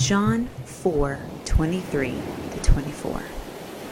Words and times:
John 0.00 0.48
4 0.64 1.18
23 1.44 2.14
to 2.52 2.62
24. 2.62 3.22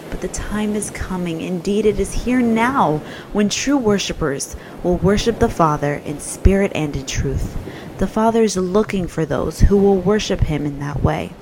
But 0.08 0.22
the 0.22 0.28
time 0.28 0.74
is 0.74 0.88
coming, 0.90 1.42
indeed, 1.42 1.84
it 1.84 2.00
is 2.00 2.24
here 2.24 2.40
now, 2.40 3.02
when 3.34 3.50
true 3.50 3.76
worshippers 3.76 4.56
will 4.82 4.96
worship 4.96 5.38
the 5.38 5.50
Father 5.50 5.96
in 6.06 6.18
spirit 6.18 6.72
and 6.74 6.96
in 6.96 7.04
truth. 7.04 7.58
The 7.98 8.06
Father 8.06 8.42
is 8.42 8.56
looking 8.56 9.06
for 9.06 9.26
those 9.26 9.60
who 9.60 9.76
will 9.76 10.00
worship 10.00 10.40
Him 10.40 10.64
in 10.64 10.78
that 10.78 11.02
way. 11.02 11.32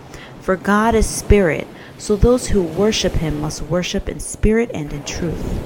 For 0.41 0.57
God 0.57 0.97
is 0.97 1.07
spirit, 1.07 1.69
so 1.97 2.17
those 2.17 2.49
who 2.49 2.65
worship 2.65 3.13
Him 3.13 3.41
must 3.41 3.63
worship 3.63 4.09
in 4.09 4.19
spirit 4.19 4.73
and 4.75 4.93
in 4.93 5.05
truth. 5.05 5.63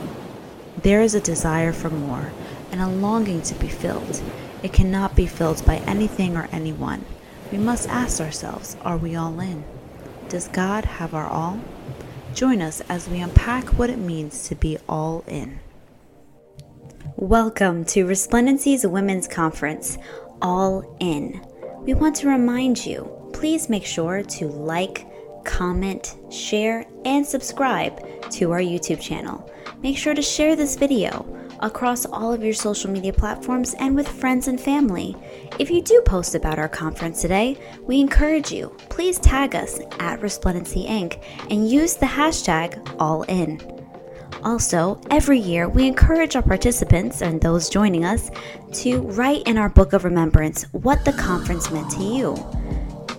There 0.82 1.00
is 1.00 1.14
a 1.14 1.22
desire 1.22 1.72
for 1.72 1.88
more 1.88 2.32
and 2.70 2.82
a 2.82 2.86
longing 2.86 3.40
to 3.42 3.54
be 3.54 3.68
filled. 3.68 4.20
It 4.62 4.74
cannot 4.74 5.16
be 5.16 5.26
filled 5.26 5.64
by 5.64 5.76
anything 5.86 6.36
or 6.36 6.50
anyone. 6.52 7.06
We 7.52 7.58
must 7.58 7.88
ask 7.88 8.20
ourselves 8.20 8.76
are 8.82 8.96
we 8.96 9.16
all 9.16 9.40
in? 9.40 9.64
Does 10.28 10.46
God 10.46 10.84
have 10.84 11.14
our 11.14 11.26
all? 11.26 11.60
Join 12.32 12.62
us 12.62 12.80
as 12.82 13.08
we 13.08 13.18
unpack 13.18 13.64
what 13.70 13.90
it 13.90 13.98
means 13.98 14.46
to 14.48 14.54
be 14.54 14.78
all 14.88 15.24
in. 15.26 15.58
Welcome 17.16 17.84
to 17.86 18.06
Resplendency's 18.06 18.86
Women's 18.86 19.26
Conference, 19.26 19.98
All 20.40 20.96
In. 21.00 21.44
We 21.80 21.92
want 21.94 22.14
to 22.16 22.28
remind 22.28 22.86
you 22.86 23.10
please 23.32 23.68
make 23.68 23.84
sure 23.84 24.22
to 24.22 24.46
like, 24.46 25.08
comment, 25.44 26.16
share, 26.30 26.86
and 27.04 27.26
subscribe 27.26 28.30
to 28.30 28.52
our 28.52 28.60
YouTube 28.60 29.00
channel. 29.00 29.50
Make 29.82 29.98
sure 29.98 30.14
to 30.14 30.22
share 30.22 30.54
this 30.54 30.76
video 30.76 31.26
across 31.60 32.04
all 32.06 32.32
of 32.32 32.42
your 32.42 32.54
social 32.54 32.90
media 32.90 33.12
platforms 33.12 33.74
and 33.74 33.94
with 33.94 34.08
friends 34.08 34.48
and 34.48 34.60
family. 34.60 35.16
If 35.58 35.70
you 35.70 35.82
do 35.82 36.02
post 36.04 36.34
about 36.34 36.58
our 36.58 36.68
conference 36.68 37.20
today, 37.20 37.58
we 37.82 38.00
encourage 38.00 38.52
you, 38.52 38.74
please 38.88 39.18
tag 39.18 39.54
us 39.54 39.80
at 39.98 40.20
Resplendency 40.20 40.86
Inc. 40.86 41.22
and 41.50 41.70
use 41.70 41.94
the 41.94 42.06
hashtag 42.06 42.82
AllIn. 42.98 43.76
Also, 44.42 45.00
every 45.10 45.38
year 45.38 45.68
we 45.68 45.86
encourage 45.86 46.34
our 46.34 46.42
participants 46.42 47.20
and 47.20 47.40
those 47.40 47.68
joining 47.68 48.04
us 48.04 48.30
to 48.72 49.00
write 49.00 49.42
in 49.46 49.58
our 49.58 49.68
book 49.68 49.92
of 49.92 50.04
remembrance 50.04 50.62
what 50.72 51.04
the 51.04 51.12
conference 51.12 51.70
meant 51.70 51.90
to 51.90 52.02
you. 52.02 52.34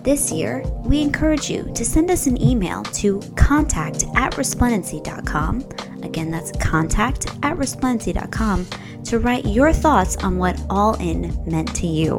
This 0.02 0.32
year, 0.32 0.64
we 0.84 1.00
encourage 1.00 1.48
you 1.48 1.70
to 1.76 1.84
send 1.84 2.10
us 2.10 2.26
an 2.26 2.42
email 2.42 2.82
to 2.82 3.20
contact 3.36 4.04
at 4.16 4.32
resplendency.com. 4.32 5.64
Again, 6.02 6.28
that's 6.28 6.50
contact 6.58 7.26
at 7.44 7.56
resplendency.com 7.56 8.66
to 9.04 9.20
write 9.20 9.46
your 9.46 9.72
thoughts 9.72 10.16
on 10.16 10.38
what 10.38 10.60
All 10.68 10.94
In 10.94 11.40
meant 11.46 11.72
to 11.76 11.86
you. 11.86 12.16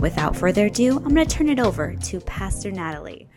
Without 0.00 0.34
further 0.34 0.66
ado, 0.66 0.96
I'm 0.96 1.14
going 1.14 1.28
to 1.28 1.36
turn 1.36 1.48
it 1.48 1.60
over 1.60 1.94
to 1.94 2.18
Pastor 2.22 2.72
Natalie. 2.72 3.28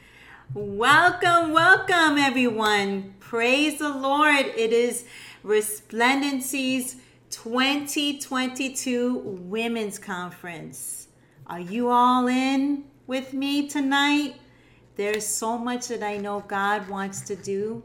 Welcome, 0.55 1.53
welcome, 1.53 2.17
everyone. 2.17 3.13
Praise 3.19 3.77
the 3.77 3.89
Lord. 3.89 4.47
It 4.47 4.73
is 4.73 5.05
Resplendency's 5.43 6.95
2022 7.29 9.19
Women's 9.19 9.99
Conference. 9.99 11.09
Are 11.45 11.59
you 11.59 11.89
all 11.89 12.27
in? 12.27 12.88
With 13.09 13.33
me 13.33 13.67
tonight. 13.67 14.35
There's 14.95 15.25
so 15.25 15.57
much 15.57 15.87
that 15.87 16.03
I 16.03 16.17
know 16.17 16.41
God 16.47 16.87
wants 16.87 17.21
to 17.21 17.35
do. 17.35 17.81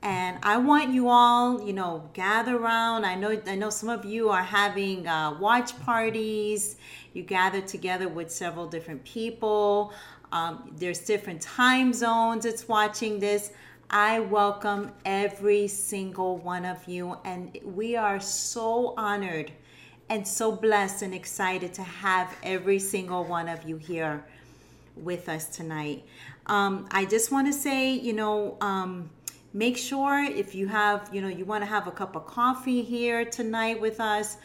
And 0.00 0.38
I 0.42 0.56
want 0.56 0.88
you 0.88 1.10
all, 1.10 1.62
you 1.62 1.74
know, 1.74 2.08
gather 2.14 2.56
around. 2.56 3.04
I 3.04 3.14
know, 3.14 3.38
I 3.46 3.56
know 3.56 3.68
some 3.68 3.90
of 3.90 4.06
you 4.06 4.30
are 4.30 4.42
having 4.42 5.06
uh, 5.06 5.36
watch 5.38 5.78
parties. 5.80 6.76
You 7.12 7.24
gather 7.24 7.60
together 7.60 8.08
with 8.08 8.30
several 8.30 8.66
different 8.66 9.04
people. 9.04 9.92
Um, 10.32 10.74
there's 10.78 11.00
different 11.00 11.42
time 11.42 11.92
zones. 11.92 12.46
It's 12.46 12.66
watching 12.66 13.18
this. 13.18 13.52
I 13.90 14.20
welcome 14.20 14.92
every 15.04 15.68
single 15.68 16.38
one 16.38 16.64
of 16.64 16.88
you, 16.88 17.18
and 17.26 17.58
we 17.62 17.96
are 17.96 18.18
so 18.18 18.94
honored 18.96 19.52
and 20.08 20.26
so 20.26 20.52
blessed 20.52 21.02
and 21.02 21.14
excited 21.14 21.74
to 21.74 21.82
have 21.82 22.34
every 22.42 22.78
single 22.78 23.24
one 23.24 23.48
of 23.50 23.68
you 23.68 23.76
here 23.76 24.24
with 24.96 25.28
us 25.28 25.46
tonight. 25.46 26.04
Um, 26.46 26.86
I 26.90 27.04
just 27.04 27.32
want 27.32 27.46
to 27.46 27.52
say, 27.52 27.92
you 27.94 28.12
know, 28.12 28.56
um, 28.60 29.10
make 29.52 29.76
sure 29.76 30.22
if 30.22 30.54
you 30.54 30.66
have, 30.68 31.08
you 31.12 31.20
know, 31.20 31.28
you 31.28 31.44
want 31.44 31.62
to 31.62 31.66
have 31.66 31.86
a 31.86 31.90
cup 31.90 32.16
of 32.16 32.26
coffee 32.26 32.82
here 32.82 33.24
tonight 33.24 33.80
with 33.80 34.00
us. 34.00 34.36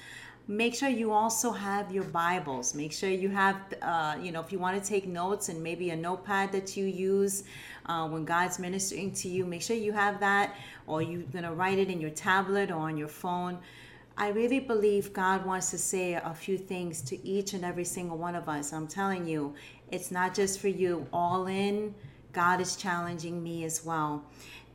Make 0.48 0.74
sure 0.74 0.90
you 0.90 1.12
also 1.12 1.52
have 1.52 1.92
your 1.92 2.06
Bibles. 2.06 2.74
Make 2.74 2.92
sure 2.92 3.10
you 3.10 3.30
have, 3.30 3.58
uh, 3.84 4.18
you 4.20 4.32
know, 4.32 4.40
if 4.40 4.52
you 4.52 4.58
want 4.58 4.82
to 4.82 4.90
take 4.90 5.08
notes 5.08 5.50
and 5.50 5.62
maybe 5.62 5.92
a 5.92 5.96
notepad 5.96 6.52
that 6.54 6.76
you 6.76 6.86
use 6.86 7.44
uh, 7.86 8.08
when 8.08 8.26
God's 8.26 8.58
ministering 8.58 9.12
to 9.14 9.28
you, 9.28 9.46
make 9.46 9.62
sure 9.62 9.76
you 9.76 9.92
have 9.92 10.20
that, 10.22 10.56
or 10.88 11.04
you're 11.04 11.22
going 11.22 11.44
to 11.44 11.52
write 11.52 11.78
it 11.78 11.90
in 11.90 12.02
your 12.02 12.10
tablet 12.10 12.72
or 12.72 12.78
on 12.78 12.98
your 12.98 13.08
phone. 13.08 13.60
I 14.18 14.30
really 14.30 14.60
believe 14.60 15.14
God 15.14 15.46
wants 15.46 15.70
to 15.72 15.78
say 15.78 16.14
a 16.14 16.34
few 16.34 16.58
things 16.58 17.02
to 17.04 17.26
each 17.26 17.54
and 17.54 17.64
every 17.64 17.86
single 17.86 18.18
one 18.18 18.36
of 18.36 18.50
us. 18.50 18.74
I'm 18.74 18.88
telling 18.88 19.26
you, 19.26 19.54
it's 19.92 20.12
not 20.12 20.34
just 20.34 20.60
for 20.60 20.68
you. 20.68 21.08
All 21.12 21.48
in, 21.48 21.96
God 22.34 22.62
is 22.62 22.76
challenging 22.76 23.42
me 23.42 23.64
as 23.64 23.84
well. 23.84 24.24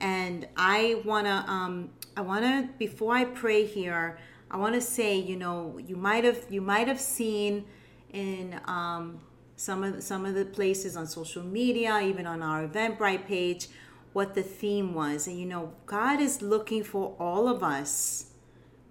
And 0.01 0.47
I 0.57 1.03
want 1.05 1.27
to, 1.27 1.51
um, 1.51 1.91
I 2.17 2.21
want 2.21 2.45
to, 2.45 2.69
before 2.79 3.15
I 3.15 3.25
pray 3.25 3.65
here, 3.65 4.19
I 4.51 4.57
want 4.57 4.75
to 4.75 4.81
say, 4.81 5.17
you 5.17 5.37
know, 5.37 5.79
you 5.87 5.97
might 5.97 6.25
have, 6.25 6.45
you 6.51 6.61
might 6.61 6.89
have 6.89 7.01
seen 7.01 7.65
in 8.13 8.61
um, 8.67 9.21
some 9.57 9.83
of 9.83 10.03
some 10.03 10.25
of 10.27 10.35
the 10.35 10.45
places 10.45 10.97
on 10.97 11.07
social 11.07 11.43
media, 11.43 12.01
even 12.01 12.27
on 12.27 12.43
our 12.43 12.67
Eventbrite 12.67 13.27
page, 13.27 13.69
what 14.13 14.35
the 14.35 14.43
theme 14.43 14.95
was. 14.95 15.27
And 15.27 15.39
you 15.39 15.47
know, 15.47 15.73
God 15.87 16.21
is 16.21 16.43
looking 16.43 16.83
for 16.85 17.15
all 17.19 17.49
of 17.49 17.63
us 17.63 18.27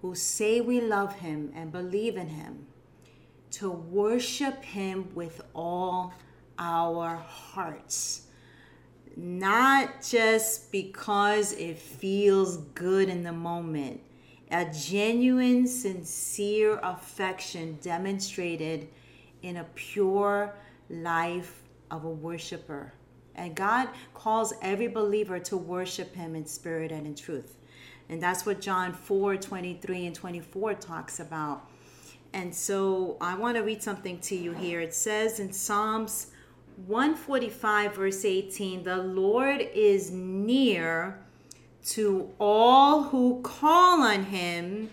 who 0.02 0.16
say 0.16 0.62
we 0.62 0.82
love 0.82 1.16
Him 1.16 1.52
and 1.56 1.72
believe 1.72 2.18
in 2.18 2.30
Him 2.30 2.68
to 3.54 3.70
worship 3.70 4.64
Him 4.64 5.08
with 5.14 5.42
all 5.54 6.14
our 6.58 7.16
hearts. 7.16 8.24
Not 9.16 10.02
just 10.02 10.72
because 10.72 11.54
it 11.54 11.78
feels 11.78 12.58
good 12.58 13.10
in 13.10 13.24
the 13.24 13.32
moment, 13.32 14.02
a 14.50 14.66
genuine, 14.66 15.68
sincere 15.68 16.80
affection 16.82 17.78
demonstrated 17.82 18.88
in 19.44 19.58
a 19.58 19.64
pure 19.76 20.56
life 20.90 21.62
of 21.92 22.06
a 22.06 22.10
worshiper. 22.10 22.94
And 23.36 23.56
God 23.56 23.90
calls 24.14 24.54
every 24.62 24.88
believer 24.88 25.40
to 25.40 25.58
worship 25.58 26.16
Him 26.16 26.36
in 26.36 26.46
spirit 26.46 26.92
and 26.92 27.06
in 27.06 27.16
truth. 27.16 27.58
And 28.10 28.22
that's 28.22 28.46
what 28.46 28.62
John 28.62 28.94
4 28.94 29.38
23 29.38 30.08
and 30.08 30.16
24 30.16 30.74
talks 30.76 31.20
about. 31.20 31.70
And 32.34 32.54
so 32.54 33.18
I 33.22 33.36
want 33.36 33.58
to 33.58 33.64
read 33.64 33.84
something 33.84 34.20
to 34.22 34.36
you 34.36 34.54
here. 34.54 34.82
It 34.82 34.94
says 34.94 35.40
in 35.40 35.54
Psalms 35.54 36.28
145, 36.88 37.96
verse 37.96 38.26
18 38.26 38.84
The 38.84 38.98
Lord 38.98 39.62
is 39.62 40.10
near 40.10 41.20
to 41.86 42.32
all 42.40 43.04
who 43.04 43.42
call 43.44 44.02
on 44.02 44.26
him, 44.26 44.90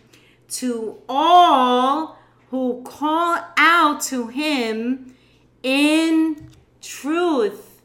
to 0.51 0.99
all 1.09 2.19
who 2.51 2.83
call 2.83 3.43
out 3.57 4.03
to 4.03 4.27
him 4.27 5.15
in 5.63 6.51
truth. 6.83 7.81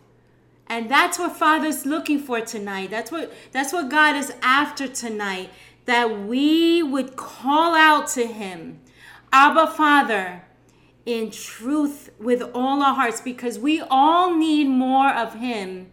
And 0.68 0.90
that's 0.90 1.18
what 1.18 1.38
Father's 1.38 1.86
looking 1.86 2.20
for 2.20 2.42
tonight. 2.42 2.90
That's 2.90 3.12
what 3.12 3.32
that's 3.52 3.72
what 3.72 3.90
God 3.90 4.16
is 4.16 4.34
after 4.42 4.88
tonight. 4.88 5.50
That 5.86 6.26
we 6.26 6.82
would 6.82 7.16
call 7.16 7.76
out 7.76 8.08
to 8.10 8.26
him 8.26 8.80
Abba, 9.32 9.68
Father, 9.68 10.44
in 11.06 11.30
truth 11.30 12.10
with 12.20 12.42
all 12.54 12.82
our 12.82 12.96
hearts 12.96 13.22
because 13.22 13.60
we 13.60 13.82
all 13.90 14.36
need 14.36 14.66
more 14.68 15.10
of 15.10 15.36
Him 15.36 15.92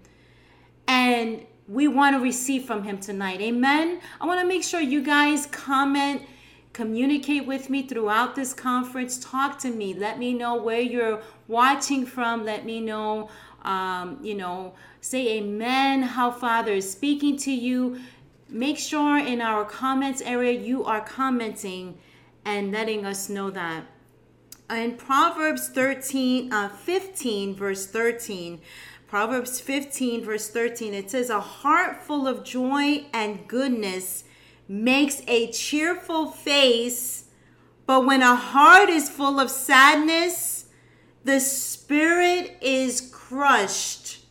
and 0.89 1.45
we 1.69 1.89
want 1.89 2.17
to 2.17 2.21
receive 2.21 2.65
from 2.65 2.85
Him 2.85 2.99
tonight. 2.99 3.41
Amen. 3.41 4.01
I 4.21 4.27
want 4.27 4.41
to 4.41 4.47
make 4.47 4.63
sure 4.63 4.81
you 4.81 5.03
guys 5.03 5.47
comment, 5.47 6.23
communicate 6.73 7.47
with 7.47 7.71
me 7.71 7.87
throughout 7.87 8.35
this 8.35 8.55
conference. 8.55 9.19
Talk 9.19 9.59
to 9.61 9.71
me. 9.71 9.95
Let 9.95 10.19
me 10.19 10.33
know 10.35 10.57
where 10.57 10.81
you're 10.81 11.23
watching 11.47 12.07
from. 12.07 12.45
Let 12.45 12.65
me 12.65 12.81
know, 12.81 13.31
um, 13.63 14.19
you 14.23 14.35
know, 14.35 14.75
say 15.01 15.39
amen, 15.39 16.03
how 16.03 16.31
Father 16.31 16.73
is 16.73 16.91
speaking 16.91 17.37
to 17.39 17.53
you. 17.53 18.01
Make 18.49 18.79
sure 18.79 19.19
in 19.19 19.41
our 19.41 19.65
comments 19.65 20.21
area 20.23 20.53
you 20.53 20.85
are 20.85 21.01
commenting 21.01 21.99
and 22.45 22.73
letting 22.73 23.05
us 23.05 23.29
know 23.29 23.51
that. 23.51 23.85
In 24.71 24.97
Proverbs 24.97 25.69
13, 25.69 26.53
uh, 26.53 26.69
15, 26.71 27.55
verse 27.55 27.87
13, 27.87 28.61
Proverbs 29.07 29.61
15, 29.61 30.25
verse 30.25 30.49
13, 30.49 30.95
it 30.95 31.11
says, 31.11 31.29
A 31.29 31.41
heart 31.41 32.03
full 32.03 32.27
of 32.27 32.45
joy 32.45 33.05
and 33.13 33.47
goodness 33.47 34.25
makes 34.67 35.21
a 35.29 35.51
cheerful 35.51 36.31
face, 36.31 37.25
but 37.85 38.07
when 38.07 38.23
a 38.23 38.35
heart 38.35 38.89
is 38.89 39.11
full 39.11 39.39
of 39.39 39.51
sadness, 39.51 40.67
the 41.25 41.41
spirit 41.41 42.57
is 42.63 43.11
crushed. 43.13 44.25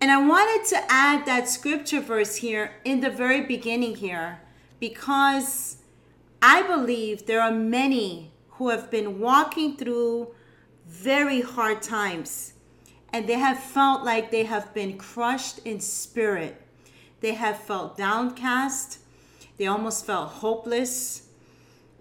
And 0.00 0.10
I 0.10 0.24
wanted 0.26 0.68
to 0.70 0.84
add 0.88 1.26
that 1.26 1.48
scripture 1.48 2.00
verse 2.00 2.36
here 2.36 2.74
in 2.84 3.00
the 3.00 3.10
very 3.10 3.40
beginning 3.40 3.96
here 3.96 4.40
because 4.78 5.78
I 6.44 6.62
believe 6.62 7.26
there 7.26 7.40
are 7.40 7.52
many 7.52 8.32
who 8.50 8.70
have 8.70 8.90
been 8.90 9.20
walking 9.20 9.76
through 9.76 10.34
very 10.86 11.40
hard 11.40 11.80
times 11.82 12.54
and 13.12 13.28
they 13.28 13.38
have 13.38 13.58
felt 13.58 14.02
like 14.04 14.32
they 14.32 14.42
have 14.44 14.74
been 14.74 14.98
crushed 14.98 15.60
in 15.60 15.78
spirit. 15.78 16.60
They 17.20 17.34
have 17.34 17.58
felt 17.58 17.96
downcast. 17.96 18.98
They 19.56 19.66
almost 19.66 20.04
felt 20.04 20.30
hopeless. 20.30 21.28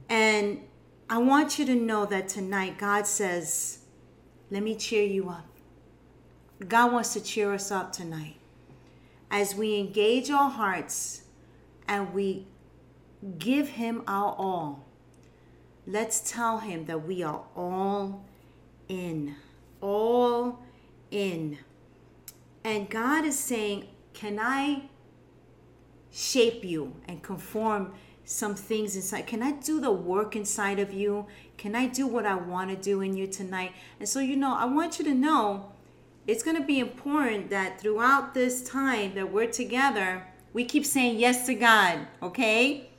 And 0.09 0.61
I 1.07 1.19
want 1.19 1.59
you 1.59 1.65
to 1.65 1.75
know 1.75 2.05
that 2.07 2.27
tonight 2.27 2.79
God 2.79 3.05
says, 3.05 3.79
Let 4.49 4.63
me 4.63 4.75
cheer 4.75 5.03
you 5.03 5.29
up. 5.29 5.45
God 6.67 6.93
wants 6.93 7.13
to 7.13 7.21
cheer 7.21 7.53
us 7.53 7.71
up 7.71 7.91
tonight 7.91 8.37
as 9.29 9.53
we 9.53 9.77
engage 9.77 10.29
our 10.31 10.49
hearts 10.49 11.23
and 11.87 12.13
we 12.13 12.47
give 13.37 13.69
Him 13.69 14.03
our 14.07 14.33
all. 14.37 14.85
Let's 15.87 16.21
tell 16.31 16.59
Him 16.59 16.85
that 16.85 17.05
we 17.05 17.23
are 17.23 17.43
all 17.55 18.25
in, 18.87 19.35
all 19.81 20.59
in. 21.09 21.57
And 22.63 22.89
God 22.89 23.25
is 23.25 23.37
saying, 23.37 23.87
Can 24.13 24.39
I 24.39 24.83
shape 26.11 26.63
you 26.63 26.93
and 27.07 27.23
conform 27.23 27.93
some 28.23 28.55
things 28.55 28.95
inside? 28.95 29.27
Can 29.27 29.41
I 29.41 29.53
do 29.53 29.79
the 29.79 29.91
work 29.91 30.35
inside 30.35 30.79
of 30.79 30.93
you? 30.93 31.25
Can 31.57 31.75
I 31.75 31.87
do 31.87 32.07
what 32.07 32.25
I 32.25 32.35
want 32.35 32.69
to 32.69 32.75
do 32.75 33.01
in 33.01 33.15
you 33.15 33.27
tonight? 33.27 33.73
And 33.99 34.07
so, 34.07 34.19
you 34.19 34.35
know, 34.35 34.55
I 34.55 34.65
want 34.65 34.99
you 34.99 35.05
to 35.05 35.13
know 35.13 35.71
it's 36.27 36.43
going 36.43 36.57
to 36.57 36.63
be 36.63 36.79
important 36.79 37.49
that 37.49 37.81
throughout 37.81 38.33
this 38.33 38.63
time 38.63 39.15
that 39.15 39.31
we're 39.31 39.49
together, 39.49 40.27
we 40.53 40.65
keep 40.65 40.85
saying 40.85 41.19
yes 41.19 41.45
to 41.47 41.55
God, 41.55 42.07
okay? 42.21 42.90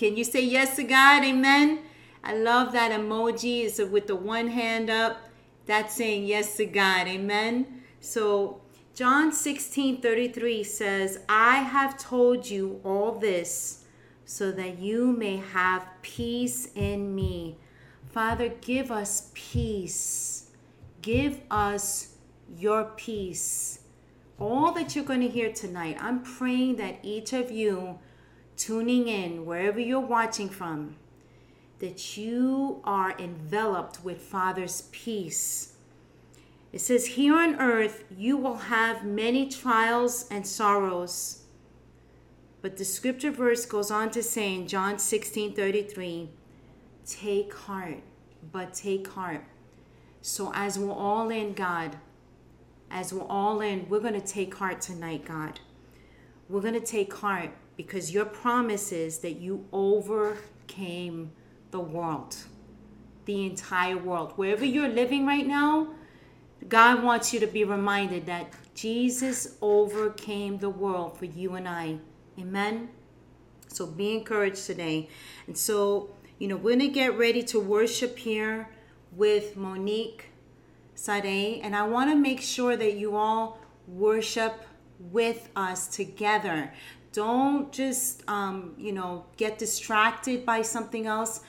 Can 0.00 0.16
you 0.16 0.24
say 0.24 0.42
yes 0.42 0.76
to 0.76 0.82
God? 0.82 1.24
Amen. 1.24 1.80
I 2.24 2.34
love 2.34 2.72
that 2.72 2.90
emoji. 2.90 3.66
It's 3.66 3.78
with 3.78 4.06
the 4.06 4.16
one 4.16 4.48
hand 4.48 4.88
up. 4.88 5.18
That's 5.66 5.94
saying 5.94 6.24
yes 6.24 6.56
to 6.56 6.64
God. 6.64 7.06
Amen. 7.06 7.82
So 8.00 8.62
John 8.94 9.30
16 9.30 10.00
33 10.00 10.64
says, 10.64 11.20
I 11.28 11.56
have 11.56 11.98
told 11.98 12.48
you 12.48 12.80
all 12.82 13.18
this 13.18 13.84
so 14.24 14.50
that 14.52 14.78
you 14.78 15.12
may 15.12 15.36
have 15.36 15.86
peace 16.00 16.70
in 16.74 17.14
me. 17.14 17.58
Father, 18.08 18.48
give 18.48 18.90
us 18.90 19.30
peace. 19.34 20.48
Give 21.02 21.42
us 21.50 22.14
your 22.56 22.84
peace. 22.96 23.80
All 24.38 24.72
that 24.72 24.96
you're 24.96 25.04
going 25.04 25.20
to 25.20 25.28
hear 25.28 25.52
tonight, 25.52 25.98
I'm 26.00 26.22
praying 26.22 26.76
that 26.76 27.00
each 27.02 27.34
of 27.34 27.50
you 27.50 27.98
tuning 28.60 29.08
in, 29.08 29.46
wherever 29.46 29.80
you're 29.80 29.98
watching 29.98 30.48
from, 30.48 30.96
that 31.78 32.16
you 32.16 32.80
are 32.84 33.18
enveloped 33.18 34.04
with 34.04 34.20
Father's 34.20 34.82
peace. 34.92 35.72
It 36.72 36.80
says, 36.80 37.06
Here 37.06 37.34
on 37.34 37.58
earth 37.58 38.04
you 38.14 38.36
will 38.36 38.56
have 38.56 39.04
many 39.04 39.48
trials 39.48 40.26
and 40.30 40.46
sorrows. 40.46 41.42
But 42.60 42.76
the 42.76 42.84
scripture 42.84 43.30
verse 43.30 43.64
goes 43.64 43.90
on 43.90 44.10
to 44.10 44.22
say 44.22 44.54
in 44.54 44.68
John 44.68 44.98
16 44.98 45.54
33, 45.54 46.28
Take 47.06 47.54
heart, 47.54 48.02
but 48.52 48.74
take 48.74 49.08
heart. 49.08 49.44
So, 50.20 50.52
as 50.54 50.78
we're 50.78 50.92
all 50.92 51.30
in 51.30 51.54
God, 51.54 51.96
as 52.90 53.14
we're 53.14 53.26
all 53.26 53.62
in, 53.62 53.88
we're 53.88 54.00
going 54.00 54.20
to 54.20 54.20
take 54.20 54.54
heart 54.54 54.82
tonight, 54.82 55.24
God. 55.24 55.60
We're 56.50 56.60
going 56.60 56.74
to 56.74 56.80
take 56.80 57.14
heart 57.14 57.52
because 57.76 58.12
your 58.12 58.24
promise 58.24 58.92
is 58.92 59.18
that 59.18 59.40
you 59.40 59.66
overcame 59.72 61.32
the 61.70 61.80
world, 61.80 62.36
the 63.24 63.46
entire 63.46 63.96
world. 63.96 64.32
Wherever 64.36 64.64
you're 64.64 64.88
living 64.88 65.26
right 65.26 65.46
now, 65.46 65.88
God 66.68 67.02
wants 67.02 67.32
you 67.32 67.40
to 67.40 67.46
be 67.46 67.64
reminded 67.64 68.26
that 68.26 68.52
Jesus 68.74 69.56
overcame 69.60 70.58
the 70.58 70.70
world 70.70 71.18
for 71.18 71.24
you 71.24 71.54
and 71.54 71.68
I. 71.68 71.98
Amen. 72.38 72.90
So 73.68 73.86
be 73.86 74.14
encouraged 74.14 74.66
today. 74.66 75.08
And 75.46 75.56
so, 75.56 76.10
you 76.38 76.48
know, 76.48 76.56
we're 76.56 76.76
going 76.76 76.80
to 76.80 76.88
get 76.88 77.16
ready 77.16 77.42
to 77.44 77.60
worship 77.60 78.18
here 78.18 78.68
with 79.12 79.56
Monique 79.56 80.26
Sade, 80.94 81.60
and 81.62 81.74
I 81.74 81.86
want 81.86 82.10
to 82.10 82.16
make 82.16 82.40
sure 82.40 82.76
that 82.76 82.94
you 82.94 83.16
all 83.16 83.58
worship 83.88 84.64
with 84.98 85.48
us 85.56 85.88
together. 85.88 86.72
Don't 87.12 87.72
just, 87.72 88.22
um, 88.28 88.74
you 88.78 88.92
know, 88.92 89.24
get 89.36 89.58
distracted 89.58 90.46
by 90.46 90.62
something 90.62 91.06
else. 91.06 91.40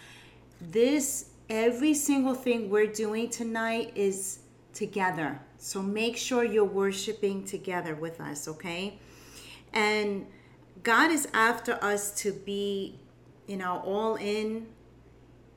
This, 0.60 1.30
every 1.50 1.94
single 1.94 2.34
thing 2.34 2.70
we're 2.70 2.92
doing 2.92 3.30
tonight 3.30 3.92
is 3.96 4.40
together. 4.74 5.40
So 5.58 5.82
make 5.82 6.18
sure 6.18 6.44
you're 6.44 6.64
worshiping 6.64 7.46
together 7.46 7.96
with 7.96 8.20
us, 8.20 8.48
okay? 8.48 9.00
And 9.74 10.26
God 10.82 11.12
is 11.12 11.28
after 11.34 11.78
us 11.84 12.12
to 12.22 12.32
be, 12.32 13.00
you 13.48 13.58
know, 13.58 13.82
all 13.86 14.16
in. 14.16 14.68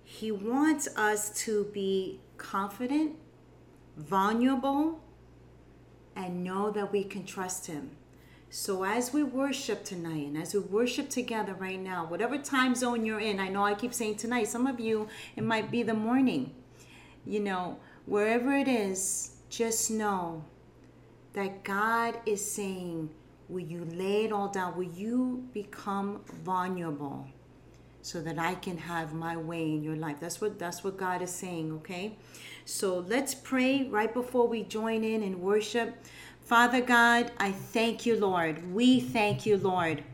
He 0.04 0.30
wants 0.30 0.86
us 0.96 1.30
to 1.44 1.64
be 1.72 2.20
confident 2.36 3.16
vulnerable, 3.96 5.00
and 6.16 6.44
know 6.44 6.70
that 6.70 6.92
we 6.92 7.04
can 7.04 7.24
trust 7.24 7.66
Him. 7.66 7.90
So, 8.56 8.84
as 8.84 9.12
we 9.12 9.24
worship 9.24 9.84
tonight 9.84 10.28
and 10.28 10.38
as 10.38 10.54
we 10.54 10.60
worship 10.60 11.10
together 11.10 11.54
right 11.54 11.80
now, 11.80 12.06
whatever 12.06 12.38
time 12.38 12.76
zone 12.76 13.04
you're 13.04 13.18
in, 13.18 13.40
I 13.40 13.48
know 13.48 13.64
I 13.64 13.74
keep 13.74 13.92
saying 13.92 14.14
tonight, 14.14 14.46
some 14.46 14.68
of 14.68 14.78
you, 14.78 15.08
it 15.34 15.42
might 15.42 15.72
be 15.72 15.82
the 15.82 15.92
morning. 15.92 16.54
You 17.26 17.40
know, 17.40 17.80
wherever 18.06 18.56
it 18.56 18.68
is, 18.68 19.38
just 19.50 19.90
know 19.90 20.44
that 21.32 21.64
God 21.64 22.20
is 22.26 22.48
saying, 22.48 23.10
Will 23.48 23.58
you 23.58 23.86
lay 23.86 24.26
it 24.26 24.32
all 24.32 24.46
down? 24.46 24.76
Will 24.76 24.84
you 24.84 25.48
become 25.52 26.20
vulnerable 26.44 27.26
so 28.02 28.20
that 28.20 28.38
I 28.38 28.54
can 28.54 28.78
have 28.78 29.14
my 29.14 29.36
way 29.36 29.62
in 29.62 29.82
your 29.82 29.96
life? 29.96 30.18
That's 30.20 30.40
what 30.40 30.60
that's 30.60 30.84
what 30.84 30.96
God 30.96 31.22
is 31.22 31.30
saying, 31.32 31.72
okay? 31.72 32.16
So 32.66 33.00
let's 33.00 33.34
pray 33.34 33.88
right 33.88 34.14
before 34.14 34.46
we 34.46 34.62
join 34.62 35.02
in 35.02 35.24
and 35.24 35.40
worship. 35.40 35.98
Father 36.44 36.82
God, 36.82 37.32
I 37.38 37.52
thank 37.52 38.04
you, 38.04 38.16
Lord. 38.20 38.74
We 38.74 39.00
thank 39.00 39.46
you, 39.46 39.56
Lord, 39.56 40.04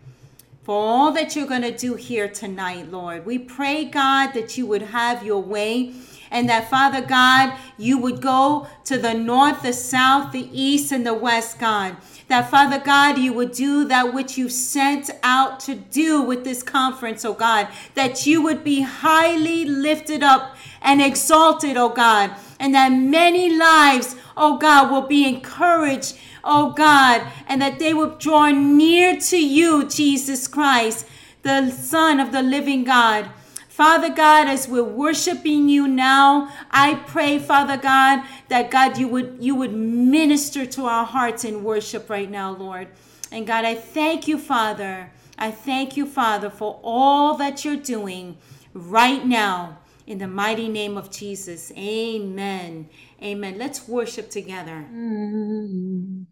for 0.63 0.77
all 0.77 1.11
that 1.11 1.35
you're 1.35 1.49
going 1.49 1.63
to 1.63 1.77
do 1.77 1.95
here 1.95 2.29
tonight, 2.29 2.89
Lord. 2.89 3.27
We 3.27 3.37
pray, 3.37 3.85
God, 3.85 4.31
that 4.35 4.57
you 4.57 4.65
would 4.67 4.83
have 4.83 5.27
your 5.27 5.43
way 5.43 5.93
and 6.31 6.49
that, 6.49 6.71
Father 6.71 7.01
God, 7.01 7.59
you 7.77 7.99
would 7.99 8.23
go 8.23 8.69
to 8.85 8.97
the 8.97 9.13
north, 9.13 9.63
the 9.63 9.73
south, 9.73 10.31
the 10.31 10.49
east, 10.53 10.93
and 10.93 11.05
the 11.05 11.15
west, 11.15 11.59
God. 11.59 11.97
That, 12.29 12.49
Father 12.49 12.79
God, 12.79 13.19
you 13.19 13.33
would 13.33 13.51
do 13.51 13.85
that 13.87 14.15
which 14.15 14.39
you 14.39 14.49
sent 14.49 15.11
out 15.25 15.59
to 15.61 15.75
do 15.75 16.23
with 16.23 16.45
this 16.45 16.63
conference, 16.63 17.25
oh 17.25 17.35
God. 17.35 17.67
That 17.97 18.25
you 18.25 18.41
would 18.43 18.63
be 18.63 18.83
highly 18.83 19.65
lifted 19.65 20.23
up 20.23 20.57
and 20.81 21.03
exalted, 21.03 21.77
oh 21.77 21.89
God. 21.89 22.31
And 22.61 22.73
that 22.77 22.91
many 22.91 23.57
lives, 23.57 24.15
oh 24.37 24.59
God, 24.59 24.91
will 24.91 25.07
be 25.07 25.27
encouraged, 25.27 26.19
oh 26.45 26.73
God. 26.73 27.27
And 27.49 27.61
that 27.63 27.79
they 27.79 27.95
will 27.95 28.17
draw 28.17 28.51
near 28.51 29.19
to 29.21 29.37
you, 29.37 29.89
Jesus 29.89 30.47
Christ, 30.47 31.07
the 31.43 31.71
Son 31.71 32.21
of 32.21 32.33
the 32.33 32.43
living 32.43 32.85
God. 32.85 33.31
Father 33.69 34.13
God, 34.13 34.47
as 34.47 34.69
we're 34.69 34.85
worshiping 34.85 35.71
you 35.71 35.89
now, 35.89 36.53
I 36.71 36.97
pray, 36.97 37.39
Father 37.39 37.79
God, 37.79 38.23
that 38.49 38.71
God, 38.71 38.99
you 38.99 39.09
would 39.09 39.39
you 39.41 39.55
would 39.55 39.73
minister 39.73 40.67
to 40.67 40.85
our 40.85 41.07
hearts 41.07 41.45
in 41.45 41.65
worship 41.65 42.11
right 42.11 42.31
now, 42.31 42.51
Lord. 42.51 42.89
And 43.33 43.47
God, 43.47 43.65
I 43.65 43.75
thank 43.75 44.29
you, 44.29 44.39
Father. 44.39 45.11
I 45.39 45.51
thank 45.51 45.97
you, 45.97 46.05
Father, 46.05 46.51
for 46.51 46.79
all 46.83 47.37
that 47.37 47.65
you're 47.65 47.77
doing 47.77 48.37
right 48.75 49.25
now. 49.25 49.79
In 50.07 50.19
the 50.19 50.29
mighty 50.29 50.69
name 50.69 50.99
of 50.99 51.11
Jesus. 51.11 51.73
Amen. 51.77 52.89
Amen. 53.23 53.59
Let's 53.59 53.87
worship 53.87 54.31
together. 54.31 54.87
Mm. 54.93 56.27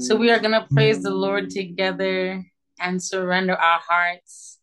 So 0.00 0.16
we 0.16 0.30
are 0.30 0.38
going 0.38 0.52
to 0.52 0.66
praise 0.72 1.02
the 1.02 1.10
Lord 1.10 1.50
together 1.50 2.44
and 2.80 3.02
surrender 3.02 3.54
our 3.54 3.80
hearts 3.80 4.58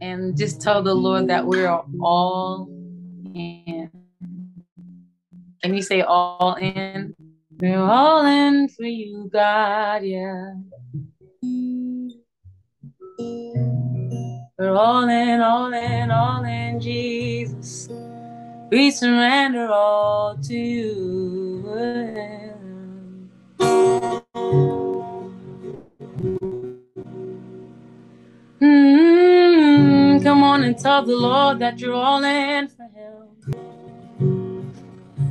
and 0.00 0.36
just 0.36 0.60
tell 0.60 0.82
the 0.82 0.94
Lord 0.94 1.28
that 1.28 1.46
we're 1.46 1.68
all 2.00 2.68
in. 3.34 3.90
Can 5.62 5.74
you 5.74 5.82
say 5.82 6.02
all 6.02 6.54
in? 6.54 7.14
We're 7.58 7.78
all 7.78 8.24
in 8.26 8.68
for 8.68 8.84
you, 8.84 9.30
God, 9.32 10.04
yeah. 10.04 10.52
We're 14.58 14.74
all 14.74 15.08
in, 15.08 15.40
all 15.40 15.72
in, 15.72 16.10
all 16.10 16.44
in, 16.44 16.80
Jesus. 16.80 17.88
We 18.70 18.90
surrender 18.90 19.68
all 19.68 20.36
to 20.42 20.54
you. 20.54 21.62
Mm, 28.60 30.22
come 30.22 30.42
on 30.42 30.64
and 30.64 30.76
tell 30.76 31.04
the 31.04 31.14
Lord 31.14 31.60
that 31.60 31.78
you're 31.78 31.94
all 31.94 32.24
in 32.24 32.66
for 32.68 32.88
Him. 32.88 33.28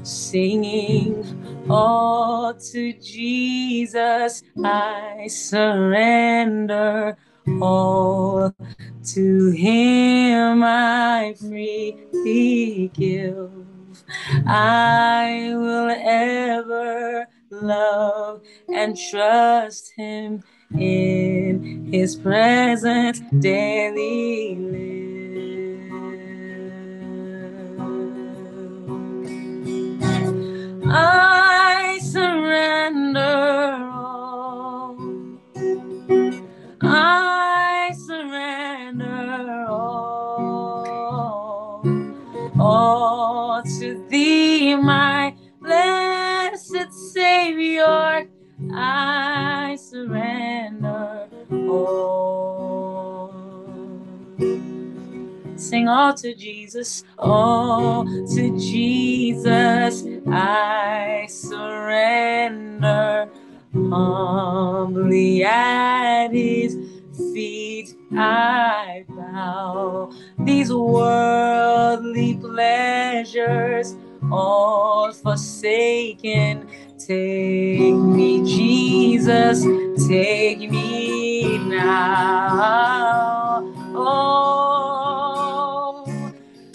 Singing 0.04 1.66
all 1.70 2.54
to 2.54 2.94
Jesus, 2.94 4.44
I 4.64 5.28
surrender 5.28 7.18
all 7.62 8.54
to 9.04 9.52
Him 9.52 10.64
I 10.64 11.36
freely 11.40 12.92
give. 12.94 13.52
I 14.48 15.54
will 15.56 15.90
ever 15.90 17.28
love 17.52 18.42
and 18.74 18.98
trust 18.98 19.94
Him 19.96 20.44
in 20.78 21.90
His 21.92 22.16
presence 22.16 23.22
daily 23.40 24.56
live. 24.56 24.96
I 30.88 32.00
surrender 32.02 33.20
all. 33.94 34.25
I 36.82 37.94
surrender 38.06 39.66
all, 39.70 41.82
all 42.60 43.64
to 43.64 44.06
Thee, 44.10 44.76
my 44.76 45.34
blessed 45.62 46.92
Savior. 47.14 48.28
I 48.74 49.78
surrender 49.80 51.28
all. 51.52 53.34
Sing 55.56 55.88
all 55.88 56.14
to 56.16 56.36
Jesus, 56.36 57.06
all 57.18 58.04
to 58.06 58.60
Jesus. 58.60 60.04
I 60.28 61.26
surrender 61.30 63.30
humbly 63.90 65.44
at 65.44 66.30
His 66.30 66.78
feet. 67.34 67.96
I 68.18 69.04
bow. 69.10 70.12
These 70.40 70.74
worldly 70.74 72.36
pleasures 72.36 73.96
all 74.32 75.12
forsaken. 75.14 76.68
Take 76.98 77.94
me, 77.96 78.44
Jesus, 78.46 79.64
take 80.08 80.70
me 80.72 81.58
now. 81.58 83.62
Oh, 83.96 86.06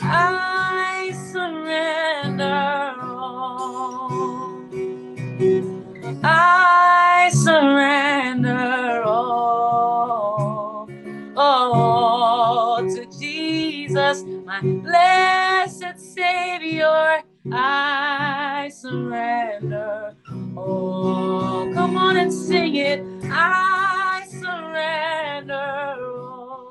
I 0.02 1.12
surrender 1.32 2.89
I 6.22 7.30
surrender 7.32 9.02
all, 9.04 10.88
all 11.36 12.78
to 12.82 13.06
Jesus, 13.18 14.22
my 14.44 14.60
blessed 14.60 15.98
Savior. 15.98 17.22
I 17.52 18.70
surrender 18.72 20.14
all. 20.56 21.72
Come 21.72 21.96
on 21.96 22.16
and 22.18 22.32
sing 22.32 22.76
it. 22.76 23.02
I 23.24 24.26
surrender 24.28 25.54
all 25.54 26.70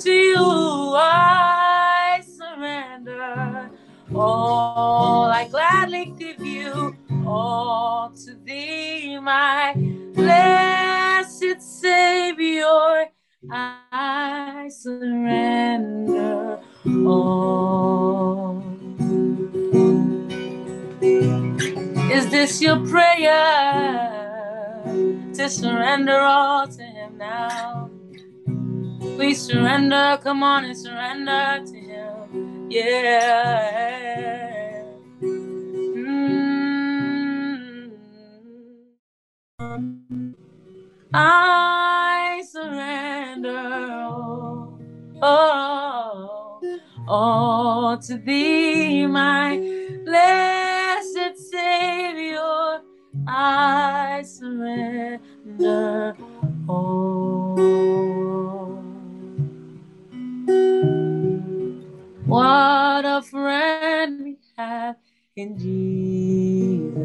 to 0.00 0.10
you. 0.10 0.94
I 0.96 2.22
surrender 2.24 3.70
all. 4.14 5.24
I 5.26 5.48
gladly 5.48 6.14
give 6.18 6.40
you 6.40 6.95
all 7.26 8.10
to 8.24 8.34
thee, 8.44 9.18
my 9.20 9.74
blessed 10.14 11.60
Savior. 11.60 13.10
I 13.50 14.68
surrender 14.70 16.58
all. 17.06 18.62
Is 22.10 22.28
this 22.30 22.62
your 22.62 22.78
prayer 22.86 23.32
to 25.34 25.48
surrender 25.48 26.18
all 26.18 26.66
to 26.66 26.82
Him 26.82 27.18
now? 27.18 27.90
Please 29.16 29.40
surrender. 29.42 30.18
Come 30.22 30.42
on 30.42 30.64
and 30.64 30.76
surrender 30.76 31.62
to 31.64 31.76
Him. 31.76 32.70
Yeah. 32.70 34.55
I 41.12 42.42
surrender 42.50 43.58
all, 45.22 46.60
all 47.08 47.98
to 47.98 48.16
Thee, 48.18 49.06
my 49.06 49.58
blessed 50.04 51.38
Savior. 51.50 52.80
I 53.26 54.22
surrender 54.24 56.16
all. 56.68 57.56
What 62.26 63.04
a 63.04 63.22
friend 63.22 64.24
we 64.24 64.38
have 64.56 64.96
in 65.36 65.58
Jesus. 65.58 66.96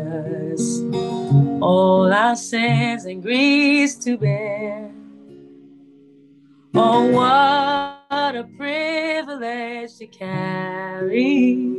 All 1.62 2.12
our 2.14 2.38
sins 2.38 3.04
and 3.04 3.22
griefs 3.22 3.96
to 4.06 4.18
bear. 4.18 4.90
Oh, 6.74 7.12
what 7.12 8.36
a 8.38 8.46
privilege 8.56 9.98
to 9.98 10.08
carry 10.08 11.76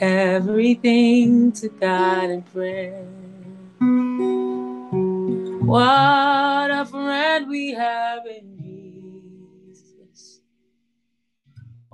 everything 0.00 1.50
to 1.52 1.68
God 1.70 2.30
in 2.30 2.42
prayer. 2.42 3.04
What 5.64 6.70
a 6.70 6.86
friend 6.88 7.48
we 7.48 7.72
have 7.72 8.26
in 8.26 8.53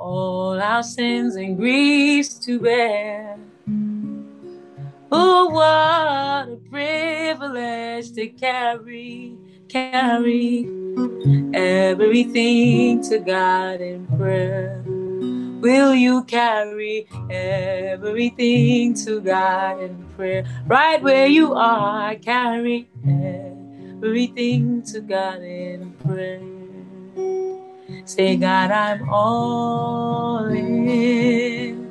All 0.00 0.58
our 0.58 0.82
sins 0.82 1.36
and 1.36 1.58
griefs 1.58 2.38
to 2.46 2.58
bear. 2.58 3.36
Oh, 5.12 5.50
what 5.50 6.48
a 6.54 6.56
privilege 6.70 8.10
to 8.12 8.28
carry, 8.28 9.36
carry 9.68 10.66
everything 11.52 13.02
to 13.10 13.18
God 13.18 13.82
in 13.82 14.06
prayer. 14.16 14.82
Will 15.60 15.94
you 15.94 16.24
carry 16.24 17.06
everything 17.28 18.94
to 19.04 19.20
God 19.20 19.82
in 19.82 20.08
prayer? 20.16 20.46
Right 20.66 21.02
where 21.02 21.26
you 21.26 21.52
are, 21.52 22.14
carry 22.14 22.88
everything 23.04 24.82
to 24.84 25.02
God 25.02 25.42
in 25.42 25.92
prayer. 25.92 26.40
Say, 28.06 28.36
God, 28.36 28.70
I'm 28.72 29.08
all 29.10 30.46
in. 30.50 31.88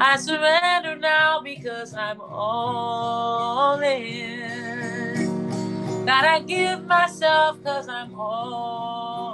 I 0.00 0.16
surrender 0.18 0.96
now 0.96 1.40
because 1.42 1.94
I'm 1.94 2.20
all 2.20 3.80
in. 3.80 5.46
God, 6.06 6.24
I 6.24 6.40
give 6.40 6.84
myself 6.86 7.58
because 7.58 7.88
I'm 7.88 8.14
all 8.18 9.33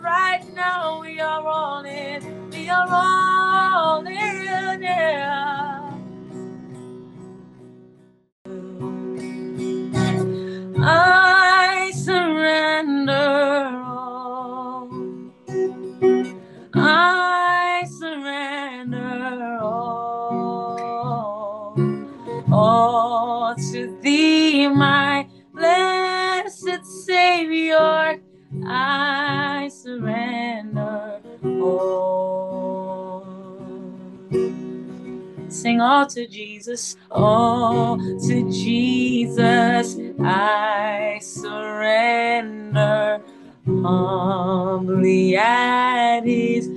Right 0.00 0.44
now, 0.54 1.00
we 1.00 1.20
are 1.20 1.44
all 1.44 1.84
in. 1.84 2.50
We 2.50 2.70
are 2.70 2.86
all 2.88 4.06
in. 4.06 4.82
Yeah. 4.82 5.92
I 10.80 11.90
surrender 11.94 13.12
all. 13.12 14.88
I 16.74 17.84
surrender 17.98 19.58
all. 19.60 21.76
All 22.52 23.54
to 23.56 23.98
thee, 24.00 24.68
my 24.68 25.26
blessed 25.52 26.86
Savior. 27.04 28.20
I 28.68 29.68
surrender 29.68 31.20
all. 31.44 33.24
sing 35.48 35.80
all 35.80 36.06
to 36.06 36.26
Jesus, 36.26 36.96
all 37.10 37.98
to 37.98 38.50
Jesus 38.50 39.96
I 40.20 41.18
surrender. 41.20 43.20
Humbly 43.66 45.36
at 45.36 46.20
his 46.20 46.70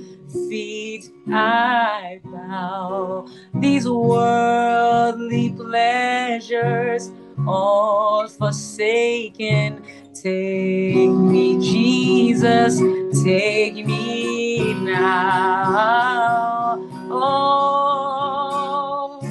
feet 0.49 1.09
I 1.29 2.19
bow. 2.23 3.27
These 3.55 3.87
worldly 3.87 5.51
pleasures 5.51 7.11
all 7.47 8.27
forsaken. 8.27 9.83
Take 10.13 11.09
me, 11.09 11.57
Jesus, 11.61 12.79
take 13.23 13.85
me 13.85 14.73
now. 14.73 16.77
Oh, 17.09 19.21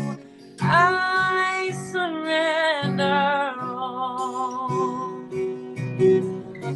I 0.60 1.70
surrender 1.92 3.54
all. 3.60 5.28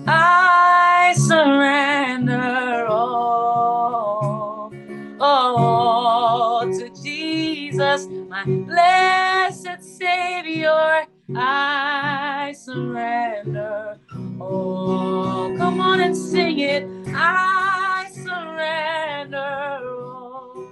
I 0.06 1.14
surrender 1.16 2.87
all, 2.88 4.70
all 5.18 6.61
to 6.66 6.90
Jesus, 7.02 8.06
my 8.28 8.44
blessed 8.44 9.82
Savior. 9.82 11.06
I 11.35 12.52
surrender 12.57 13.99
Oh, 14.40 15.54
Come 15.57 15.81
on 15.81 16.00
and 16.00 16.16
sing 16.16 16.59
it. 16.59 16.85
I 17.09 18.09
surrender 18.12 19.81
oh, 19.83 20.69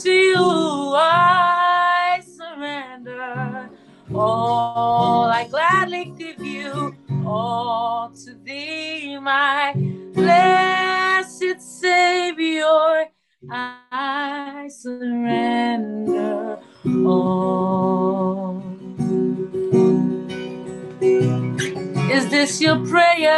to 0.00 0.10
you. 0.10 0.94
I 0.96 2.22
surrender 2.24 3.68
all. 4.14 5.24
I 5.24 5.46
gladly 5.48 6.14
give 6.16 6.42
you 6.42 6.96
all 7.26 8.10
to 8.24 8.34
thee, 8.34 9.18
my 9.18 9.74
blessed 10.14 11.60
Savior. 11.60 13.06
I 13.50 14.68
surrender 14.70 16.58
all. 17.04 18.65
Is 22.10 22.28
this 22.28 22.60
your 22.60 22.78
prayer 22.86 23.32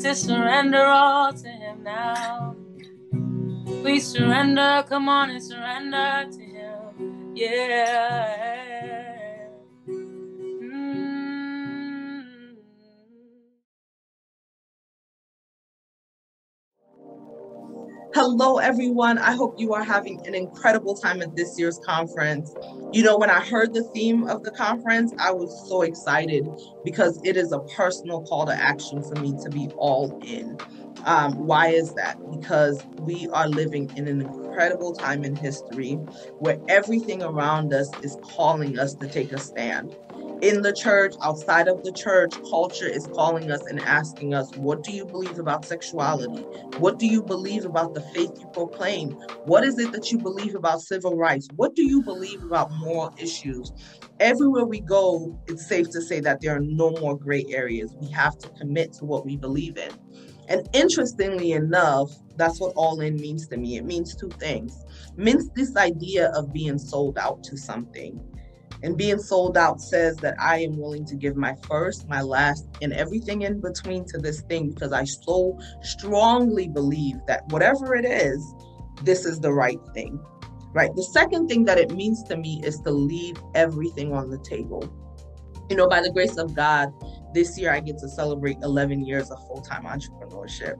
to 0.00 0.14
surrender 0.14 0.82
all 0.82 1.32
to 1.32 1.48
Him 1.48 1.82
now? 1.82 2.56
Please 3.82 4.06
surrender. 4.06 4.82
Come 4.88 5.08
on 5.08 5.30
and 5.30 5.42
surrender 5.42 6.24
to 6.32 6.40
Him. 6.40 7.32
Yeah. 7.34 9.11
Hello, 18.14 18.58
everyone. 18.58 19.16
I 19.18 19.32
hope 19.32 19.54
you 19.56 19.72
are 19.72 19.84
having 19.84 20.20
an 20.26 20.34
incredible 20.34 20.94
time 20.94 21.22
at 21.22 21.34
this 21.34 21.58
year's 21.58 21.78
conference. 21.78 22.54
You 22.92 23.04
know, 23.04 23.16
when 23.16 23.30
I 23.30 23.40
heard 23.40 23.72
the 23.72 23.84
theme 23.94 24.28
of 24.28 24.42
the 24.42 24.50
conference, 24.50 25.14
I 25.18 25.32
was 25.32 25.66
so 25.68 25.80
excited 25.80 26.46
because 26.84 27.18
it 27.24 27.38
is 27.38 27.52
a 27.52 27.60
personal 27.60 28.22
call 28.24 28.44
to 28.46 28.52
action 28.54 29.02
for 29.02 29.14
me 29.16 29.34
to 29.42 29.50
be 29.50 29.70
all 29.78 30.18
in. 30.22 30.58
Um, 31.04 31.46
why 31.46 31.68
is 31.68 31.94
that? 31.94 32.18
Because 32.30 32.84
we 32.98 33.28
are 33.32 33.48
living 33.48 33.90
in 33.96 34.06
an 34.06 34.20
incredible 34.20 34.92
time 34.94 35.24
in 35.24 35.34
history 35.36 35.94
where 36.38 36.58
everything 36.68 37.22
around 37.22 37.72
us 37.72 37.88
is 38.02 38.18
calling 38.36 38.78
us 38.78 38.94
to 38.96 39.08
take 39.08 39.32
a 39.32 39.38
stand 39.38 39.96
in 40.42 40.60
the 40.60 40.72
church, 40.72 41.14
outside 41.22 41.68
of 41.68 41.84
the 41.84 41.92
church, 41.92 42.34
culture 42.50 42.88
is 42.88 43.06
calling 43.06 43.52
us 43.52 43.64
and 43.66 43.78
asking 43.80 44.34
us, 44.34 44.50
what 44.56 44.82
do 44.82 44.90
you 44.90 45.06
believe 45.06 45.38
about 45.38 45.64
sexuality? 45.64 46.42
What 46.78 46.98
do 46.98 47.06
you 47.06 47.22
believe 47.22 47.64
about 47.64 47.94
the 47.94 48.00
faith 48.00 48.32
you 48.40 48.48
proclaim? 48.52 49.12
What 49.44 49.62
is 49.62 49.78
it 49.78 49.92
that 49.92 50.10
you 50.10 50.18
believe 50.18 50.56
about 50.56 50.80
civil 50.80 51.16
rights? 51.16 51.46
What 51.54 51.76
do 51.76 51.84
you 51.84 52.02
believe 52.02 52.42
about 52.42 52.72
moral 52.72 53.14
issues? 53.18 53.72
Everywhere 54.18 54.64
we 54.64 54.80
go, 54.80 55.38
it's 55.46 55.64
safe 55.64 55.90
to 55.90 56.02
say 56.02 56.18
that 56.18 56.40
there 56.40 56.56
are 56.56 56.60
no 56.60 56.90
more 56.90 57.16
gray 57.16 57.44
areas. 57.48 57.94
We 58.00 58.10
have 58.10 58.36
to 58.38 58.48
commit 58.48 58.94
to 58.94 59.04
what 59.04 59.24
we 59.24 59.36
believe 59.36 59.76
in. 59.76 59.92
And 60.48 60.68
interestingly 60.72 61.52
enough, 61.52 62.10
that's 62.34 62.60
what 62.60 62.72
all 62.74 63.00
in 63.00 63.14
means 63.14 63.46
to 63.46 63.56
me. 63.56 63.76
It 63.76 63.84
means 63.84 64.16
two 64.16 64.30
things. 64.30 64.84
It 65.16 65.18
means 65.18 65.50
this 65.50 65.76
idea 65.76 66.32
of 66.34 66.52
being 66.52 66.78
sold 66.78 67.16
out 67.16 67.44
to 67.44 67.56
something 67.56 68.20
and 68.82 68.96
being 68.96 69.18
sold 69.18 69.56
out 69.56 69.80
says 69.80 70.16
that 70.18 70.34
I 70.40 70.58
am 70.58 70.76
willing 70.76 71.04
to 71.06 71.14
give 71.14 71.36
my 71.36 71.54
first, 71.68 72.08
my 72.08 72.20
last, 72.20 72.66
and 72.80 72.92
everything 72.92 73.42
in 73.42 73.60
between 73.60 74.04
to 74.06 74.18
this 74.18 74.40
thing 74.42 74.70
because 74.70 74.92
I 74.92 75.04
so 75.04 75.58
strongly 75.82 76.68
believe 76.68 77.16
that 77.26 77.46
whatever 77.48 77.94
it 77.94 78.04
is, 78.04 78.54
this 79.02 79.24
is 79.24 79.38
the 79.40 79.52
right 79.52 79.80
thing. 79.94 80.18
Right. 80.74 80.94
The 80.94 81.02
second 81.02 81.48
thing 81.48 81.64
that 81.66 81.78
it 81.78 81.92
means 81.92 82.22
to 82.24 82.36
me 82.36 82.62
is 82.64 82.80
to 82.80 82.90
leave 82.90 83.36
everything 83.54 84.12
on 84.14 84.30
the 84.30 84.38
table. 84.38 84.82
You 85.68 85.76
know, 85.76 85.88
by 85.88 86.00
the 86.00 86.10
grace 86.10 86.38
of 86.38 86.54
God, 86.54 86.92
this 87.34 87.58
year 87.58 87.72
I 87.72 87.80
get 87.80 87.98
to 87.98 88.08
celebrate 88.08 88.56
11 88.62 89.04
years 89.04 89.30
of 89.30 89.38
full 89.46 89.60
time 89.60 89.84
entrepreneurship. 89.84 90.74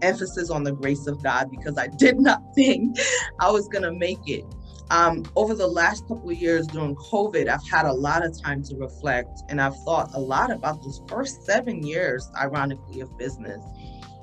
Emphasis 0.00 0.48
on 0.48 0.64
the 0.64 0.72
grace 0.72 1.06
of 1.06 1.22
God 1.22 1.50
because 1.50 1.76
I 1.76 1.88
did 1.88 2.18
not 2.20 2.40
think 2.54 2.96
I 3.40 3.50
was 3.50 3.68
going 3.68 3.82
to 3.82 3.92
make 3.92 4.26
it 4.26 4.44
um, 4.92 5.24
over 5.36 5.54
the 5.54 5.66
last 5.66 6.06
couple 6.06 6.28
of 6.28 6.36
years 6.36 6.66
during 6.66 6.94
COVID, 6.94 7.48
I've 7.48 7.66
had 7.66 7.86
a 7.86 7.92
lot 7.92 8.22
of 8.22 8.40
time 8.40 8.62
to 8.64 8.76
reflect 8.76 9.40
and 9.48 9.58
I've 9.58 9.76
thought 9.84 10.10
a 10.12 10.20
lot 10.20 10.50
about 10.50 10.82
those 10.82 11.00
first 11.08 11.46
seven 11.46 11.82
years, 11.82 12.30
ironically, 12.38 13.00
of 13.00 13.16
business. 13.16 13.64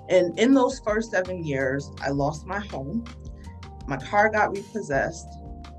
And 0.10 0.38
in 0.40 0.54
those 0.54 0.80
first 0.80 1.10
seven 1.10 1.44
years, 1.44 1.92
I 2.04 2.10
lost 2.10 2.46
my 2.46 2.60
home, 2.60 3.04
my 3.88 3.98
car 3.98 4.30
got 4.30 4.56
repossessed, 4.56 5.28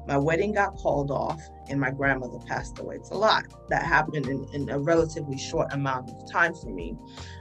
my 0.09 0.18
wedding 0.18 0.53
got 0.53 0.74
called 0.74 1.12
off, 1.12 1.40
and 1.68 1.81
my 1.81 1.92
grandmother 1.92 2.40
passed 2.48 2.81
away. 2.81 2.96
It's 2.96 3.11
a 3.11 3.14
lot 3.14 3.44
that 3.68 3.85
happened 3.85 4.26
in, 4.26 4.44
in 4.53 4.70
a 4.70 4.79
relatively 4.79 5.38
short 5.38 5.72
amount 5.72 6.11
of 6.11 6.29
time 6.29 6.53
for 6.53 6.68
me. 6.68 6.96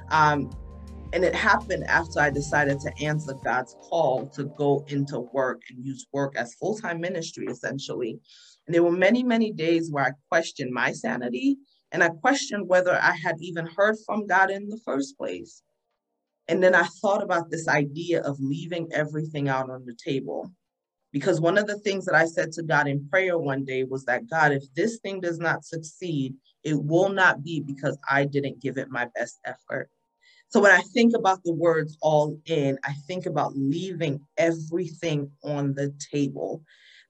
Um, 0.09 0.51
and 1.11 1.23
it 1.23 1.33
happened 1.33 1.85
after 1.85 2.19
I 2.19 2.29
decided 2.29 2.79
to 2.81 3.03
answer 3.03 3.33
God's 3.43 3.75
call 3.89 4.27
to 4.35 4.45
go 4.45 4.85
into 4.87 5.21
work 5.33 5.61
and 5.69 5.83
use 5.83 6.05
work 6.13 6.35
as 6.35 6.53
full 6.55 6.77
time 6.77 7.01
ministry, 7.01 7.47
essentially. 7.47 8.19
And 8.67 8.75
there 8.75 8.83
were 8.83 8.91
many, 8.91 9.23
many 9.23 9.51
days 9.51 9.91
where 9.91 10.05
I 10.05 10.11
questioned 10.29 10.71
my 10.71 10.91
sanity 10.91 11.57
and 11.91 12.03
I 12.03 12.09
questioned 12.09 12.67
whether 12.67 12.93
I 12.93 13.13
had 13.13 13.37
even 13.39 13.67
heard 13.75 13.95
from 14.05 14.27
God 14.27 14.51
in 14.51 14.69
the 14.69 14.79
first 14.85 15.17
place. 15.17 15.63
And 16.47 16.61
then 16.63 16.75
I 16.75 16.83
thought 17.01 17.23
about 17.23 17.49
this 17.49 17.67
idea 17.67 18.21
of 18.21 18.37
leaving 18.39 18.87
everything 18.91 19.49
out 19.49 19.69
on 19.69 19.85
the 19.85 19.95
table. 20.03 20.51
Because 21.11 21.41
one 21.41 21.57
of 21.57 21.65
the 21.65 21.79
things 21.79 22.05
that 22.05 22.13
I 22.13 22.25
said 22.25 22.51
to 22.53 22.63
God 22.63 22.87
in 22.87 23.07
prayer 23.09 23.37
one 23.39 23.65
day 23.65 23.83
was 23.83 24.05
that, 24.05 24.29
God, 24.29 24.51
if 24.51 24.63
this 24.75 24.99
thing 24.99 25.21
does 25.21 25.39
not 25.39 25.65
succeed, 25.65 26.35
it 26.63 26.75
will 26.75 27.09
not 27.09 27.43
be 27.43 27.61
because 27.61 27.97
I 28.07 28.25
didn't 28.25 28.61
give 28.61 28.77
it 28.77 28.91
my 28.91 29.07
best 29.15 29.39
effort. 29.43 29.89
So 30.49 30.59
when 30.59 30.71
I 30.71 30.81
think 30.81 31.13
about 31.15 31.43
the 31.43 31.53
words 31.53 31.95
all 32.01 32.35
in, 32.45 32.79
I 32.83 32.93
think 33.07 33.27
about 33.27 33.55
leaving 33.55 34.19
everything 34.37 35.31
on 35.43 35.75
the 35.75 35.93
table 36.11 36.63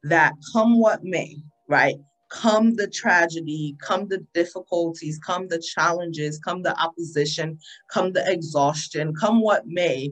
that 0.04 0.34
come 0.52 0.78
what 0.78 1.04
may, 1.04 1.38
right? 1.70 1.96
Come 2.30 2.76
the 2.76 2.88
tragedy, 2.88 3.78
come 3.82 4.10
the 4.10 4.26
difficulties, 4.34 5.20
come 5.26 5.48
the 5.48 5.60
challenges, 5.60 6.38
come 6.38 6.64
the 6.64 6.78
opposition, 6.78 7.60
come 7.90 8.12
the 8.12 8.30
exhaustion, 8.30 9.14
come 9.16 9.42
what 9.42 9.66
may, 9.66 10.12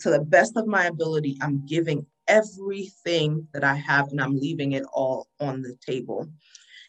to 0.00 0.10
the 0.10 0.20
best 0.20 0.56
of 0.56 0.66
my 0.66 0.86
ability, 0.86 1.36
I'm 1.42 1.66
giving 1.66 2.06
everything 2.28 3.46
that 3.52 3.62
I 3.62 3.74
have 3.74 4.08
and 4.08 4.20
I'm 4.20 4.38
leaving 4.38 4.72
it 4.72 4.84
all 4.94 5.28
on 5.38 5.60
the 5.60 5.76
table. 5.86 6.28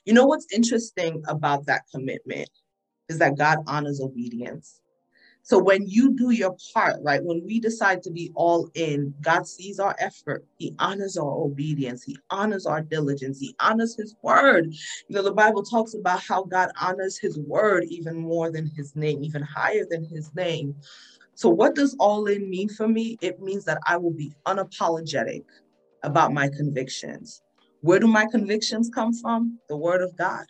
You 0.05 0.13
know 0.13 0.25
what's 0.25 0.47
interesting 0.53 1.21
about 1.27 1.65
that 1.65 1.83
commitment 1.93 2.49
is 3.09 3.19
that 3.19 3.37
God 3.37 3.59
honors 3.67 3.99
obedience. 3.99 4.79
So 5.45 5.59
when 5.59 5.87
you 5.87 6.15
do 6.15 6.31
your 6.31 6.57
part, 6.73 6.95
right, 7.03 7.23
when 7.23 7.43
we 7.45 7.59
decide 7.59 8.01
to 8.03 8.11
be 8.11 8.31
all 8.33 8.67
in, 8.73 9.13
God 9.21 9.47
sees 9.47 9.79
our 9.79 9.95
effort. 9.99 10.43
He 10.57 10.73
honors 10.79 11.17
our 11.17 11.31
obedience. 11.31 12.03
He 12.03 12.17
honors 12.31 12.65
our 12.65 12.81
diligence. 12.81 13.39
He 13.39 13.55
honors 13.59 13.95
his 13.95 14.15
word. 14.23 14.73
You 15.07 15.15
know, 15.15 15.21
the 15.21 15.35
Bible 15.35 15.61
talks 15.61 15.93
about 15.93 16.23
how 16.23 16.45
God 16.45 16.71
honors 16.81 17.19
his 17.19 17.37
word 17.37 17.83
even 17.89 18.17
more 18.17 18.51
than 18.51 18.71
his 18.75 18.95
name, 18.95 19.23
even 19.23 19.43
higher 19.43 19.85
than 19.87 20.03
his 20.03 20.33
name. 20.35 20.75
So 21.35 21.49
what 21.49 21.75
does 21.75 21.95
all 21.99 22.25
in 22.25 22.49
mean 22.49 22.69
for 22.69 22.87
me? 22.87 23.19
It 23.21 23.39
means 23.39 23.65
that 23.65 23.79
I 23.85 23.97
will 23.97 24.13
be 24.13 24.33
unapologetic 24.47 25.43
about 26.01 26.33
my 26.33 26.49
convictions. 26.49 27.43
Where 27.81 27.99
do 27.99 28.07
my 28.07 28.25
convictions 28.31 28.89
come 28.89 29.13
from? 29.13 29.59
The 29.69 29.77
word 29.77 30.01
of 30.01 30.17
God 30.17 30.45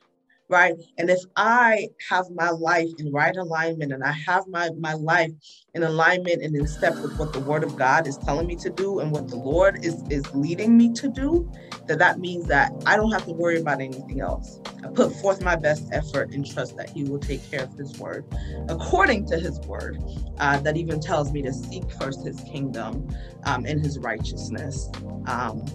right? 0.49 0.75
And 0.97 1.09
if 1.09 1.19
I 1.35 1.89
have 2.09 2.25
my 2.35 2.49
life 2.51 2.89
in 2.99 3.11
right 3.11 3.35
alignment 3.35 3.91
and 3.93 4.03
I 4.03 4.11
have 4.11 4.47
my, 4.47 4.69
my 4.79 4.93
life 4.93 5.31
in 5.73 5.83
alignment 5.83 6.43
and 6.43 6.55
in 6.55 6.67
step 6.67 6.95
with 7.01 7.17
what 7.17 7.33
the 7.33 7.39
word 7.39 7.63
of 7.63 7.75
God 7.75 8.07
is 8.07 8.17
telling 8.17 8.47
me 8.47 8.55
to 8.57 8.69
do 8.69 8.99
and 8.99 9.11
what 9.11 9.27
the 9.27 9.37
Lord 9.37 9.83
is, 9.83 10.03
is 10.09 10.23
leading 10.35 10.77
me 10.77 10.93
to 10.93 11.09
do, 11.09 11.51
that 11.87 11.99
that 11.99 12.19
means 12.19 12.47
that 12.47 12.71
I 12.85 12.95
don't 12.95 13.11
have 13.11 13.25
to 13.25 13.33
worry 13.33 13.59
about 13.59 13.81
anything 13.81 14.21
else. 14.21 14.59
I 14.83 14.89
put 14.89 15.13
forth 15.15 15.41
my 15.43 15.55
best 15.55 15.89
effort 15.91 16.31
and 16.33 16.45
trust 16.45 16.77
that 16.77 16.89
he 16.89 17.03
will 17.03 17.19
take 17.19 17.49
care 17.49 17.63
of 17.63 17.73
his 17.73 17.97
word 17.97 18.25
according 18.69 19.25
to 19.27 19.39
his 19.39 19.59
word 19.61 20.01
uh, 20.39 20.59
that 20.59 20.77
even 20.77 20.99
tells 20.99 21.31
me 21.31 21.41
to 21.43 21.53
seek 21.53 21.91
first 21.93 22.25
his 22.25 22.39
kingdom 22.41 23.07
um, 23.45 23.65
and 23.65 23.81
his 23.81 23.99
righteousness. 23.99 24.89
Um, 25.27 25.65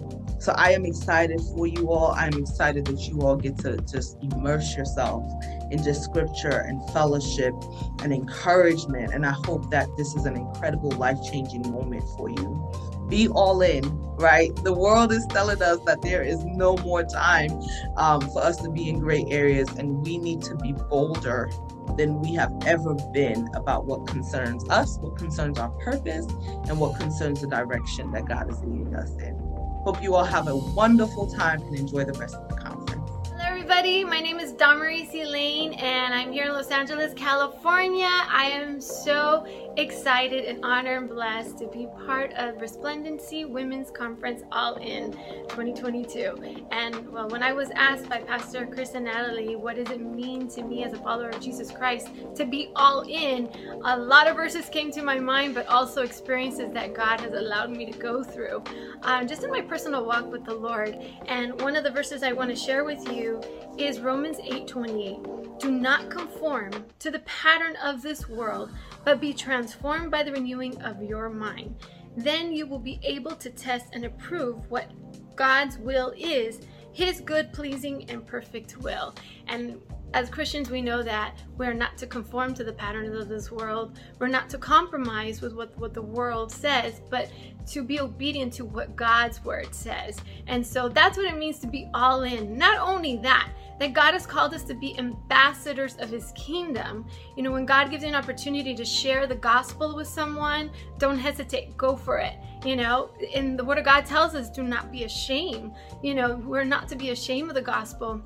so 0.41 0.53
I 0.57 0.71
am 0.71 0.87
excited 0.87 1.39
for 1.55 1.67
you 1.67 1.91
all. 1.91 2.13
I'm 2.17 2.33
excited 2.33 2.85
that 2.85 2.99
you 3.01 3.21
all 3.21 3.35
get 3.35 3.59
to 3.59 3.77
just 3.77 4.17
immerse 4.23 4.75
yourself 4.75 5.23
in 5.69 5.83
just 5.83 6.03
scripture 6.03 6.65
and 6.67 6.81
fellowship 6.89 7.53
and 8.01 8.11
encouragement. 8.11 9.13
And 9.13 9.23
I 9.23 9.35
hope 9.45 9.69
that 9.69 9.87
this 9.97 10.15
is 10.15 10.25
an 10.25 10.35
incredible 10.35 10.89
life 10.93 11.19
changing 11.31 11.61
moment 11.71 12.03
for 12.17 12.27
you. 12.27 12.71
Be 13.07 13.27
all 13.27 13.61
in, 13.61 13.83
right? 14.15 14.55
The 14.63 14.73
world 14.73 15.11
is 15.11 15.27
telling 15.27 15.61
us 15.61 15.77
that 15.85 16.01
there 16.01 16.23
is 16.23 16.43
no 16.43 16.75
more 16.77 17.03
time 17.03 17.51
um, 17.97 18.21
for 18.21 18.41
us 18.41 18.57
to 18.63 18.69
be 18.71 18.89
in 18.89 18.99
gray 18.99 19.25
areas, 19.29 19.69
and 19.77 20.03
we 20.03 20.17
need 20.17 20.41
to 20.43 20.55
be 20.55 20.73
bolder 20.89 21.51
than 21.97 22.19
we 22.19 22.33
have 22.33 22.51
ever 22.65 22.95
been 23.13 23.47
about 23.53 23.85
what 23.85 24.07
concerns 24.07 24.67
us, 24.69 24.97
what 24.99 25.17
concerns 25.17 25.59
our 25.59 25.69
purpose, 25.69 26.25
and 26.67 26.79
what 26.79 26.99
concerns 26.99 27.41
the 27.41 27.47
direction 27.47 28.09
that 28.11 28.25
God 28.25 28.49
is 28.49 28.59
leading 28.63 28.95
us 28.95 29.11
in. 29.17 29.40
Hope 29.83 30.03
you 30.03 30.13
all 30.13 30.23
have 30.23 30.47
a 30.47 30.55
wonderful 30.55 31.25
time 31.25 31.59
and 31.63 31.75
enjoy 31.75 32.05
the 32.05 32.13
rest 32.13 32.35
of 32.35 32.47
the 32.49 32.55
conference. 32.55 33.09
Hello, 33.29 33.43
everybody. 33.43 34.03
My 34.03 34.19
name 34.19 34.39
is 34.39 34.51
Damaris 34.51 35.11
Elaine, 35.11 35.73
and 35.73 36.13
I'm 36.13 36.31
here 36.31 36.45
in 36.45 36.51
Los 36.51 36.69
Angeles, 36.69 37.15
California. 37.15 38.05
I 38.05 38.51
am 38.53 38.79
so 38.79 39.43
excited 39.77 40.45
and 40.45 40.63
honored 40.63 40.97
and 40.97 41.09
blessed 41.09 41.57
to 41.57 41.67
be 41.67 41.87
part 42.05 42.33
of 42.33 42.59
Resplendency 42.59 43.45
Women's 43.45 43.89
Conference 43.89 44.43
All 44.51 44.75
In 44.75 45.13
2022. 45.49 46.65
And 46.71 47.09
well, 47.11 47.29
when 47.29 47.41
I 47.41 47.53
was 47.53 47.69
asked 47.71 48.09
by 48.09 48.19
Pastor 48.19 48.65
Chris 48.65 48.93
and 48.95 49.05
Natalie, 49.05 49.55
what 49.55 49.77
does 49.77 49.89
it 49.89 50.01
mean 50.01 50.49
to 50.49 50.63
me 50.63 50.83
as 50.83 50.93
a 50.93 50.97
follower 50.97 51.29
of 51.29 51.39
Jesus 51.39 51.71
Christ 51.71 52.09
to 52.35 52.45
be 52.45 52.71
all 52.75 53.01
in, 53.01 53.49
a 53.85 53.97
lot 53.97 54.27
of 54.27 54.35
verses 54.35 54.67
came 54.69 54.91
to 54.91 55.01
my 55.01 55.19
mind, 55.19 55.55
but 55.55 55.67
also 55.67 56.03
experiences 56.03 56.71
that 56.73 56.93
God 56.93 57.21
has 57.21 57.33
allowed 57.33 57.71
me 57.71 57.89
to 57.89 57.97
go 57.97 58.23
through 58.23 58.63
um, 59.03 59.27
just 59.27 59.43
in 59.43 59.49
my 59.49 59.61
personal 59.61 60.05
walk 60.05 60.31
with 60.31 60.45
the 60.45 60.53
Lord. 60.53 60.97
And 61.27 61.59
one 61.61 61.75
of 61.75 61.83
the 61.83 61.91
verses 61.91 62.23
I 62.23 62.33
want 62.33 62.49
to 62.49 62.55
share 62.55 62.83
with 62.83 63.07
you 63.11 63.41
is 63.77 63.99
Romans 63.99 64.37
8 64.43 64.67
28. 64.67 65.59
Do 65.59 65.71
not 65.71 66.09
conform 66.09 66.71
to 66.99 67.11
the 67.11 67.19
pattern 67.19 67.75
of 67.77 68.01
this 68.01 68.27
world 68.27 68.71
but 69.03 69.21
be 69.21 69.33
transformed 69.33 70.11
by 70.11 70.23
the 70.23 70.31
renewing 70.31 70.81
of 70.81 71.01
your 71.01 71.29
mind. 71.29 71.75
Then 72.17 72.53
you 72.53 72.65
will 72.65 72.79
be 72.79 72.99
able 73.03 73.35
to 73.35 73.49
test 73.49 73.87
and 73.93 74.05
approve 74.05 74.69
what 74.69 74.91
God's 75.35 75.77
will 75.77 76.13
is, 76.17 76.61
his 76.93 77.21
good, 77.21 77.53
pleasing, 77.53 78.09
and 78.09 78.25
perfect 78.25 78.77
will. 78.77 79.15
And 79.47 79.81
as 80.13 80.29
Christians, 80.29 80.69
we 80.69 80.81
know 80.81 81.01
that 81.03 81.37
we're 81.57 81.73
not 81.73 81.97
to 81.99 82.05
conform 82.05 82.53
to 82.55 82.65
the 82.65 82.73
patterns 82.73 83.15
of 83.15 83.29
this 83.29 83.49
world. 83.49 83.97
We're 84.19 84.27
not 84.27 84.49
to 84.49 84.57
compromise 84.57 85.41
with 85.41 85.53
what, 85.53 85.77
what 85.77 85.93
the 85.93 86.01
world 86.01 86.51
says, 86.51 87.01
but 87.09 87.31
to 87.67 87.81
be 87.81 88.01
obedient 88.01 88.51
to 88.53 88.65
what 88.65 88.95
God's 88.97 89.43
word 89.45 89.73
says. 89.73 90.19
And 90.47 90.65
so 90.65 90.89
that's 90.89 91.17
what 91.17 91.27
it 91.27 91.37
means 91.37 91.59
to 91.59 91.67
be 91.67 91.89
all 91.93 92.23
in. 92.23 92.57
Not 92.57 92.79
only 92.79 93.17
that, 93.17 93.51
that 93.81 93.93
God 93.93 94.13
has 94.13 94.27
called 94.27 94.53
us 94.53 94.61
to 94.65 94.75
be 94.75 94.95
ambassadors 94.99 95.95
of 95.97 96.07
his 96.07 96.31
kingdom. 96.33 97.03
You 97.35 97.41
know, 97.41 97.51
when 97.51 97.65
God 97.65 97.89
gives 97.89 98.03
you 98.03 98.09
an 98.09 98.15
opportunity 98.15 98.75
to 98.75 98.85
share 98.85 99.25
the 99.25 99.33
gospel 99.33 99.95
with 99.95 100.07
someone, 100.07 100.69
don't 100.99 101.17
hesitate, 101.17 101.75
go 101.77 101.95
for 101.95 102.19
it. 102.19 102.35
You 102.63 102.75
know, 102.75 103.09
and 103.33 103.57
the 103.57 103.65
word 103.65 103.79
of 103.79 103.85
God 103.85 104.05
tells 104.05 104.35
us 104.35 104.51
do 104.51 104.61
not 104.61 104.91
be 104.91 105.05
ashamed. 105.05 105.73
You 106.03 106.13
know, 106.13 106.35
we're 106.35 106.63
not 106.63 106.89
to 106.89 106.95
be 106.95 107.09
ashamed 107.09 107.49
of 107.49 107.55
the 107.55 107.61
gospel 107.63 108.21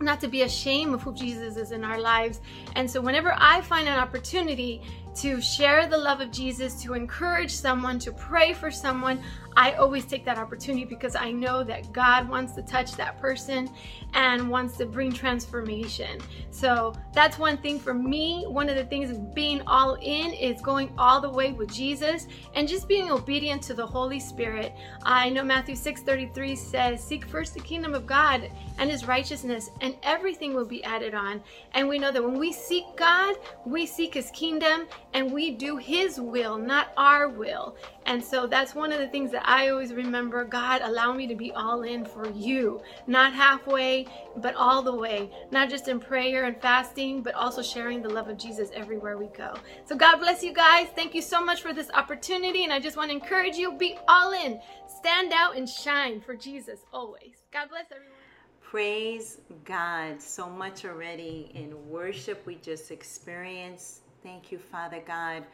not 0.00 0.20
to 0.20 0.28
be 0.28 0.42
ashamed 0.42 0.94
of 0.94 1.02
who 1.02 1.12
Jesus 1.12 1.56
is 1.56 1.72
in 1.72 1.82
our 1.82 1.98
lives. 1.98 2.40
And 2.76 2.88
so, 2.88 3.00
whenever 3.00 3.34
I 3.36 3.60
find 3.62 3.88
an 3.88 3.98
opportunity 3.98 4.80
to 5.16 5.40
share 5.40 5.88
the 5.88 5.98
love 5.98 6.20
of 6.20 6.30
Jesus, 6.30 6.80
to 6.82 6.94
encourage 6.94 7.50
someone, 7.50 7.98
to 7.98 8.12
pray 8.12 8.52
for 8.52 8.70
someone, 8.70 9.20
I 9.56 9.72
always 9.72 10.04
take 10.04 10.24
that 10.24 10.38
opportunity 10.38 10.84
because 10.84 11.16
I 11.16 11.32
know 11.32 11.64
that 11.64 11.92
God 11.92 12.28
wants 12.28 12.54
to 12.54 12.62
touch 12.62 12.92
that 12.92 13.20
person 13.20 13.68
and 14.14 14.48
wants 14.48 14.76
to 14.78 14.86
bring 14.86 15.12
transformation. 15.12 16.20
So 16.50 16.94
that's 17.12 17.38
one 17.38 17.58
thing 17.58 17.78
for 17.78 17.94
me. 17.94 18.44
One 18.46 18.68
of 18.68 18.76
the 18.76 18.84
things 18.84 19.16
being 19.34 19.60
all 19.66 19.94
in 20.00 20.32
is 20.32 20.60
going 20.60 20.92
all 20.96 21.20
the 21.20 21.30
way 21.30 21.52
with 21.52 21.72
Jesus 21.72 22.26
and 22.54 22.68
just 22.68 22.88
being 22.88 23.10
obedient 23.10 23.62
to 23.62 23.74
the 23.74 23.86
Holy 23.86 24.20
Spirit. 24.20 24.72
I 25.02 25.28
know 25.28 25.42
Matthew 25.42 25.74
6:33 25.74 26.56
says, 26.56 27.02
"Seek 27.02 27.24
first 27.24 27.54
the 27.54 27.60
kingdom 27.60 27.94
of 27.94 28.06
God 28.06 28.50
and 28.78 28.90
his 28.90 29.06
righteousness, 29.06 29.70
and 29.80 29.96
everything 30.02 30.54
will 30.54 30.66
be 30.66 30.84
added 30.84 31.14
on." 31.14 31.42
And 31.74 31.88
we 31.88 31.98
know 31.98 32.12
that 32.12 32.22
when 32.22 32.38
we 32.38 32.52
seek 32.52 32.84
God, 32.96 33.36
we 33.64 33.86
seek 33.86 34.14
his 34.14 34.30
kingdom 34.30 34.86
and 35.14 35.32
we 35.32 35.50
do 35.50 35.76
his 35.76 36.20
will, 36.20 36.56
not 36.56 36.92
our 36.96 37.28
will. 37.28 37.76
And 38.06 38.24
so 38.24 38.46
that's 38.46 38.74
one 38.74 38.92
of 38.92 38.98
the 38.98 39.08
things 39.08 39.30
that 39.32 39.37
I 39.44 39.68
always 39.68 39.92
remember 39.92 40.44
God, 40.44 40.82
allow 40.82 41.12
me 41.12 41.26
to 41.26 41.34
be 41.34 41.52
all 41.52 41.82
in 41.82 42.04
for 42.04 42.30
you, 42.30 42.80
not 43.06 43.32
halfway, 43.32 44.06
but 44.36 44.54
all 44.54 44.82
the 44.82 44.94
way, 44.94 45.30
not 45.50 45.68
just 45.70 45.88
in 45.88 46.00
prayer 46.00 46.44
and 46.44 46.60
fasting, 46.60 47.22
but 47.22 47.34
also 47.34 47.62
sharing 47.62 48.02
the 48.02 48.08
love 48.08 48.28
of 48.28 48.38
Jesus 48.38 48.70
everywhere 48.74 49.16
we 49.16 49.26
go. 49.26 49.54
So 49.84 49.96
God 49.96 50.16
bless 50.16 50.42
you 50.42 50.52
guys. 50.52 50.88
Thank 50.94 51.14
you 51.14 51.22
so 51.22 51.44
much 51.44 51.62
for 51.62 51.72
this 51.72 51.90
opportunity. 51.92 52.64
And 52.64 52.72
I 52.72 52.80
just 52.80 52.96
want 52.96 53.10
to 53.10 53.16
encourage 53.16 53.56
you 53.56 53.72
be 53.72 53.96
all 54.08 54.32
in, 54.32 54.60
stand 54.86 55.32
out 55.32 55.56
and 55.56 55.68
shine 55.68 56.20
for 56.20 56.34
Jesus 56.34 56.80
always. 56.92 57.44
God 57.52 57.68
bless 57.70 57.86
everyone. 57.90 58.16
Praise 58.60 59.38
God. 59.64 60.20
So 60.20 60.48
much 60.48 60.84
already 60.84 61.50
in 61.54 61.88
worship 61.88 62.44
we 62.46 62.56
just 62.56 62.90
experienced. 62.90 64.02
Thank 64.22 64.52
you, 64.52 64.58
Father 64.58 65.02
God 65.06 65.44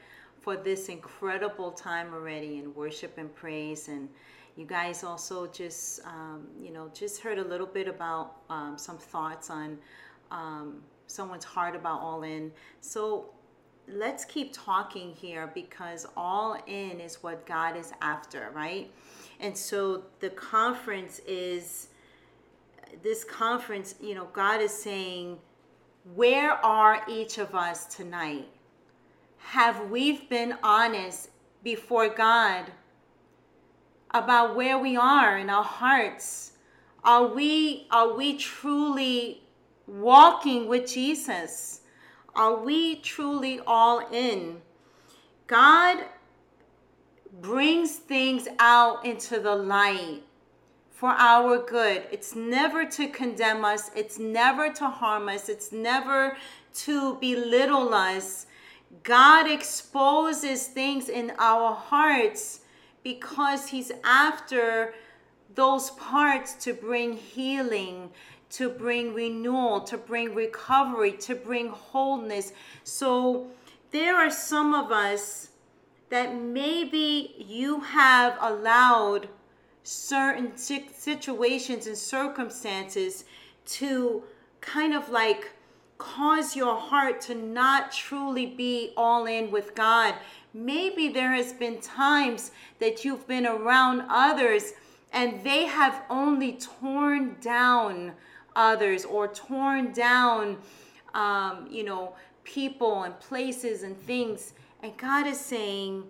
for 0.44 0.57
this 0.57 0.90
incredible 0.90 1.70
time 1.72 2.12
already 2.12 2.59
in 2.59 2.74
worship 2.74 3.16
and 3.16 3.35
praise. 3.35 3.88
And 3.88 4.11
you 4.57 4.66
guys 4.66 5.02
also 5.02 5.46
just, 5.46 6.04
um, 6.04 6.46
you 6.61 6.70
know, 6.70 6.90
just 6.92 7.22
heard 7.22 7.38
a 7.38 7.44
little 7.44 7.66
bit 7.66 7.88
about 7.88 8.37
um, 8.50 8.76
some 8.76 8.98
thoughts 8.98 9.48
on 9.48 9.78
um, 10.30 10.83
someone's 11.07 11.44
heart 11.44 11.74
about 11.74 12.00
all 12.00 12.24
in. 12.24 12.52
So 12.83 13.30
let's 13.88 14.26
keep 14.26 14.52
talking 14.52 15.14
here 15.14 15.50
because 15.54 16.07
all 16.14 16.62
in 16.66 17.00
is 17.00 17.22
what 17.22 17.46
God 17.46 17.74
is 17.74 17.92
after, 18.02 18.50
right? 18.54 18.90
And 19.40 19.57
so 19.57 20.04
the 20.20 20.30
conference 20.30 21.22
is 21.26 21.88
this 23.02 23.24
conference, 23.24 23.94
you 24.00 24.14
know, 24.14 24.28
God 24.35 24.61
is 24.61 24.72
saying, 24.72 25.38
where 26.14 26.52
are 26.64 27.02
each 27.09 27.38
of 27.38 27.54
us 27.54 27.87
tonight? 27.87 28.46
Have 29.44 29.90
we 29.90 30.18
been 30.26 30.57
honest 30.62 31.30
before 31.62 32.09
God 32.09 32.72
about 34.11 34.57
where 34.57 34.78
we 34.78 34.96
are 34.96 35.38
in 35.38 35.50
our 35.50 35.62
hearts? 35.62 36.52
Are 37.04 37.26
we 37.26 37.87
are 37.90 38.14
we 38.14 38.37
truly 38.38 39.42
walking 39.87 40.66
with 40.66 40.90
Jesus? 40.90 41.83
Are 42.35 42.57
we 42.57 42.96
truly 42.96 43.61
all 43.66 44.00
in? 44.11 44.62
God 45.46 46.04
brings 47.40 47.96
things 47.96 48.48
out 48.59 49.04
into 49.04 49.38
the 49.38 49.54
light 49.54 50.22
for 50.90 51.11
our 51.11 51.59
good. 51.59 52.04
It's 52.11 52.35
never 52.35 52.87
to 52.87 53.09
condemn 53.09 53.64
us, 53.64 53.90
it's 53.94 54.18
never 54.18 54.72
to 54.72 54.88
harm 54.88 55.28
us, 55.28 55.48
it's 55.48 55.70
never 55.70 56.37
to 56.74 57.16
belittle 57.16 57.92
us. 57.92 58.46
God 59.02 59.50
exposes 59.50 60.66
things 60.66 61.09
in 61.09 61.33
our 61.38 61.74
hearts 61.74 62.61
because 63.02 63.68
He's 63.68 63.92
after 64.04 64.94
those 65.54 65.90
parts 65.90 66.54
to 66.64 66.72
bring 66.72 67.14
healing, 67.14 68.11
to 68.50 68.68
bring 68.68 69.14
renewal, 69.14 69.80
to 69.80 69.96
bring 69.98 70.35
recovery, 70.35 71.12
to 71.12 71.35
bring 71.35 71.68
wholeness. 71.68 72.52
So 72.83 73.50
there 73.90 74.16
are 74.16 74.30
some 74.30 74.74
of 74.74 74.90
us 74.90 75.48
that 76.11 76.35
maybe 76.35 77.35
you 77.38 77.80
have 77.80 78.37
allowed 78.40 79.28
certain 79.83 80.57
situations 80.57 81.87
and 81.87 81.96
circumstances 81.96 83.24
to 83.66 84.22
kind 84.61 84.94
of 84.94 85.09
like 85.11 85.50
cause 86.04 86.54
your 86.54 86.76
heart 86.76 87.20
to 87.22 87.34
not 87.34 87.90
truly 87.90 88.46
be 88.46 88.92
all 88.96 89.24
in 89.26 89.50
with 89.50 89.74
God. 89.74 90.14
Maybe 90.52 91.08
there 91.08 91.32
has 91.32 91.52
been 91.52 91.80
times 91.80 92.50
that 92.78 93.04
you've 93.04 93.26
been 93.26 93.46
around 93.46 94.02
others 94.10 94.74
and 95.12 95.42
they 95.42 95.64
have 95.64 96.02
only 96.10 96.52
torn 96.52 97.36
down 97.40 98.12
others 98.54 99.04
or 99.04 99.28
torn 99.28 99.92
down, 99.92 100.58
um, 101.14 101.68
you 101.70 101.84
know, 101.84 102.14
people 102.44 103.04
and 103.04 103.18
places 103.18 103.82
and 103.82 103.96
things. 104.02 104.52
And 104.82 104.96
God 104.98 105.26
is 105.26 105.40
saying, 105.40 106.04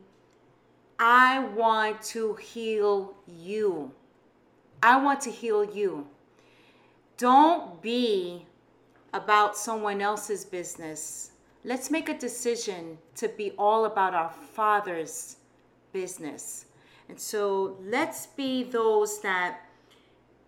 I 0.99 1.39
want 1.39 2.03
to 2.15 2.35
heal 2.35 3.15
you. 3.29 3.93
I 4.83 5.01
want 5.01 5.21
to 5.23 5.31
heal 5.31 5.65
you. 5.65 6.09
Don't 7.17 7.81
be 7.81 8.47
about 9.15 9.57
someone 9.57 10.03
else's 10.03 10.45
business. 10.45 11.31
Let's 11.63 11.91
make 11.91 12.09
a 12.09 12.19
decision 12.19 12.99
to 13.15 13.29
be 13.29 13.53
all 13.53 13.87
about 13.87 14.13
our 14.13 14.29
Father's 14.29 15.37
business. 15.93 16.67
And 17.09 17.19
so 17.19 17.79
let's 17.81 18.27
be 18.27 18.65
those 18.65 19.21
that 19.23 19.61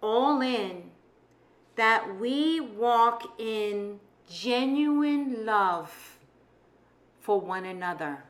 all 0.03 0.43
in, 0.43 0.91
that 1.77 2.19
we 2.19 2.61
walk 2.61 3.39
in 3.39 4.01
genuine 4.29 5.47
love 5.47 6.19
for 7.21 7.41
one 7.41 7.67
another. 7.67 8.25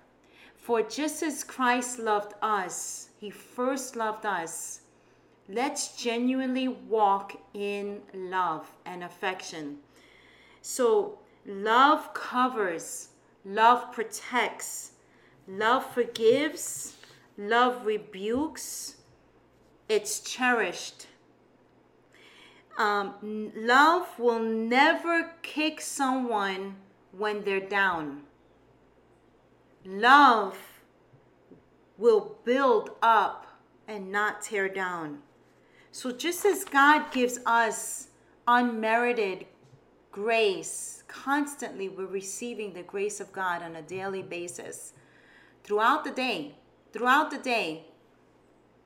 For 0.54 0.82
just 0.82 1.22
as 1.22 1.44
Christ 1.44 1.98
loved 1.98 2.34
us, 2.42 3.08
he 3.18 3.30
first 3.30 3.96
loved 3.96 4.26
us. 4.26 4.80
Let's 5.48 5.96
genuinely 5.96 6.68
walk 6.68 7.40
in 7.54 8.02
love 8.12 8.68
and 8.84 9.02
affection. 9.02 9.78
So, 10.68 11.20
love 11.46 12.12
covers, 12.12 13.10
love 13.44 13.92
protects, 13.92 14.90
love 15.46 15.86
forgives, 15.94 16.96
love 17.38 17.86
rebukes, 17.86 18.96
it's 19.88 20.18
cherished. 20.18 21.06
Um, 22.76 23.52
love 23.54 24.08
will 24.18 24.40
never 24.40 25.34
kick 25.42 25.80
someone 25.80 26.74
when 27.12 27.44
they're 27.44 27.60
down. 27.60 28.22
Love 29.84 30.58
will 31.96 32.38
build 32.44 32.90
up 33.02 33.46
and 33.86 34.10
not 34.10 34.42
tear 34.42 34.68
down. 34.68 35.18
So, 35.92 36.10
just 36.10 36.44
as 36.44 36.64
God 36.64 37.12
gives 37.12 37.38
us 37.46 38.08
unmerited 38.48 39.46
grace, 40.16 41.04
constantly 41.08 41.90
we're 41.90 42.06
receiving 42.06 42.72
the 42.72 42.82
grace 42.82 43.20
of 43.20 43.30
God 43.32 43.62
on 43.62 43.76
a 43.76 43.82
daily 43.82 44.22
basis. 44.22 44.94
Throughout 45.62 46.04
the 46.04 46.10
day, 46.10 46.54
throughout 46.90 47.30
the 47.30 47.36
day, 47.36 47.84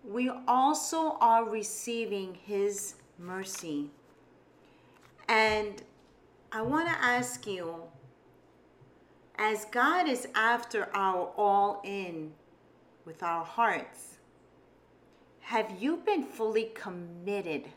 we 0.03 0.29
also 0.49 1.17
are 1.21 1.49
receiving 1.49 2.35
His 2.35 2.97
mercy. 3.17 3.91
And 5.29 5.81
I 6.51 6.63
want 6.63 6.89
to 6.89 6.95
ask 7.01 7.47
you, 7.47 7.77
as 9.39 9.67
God 9.67 10.09
is 10.09 10.27
after 10.35 10.89
our 10.97 11.31
all 11.37 11.81
in 11.85 12.33
with 13.05 13.23
our 13.23 13.45
hearts, 13.45 14.19
have 15.43 15.81
you 15.81 15.99
been 15.99 16.25
fully 16.25 16.73
committed 16.75 17.69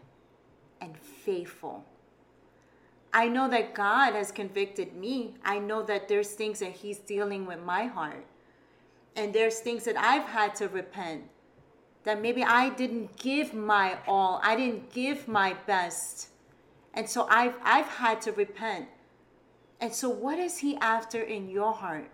and 0.82 0.98
faithful? 0.98 1.86
I 3.14 3.28
know 3.28 3.48
that 3.50 3.76
God 3.76 4.16
has 4.16 4.32
convicted 4.32 4.96
me. 4.96 5.36
I 5.46 5.60
know 5.60 5.84
that 5.84 6.08
there's 6.08 6.32
things 6.32 6.60
that 6.60 6.72
He's 6.72 6.98
dealing 6.98 7.46
with 7.46 7.60
my 7.60 7.86
heart. 7.86 8.26
And 9.16 9.32
there's 9.32 9.60
things 9.60 9.86
that 9.86 9.96
I've 9.98 10.26
had 10.26 10.56
to 10.56 10.68
repent 10.68 11.30
that 12.04 12.22
maybe 12.22 12.44
I 12.44 12.70
didn't 12.70 13.16
give 13.18 13.54
my 13.54 13.98
all, 14.08 14.42
I 14.44 14.56
didn't 14.56 14.92
give 14.92 15.28
my 15.28 15.56
best. 15.68 16.30
And 16.94 17.08
so 17.08 17.28
I've, 17.30 17.54
I've 17.64 17.86
had 17.86 18.22
to 18.22 18.32
repent. 18.32 18.88
And 19.80 19.94
so, 19.94 20.10
what 20.10 20.40
is 20.40 20.60
He 20.60 20.76
after 20.78 21.22
in 21.22 21.50
your 21.50 21.74
heart? 21.74 22.10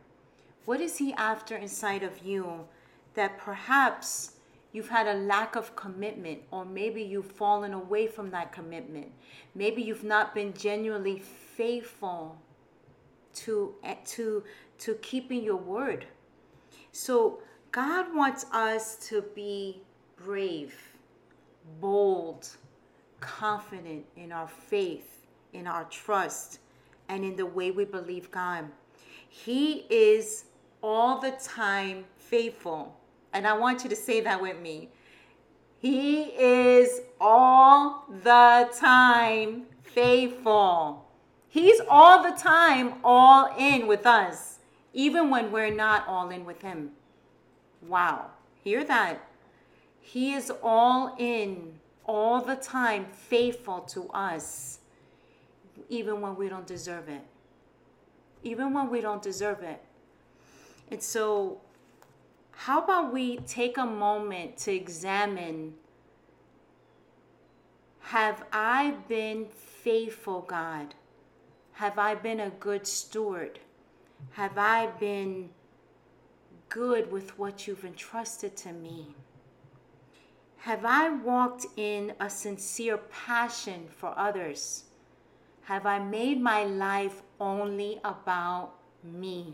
What 0.65 0.81
is 0.81 0.97
He 0.97 1.13
after 1.13 1.55
inside 1.55 2.03
of 2.03 2.25
you 2.25 2.67
that 3.15 3.37
perhaps 3.37 4.33
you've 4.71 4.89
had 4.89 5.07
a 5.07 5.19
lack 5.19 5.55
of 5.55 5.75
commitment, 5.75 6.39
or 6.51 6.65
maybe 6.65 7.01
you've 7.01 7.31
fallen 7.31 7.73
away 7.73 8.07
from 8.07 8.29
that 8.31 8.51
commitment? 8.51 9.11
Maybe 9.55 9.81
you've 9.81 10.03
not 10.03 10.35
been 10.35 10.53
genuinely 10.53 11.19
faithful 11.19 12.37
to, 13.35 13.75
eh, 13.83 13.95
to, 14.05 14.43
to 14.79 14.95
keeping 14.95 15.43
your 15.43 15.57
word. 15.57 16.05
So, 16.91 17.39
God 17.71 18.15
wants 18.15 18.45
us 18.51 18.95
to 19.09 19.21
be 19.35 19.81
brave, 20.15 20.75
bold, 21.79 22.49
confident 23.19 24.05
in 24.15 24.31
our 24.31 24.47
faith, 24.47 25.27
in 25.53 25.67
our 25.67 25.83
trust, 25.85 26.59
and 27.09 27.23
in 27.23 27.35
the 27.35 27.45
way 27.45 27.71
we 27.71 27.85
believe 27.85 28.31
God. 28.31 28.65
He 29.27 29.85
is 29.89 30.45
all 30.81 31.19
the 31.19 31.31
time 31.31 32.05
faithful. 32.17 32.98
And 33.33 33.47
I 33.47 33.53
want 33.53 33.83
you 33.83 33.89
to 33.89 33.95
say 33.95 34.21
that 34.21 34.41
with 34.41 34.59
me. 34.59 34.89
He 35.79 36.23
is 36.23 37.01
all 37.21 38.05
the 38.23 38.69
time 38.77 39.63
faithful. 39.83 41.05
He's 41.47 41.81
all 41.89 42.21
the 42.23 42.37
time 42.37 42.95
all 43.03 43.55
in 43.57 43.87
with 43.87 44.05
us, 44.05 44.59
even 44.93 45.29
when 45.29 45.51
we're 45.51 45.73
not 45.73 46.07
all 46.07 46.29
in 46.29 46.45
with 46.45 46.61
Him. 46.61 46.91
Wow. 47.87 48.27
Hear 48.63 48.83
that. 48.83 49.25
He 50.01 50.33
is 50.33 50.51
all 50.61 51.15
in, 51.17 51.79
all 52.05 52.41
the 52.41 52.55
time, 52.55 53.05
faithful 53.11 53.81
to 53.81 54.09
us, 54.09 54.79
even 55.87 56.19
when 56.21 56.35
we 56.35 56.49
don't 56.49 56.67
deserve 56.67 57.09
it. 57.09 57.21
Even 58.43 58.73
when 58.73 58.89
we 58.89 59.01
don't 59.01 59.21
deserve 59.21 59.63
it. 59.63 59.81
And 60.91 61.01
so, 61.01 61.61
how 62.63 62.83
about 62.83 63.13
we 63.13 63.37
take 63.37 63.77
a 63.77 63.85
moment 63.85 64.57
to 64.57 64.69
examine 64.69 65.73
have 68.01 68.43
I 68.51 68.95
been 69.07 69.45
faithful, 69.45 70.41
God? 70.41 70.93
Have 71.73 71.97
I 71.97 72.15
been 72.15 72.41
a 72.41 72.49
good 72.49 72.85
steward? 72.85 73.59
Have 74.31 74.57
I 74.57 74.87
been 74.87 75.51
good 76.67 77.09
with 77.09 77.39
what 77.39 77.65
you've 77.65 77.85
entrusted 77.85 78.57
to 78.57 78.73
me? 78.73 79.15
Have 80.57 80.83
I 80.83 81.11
walked 81.11 81.65
in 81.77 82.13
a 82.19 82.29
sincere 82.29 82.97
passion 82.97 83.87
for 83.89 84.13
others? 84.17 84.83
Have 85.63 85.85
I 85.85 85.99
made 85.99 86.41
my 86.41 86.65
life 86.65 87.21
only 87.39 88.01
about 88.03 88.73
me? 89.01 89.53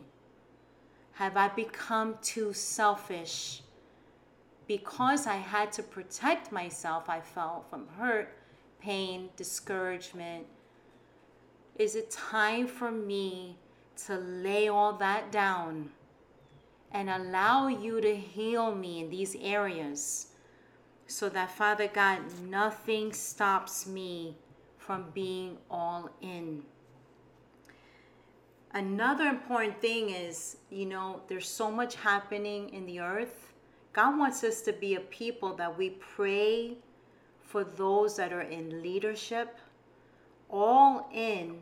Have 1.16 1.36
I 1.36 1.50
become 1.50 2.16
too 2.22 2.54
selfish? 2.54 3.62
Because 4.68 5.28
I 5.28 5.36
had 5.36 5.72
to 5.74 5.84
protect 5.84 6.52
myself, 6.52 7.10
I 7.10 7.20
felt 7.20 7.70
from 7.70 7.88
hurt, 7.98 8.38
pain, 8.80 9.30
discouragement. 9.36 10.46
Is 11.78 11.96
it 11.96 12.10
time 12.10 12.68
for 12.68 12.92
me 12.92 13.58
to 14.06 14.16
lay 14.16 14.68
all 14.68 14.94
that 14.94 15.32
down 15.32 15.92
and 16.92 17.10
allow 17.10 17.68
you 17.68 18.00
to 18.00 18.16
heal 18.16 18.74
me 18.74 19.02
in 19.02 19.10
these 19.10 19.36
areas? 19.42 20.28
so 21.08 21.30
that 21.30 21.52
Father 21.52 21.88
God, 21.88 22.20
nothing 22.48 23.14
stops 23.14 23.86
me 23.86 24.36
from 24.78 25.06
being 25.14 25.58
all 25.70 26.10
in. 26.22 26.64
Another 28.76 29.24
important 29.26 29.80
thing 29.82 30.10
is, 30.10 30.58
you 30.70 30.86
know, 30.86 31.22
there's 31.28 31.48
so 31.50 31.72
much 31.72 31.96
happening 31.96 32.70
in 32.70 32.86
the 32.86 33.00
earth. 33.00 33.54
God 33.94 34.20
wants 34.20 34.44
us 34.44 34.62
to 34.64 34.74
be 34.74 34.96
a 34.96 35.00
people 35.00 35.56
that 35.56 35.78
we 35.78 35.92
pray 35.92 36.76
for 37.42 37.64
those 37.64 38.18
that 38.18 38.34
are 38.34 38.42
in 38.42 38.84
leadership. 38.84 39.58
All 40.50 41.10
in 41.14 41.62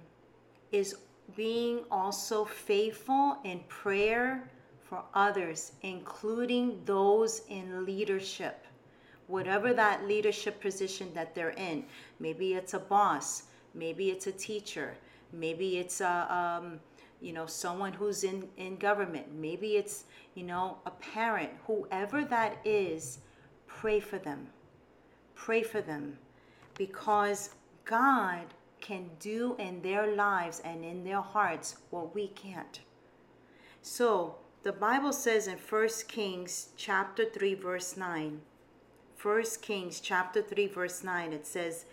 is 0.71 0.95
being 1.35 1.85
also 1.91 2.45
faithful 2.45 3.37
in 3.43 3.59
prayer 3.67 4.49
for 4.83 5.03
others, 5.13 5.73
including 5.83 6.81
those 6.83 7.43
in 7.47 7.85
leadership 7.85 8.65
whatever 9.27 9.73
that 9.73 10.05
leadership 10.05 10.59
position 10.61 11.09
that 11.13 11.33
they're 11.33 11.51
in. 11.51 11.83
Maybe 12.19 12.53
it's 12.53 12.73
a 12.73 12.79
boss, 12.79 13.43
maybe 13.73 14.09
it's 14.09 14.27
a 14.27 14.31
teacher, 14.31 14.95
maybe 15.31 15.77
it's 15.77 16.01
a 16.01 16.27
um, 16.61 16.79
you 17.23 17.33
know 17.33 17.45
someone 17.45 17.93
who's 17.93 18.23
in 18.23 18.47
in 18.57 18.75
government, 18.75 19.33
maybe 19.33 19.77
it's 19.77 20.03
you 20.35 20.43
know 20.43 20.77
a 20.85 20.91
parent, 20.91 21.51
whoever 21.67 22.23
that 22.25 22.57
is. 22.65 23.19
Pray 23.65 23.99
for 23.99 24.19
them. 24.19 24.47
Pray 25.33 25.63
for 25.63 25.81
them, 25.81 26.17
because 26.75 27.49
God 27.85 28.53
can 28.81 29.09
do 29.19 29.55
in 29.57 29.81
their 29.81 30.15
lives 30.15 30.61
and 30.63 30.83
in 30.83 31.03
their 31.03 31.21
hearts 31.21 31.77
what 31.89 32.13
we 32.13 32.27
can't. 32.27 32.81
So, 33.81 34.35
the 34.63 34.73
Bible 34.73 35.13
says 35.13 35.47
in 35.47 35.57
1 35.57 35.89
Kings 36.07 36.69
chapter 36.77 37.25
3 37.25 37.55
verse 37.55 37.97
9, 37.97 38.41
First 39.15 39.61
Kings 39.61 39.99
chapter 40.01 40.41
3 40.41 40.67
verse 40.67 41.03
9 41.03 41.33
it 41.33 41.47
says 41.47 41.85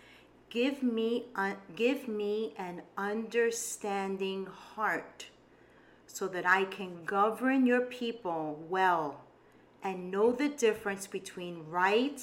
Give 0.51 0.83
me, 0.83 1.27
uh, 1.33 1.53
give 1.77 2.09
me 2.09 2.53
an 2.57 2.81
understanding 2.97 4.45
heart 4.47 5.27
so 6.07 6.27
that 6.27 6.45
I 6.45 6.65
can 6.65 7.05
govern 7.05 7.65
your 7.65 7.85
people 7.85 8.61
well 8.67 9.21
and 9.81 10.11
know 10.11 10.33
the 10.33 10.49
difference 10.49 11.07
between 11.07 11.63
right 11.69 12.21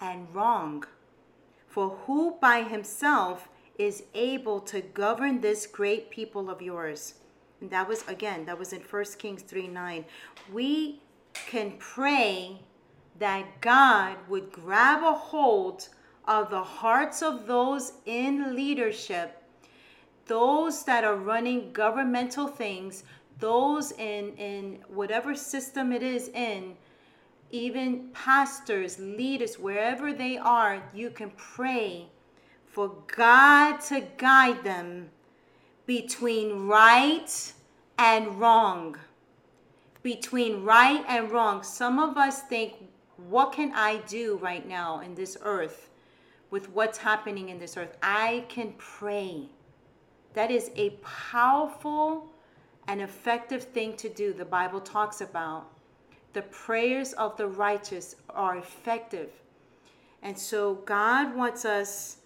and 0.00 0.32
wrong. 0.32 0.84
For 1.66 1.90
who 2.06 2.36
by 2.40 2.62
himself 2.62 3.48
is 3.76 4.04
able 4.14 4.60
to 4.60 4.80
govern 4.80 5.40
this 5.40 5.66
great 5.66 6.08
people 6.08 6.48
of 6.48 6.62
yours? 6.62 7.14
And 7.60 7.68
that 7.70 7.88
was, 7.88 8.06
again, 8.06 8.46
that 8.46 8.60
was 8.60 8.72
in 8.72 8.80
1 8.80 9.04
Kings 9.18 9.42
3 9.42 9.66
9. 9.66 10.04
We 10.52 11.00
can 11.48 11.72
pray 11.78 12.60
that 13.18 13.60
God 13.60 14.18
would 14.28 14.52
grab 14.52 15.02
a 15.02 15.14
hold 15.14 15.88
of 16.26 16.50
the 16.50 16.62
hearts 16.62 17.22
of 17.22 17.46
those 17.46 17.92
in 18.04 18.56
leadership, 18.56 19.42
those 20.26 20.84
that 20.84 21.04
are 21.04 21.16
running 21.16 21.72
governmental 21.72 22.48
things, 22.48 23.04
those 23.38 23.92
in, 23.92 24.34
in 24.36 24.78
whatever 24.88 25.34
system 25.34 25.92
it 25.92 26.02
is 26.02 26.28
in, 26.28 26.74
even 27.50 28.08
pastors, 28.12 28.98
leaders, 28.98 29.58
wherever 29.58 30.12
they 30.12 30.36
are, 30.36 30.82
you 30.92 31.10
can 31.10 31.30
pray 31.36 32.06
for 32.66 32.92
God 33.14 33.78
to 33.82 34.02
guide 34.16 34.64
them 34.64 35.10
between 35.86 36.66
right 36.66 37.52
and 37.98 38.40
wrong. 38.40 38.96
Between 40.02 40.64
right 40.64 41.04
and 41.08 41.30
wrong. 41.30 41.62
Some 41.62 41.98
of 41.98 42.16
us 42.16 42.42
think, 42.42 42.74
what 43.28 43.52
can 43.52 43.72
I 43.74 43.98
do 44.08 44.38
right 44.42 44.66
now 44.66 45.00
in 45.00 45.14
this 45.14 45.36
earth 45.42 45.88
with 46.50 46.70
what's 46.70 46.98
happening 46.98 47.48
in 47.48 47.58
this 47.58 47.76
earth? 47.76 47.96
I 48.02 48.44
can 48.48 48.74
pray. 48.78 49.48
That 50.34 50.50
is 50.50 50.70
a 50.76 50.90
powerful 51.02 52.32
and 52.88 53.00
effective 53.00 53.64
thing 53.64 53.96
to 53.96 54.08
do. 54.08 54.32
The 54.32 54.44
Bible 54.44 54.80
talks 54.80 55.20
about 55.20 55.66
the 56.32 56.42
prayers 56.42 57.14
of 57.14 57.36
the 57.36 57.46
righteous 57.46 58.16
are 58.30 58.58
effective. 58.58 59.30
And 60.22 60.38
so 60.38 60.74
God 60.84 61.34
wants 61.34 61.64
us 61.64 62.18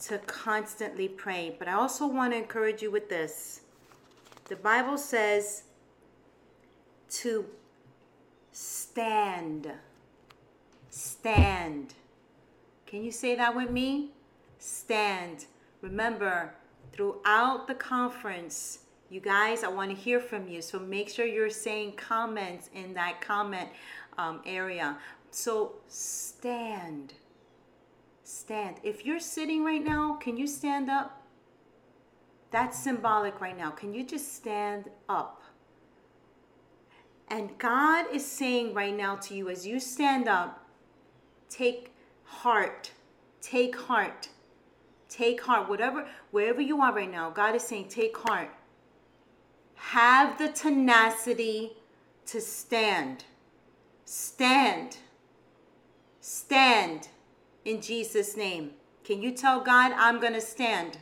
to 0.00 0.18
constantly 0.18 1.08
pray. 1.08 1.56
But 1.58 1.68
I 1.68 1.72
also 1.72 2.06
want 2.06 2.32
to 2.32 2.36
encourage 2.36 2.82
you 2.82 2.90
with 2.90 3.08
this. 3.08 3.62
The 4.44 4.56
Bible 4.56 4.96
says 4.98 5.64
to 7.10 7.46
stand. 8.52 9.72
Stand. 10.90 11.94
Can 12.86 13.02
you 13.02 13.10
say 13.10 13.34
that 13.34 13.54
with 13.54 13.70
me? 13.70 14.10
Stand. 14.58 15.46
Remember, 15.82 16.54
throughout 16.92 17.66
the 17.66 17.74
conference, 17.74 18.80
you 19.10 19.20
guys, 19.20 19.62
I 19.62 19.68
want 19.68 19.90
to 19.90 19.96
hear 19.96 20.20
from 20.20 20.48
you. 20.48 20.62
So 20.62 20.78
make 20.78 21.08
sure 21.08 21.26
you're 21.26 21.50
saying 21.50 21.92
comments 21.92 22.70
in 22.74 22.94
that 22.94 23.20
comment 23.20 23.68
um, 24.18 24.40
area. 24.46 24.98
So 25.30 25.74
stand. 25.88 27.14
Stand. 28.24 28.76
If 28.82 29.04
you're 29.04 29.20
sitting 29.20 29.64
right 29.64 29.84
now, 29.84 30.14
can 30.14 30.36
you 30.36 30.46
stand 30.46 30.88
up? 30.88 31.22
That's 32.50 32.78
symbolic 32.78 33.40
right 33.40 33.56
now. 33.56 33.70
Can 33.70 33.92
you 33.92 34.04
just 34.04 34.34
stand 34.34 34.90
up? 35.08 35.42
And 37.28 37.58
God 37.58 38.06
is 38.12 38.24
saying 38.24 38.72
right 38.72 38.96
now 38.96 39.16
to 39.16 39.34
you 39.34 39.48
as 39.50 39.66
you 39.66 39.80
stand 39.80 40.28
up, 40.28 40.64
take 41.48 41.92
heart. 42.26 42.90
Take 43.40 43.76
heart. 43.76 44.28
Take 45.08 45.42
heart. 45.42 45.68
Whatever, 45.68 46.06
wherever 46.30 46.60
you 46.60 46.80
are 46.82 46.92
right 46.92 47.10
now, 47.10 47.30
God 47.30 47.54
is 47.54 47.62
saying, 47.62 47.88
take 47.88 48.16
heart. 48.16 48.50
Have 49.74 50.38
the 50.38 50.48
tenacity 50.48 51.72
to 52.26 52.40
stand. 52.40 53.24
Stand. 54.04 54.98
Stand 56.20 57.08
in 57.64 57.80
Jesus' 57.80 58.36
name. 58.36 58.72
Can 59.04 59.22
you 59.22 59.30
tell 59.30 59.60
God, 59.60 59.92
I'm 59.96 60.20
going 60.20 60.32
to 60.32 60.40
stand? 60.40 60.98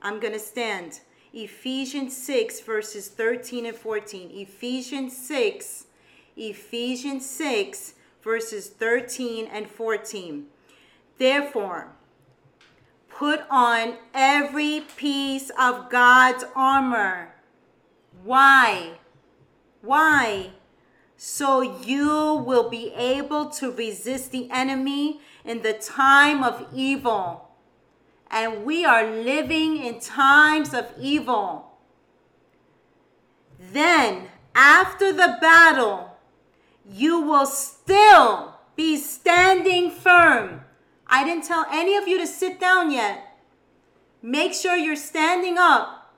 I'm 0.00 0.20
going 0.20 0.32
to 0.32 0.38
stand. 0.38 1.00
Ephesians 1.32 2.16
6, 2.16 2.60
verses 2.60 3.08
13 3.08 3.66
and 3.66 3.76
14. 3.76 4.30
Ephesians 4.32 5.16
6, 5.16 5.86
Ephesians 6.36 7.28
6, 7.28 7.94
verses 8.22 8.68
13 8.68 9.46
and 9.46 9.68
14. 9.68 10.46
Therefore, 11.18 11.92
put 13.08 13.40
on 13.50 13.96
every 14.14 14.82
piece 14.96 15.50
of 15.58 15.90
God's 15.90 16.44
armor. 16.54 17.34
Why? 18.22 18.98
Why? 19.82 20.50
So 21.16 21.62
you 21.62 22.44
will 22.46 22.70
be 22.70 22.92
able 22.94 23.46
to 23.50 23.72
resist 23.72 24.30
the 24.30 24.48
enemy 24.50 25.20
in 25.44 25.62
the 25.62 25.72
time 25.72 26.44
of 26.44 26.68
evil. 26.72 27.48
And 28.30 28.64
we 28.64 28.84
are 28.84 29.10
living 29.10 29.78
in 29.78 29.98
times 29.98 30.72
of 30.72 30.92
evil. 31.00 31.72
Then, 33.58 34.28
after 34.54 35.12
the 35.12 35.38
battle, 35.40 36.07
you 36.90 37.20
will 37.20 37.46
still 37.46 38.54
be 38.76 38.96
standing 38.96 39.90
firm. 39.90 40.62
I 41.06 41.24
didn't 41.24 41.44
tell 41.44 41.66
any 41.70 41.96
of 41.96 42.06
you 42.06 42.18
to 42.18 42.26
sit 42.26 42.60
down 42.60 42.90
yet. 42.90 43.38
Make 44.22 44.52
sure 44.52 44.76
you're 44.76 44.96
standing 44.96 45.56
up 45.58 46.14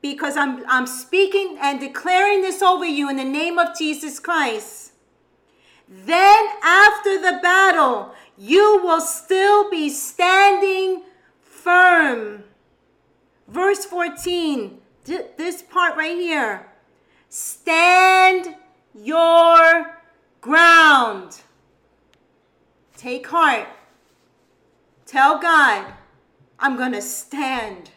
because 0.00 0.36
I'm, 0.36 0.64
I'm 0.68 0.86
speaking 0.86 1.58
and 1.60 1.80
declaring 1.80 2.42
this 2.42 2.62
over 2.62 2.84
you 2.84 3.10
in 3.10 3.16
the 3.16 3.24
name 3.24 3.58
of 3.58 3.76
Jesus 3.76 4.18
Christ. 4.18 4.92
Then, 5.88 6.46
after 6.62 7.18
the 7.18 7.38
battle, 7.42 8.12
you 8.36 8.80
will 8.84 9.00
still 9.00 9.70
be 9.70 9.88
standing 9.88 11.02
firm. 11.40 12.44
Verse 13.48 13.84
14, 13.86 14.78
this 15.04 15.62
part 15.62 15.96
right 15.96 16.16
here. 16.16 16.66
Stand 17.30 18.54
your 18.94 19.98
ground. 20.40 21.40
Take 22.96 23.26
heart. 23.26 23.68
Tell 25.06 25.38
God, 25.38 25.92
I'm 26.58 26.76
going 26.76 26.92
to 26.92 27.02
stand. 27.02 27.90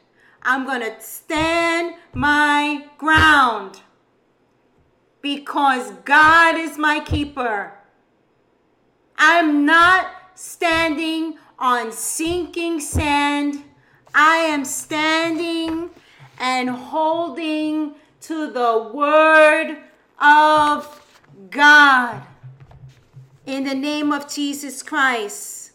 I'm 0.44 0.66
going 0.66 0.82
to 0.82 1.00
stand 1.02 1.96
my 2.14 2.86
ground 2.98 3.82
because 5.22 5.92
God 6.04 6.58
is 6.58 6.78
my 6.78 7.00
keeper. 7.00 7.74
I'm 9.18 9.66
not 9.66 10.08
standing 10.36 11.38
on 11.60 11.92
sinking 11.92 12.80
sand. 12.80 13.64
I 14.16 14.38
am 14.38 14.66
standing 14.66 15.92
and 16.40 16.70
holding 16.70 17.96
to 18.22 18.52
the 18.52 18.92
word 18.94 19.78
of 20.22 21.02
God 21.50 22.24
in 23.46 23.64
the 23.64 23.76
name 23.76 24.12
of 24.12 24.32
Jesus 24.32 24.84
Christ. 24.84 25.72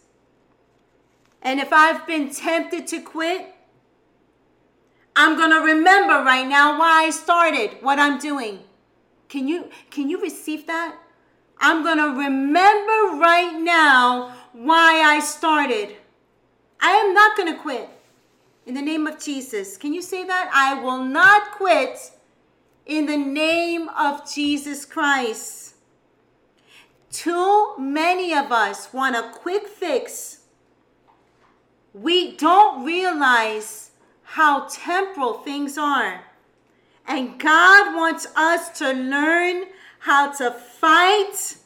And 1.43 1.61
if 1.61 1.73
I've 1.73 2.07
been 2.07 2.31
tempted 2.31 2.87
to 2.89 3.01
quit, 3.01 3.55
I'm 5.15 5.37
going 5.37 5.51
to 5.51 5.61
remember 5.61 6.15
right 6.25 6.47
now 6.47 6.79
why 6.79 7.05
I 7.07 7.11
started 7.11 7.79
what 7.81 7.99
I'm 7.99 8.19
doing. 8.19 8.61
Can 9.29 9.49
you 9.49 9.71
can 9.91 10.09
you 10.09 10.21
receive 10.21 10.67
that? 10.67 10.97
I'm 11.59 11.83
going 11.83 11.99
to 11.99 12.19
remember 12.19 13.19
right 13.19 13.59
now 13.59 14.35
why 14.53 15.03
I 15.05 15.21
started. 15.21 15.97
I 16.81 16.91
am 16.91 17.15
not 17.15 17.37
going 17.37 17.53
to 17.53 17.61
quit. 17.61 17.89
In 18.67 18.75
the 18.75 18.83
name 18.83 19.07
of 19.07 19.23
Jesus. 19.23 19.77
Can 19.77 19.95
you 19.95 20.03
say 20.03 20.25
that? 20.25 20.51
I 20.53 20.75
will 20.83 21.03
not 21.03 21.53
quit 21.53 22.11
in 22.87 23.07
the 23.07 23.17
name 23.17 23.89
of 23.89 24.33
Jesus 24.33 24.85
Christ. 24.85 25.75
Too 27.11 27.77
many 27.79 28.33
of 28.33 28.53
us 28.53 28.93
want 28.93 29.17
a 29.17 29.31
quick 29.33 29.67
fix. 29.67 30.41
We 31.93 32.37
don't 32.37 32.85
realize 32.85 33.91
how 34.23 34.69
temporal 34.69 35.35
things 35.35 35.77
are. 35.77 36.25
And 37.07 37.39
God 37.41 37.95
wants 37.97 38.27
us 38.37 38.79
to 38.79 38.93
learn 38.93 39.65
how 40.01 40.33
to 40.33 40.51
fight 40.51 41.57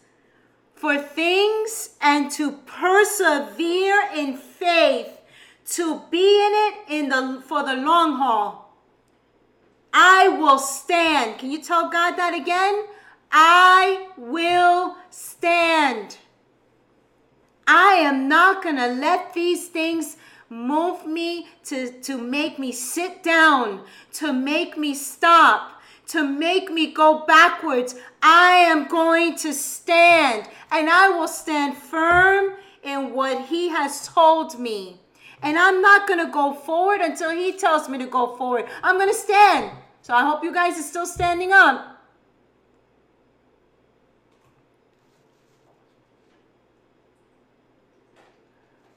for 0.74 0.98
things 0.98 1.96
and 2.00 2.30
to 2.32 2.52
persevere 2.52 4.08
in 4.14 4.36
faith, 4.36 5.18
to 5.66 6.02
be 6.10 6.46
in 6.46 6.52
it 6.54 6.74
in 6.88 7.08
the 7.08 7.42
for 7.46 7.62
the 7.62 7.74
long 7.74 8.16
haul. 8.16 8.59
I 9.92 10.28
will 10.28 10.58
stand. 10.58 11.38
Can 11.38 11.50
you 11.50 11.60
tell 11.62 11.90
God 11.90 12.16
that 12.16 12.34
again? 12.34 12.84
I 13.32 14.08
will 14.16 14.96
stand. 15.10 16.18
I 17.66 17.94
am 17.94 18.28
not 18.28 18.62
going 18.62 18.76
to 18.76 18.88
let 18.88 19.32
these 19.32 19.68
things 19.68 20.16
move 20.48 21.06
me 21.06 21.46
to, 21.64 21.92
to 22.02 22.18
make 22.18 22.58
me 22.58 22.72
sit 22.72 23.22
down, 23.22 23.84
to 24.14 24.32
make 24.32 24.76
me 24.76 24.94
stop, 24.94 25.80
to 26.08 26.24
make 26.24 26.70
me 26.70 26.92
go 26.92 27.24
backwards. 27.24 27.94
I 28.20 28.52
am 28.52 28.88
going 28.88 29.36
to 29.36 29.52
stand 29.52 30.48
and 30.72 30.90
I 30.90 31.10
will 31.10 31.28
stand 31.28 31.76
firm 31.76 32.54
in 32.82 33.14
what 33.14 33.46
He 33.46 33.68
has 33.68 34.08
told 34.08 34.58
me. 34.58 35.00
And 35.42 35.56
I'm 35.56 35.80
not 35.80 36.06
going 36.06 36.24
to 36.24 36.30
go 36.30 36.52
forward 36.52 37.00
until 37.00 37.30
He 37.30 37.52
tells 37.52 37.88
me 37.88 37.98
to 37.98 38.06
go 38.06 38.36
forward. 38.36 38.66
I'm 38.82 38.96
going 38.96 39.08
to 39.08 39.14
stand. 39.14 39.70
So 40.10 40.16
I 40.16 40.24
hope 40.24 40.42
you 40.42 40.52
guys 40.52 40.76
are 40.76 40.82
still 40.82 41.06
standing 41.06 41.52
up. 41.52 42.02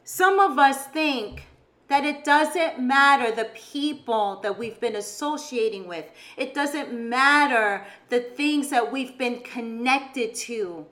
Some 0.04 0.40
of 0.40 0.58
us 0.58 0.88
think 0.88 1.46
that 1.88 2.04
it 2.04 2.24
doesn't 2.24 2.80
matter 2.80 3.30
the 3.30 3.46
people 3.54 4.40
that 4.42 4.58
we've 4.58 4.80
been 4.80 4.96
associating 4.96 5.88
with. 5.88 6.06
It 6.36 6.56
doesn't 6.56 6.92
matter 6.92 7.86
the 8.10 8.22
things 8.22 8.72
that 8.72 8.92
we've 8.92 9.16
been 9.16 9.42
connected 9.42 10.34
to. 10.48 10.88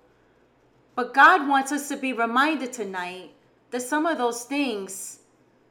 But 0.93 1.15
God 1.15 1.47
wants 1.47 1.71
us 1.71 1.87
to 1.89 1.97
be 1.97 2.13
reminded 2.13 2.73
tonight 2.73 3.31
that 3.71 3.81
some 3.81 4.05
of 4.05 4.19
those 4.19 4.43
things 4.43 5.21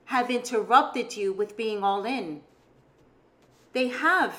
have 0.06 0.28
interrupted 0.28 1.16
you 1.16 1.32
with 1.32 1.56
being 1.56 1.84
all 1.84 2.04
in. 2.04 2.42
They 3.72 3.88
have. 3.88 4.34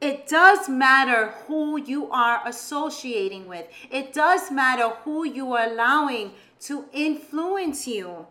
It 0.00 0.26
does 0.26 0.68
matter 0.68 1.32
who 1.46 1.80
you 1.80 2.10
are 2.10 2.42
associating 2.46 3.46
with. 3.46 3.66
It 3.90 4.12
does 4.12 4.50
matter 4.50 4.90
who 5.04 5.24
you 5.24 5.52
are 5.54 5.66
allowing 5.66 6.32
to 6.60 6.84
influence 6.92 7.86
you. 7.86 8.26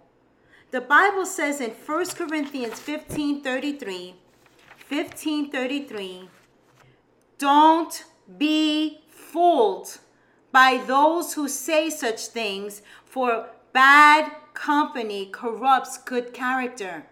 The 0.72 0.82
Bible 0.82 1.26
says 1.26 1.62
in 1.62 1.72
1 1.72 2.06
Corinthians 2.16 2.80
15 2.80 3.42
33, 3.42 4.16
15 4.78 5.52
33, 5.52 6.30
don't 7.38 8.06
be 8.38 9.02
fooled 9.10 10.00
by 10.52 10.84
those 10.86 11.34
who 11.34 11.48
say 11.48 11.90
such 11.90 12.28
things, 12.28 12.82
for 13.06 13.50
bad 13.72 14.32
company 14.54 15.26
corrupts 15.26 15.98
good 15.98 16.34
character. 16.34 17.06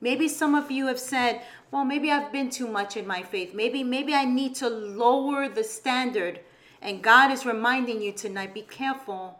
Maybe 0.00 0.28
some 0.28 0.54
of 0.54 0.70
you 0.70 0.86
have 0.86 0.98
said, 0.98 1.42
well, 1.70 1.84
maybe 1.84 2.10
I've 2.10 2.32
been 2.32 2.50
too 2.50 2.66
much 2.66 2.96
in 2.96 3.06
my 3.06 3.22
faith. 3.22 3.54
Maybe, 3.54 3.84
maybe 3.84 4.14
I 4.14 4.24
need 4.24 4.54
to 4.56 4.68
lower 4.68 5.48
the 5.48 5.62
standard. 5.62 6.40
And 6.80 7.02
God 7.02 7.30
is 7.30 7.44
reminding 7.44 8.00
you 8.00 8.12
tonight 8.12 8.54
be 8.54 8.62
careful. 8.62 9.38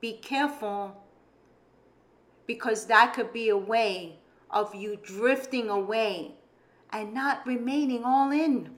Be 0.00 0.14
careful. 0.14 1.02
Because 2.46 2.86
that 2.86 3.14
could 3.14 3.32
be 3.32 3.48
a 3.48 3.56
way 3.56 4.18
of 4.50 4.74
you 4.74 4.98
drifting 5.02 5.68
away 5.68 6.32
and 6.90 7.14
not 7.14 7.46
remaining 7.46 8.04
all 8.04 8.32
in. 8.32 8.74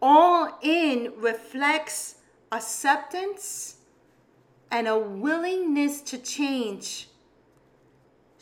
All 0.00 0.58
in 0.62 1.12
reflects 1.18 2.16
acceptance 2.50 3.76
and 4.70 4.88
a 4.88 4.98
willingness 4.98 6.00
to 6.02 6.18
change. 6.18 7.08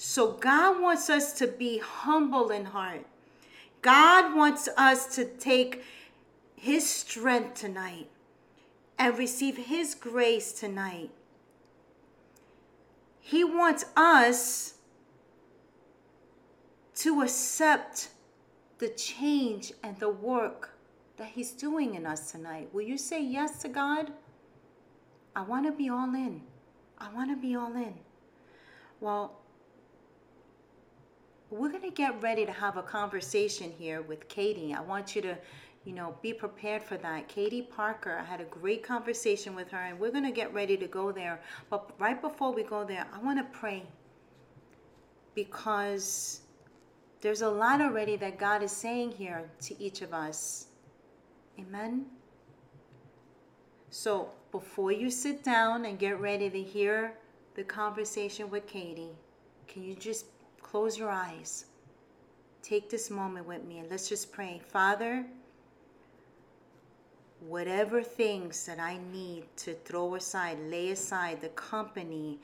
So 0.03 0.33
God 0.33 0.81
wants 0.81 1.11
us 1.11 1.35
to 1.35 1.47
be 1.47 1.77
humble 1.77 2.49
in 2.49 2.65
heart. 2.65 3.05
God 3.83 4.35
wants 4.35 4.67
us 4.79 5.15
to 5.17 5.27
take 5.27 5.85
His 6.57 6.89
strength 6.89 7.61
tonight 7.61 8.09
and 8.99 9.19
receive 9.19 9.59
His 9.59 9.95
grace 9.95 10.53
tonight. 10.53 11.11
He 13.21 13.45
wants 13.45 13.85
us 13.95 14.73
to 16.95 17.21
accept 17.21 18.09
the 18.79 18.89
change 18.89 19.71
and 19.85 19.99
the 19.99 20.09
work 20.09 20.71
that 21.19 21.29
He's 21.29 21.51
doing 21.51 21.95
in 21.95 22.07
us 22.07 22.33
tonight. 22.33 22.71
Will 22.73 22.81
you 22.81 22.97
say 22.97 23.23
yes 23.23 23.61
to 23.61 23.69
God? 23.69 24.15
I 25.37 25.43
want 25.43 25.67
to 25.67 25.73
be 25.73 25.91
all 25.91 26.15
in. 26.15 26.41
I 26.97 27.13
want 27.13 27.29
to 27.29 27.37
be 27.37 27.55
all 27.55 27.75
in. 27.75 27.93
Well, 28.99 29.40
we're 31.51 31.69
going 31.69 31.83
to 31.83 31.91
get 31.91 32.23
ready 32.23 32.47
to 32.47 32.53
have 32.53 32.77
a 32.77 32.83
conversation 32.83 33.73
here 33.77 34.03
with 34.03 34.29
Katie. 34.29 34.73
I 34.73 34.81
want 34.81 35.17
you 35.17 35.23
to, 35.23 35.37
you 35.85 35.93
know, 35.93 36.15
be 36.23 36.33
prepared 36.33 36.83
for 36.83 36.97
that. 36.99 37.29
Katie 37.29 37.63
Parker, 37.63 38.17
I 38.21 38.25
had 38.25 38.41
a 38.41 38.45
great 38.45 38.85
conversation 38.85 39.57
with 39.57 39.69
her, 39.71 39.79
and 39.79 39.99
we're 39.99 40.13
going 40.13 40.25
to 40.25 40.31
get 40.31 40.55
ready 40.55 40.77
to 40.77 40.87
go 40.87 41.11
there. 41.11 41.41
But 41.69 41.91
right 41.99 42.21
before 42.21 42.53
we 42.53 42.63
go 42.63 42.85
there, 42.85 43.07
I 43.13 43.19
want 43.19 43.39
to 43.39 43.59
pray 43.59 43.83
because 45.35 46.43
there's 47.21 47.43
a 47.43 47.49
lot 47.49 47.81
already 47.81 48.17
that 48.17 48.39
God 48.39 48.63
is 48.63 48.73
saying 48.73 49.13
here 49.13 49.51
to 49.63 49.83
each 49.83 50.03
of 50.03 50.15
us. 50.15 50.69
Amen. 51.59 52.07
So 53.91 54.31
before 54.53 54.93
you 54.93 55.11
sit 55.11 55.43
down 55.43 55.85
and 55.85 55.99
get 55.99 56.21
ready 56.21 56.49
to 56.49 56.63
hear 56.63 57.15
the 57.55 57.65
conversation 57.65 58.49
with 58.49 58.67
Katie, 58.67 59.17
can 59.67 59.83
you 59.83 59.95
just 59.95 60.27
close 60.71 60.97
your 60.97 61.11
eyes? 61.11 61.65
Take 62.63 62.89
this 62.91 63.11
moment 63.11 63.47
with 63.47 63.65
me 63.65 63.81
and 63.81 63.91
let's 63.91 64.09
just 64.09 64.31
pray. 64.31 64.61
Father, 64.69 65.27
whatever 67.41 68.03
things 68.03 68.67
that 68.67 68.79
I 68.79 68.99
need 69.13 69.45
to 69.59 69.75
throw 69.75 70.15
aside, 70.15 70.59
lay 70.61 70.91
aside, 70.91 71.41
the 71.41 71.49
company, 71.51 72.39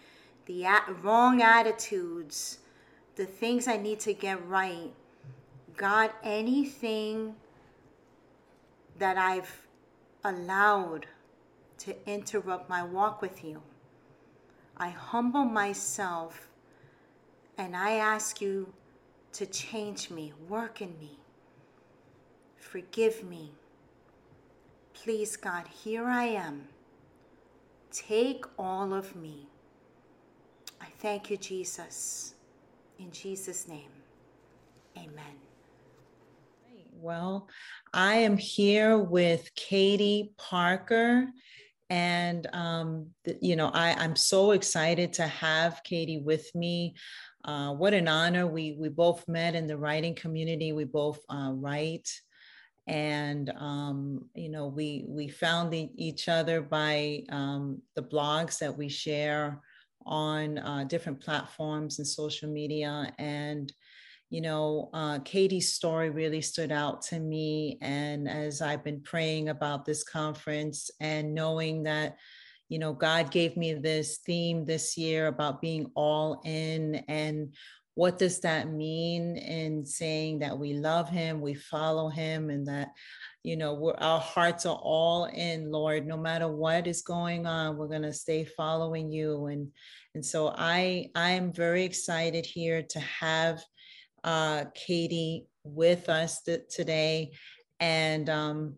the 0.46 0.66
wrong 1.02 1.40
attitudes, 1.40 2.58
the 3.14 3.26
things 3.26 3.68
I 3.68 3.76
need 3.76 4.00
to 4.00 4.12
get 4.12 4.44
right, 4.48 4.90
God, 5.76 6.10
anything 6.24 7.36
that 8.98 9.16
I've 9.16 9.66
allowed 10.24 11.06
to 11.78 11.94
interrupt 12.10 12.68
my 12.68 12.82
walk 12.82 13.22
with 13.22 13.44
you. 13.44 13.62
I 14.76 14.88
humble 14.88 15.44
myself 15.44 16.48
and 17.58 17.76
I 17.76 17.92
ask 17.92 18.40
you 18.40 18.72
to 19.32 19.46
change 19.46 20.10
me, 20.10 20.32
work 20.48 20.80
in 20.80 20.98
me, 20.98 21.18
forgive 22.56 23.24
me. 23.24 23.52
Please, 24.94 25.36
God, 25.36 25.66
here 25.68 26.06
I 26.06 26.24
am. 26.24 26.68
Take 27.90 28.44
all 28.58 28.92
of 28.92 29.14
me. 29.14 29.46
I 30.80 30.86
thank 30.98 31.30
you, 31.30 31.36
Jesus. 31.36 32.34
In 32.98 33.10
Jesus' 33.10 33.68
name, 33.68 33.90
amen. 34.96 35.36
Well, 36.98 37.48
I 37.92 38.16
am 38.16 38.38
here 38.38 38.98
with 38.98 39.54
Katie 39.54 40.32
Parker. 40.38 41.28
And, 41.88 42.48
um, 42.52 43.10
you 43.40 43.54
know, 43.54 43.70
I, 43.72 43.92
I'm 43.92 44.16
so 44.16 44.52
excited 44.52 45.12
to 45.14 45.26
have 45.26 45.82
Katie 45.84 46.18
with 46.18 46.52
me. 46.54 46.94
Uh, 47.46 47.72
what 47.72 47.94
an 47.94 48.08
honor. 48.08 48.44
We, 48.44 48.72
we 48.72 48.88
both 48.88 49.26
met 49.28 49.54
in 49.54 49.68
the 49.68 49.78
writing 49.78 50.16
community. 50.16 50.72
We 50.72 50.82
both 50.82 51.20
uh, 51.30 51.52
write. 51.54 52.10
And, 52.88 53.50
um, 53.56 54.28
you 54.34 54.48
know, 54.48 54.66
we, 54.66 55.04
we 55.06 55.28
found 55.28 55.72
the, 55.72 55.88
each 55.94 56.28
other 56.28 56.60
by 56.60 57.22
um, 57.30 57.82
the 57.94 58.02
blogs 58.02 58.58
that 58.58 58.76
we 58.76 58.88
share 58.88 59.60
on 60.04 60.58
uh, 60.58 60.84
different 60.84 61.20
platforms 61.20 61.98
and 61.98 62.06
social 62.06 62.48
media. 62.50 63.12
And, 63.18 63.72
you 64.28 64.40
know, 64.40 64.90
uh, 64.92 65.20
Katie's 65.20 65.72
story 65.72 66.10
really 66.10 66.40
stood 66.40 66.72
out 66.72 67.02
to 67.02 67.20
me. 67.20 67.78
And 67.80 68.28
as 68.28 68.60
I've 68.60 68.82
been 68.82 69.02
praying 69.02 69.50
about 69.50 69.84
this 69.84 70.02
conference 70.02 70.90
and 71.00 71.32
knowing 71.32 71.84
that, 71.84 72.16
you 72.68 72.78
know, 72.78 72.92
God 72.92 73.30
gave 73.30 73.56
me 73.56 73.74
this 73.74 74.18
theme 74.18 74.64
this 74.64 74.96
year 74.96 75.26
about 75.28 75.60
being 75.60 75.90
all 75.94 76.40
in 76.44 77.04
and 77.08 77.54
what 77.96 78.18
does 78.18 78.40
that 78.40 78.70
mean 78.70 79.38
in 79.38 79.86
saying 79.86 80.40
that 80.40 80.58
we 80.58 80.74
love 80.74 81.08
him, 81.08 81.40
we 81.40 81.54
follow 81.54 82.10
him, 82.10 82.50
and 82.50 82.66
that, 82.66 82.90
you 83.42 83.56
know, 83.56 83.94
our 83.96 84.20
hearts 84.20 84.66
are 84.66 84.76
all 84.76 85.24
in, 85.24 85.72
Lord, 85.72 86.06
no 86.06 86.18
matter 86.18 86.46
what 86.46 86.86
is 86.86 87.00
going 87.00 87.46
on, 87.46 87.78
we're 87.78 87.88
going 87.88 88.02
to 88.02 88.12
stay 88.12 88.44
following 88.44 89.10
you. 89.10 89.46
And, 89.46 89.72
and 90.14 90.22
so 90.22 90.54
I, 90.58 91.08
I'm 91.14 91.54
very 91.54 91.84
excited 91.84 92.44
here 92.44 92.82
to 92.82 93.00
have 93.00 93.64
uh, 94.24 94.64
Katie 94.74 95.46
with 95.64 96.10
us 96.10 96.42
th- 96.42 96.68
today. 96.68 97.32
And 97.80 98.28
um, 98.28 98.74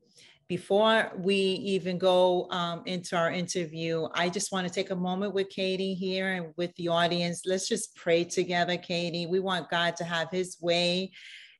before 0.49 1.12
we 1.16 1.34
even 1.34 1.99
go 1.99 2.49
um, 2.51 2.82
into 2.86 3.16
our 3.16 3.30
interview, 3.30 4.09
I 4.14 4.30
just 4.30 4.51
want 4.51 4.66
to 4.66 4.72
take 4.72 4.90
a 4.90 4.96
moment 4.96 5.34
with 5.34 5.51
Katie 5.51 5.94
here 5.94 6.32
and 6.32 6.55
with 6.57 6.74
the 6.76 6.88
audience. 6.88 7.42
Let's 7.44 7.68
just 7.68 7.94
pray 7.94 8.24
together, 8.24 8.78
Katie. 8.78 9.26
We 9.26 9.40
want 9.40 9.70
God 9.70 9.96
to 9.96 10.05
have 10.05 10.30
his 10.30 10.57
way 10.61 11.12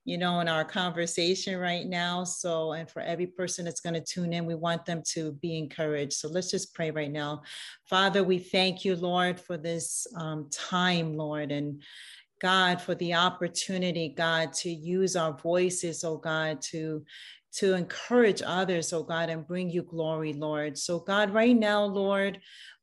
you 0.05 0.17
know, 0.17 0.39
in 0.39 0.47
our 0.47 0.65
conversation 0.65 1.59
right 1.59 1.85
now. 1.85 2.23
So, 2.23 2.71
and 2.71 2.89
for 2.89 3.01
every 3.01 3.27
person 3.27 3.65
that's 3.65 3.81
going 3.81 3.93
to 3.93 4.01
tune 4.01 4.33
in, 4.33 4.45
we 4.45 4.55
want 4.55 4.83
them 4.83 5.03
to 5.09 5.33
be 5.33 5.55
encouraged. 5.55 6.13
So 6.13 6.27
let's 6.27 6.49
just 6.49 6.73
pray 6.73 6.89
right 6.89 7.11
now. 7.11 7.43
Father, 7.87 8.23
we 8.23 8.39
thank 8.39 8.83
you, 8.83 8.95
Lord, 8.95 9.39
for 9.39 9.55
this 9.55 10.07
um, 10.15 10.49
time, 10.51 11.15
Lord, 11.15 11.51
and 11.51 11.83
God, 12.41 12.81
for 12.81 12.95
the 12.95 13.13
opportunity, 13.13 14.09
God, 14.17 14.53
to 14.53 14.69
use 14.71 15.15
our 15.15 15.33
voices, 15.33 16.03
oh 16.03 16.17
God, 16.17 16.61
to 16.71 17.03
to 17.53 17.73
encourage 17.73 18.41
others, 18.45 18.93
oh 18.93 19.03
God, 19.03 19.29
and 19.29 19.47
bring 19.47 19.69
you 19.69 19.83
glory, 19.83 20.33
Lord. 20.33 20.77
So, 20.77 20.99
God, 20.99 21.31
right 21.31 21.57
now, 21.57 21.83
Lord, 21.83 22.39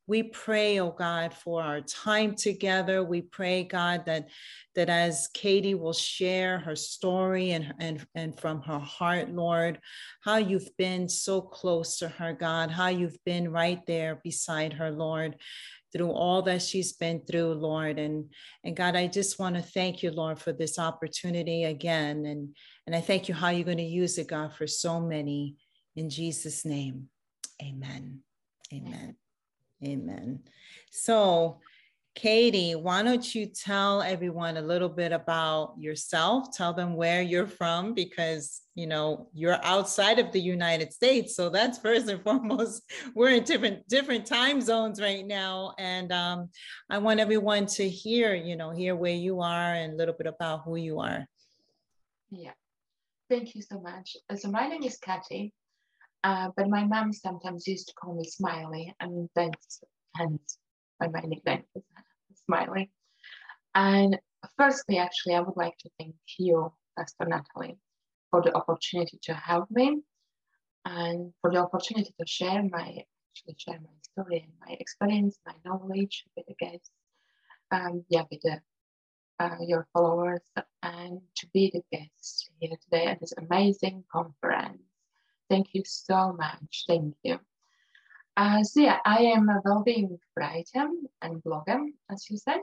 we 0.09 0.23
pray, 0.23 0.79
oh 0.79 0.93
God, 0.93 1.35
for 1.35 1.63
our 1.63 1.81
time 1.81 2.37
together. 2.37 3.03
We 3.03 3.23
pray, 3.23 3.65
God, 3.65 4.07
that 4.07 4.29
that 4.77 4.89
as 4.91 5.29
Katie 5.33 5.75
will 5.75 5.95
share 5.95 6.59
her 6.59 6.77
story 6.77 7.53
and, 7.53 7.73
and, 7.81 8.07
and 8.15 8.39
from 8.39 8.61
her 8.63 8.79
heart, 8.79 9.31
Lord, 9.31 9.81
how 10.21 10.37
you've 10.37 10.77
been 10.77 11.09
so 11.09 11.41
close 11.41 11.97
to 11.99 12.09
her, 12.09 12.35
God, 12.35 12.71
how 12.71 12.89
you've 12.89 13.17
been 13.25 13.51
right 13.51 13.81
there 13.87 14.21
beside 14.23 14.75
her, 14.75 14.91
Lord, 14.91 15.37
through 15.93 16.11
all 16.11 16.43
that 16.43 16.63
she's 16.63 16.93
been 16.93 17.21
through, 17.21 17.55
Lord. 17.55 17.99
And, 17.99 18.27
and 18.65 18.77
God, 18.77 18.97
I 18.97 19.07
just 19.07 19.39
want 19.39 19.57
to 19.57 19.63
thank 19.63 20.03
you, 20.03 20.11
Lord, 20.11 20.39
for 20.39 20.53
this 20.53 20.79
opportunity 20.79 21.65
again. 21.65 22.27
And, 22.27 22.57
and 22.87 22.95
I 22.95 23.01
thank 23.01 23.29
you 23.29 23.35
how 23.35 23.51
you're 23.51 23.65
going 23.65 23.77
to 23.79 23.83
use 23.83 24.19
it, 24.19 24.29
God, 24.29 24.53
for 24.55 24.67
so 24.67 25.01
many. 25.01 25.57
In 25.95 26.11
Jesus' 26.11 26.65
name, 26.65 27.09
amen. 27.63 28.21
Amen. 28.73 29.17
Amen. 29.85 30.41
So, 30.91 31.61
Katie, 32.15 32.75
why 32.75 33.03
don't 33.03 33.35
you 33.35 33.47
tell 33.47 34.03
everyone 34.03 34.57
a 34.57 34.63
little 34.63 34.89
bit 34.89 35.13
about 35.13 35.75
yourself? 35.79 36.55
Tell 36.57 36.73
them 36.73 36.97
where 36.97 37.23
you're 37.23 37.47
from 37.47 37.95
because, 37.95 38.63
you 38.77 38.87
know, 38.87 39.29
you're 39.33 39.59
outside 39.65 40.19
of 40.19 40.31
the 40.31 40.41
United 40.41 40.93
States. 40.93 41.35
So 41.35 41.49
that's 41.49 41.79
first 41.79 42.09
and 42.09 42.23
foremost. 42.25 42.83
We're 43.15 43.31
in 43.31 43.43
different 43.43 43.89
different 43.89 44.27
time 44.27 44.61
zones 44.61 45.01
right 45.01 45.27
now 45.27 45.75
and 45.79 46.13
um, 46.13 46.51
I 46.89 46.99
want 46.99 47.19
everyone 47.19 47.67
to 47.67 47.89
hear, 47.89 48.35
you 48.35 48.55
know, 48.55 48.71
hear 48.71 48.95
where 48.95 49.15
you 49.15 49.41
are 49.41 49.75
and 49.75 49.95
a 49.95 49.97
little 49.97 50.15
bit 50.15 50.27
about 50.27 50.63
who 50.65 50.77
you 50.77 51.01
are. 51.01 51.27
Yeah. 52.31 52.53
Thank 53.31 53.55
you 53.55 53.63
so 53.63 53.81
much. 53.81 54.17
So 54.37 54.51
my 54.51 54.69
name 54.69 54.83
is 54.85 54.99
Kathy. 54.99 55.53
Uh, 56.23 56.51
but 56.57 56.69
my 56.69 56.85
mom 56.85 57.13
sometimes 57.13 57.67
used 57.67 57.89
to 57.89 57.95
call 57.95 58.15
me 58.15 58.25
Smiley, 58.25 58.93
and 58.99 59.29
that's 59.37 59.81
hence 60.17 60.59
my 61.01 61.21
nickname 61.21 61.63
is 61.77 61.83
Smiley. 62.47 62.91
And 63.75 64.19
firstly, 64.57 64.99
actually, 64.99 65.35
I 65.35 65.41
would 65.41 65.57
like 65.57 65.77
to 65.79 65.91
thank 66.01 66.17
you, 66.39 66.73
Pastor 66.99 67.27
Natalie, 67.27 67.79
for 68.37 68.43
the 68.43 68.55
opportunity 68.55 69.19
to 69.23 69.33
help 69.33 69.67
me 69.71 69.99
and 70.85 71.33
for 71.41 71.51
the 71.51 71.57
opportunity 71.57 72.13
to 72.21 72.27
share 72.27 72.63
my 72.63 73.03
actually 73.31 73.57
share 73.57 73.81
my 73.81 73.97
story 74.03 74.45
and 74.45 74.53
my 74.67 74.77
experience, 74.79 75.39
my 75.47 75.55
knowledge 75.65 76.25
with 76.37 76.45
the 76.47 76.55
guests, 76.55 76.91
um, 77.71 78.05
yeah, 78.09 78.25
with 78.31 78.41
the, 78.43 78.61
uh, 79.41 79.57
your 79.67 79.87
followers, 79.93 80.41
and 80.83 81.21
to 81.35 81.47
be 81.55 81.71
the 81.73 81.83
guest 81.91 82.51
here 82.59 82.77
today 82.85 83.07
at 83.07 83.21
this 83.21 83.33
amazing 83.39 84.05
conference. 84.11 84.83
Thank 85.51 85.69
you 85.73 85.83
so 85.87 86.33
much. 86.33 86.85
Thank 86.87 87.15
you. 87.23 87.39
Uh, 88.37 88.63
so 88.63 88.81
yeah, 88.81 88.99
I 89.05 89.19
am 89.37 89.49
a 89.49 89.61
well-being 89.65 90.19
writer 90.37 90.89
and 91.23 91.43
blogger, 91.43 91.87
as 92.11 92.29
you 92.31 92.37
said, 92.37 92.61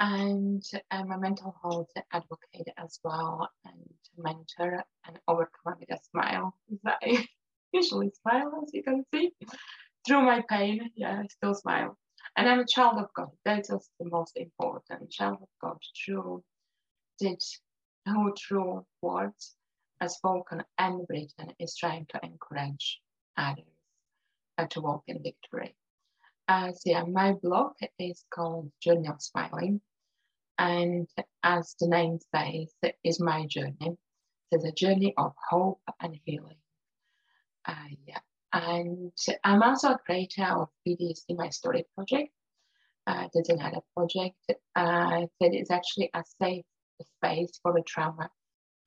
and 0.00 0.64
I'm 0.90 1.12
a 1.12 1.18
mental 1.18 1.54
health 1.62 1.90
advocate 2.12 2.68
as 2.76 2.98
well, 3.04 3.48
and 3.64 3.89
mentor 4.22 4.84
and 5.06 5.18
overcome 5.28 5.76
with 5.80 5.90
a 5.90 5.98
smile. 6.10 6.54
I 6.84 7.26
usually 7.72 8.10
smile, 8.22 8.62
as 8.62 8.70
you 8.72 8.82
can 8.82 9.04
see, 9.12 9.32
through 10.06 10.22
my 10.22 10.42
pain. 10.48 10.90
Yeah, 10.96 11.20
I 11.22 11.26
still 11.26 11.54
smile. 11.54 11.96
And 12.36 12.48
I'm 12.48 12.60
a 12.60 12.66
child 12.66 12.98
of 12.98 13.08
God. 13.14 13.30
That's 13.44 13.68
the 13.68 14.08
most 14.08 14.36
important. 14.36 15.10
Child 15.10 15.38
of 15.42 15.48
God, 15.60 15.78
true, 15.96 16.42
did 17.18 17.42
no 18.06 18.32
true 18.36 18.84
words 19.02 19.56
as 20.00 20.14
spoken 20.14 20.62
and 20.78 21.06
written 21.08 21.54
is 21.58 21.76
trying 21.76 22.06
to 22.06 22.20
encourage 22.22 23.00
others 23.36 23.64
uh, 24.58 24.66
to 24.68 24.80
walk 24.80 25.04
in 25.06 25.22
victory. 25.22 25.74
Uh, 26.48 26.72
so 26.72 26.80
yeah, 26.86 27.04
my 27.04 27.32
blog 27.32 27.72
is 27.98 28.24
called 28.32 28.72
Journey 28.82 29.08
of 29.08 29.20
Smiling. 29.20 29.80
And 30.58 31.08
as 31.42 31.74
the 31.80 31.88
name 31.88 32.18
says, 32.34 32.72
it 32.82 32.96
is 33.04 33.20
my 33.20 33.46
journey. 33.46 33.96
It's 34.50 34.64
a 34.64 34.72
journey 34.72 35.14
of 35.16 35.32
hope 35.48 35.80
and 36.00 36.18
healing. 36.24 36.56
Uh, 37.66 37.74
yeah. 38.06 38.18
And 38.52 39.12
I'm 39.44 39.62
also 39.62 39.90
a 39.90 39.98
creator 39.98 40.44
of 40.44 40.68
PTSD 40.86 41.36
My 41.36 41.50
Story 41.50 41.84
project. 41.94 42.32
Uh, 43.06 43.28
there's 43.32 43.48
another 43.48 43.80
project 43.96 44.36
uh, 44.76 45.26
that 45.40 45.54
is 45.54 45.70
actually 45.70 46.10
a 46.14 46.22
safe 46.40 46.64
space 47.16 47.58
for 47.62 47.72
the 47.72 47.82
trauma 47.82 48.28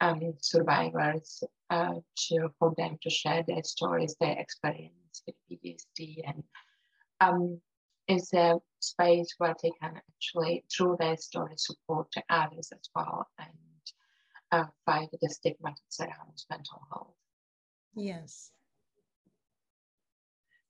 um, 0.01 0.33
survivors 0.41 1.43
uh, 1.69 1.95
to 2.15 2.49
for 2.59 2.73
them 2.77 2.97
to 3.01 3.09
share 3.09 3.43
their 3.47 3.63
stories, 3.63 4.15
their 4.19 4.37
experience 4.37 5.23
with 5.25 5.35
PTSD, 5.49 6.21
and 6.25 6.43
um, 7.21 7.61
is 8.07 8.33
a 8.33 8.59
space 8.79 9.33
where 9.37 9.55
they 9.63 9.71
can 9.81 9.95
actually, 9.95 10.65
through 10.75 10.97
their 10.99 11.15
story, 11.15 11.53
support 11.55 12.07
others 12.29 12.69
as 12.73 12.89
well 12.93 13.27
and 13.39 13.49
uh, 14.53 14.65
fight 14.85 15.09
the 15.19 15.29
stigma 15.29 15.69
that 15.69 15.89
surrounds 15.89 16.45
mental 16.49 16.81
health. 16.91 17.15
Yes. 17.95 18.51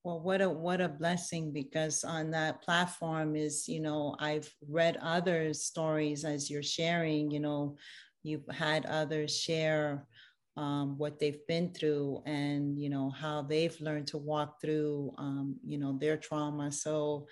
Well, 0.03 0.19
what 0.19 0.41
a 0.41 0.49
what 0.49 0.81
a 0.81 0.89
blessing 0.89 1.53
because 1.53 2.03
on 2.03 2.31
that 2.31 2.61
platform 2.61 3.35
is, 3.35 3.69
you 3.69 3.79
know, 3.79 4.15
I've 4.19 4.53
read 4.67 4.97
other 5.01 5.53
stories 5.53 6.25
as 6.25 6.49
you're 6.49 6.63
sharing, 6.63 7.31
you 7.31 7.39
know, 7.39 7.77
you've 8.21 8.47
had 8.51 8.85
others 8.85 9.37
share 9.37 10.07
um, 10.55 10.97
what 10.97 11.19
they've 11.19 11.45
been 11.47 11.73
through 11.73 12.21
and 12.25 12.79
you 12.79 12.89
know 12.89 13.09
how 13.09 13.41
they've 13.41 13.79
learned 13.81 14.07
to 14.07 14.17
walk 14.17 14.61
through 14.61 15.13
um, 15.17 15.55
you 15.65 15.79
know 15.79 15.97
their 15.99 16.15
trauma 16.15 16.71
so 16.71 17.27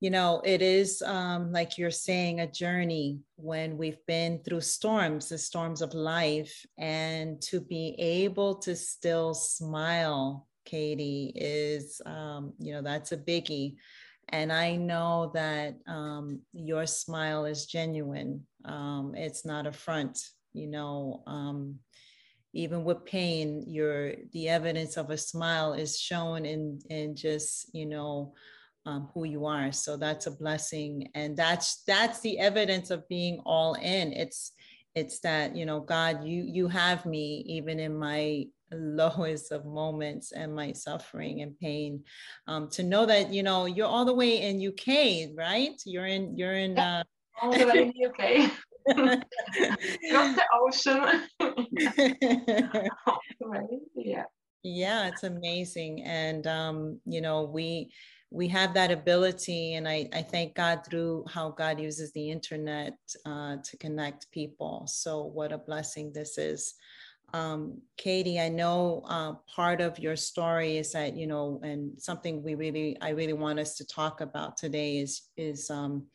you 0.00 0.10
know 0.10 0.42
it 0.44 0.62
is 0.62 1.02
um, 1.02 1.52
like 1.52 1.78
you're 1.78 1.90
saying 1.90 2.40
a 2.40 2.50
journey 2.50 3.18
when 3.36 3.76
we've 3.78 4.04
been 4.06 4.40
through 4.44 4.60
storms 4.60 5.28
the 5.28 5.38
storms 5.38 5.80
of 5.80 5.94
life 5.94 6.64
and 6.78 7.40
to 7.40 7.60
be 7.60 7.94
able 7.98 8.56
to 8.56 8.76
still 8.76 9.34
smile 9.34 10.46
katie 10.64 11.32
is 11.34 12.00
um, 12.06 12.52
you 12.58 12.72
know 12.72 12.82
that's 12.82 13.12
a 13.12 13.16
biggie 13.16 13.76
and 14.30 14.52
I 14.52 14.76
know 14.76 15.30
that 15.34 15.76
um, 15.86 16.40
your 16.52 16.86
smile 16.86 17.44
is 17.44 17.66
genuine. 17.66 18.44
Um, 18.64 19.12
it's 19.14 19.44
not 19.44 19.66
a 19.66 19.72
front, 19.72 20.18
you 20.52 20.66
know. 20.66 21.22
Um, 21.26 21.78
even 22.52 22.84
with 22.84 23.04
pain, 23.04 23.64
your 23.68 24.14
the 24.32 24.48
evidence 24.48 24.96
of 24.96 25.10
a 25.10 25.18
smile 25.18 25.74
is 25.74 26.00
shown 26.00 26.44
in 26.44 26.80
in 26.90 27.14
just 27.14 27.72
you 27.72 27.86
know 27.86 28.34
um, 28.86 29.08
who 29.12 29.24
you 29.24 29.44
are. 29.44 29.72
So 29.72 29.96
that's 29.96 30.26
a 30.26 30.30
blessing, 30.30 31.10
and 31.14 31.36
that's 31.36 31.82
that's 31.86 32.20
the 32.20 32.38
evidence 32.38 32.90
of 32.90 33.06
being 33.08 33.40
all 33.44 33.74
in. 33.74 34.12
It's 34.12 34.52
it's 34.94 35.18
that 35.20 35.54
you 35.54 35.66
know 35.66 35.80
God, 35.80 36.24
you 36.24 36.44
you 36.46 36.68
have 36.68 37.04
me 37.04 37.44
even 37.46 37.78
in 37.80 37.96
my 37.96 38.46
lowest 38.72 39.52
of 39.52 39.64
moments 39.64 40.32
and 40.32 40.54
my 40.54 40.72
suffering 40.72 41.42
and 41.42 41.58
pain. 41.58 42.04
Um, 42.46 42.68
to 42.70 42.82
know 42.82 43.06
that 43.06 43.32
you 43.32 43.42
know 43.42 43.66
you're 43.66 43.86
all 43.86 44.04
the 44.04 44.14
way 44.14 44.42
in 44.42 44.66
uk 44.66 45.36
right? 45.36 45.80
You're 45.84 46.06
in 46.06 46.36
you're 46.36 46.54
in 46.54 46.78
uh... 46.78 47.02
all 47.42 47.52
the 47.52 47.66
way 47.66 47.82
in 47.82 47.92
the 47.94 48.06
uk 48.06 48.52
not 50.12 50.36
the 50.36 50.44
ocean. 50.54 51.28
Yeah. 53.96 54.24
Yeah 54.62 55.08
it's 55.08 55.22
amazing. 55.24 56.02
And 56.04 56.46
um, 56.46 57.00
you 57.04 57.20
know 57.20 57.44
we 57.44 57.90
we 58.36 58.46
have 58.48 58.74
that 58.74 58.90
ability 58.90 59.74
and 59.74 59.88
I, 59.88 60.08
I 60.12 60.20
thank 60.20 60.54
god 60.54 60.84
through 60.84 61.24
how 61.26 61.50
god 61.50 61.80
uses 61.80 62.12
the 62.12 62.30
internet 62.30 62.98
uh, 63.24 63.56
to 63.64 63.76
connect 63.78 64.30
people 64.30 64.86
so 64.86 65.24
what 65.24 65.52
a 65.52 65.58
blessing 65.58 66.12
this 66.12 66.36
is 66.36 66.74
um, 67.34 67.82
Katie, 67.96 68.40
I 68.40 68.48
know 68.48 69.02
uh, 69.08 69.34
part 69.54 69.80
of 69.80 69.98
your 69.98 70.16
story 70.16 70.78
is 70.78 70.92
that 70.92 71.16
you 71.16 71.26
know, 71.26 71.60
and 71.62 72.00
something 72.00 72.42
we 72.42 72.54
really, 72.54 72.96
I 73.00 73.10
really 73.10 73.32
want 73.32 73.58
us 73.58 73.74
to 73.76 73.86
talk 73.86 74.20
about 74.20 74.56
today 74.56 74.98
is 74.98 75.22
is 75.36 75.68
um, 75.68 76.06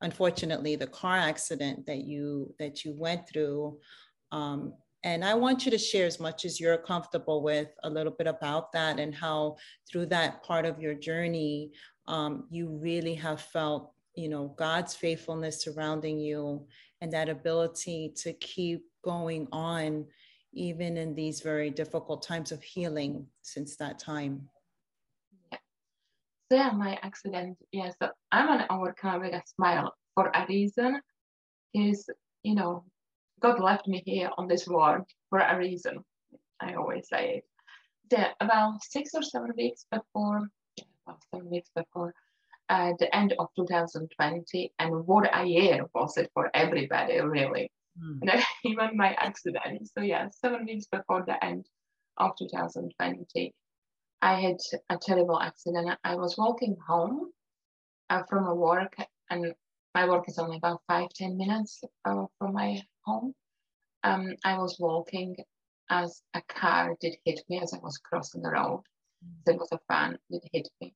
unfortunately 0.00 0.76
the 0.76 0.86
car 0.86 1.16
accident 1.16 1.86
that 1.86 2.04
you 2.04 2.54
that 2.58 2.84
you 2.84 2.94
went 2.96 3.28
through. 3.28 3.78
Um, 4.32 4.74
and 5.02 5.24
I 5.24 5.34
want 5.34 5.64
you 5.64 5.70
to 5.70 5.78
share 5.78 6.06
as 6.06 6.20
much 6.20 6.44
as 6.44 6.60
you're 6.60 6.76
comfortable 6.76 7.42
with 7.42 7.68
a 7.84 7.90
little 7.90 8.12
bit 8.12 8.26
about 8.26 8.70
that 8.72 8.98
and 8.98 9.14
how 9.14 9.56
through 9.90 10.06
that 10.06 10.42
part 10.42 10.66
of 10.66 10.78
your 10.78 10.94
journey, 10.94 11.72
um, 12.06 12.46
you 12.50 12.68
really 12.68 13.14
have 13.14 13.40
felt, 13.40 13.92
you 14.14 14.28
know, 14.28 14.54
God's 14.58 14.94
faithfulness 14.94 15.62
surrounding 15.62 16.20
you 16.20 16.66
and 17.00 17.10
that 17.12 17.30
ability 17.30 18.12
to 18.16 18.34
keep 18.34 18.84
going 19.02 19.48
on 19.52 20.04
even 20.52 20.96
in 20.96 21.14
these 21.14 21.40
very 21.40 21.70
difficult 21.70 22.22
times 22.22 22.52
of 22.52 22.62
healing 22.62 23.26
since 23.40 23.76
that 23.76 23.98
time. 23.98 24.48
Yeah. 25.50 25.58
So 26.50 26.56
yeah, 26.56 26.70
my 26.72 26.98
accident, 27.02 27.56
yes, 27.72 27.94
yeah, 28.00 28.08
so 28.08 28.12
I'm 28.32 28.60
an 28.60 28.66
overcomer 28.68 29.20
with 29.20 29.34
a 29.34 29.42
smile 29.46 29.94
for 30.14 30.30
a 30.34 30.44
reason. 30.46 31.00
Is 31.72 32.10
you 32.42 32.56
know, 32.56 32.84
God 33.40 33.60
left 33.60 33.88
me 33.88 34.02
here 34.04 34.30
on 34.36 34.46
this 34.46 34.66
world 34.68 35.06
for 35.30 35.38
a 35.38 35.56
reason. 35.56 36.04
I 36.60 36.74
always 36.74 37.08
say 37.08 37.36
it. 37.36 37.44
The, 38.10 38.26
about 38.40 38.82
six 38.82 39.14
or 39.14 39.22
seven 39.22 39.52
weeks 39.56 39.86
before, 39.90 40.48
about 41.06 41.22
seven 41.32 41.48
weeks 41.48 41.70
before 41.74 42.12
uh, 42.68 42.92
the 42.98 43.14
end 43.14 43.34
of 43.38 43.48
2020, 43.56 44.72
and 44.78 45.06
what 45.06 45.28
a 45.34 45.44
year 45.44 45.86
was 45.94 46.16
it 46.16 46.30
for 46.34 46.50
everybody, 46.54 47.20
really. 47.20 47.70
Mm. 48.00 48.42
Even 48.64 48.96
my 48.96 49.14
accident. 49.14 49.88
So 49.96 50.02
yeah, 50.02 50.28
seven 50.30 50.66
weeks 50.66 50.86
before 50.86 51.24
the 51.26 51.42
end 51.44 51.66
of 52.18 52.36
2020, 52.36 53.54
I 54.22 54.40
had 54.40 54.56
a 54.90 54.98
terrible 54.98 55.40
accident. 55.40 55.98
I 56.04 56.14
was 56.14 56.36
walking 56.36 56.76
home 56.86 57.30
uh, 58.10 58.22
from 58.28 58.46
a 58.46 58.54
work, 58.54 58.94
and 59.30 59.54
my 59.94 60.08
work 60.08 60.28
is 60.28 60.38
only 60.38 60.58
about 60.58 60.82
five 60.86 61.08
ten 61.14 61.36
minutes 61.36 61.82
uh, 62.04 62.26
from 62.38 62.52
my 62.52 62.80
home. 63.10 63.34
Um, 64.02 64.34
I 64.44 64.58
was 64.58 64.76
walking 64.78 65.36
as 65.90 66.22
a 66.34 66.42
car 66.42 66.96
did 67.00 67.16
hit 67.24 67.40
me 67.48 67.60
as 67.60 67.74
I 67.74 67.78
was 67.78 67.98
crossing 67.98 68.42
the 68.42 68.50
road. 68.50 68.82
Mm. 69.24 69.44
There 69.44 69.56
was 69.56 69.68
a 69.72 69.80
van 69.88 70.18
that 70.30 70.42
hit 70.52 70.68
me. 70.80 70.94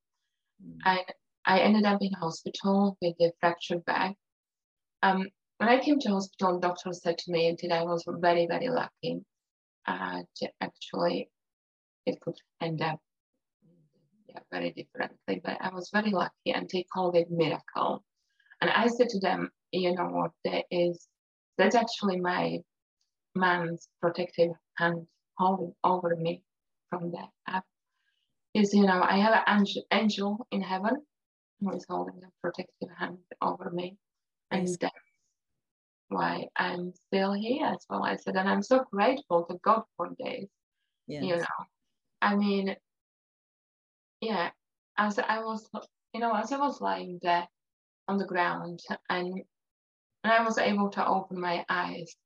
Mm. 0.63 0.79
And 0.85 1.05
I 1.45 1.61
ended 1.61 1.85
up 1.85 2.01
in 2.01 2.13
hospital 2.13 2.97
with 3.03 3.17
a 3.21 3.33
fractured 3.41 3.85
back. 3.85 4.15
Um, 5.03 5.29
when 5.59 5.69
I 5.69 5.81
came 5.81 5.99
to 6.01 6.09
hospital, 6.11 6.61
doctor 6.61 6.93
said 6.93 7.19
to 7.19 7.33
me 7.33 7.57
that 7.61 7.73
I 7.73 7.83
was 7.83 8.05
very, 8.07 8.47
very 8.47 8.69
lucky. 8.69 9.21
Uh, 9.87 10.23
actually, 10.61 11.29
it 12.07 12.21
could 12.21 12.37
end 12.61 12.81
up 12.81 13.01
yeah, 14.29 14.41
very 14.51 14.71
differently, 14.71 15.41
but 15.45 15.59
I 15.61 15.75
was 15.75 15.91
very 15.93 16.11
lucky 16.11 16.53
and 16.55 16.69
they 16.73 16.87
called 16.93 17.17
it 17.17 17.31
miracle. 17.31 18.03
And 18.61 18.71
I 18.71 18.87
said 18.89 19.09
to 19.11 19.21
them, 19.21 19.51
you 19.73 19.95
know 19.95 20.07
what, 20.07 20.31
there 20.45 20.63
is, 20.71 21.07
that's 21.59 21.75
actually 21.75 22.21
my 22.21 22.59
man's 23.35 23.89
protective 24.01 24.53
hand 24.77 25.07
holding 25.39 25.75
over 25.83 26.17
me 26.17 26.43
from 26.91 27.13
that. 27.13 27.63
Is, 28.55 28.73
you 28.73 28.87
know, 28.87 29.03
I 29.03 29.17
have 29.19 29.35
an 29.35 29.59
angel, 29.59 29.83
angel 29.93 30.47
in 30.53 30.63
heaven 30.63 30.97
who 31.61 31.75
is 31.75 31.85
holding 31.89 32.21
a 32.23 32.29
protective 32.41 32.89
hand 32.97 33.19
over 33.43 33.71
me. 33.71 33.97
And 34.53 34.69
that's 34.81 34.95
why 36.09 36.47
I'm 36.57 36.93
still 37.09 37.33
here 37.33 37.67
as 37.67 37.85
well. 37.91 38.05
I 38.05 38.15
said, 38.15 38.37
and 38.37 38.49
I'm 38.49 38.63
so 38.63 38.85
grateful 38.93 39.45
to 39.51 39.59
God 39.65 39.83
for 39.97 40.11
this. 40.21 40.45
Yes. 41.09 41.25
You 41.25 41.37
know, 41.37 41.67
I 42.23 42.37
mean, 42.37 42.77
yeah, 44.21 44.51
as 44.97 45.19
I 45.19 45.41
was, 45.41 45.69
you 46.13 46.21
know, 46.21 46.33
as 46.33 46.53
I 46.53 46.59
was 46.59 46.81
lying 46.81 47.19
there 47.23 47.49
on 48.07 48.19
the 48.19 48.27
ground 48.27 48.81
and 49.11 49.43
and 50.25 50.33
I 50.33 50.43
was 50.43 50.59
able 50.59 50.89
to 50.91 51.07
open 51.07 51.39
my 51.39 51.65
eyes, 51.69 52.17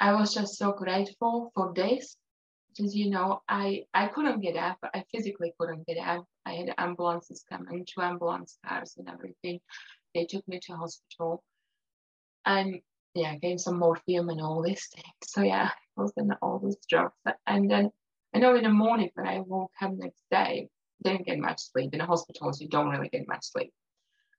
I 0.00 0.14
was 0.14 0.34
just 0.34 0.56
so 0.56 0.72
grateful 0.72 1.52
for 1.54 1.72
this 1.74 2.16
because 2.70 2.96
you 2.96 3.10
know 3.10 3.42
I 3.48 3.84
I 3.94 4.08
couldn't 4.08 4.40
get 4.40 4.56
up. 4.56 4.78
I 4.82 5.04
physically 5.12 5.54
couldn't 5.58 5.86
get 5.86 5.98
up. 5.98 6.24
I 6.46 6.54
had 6.54 6.74
ambulances 6.78 7.44
coming, 7.48 7.86
two 7.86 8.02
ambulance 8.02 8.58
cars 8.66 8.94
and 8.96 9.08
everything. 9.08 9.60
They 10.14 10.24
took 10.24 10.46
me 10.48 10.58
to 10.64 10.76
hospital, 10.76 11.44
and 12.46 12.80
yeah, 13.14 13.36
gave 13.36 13.60
some 13.60 13.78
morphine 13.78 14.28
and 14.30 14.40
all 14.40 14.62
these 14.62 14.88
things. 14.92 15.14
So 15.24 15.42
yeah, 15.42 15.70
I 15.96 16.00
was 16.00 16.12
in 16.16 16.32
all 16.42 16.58
these 16.58 16.78
drugs. 16.88 17.14
And 17.46 17.70
then 17.70 17.90
I 18.34 18.38
know 18.38 18.56
in 18.56 18.64
the 18.64 18.70
morning 18.70 19.10
when 19.14 19.28
I 19.28 19.40
woke 19.40 19.70
up 19.80 19.92
next 19.92 20.22
day, 20.30 20.68
didn't 21.04 21.26
get 21.26 21.38
much 21.38 21.60
sleep. 21.60 21.92
In 21.92 22.00
the 22.00 22.06
hospitals, 22.06 22.60
you 22.60 22.68
don't 22.68 22.88
really 22.88 23.08
get 23.10 23.28
much 23.28 23.44
sleep. 23.44 23.72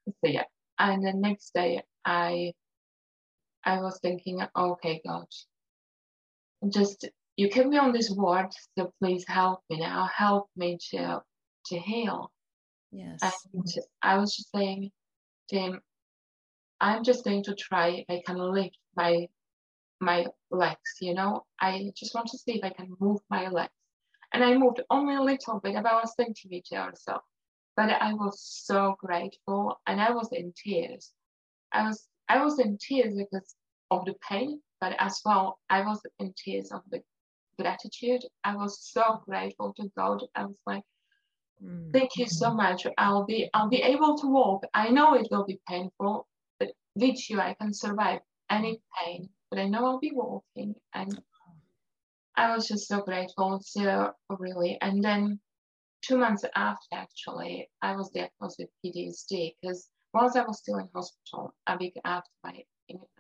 So 0.07 0.30
yeah, 0.30 0.43
and 0.80 1.05
the 1.05 1.13
next 1.13 1.53
day 1.53 1.84
I 2.03 2.53
I 3.63 3.82
was 3.82 3.99
thinking, 3.99 4.41
okay, 4.55 5.01
God, 5.05 5.26
just 6.69 7.09
you 7.36 7.49
keep 7.49 7.67
me 7.67 7.78
on 7.78 7.91
this 7.91 8.09
ward, 8.09 8.47
so 8.78 8.93
please 9.01 9.26
help 9.28 9.61
me 9.69 9.80
now. 9.80 10.09
Help 10.13 10.49
me 10.55 10.78
to 10.91 11.21
to 11.67 11.80
heal. 11.80 12.32
Yes. 12.91 13.19
And 13.53 13.67
I 14.01 14.17
was 14.17 14.36
just 14.36 14.51
saying 14.55 14.91
to 15.49 15.59
him, 15.59 15.82
I'm 16.80 17.03
just 17.03 17.23
going 17.23 17.43
to 17.43 17.55
try 17.55 17.88
if 17.89 18.05
I 18.09 18.21
can 18.26 18.38
lift 18.38 18.78
my 18.95 19.28
my 19.99 20.28
legs, 20.51 20.97
you 21.01 21.13
know. 21.13 21.45
I 21.59 21.91
just 21.95 22.13
want 22.13 22.28
to 22.28 22.38
see 22.38 22.57
if 22.57 22.63
I 22.63 22.69
can 22.69 22.93
move 22.99 23.19
my 23.30 23.49
legs. 23.49 23.71
And 24.34 24.43
I 24.43 24.57
moved 24.57 24.82
only 24.89 25.15
a 25.15 25.21
little 25.21 25.59
bit, 25.59 25.76
about 25.76 26.03
a 26.03 26.07
centimeter 26.07 26.80
or 26.80 26.93
so. 26.95 27.19
But 27.76 27.89
I 27.89 28.13
was 28.13 28.41
so 28.41 28.95
grateful 28.99 29.80
and 29.86 29.99
I 29.99 30.11
was 30.11 30.30
in 30.32 30.53
tears. 30.55 31.11
I 31.71 31.84
was 31.88 32.07
I 32.30 32.43
was 32.43 32.59
in 32.59 32.78
tears 32.78 33.15
because 33.15 33.55
of 33.91 34.05
the 34.05 34.15
pain, 34.28 34.61
but 34.80 34.95
as 34.99 35.21
well 35.26 35.59
I 35.69 35.82
was 35.82 36.01
in 36.19 36.34
tears 36.38 36.71
of 36.71 36.82
the 36.89 37.01
gratitude. 37.59 38.23
I 38.43 38.55
was 38.55 38.80
so 38.80 39.21
grateful 39.26 39.73
to 39.73 39.91
God. 39.97 40.23
I 40.36 40.45
was 40.45 40.57
like, 40.65 40.84
mm. 41.63 41.91
thank 41.93 42.17
you 42.17 42.28
so 42.28 42.53
much. 42.53 42.88
I'll 42.97 43.26
be 43.26 43.49
I'll 43.53 43.69
be 43.69 43.82
able 43.82 44.17
to 44.19 44.28
walk. 44.28 44.63
I 44.73 44.89
know 44.89 45.13
it 45.13 45.28
will 45.32 45.45
be 45.45 45.59
painful, 45.67 46.28
but 46.59 46.71
with 46.95 47.30
you 47.30 47.39
I 47.39 47.55
can 47.59 47.73
survive 47.73 48.21
any 48.49 48.82
pain. 48.97 49.30
But 49.49 49.59
I 49.59 49.67
know 49.67 49.86
I'll 49.86 49.99
be 49.99 50.11
walking 50.13 50.76
and 50.93 51.21
I 52.36 52.53
was 52.53 52.67
just 52.67 52.88
so 52.88 53.01
grateful. 53.01 53.59
So 53.63 54.13
really 54.30 54.78
and 54.82 55.03
then 55.03 55.39
two 56.02 56.18
months 56.18 56.46
after 56.56 56.88
actually 56.93 57.70
I 57.82 57.96
was 57.96 58.10
diagnosed 58.10 58.60
with 58.60 58.70
PTSD 58.84 59.56
because 59.62 59.89
whilst 60.14 60.38
I 60.38 60.43
was 60.46 60.60
still 60.60 60.78
in 60.78 60.89
hospital 60.93 61.54
a 61.68 61.78
week 61.78 62.00
after 62.04 62.30
my 62.43 62.64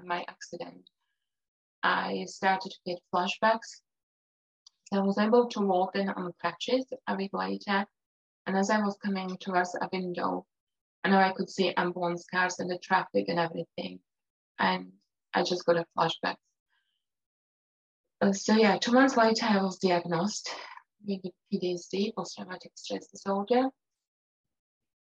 my 0.03 0.23
accident, 0.27 0.89
I 1.83 2.25
started 2.27 2.71
to 2.71 2.77
get 2.85 2.99
flashbacks 3.13 3.81
I 4.93 4.99
was 4.99 5.17
able 5.17 5.47
to 5.47 5.61
walk 5.61 5.95
in 5.95 6.09
on 6.09 6.33
crutches 6.39 6.85
a 7.07 7.15
week 7.15 7.33
later, 7.33 7.85
and 8.45 8.57
as 8.57 8.69
I 8.69 8.79
was 8.79 8.97
coming 9.03 9.35
towards 9.37 9.75
a 9.75 9.89
window, 9.91 10.45
I 11.03 11.09
know 11.09 11.17
I 11.17 11.33
could 11.33 11.49
see 11.49 11.73
ambulance 11.73 12.25
cars 12.31 12.59
and 12.59 12.69
the 12.69 12.77
traffic 12.77 13.25
and 13.27 13.39
everything, 13.39 13.99
and 14.59 14.91
I 15.33 15.43
just 15.43 15.65
got 15.65 15.77
a 15.77 15.85
flashback. 15.97 16.35
Uh, 18.21 18.31
so 18.31 18.53
yeah, 18.53 18.77
two 18.77 18.91
months 18.91 19.17
later, 19.17 19.45
I 19.45 19.61
was 19.61 19.79
diagnosed 19.79 20.49
with 21.07 21.33
PTSD, 21.53 22.15
post-traumatic 22.15 22.71
stress 22.75 23.07
disorder, 23.07 23.69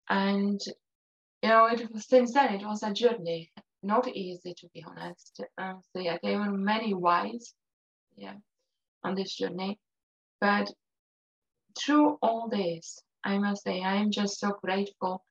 and 0.10 0.60
you 1.41 1.49
know, 1.49 1.66
it 1.68 1.91
was 1.91 2.08
since 2.08 2.34
then 2.34 2.54
it 2.54 2.66
was 2.66 2.84
a 2.84 2.93
journey, 2.93 3.52
not 3.82 4.08
easy 4.08 4.54
to 4.54 4.68
be 4.74 4.84
honest. 4.88 5.41
Um, 5.58 5.82
so 5.93 6.02
yeah, 6.02 6.18
there 6.22 6.38
were 6.38 6.52
many 6.52 6.93
whys, 6.93 7.54
yeah, 8.16 8.36
on 9.04 9.16
this 9.16 9.36
journey. 9.36 9.80
But 10.39 10.72
through 11.78 12.18
all 12.22 12.49
this, 12.49 12.99
I 13.24 13.38
must 13.38 13.64
say, 13.64 13.82
I'm 13.82 14.12
just 14.12 14.39
so 14.39 14.58
grateful 14.64 15.24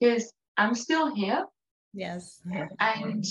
because 0.00 0.32
I'm 0.56 0.74
still 0.74 1.14
here. 1.14 1.44
Yes. 1.92 2.40
And, 2.78 3.24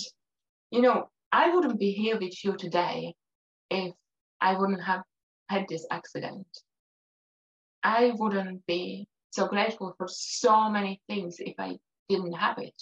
you 0.70 0.82
know, 0.82 1.10
I 1.32 1.54
wouldn't 1.54 1.80
be 1.80 1.92
here 1.92 2.20
with 2.20 2.44
you 2.44 2.56
today 2.58 3.16
if 3.70 3.94
I 4.40 4.58
wouldn't 4.58 4.84
have 4.84 5.02
had 5.50 5.66
this 5.68 5.86
accident. 5.90 6.46
I 7.84 8.12
wouldn't 8.16 8.66
be 8.66 9.08
so 9.32 9.48
grateful 9.48 9.96
for 9.98 10.08
so 10.10 10.70
many 10.70 11.02
things 11.08 11.38
if 11.40 11.56
I 11.58 11.78
didn't 12.10 12.34
have 12.34 12.58
it. 12.60 12.82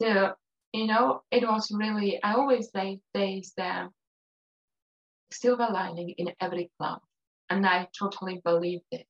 So, 0.00 0.34
you 0.72 0.86
know, 0.86 1.22
it 1.30 1.44
was 1.44 1.70
really, 1.72 2.22
I 2.22 2.34
always 2.34 2.70
say 2.74 3.00
there's 3.14 3.52
the 3.56 3.88
silver 5.32 5.68
lining 5.72 6.10
in 6.10 6.32
every 6.40 6.70
cloud. 6.78 7.00
And 7.50 7.66
I 7.66 7.88
totally 7.98 8.40
believe 8.44 8.80
this. 8.92 9.04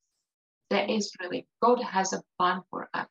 There 0.71 0.87
is 0.89 1.13
really, 1.21 1.47
God 1.63 1.83
has 1.83 2.13
a 2.13 2.23
plan 2.39 2.63
for 2.71 2.89
us. 2.95 3.09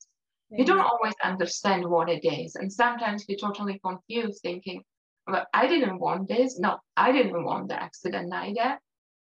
We 0.49 0.63
don't 0.63 0.79
always 0.79 1.15
understand 1.23 1.85
what 1.85 2.07
it 2.07 2.25
is. 2.25 2.55
And 2.55 2.71
sometimes 2.71 3.25
we're 3.27 3.37
totally 3.37 3.79
confused 3.83 4.39
thinking, 4.41 4.83
well, 5.27 5.45
I 5.53 5.67
didn't 5.67 5.99
want 5.99 6.29
this. 6.29 6.57
No, 6.57 6.77
I 6.95 7.11
didn't 7.11 7.43
want 7.43 7.67
the 7.67 7.81
accident 7.81 8.33
either. 8.33 8.79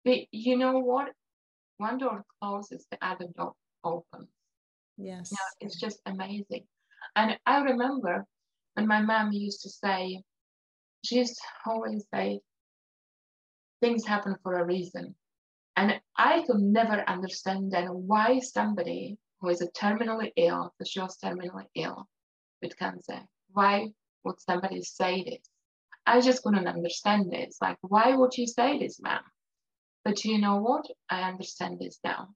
But 0.03 0.19
you 0.31 0.57
know 0.57 0.79
what? 0.79 1.09
One 1.77 1.97
door 1.97 2.23
closes, 2.41 2.85
the 2.89 2.97
other 3.01 3.27
door 3.35 3.53
opens. 3.83 4.29
Yes. 4.97 5.31
You 5.31 5.35
know, 5.35 5.67
it's 5.67 5.79
just 5.79 5.99
amazing. 6.05 6.65
And 7.15 7.37
I 7.45 7.61
remember 7.61 8.25
when 8.75 8.87
my 8.87 9.01
mom 9.01 9.31
used 9.31 9.61
to 9.61 9.69
say, 9.69 10.21
she 11.03 11.17
used 11.17 11.35
to 11.35 11.71
always 11.71 12.05
say, 12.13 12.39
things 13.81 14.05
happen 14.05 14.35
for 14.41 14.59
a 14.59 14.65
reason. 14.65 15.15
And 15.75 15.99
I 16.17 16.43
could 16.47 16.61
never 16.61 17.03
understand 17.09 17.71
then 17.71 17.87
why 17.87 18.39
somebody 18.39 19.17
who 19.41 19.49
is 19.49 19.61
a 19.61 19.67
terminally 19.71 20.31
ill, 20.37 20.73
she 20.85 21.01
was 21.01 21.17
terminally 21.23 21.65
ill 21.75 22.07
with 22.61 22.77
cancer, 22.77 23.21
why 23.51 23.89
would 24.23 24.39
somebody 24.39 24.81
say 24.81 25.23
this? 25.23 25.49
I 26.05 26.21
just 26.21 26.43
couldn't 26.43 26.67
understand 26.67 27.31
this. 27.31 27.57
Like, 27.61 27.77
why 27.81 28.15
would 28.15 28.37
you 28.37 28.47
say 28.47 28.79
this, 28.79 28.99
ma'am? 29.01 29.21
But 30.05 30.23
you 30.23 30.37
know 30.37 30.57
what? 30.57 30.85
I 31.09 31.23
understand 31.23 31.79
this 31.79 31.99
now. 32.03 32.29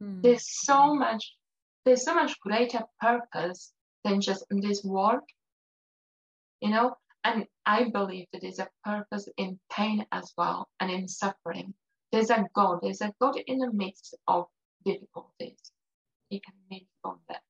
Hmm. 0.00 0.22
There's 0.22 0.48
so 0.48 0.94
much, 0.94 1.36
there's 1.84 2.04
so 2.04 2.14
much 2.14 2.40
greater 2.40 2.82
purpose 3.00 3.72
than 4.02 4.22
just 4.22 4.44
in 4.50 4.60
this 4.60 4.82
world, 4.82 5.20
you 6.60 6.70
know. 6.70 6.96
And 7.22 7.44
I 7.66 7.90
believe 7.90 8.26
that 8.32 8.40
there's 8.40 8.60
a 8.60 8.68
purpose 8.84 9.28
in 9.36 9.58
pain 9.70 10.06
as 10.12 10.32
well 10.38 10.68
and 10.80 10.90
in 10.90 11.06
suffering. 11.06 11.74
There's 12.12 12.30
a 12.30 12.46
God. 12.54 12.78
There's 12.82 13.02
a 13.02 13.12
God 13.20 13.36
in 13.46 13.58
the 13.58 13.72
midst 13.72 14.14
of 14.26 14.46
difficulties. 14.84 15.58
He 16.30 16.40
can 16.40 16.54
meet 16.70 16.88
from 17.02 17.18
that. 17.28 17.42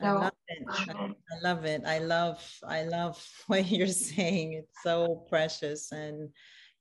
I 0.00 0.12
love 0.12 0.32
it. 0.48 0.64
I, 0.68 0.92
I 0.92 1.40
love 1.42 1.64
it. 1.64 1.82
I 1.86 1.98
love 1.98 2.58
I 2.66 2.82
love 2.84 3.22
what 3.46 3.66
you're 3.70 3.88
saying. 3.88 4.54
It's 4.54 4.82
so 4.82 5.26
precious 5.28 5.92
and 5.92 6.30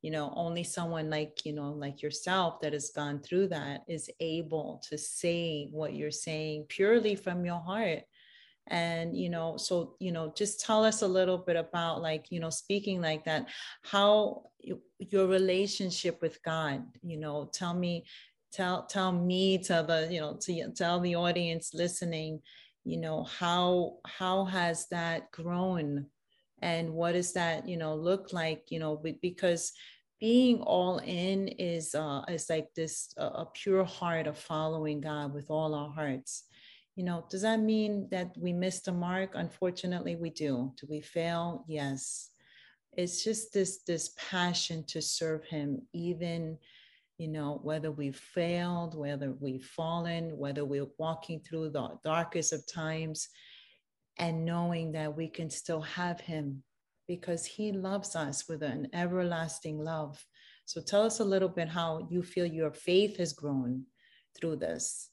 you 0.06 0.12
know 0.12 0.32
only 0.36 0.64
someone 0.64 1.10
like 1.10 1.44
you 1.46 1.52
know 1.52 1.72
like 1.72 2.04
yourself 2.04 2.62
that 2.62 2.74
has 2.74 2.92
gone 2.92 3.20
through 3.20 3.48
that 3.48 3.82
is 3.88 4.08
able 4.20 4.80
to 4.88 5.00
say 5.00 5.68
what 5.72 5.96
you're 5.96 6.12
saying 6.12 6.64
purely 6.70 7.16
from 7.16 7.44
your 7.44 7.60
heart 7.60 8.04
and 8.68 9.18
you 9.18 9.30
know 9.32 9.58
so 9.58 9.96
you 10.00 10.12
know 10.12 10.32
just 10.38 10.60
tell 10.60 10.86
us 10.86 11.02
a 11.02 11.08
little 11.08 11.40
bit 11.40 11.56
about 11.56 12.04
like 12.04 12.28
you 12.30 12.40
know 12.40 12.52
speaking 12.52 13.02
like 13.02 13.26
that 13.26 13.48
how 13.82 14.44
you, 14.60 14.80
your 15.00 15.26
relationship 15.26 16.22
with 16.22 16.38
god 16.44 16.84
you 17.02 17.18
know 17.18 17.50
tell 17.52 17.74
me 17.74 18.06
tell 18.54 18.86
tell 18.86 19.12
me 19.12 19.58
tell 19.58 19.84
the 19.84 20.08
you 20.12 20.20
know 20.20 20.38
to 20.40 20.72
tell 20.76 21.00
the 21.00 21.16
audience 21.16 21.74
listening 21.74 22.40
you 22.84 22.98
know 22.98 23.24
how 23.24 23.98
how 24.06 24.46
has 24.46 24.88
that 24.90 25.32
grown 25.32 26.06
and 26.62 26.94
what 26.94 27.14
does 27.14 27.34
that 27.34 27.68
you 27.68 27.78
know 27.78 27.96
look 27.96 28.34
like 28.34 28.66
you 28.70 28.80
know 28.80 29.02
because 29.22 29.74
being 30.20 30.62
all 30.62 31.00
in 31.00 31.48
is 31.48 31.94
uh 31.94 32.24
is 32.30 32.50
like 32.50 32.74
this 32.76 33.14
uh, 33.20 33.44
a 33.44 33.46
pure 33.54 33.84
heart 33.84 34.28
of 34.28 34.38
following 34.38 35.02
god 35.02 35.34
with 35.34 35.50
all 35.50 35.76
our 35.76 35.92
hearts. 35.92 36.44
You 36.96 37.04
know 37.04 37.26
does 37.30 37.42
that 37.42 37.60
mean 37.60 38.08
that 38.12 38.36
we 38.38 38.54
missed 38.54 38.86
the 38.86 38.94
mark? 38.94 39.32
Unfortunately 39.34 40.16
we 40.16 40.30
do. 40.30 40.74
Do 40.80 40.88
we 40.90 41.02
fail? 41.02 41.66
Yes. 41.68 42.30
It's 42.98 43.24
just 43.24 43.52
this 43.54 43.84
this 43.84 44.14
passion 44.30 44.86
to 44.88 45.02
serve 45.02 45.44
him 45.44 45.82
even 45.94 46.58
you 47.18 47.30
know, 47.30 47.60
whether 47.64 47.92
we've 47.92 48.18
failed, 48.18 48.98
whether 48.98 49.32
we've 49.40 49.64
fallen, 49.64 50.38
whether 50.38 50.66
we're 50.66 50.88
walking 50.98 51.40
through 51.40 51.70
the 51.70 51.98
darkest 52.04 52.52
of 52.52 52.68
times, 52.68 53.30
and 54.18 54.46
knowing 54.46 54.92
that 54.94 55.16
we 55.16 55.28
can 55.28 55.50
still 55.50 55.82
have 55.82 56.20
Him 56.20 56.64
because 57.08 57.46
He 57.46 57.72
loves 57.72 58.16
us 58.16 58.48
with 58.48 58.64
an 58.64 58.90
everlasting 58.94 59.80
love. 59.80 60.26
So 60.66 60.82
tell 60.82 61.04
us 61.04 61.20
a 61.20 61.24
little 61.24 61.50
bit 61.50 61.70
how 61.70 62.08
you 62.10 62.24
feel 62.24 62.46
your 62.46 62.72
faith 62.72 63.18
has 63.18 63.34
grown 63.34 63.86
through 64.38 64.58
this. 64.58 65.10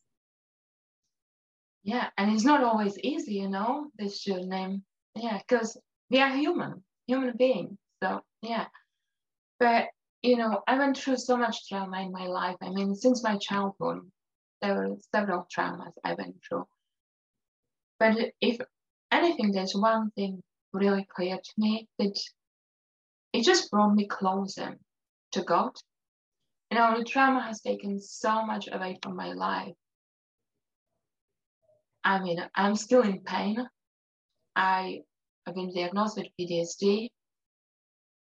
Yeah, 1.84 2.08
and 2.16 2.32
it's 2.32 2.44
not 2.44 2.62
always 2.62 2.98
easy, 3.00 3.34
you 3.34 3.48
know, 3.48 3.88
this 3.98 4.20
journey. 4.20 4.80
Yeah, 5.14 5.38
because 5.38 5.76
we 6.10 6.20
are 6.20 6.30
human, 6.30 6.82
human 7.06 7.36
beings. 7.36 7.76
So, 8.02 8.20
yeah. 8.40 8.66
But 9.58 9.88
you 10.22 10.36
know, 10.36 10.62
I 10.68 10.78
went 10.78 10.96
through 10.96 11.16
so 11.16 11.36
much 11.36 11.68
trauma 11.68 12.00
in 12.00 12.12
my 12.12 12.26
life. 12.26 12.56
I 12.62 12.70
mean, 12.70 12.94
since 12.94 13.24
my 13.24 13.36
childhood, 13.38 13.98
there 14.60 14.74
were 14.76 14.96
several 15.12 15.46
traumas 15.54 15.92
I 16.04 16.14
went 16.14 16.36
through. 16.48 16.66
But 17.98 18.16
if 18.40 18.60
anything, 19.10 19.50
there's 19.52 19.74
one 19.74 20.10
thing 20.12 20.42
really 20.72 21.06
clear 21.14 21.36
to 21.36 21.52
me 21.58 21.88
that 21.98 22.18
it 23.32 23.44
just 23.44 23.70
brought 23.70 23.94
me 23.94 24.06
closer 24.06 24.76
to 25.32 25.42
God. 25.42 25.72
You 26.70 26.78
know, 26.78 26.98
the 26.98 27.04
trauma 27.04 27.42
has 27.42 27.60
taken 27.60 28.00
so 28.00 28.44
much 28.46 28.68
away 28.70 28.98
from 29.02 29.16
my 29.16 29.32
life. 29.32 29.74
I 32.04 32.20
mean, 32.20 32.44
I'm 32.54 32.76
still 32.76 33.02
in 33.02 33.20
pain. 33.20 33.64
I 34.56 35.00
have 35.46 35.54
been 35.54 35.72
diagnosed 35.74 36.16
with 36.16 36.26
PTSD. 36.38 37.08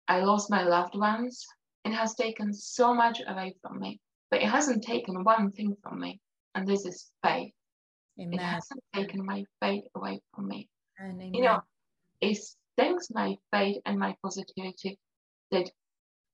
I 0.08 0.20
lost 0.20 0.50
my 0.50 0.64
loved 0.64 0.96
ones 0.96 1.46
it 1.84 1.92
has 1.92 2.14
taken 2.14 2.52
so 2.52 2.94
much 2.94 3.20
away 3.26 3.54
from 3.62 3.80
me, 3.80 4.00
but 4.30 4.42
it 4.42 4.48
hasn't 4.48 4.84
taken 4.84 5.24
one 5.24 5.50
thing 5.50 5.76
from 5.82 6.00
me, 6.00 6.20
and 6.54 6.66
this 6.66 6.84
is 6.84 7.10
faith. 7.22 7.52
Amen. 8.20 8.34
It 8.34 8.42
hasn't 8.42 8.82
taken 8.94 9.24
my 9.24 9.44
faith 9.60 9.84
away 9.94 10.20
from 10.34 10.48
me. 10.48 10.68
Amen. 11.00 11.32
You 11.32 11.42
know, 11.42 11.60
it's 12.20 12.56
thanks 12.76 13.08
my 13.10 13.36
faith 13.52 13.78
and 13.84 13.98
my 13.98 14.16
positivity 14.22 14.98
that 15.50 15.70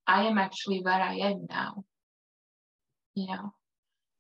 I 0.07 0.25
am 0.25 0.39
actually 0.39 0.83
where 0.83 1.01
I 1.01 1.17
am 1.17 1.47
now. 1.49 1.85
You 3.15 3.27
know, 3.29 3.55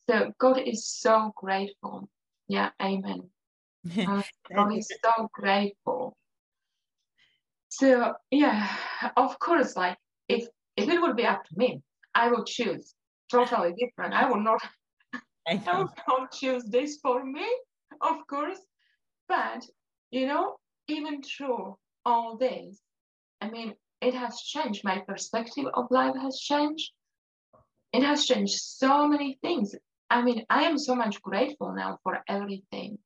so 0.09 0.33
God 0.39 0.59
is 0.59 0.87
so 0.87 1.33
grateful. 1.37 2.09
Yeah, 2.49 2.71
Amen. 2.83 3.31
Uh, 3.97 4.23
God 4.55 4.77
is 4.77 4.91
so 5.05 5.29
grateful. 5.33 6.17
So 7.69 8.15
yeah, 8.31 8.69
of 9.17 9.39
course, 9.39 9.77
like 9.77 9.99
if 10.29 10.49
if 10.77 10.89
it 10.89 11.01
would 11.01 11.17
be 11.17 11.27
up 11.27 11.45
to 11.45 11.55
me, 11.57 11.83
I 12.15 12.31
would 12.31 12.47
choose 12.47 12.95
totally 13.31 13.75
different. 13.79 14.15
I 14.15 14.29
would 14.31 14.43
not 14.43 14.61
I, 15.47 15.63
I 15.67 15.79
would 15.79 15.89
not 16.09 16.33
choose 16.33 16.65
this 16.65 16.99
for 17.03 17.25
me, 17.25 17.47
of 18.01 18.27
course. 18.29 18.59
But 19.29 19.65
you 20.11 20.27
know, 20.27 20.57
even 20.89 21.23
through 21.23 21.77
all 22.05 22.37
this, 22.37 22.81
I 23.41 23.51
mean, 23.51 23.75
it 24.01 24.15
has 24.15 24.41
changed. 24.41 24.85
My 24.85 24.99
perspective 24.99 25.67
of 25.75 25.91
life 25.91 26.17
has 26.21 26.39
changed. 26.39 26.93
It 27.93 28.03
has 28.03 28.27
changed 28.27 28.59
so 28.59 29.09
many 29.09 29.39
things. 29.43 29.75
I 30.11 30.23
mean, 30.23 30.45
I 30.51 30.65
am 30.65 30.79
so 30.79 30.95
much 30.95 31.21
grateful 31.23 31.75
now 31.75 31.99
for 32.03 32.23
everything 32.29 32.99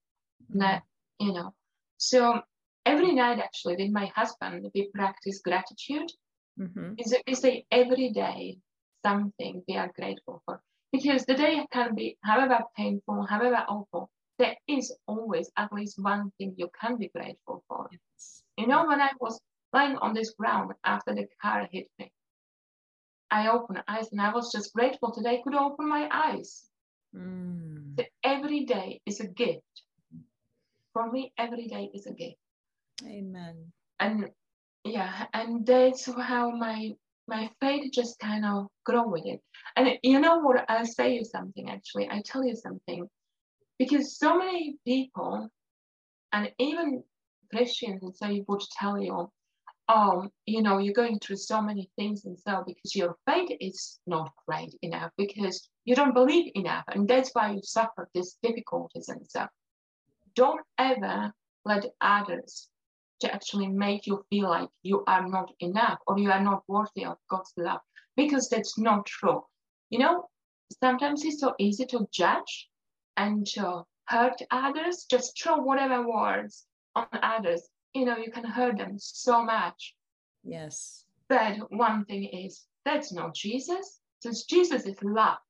that, 0.55 0.83
you 1.18 1.33
know. 1.33 1.55
So 1.97 2.43
every 2.85 3.12
night, 3.12 3.39
actually, 3.39 3.76
with 3.76 3.93
my 3.93 4.07
husband, 4.14 4.66
we 4.74 4.91
practice 4.95 5.41
gratitude. 5.43 6.11
Mm-hmm. 6.59 6.95
Is 6.99 7.45
it 7.45 7.64
every 7.70 8.11
day 8.11 8.59
something 9.05 9.62
we 9.66 9.76
are 9.76 9.91
grateful 9.99 10.43
for? 10.45 10.61
Because 10.93 11.24
the 11.24 11.35
day 11.35 11.64
can 11.72 11.95
be 11.95 12.18
however 12.22 12.61
painful, 12.76 13.26
however 13.26 13.64
awful, 13.68 14.11
there 14.41 14.57
is 14.66 14.93
always 15.07 15.51
at 15.57 15.72
least 15.72 15.99
one 15.99 16.32
thing 16.38 16.55
you 16.57 16.68
can 16.80 16.97
be 16.97 17.09
grateful 17.09 17.62
for. 17.68 17.88
Yes. 17.93 18.43
You 18.57 18.66
know, 18.66 18.86
when 18.86 19.01
I 19.01 19.11
was 19.20 19.38
lying 19.72 19.97
on 19.99 20.14
this 20.14 20.30
ground 20.30 20.72
after 20.84 21.14
the 21.14 21.26
car 21.41 21.68
hit 21.70 21.86
me, 21.99 22.11
I 23.30 23.49
opened 23.49 23.84
eyes 23.86 24.09
and 24.11 24.20
I 24.20 24.32
was 24.32 24.51
just 24.51 24.72
grateful 24.72 25.12
today 25.12 25.38
I 25.38 25.43
could 25.43 25.55
open 25.55 25.88
my 25.88 26.09
eyes. 26.11 26.64
Mm. 27.14 27.97
So 27.99 28.05
every 28.24 28.64
day 28.64 29.01
is 29.07 29.20
a 29.20 29.28
gift. 29.28 29.62
For 30.93 31.11
me, 31.12 31.32
every 31.38 31.68
day 31.68 31.91
is 31.95 32.07
a 32.07 32.12
gift. 32.12 32.38
Amen. 33.07 33.72
And 34.01 34.30
yeah 34.84 35.26
and 35.34 35.66
that's 35.66 36.07
how 36.07 36.51
my 36.51 36.93
my 37.28 37.51
faith 37.61 37.93
just 37.93 38.18
kind 38.18 38.45
of 38.45 38.66
grow 38.84 39.07
with 39.07 39.26
it 39.26 39.41
and 39.76 39.99
you 40.03 40.18
know 40.18 40.38
what 40.38 40.64
i'll 40.68 40.86
say 40.86 41.14
you 41.14 41.24
something 41.24 41.70
actually 41.70 42.09
i 42.11 42.22
tell 42.24 42.45
you 42.45 42.57
something 42.57 43.07
because 43.81 44.18
so 44.18 44.37
many 44.37 44.76
people 44.87 45.49
and 46.33 46.53
even 46.59 47.03
christians 47.53 48.03
and 48.03 48.14
so 48.14 48.26
you 48.26 48.45
would 48.47 48.62
tell 48.78 49.01
you 49.01 49.28
oh 49.89 50.28
you 50.47 50.62
know 50.62 50.78
you're 50.78 51.01
going 51.03 51.18
through 51.18 51.37
so 51.37 51.61
many 51.62 51.91
things 51.97 52.26
and 52.26 52.39
so 52.39 52.62
because 52.66 52.95
your 52.95 53.16
faith 53.26 53.51
is 53.59 53.99
not 54.07 54.31
great 54.47 54.74
enough 54.83 55.11
because 55.16 55.68
you 55.87 55.95
don't 55.97 56.14
believe 56.14 56.53
enough 56.55 56.85
and 56.89 57.09
that's 57.09 57.31
why 57.33 57.51
you 57.51 57.61
suffer 57.62 58.09
these 58.14 58.37
difficulties 58.43 59.09
and 59.09 59.26
so. 59.26 59.47
don't 60.37 60.61
ever 60.78 61.33
let 61.64 61.85
others 62.01 62.68
to 63.20 63.33
actually 63.35 63.68
make 63.68 64.07
you 64.07 64.22
feel 64.31 64.49
like 64.49 64.68
you 64.83 65.03
are 65.07 65.26
not 65.26 65.51
enough 65.61 65.99
or 66.07 66.18
you 66.18 66.31
are 66.31 66.43
not 66.43 66.62
worthy 66.68 67.05
of 67.05 67.16
God's 67.28 67.53
love 67.57 67.81
because 68.16 68.49
that's 68.49 68.78
not 68.78 69.05
true. 69.07 69.43
You 69.91 69.99
know, 69.99 70.28
sometimes 70.83 71.24
it's 71.24 71.41
so 71.41 71.55
easy 71.59 71.85
to 71.87 72.07
judge 72.12 72.70
and 73.21 73.47
to 73.55 73.85
hurt 74.07 74.39
others, 74.51 75.07
just 75.14 75.29
throw 75.41 75.57
whatever 75.59 75.99
words 76.09 76.66
on 76.95 77.07
others. 77.12 77.62
You 77.93 78.05
know, 78.07 78.16
you 78.16 78.31
can 78.33 78.45
hurt 78.45 78.79
them 78.79 78.95
so 78.99 79.45
much. 79.45 79.95
Yes. 80.43 81.05
But 81.29 81.55
one 81.71 82.05
thing 82.07 82.25
is, 82.25 82.53
that's 82.85 83.12
not 83.12 83.35
Jesus, 83.35 84.01
because 84.23 84.45
Jesus 84.45 84.83
is 84.87 84.97
love. 85.03 85.43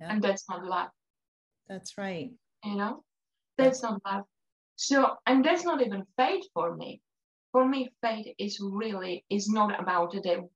Yeah. 0.00 0.10
And 0.10 0.22
that's 0.22 0.44
not 0.50 0.64
love. 0.64 0.90
That's 1.68 1.96
right. 1.96 2.30
You 2.64 2.76
know, 2.76 3.02
that's 3.56 3.82
not 3.82 4.00
love. 4.04 4.24
So, 4.76 5.16
and 5.26 5.44
that's 5.44 5.64
not 5.64 5.80
even 5.80 6.04
faith 6.18 6.44
for 6.52 6.76
me. 6.76 7.00
For 7.52 7.64
me, 7.66 7.80
faith 8.02 8.26
is 8.38 8.58
really 8.60 9.24
is 9.30 9.48
not 9.48 9.80
about 9.80 10.12
that 10.12 10.48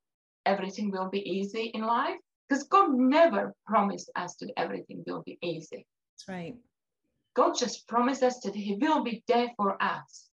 everything 0.44 0.90
will 0.90 1.08
be 1.08 1.22
easy 1.36 1.70
in 1.74 1.82
life, 1.82 2.18
because 2.48 2.64
God 2.64 2.88
never 2.92 3.54
promised 3.66 4.10
us 4.16 4.34
that 4.40 4.52
everything 4.56 5.04
will 5.06 5.22
be 5.24 5.38
easy. 5.42 5.86
That's 6.18 6.28
right. 6.28 6.56
God 7.34 7.54
just 7.56 7.86
promised 7.86 8.22
us 8.22 8.40
that 8.40 8.54
He 8.54 8.74
will 8.74 9.04
be 9.04 9.22
there 9.28 9.50
for 9.56 9.80
us. 9.82 10.24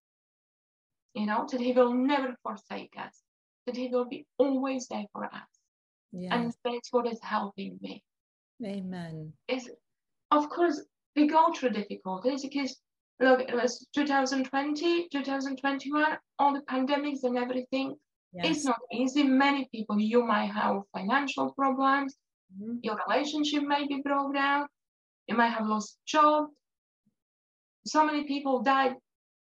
you 1.13 1.25
know, 1.25 1.47
that 1.49 1.61
He 1.61 1.71
will 1.71 1.93
never 1.93 2.35
forsake 2.43 2.93
us, 2.97 3.21
that 3.65 3.75
He 3.77 3.87
will 3.87 4.03
be 4.05 4.25
always 4.37 4.87
there 4.87 5.05
for 5.13 5.23
us. 5.25 5.49
Yes. 6.11 6.31
And 6.33 6.53
that's 6.65 6.91
what 6.91 7.07
is 7.07 7.19
helping 7.21 7.77
me. 7.81 8.03
Amen. 8.65 9.31
Is 9.47 9.69
of 10.31 10.49
course 10.49 10.81
we 11.15 11.27
go 11.27 11.53
through 11.53 11.69
difficulties 11.69 12.41
because 12.41 12.75
look, 13.21 13.39
it 13.41 13.53
was 13.53 13.87
2020, 13.95 15.07
2021, 15.09 16.17
all 16.39 16.53
the 16.53 16.61
pandemics 16.61 17.23
and 17.23 17.37
everything. 17.37 17.95
Yes. 18.33 18.45
It's 18.57 18.65
not 18.65 18.79
easy. 18.91 19.23
Many 19.23 19.69
people, 19.73 19.97
you 19.99 20.21
might 20.25 20.51
have 20.51 20.81
financial 20.93 21.53
problems, 21.53 22.17
Mhm. 22.59 22.79
your 22.83 22.97
relationship 23.07 23.63
may 23.63 23.87
be 23.87 24.01
broken 24.01 24.33
down, 24.33 24.67
you 25.27 25.35
might 25.35 25.49
have 25.49 25.67
lost 25.67 25.97
job. 26.05 26.47
So 27.85 28.05
many 28.05 28.23
people 28.25 28.63
died. 28.63 28.95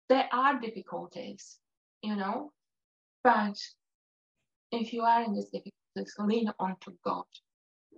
There 0.09 0.29
are 0.33 0.61
difficulties, 0.61 1.59
you 2.03 2.17
know, 2.17 2.53
but 3.25 3.57
if 4.71 4.93
you 4.93 5.03
are 5.03 5.23
in 5.23 5.35
these 5.35 5.51
difficulties, 5.51 6.15
lean 6.19 6.51
on 6.59 6.77
to 6.83 6.93
God. 7.05 7.25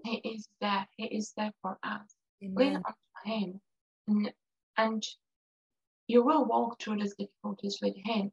He 0.04 0.16
is 0.16 0.48
there. 0.60 0.86
He 0.96 1.06
is 1.06 1.32
there 1.36 1.52
for 1.62 1.78
us. 1.82 2.14
Lean 2.42 2.76
Amen. 2.76 2.82
on 2.86 2.94
Him, 3.24 3.60
and, 4.06 4.32
and 4.76 5.02
you 6.08 6.22
will 6.22 6.44
walk 6.44 6.80
through 6.80 6.98
these 6.98 7.14
difficulties 7.14 7.78
with 7.80 7.94
Him. 8.04 8.30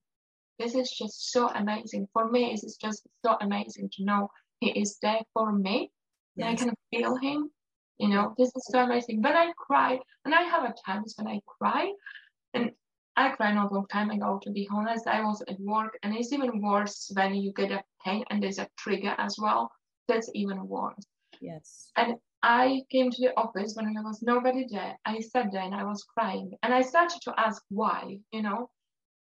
This 0.60 0.76
is 0.76 0.92
just 0.92 1.32
so 1.32 1.48
amazing. 1.50 2.08
For 2.14 2.30
me, 2.30 2.52
it 2.52 2.64
is 2.64 2.78
just 2.80 3.08
so 3.26 3.38
amazing 3.40 3.90
to 3.94 4.04
know 4.04 4.30
He 4.60 4.72
is 4.72 4.98
there 5.02 5.22
for 5.34 5.52
me. 5.54 5.92
And 6.38 6.46
I 6.46 6.56
can 6.56 6.74
feel 6.92 7.16
Him. 7.16 7.52
You 8.02 8.08
know, 8.08 8.34
this 8.36 8.52
is 8.56 8.66
so 8.72 8.80
amazing. 8.80 9.22
When 9.22 9.38
I 9.38 9.52
cry, 9.56 10.00
and 10.26 10.34
I 10.34 10.42
have 10.42 10.64
a 10.64 10.74
times 10.86 11.14
when 11.18 11.28
I 11.28 11.40
cry, 11.46 11.92
and 12.56 12.72
I 13.16 13.30
cried 13.30 13.54
not 13.54 13.72
a 13.72 13.74
long 13.76 13.86
time 13.88 14.10
ago, 14.10 14.40
to 14.42 14.50
be 14.50 14.68
honest. 14.72 15.06
I 15.06 15.22
was 15.22 15.44
at 15.48 15.60
work, 15.60 16.00
and 16.02 16.16
it's 16.16 16.34
even 16.34 16.64
worse 16.64 17.12
when 17.14 17.36
you 17.36 17.54
get 17.54 17.72
a 17.72 17.84
pain 18.04 18.24
and 18.32 18.42
there's 18.42 18.58
a 18.58 18.68
trigger 18.76 19.14
as 19.20 19.38
well. 19.40 19.72
That's 20.08 20.32
even 20.34 20.68
worse. 20.68 21.06
Yes. 21.42 21.92
And 21.96 22.16
I 22.42 22.82
came 22.90 23.12
to 23.12 23.22
the 23.22 23.38
office 23.38 23.76
when 23.76 23.94
there 23.94 24.04
was 24.04 24.24
nobody 24.24 24.66
there. 24.68 24.98
I 25.06 25.20
sat 25.20 25.52
there 25.52 25.62
and 25.62 25.76
I 25.76 25.84
was 25.84 26.04
crying. 26.04 26.58
And 26.64 26.74
I 26.74 26.82
started 26.82 27.22
to 27.26 27.34
ask 27.38 27.62
why, 27.70 28.18
you 28.32 28.42
know, 28.42 28.72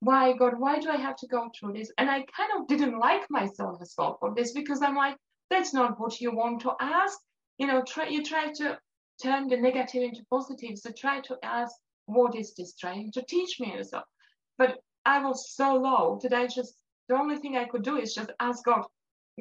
why, 0.00 0.32
God, 0.32 0.54
why 0.58 0.80
do 0.80 0.90
I 0.90 0.96
have 0.96 1.16
to 1.18 1.28
go 1.28 1.48
through 1.54 1.74
this? 1.74 1.92
And 1.98 2.10
I 2.10 2.24
kind 2.36 2.50
of 2.56 2.66
didn't 2.66 2.98
like 2.98 3.30
myself 3.30 3.78
as 3.80 3.94
well 3.96 4.16
for 4.18 4.34
this 4.34 4.52
because 4.52 4.82
I'm 4.82 4.96
like, 4.96 5.16
that's 5.50 5.72
not 5.72 6.00
what 6.00 6.20
you 6.20 6.34
want 6.34 6.62
to 6.62 6.72
ask. 6.80 7.16
You 7.58 7.66
know, 7.66 7.82
try 7.82 8.08
you 8.08 8.22
try 8.22 8.52
to 8.52 8.78
turn 9.22 9.48
the 9.48 9.56
negative 9.56 10.02
into 10.02 10.24
positive. 10.30 10.78
So 10.78 10.90
try 10.90 11.20
to 11.22 11.36
ask, 11.42 11.74
what 12.06 12.36
is 12.36 12.54
this 12.54 12.74
trying 12.76 13.12
to 13.12 13.22
teach 13.22 13.58
me? 13.60 13.82
So, 13.82 14.02
but 14.58 14.78
I 15.04 15.24
was 15.24 15.54
so 15.54 15.74
low 15.74 16.18
that 16.22 16.34
I 16.34 16.46
just 16.46 16.74
the 17.08 17.16
only 17.16 17.36
thing 17.36 17.56
I 17.56 17.66
could 17.66 17.82
do 17.82 17.96
is 17.96 18.14
just 18.14 18.32
ask 18.40 18.64
God, 18.64 18.84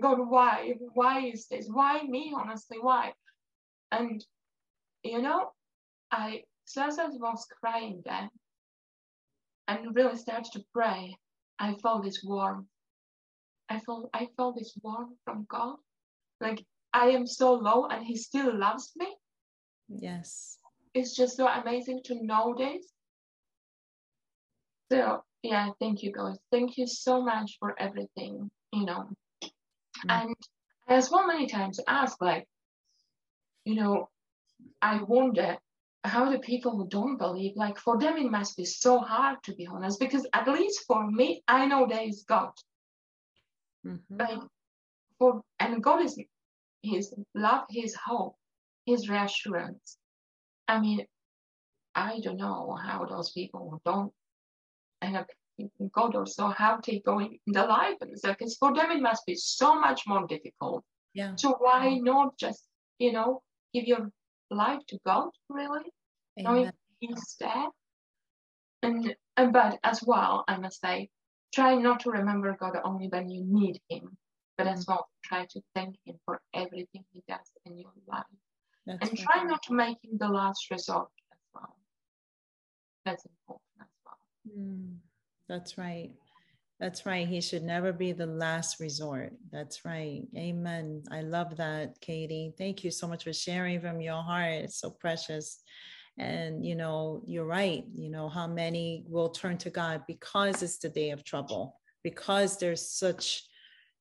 God, 0.02 0.20
why? 0.30 0.74
Why 0.94 1.26
is 1.28 1.48
this? 1.48 1.68
Why 1.72 2.04
me? 2.04 2.34
Honestly, 2.36 2.78
why? 2.80 3.14
And 3.92 4.24
you 5.04 5.22
know, 5.22 5.52
I 6.12 6.44
so 6.66 6.86
as 6.86 7.00
I 7.00 7.08
was 7.08 7.48
crying 7.60 8.02
then 8.06 8.30
and 9.68 9.96
really 9.96 10.18
started 10.18 10.52
to 10.54 10.64
pray, 10.74 11.16
I 11.60 11.76
felt 11.76 12.04
this 12.04 12.24
warmth. 12.24 12.68
I 13.70 13.80
felt 13.80 14.10
I 14.14 14.28
felt 14.38 14.58
this 14.58 14.78
warmth 14.84 15.18
from 15.24 15.46
God. 15.50 15.78
Like 16.42 16.64
I 16.96 17.10
am 17.10 17.28
so 17.28 17.54
low 17.54 17.88
and 17.88 18.06
He 18.06 18.16
still 18.16 18.58
loves 18.58 18.94
me. 18.96 19.08
Yes. 19.90 20.58
It's 20.94 21.14
just 21.14 21.36
so 21.36 21.46
amazing 21.46 22.02
to 22.06 22.24
know 22.24 22.56
this. 22.58 22.88
So 24.90 25.24
yeah, 25.44 25.72
thank 25.80 26.04
you 26.04 26.12
guys. 26.14 26.38
Thank 26.52 26.78
you 26.78 26.88
so 26.88 27.22
much 27.22 27.58
for 27.60 27.80
everything, 27.80 28.50
you 28.72 28.86
know. 28.86 29.10
Mm. 29.44 30.10
And 30.10 30.36
I 30.88 31.02
so 31.02 31.28
many 31.28 31.48
times 31.48 31.82
asked 31.86 32.22
like, 32.22 32.48
you 33.66 33.76
know, 33.76 34.10
I 34.82 35.04
wonder 35.04 35.58
how 36.06 36.30
the 36.30 36.40
people 36.40 36.78
who 36.78 36.88
don't 36.88 37.18
believe, 37.18 37.58
like 37.58 37.78
for 37.78 38.00
them 38.00 38.16
it 38.18 38.32
must 38.32 38.56
be 38.56 38.64
so 38.64 39.00
hard 39.00 39.38
to 39.44 39.54
be 39.54 39.68
honest, 39.68 40.00
because 40.00 40.26
at 40.32 40.48
least 40.48 40.86
for 40.88 41.12
me, 41.12 41.44
I 41.48 41.66
know 41.66 41.88
there 41.88 42.08
is 42.08 42.24
God. 42.24 42.54
Mhm. 43.86 44.00
Like 44.10 44.40
for 45.20 45.42
and 45.60 45.84
God 45.84 46.02
is 46.02 46.18
his 46.86 47.14
love, 47.34 47.64
his 47.70 47.96
hope, 47.96 48.36
his 48.86 49.10
reassurance. 49.10 49.98
I 50.68 50.80
mean, 50.80 51.06
I 51.94 52.20
don't 52.22 52.38
know 52.38 52.78
how 52.82 53.06
those 53.06 53.32
people 53.32 53.70
who 53.70 53.82
don't 53.86 54.14
have 55.02 55.26
God 55.94 56.16
or 56.16 56.26
so 56.26 56.48
how 56.48 56.80
they 56.86 57.02
go 57.06 57.20
in 57.20 57.40
the 57.48 57.64
life. 57.64 57.96
Because 58.02 58.58
for 58.58 58.74
them 58.74 58.92
it 58.92 59.02
must 59.02 59.26
be 59.26 59.36
so 59.36 59.80
much 59.80 60.04
more 60.08 60.28
difficult. 60.28 60.84
Yeah. 61.14 61.36
So 61.36 61.56
why 61.60 61.98
not 62.02 62.38
just, 62.38 62.64
you 63.00 63.14
know, 63.14 63.42
give 63.74 63.86
your 63.86 64.10
life 64.52 64.82
to 64.90 65.00
God 65.06 65.30
really? 65.50 65.86
Knowing 66.38 66.72
He's 67.00 67.36
there. 67.40 67.68
And, 68.84 69.16
and 69.38 69.54
but 69.54 69.80
as 69.84 70.04
well, 70.06 70.44
I 70.48 70.58
must 70.58 70.82
say, 70.82 71.10
try 71.54 71.76
not 71.76 72.02
to 72.02 72.12
remember 72.12 72.56
God 72.60 72.78
only 72.84 73.08
when 73.08 73.30
you 73.30 73.44
need 73.46 73.80
Him, 73.90 74.18
but 74.58 74.68
as 74.68 74.86
well 74.88 75.08
try 75.24 75.46
to 75.46 75.62
thank 75.74 75.96
Him 76.06 76.16
for 76.26 76.42
everything 76.54 77.04
He 77.12 77.24
does 77.28 77.52
in 77.66 77.78
your 77.78 77.92
life. 78.08 78.24
That's 78.86 79.10
and 79.10 79.18
try 79.18 79.44
not 79.44 79.64
to 79.64 79.74
make 79.74 79.98
Him 80.04 80.18
the 80.20 80.30
last 80.30 80.70
resort 80.72 81.10
as 81.32 81.40
well. 81.54 81.76
That's 83.06 83.26
important 83.26 83.62
as 83.82 83.88
well. 84.06 84.58
Mm, 84.58 84.98
That's 85.48 85.78
right. 85.78 86.12
That's 86.80 87.06
right. 87.06 87.28
He 87.28 87.40
should 87.40 87.64
never 87.64 87.94
be 87.94 88.12
the 88.12 88.26
last 88.26 88.82
resort. 88.82 89.32
That's 89.52 89.86
right. 89.86 90.24
Amen. 90.36 91.04
I 91.10 91.22
love 91.22 91.56
that, 91.56 92.00
Katie. 92.02 92.54
Thank 92.58 92.84
you 92.84 92.92
so 92.92 93.08
much 93.08 93.24
for 93.24 93.32
sharing 93.32 93.80
from 93.80 94.02
your 94.02 94.22
heart. 94.22 94.52
It's 94.52 94.80
so 94.82 94.90
precious. 94.90 95.62
And, 96.18 96.66
you 96.66 96.76
know, 96.76 97.22
you're 97.26 97.46
right. 97.46 97.86
You 97.94 98.10
know, 98.10 98.28
how 98.28 98.48
many 98.48 99.06
will 99.08 99.30
turn 99.30 99.58
to 99.60 99.70
God 99.70 100.04
because 100.06 100.62
it's 100.64 100.78
the 100.78 100.90
day 100.90 101.12
of 101.12 101.24
trouble, 101.24 101.80
because 102.04 102.58
there's 102.58 102.90
such 102.90 103.44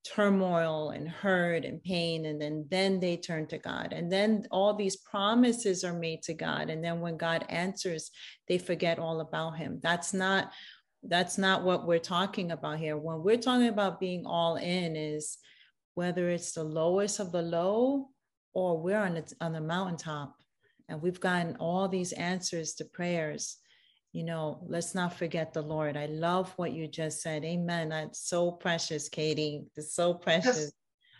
turmoil 0.05 0.91
and 0.91 1.09
hurt 1.09 1.65
and 1.65 1.81
pain 1.81 2.25
and 2.25 2.39
then 2.39 2.65
then 2.69 2.99
they 2.99 3.17
turn 3.17 3.47
to 3.47 3.57
God. 3.57 3.91
And 3.91 4.11
then 4.11 4.45
all 4.51 4.73
these 4.73 4.97
promises 4.97 5.83
are 5.83 5.97
made 5.97 6.21
to 6.23 6.33
God 6.33 6.69
and 6.69 6.83
then 6.83 6.99
when 7.01 7.17
God 7.17 7.45
answers 7.49 8.11
they 8.47 8.57
forget 8.57 8.99
all 8.99 9.21
about 9.21 9.57
him. 9.57 9.79
That's 9.81 10.13
not 10.13 10.51
that's 11.07 11.37
not 11.37 11.63
what 11.63 11.87
we're 11.87 11.99
talking 11.99 12.51
about 12.51 12.79
here. 12.79 12.97
When 12.97 13.23
we're 13.23 13.37
talking 13.37 13.67
about 13.67 13.99
being 13.99 14.25
all 14.25 14.55
in 14.55 14.95
is 14.95 15.37
whether 15.95 16.29
it's 16.29 16.51
the 16.51 16.63
lowest 16.63 17.19
of 17.19 17.31
the 17.31 17.41
low 17.41 18.09
or 18.53 18.81
we're 18.81 18.99
on 18.99 19.15
the, 19.15 19.33
on 19.41 19.53
the 19.53 19.61
mountaintop 19.61 20.35
and 20.87 21.01
we've 21.01 21.19
gotten 21.19 21.55
all 21.57 21.87
these 21.87 22.11
answers 22.13 22.73
to 22.75 22.85
prayers 22.85 23.57
you 24.15 24.23
know 24.23 24.63
let's 24.65 24.95
not 24.95 25.13
forget 25.13 25.53
the 25.53 25.61
lord. 25.61 25.97
I 25.97 26.05
love 26.05 26.53
what 26.55 26.71
you 26.71 26.87
just 26.87 27.21
said. 27.21 27.43
Amen. 27.43 27.89
That's 27.89 28.29
so 28.29 28.49
precious 28.49 29.09
katie. 29.09 29.65
It's 29.75 29.93
so 29.93 30.13
precious. 30.13 30.71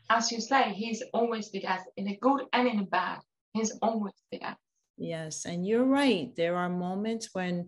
As 0.10 0.32
you 0.32 0.40
say, 0.40 0.72
He's 0.72 1.04
always 1.14 1.50
with 1.54 1.66
us 1.66 1.82
in 1.98 2.06
the 2.06 2.16
good 2.22 2.44
and 2.54 2.70
in 2.70 2.78
the 2.78 2.84
bad. 2.84 3.20
He's 3.54 3.78
always 3.82 4.14
with 4.32 4.46
us. 4.46 4.56
Yes, 4.98 5.46
and 5.46 5.68
you're 5.68 5.84
right. 5.84 6.34
There 6.38 6.56
are 6.56 6.70
moments 6.70 7.30
when 7.34 7.68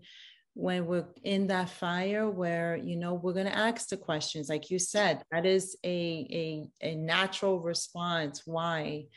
when 0.53 0.85
we're 0.85 1.07
in 1.23 1.47
that 1.47 1.69
fire 1.71 2.29
where 2.29 2.77
you 2.77 2.95
know 2.95 3.13
we're 3.13 3.33
going 3.33 3.47
to 3.47 3.57
ask 3.57 3.89
the 3.89 3.97
questions. 3.97 4.47
Like 4.47 4.69
you 4.69 4.79
said 4.79 5.23
that 5.31 5.45
is 5.45 5.75
a 5.83 6.69
a, 6.81 6.89
a 6.91 6.95
natural 6.95 7.59
response. 7.59 8.43
Why 8.45 9.07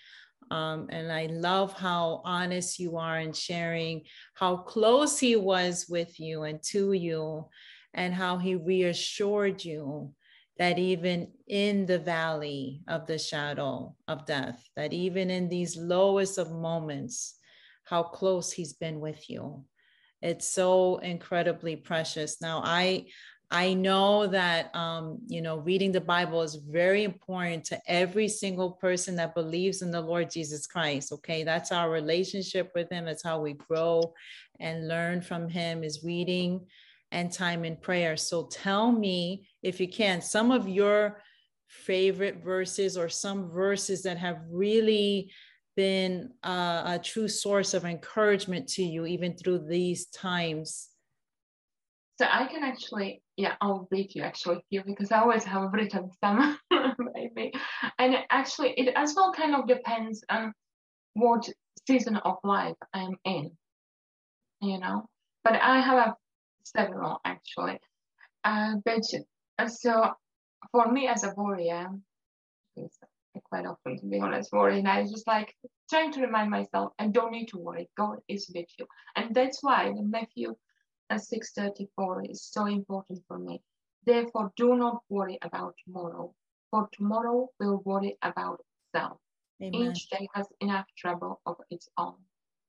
um, 0.50 0.86
and 0.90 1.12
i 1.12 1.26
love 1.26 1.72
how 1.72 2.20
honest 2.24 2.78
you 2.78 2.96
are 2.96 3.20
in 3.20 3.32
sharing 3.32 4.02
how 4.34 4.56
close 4.56 5.18
he 5.18 5.36
was 5.36 5.86
with 5.88 6.18
you 6.20 6.42
and 6.42 6.62
to 6.62 6.92
you 6.92 7.46
and 7.94 8.14
how 8.14 8.36
he 8.36 8.54
reassured 8.54 9.64
you 9.64 10.12
that 10.58 10.78
even 10.78 11.28
in 11.48 11.86
the 11.86 11.98
valley 11.98 12.82
of 12.88 13.06
the 13.06 13.18
shadow 13.18 13.94
of 14.08 14.26
death 14.26 14.62
that 14.76 14.92
even 14.92 15.30
in 15.30 15.48
these 15.48 15.76
lowest 15.76 16.38
of 16.38 16.50
moments 16.50 17.36
how 17.90 18.04
close 18.04 18.52
he's 18.52 18.72
been 18.72 19.00
with 19.00 19.28
you. 19.28 19.64
It's 20.22 20.46
so 20.46 20.98
incredibly 20.98 21.76
precious. 21.76 22.40
Now 22.40 22.62
i 22.64 23.06
i 23.50 23.74
know 23.74 24.26
that 24.26 24.74
um 24.74 25.18
you 25.26 25.42
know 25.42 25.58
reading 25.58 25.92
the 25.92 26.00
bible 26.00 26.42
is 26.42 26.56
very 26.56 27.04
important 27.04 27.64
to 27.64 27.80
every 27.86 28.28
single 28.28 28.72
person 28.72 29.16
that 29.16 29.34
believes 29.34 29.82
in 29.82 29.90
the 29.90 30.00
lord 30.00 30.30
jesus 30.30 30.66
christ 30.66 31.10
okay? 31.12 31.42
That's 31.42 31.72
our 31.72 31.90
relationship 31.90 32.72
with 32.74 32.90
him. 32.90 33.04
That's 33.04 33.22
how 33.22 33.40
we 33.40 33.54
grow 33.54 34.14
and 34.58 34.88
learn 34.88 35.20
from 35.20 35.48
him 35.48 35.84
is 35.84 36.04
reading 36.04 36.66
and 37.12 37.32
time 37.32 37.64
in 37.64 37.76
prayer. 37.76 38.16
So 38.16 38.46
tell 38.46 38.92
me 38.92 39.48
if 39.62 39.80
you 39.80 39.88
can 39.88 40.20
some 40.20 40.50
of 40.50 40.68
your 40.68 41.22
favorite 41.68 42.42
verses 42.42 42.96
or 42.96 43.08
some 43.08 43.50
verses 43.50 44.02
that 44.02 44.18
have 44.18 44.40
really 44.50 45.30
been 45.76 46.30
uh, 46.44 46.82
a 46.86 47.00
true 47.02 47.28
source 47.28 47.74
of 47.74 47.84
encouragement 47.84 48.68
to 48.68 48.82
you 48.82 49.06
even 49.06 49.36
through 49.36 49.58
these 49.58 50.06
times 50.06 50.89
So 52.20 52.26
I 52.30 52.44
can 52.48 52.62
actually, 52.62 53.22
yeah, 53.38 53.54
I'll 53.62 53.88
read 53.90 54.14
you 54.14 54.24
actually 54.24 54.62
here 54.68 54.82
because 54.84 55.10
I 55.10 55.20
always 55.20 55.42
have 55.44 55.72
written 55.72 56.10
some 56.22 56.58
maybe. 57.14 57.54
And 57.98 58.14
actually, 58.28 58.74
it 58.76 58.92
as 58.94 59.14
well 59.16 59.32
kind 59.32 59.54
of 59.54 59.66
depends 59.66 60.22
on 60.28 60.52
what 61.14 61.48
season 61.88 62.16
of 62.16 62.36
life 62.44 62.76
I'm 62.92 63.16
in, 63.24 63.52
you 64.60 64.78
know. 64.78 65.08
But 65.44 65.54
I 65.54 65.80
have 65.80 66.08
a, 66.08 66.14
several 66.64 67.22
actually. 67.24 67.78
Uh, 68.44 68.74
but 68.84 69.00
uh, 69.58 69.68
so 69.68 70.10
for 70.72 70.92
me 70.92 71.08
as 71.08 71.24
a 71.24 71.32
warrior, 71.34 71.88
quite 73.44 73.64
often 73.64 73.98
to 73.98 74.06
be 74.06 74.20
honest, 74.20 74.52
worrying, 74.52 74.86
I 74.86 75.00
was 75.00 75.10
just 75.10 75.26
like 75.26 75.54
trying 75.88 76.12
to 76.12 76.20
remind 76.20 76.50
myself, 76.50 76.92
I 76.98 77.06
don't 77.06 77.32
need 77.32 77.46
to 77.46 77.58
worry. 77.58 77.88
God 77.96 78.18
is 78.28 78.52
with 78.54 78.66
you, 78.78 78.86
and 79.16 79.34
that's 79.34 79.62
why 79.62 79.90
the 79.96 80.02
Matthew 80.02 80.54
6:34 81.18 82.30
is 82.30 82.42
so 82.42 82.66
important 82.66 83.22
for 83.26 83.38
me. 83.38 83.62
Therefore, 84.04 84.52
do 84.56 84.76
not 84.76 85.02
worry 85.08 85.38
about 85.42 85.74
tomorrow, 85.84 86.34
for 86.70 86.88
tomorrow 86.92 87.48
will 87.58 87.82
worry 87.84 88.16
about 88.22 88.64
itself. 88.94 89.18
Amen. 89.62 89.90
Each 89.90 90.08
day 90.08 90.28
has 90.34 90.46
enough 90.60 90.86
trouble 90.96 91.40
of 91.44 91.56
its 91.70 91.88
own. 91.98 92.16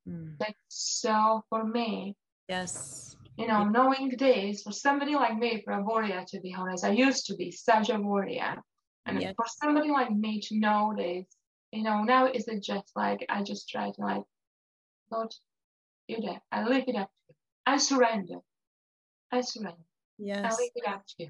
Mm. 0.07 0.37
That's 0.39 0.57
so 0.67 1.43
for 1.49 1.63
me. 1.63 2.17
Yes. 2.49 3.15
You 3.37 3.47
know, 3.47 3.63
knowing 3.63 4.09
this, 4.17 4.63
for 4.63 4.73
somebody 4.73 5.15
like 5.15 5.37
me, 5.37 5.61
for 5.63 5.73
a 5.73 5.81
warrior, 5.81 6.23
to 6.27 6.39
be 6.41 6.53
honest, 6.53 6.83
I 6.83 6.91
used 6.91 7.25
to 7.27 7.35
be 7.35 7.49
such 7.49 7.89
a 7.89 7.99
warrior. 7.99 8.61
And 9.05 9.21
yes. 9.21 9.33
for 9.35 9.45
somebody 9.47 9.89
like 9.89 10.11
me 10.11 10.41
to 10.41 10.59
know 10.59 10.93
this, 10.95 11.25
you 11.71 11.83
know, 11.83 12.03
now 12.03 12.27
is 12.27 12.47
it 12.47 12.61
just 12.61 12.91
like 12.95 13.25
I 13.29 13.41
just 13.41 13.69
try 13.69 13.89
to 13.89 14.01
like, 14.01 14.23
Lord, 15.11 15.33
you 16.07 16.21
there. 16.21 16.41
I 16.51 16.65
leave 16.65 16.87
it 16.87 16.95
up. 16.95 17.09
I 17.65 17.77
surrender. 17.77 18.39
I 19.31 19.41
surrender. 19.41 19.77
Yes. 20.17 20.53
I 20.53 20.61
leave 20.61 20.71
it 20.75 20.87
up 20.87 21.05
to 21.07 21.23
you. 21.23 21.29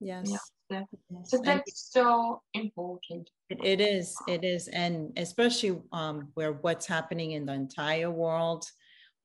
Yes. 0.00 0.30
Yeah. 0.70 0.84
So 1.24 1.38
that's 1.44 1.90
so 1.92 2.40
important. 2.54 3.28
It, 3.50 3.58
it 3.62 3.80
is. 3.80 4.16
It 4.26 4.42
is, 4.42 4.68
and 4.68 5.12
especially 5.18 5.78
um, 5.92 6.28
where 6.34 6.52
what's 6.52 6.86
happening 6.86 7.32
in 7.32 7.44
the 7.44 7.52
entire 7.52 8.10
world, 8.10 8.64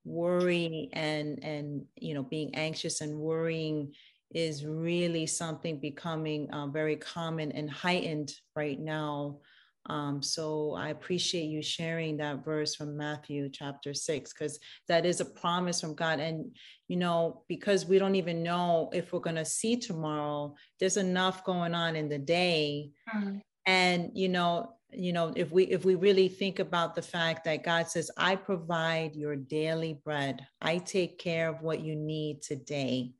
worry 0.04 0.90
and 0.92 1.42
and 1.42 1.84
you 1.96 2.14
know 2.14 2.22
being 2.22 2.54
anxious 2.54 3.00
and 3.00 3.18
worrying 3.18 3.92
is 4.34 4.66
really 4.66 5.26
something 5.26 5.80
becoming 5.80 6.50
uh, 6.50 6.66
very 6.66 6.96
common 6.96 7.50
and 7.52 7.70
heightened 7.70 8.30
right 8.54 8.78
now. 8.78 9.38
Um, 9.86 10.22
so 10.22 10.74
I 10.74 10.90
appreciate 10.90 11.46
you 11.46 11.62
sharing 11.62 12.16
that 12.18 12.44
verse 12.44 12.74
from 12.74 12.96
Matthew 12.96 13.48
chapter 13.50 13.94
six, 13.94 14.32
because 14.32 14.58
that 14.88 15.06
is 15.06 15.20
a 15.20 15.24
promise 15.24 15.80
from 15.80 15.94
God. 15.94 16.20
And, 16.20 16.54
you 16.88 16.96
know, 16.96 17.42
because 17.48 17.86
we 17.86 17.98
don't 17.98 18.14
even 18.14 18.42
know 18.42 18.90
if 18.92 19.12
we're 19.12 19.20
going 19.20 19.36
to 19.36 19.44
see 19.44 19.76
tomorrow, 19.76 20.54
there's 20.78 20.96
enough 20.98 21.44
going 21.44 21.74
on 21.74 21.96
in 21.96 22.08
the 22.08 22.18
day. 22.18 22.90
Mm-hmm. 23.14 23.38
And, 23.66 24.10
you 24.14 24.28
know, 24.28 24.74
you 24.90 25.12
know 25.12 25.32
if 25.36 25.50
we 25.50 25.64
if 25.64 25.84
we 25.84 25.94
really 25.94 26.28
think 26.28 26.58
about 26.60 26.94
the 26.94 27.02
fact 27.02 27.44
that 27.44 27.62
god 27.62 27.86
says 27.86 28.10
i 28.16 28.34
provide 28.34 29.14
your 29.14 29.36
daily 29.36 30.00
bread 30.02 30.40
i 30.62 30.78
take 30.78 31.18
care 31.18 31.48
of 31.48 31.60
what 31.60 31.80
you 31.80 31.94
need 31.94 32.40
today 32.40 33.12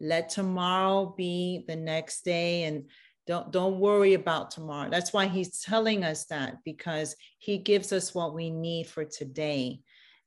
let 0.00 0.28
tomorrow 0.28 1.12
be 1.16 1.64
the 1.66 1.74
next 1.74 2.24
day 2.24 2.64
and 2.64 2.84
don't 3.28 3.52
don't 3.52 3.78
worry 3.78 4.14
about 4.14 4.50
tomorrow. 4.50 4.88
That's 4.90 5.12
why 5.12 5.26
he's 5.26 5.60
telling 5.60 6.02
us 6.02 6.24
that 6.26 6.56
because 6.64 7.14
he 7.38 7.58
gives 7.58 7.92
us 7.92 8.14
what 8.14 8.34
we 8.34 8.48
need 8.48 8.86
for 8.86 9.04
today. 9.04 9.80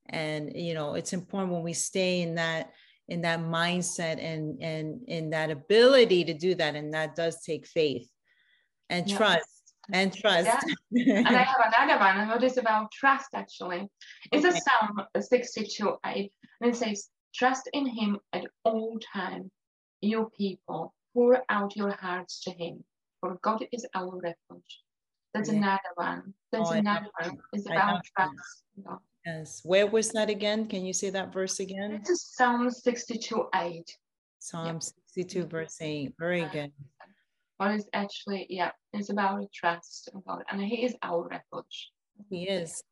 And 0.08 0.56
you 0.56 0.76
know 0.76 0.94
it's 0.94 1.12
important 1.12 1.52
when 1.52 1.64
we 1.64 1.74
stay 1.74 2.22
in 2.22 2.36
that 2.36 2.72
in 3.08 3.22
that 3.22 3.40
mindset 3.40 4.24
and 4.24 4.62
and 4.62 5.02
in 5.08 5.32
that 5.32 5.50
ability 5.50 6.24
to 6.26 6.34
do 6.34 6.54
that 6.56 6.76
and 6.76 6.94
that 6.94 7.16
does 7.16 7.42
take 7.42 7.66
faith 7.66 8.08
and 8.90 9.10
trust 9.10 9.74
and 9.92 10.16
trust. 10.16 10.48
Yeah. 10.92 11.16
and 11.18 11.28
i 11.28 11.42
have 11.42 11.74
another 11.74 12.00
one. 12.00 12.28
What 12.28 12.44
is 12.44 12.58
about 12.58 12.92
trust 12.92 13.30
actually. 13.34 13.90
It's 14.32 14.46
okay. 14.46 14.58
a 14.58 14.62
psalm 14.62 15.02
62 15.20 15.98
8 16.06 16.32
and 16.62 16.72
it 16.72 16.78
says 16.78 17.10
trust 17.34 17.68
in 17.74 17.88
him 17.88 18.20
at 18.32 18.46
all 18.64 19.00
times 19.14 19.50
you 20.02 20.32
people, 20.38 20.94
pour 21.14 21.44
out 21.50 21.76
your 21.76 21.92
hearts 21.92 22.42
to 22.44 22.52
Him, 22.52 22.84
for 23.22 23.38
God 23.42 23.66
is 23.72 23.86
our 23.96 24.20
refuge. 24.20 24.82
That's 25.34 25.50
yeah. 25.50 25.58
another 25.58 25.94
one. 25.96 26.34
That's 26.52 26.70
oh, 26.70 26.74
another 26.74 27.08
one. 27.22 27.38
It's 27.54 27.66
about 27.66 28.02
trust. 28.04 28.64
Yes. 29.26 29.62
Where 29.64 29.88
was 29.88 30.10
that 30.10 30.30
again? 30.30 30.68
Can 30.68 30.84
you 30.84 30.92
say 30.92 31.10
that 31.12 31.32
verse 31.32 31.60
again? 31.60 31.94
It's 31.94 32.36
Psalm 32.36 32.70
62 32.70 33.48
8. 33.56 33.98
Psalm 34.40 34.66
yeah. 34.66 34.80
62, 34.80 35.46
verse 35.46 35.78
8. 35.80 36.14
Very 36.20 36.46
good. 36.52 36.72
What 37.58 37.72
is 37.76 37.88
actually, 37.94 38.48
yeah, 38.50 38.72
it's 38.92 39.12
about 39.12 39.46
trust 39.54 40.10
in 40.14 40.22
God. 40.28 40.44
And 40.52 40.60
He 40.60 40.84
is 40.84 40.96
our 41.04 41.28
refuge. 41.30 41.92
He 42.30 42.50
is. 42.50 42.84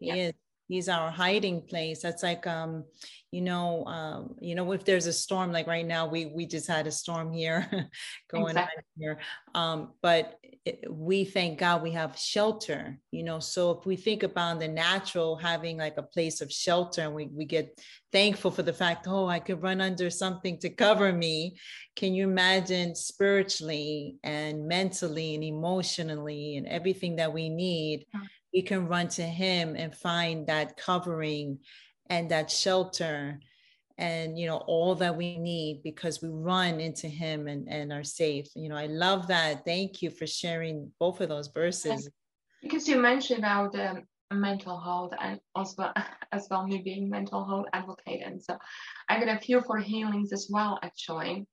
He 0.00 0.08
yeah. 0.08 0.14
is 0.14 0.32
he's 0.68 0.88
our 0.88 1.10
hiding 1.10 1.62
place. 1.62 2.02
That's 2.02 2.22
like 2.22 2.46
um 2.46 2.84
you 3.32 3.40
know 3.40 3.84
um 3.86 4.36
you 4.40 4.54
know 4.54 4.70
if 4.72 4.84
there's 4.84 5.06
a 5.06 5.12
storm 5.12 5.52
like 5.52 5.66
right 5.66 5.86
now 5.86 6.06
we 6.06 6.26
we 6.26 6.46
just 6.46 6.68
had 6.68 6.86
a 6.86 6.92
storm 6.92 7.32
here 7.32 7.68
going 8.30 8.56
exactly. 8.56 8.76
on 8.78 9.00
here. 9.00 9.18
Um 9.54 9.92
but 10.02 10.38
it, 10.64 10.84
we 10.90 11.24
thank 11.24 11.58
god 11.58 11.82
we 11.82 11.92
have 11.92 12.18
shelter 12.18 12.98
you 13.10 13.22
know? 13.22 13.38
So 13.38 13.70
if 13.70 13.86
we 13.86 13.96
think 13.96 14.22
about 14.22 14.60
the 14.60 14.68
natural 14.68 15.36
having 15.36 15.78
like 15.78 15.96
a 15.96 16.02
place 16.02 16.40
of 16.40 16.52
shelter 16.52 17.02
and 17.02 17.14
we, 17.14 17.26
we 17.26 17.44
get 17.44 17.80
thankful 18.12 18.50
for 18.50 18.62
the 18.62 18.72
fact 18.72 19.06
oh 19.08 19.26
i 19.26 19.38
could 19.38 19.62
run 19.62 19.80
under 19.80 20.10
something 20.10 20.58
to 20.58 20.70
cover 20.70 21.12
me. 21.12 21.56
Can 21.94 22.14
you 22.14 22.28
imagine 22.28 22.94
spiritually 22.94 24.16
and 24.22 24.66
mentally 24.66 25.34
and 25.34 25.44
emotionally 25.44 26.56
and 26.56 26.66
everything 26.66 27.16
that 27.16 27.32
we 27.32 27.48
need 27.48 28.06
we 28.56 28.62
can 28.62 28.88
run 28.88 29.06
to 29.06 29.22
him 29.22 29.76
and 29.76 29.94
find 29.94 30.46
that 30.46 30.78
covering 30.78 31.58
and 32.08 32.30
that 32.30 32.50
shelter 32.50 33.38
and 33.98 34.38
you 34.38 34.46
know 34.46 34.62
all 34.66 34.94
that 34.94 35.14
we 35.14 35.36
need 35.36 35.82
because 35.84 36.22
we 36.22 36.30
run 36.30 36.80
into 36.80 37.06
him 37.06 37.48
and, 37.48 37.68
and 37.68 37.92
are 37.92 38.02
safe. 38.02 38.46
You 38.54 38.70
know 38.70 38.76
i 38.76 38.86
love 38.86 39.26
that. 39.28 39.66
Thank 39.66 40.00
you 40.00 40.08
for 40.08 40.26
sharing 40.26 40.90
both 40.98 41.20
of 41.20 41.28
those 41.28 41.48
verses. 41.48 42.08
Because 42.62 42.88
you 42.88 42.96
mentioned 42.96 43.40
about 43.40 43.78
um, 43.78 44.04
mental 44.32 44.80
health 44.80 45.12
and 45.20 45.38
also 45.54 45.92
as 46.32 46.48
well 46.50 46.66
me 46.66 46.78
being 46.78 47.10
mental 47.10 47.44
health 47.46 47.66
advocate. 47.74 48.22
And 48.24 48.42
so 48.42 48.56
i 49.10 49.20
got 49.20 49.36
a 49.36 49.38
few 49.38 49.60
for 49.60 49.78
healings 49.78 50.32
as 50.32 50.48
well 50.50 50.78
actually. 50.82 51.44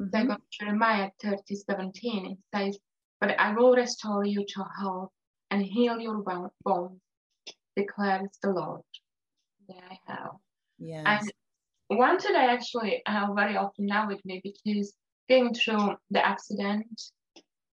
Mm-hmm. 0.00 0.08
so 0.10 0.18
i 0.20 0.24
got 0.24 0.40
jeremiah 0.50 1.10
30 1.22 1.54
17 1.54 2.26
it 2.32 2.38
says 2.54 2.78
but 3.20 3.38
i 3.38 3.52
will 3.54 3.74
restore 3.74 4.24
you 4.24 4.42
to 4.54 4.64
health 4.80 5.10
and 5.52 5.62
heal 5.62 6.00
your 6.00 6.24
bones, 6.64 6.98
declares 7.76 8.30
the 8.42 8.50
Lord. 8.50 8.80
There 9.68 9.76
I 9.90 9.98
have. 10.10 10.30
Yes. 10.78 11.04
And 11.06 11.98
one 11.98 12.16
that 12.16 12.34
I 12.34 12.52
actually 12.52 13.02
have 13.04 13.36
very 13.36 13.56
often 13.56 13.84
now 13.86 14.08
with 14.08 14.24
me 14.24 14.40
because 14.42 14.94
going 15.28 15.52
through 15.54 15.96
the 16.10 16.26
accident 16.26 17.00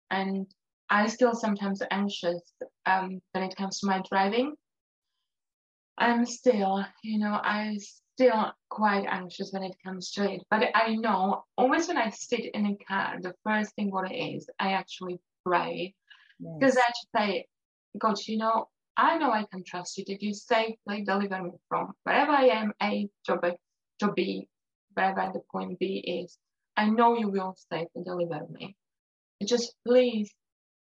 and 0.09 0.47
I 0.89 1.07
still 1.07 1.36
sometimes 1.36 1.84
anxious 1.91 2.41
um, 2.88 3.21
when 3.34 3.43
it 3.43 3.55
comes 3.55 3.80
to 3.80 3.88
my 3.88 4.01
driving. 4.09 4.55
I'm 5.99 6.25
still, 6.25 6.84
you 7.03 7.19
know, 7.19 7.39
I 7.43 7.78
still 8.15 8.53
quite 8.69 9.05
anxious 9.07 9.51
when 9.51 9.63
it 9.63 9.75
comes 9.84 10.11
to 10.11 10.32
it. 10.32 10.41
But 10.49 10.69
I 10.73 10.95
know 10.95 11.43
always 11.57 11.88
when 11.88 11.97
I 11.97 12.09
sit 12.09 12.45
in 12.55 12.65
a 12.65 12.86
car, 12.86 13.17
the 13.21 13.36
first 13.43 13.75
thing 13.75 13.91
what 13.91 14.11
it 14.11 14.15
is, 14.15 14.49
I 14.59 14.73
actually 14.73 15.19
pray. 15.45 15.93
Because 16.39 16.75
yes. 16.75 16.86
I 17.13 17.19
say, 17.19 17.47
God, 18.00 18.18
you 18.28 18.38
know, 18.38 18.68
I 18.95 19.18
know 19.18 19.32
I 19.32 19.45
can 19.52 19.64
trust 19.64 19.98
you 19.98 20.06
that 20.08 20.22
you 20.22 20.34
safely 20.34 21.04
deliver 21.04 21.41
me 21.43 21.52
from 21.70 21.93
wherever 22.04 22.32
I 22.32 22.45
am 22.45 22.74
A 22.82 23.10
to 23.26 23.38
B, 23.38 23.52
to 24.00 24.12
B, 24.12 24.48
wherever 24.93 25.32
the 25.34 25.41
point 25.52 25.78
B 25.80 26.24
is. 26.24 26.38
I 26.76 26.89
know 26.89 27.18
you 27.18 27.30
will 27.30 27.56
safely 27.72 28.04
deliver 28.04 28.45
me. 28.50 28.76
Just 29.45 29.76
please, 29.86 30.32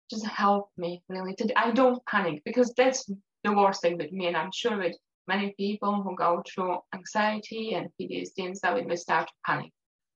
just 0.08 0.24
help 0.26 0.70
me 0.76 1.02
really. 1.08 1.34
To, 1.34 1.58
I 1.58 1.72
don't 1.72 2.04
panic 2.06 2.42
because 2.44 2.72
that's 2.74 3.10
the 3.42 3.52
worst 3.52 3.82
thing 3.82 3.98
with 3.98 4.12
me, 4.12 4.28
and 4.28 4.36
I'm 4.36 4.52
sure 4.52 4.78
with 4.78 4.96
many 5.26 5.54
people 5.56 6.02
who 6.02 6.14
go 6.14 6.42
through 6.46 6.78
anxiety 6.94 7.74
and 7.74 7.88
PTSD 8.00 8.46
and 8.46 8.56
stuff, 8.56 8.78
they 8.86 8.96
start 8.96 9.26
to 9.26 9.32
panic. 9.44 9.72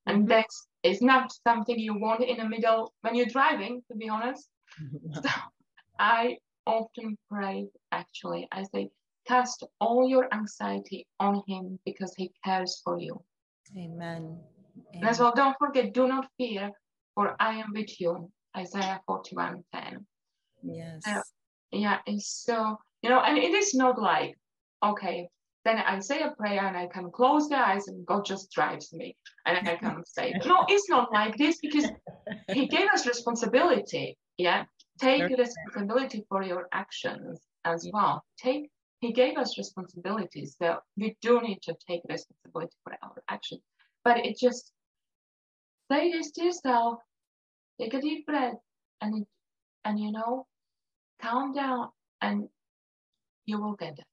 And 0.06 0.18
mm-hmm. 0.18 0.28
that's 0.28 0.68
is 0.82 1.02
not 1.02 1.32
something 1.46 1.78
you 1.78 1.98
want 1.98 2.22
in 2.22 2.38
the 2.38 2.48
middle 2.48 2.94
when 3.02 3.14
you're 3.14 3.26
driving, 3.26 3.82
to 3.90 3.96
be 3.96 4.08
honest. 4.08 4.48
so 5.12 5.28
I 5.98 6.36
often 6.70 7.16
pray 7.30 7.66
actually 7.92 8.48
I 8.52 8.64
say, 8.64 8.90
cast 9.26 9.64
all 9.80 10.08
your 10.08 10.32
anxiety 10.32 11.06
on 11.18 11.42
him 11.46 11.78
because 11.84 12.14
he 12.16 12.32
cares 12.44 12.80
for 12.84 12.98
you. 12.98 13.22
Amen. 13.76 14.38
Amen. 14.94 15.08
As 15.08 15.20
well, 15.20 15.32
don't 15.34 15.56
forget, 15.58 15.94
do 15.94 16.08
not 16.08 16.28
fear, 16.36 16.70
for 17.14 17.36
I 17.38 17.54
am 17.56 17.72
with 17.72 18.00
you. 18.00 18.30
Isaiah 18.56 19.00
41 19.06 19.62
10. 19.72 20.06
Yes. 20.62 21.02
Uh, 21.06 21.20
yeah, 21.70 21.98
it's 22.06 22.44
so, 22.44 22.78
you 23.02 23.10
know, 23.10 23.20
and 23.20 23.38
it 23.38 23.54
is 23.54 23.74
not 23.74 24.00
like, 24.00 24.36
okay, 24.84 25.28
then 25.64 25.78
I 25.78 26.00
say 26.00 26.22
a 26.22 26.30
prayer 26.30 26.66
and 26.66 26.76
I 26.76 26.86
can 26.86 27.10
close 27.10 27.48
the 27.48 27.58
eyes 27.58 27.86
and 27.88 28.04
God 28.06 28.24
just 28.24 28.50
drives 28.50 28.92
me. 28.92 29.16
And 29.46 29.68
I 29.68 29.76
can 29.76 30.02
say, 30.04 30.32
no, 30.46 30.64
it's 30.68 30.88
not 30.88 31.12
like 31.12 31.36
this 31.36 31.58
because 31.60 31.90
He 32.48 32.66
gave 32.66 32.88
us 32.92 33.06
responsibility. 33.06 34.16
Yeah. 34.38 34.64
Take 35.00 35.36
responsibility 35.36 36.24
for 36.28 36.42
your 36.42 36.68
actions 36.72 37.40
as 37.64 37.88
well. 37.92 38.22
Take 38.38 38.70
He 39.00 39.12
gave 39.12 39.38
us 39.38 39.56
responsibilities. 39.56 40.56
So 40.60 40.78
we 40.96 41.16
do 41.22 41.40
need 41.40 41.62
to 41.62 41.74
take 41.88 42.02
responsibility 42.08 42.76
for 42.84 42.96
our 43.02 43.22
actions. 43.28 43.62
But 44.04 44.18
it 44.18 44.38
just 44.38 44.72
say 45.90 46.12
this 46.12 46.30
to 46.32 46.44
yourself, 46.44 46.98
take 47.80 47.94
a 47.94 48.00
deep 48.00 48.26
breath 48.26 48.60
and 49.00 49.26
and 49.84 49.98
you 49.98 50.12
know, 50.12 50.46
calm 51.20 51.52
down 51.52 51.88
and 52.20 52.48
you 53.46 53.60
will 53.60 53.74
get 53.74 53.98
it. 53.98 54.04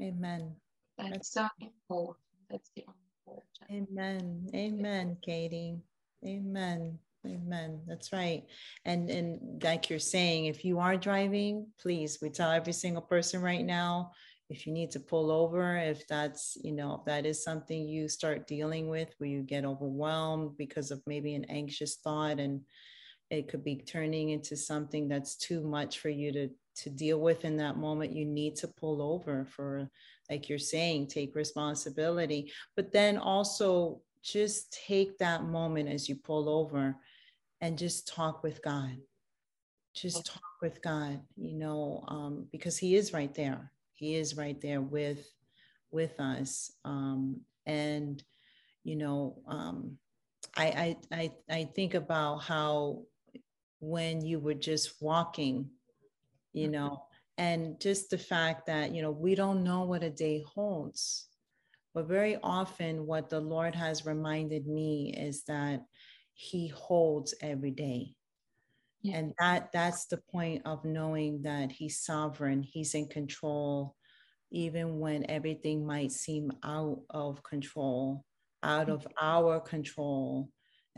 Amen. 0.00 0.54
That's, 0.96 1.10
That's 1.10 1.32
so 1.32 1.48
important. 1.60 2.24
That's 2.50 2.70
the 2.76 2.84
important. 2.86 3.90
Amen. 3.90 4.48
Amen, 4.54 5.16
Katie. 5.22 5.78
Amen. 6.24 6.98
Amen. 7.26 7.80
That's 7.86 8.12
right. 8.12 8.44
And 8.84 9.10
and 9.10 9.62
like 9.62 9.90
you're 9.90 9.98
saying, 9.98 10.46
if 10.46 10.64
you 10.64 10.78
are 10.78 10.96
driving, 10.96 11.66
please, 11.80 12.18
we 12.22 12.30
tell 12.30 12.50
every 12.50 12.72
single 12.72 13.02
person 13.02 13.42
right 13.42 13.64
now, 13.64 14.12
if 14.48 14.66
you 14.66 14.72
need 14.72 14.90
to 14.92 15.00
pull 15.00 15.30
over, 15.30 15.76
if 15.76 16.06
that's, 16.06 16.56
you 16.62 16.72
know, 16.72 16.94
if 16.94 17.04
that 17.06 17.26
is 17.26 17.42
something 17.42 17.82
you 17.86 18.08
start 18.08 18.46
dealing 18.46 18.88
with 18.88 19.14
where 19.18 19.28
you 19.28 19.42
get 19.42 19.64
overwhelmed 19.64 20.56
because 20.56 20.90
of 20.90 21.02
maybe 21.06 21.34
an 21.34 21.44
anxious 21.46 21.96
thought 21.96 22.38
and 22.38 22.62
it 23.30 23.48
could 23.48 23.62
be 23.62 23.76
turning 23.76 24.30
into 24.30 24.56
something 24.56 25.08
that's 25.08 25.36
too 25.36 25.62
much 25.62 25.98
for 25.98 26.08
you 26.08 26.32
to 26.32 26.48
to 26.76 26.90
deal 26.90 27.18
with 27.18 27.44
in 27.44 27.56
that 27.56 27.76
moment 27.76 28.14
you 28.14 28.24
need 28.24 28.54
to 28.54 28.68
pull 28.68 29.02
over 29.02 29.44
for 29.44 29.90
like 30.30 30.48
you're 30.48 30.58
saying 30.58 31.08
take 31.08 31.34
responsibility 31.34 32.52
but 32.76 32.92
then 32.92 33.18
also 33.18 34.00
just 34.22 34.72
take 34.86 35.18
that 35.18 35.42
moment 35.44 35.88
as 35.88 36.08
you 36.08 36.14
pull 36.14 36.48
over 36.48 36.96
and 37.60 37.78
just 37.78 38.08
talk 38.08 38.42
with 38.42 38.62
god. 38.62 38.96
Just 39.94 40.26
talk 40.26 40.42
with 40.62 40.80
god 40.82 41.20
you 41.36 41.54
know 41.54 42.04
um, 42.08 42.46
because 42.52 42.78
he 42.78 42.96
is 42.96 43.12
right 43.12 43.34
there. 43.34 43.72
He 43.94 44.14
is 44.14 44.36
right 44.36 44.60
there 44.60 44.80
with 44.80 45.28
with 45.90 46.18
us. 46.20 46.72
Um, 46.84 47.40
and 47.66 48.22
you 48.84 48.96
know 48.96 49.36
um, 49.46 49.98
I, 50.56 50.96
I 51.12 51.16
i 51.16 51.32
i 51.50 51.64
think 51.74 51.94
about 51.94 52.38
how 52.38 53.02
when 53.80 54.24
you 54.24 54.40
were 54.40 54.54
just 54.54 55.00
walking 55.00 55.70
you 56.52 56.64
mm-hmm. 56.64 56.72
know 56.72 57.04
and 57.36 57.80
just 57.80 58.10
the 58.10 58.18
fact 58.18 58.66
that 58.66 58.92
you 58.94 59.02
know 59.02 59.10
we 59.10 59.34
don't 59.34 59.62
know 59.62 59.82
what 59.82 60.02
a 60.02 60.10
day 60.10 60.42
holds 60.54 61.28
but 61.94 62.08
very 62.08 62.38
often 62.42 63.06
what 63.06 63.28
the 63.28 63.40
lord 63.40 63.74
has 63.74 64.06
reminded 64.06 64.66
me 64.66 65.14
is 65.16 65.44
that 65.44 65.84
he 66.40 66.68
holds 66.68 67.34
every 67.40 67.70
day 67.70 68.14
yeah. 69.02 69.16
and 69.16 69.34
that 69.38 69.70
that's 69.72 70.06
the 70.06 70.20
point 70.30 70.62
of 70.64 70.84
knowing 70.84 71.42
that 71.42 71.72
he's 71.72 71.98
sovereign 72.00 72.62
he's 72.62 72.94
in 72.94 73.06
control 73.08 73.94
even 74.50 74.98
when 74.98 75.28
everything 75.30 75.84
might 75.84 76.12
seem 76.12 76.50
out 76.62 77.00
of 77.10 77.42
control 77.42 78.24
out 78.62 78.88
of 78.88 79.00
mm-hmm. 79.00 79.26
our 79.26 79.60
control 79.60 80.48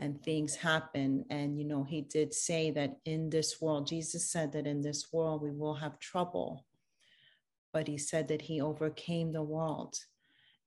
and 0.01 0.21
things 0.23 0.55
happen. 0.55 1.23
And, 1.29 1.57
you 1.57 1.63
know, 1.63 1.83
he 1.83 2.01
did 2.01 2.33
say 2.33 2.71
that 2.71 2.97
in 3.05 3.29
this 3.29 3.61
world, 3.61 3.87
Jesus 3.87 4.31
said 4.31 4.51
that 4.53 4.65
in 4.65 4.81
this 4.81 5.13
world 5.13 5.43
we 5.43 5.51
will 5.51 5.75
have 5.75 5.99
trouble, 5.99 6.65
but 7.71 7.87
he 7.87 7.97
said 7.97 8.27
that 8.29 8.41
he 8.41 8.59
overcame 8.59 9.31
the 9.31 9.43
world. 9.43 9.95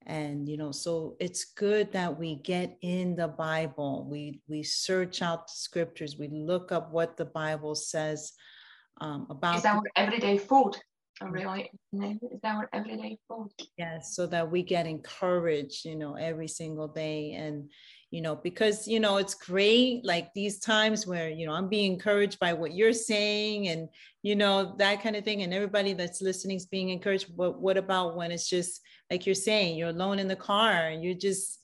And, 0.06 0.48
you 0.48 0.56
know, 0.56 0.70
so 0.70 1.16
it's 1.18 1.44
good 1.44 1.92
that 1.92 2.18
we 2.18 2.36
get 2.36 2.76
in 2.82 3.16
the 3.16 3.28
Bible. 3.28 4.06
We, 4.08 4.40
we 4.48 4.62
search 4.62 5.22
out 5.22 5.46
the 5.46 5.54
scriptures. 5.54 6.18
We 6.18 6.28
look 6.28 6.72
up 6.72 6.92
what 6.92 7.16
the 7.16 7.24
Bible 7.24 7.74
says 7.74 8.32
um, 9.00 9.26
about. 9.30 9.56
Is 9.56 9.64
our 9.64 9.82
everyday 9.96 10.38
food. 10.38 10.76
Really, 11.22 11.70
is 11.92 12.40
our 12.42 12.68
everyday 12.72 13.18
food. 13.28 13.48
Yes, 13.78 14.16
so 14.16 14.26
that 14.26 14.50
we 14.50 14.62
get 14.62 14.86
encouraged, 14.86 15.84
you 15.84 15.96
know, 15.96 16.14
every 16.14 16.48
single 16.48 16.88
day. 16.88 17.32
And, 17.32 17.70
you 18.14 18.22
know, 18.22 18.36
because, 18.36 18.86
you 18.86 19.00
know, 19.00 19.16
it's 19.16 19.34
great 19.34 20.04
like 20.04 20.32
these 20.34 20.60
times 20.60 21.04
where, 21.04 21.28
you 21.28 21.46
know, 21.46 21.52
I'm 21.52 21.68
being 21.68 21.94
encouraged 21.94 22.38
by 22.38 22.52
what 22.52 22.72
you're 22.72 22.92
saying 22.92 23.66
and, 23.66 23.88
you 24.22 24.36
know, 24.36 24.76
that 24.78 25.02
kind 25.02 25.16
of 25.16 25.24
thing. 25.24 25.42
And 25.42 25.52
everybody 25.52 25.94
that's 25.94 26.22
listening 26.22 26.58
is 26.58 26.64
being 26.64 26.90
encouraged. 26.90 27.36
But 27.36 27.60
what 27.60 27.76
about 27.76 28.16
when 28.16 28.30
it's 28.30 28.48
just 28.48 28.82
like 29.10 29.26
you're 29.26 29.34
saying, 29.34 29.76
you're 29.76 29.88
alone 29.88 30.20
in 30.20 30.28
the 30.28 30.36
car 30.36 30.70
and 30.70 31.02
you're 31.02 31.18
just, 31.18 31.58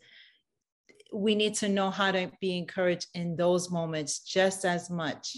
we 1.12 1.36
need 1.36 1.54
to 1.54 1.68
know 1.68 1.88
how 1.88 2.10
to 2.10 2.32
be 2.40 2.58
encouraged 2.58 3.06
in 3.14 3.36
those 3.36 3.70
moments 3.70 4.18
just 4.18 4.64
as 4.64 4.90
much 4.90 5.36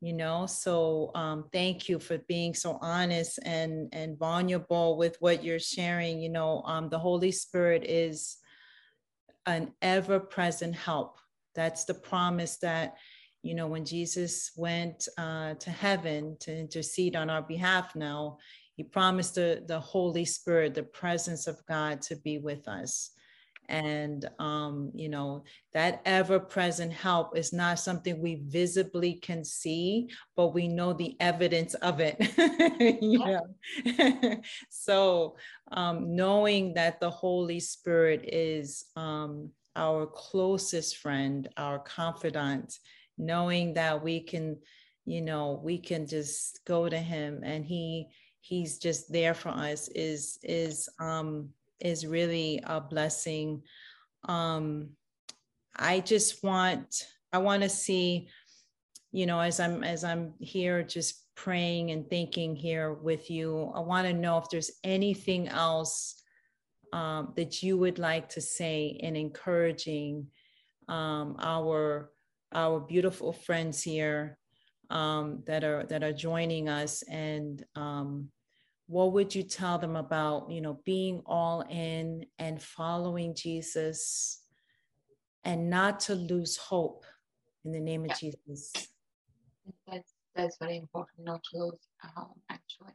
you 0.00 0.12
know 0.12 0.46
so 0.46 1.10
um, 1.16 1.46
thank 1.52 1.88
you 1.88 1.98
for 1.98 2.18
being 2.28 2.54
so 2.54 2.78
honest 2.80 3.40
and 3.44 3.88
and 3.92 4.16
vulnerable 4.16 4.96
with 4.96 5.16
what 5.18 5.42
you're 5.42 5.58
sharing 5.58 6.20
you 6.20 6.28
know 6.28 6.62
um, 6.66 6.88
the 6.88 6.98
holy 7.00 7.32
spirit 7.32 7.82
is 7.84 8.36
an 9.48 9.72
ever 9.82 10.20
present 10.20 10.74
help. 10.74 11.18
That's 11.54 11.84
the 11.84 11.94
promise 11.94 12.58
that, 12.58 12.96
you 13.42 13.54
know, 13.54 13.66
when 13.66 13.84
Jesus 13.84 14.52
went 14.56 15.08
uh, 15.16 15.54
to 15.54 15.70
heaven 15.70 16.36
to 16.40 16.56
intercede 16.56 17.16
on 17.16 17.30
our 17.30 17.42
behalf 17.42 17.96
now, 17.96 18.38
he 18.76 18.84
promised 18.84 19.34
the, 19.34 19.64
the 19.66 19.80
Holy 19.80 20.24
Spirit, 20.24 20.74
the 20.74 20.84
presence 20.84 21.46
of 21.48 21.64
God 21.66 22.00
to 22.02 22.16
be 22.16 22.38
with 22.38 22.68
us. 22.68 23.10
And, 23.68 24.28
um, 24.38 24.90
you 24.94 25.08
know, 25.08 25.44
that 25.74 26.00
ever 26.06 26.40
present 26.40 26.92
help 26.92 27.36
is 27.36 27.52
not 27.52 27.78
something 27.78 28.20
we 28.20 28.42
visibly 28.46 29.14
can 29.14 29.44
see, 29.44 30.08
but 30.36 30.54
we 30.54 30.68
know 30.68 30.92
the 30.92 31.16
evidence 31.20 31.74
of 31.74 32.00
it. 32.00 32.16
you 33.02 33.18
know? 33.18 34.40
so, 34.70 35.36
um, 35.72 36.16
knowing 36.16 36.74
that 36.74 36.98
the 36.98 37.10
Holy 37.10 37.60
Spirit 37.60 38.24
is 38.32 38.86
um, 38.96 39.50
our 39.76 40.06
closest 40.06 40.96
friend, 40.96 41.48
our 41.56 41.78
confidant, 41.78 42.78
knowing 43.18 43.74
that 43.74 44.02
we 44.02 44.20
can, 44.20 44.56
you 45.04 45.20
know, 45.20 45.60
we 45.62 45.78
can 45.78 46.06
just 46.06 46.60
go 46.66 46.88
to 46.88 46.98
him 46.98 47.42
and 47.44 47.64
he 47.64 48.08
he's 48.40 48.78
just 48.78 49.12
there 49.12 49.34
for 49.34 49.50
us 49.50 49.88
is 49.88 50.38
is 50.42 50.88
um 51.00 51.50
is 51.80 52.06
really 52.06 52.60
a 52.64 52.80
blessing. 52.80 53.62
Um, 54.24 54.90
I 55.76 56.00
just 56.00 56.42
want 56.42 57.06
I 57.32 57.38
want 57.38 57.62
to 57.62 57.68
see, 57.68 58.28
you 59.12 59.26
know, 59.26 59.40
as 59.40 59.60
I'm 59.60 59.84
as 59.84 60.04
I'm 60.04 60.34
here 60.40 60.82
just 60.82 61.24
praying 61.34 61.90
and 61.90 62.08
thinking 62.08 62.56
here 62.56 62.94
with 62.94 63.30
you, 63.30 63.70
I 63.74 63.80
want 63.80 64.06
to 64.06 64.12
know 64.12 64.38
if 64.38 64.50
there's 64.50 64.72
anything 64.82 65.48
else 65.48 66.22
um, 66.92 67.32
that 67.36 67.62
you 67.62 67.76
would 67.78 67.98
like 67.98 68.28
to 68.30 68.40
say 68.40 68.98
in 69.00 69.14
encouraging 69.14 70.26
um, 70.88 71.36
our 71.38 72.10
our 72.54 72.80
beautiful 72.80 73.32
friends 73.32 73.82
here 73.82 74.38
um, 74.90 75.42
that 75.46 75.64
are 75.64 75.84
that 75.84 76.02
are 76.02 76.12
joining 76.12 76.68
us 76.68 77.02
and 77.02 77.64
um, 77.76 78.30
what 78.88 79.12
would 79.12 79.34
you 79.34 79.42
tell 79.42 79.78
them 79.78 79.96
about 79.96 80.50
you 80.50 80.60
know 80.60 80.80
being 80.84 81.22
all 81.26 81.60
in 81.68 82.24
and 82.38 82.60
following 82.60 83.34
jesus 83.34 84.40
and 85.44 85.68
not 85.68 86.00
to 86.00 86.14
lose 86.14 86.56
hope 86.56 87.04
in 87.64 87.72
the 87.72 87.80
name 87.80 88.04
of 88.04 88.18
jesus? 88.18 88.72
That's 89.86 90.14
that's 90.34 90.56
very 90.58 90.78
important 90.78 91.26
not 91.26 91.42
to 91.44 91.58
lose 91.58 91.88
hope 92.02 92.38
actually. 92.50 92.94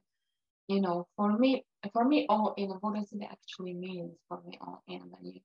You 0.67 0.81
know 0.81 1.07
for 1.15 1.37
me 1.37 1.63
for 1.93 2.05
me 2.05 2.25
all 2.27 2.55
in 2.57 2.69
what 2.69 2.95
does 2.95 3.11
it 3.11 3.21
actually 3.29 3.75
mean 3.75 4.11
for 4.27 4.41
me 4.47 4.57
all 4.61 4.81
in? 4.87 4.99
When 4.99 5.25
you 5.25 5.41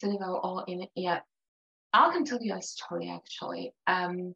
think 0.00 0.16
about 0.16 0.40
all 0.42 0.64
in 0.66 0.86
yeah. 0.94 1.20
I 1.92 2.10
can 2.12 2.24
tell 2.24 2.42
you 2.42 2.54
a 2.54 2.62
story 2.62 3.08
actually. 3.08 3.72
Um 3.86 4.34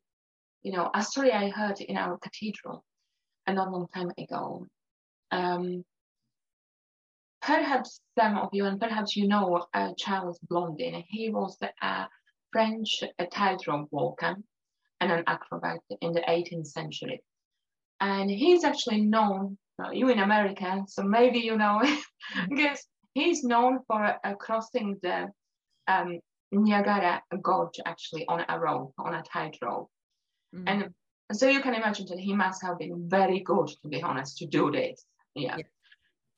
you 0.63 0.73
know 0.73 0.91
a 0.95 1.03
story 1.03 1.33
i 1.33 1.49
heard 1.49 1.81
in 1.81 1.97
our 1.97 2.19
cathedral 2.19 2.85
a 3.47 3.53
long, 3.53 3.73
long 3.73 3.87
time 3.95 4.11
ago 4.19 4.67
um, 5.31 5.85
perhaps 7.43 8.01
some 8.19 8.39
of 8.39 8.51
you, 8.53 8.65
and 8.67 8.81
perhaps 8.81 9.17
you 9.17 9.29
know 9.29 9.65
uh, 9.75 9.93
Charles 9.97 10.39
Blondin. 10.49 11.03
He 11.09 11.31
was 11.31 11.57
a 11.83 12.07
French 12.53 13.03
tightrope 13.33 13.89
walker 13.91 14.37
and 15.01 15.13
an 15.13 15.25
acrobat 15.27 15.79
in 16.01 16.13
the 16.13 16.21
18th 16.21 16.67
century. 16.67 17.23
And 18.01 18.31
he's 18.31 18.65
actually 18.65 19.03
known, 19.03 19.59
well, 19.79 19.93
you 19.93 20.09
in 20.09 20.19
America, 20.19 20.85
so 20.87 21.03
maybe 21.03 21.39
you 21.39 21.57
know, 21.57 21.83
because 22.49 22.85
he's 23.15 23.45
known 23.45 23.81
for 23.87 24.17
uh, 24.25 24.35
crossing 24.35 24.97
the 25.03 25.29
um, 25.87 26.21
Niagara 26.53 27.23
Gorge 27.43 27.81
actually 27.85 28.27
on 28.29 28.45
a 28.49 28.59
rope, 28.59 28.93
on 28.99 29.15
a 29.15 29.23
tightrope. 29.23 29.89
Mm-hmm. 30.55 30.69
And 30.69 30.95
so 31.33 31.49
you 31.49 31.61
can 31.61 31.75
imagine 31.75 32.07
that 32.09 32.19
he 32.19 32.35
must 32.35 32.63
have 32.63 32.79
been 32.79 33.09
very 33.09 33.41
good, 33.41 33.69
to 33.83 33.89
be 33.89 34.03
honest, 34.03 34.39
to 34.39 34.47
do 34.47 34.71
this 34.71 35.05
yeah. 35.39 35.57
yeah. 35.59 35.65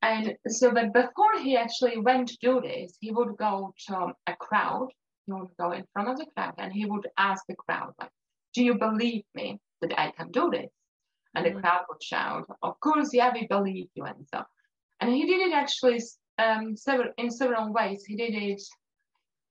And 0.03 0.35
so, 0.49 0.73
but 0.73 0.93
before 0.95 1.39
he 1.43 1.57
actually 1.57 1.99
went 1.99 2.29
to 2.29 2.39
do 2.41 2.61
this, 2.61 2.97
he 3.01 3.11
would 3.11 3.37
go 3.37 3.75
to 3.89 4.15
a 4.27 4.37
crowd. 4.37 4.89
He 5.27 5.33
would 5.33 5.51
go 5.59 5.73
in 5.73 5.85
front 5.93 6.09
of 6.09 6.19
the 6.19 6.27
crowd 6.35 6.55
and 6.59 6.73
he 6.73 6.87
would 6.87 7.07
ask 7.19 7.45
the 7.49 7.55
crowd, 7.55 7.93
like, 8.01 8.11
do 8.55 8.65
you 8.65 8.75
believe 8.75 9.25
me 9.35 9.61
that 9.83 9.99
I 10.01 10.11
can 10.13 10.31
do 10.31 10.51
this? 10.51 10.71
And 11.35 11.45
the 11.47 11.51
Mhm. 11.51 11.61
crowd 11.61 11.85
would 11.89 12.03
shout, 12.03 12.47
of 12.63 12.81
course, 12.81 13.13
yeah, 13.15 13.33
we 13.33 13.47
believe 13.47 13.89
you 13.95 14.05
and 14.05 14.27
so. 14.33 14.43
And 15.01 15.13
he 15.13 15.27
did 15.27 15.41
it 15.49 15.53
actually 15.53 16.01
um, 16.39 16.77
several 16.77 17.13
in 17.19 17.31
several 17.31 17.73
ways. 17.73 18.05
He 18.05 18.17
did 18.17 18.35
it. 18.35 18.63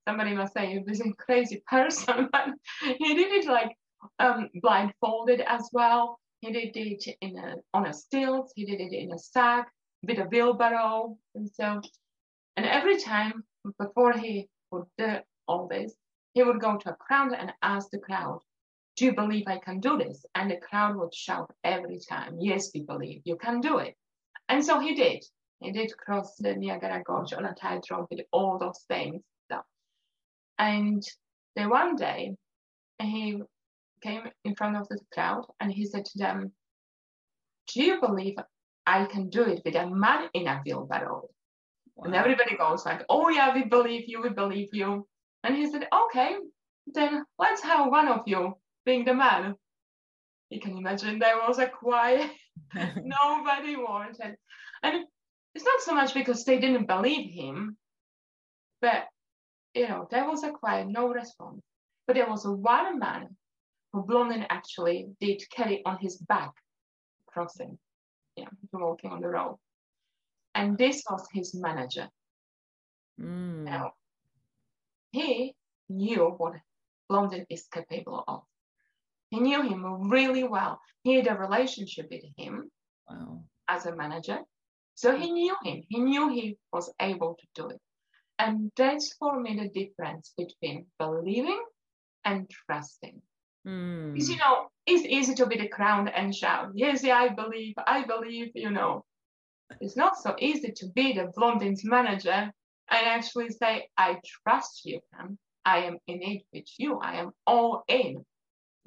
Somebody 0.07 0.33
must 0.33 0.53
say 0.53 0.83
this 0.85 0.99
is 0.99 1.05
a 1.07 1.13
crazy 1.13 1.63
person, 1.67 2.29
but 2.31 2.49
he 2.97 3.13
did 3.15 3.31
it 3.31 3.45
like 3.45 3.75
um, 4.19 4.49
blindfolded 4.55 5.41
as 5.41 5.69
well. 5.71 6.19
He 6.41 6.51
did 6.51 6.75
it 6.77 7.17
in 7.21 7.37
a 7.37 7.55
on 7.73 7.85
a 7.85 7.93
stilt. 7.93 8.51
He 8.55 8.65
did 8.65 8.79
it 8.79 8.93
in 8.93 9.11
a 9.11 9.19
sack 9.19 9.71
with 10.03 10.19
a 10.19 10.25
wheelbarrow, 10.25 11.17
and 11.35 11.49
so. 11.49 11.81
And 12.55 12.65
every 12.65 12.97
time 12.99 13.43
before 13.77 14.13
he 14.13 14.49
would 14.71 14.85
do 14.97 15.17
all 15.47 15.67
this, 15.67 15.93
he 16.33 16.43
would 16.43 16.61
go 16.61 16.77
to 16.77 16.91
a 16.91 16.95
crowd 16.95 17.33
and 17.33 17.53
ask 17.61 17.89
the 17.89 17.99
crowd, 17.99 18.41
"Do 18.95 19.05
you 19.05 19.13
believe 19.13 19.47
I 19.47 19.59
can 19.59 19.79
do 19.79 19.97
this?" 19.97 20.25
And 20.35 20.49
the 20.49 20.57
crowd 20.57 20.95
would 20.97 21.13
shout 21.13 21.53
every 21.63 21.99
time, 21.99 22.39
"Yes, 22.39 22.71
we 22.73 22.83
believe 22.83 23.21
you 23.25 23.35
can 23.35 23.59
do 23.61 23.77
it." 23.79 23.95
And 24.47 24.63
so 24.63 24.79
he 24.79 24.95
did. 24.95 25.23
He 25.59 25.71
did 25.71 25.97
cross 25.97 26.35
the 26.37 26.55
Niagara 26.55 27.03
Gorge 27.03 27.33
on 27.33 27.45
a 27.45 27.53
tightrope 27.53 28.07
with 28.09 28.25
all 28.31 28.57
those 28.57 28.81
things. 28.87 29.21
So, 29.51 29.61
and 30.57 31.03
then 31.55 31.69
one 31.69 31.95
day, 31.95 32.37
he 33.01 33.41
came 34.01 34.23
in 34.43 34.55
front 34.55 34.77
of 34.77 34.87
the 34.87 34.99
crowd 35.13 35.45
and 35.59 35.71
he 35.71 35.85
said 35.85 36.05
to 36.05 36.17
them, 36.17 36.51
Do 37.73 37.83
you 37.83 37.99
believe 37.99 38.35
I 38.85 39.05
can 39.05 39.29
do 39.29 39.43
it 39.43 39.61
with 39.65 39.75
a 39.75 39.89
man 39.89 40.29
in 40.33 40.47
a 40.47 40.61
wheelbarrow? 40.65 41.29
And 42.01 42.15
everybody 42.15 42.55
goes 42.57 42.85
like, 42.85 43.03
Oh 43.09 43.29
yeah, 43.29 43.53
we 43.53 43.65
believe 43.65 44.05
you, 44.07 44.21
we 44.21 44.29
believe 44.29 44.69
you. 44.73 45.07
And 45.43 45.55
he 45.55 45.69
said, 45.69 45.87
Okay, 45.93 46.35
then 46.87 47.23
let's 47.37 47.61
have 47.61 47.89
one 47.89 48.07
of 48.07 48.21
you 48.25 48.53
being 48.85 49.05
the 49.05 49.13
man. 49.13 49.55
You 50.49 50.59
can 50.59 50.77
imagine 50.77 51.19
there 51.19 51.37
was 51.47 51.59
a 51.59 51.67
quiet 51.67 52.31
nobody 52.73 53.75
wanted. 53.75 54.35
And 54.83 55.05
it's 55.55 55.65
not 55.65 55.81
so 55.81 55.93
much 55.93 56.13
because 56.13 56.43
they 56.45 56.59
didn't 56.59 56.87
believe 56.87 57.31
him, 57.31 57.77
but 58.81 59.05
you 59.73 59.87
know, 59.87 60.07
there 60.09 60.25
was 60.25 60.43
a 60.43 60.51
quiet, 60.51 60.87
no 60.87 61.09
response. 61.09 61.61
But 62.07 62.15
there 62.15 62.29
was 62.29 62.45
one 62.45 62.99
man 62.99 63.35
who 63.91 64.03
Blondin 64.03 64.45
actually 64.49 65.09
did 65.19 65.41
carry 65.49 65.83
on 65.85 65.97
his 65.99 66.17
back 66.17 66.51
crossing, 67.27 67.77
yeah, 68.35 68.49
walking 68.71 69.11
on 69.11 69.21
the 69.21 69.29
road. 69.29 69.57
And 70.55 70.77
this 70.77 71.03
was 71.09 71.27
his 71.33 71.53
manager. 71.55 72.09
Mm. 73.19 73.63
Now, 73.63 73.93
he 75.11 75.55
knew 75.89 76.35
what 76.37 76.53
Blondin 77.07 77.45
is 77.49 77.67
capable 77.71 78.23
of. 78.27 78.43
He 79.31 79.39
knew 79.39 79.61
him 79.61 80.09
really 80.09 80.43
well. 80.43 80.79
He 81.03 81.15
had 81.15 81.27
a 81.27 81.35
relationship 81.35 82.07
with 82.11 82.23
him 82.37 82.71
Wow. 83.09 83.43
as 83.67 83.85
a 83.85 83.95
manager. 83.95 84.39
So 84.95 85.15
he 85.15 85.31
knew 85.31 85.55
him. 85.63 85.83
He 85.89 85.99
knew 85.99 86.29
he 86.29 86.57
was 86.71 86.91
able 86.99 87.35
to 87.35 87.47
do 87.55 87.69
it. 87.69 87.81
And 88.37 88.71
that's 88.75 89.13
for 89.13 89.39
me 89.39 89.55
the 89.55 89.69
difference 89.69 90.33
between 90.37 90.87
believing 90.97 91.63
and 92.25 92.49
trusting. 92.49 93.21
Mm. 93.67 94.13
Because 94.13 94.29
you 94.29 94.37
know, 94.37 94.67
it's 94.85 95.05
easy 95.05 95.35
to 95.35 95.45
be 95.45 95.57
the 95.57 95.67
crown 95.67 96.07
and 96.07 96.35
shout, 96.35 96.71
Yes, 96.73 97.03
yeah, 97.03 97.17
I 97.17 97.29
believe, 97.29 97.75
I 97.85 98.03
believe, 98.05 98.51
you 98.55 98.71
know. 98.71 99.05
It's 99.81 99.95
not 99.95 100.17
so 100.17 100.35
easy 100.39 100.71
to 100.71 100.87
be 100.87 101.13
the 101.13 101.31
Blondin's 101.35 101.85
manager 101.85 102.51
and 102.91 103.07
actually 103.07 103.49
say, 103.49 103.87
I 103.97 104.17
trust 104.43 104.83
you, 104.85 104.99
Pam. 105.13 105.37
I 105.63 105.79
am 105.79 105.97
in 106.07 106.23
it 106.23 106.41
with 106.51 106.65
you. 106.77 106.97
I 106.99 107.17
am 107.17 107.31
all 107.45 107.83
in. 107.87 108.25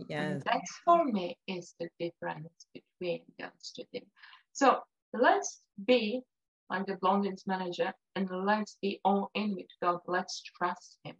Yes. 0.08 0.18
And 0.32 0.42
that's 0.42 0.72
for 0.84 1.04
me 1.04 1.38
is 1.46 1.74
the 1.78 1.88
difference 2.00 2.66
between 2.74 3.20
those 3.38 3.72
two 3.76 3.84
things. 3.92 4.06
So 4.52 4.80
let's 5.12 5.60
be 5.84 6.22
like 6.70 6.86
the 6.86 6.96
Blondin's 6.96 7.46
manager 7.46 7.92
and 8.16 8.28
let's 8.30 8.78
be 8.82 9.00
all 9.04 9.30
in 9.34 9.54
with 9.54 9.66
God. 9.82 10.00
Let's 10.06 10.42
trust 10.42 10.98
Him. 11.04 11.16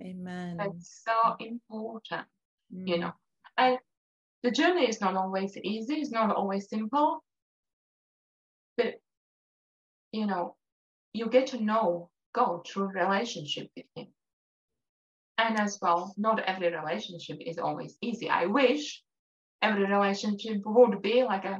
Amen. 0.00 0.56
That's 0.56 1.02
so 1.04 1.36
important, 1.40 2.26
you 2.70 2.96
Mm. 2.96 3.00
know. 3.00 3.12
And 3.56 3.78
the 4.42 4.50
journey 4.50 4.88
is 4.88 5.00
not 5.00 5.16
always 5.16 5.56
easy, 5.56 6.00
it's 6.00 6.10
not 6.10 6.34
always 6.34 6.68
simple. 6.68 7.24
But 8.76 9.00
you 10.12 10.26
know, 10.26 10.56
you 11.12 11.28
get 11.28 11.48
to 11.48 11.62
know 11.62 12.10
God 12.32 12.66
through 12.66 12.88
relationship 12.88 13.70
with 13.76 13.86
Him. 13.94 14.08
And 15.38 15.58
as 15.58 15.78
well, 15.80 16.14
not 16.16 16.40
every 16.40 16.74
relationship 16.74 17.38
is 17.40 17.58
always 17.58 17.96
easy. 18.00 18.28
I 18.28 18.46
wish 18.46 19.02
every 19.62 19.86
relationship 19.86 20.62
would 20.64 21.00
be 21.02 21.22
like 21.24 21.44
a, 21.44 21.58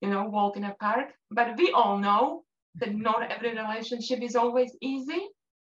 you 0.00 0.08
know, 0.10 0.24
walk 0.24 0.56
in 0.56 0.64
a 0.64 0.74
park. 0.74 1.12
But 1.30 1.56
we 1.58 1.72
all 1.72 1.98
know 1.98 2.44
that 2.76 2.94
not 2.94 3.30
every 3.30 3.54
relationship 3.54 4.22
is 4.22 4.34
always 4.36 4.74
easy. 4.80 5.26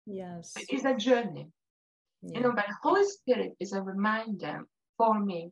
Yes. 0.06 0.54
It 0.58 0.74
is 0.74 0.86
a 0.86 0.96
journey. 0.96 1.50
Yeah. 2.24 2.38
You 2.38 2.44
know, 2.44 2.54
but 2.56 2.66
Holy 2.82 3.06
Spirit 3.06 3.54
is 3.60 3.74
a 3.74 3.82
reminder 3.82 4.62
for 4.98 5.20
me 5.20 5.52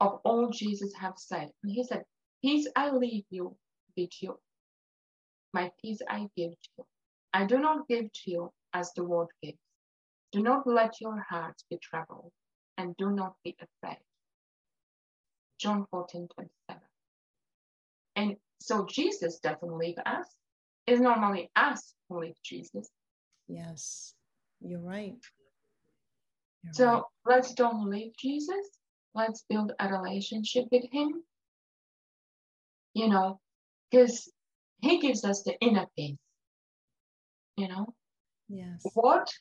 of 0.00 0.20
all 0.24 0.50
Jesus 0.50 0.92
have 1.00 1.14
said. 1.16 1.50
And 1.62 1.72
he 1.72 1.84
said, 1.84 2.04
Peace 2.42 2.68
I 2.76 2.90
leave 2.90 3.24
you 3.30 3.56
with 3.96 4.10
you. 4.20 4.38
My 5.52 5.70
peace 5.82 6.00
I 6.08 6.28
give 6.36 6.52
to 6.52 6.68
you. 6.78 6.86
I 7.32 7.44
do 7.44 7.58
not 7.58 7.88
give 7.88 8.12
to 8.12 8.30
you 8.30 8.52
as 8.72 8.92
the 8.94 9.04
world 9.04 9.30
gives. 9.42 9.58
Do 10.32 10.42
not 10.42 10.66
let 10.66 11.00
your 11.00 11.24
hearts 11.28 11.64
be 11.70 11.78
troubled, 11.82 12.32
and 12.76 12.96
do 12.96 13.10
not 13.10 13.34
be 13.44 13.56
afraid. 13.60 13.98
John 15.58 15.86
14, 15.90 16.28
27. 16.34 16.82
And 18.16 18.36
so 18.60 18.86
Jesus 18.86 19.38
doesn't 19.38 19.78
leave 19.78 19.98
us. 20.04 20.26
It's 20.86 21.00
normally 21.00 21.50
us 21.56 21.94
who 22.08 22.20
leave 22.20 22.42
Jesus. 22.44 22.88
Yes. 23.48 24.15
You're 24.60 24.80
right. 24.80 25.16
You're 26.62 26.72
So 26.72 26.86
right. 26.86 27.02
let's 27.24 27.54
don't 27.54 27.88
leave 27.90 28.12
Jesus. 28.18 28.66
Let's 29.14 29.44
build 29.48 29.72
a 29.78 29.88
relationship 29.88 30.66
with 30.70 30.84
Him. 30.90 31.22
You 32.94 33.08
know, 33.08 33.40
because 33.90 34.30
He 34.82 34.98
gives 35.00 35.24
us 35.24 35.42
the 35.42 35.58
inner 35.60 35.86
peace. 35.96 36.16
You 37.56 37.68
know, 37.68 37.94
Yes. 38.48 38.82
what? 38.94 39.32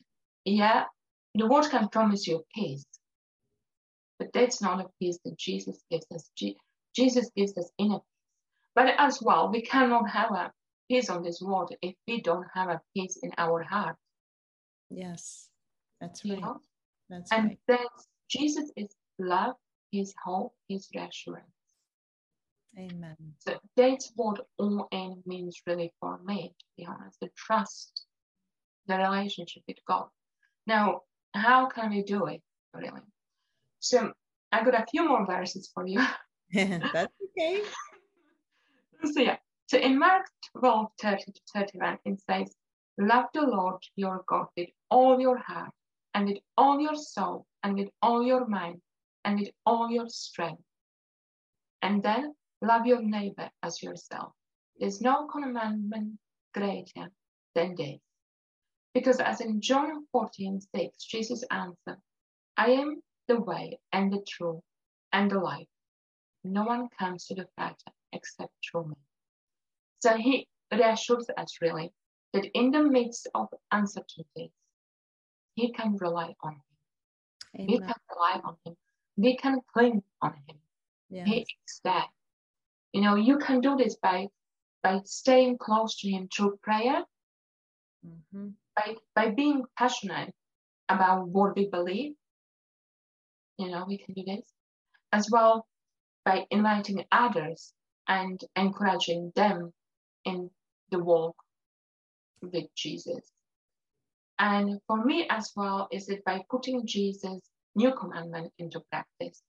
Yeah, 0.45 0.85
the 1.33 1.47
world 1.47 1.69
can 1.69 1.89
promise 1.89 2.27
you 2.27 2.43
peace, 2.53 2.85
but 4.19 4.29
that's 4.33 4.61
not 4.61 4.79
a 4.79 4.89
peace 4.99 5.17
that 5.25 5.37
Jesus 5.37 5.83
gives 5.91 6.05
us. 6.13 6.29
Je- 6.37 6.57
Jesus 6.95 7.29
gives 7.35 7.57
us 7.57 7.69
inner 7.77 7.95
peace. 7.99 8.15
But 8.75 8.93
as 8.97 9.21
well, 9.21 9.49
we 9.51 9.61
cannot 9.61 10.09
have 10.09 10.31
a 10.31 10.51
peace 10.89 11.09
on 11.09 11.23
this 11.23 11.41
world 11.41 11.73
if 11.81 11.95
we 12.07 12.21
don't 12.21 12.45
have 12.53 12.69
a 12.69 12.81
peace 12.95 13.17
in 13.21 13.31
our 13.37 13.63
heart. 13.63 13.95
Yes. 14.89 15.49
That's 16.01 16.23
right. 16.25 16.39
know, 16.39 16.59
That's 17.09 17.31
and 17.31 17.57
right. 17.69 17.79
Jesus 18.29 18.71
is 18.75 18.89
love, 19.19 19.55
His 19.91 20.13
hope, 20.23 20.53
His 20.67 20.87
reassurance. 20.93 21.45
Amen. 22.77 23.15
So 23.39 23.57
that's 23.77 24.11
what 24.15 24.41
all 24.57 24.87
in 24.91 25.23
means 25.25 25.61
really 25.65 25.93
for 25.99 26.19
me, 26.25 26.53
to 26.59 26.65
be 26.77 26.85
honest. 26.85 27.19
The 27.21 27.29
trust, 27.37 28.05
the 28.87 28.97
relationship 28.97 29.63
with 29.67 29.77
God. 29.87 30.07
Now, 30.67 31.01
how 31.33 31.67
can 31.67 31.91
we 31.91 32.03
do 32.03 32.25
it 32.25 32.41
really? 32.73 33.01
So 33.79 34.11
I 34.51 34.63
got 34.63 34.73
a 34.73 34.85
few 34.91 35.07
more 35.07 35.25
verses 35.25 35.69
for 35.73 35.87
you. 35.87 36.01
That's 36.53 37.13
okay. 37.37 37.61
so 39.03 39.21
yeah. 39.21 39.37
So 39.67 39.77
in 39.77 39.97
Mark 39.97 40.25
12, 40.59 40.87
30 41.01 41.23
to 41.23 41.41
31, 41.53 41.97
it 42.05 42.21
says, 42.29 42.53
Love 42.97 43.25
the 43.33 43.41
Lord 43.41 43.81
your 43.95 44.23
God 44.27 44.47
with 44.55 44.69
all 44.89 45.19
your 45.19 45.37
heart, 45.37 45.71
and 46.13 46.27
with 46.27 46.39
all 46.57 46.79
your 46.79 46.95
soul, 46.95 47.45
and 47.63 47.77
with 47.77 47.89
all 48.01 48.23
your 48.23 48.47
mind, 48.47 48.81
and 49.25 49.39
with 49.39 49.49
all 49.65 49.89
your 49.89 50.07
strength. 50.07 50.63
And 51.81 52.01
then 52.01 52.33
love 52.61 52.85
your 52.85 53.01
neighbor 53.01 53.49
as 53.61 53.83
yourself. 53.83 54.31
There's 54.79 55.01
no 55.01 55.27
commandment 55.27 56.19
greater 56.53 57.11
than 57.53 57.75
this. 57.75 57.99
Because 58.93 59.19
as 59.19 59.41
in 59.41 59.59
John 59.59 60.05
14, 60.13 60.61
6, 60.73 61.03
Jesus 61.03 61.43
answered, 61.51 62.01
I 62.55 62.71
am 62.71 63.01
the 63.27 63.39
way 63.39 63.79
and 63.91 64.11
the 64.11 64.23
truth 64.25 64.61
and 65.11 65.29
the 65.29 65.39
life. 65.39 65.67
No 66.45 66.63
one 66.63 66.87
comes 66.97 67.25
to 67.25 67.35
the 67.35 67.47
Father 67.57 67.75
except 68.13 68.53
through 68.63 68.87
me. 68.87 68.95
So 69.99 70.15
he 70.15 70.47
reassures 70.71 71.27
us 71.37 71.57
really 71.61 71.91
that 72.35 72.45
in 72.53 72.71
the 72.71 72.83
midst 72.83 73.27
of 73.33 73.47
uncertainties, 73.71 74.51
he 75.55 75.71
can 75.71 75.95
rely 75.95 76.35
on 76.41 76.53
him. 76.53 77.67
We 77.67 77.79
can 77.79 77.95
rely 78.13 78.41
on 78.43 78.57
him. 78.65 78.75
We 79.15 79.37
can 79.37 79.61
cling 79.73 80.03
on 80.21 80.33
him. 80.47 80.57
Yes. 81.09 81.27
He 81.27 81.39
is 81.41 81.81
there. 81.83 82.09
You 82.91 83.01
know, 83.01 83.15
you 83.15 83.37
can 83.37 83.61
do 83.61 83.75
this 83.75 83.95
by 83.95 84.27
by 84.83 85.01
staying 85.05 85.57
close 85.57 85.95
to 85.99 86.09
Him 86.11 86.27
through 86.27 86.57
prayer, 86.61 87.03
Mhm. 88.05 88.53
by, 88.75 88.97
by 89.15 89.31
being 89.31 89.63
passionate 89.75 90.35
about 90.89 91.27
what 91.27 91.55
we 91.55 91.67
believe. 91.67 92.15
You 93.57 93.71
know, 93.71 93.85
we 93.87 93.97
can 93.97 94.13
do 94.13 94.23
this 94.23 94.53
as 95.11 95.31
well 95.31 95.67
by 96.23 96.45
inviting 96.51 97.03
others 97.11 97.73
and 98.07 98.39
encouraging 98.55 99.31
them 99.31 99.73
in 100.23 100.51
the 100.91 101.03
walk 101.03 101.35
with 102.51 102.65
Jesus. 102.75 103.31
And 104.37 104.79
for 104.87 105.03
me 105.03 105.27
as 105.29 105.51
well, 105.55 105.87
is 105.91 106.09
it 106.09 106.23
by 106.25 106.43
putting 106.49 106.85
Jesus' 106.85 107.41
new 107.75 107.93
commandment 107.93 108.51
into 108.57 108.79
practice. 108.89 109.41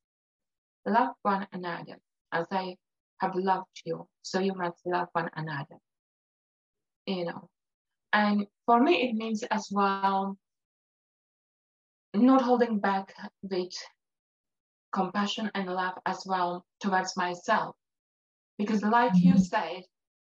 Love 0.84 1.14
one 1.22 1.46
another 1.52 1.98
as 2.32 2.46
I 2.50 2.76
have 3.20 3.34
loved 3.34 3.82
you, 3.84 4.06
so 4.22 4.40
you 4.40 4.54
must 4.54 4.78
love 4.84 5.08
one 5.12 5.30
another. 5.34 5.78
You 7.06 7.26
know, 7.26 7.48
and 8.12 8.46
for 8.66 8.80
me, 8.82 9.08
it 9.08 9.14
means 9.14 9.42
as 9.44 9.68
well 9.70 10.36
not 12.14 12.42
holding 12.42 12.78
back 12.78 13.14
with 13.42 13.72
compassion 14.92 15.50
and 15.54 15.68
love 15.68 15.94
as 16.06 16.24
well 16.26 16.64
towards 16.80 17.16
myself. 17.16 17.76
Because, 18.58 18.82
like 18.82 19.12
you 19.16 19.34
mm-hmm. 19.34 19.42
said, 19.42 19.82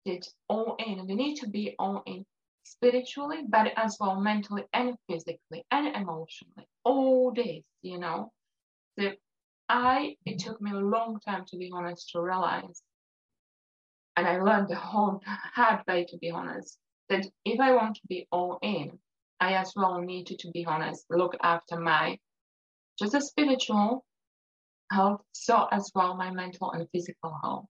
that 0.05 0.27
all 0.49 0.75
in, 0.79 1.07
we 1.07 1.15
need 1.15 1.35
to 1.35 1.47
be 1.47 1.75
all 1.79 2.03
in 2.05 2.25
spiritually, 2.65 3.43
but 3.47 3.71
as 3.77 3.97
well 3.99 4.19
mentally 4.19 4.63
and 4.73 4.95
physically 5.07 5.65
and 5.71 5.95
emotionally. 5.95 6.67
All 6.83 7.31
this, 7.33 7.63
you 7.81 7.99
know. 7.99 8.31
So 8.99 9.11
I, 9.69 10.17
it 10.25 10.39
took 10.39 10.61
me 10.61 10.71
a 10.71 10.75
long 10.75 11.19
time 11.25 11.45
to 11.47 11.57
be 11.57 11.71
honest 11.73 12.09
to 12.11 12.21
realize, 12.21 12.81
and 14.17 14.27
I 14.27 14.41
learned 14.41 14.69
the 14.69 14.75
whole 14.75 15.21
hard 15.25 15.81
way 15.87 16.05
to 16.05 16.17
be 16.17 16.31
honest, 16.31 16.77
that 17.09 17.25
if 17.45 17.59
I 17.59 17.73
want 17.73 17.95
to 17.95 18.01
be 18.07 18.27
all 18.31 18.59
in, 18.61 18.99
I 19.39 19.53
as 19.53 19.73
well 19.75 20.01
need 20.01 20.27
to, 20.27 20.51
be 20.51 20.65
honest, 20.65 21.05
look 21.09 21.35
after 21.41 21.79
my 21.79 22.17
just 22.97 23.13
a 23.13 23.21
spiritual 23.21 24.05
health, 24.91 25.21
so 25.33 25.67
as 25.71 25.91
well 25.93 26.15
my 26.15 26.31
mental 26.31 26.71
and 26.71 26.87
physical 26.91 27.37
health. 27.43 27.65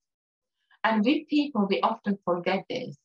And 0.83 1.03
with 1.03 1.27
people, 1.27 1.65
we 1.67 1.81
often 1.81 2.19
forget 2.23 2.65
this. 2.69 2.95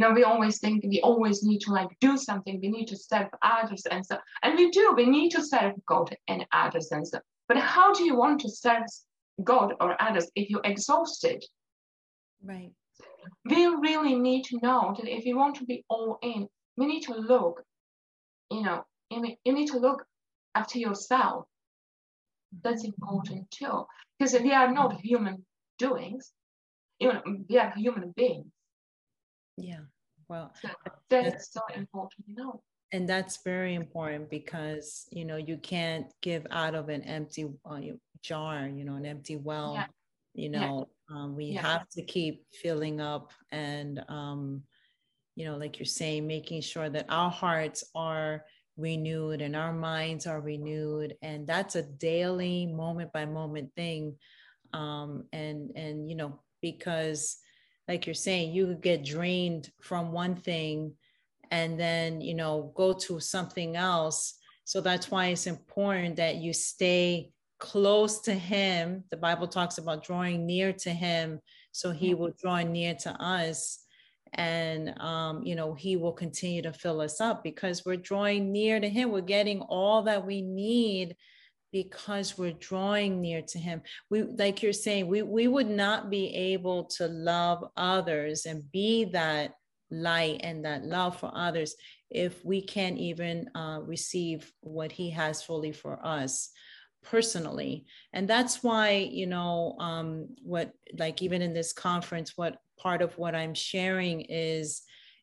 You 0.00 0.08
know, 0.08 0.14
we 0.14 0.24
always 0.24 0.58
think 0.60 0.82
we 0.82 1.02
always 1.02 1.42
need 1.42 1.60
to 1.66 1.72
like 1.72 1.94
do 2.00 2.16
something. 2.16 2.58
We 2.62 2.70
need 2.70 2.86
to 2.86 2.96
serve 2.96 3.28
others 3.42 3.84
and 3.84 4.02
so, 4.06 4.16
and 4.42 4.56
we 4.56 4.70
do. 4.70 4.94
We 4.96 5.04
need 5.04 5.28
to 5.32 5.44
serve 5.44 5.74
God 5.84 6.16
and 6.26 6.46
others 6.52 6.90
and 6.90 7.06
so. 7.06 7.18
But 7.48 7.58
how 7.58 7.92
do 7.92 8.04
you 8.04 8.16
want 8.16 8.40
to 8.40 8.48
serve 8.48 8.84
God 9.44 9.74
or 9.78 10.00
others 10.00 10.30
if 10.34 10.48
you're 10.48 10.64
exhausted? 10.64 11.44
Right. 12.42 12.72
we 13.44 13.66
really 13.66 14.14
need 14.14 14.44
to 14.44 14.58
know 14.62 14.94
that 14.96 15.06
if 15.06 15.26
you 15.26 15.36
want 15.36 15.56
to 15.56 15.66
be 15.66 15.84
all 15.90 16.18
in, 16.22 16.48
we 16.78 16.86
need 16.86 17.02
to 17.02 17.12
look, 17.14 17.62
you 18.50 18.62
know, 18.62 18.86
you 19.10 19.20
need- 19.20 19.38
you 19.44 19.52
need 19.52 19.66
to 19.66 19.78
look 19.78 20.06
after 20.54 20.78
yourself. 20.78 21.46
That's 22.62 22.84
important 22.84 23.50
too, 23.50 23.84
because 24.18 24.32
we 24.40 24.54
are 24.54 24.72
not 24.72 24.98
human 25.02 25.44
doings, 25.76 26.32
you 26.98 27.12
know, 27.12 27.22
we 27.50 27.58
are 27.58 27.70
human 27.72 28.12
beings. 28.12 28.50
Yeah. 29.60 29.80
Well, 30.28 30.52
So 30.62 30.68
that's 31.08 31.52
so 31.52 31.60
important 31.74 32.26
to 32.26 32.32
know. 32.34 32.62
and 32.92 33.08
that's 33.08 33.38
very 33.44 33.74
important 33.74 34.30
because 34.30 35.06
you 35.10 35.24
know 35.24 35.36
you 35.36 35.56
can't 35.58 36.06
give 36.22 36.46
out 36.50 36.74
of 36.74 36.88
an 36.88 37.02
empty 37.02 37.46
uh, 37.64 37.80
jar 38.22 38.68
you 38.68 38.84
know 38.84 38.96
an 38.96 39.06
empty 39.06 39.36
well 39.36 39.74
Yeah. 39.74 39.86
you 40.34 40.48
Yeah. 40.50 40.60
know 40.60 40.88
um, 41.10 41.36
we 41.36 41.50
Yeah. 41.50 41.62
have 41.62 41.88
to 41.90 42.02
keep 42.02 42.44
filling 42.52 43.00
up 43.00 43.32
and 43.50 44.02
um, 44.08 44.62
you 45.36 45.44
know 45.46 45.56
like 45.56 45.78
you're 45.78 45.86
saying 45.86 46.26
making 46.26 46.62
sure 46.62 46.88
that 46.90 47.06
our 47.08 47.30
hearts 47.30 47.84
are 47.94 48.44
renewed 48.76 49.40
and 49.42 49.54
our 49.56 49.72
minds 49.72 50.26
are 50.26 50.40
renewed 50.40 51.14
and 51.22 51.46
that's 51.46 51.76
a 51.76 51.82
daily 51.82 52.66
moment 52.66 53.12
by 53.12 53.24
moment 53.26 53.70
thing 53.76 54.16
um, 54.72 55.24
and 55.32 55.70
and 55.76 56.08
you 56.08 56.16
know 56.16 56.40
because 56.62 57.38
like 57.90 58.06
you're 58.06 58.14
saying 58.14 58.52
you 58.52 58.68
could 58.68 58.82
get 58.82 59.04
drained 59.04 59.68
from 59.80 60.12
one 60.12 60.36
thing 60.36 60.92
and 61.50 61.78
then 61.78 62.20
you 62.20 62.34
know 62.34 62.72
go 62.76 62.92
to 62.92 63.18
something 63.18 63.74
else. 63.74 64.38
So 64.64 64.80
that's 64.80 65.10
why 65.10 65.26
it's 65.26 65.48
important 65.48 66.14
that 66.14 66.36
you 66.36 66.52
stay 66.52 67.32
close 67.58 68.20
to 68.20 68.32
him. 68.32 69.02
The 69.10 69.16
bible 69.16 69.48
talks 69.48 69.78
about 69.78 70.04
drawing 70.04 70.46
near 70.46 70.72
to 70.84 70.90
him 70.90 71.40
so 71.72 71.90
he 71.90 72.14
will 72.14 72.32
draw 72.40 72.62
near 72.62 72.94
to 72.94 73.10
us. 73.10 73.80
And 74.34 74.96
um, 75.00 75.42
you 75.42 75.56
know 75.56 75.74
he 75.74 75.96
will 75.96 76.12
continue 76.12 76.62
to 76.62 76.72
fill 76.72 77.00
us 77.00 77.20
up 77.20 77.42
because 77.42 77.84
we're 77.84 77.96
drawing 78.10 78.52
near 78.52 78.78
to 78.78 78.88
him. 78.88 79.10
We're 79.10 79.34
getting 79.36 79.62
all 79.62 80.04
that 80.04 80.24
we 80.24 80.42
need 80.42 81.16
because 81.72 82.36
we're 82.36 82.52
drawing 82.52 83.20
near 83.20 83.42
to 83.42 83.58
him. 83.58 83.82
We 84.10 84.22
like 84.22 84.62
you're 84.62 84.72
saying 84.72 85.06
we 85.06 85.22
we 85.22 85.48
would 85.48 85.70
not 85.70 86.10
be 86.10 86.34
able 86.34 86.84
to 86.96 87.06
love 87.08 87.64
others 87.76 88.46
and 88.46 88.70
be 88.72 89.04
that 89.06 89.54
light 89.90 90.40
and 90.42 90.64
that 90.64 90.84
love 90.84 91.18
for 91.18 91.30
others 91.34 91.74
if 92.10 92.44
we 92.44 92.62
can't 92.62 92.98
even 92.98 93.48
uh, 93.54 93.80
receive 93.82 94.52
what 94.60 94.92
he 94.92 95.10
has 95.10 95.42
fully 95.42 95.72
for 95.72 96.04
us 96.04 96.50
personally. 97.02 97.86
And 98.12 98.28
that's 98.28 98.62
why 98.62 98.90
you 99.10 99.26
know 99.26 99.76
um 99.80 100.28
what 100.42 100.72
like 100.98 101.22
even 101.22 101.42
in 101.42 101.54
this 101.54 101.72
conference 101.72 102.36
what 102.36 102.58
part 102.78 103.02
of 103.02 103.16
what 103.18 103.34
i'm 103.34 103.54
sharing 103.54 104.22
is 104.22 104.82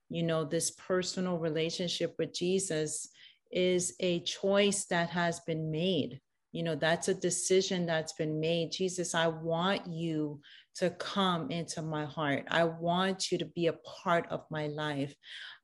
you 0.09 0.23
know 0.23 0.43
this 0.43 0.71
personal 0.71 1.37
relationship 1.37 2.15
with 2.19 2.33
jesus 2.33 3.09
is 3.51 3.95
a 3.99 4.19
choice 4.21 4.85
that 4.85 5.09
has 5.09 5.39
been 5.41 5.71
made 5.71 6.19
you 6.57 6.63
know 6.63 6.75
that's 6.75 7.07
a 7.07 7.13
decision 7.13 7.85
that's 7.85 8.13
been 8.13 8.39
made. 8.39 8.71
Jesus 8.71 9.13
i 9.13 9.27
want 9.27 9.85
you 9.85 10.41
to 10.79 10.89
come 10.91 11.49
into 11.49 11.81
my 11.81 12.05
heart. 12.05 12.43
I 12.49 12.63
want 12.63 13.31
you 13.31 13.37
to 13.39 13.45
be 13.45 13.65
a 13.67 13.79
part 14.03 14.27
of 14.29 14.41
my 14.51 14.67
life. 14.67 15.15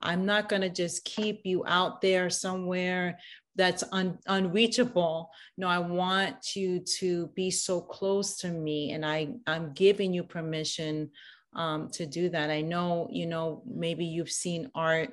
I'm 0.01 0.25
not 0.25 0.49
going 0.49 0.63
to 0.63 0.69
just 0.69 1.05
keep 1.05 1.41
you 1.45 1.63
out 1.67 2.01
there 2.01 2.31
somewhere 2.31 3.19
that's 3.55 3.83
un, 3.91 4.17
unreachable. 4.27 5.29
No 5.57 5.67
i 5.67 5.79
want 5.79 6.55
you 6.55 6.79
to 6.99 7.27
be 7.35 7.49
so 7.51 7.75
close 7.81 8.37
to 8.41 8.49
me 8.49 8.91
and 8.93 9.03
i 9.15 9.19
i'm 9.47 9.73
giving 9.73 10.13
you 10.13 10.23
permission 10.23 11.09
um, 11.55 11.89
to 11.91 12.05
do 12.05 12.29
that. 12.29 12.49
I 12.49 12.61
know 12.61 13.07
you 13.11 13.27
know 13.33 13.63
maybe 13.65 14.05
you've 14.05 14.37
seen 14.43 14.71
art 14.75 15.11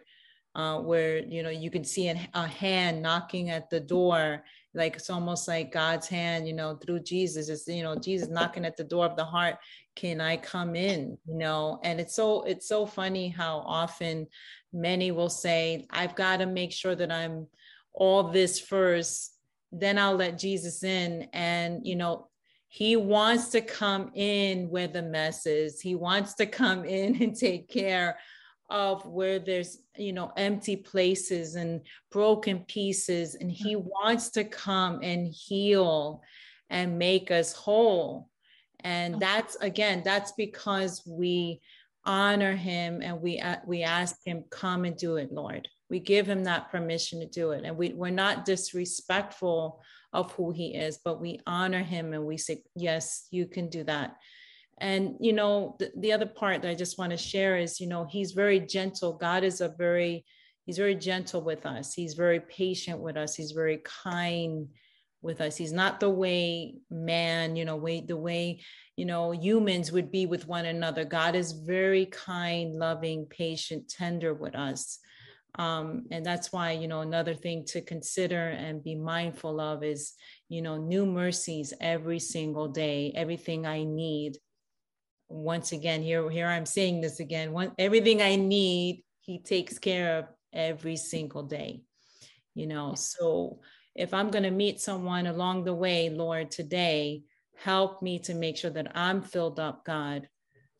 uh, 0.55 0.78
where 0.78 1.19
you 1.19 1.43
know 1.43 1.51
you 1.51 1.70
can 1.70 1.85
see 1.85 2.09
a 2.09 2.47
hand 2.47 3.02
knocking 3.02 3.51
at 3.51 3.70
the 3.70 3.81
door 3.81 4.44
like 4.74 4.97
it's 4.97 5.10
almost 5.10 5.48
like 5.48 5.72
god's 5.72 6.06
hand 6.06 6.47
you 6.47 6.55
know 6.55 6.76
through 6.76 7.01
jesus 7.01 7.48
it's 7.48 7.66
you 7.66 7.82
know 7.82 7.97
jesus 7.97 8.28
knocking 8.28 8.64
at 8.64 8.76
the 8.76 8.84
door 8.84 9.05
of 9.05 9.16
the 9.16 9.24
heart 9.24 9.56
can 9.97 10.20
i 10.20 10.36
come 10.36 10.76
in? 10.76 11.18
You 11.26 11.38
know 11.38 11.80
and 11.82 12.01
it's 12.01 12.14
so 12.14 12.42
it's 12.42 12.68
so 12.68 12.86
funny 12.86 13.28
how 13.28 13.59
often 13.66 14.26
many 14.72 15.10
will 15.10 15.30
say 15.30 15.86
i've 15.90 16.14
got 16.14 16.38
to 16.38 16.47
make 16.47 16.72
sure 16.72 16.94
that 16.94 17.10
i'm 17.10 17.47
all 17.92 18.24
this 18.24 18.60
first 18.60 19.34
then 19.72 19.98
i'll 19.98 20.16
let 20.16 20.38
jesus 20.38 20.84
in. 20.84 21.28
And 21.32 21.86
you 21.86 21.97
know 21.97 22.28
he 22.72 22.94
wants 22.94 23.48
to 23.48 23.60
come 23.60 24.12
in 24.14 24.70
where 24.70 24.86
the 24.86 25.02
mess 25.02 25.44
is. 25.44 25.80
He 25.80 25.97
wants 25.97 26.34
to 26.34 26.47
come 26.47 26.84
in 26.84 27.16
and 27.22 27.36
take 27.36 27.68
care 27.68 28.16
of 28.70 29.05
where 29.05 29.38
there's 29.38 29.78
you 29.97 30.12
know 30.12 30.32
empty 30.36 30.76
places 30.76 31.56
and 31.56 31.80
broken 32.10 32.60
pieces 32.60 33.34
and 33.34 33.51
he 33.51 33.76
wants 33.76 34.30
to 34.30 34.44
come 34.44 35.01
and 35.02 35.26
heal 35.26 36.22
and 36.70 36.98
make 36.98 37.30
us 37.30 37.52
whole. 37.52 38.28
And 38.82 39.20
that's 39.20 39.56
again 39.56 40.02
that's 40.05 40.32
because 40.32 41.02
we 41.06 41.60
honor 42.06 42.56
him 42.56 43.02
and 43.02 43.20
we 43.20 43.38
uh, 43.40 43.56
we 43.66 43.82
ask 43.82 44.16
him 44.24 44.44
come 44.51 44.84
and 44.84 44.97
do 44.97 45.16
it 45.16 45.32
lord. 45.32 45.68
We 45.90 45.98
give 45.98 46.26
him 46.26 46.44
that 46.44 46.70
permission 46.70 47.18
to 47.20 47.26
do 47.26 47.51
it. 47.51 47.64
And 47.64 47.76
we, 47.76 47.92
we're 47.92 48.10
not 48.10 48.44
disrespectful 48.44 49.82
of 50.12 50.32
who 50.32 50.51
he 50.51 50.74
is 50.74 50.98
but 51.05 51.20
we 51.20 51.40
honor 51.47 51.82
him 51.82 52.12
and 52.12 52.24
we 52.24 52.36
say 52.36 52.62
yes 52.74 53.28
you 53.30 53.47
can 53.47 53.68
do 53.68 53.84
that 53.84 54.16
and 54.81 55.16
you 55.20 55.32
know 55.32 55.77
the, 55.78 55.93
the 55.98 56.12
other 56.12 56.27
part 56.27 56.62
that 56.62 56.70
i 56.70 56.74
just 56.74 56.98
want 56.98 57.11
to 57.11 57.16
share 57.16 57.59
is 57.59 57.81
you 57.81 57.86
know 57.86 58.07
he's 58.11 58.32
very 58.32 58.61
gentle. 58.61 59.12
God 59.12 59.44
is 59.44 59.61
a 59.61 59.69
very 59.69 60.24
he's 60.65 60.78
very 60.78 60.94
gentle 60.94 61.43
with 61.43 61.66
us. 61.66 61.94
He's 61.94 62.15
very 62.15 62.40
patient 62.40 63.01
with 63.01 63.16
us. 63.16 63.35
He's 63.35 63.52
very 63.52 63.82
kind 63.85 64.69
with 65.23 65.40
us. 65.40 65.57
He's 65.57 65.73
not 65.73 66.01
the 66.01 66.11
way 66.11 66.74
man 66.90 67.57
you 67.57 67.65
know 67.65 67.77
way 67.77 68.01
the 68.01 68.16
way 68.16 68.61
you 68.97 69.05
know 69.05 69.32
humans 69.32 69.93
would 69.93 70.11
be 70.11 70.27
with 70.27 70.48
one 70.48 70.66
another. 70.66 71.05
God 71.05 71.35
is 71.35 71.52
very 71.52 72.07
kind 72.07 72.74
loving 72.77 73.27
patient 73.27 73.89
tender 73.89 74.35
with 74.35 74.55
us. 74.55 74.98
Um, 75.59 76.07
and 76.12 76.24
that's 76.24 76.52
why 76.52 76.73
you 76.73 76.89
know 76.89 77.01
another 77.01 77.35
thing 77.35 77.65
to 77.66 77.82
consider 77.82 78.48
and 78.51 78.82
be 78.82 78.94
mindful 78.94 79.61
of 79.61 79.82
is 79.82 80.15
you 80.48 80.62
know 80.62 80.78
new 80.78 81.05
mercies 81.05 81.74
every 81.81 82.20
single 82.20 82.69
day. 82.69 83.12
Everything 83.15 83.66
i 83.66 83.85
need 83.85 84.39
once 85.31 85.73
again, 85.73 86.02
here, 86.02 86.28
here 86.28 86.47
I'm 86.47 86.66
saying 86.66 87.01
this 87.01 87.20
again. 87.20 87.52
One, 87.52 87.73
everything 87.78 88.20
I 88.20 88.36
need, 88.36 89.05
he 89.20 89.39
takes 89.39 89.78
care 89.78 90.19
of 90.19 90.24
every 90.52 90.97
single 90.97 91.44
day. 91.44 91.82
You 92.55 92.66
know, 92.66 92.94
so 92.97 93.61
if 93.94 94.12
I'm 94.12 94.31
going 94.31 94.43
to 94.43 94.51
meet 94.51 94.81
someone 94.81 95.27
along 95.27 95.65
the 95.65 95.74
way, 95.74 96.11
Lord, 96.11 96.51
today, 96.51 97.23
help 97.57 98.02
me 98.02 98.19
to 98.20 98.35
make 98.35 98.57
sure 98.57 98.70
that 98.70 98.93
I'm 98.97 99.23
filled 99.23 99.61
up, 99.61 99.85
God, 99.85 100.28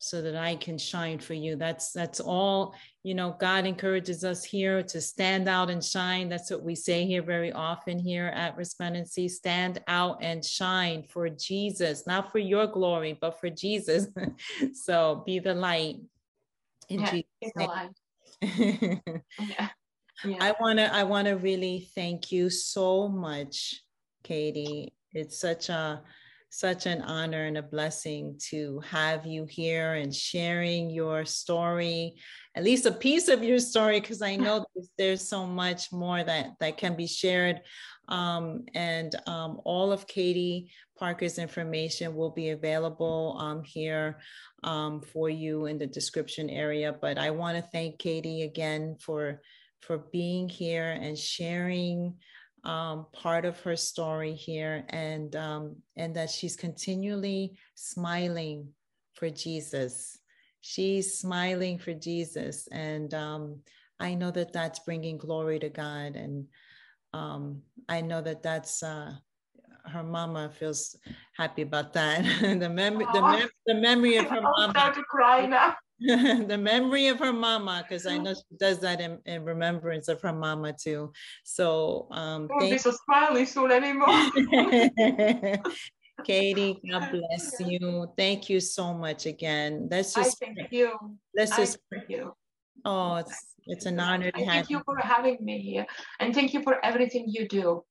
so 0.03 0.19
that 0.19 0.35
I 0.35 0.55
can 0.55 0.79
shine 0.79 1.19
for 1.19 1.35
you. 1.35 1.55
That's 1.55 1.91
that's 1.91 2.19
all, 2.19 2.73
you 3.03 3.13
know, 3.13 3.35
God 3.39 3.67
encourages 3.67 4.23
us 4.23 4.43
here 4.43 4.81
to 4.81 4.99
stand 4.99 5.47
out 5.47 5.69
and 5.69 5.83
shine. 5.83 6.27
That's 6.27 6.49
what 6.49 6.63
we 6.63 6.73
say 6.73 7.05
here 7.05 7.21
very 7.21 7.51
often 7.51 7.99
here 7.99 8.25
at 8.25 8.57
Resplendency. 8.57 9.29
Stand 9.29 9.79
out 9.87 10.17
and 10.23 10.43
shine 10.43 11.03
for 11.03 11.29
Jesus, 11.29 12.07
not 12.07 12.31
for 12.31 12.39
your 12.39 12.65
glory, 12.65 13.15
but 13.21 13.39
for 13.39 13.51
Jesus. 13.51 14.07
so 14.73 15.21
be 15.23 15.37
the 15.37 15.53
light 15.53 15.97
in 16.89 17.01
yeah, 17.01 17.11
Jesus' 17.11 17.53
name. 18.41 19.01
yeah. 19.39 19.69
Yeah. 20.25 20.37
I 20.39 20.55
want 20.59 20.79
to 20.79 20.91
I 20.91 21.03
want 21.03 21.27
to 21.27 21.33
really 21.33 21.89
thank 21.93 22.31
you 22.31 22.49
so 22.49 23.07
much, 23.07 23.83
Katie. 24.23 24.93
It's 25.13 25.37
such 25.37 25.69
a 25.69 26.01
such 26.53 26.85
an 26.85 27.01
honor 27.01 27.45
and 27.45 27.57
a 27.57 27.63
blessing 27.63 28.37
to 28.49 28.81
have 28.81 29.25
you 29.25 29.45
here 29.45 29.93
and 29.93 30.13
sharing 30.13 30.89
your 30.89 31.23
story, 31.23 32.13
at 32.55 32.63
least 32.65 32.85
a 32.85 32.91
piece 32.91 33.29
of 33.29 33.41
your 33.41 33.57
story, 33.57 34.01
because 34.01 34.21
I 34.21 34.35
know 34.35 34.65
there's, 34.97 35.27
so 35.27 35.47
much 35.47 35.93
more 35.93 36.21
that, 36.21 36.49
that 36.59 36.75
can 36.75 36.97
be 36.97 37.07
shared. 37.07 37.61
Um, 38.09 38.65
and 38.73 39.15
um, 39.27 39.61
all 39.63 39.93
of 39.93 40.07
Katie 40.07 40.71
Parker's 40.99 41.37
information 41.37 42.15
will 42.15 42.31
be 42.31 42.49
available 42.49 43.37
um, 43.39 43.63
here 43.63 44.19
um, 44.63 45.01
for 45.01 45.29
you 45.29 45.67
in 45.67 45.77
the 45.77 45.87
description 45.87 46.49
area. 46.49 46.93
But 46.99 47.17
I 47.17 47.31
want 47.31 47.55
to 47.55 47.63
thank 47.71 47.97
Katie 47.97 48.41
again 48.41 48.97
for 48.99 49.41
for 49.79 49.97
being 49.97 50.47
here 50.47 50.91
and 50.91 51.17
sharing 51.17 52.15
um, 52.63 53.07
part 53.11 53.45
of 53.45 53.59
her 53.61 53.75
story 53.75 54.33
here 54.33 54.85
and 54.89 55.35
um, 55.35 55.75
and 55.95 56.15
that 56.15 56.29
she's 56.29 56.55
continually 56.55 57.57
smiling 57.75 58.67
for 59.13 59.29
jesus. 59.29 60.17
She's 60.61 61.17
smiling 61.17 61.79
for 61.79 61.93
jesus 61.93 62.67
and 62.71 63.11
um, 63.15 63.61
i 63.99 64.13
know 64.13 64.29
that 64.29 64.53
that's 64.53 64.79
bringing 64.79 65.17
glory 65.17 65.57
to 65.57 65.69
god 65.69 66.15
and 66.15 66.45
um, 67.13 67.63
i 67.89 67.99
know 67.99 68.21
that 68.21 68.43
that's 68.43 68.83
uh, 68.83 69.13
her 69.85 70.03
mama 70.03 70.49
feels 70.49 70.95
happy 71.35 71.63
about 71.63 71.93
that. 71.93 72.23
The, 72.61 72.69
memory, 72.69 73.05
the, 73.13 73.21
mem- 73.21 73.49
the 73.65 73.75
memory 73.75 74.17
of 74.17 74.25
her 74.29 74.41
mama 74.41 74.93
I'm 76.01 76.17
to 76.17 76.23
cry 76.23 76.33
now 76.33 76.43
the 76.45 76.57
memory 76.57 77.07
of 77.07 77.19
her 77.19 77.33
mama, 77.33 77.85
because 77.87 78.05
I 78.05 78.17
know 78.17 78.33
she 78.33 78.57
does 78.57 78.79
that 78.79 79.01
in, 79.01 79.19
in, 79.25 79.43
remembrance 79.43 80.07
of 80.07 80.21
her 80.21 80.33
mama 80.33 80.73
too. 80.73 81.11
So 81.43 82.07
um 82.11 82.47
won't 82.49 82.71
be 82.71 82.77
so 82.77 82.91
smiley 83.05 83.45
soon 83.45 83.71
anymore. 83.71 84.07
Katie, 86.23 86.81
God 86.89 87.09
bless 87.11 87.59
you. 87.59 88.07
Thank 88.17 88.49
you 88.49 88.59
so 88.59 88.93
much 88.93 89.25
again. 89.25 89.87
Let's 89.89 90.13
just 90.13 90.37
I 90.41 90.45
thank 90.45 90.71
you. 90.71 90.93
Let's 91.35 91.55
just 91.55 91.79
thank 91.91 92.09
you. 92.09 92.33
Oh, 92.85 93.15
it's 93.15 93.55
it's 93.67 93.85
an 93.85 93.99
honor 93.99 94.31
to 94.31 94.45
have 94.45 94.53
thank 94.53 94.69
you 94.69 94.81
for 94.85 94.97
having 94.97 95.37
me 95.41 95.59
here 95.59 95.85
and 96.19 96.33
thank 96.33 96.53
you 96.53 96.63
for 96.63 96.83
everything 96.83 97.25
you 97.27 97.47
do. 97.47 97.83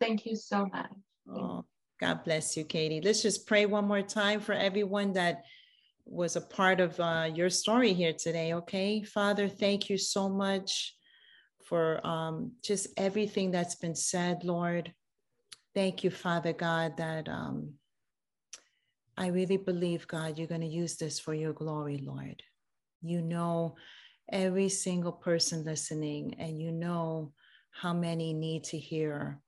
Thank 0.00 0.26
you 0.26 0.36
so 0.36 0.66
much. 0.66 0.90
Oh, 1.28 1.64
God 1.98 2.24
bless 2.24 2.56
you, 2.56 2.64
Katie. 2.64 3.00
Let's 3.00 3.22
just 3.22 3.46
pray 3.46 3.64
one 3.64 3.86
more 3.86 4.02
time 4.02 4.40
for 4.40 4.52
everyone 4.52 5.14
that 5.14 5.44
was 6.06 6.36
a 6.36 6.40
part 6.40 6.80
of 6.80 6.98
uh, 7.00 7.28
your 7.34 7.50
story 7.50 7.92
here 7.92 8.12
today. 8.12 8.54
Okay, 8.54 9.02
Father, 9.02 9.48
thank 9.48 9.90
you 9.90 9.98
so 9.98 10.28
much 10.28 10.94
for 11.64 12.04
um, 12.06 12.52
just 12.62 12.86
everything 12.96 13.50
that's 13.50 13.74
been 13.74 13.94
said, 13.94 14.44
Lord. 14.44 14.92
Thank 15.74 16.04
you, 16.04 16.10
Father 16.10 16.52
God, 16.52 16.96
that 16.96 17.28
um, 17.28 17.74
I 19.16 19.28
really 19.28 19.56
believe, 19.56 20.06
God, 20.06 20.38
you're 20.38 20.46
going 20.46 20.60
to 20.60 20.66
use 20.66 20.96
this 20.96 21.18
for 21.18 21.34
your 21.34 21.52
glory, 21.52 21.98
Lord. 21.98 22.42
You 23.02 23.20
know 23.20 23.76
every 24.30 24.68
single 24.68 25.12
person 25.12 25.64
listening, 25.64 26.36
and 26.38 26.60
you 26.60 26.70
know 26.70 27.32
how 27.70 27.92
many 27.92 28.32
need 28.32 28.64
to 28.64 28.78
hear 28.78 29.40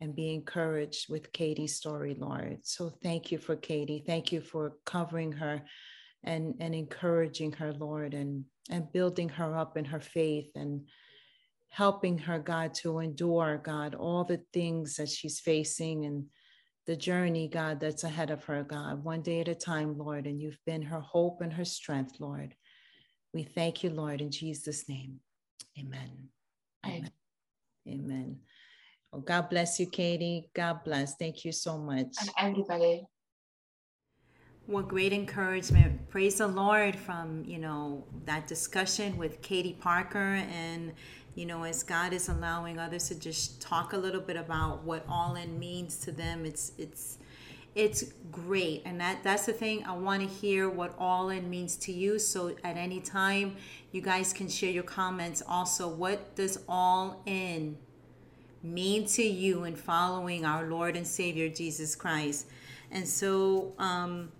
and 0.00 0.14
be 0.14 0.34
encouraged 0.34 1.08
with 1.08 1.32
Katie's 1.32 1.76
story, 1.76 2.14
Lord. 2.18 2.58
So 2.62 2.92
thank 3.02 3.32
you 3.32 3.38
for 3.38 3.56
Katie. 3.56 4.04
Thank 4.06 4.32
you 4.32 4.40
for 4.40 4.74
covering 4.84 5.32
her 5.32 5.62
and 6.24 6.54
and 6.60 6.74
encouraging 6.74 7.52
her 7.52 7.72
lord 7.74 8.14
and 8.14 8.44
and 8.70 8.90
building 8.92 9.28
her 9.28 9.56
up 9.56 9.76
in 9.76 9.84
her 9.84 10.00
faith 10.00 10.50
and 10.54 10.88
helping 11.68 12.18
her 12.18 12.38
god 12.38 12.72
to 12.72 12.98
endure 12.98 13.60
god 13.64 13.94
all 13.94 14.24
the 14.24 14.40
things 14.52 14.96
that 14.96 15.08
she's 15.08 15.40
facing 15.40 16.04
and 16.06 16.24
the 16.86 16.96
journey 16.96 17.48
god 17.48 17.80
that's 17.80 18.04
ahead 18.04 18.30
of 18.30 18.44
her 18.44 18.62
god 18.62 19.02
one 19.02 19.22
day 19.22 19.40
at 19.40 19.48
a 19.48 19.54
time 19.54 19.96
lord 19.98 20.26
and 20.26 20.40
you've 20.40 20.60
been 20.66 20.82
her 20.82 21.00
hope 21.00 21.40
and 21.40 21.52
her 21.52 21.64
strength 21.64 22.20
lord. 22.20 22.54
We 23.32 23.42
thank 23.42 23.82
you 23.82 23.90
lord 23.90 24.20
in 24.20 24.30
jesus 24.30 24.88
name. 24.88 25.20
Amen. 25.78 26.28
Amen. 26.86 27.10
Amen. 27.88 28.38
Well, 29.10 29.22
god 29.22 29.50
bless 29.50 29.80
you 29.80 29.86
katie. 29.86 30.50
God 30.54 30.84
bless. 30.84 31.16
Thank 31.16 31.44
you 31.44 31.52
so 31.52 31.78
much. 31.78 32.14
And 32.20 32.30
everybody 32.38 33.04
what 34.66 34.88
great 34.88 35.12
encouragement. 35.12 36.08
Praise 36.08 36.36
the 36.36 36.46
Lord 36.46 36.96
from, 36.96 37.44
you 37.46 37.58
know, 37.58 38.04
that 38.24 38.46
discussion 38.46 39.16
with 39.16 39.42
Katie 39.42 39.76
Parker 39.78 40.42
and 40.50 40.92
you 41.34 41.46
know, 41.46 41.64
as 41.64 41.82
God 41.82 42.12
is 42.12 42.28
allowing 42.28 42.78
others 42.78 43.08
to 43.08 43.14
just 43.14 43.60
talk 43.60 43.92
a 43.92 43.96
little 43.96 44.20
bit 44.20 44.36
about 44.36 44.84
what 44.84 45.04
all 45.08 45.34
in 45.34 45.58
means 45.58 45.96
to 45.98 46.12
them, 46.12 46.44
it's 46.44 46.72
it's 46.78 47.18
it's 47.74 48.04
great. 48.30 48.82
And 48.84 49.00
that 49.00 49.24
that's 49.24 49.46
the 49.46 49.52
thing. 49.52 49.84
I 49.84 49.96
want 49.96 50.22
to 50.22 50.28
hear 50.28 50.68
what 50.68 50.94
all 50.96 51.30
in 51.30 51.50
means 51.50 51.76
to 51.78 51.92
you. 51.92 52.20
So 52.20 52.54
at 52.62 52.76
any 52.76 53.00
time 53.00 53.56
you 53.90 54.00
guys 54.00 54.32
can 54.32 54.48
share 54.48 54.70
your 54.70 54.84
comments 54.84 55.42
also. 55.46 55.88
What 55.88 56.36
does 56.36 56.60
all 56.68 57.20
in 57.26 57.78
mean 58.62 59.06
to 59.06 59.24
you 59.24 59.64
in 59.64 59.74
following 59.74 60.44
our 60.44 60.68
Lord 60.68 60.96
and 60.96 61.06
Savior 61.06 61.48
Jesus 61.48 61.96
Christ? 61.96 62.46
And 62.92 63.08
so 63.08 63.72
um 63.78 64.30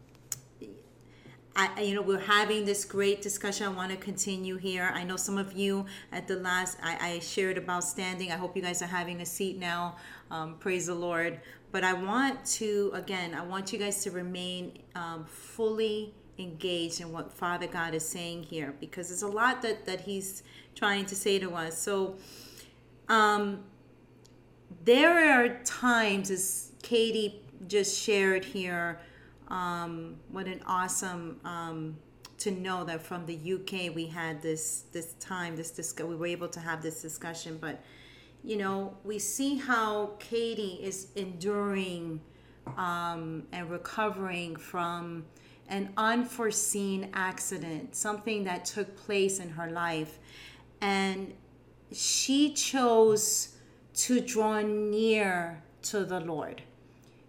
I, 1.57 1.83
you 1.83 1.95
know, 1.95 2.03
we're 2.03 2.19
having 2.19 2.65
this 2.65 2.85
great 2.85 3.23
discussion. 3.23 3.67
I 3.67 3.69
want 3.71 3.93
to 3.93 3.97
continue 3.97 4.57
here. 4.57 4.91
I 4.93 5.05
know 5.05 5.17
some 5.17 5.39
of 5.39 5.53
you 5.53 5.87
at 6.11 6.27
the 6.27 6.37
last, 6.37 6.79
I, 6.83 6.97
I 7.01 7.19
shared 7.21 7.59
about 7.59 7.85
standing. 7.85 8.33
I 8.33 8.37
hope 8.37 8.57
you 8.57 8.63
guys 8.63 8.83
are 8.83 8.87
having 8.87 9.21
a 9.21 9.27
seat 9.27 9.59
now. 9.59 9.97
Um, 10.33 10.57
praise 10.59 10.87
the 10.87 10.95
Lord. 10.95 11.41
But 11.71 11.85
I 11.85 11.93
want 11.93 12.45
to, 12.47 12.91
again, 12.93 13.35
I 13.35 13.45
want 13.45 13.73
you 13.73 13.79
guys 13.79 14.03
to 14.03 14.11
remain 14.11 14.79
um, 14.97 15.25
fully 15.27 16.15
engaged 16.39 17.01
in 17.01 17.13
what 17.13 17.33
Father 17.33 17.69
God 17.69 17.95
is 17.95 18.09
saying 18.09 18.43
here 18.43 18.75
because 18.81 19.09
there's 19.09 19.23
a 19.23 19.29
lot 19.29 19.63
that, 19.63 19.87
that 19.87 20.01
He's 20.01 20.43
trying 20.75 21.07
to 21.07 21.15
say 21.15 21.39
to 21.39 21.55
us. 21.55 21.79
So, 21.79 22.17
um, 23.09 23.65
there 24.85 25.41
are 25.41 25.61
times, 25.65 26.31
as 26.31 26.73
Katie 26.83 27.43
just 27.69 28.01
shared 28.01 28.45
here, 28.45 29.01
um, 29.55 30.17
what 30.31 30.47
an 30.47 30.61
awesome 30.67 31.39
um, 31.45 31.97
to 32.39 32.51
know 32.51 32.83
that 32.85 33.01
from 33.01 33.25
the 33.25 33.55
UK 33.55 33.95
we 33.95 34.07
had 34.07 34.43
this 34.43 34.85
this 34.93 35.13
time 35.21 35.55
this 35.55 35.71
discuss 35.71 36.07
we 36.07 36.17
were 36.17 36.27
able 36.27 36.49
to 36.49 36.61
have 36.61 36.83
this 36.83 37.01
discussion. 37.01 37.57
But 37.61 37.83
you 38.43 38.57
know 38.57 38.97
we 39.05 39.21
see 39.21 39.57
how 39.57 40.11
Katie 40.19 40.81
is 40.83 41.09
enduring 41.15 42.21
um, 42.77 43.45
and 43.53 43.71
recovering 43.71 44.57
from 44.57 45.25
an 45.69 45.91
unforeseen 45.97 47.11
accident, 47.15 47.95
something 47.95 48.45
that 48.45 48.65
took 48.65 48.97
place 48.97 49.39
in 49.39 49.51
her 49.51 49.71
life, 49.71 50.19
and 50.81 51.33
she 51.93 52.53
chose 52.53 53.57
to 53.95 54.21
draw 54.21 54.61
near 54.61 55.63
to 55.83 56.05
the 56.05 56.19
Lord 56.19 56.63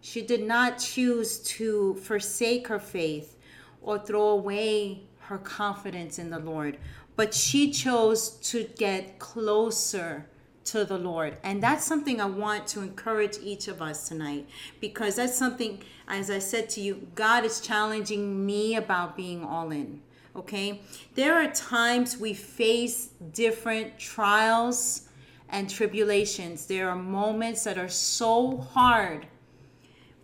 she 0.06 0.22
did 0.22 0.44
not 0.44 0.78
choose 0.78 1.40
to 1.40 1.96
forsake 1.96 2.68
her 2.68 2.78
faith 2.78 3.38
or 3.82 3.98
throw 3.98 4.28
away 4.28 5.02
her 5.22 5.40
confidence 5.40 6.20
in 6.20 6.30
the 6.30 6.38
Lord, 6.38 6.78
but 7.16 7.34
she 7.34 7.72
chose 7.72 8.30
to 8.52 8.66
get 8.78 9.18
closer 9.18 10.28
to 10.66 10.86
the 10.86 11.00
Lord. 11.00 11.38
And 11.42 11.62
that's 11.62 11.84
something 11.84 12.22
I 12.22 12.26
want 12.26 12.68
to 12.68 12.82
encourage 12.82 13.40
each 13.42 13.68
of 13.68 13.82
us 13.82 14.08
tonight 14.08 14.48
because 14.80 15.16
that's 15.16 15.36
something, 15.36 15.82
as 16.08 16.30
I 16.30 16.38
said 16.38 16.70
to 16.72 16.82
you, 16.82 17.08
God 17.16 17.44
is 17.44 17.60
challenging 17.60 18.46
me 18.46 18.76
about 18.76 19.18
being 19.18 19.44
all 19.44 19.72
in. 19.72 20.02
Okay? 20.36 20.82
There 21.16 21.34
are 21.34 21.52
times 21.52 22.16
we 22.16 22.36
face 22.36 23.08
different 23.34 23.98
trials 23.98 25.10
and 25.50 25.68
tribulations. 25.68 26.68
There 26.68 26.92
are 26.92 26.96
moments 26.96 27.64
that 27.64 27.80
are 27.80 27.90
so 27.90 28.58
hard 28.58 29.26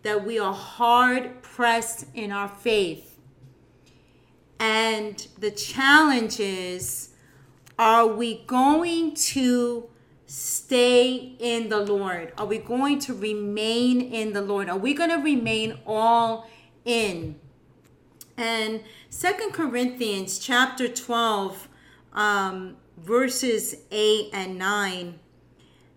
that 0.04 0.26
we 0.26 0.40
are 0.40 0.54
hard 0.54 1.42
pressed 1.42 2.06
in 2.14 2.32
our 2.32 2.48
faith. 2.48 3.20
And 4.60 5.28
the 5.40 5.52
challenge 5.52 6.40
is 6.40 7.10
are 7.80 8.06
we 8.06 8.44
going 8.46 9.16
to 9.16 9.90
stay 10.28 11.36
in 11.40 11.70
the 11.70 11.80
Lord? 11.80 12.32
Are 12.38 12.46
we 12.46 12.60
going 12.60 13.00
to 13.00 13.14
remain 13.14 14.02
in 14.02 14.34
the 14.34 14.42
Lord? 14.42 14.70
Are 14.70 14.78
we 14.78 14.94
going 14.94 15.10
to 15.10 15.18
remain 15.18 15.80
all 15.86 16.48
in? 16.86 17.40
And 18.38 18.84
Second 19.10 19.54
Corinthians 19.54 20.40
chapter 20.40 20.88
12, 20.88 21.68
um, 22.14 22.78
verses 22.98 23.76
8 23.92 24.30
and 24.32 24.58
9. 24.58 25.20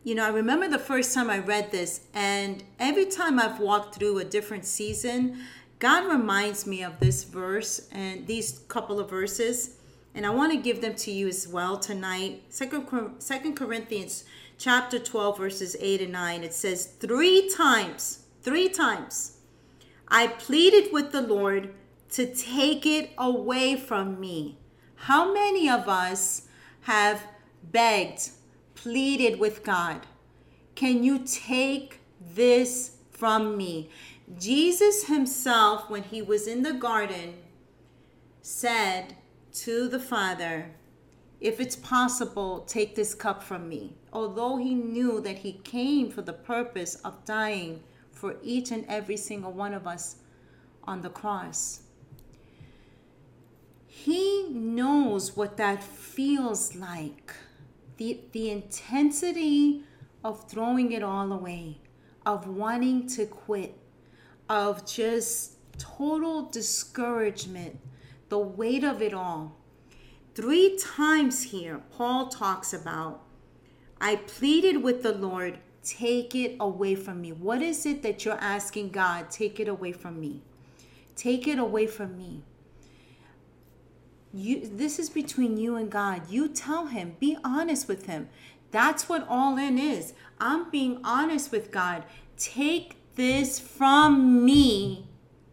You 0.04 0.14
know, 0.14 0.24
I 0.24 0.28
remember 0.28 0.68
the 0.68 0.78
first 0.78 1.14
time 1.14 1.30
I 1.30 1.38
read 1.38 1.72
this, 1.72 2.02
and 2.14 2.62
every 2.78 3.06
time 3.06 3.40
I've 3.40 3.58
walked 3.58 3.96
through 3.96 4.18
a 4.18 4.24
different 4.24 4.66
season, 4.66 5.40
God 5.78 6.06
reminds 6.06 6.66
me 6.66 6.84
of 6.84 7.00
this 7.00 7.24
verse 7.24 7.88
and 7.90 8.26
these 8.26 8.60
couple 8.68 9.00
of 9.00 9.10
verses 9.10 9.78
and 10.14 10.24
I 10.24 10.30
want 10.30 10.52
to 10.52 10.58
give 10.58 10.80
them 10.80 10.94
to 10.94 11.10
you 11.10 11.26
as 11.26 11.48
well 11.48 11.76
tonight. 11.76 12.44
Second, 12.48 12.86
Second 13.18 13.56
Corinthians 13.56 14.24
chapter 14.58 14.98
12, 14.98 15.36
verses 15.36 15.76
8 15.80 16.02
and 16.02 16.12
9. 16.12 16.44
It 16.44 16.54
says, 16.54 16.86
Three 16.86 17.50
times, 17.50 18.24
three 18.40 18.68
times, 18.68 19.38
I 20.06 20.28
pleaded 20.28 20.92
with 20.92 21.10
the 21.10 21.22
Lord 21.22 21.74
to 22.12 22.32
take 22.32 22.86
it 22.86 23.10
away 23.18 23.74
from 23.76 24.20
me. 24.20 24.58
How 24.94 25.34
many 25.34 25.68
of 25.68 25.88
us 25.88 26.42
have 26.82 27.26
begged, 27.64 28.30
pleaded 28.84 29.40
with 29.40 29.64
God? 29.64 30.06
Can 30.74 31.02
you 31.02 31.20
take 31.24 32.00
this 32.20 32.98
from 33.10 33.56
me? 33.56 33.88
Jesus 34.38 35.04
himself, 35.04 35.88
when 35.88 36.02
he 36.02 36.20
was 36.20 36.46
in 36.46 36.62
the 36.62 36.74
garden, 36.74 37.32
said, 38.42 39.16
to 39.52 39.88
the 39.88 39.98
Father, 39.98 40.66
If 41.40 41.60
it's 41.60 41.76
possible, 41.76 42.60
take 42.60 42.94
this 42.94 43.14
cup 43.14 43.42
from 43.42 43.68
me. 43.68 43.92
Although 44.12 44.56
he 44.56 44.74
knew 44.74 45.20
that 45.20 45.38
he 45.38 45.52
came 45.52 46.10
for 46.10 46.22
the 46.22 46.32
purpose 46.32 46.94
of 46.96 47.24
dying 47.24 47.82
for 48.12 48.36
each 48.42 48.70
and 48.70 48.84
every 48.88 49.16
single 49.16 49.52
one 49.52 49.74
of 49.74 49.86
us 49.86 50.16
on 50.84 51.02
the 51.02 51.10
cross. 51.10 51.82
He 53.86 54.48
knows 54.50 55.36
what 55.36 55.56
that 55.56 55.82
feels 55.82 56.74
like. 56.74 57.34
The, 57.96 58.20
the 58.32 58.50
intensity 58.50 59.84
of 60.24 60.48
throwing 60.48 60.92
it 60.92 61.02
all 61.02 61.32
away, 61.32 61.78
of 62.26 62.48
wanting 62.48 63.06
to 63.08 63.26
quit, 63.26 63.76
of 64.48 64.86
just 64.86 65.52
total 65.78 66.46
discouragement, 66.46 67.78
the 68.28 68.38
weight 68.38 68.84
of 68.84 69.02
it 69.02 69.14
all. 69.14 69.56
Three 70.34 70.76
times 70.78 71.44
here, 71.44 71.80
Paul 71.92 72.28
talks 72.28 72.72
about, 72.72 73.22
I 74.00 74.16
pleaded 74.16 74.82
with 74.82 75.02
the 75.02 75.12
Lord, 75.12 75.58
take 75.84 76.34
it 76.34 76.56
away 76.58 76.94
from 76.94 77.20
me. 77.20 77.30
What 77.32 77.62
is 77.62 77.86
it 77.86 78.02
that 78.02 78.24
you're 78.24 78.34
asking 78.34 78.90
God? 78.90 79.30
Take 79.30 79.60
it 79.60 79.68
away 79.68 79.92
from 79.92 80.18
me. 80.18 80.42
Take 81.14 81.46
it 81.46 81.58
away 81.58 81.86
from 81.86 82.16
me. 82.16 82.42
You, 84.34 84.68
this 84.68 84.98
is 84.98 85.08
between 85.10 85.56
you 85.58 85.76
and 85.76 85.88
God. 85.88 86.28
You 86.28 86.48
tell 86.48 86.86
him, 86.86 87.14
be 87.20 87.38
honest 87.44 87.86
with 87.86 88.06
him. 88.06 88.28
That's 88.72 89.08
what 89.08 89.24
all 89.28 89.56
in 89.56 89.78
is. 89.78 90.12
I'm 90.40 90.70
being 90.70 90.98
honest 91.04 91.52
with 91.52 91.70
God. 91.70 92.02
Take 92.36 92.96
this 93.14 93.60
from 93.60 94.44
me, 94.44 95.06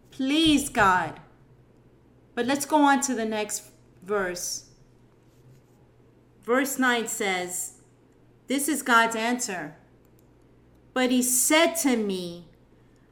please, 0.10 0.68
God. 0.68 1.20
But 2.34 2.48
let's 2.48 2.66
go 2.66 2.78
on 2.78 3.02
to 3.02 3.14
the 3.14 3.26
next 3.26 3.66
verse. 4.02 4.72
Verse 6.44 6.80
9 6.80 7.08
says, 7.08 7.74
This 8.48 8.68
is 8.68 8.82
God's 8.82 9.16
answer. 9.16 9.76
But 10.96 11.12
he 11.12 11.22
said 11.22 11.76
to 11.84 11.96
me, 11.96 12.48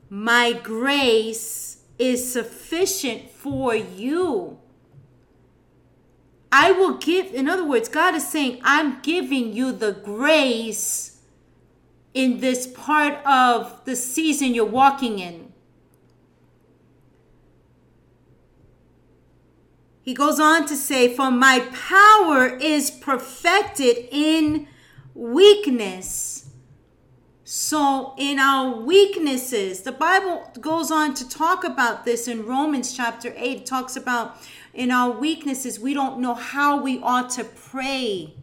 My 0.10 0.52
grace 0.52 1.84
is 2.00 2.34
sufficient 2.34 3.30
for 3.30 3.76
you. 3.76 4.58
I 6.52 6.72
will 6.72 6.98
give, 6.98 7.34
in 7.34 7.48
other 7.48 7.66
words, 7.66 7.90
God 7.90 8.16
is 8.16 8.28
saying, 8.28 8.60
I'm 8.64 9.02
giving 9.02 9.54
you 9.54 9.72
the 9.72 9.92
grace 9.92 11.22
in 12.14 12.40
this 12.40 12.68
part 12.68 13.24
of 13.26 13.86
the 13.86 13.96
season 13.96 14.56
you're 14.56 14.66
walking 14.66 15.20
in. 15.20 15.54
He 20.02 20.16
goes 20.16 20.40
on 20.40 20.66
to 20.66 20.76
say, 20.76 21.16
For 21.16 21.30
my 21.30 21.60
power 21.72 22.48
is 22.48 22.90
perfected 22.90 24.08
in 24.12 24.68
weakness. 25.14 26.50
So, 27.44 28.14
in 28.18 28.40
our 28.40 28.76
weaknesses, 28.76 29.82
the 29.82 29.92
Bible 29.92 30.52
goes 30.60 30.92
on 30.92 31.14
to 31.16 31.28
talk 31.28 31.64
about 31.64 32.06
this 32.06 32.28
in 32.28 32.46
Romans 32.46 32.96
chapter 32.96 33.34
8. 33.36 33.58
It 33.58 33.66
talks 33.66 33.96
about 33.96 34.38
in 34.74 34.92
our 34.92 35.12
weaknesses, 35.12 35.80
we 35.80 35.94
don't 35.94 36.20
know 36.20 36.34
how 36.34 36.82
we 36.82 37.00
ought 37.02 37.30
to 37.32 37.44
pray. 37.44 38.34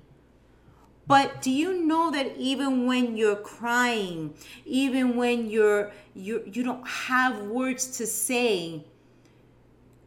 But 1.06 1.40
do 1.40 1.50
you 1.50 1.84
know 1.84 2.10
that 2.10 2.36
even 2.36 2.86
when 2.86 3.16
you're 3.16 3.36
crying, 3.36 4.34
even 4.64 5.16
when 5.16 5.48
you're 5.48 5.92
you 6.14 6.42
you 6.52 6.64
don't 6.64 6.86
have 6.86 7.42
words 7.42 7.96
to 7.98 8.06
say, 8.06 8.84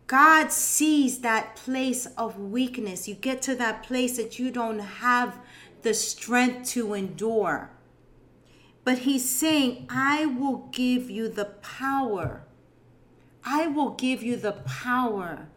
God 0.07 0.51
sees 0.51 1.19
that 1.19 1.55
place 1.55 2.07
of 2.17 2.37
weakness. 2.39 3.07
You 3.07 3.15
get 3.15 3.41
to 3.43 3.55
that 3.55 3.83
place 3.83 4.17
that 4.17 4.39
you 4.39 4.51
don't 4.51 4.79
have 4.79 5.39
the 5.83 5.93
strength 5.93 6.69
to 6.71 6.93
endure. 6.93 7.69
But 8.83 8.99
He's 8.99 9.29
saying, 9.29 9.85
I 9.89 10.25
will 10.25 10.67
give 10.71 11.09
you 11.09 11.29
the 11.29 11.45
power. 11.45 12.43
I 13.45 13.67
will 13.67 13.91
give 13.91 14.23
you 14.23 14.35
the 14.35 14.53
power, 14.53 15.47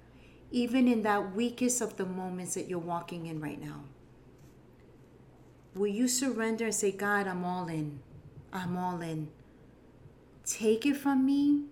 even 0.53 0.87
in 0.87 1.03
that 1.03 1.35
weakest 1.35 1.81
of 1.81 1.97
the 1.97 2.07
moments 2.07 2.55
that 2.55 2.69
you're 2.69 2.79
walking 2.79 3.27
in 3.27 3.41
right 3.41 3.61
now. 3.61 3.83
Will 5.75 5.89
you 5.89 6.07
surrender 6.07 6.67
and 6.67 6.75
say, 6.75 6.93
God, 6.93 7.27
I'm 7.27 7.45
all 7.45 7.67
in? 7.69 8.01
I'm 8.53 8.77
all 8.77 9.01
in. 9.01 9.29
Take 10.45 10.85
it 10.85 10.97
from 10.97 11.25
me 11.25 11.65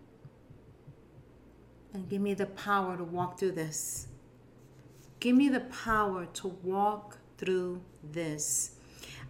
and 1.92 2.08
give 2.08 2.22
me 2.22 2.34
the 2.34 2.46
power 2.46 2.96
to 2.96 3.04
walk 3.04 3.38
through 3.38 3.52
this. 3.52 4.06
Give 5.18 5.36
me 5.36 5.48
the 5.48 5.60
power 5.60 6.26
to 6.34 6.48
walk 6.62 7.18
through 7.36 7.82
this. 8.12 8.72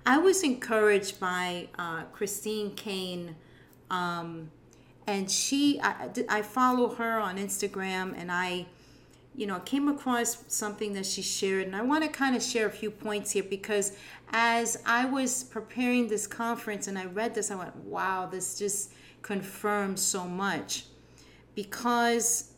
I 0.06 0.18
was 0.18 0.42
encouraged 0.42 1.18
by 1.18 1.68
uh, 1.78 2.04
Christine 2.12 2.74
Caine, 2.74 3.36
um, 3.90 4.50
and 5.06 5.30
she, 5.30 5.80
I, 5.82 6.08
I 6.28 6.42
follow 6.42 6.94
her 6.94 7.18
on 7.18 7.36
Instagram, 7.36 8.14
and 8.16 8.30
I, 8.30 8.66
you 9.40 9.46
know, 9.46 9.58
came 9.60 9.88
across 9.88 10.44
something 10.48 10.92
that 10.92 11.06
she 11.06 11.22
shared, 11.22 11.66
and 11.66 11.74
I 11.74 11.80
want 11.80 12.04
to 12.04 12.10
kind 12.10 12.36
of 12.36 12.42
share 12.42 12.66
a 12.66 12.70
few 12.70 12.90
points 12.90 13.30
here 13.30 13.42
because 13.42 13.96
as 14.32 14.76
I 14.84 15.06
was 15.06 15.44
preparing 15.44 16.08
this 16.08 16.26
conference 16.26 16.88
and 16.88 16.98
I 16.98 17.06
read 17.06 17.34
this, 17.34 17.50
I 17.50 17.54
went, 17.54 17.74
wow, 17.76 18.28
this 18.30 18.58
just 18.58 18.92
confirms 19.22 20.02
so 20.02 20.26
much 20.26 20.84
because 21.54 22.52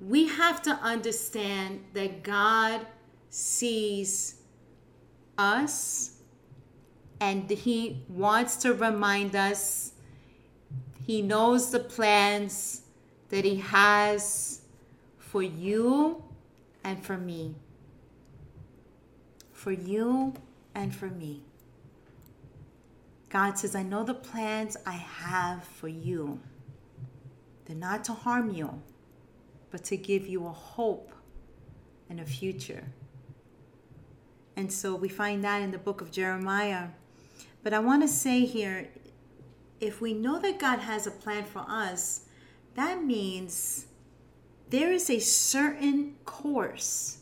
we 0.00 0.26
have 0.26 0.62
to 0.62 0.70
understand 0.70 1.84
that 1.92 2.22
God 2.22 2.86
sees 3.28 4.36
us 5.36 6.16
and 7.20 7.50
He 7.50 8.02
wants 8.08 8.56
to 8.56 8.72
remind 8.72 9.36
us. 9.36 9.92
He 11.06 11.20
knows 11.20 11.70
the 11.70 11.80
plans 11.80 12.80
that 13.28 13.44
He 13.44 13.56
has 13.56 14.61
for 15.32 15.42
you 15.42 16.22
and 16.84 17.02
for 17.02 17.16
me. 17.16 17.54
For 19.54 19.72
you 19.72 20.34
and 20.74 20.94
for 20.94 21.06
me. 21.06 21.40
God 23.30 23.58
says, 23.58 23.74
I 23.74 23.82
know 23.82 24.04
the 24.04 24.12
plans 24.12 24.76
I 24.84 24.92
have 24.92 25.64
for 25.64 25.88
you. 25.88 26.38
They're 27.64 27.74
not 27.74 28.04
to 28.04 28.12
harm 28.12 28.52
you, 28.52 28.82
but 29.70 29.84
to 29.84 29.96
give 29.96 30.26
you 30.26 30.46
a 30.46 30.52
hope 30.52 31.10
and 32.10 32.20
a 32.20 32.26
future. 32.26 32.84
And 34.54 34.70
so 34.70 34.94
we 34.94 35.08
find 35.08 35.42
that 35.44 35.62
in 35.62 35.70
the 35.70 35.78
book 35.78 36.02
of 36.02 36.12
Jeremiah. 36.12 36.88
But 37.62 37.72
I 37.72 37.78
want 37.78 38.02
to 38.02 38.08
say 38.08 38.44
here 38.44 38.90
if 39.80 40.02
we 40.02 40.12
know 40.12 40.38
that 40.40 40.58
God 40.58 40.80
has 40.80 41.06
a 41.06 41.10
plan 41.10 41.44
for 41.44 41.64
us, 41.66 42.26
that 42.74 43.02
means 43.02 43.86
there 44.72 44.90
is 44.90 45.10
a 45.10 45.18
certain 45.18 46.14
course, 46.24 47.18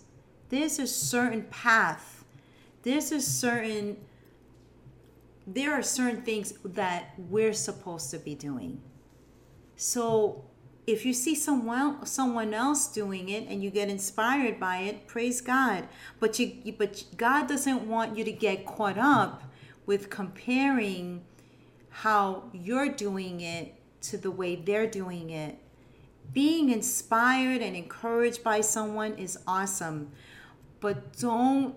there's 0.51 0.78
a 0.78 0.86
certain 0.86 1.43
path, 1.51 2.24
there's 2.85 3.10
a 3.10 3.20
certain 3.20 3.97
there 5.47 5.74
are 5.74 5.82
certain 5.82 6.22
things 6.22 6.52
that 6.64 7.12
we're 7.28 7.52
supposed 7.52 8.09
to 8.12 8.18
be 8.18 8.36
doing. 8.36 8.81
So 9.74 10.44
if 10.86 11.05
you 11.05 11.12
see 11.12 11.35
someone 11.35 12.06
someone 12.06 12.55
else 12.55 12.86
doing 12.86 13.28
it 13.31 13.48
and 13.48 13.60
you 13.64 13.70
get 13.70 13.89
inspired 13.89 14.60
by 14.60 14.78
it, 14.78 15.09
praise 15.09 15.40
God. 15.40 15.89
But 16.20 16.39
you 16.39 16.72
but 16.78 17.02
God 17.16 17.48
doesn't 17.48 17.82
want 17.89 18.16
you 18.16 18.22
to 18.22 18.32
get 18.32 18.64
caught 18.64 18.97
up 18.97 19.43
with 19.86 20.09
comparing 20.09 21.24
how 21.89 22.44
you're 22.52 22.90
doing 22.90 23.40
it 23.40 23.74
to 24.02 24.16
the 24.16 24.31
way 24.31 24.55
they're 24.55 24.86
doing 24.86 25.31
it. 25.31 25.59
Being 26.32 26.70
inspired 26.70 27.61
and 27.61 27.77
encouraged 27.77 28.44
by 28.44 28.61
someone 28.61 29.15
is 29.15 29.39
awesome, 29.47 30.12
but 30.81 31.16
don't 31.19 31.74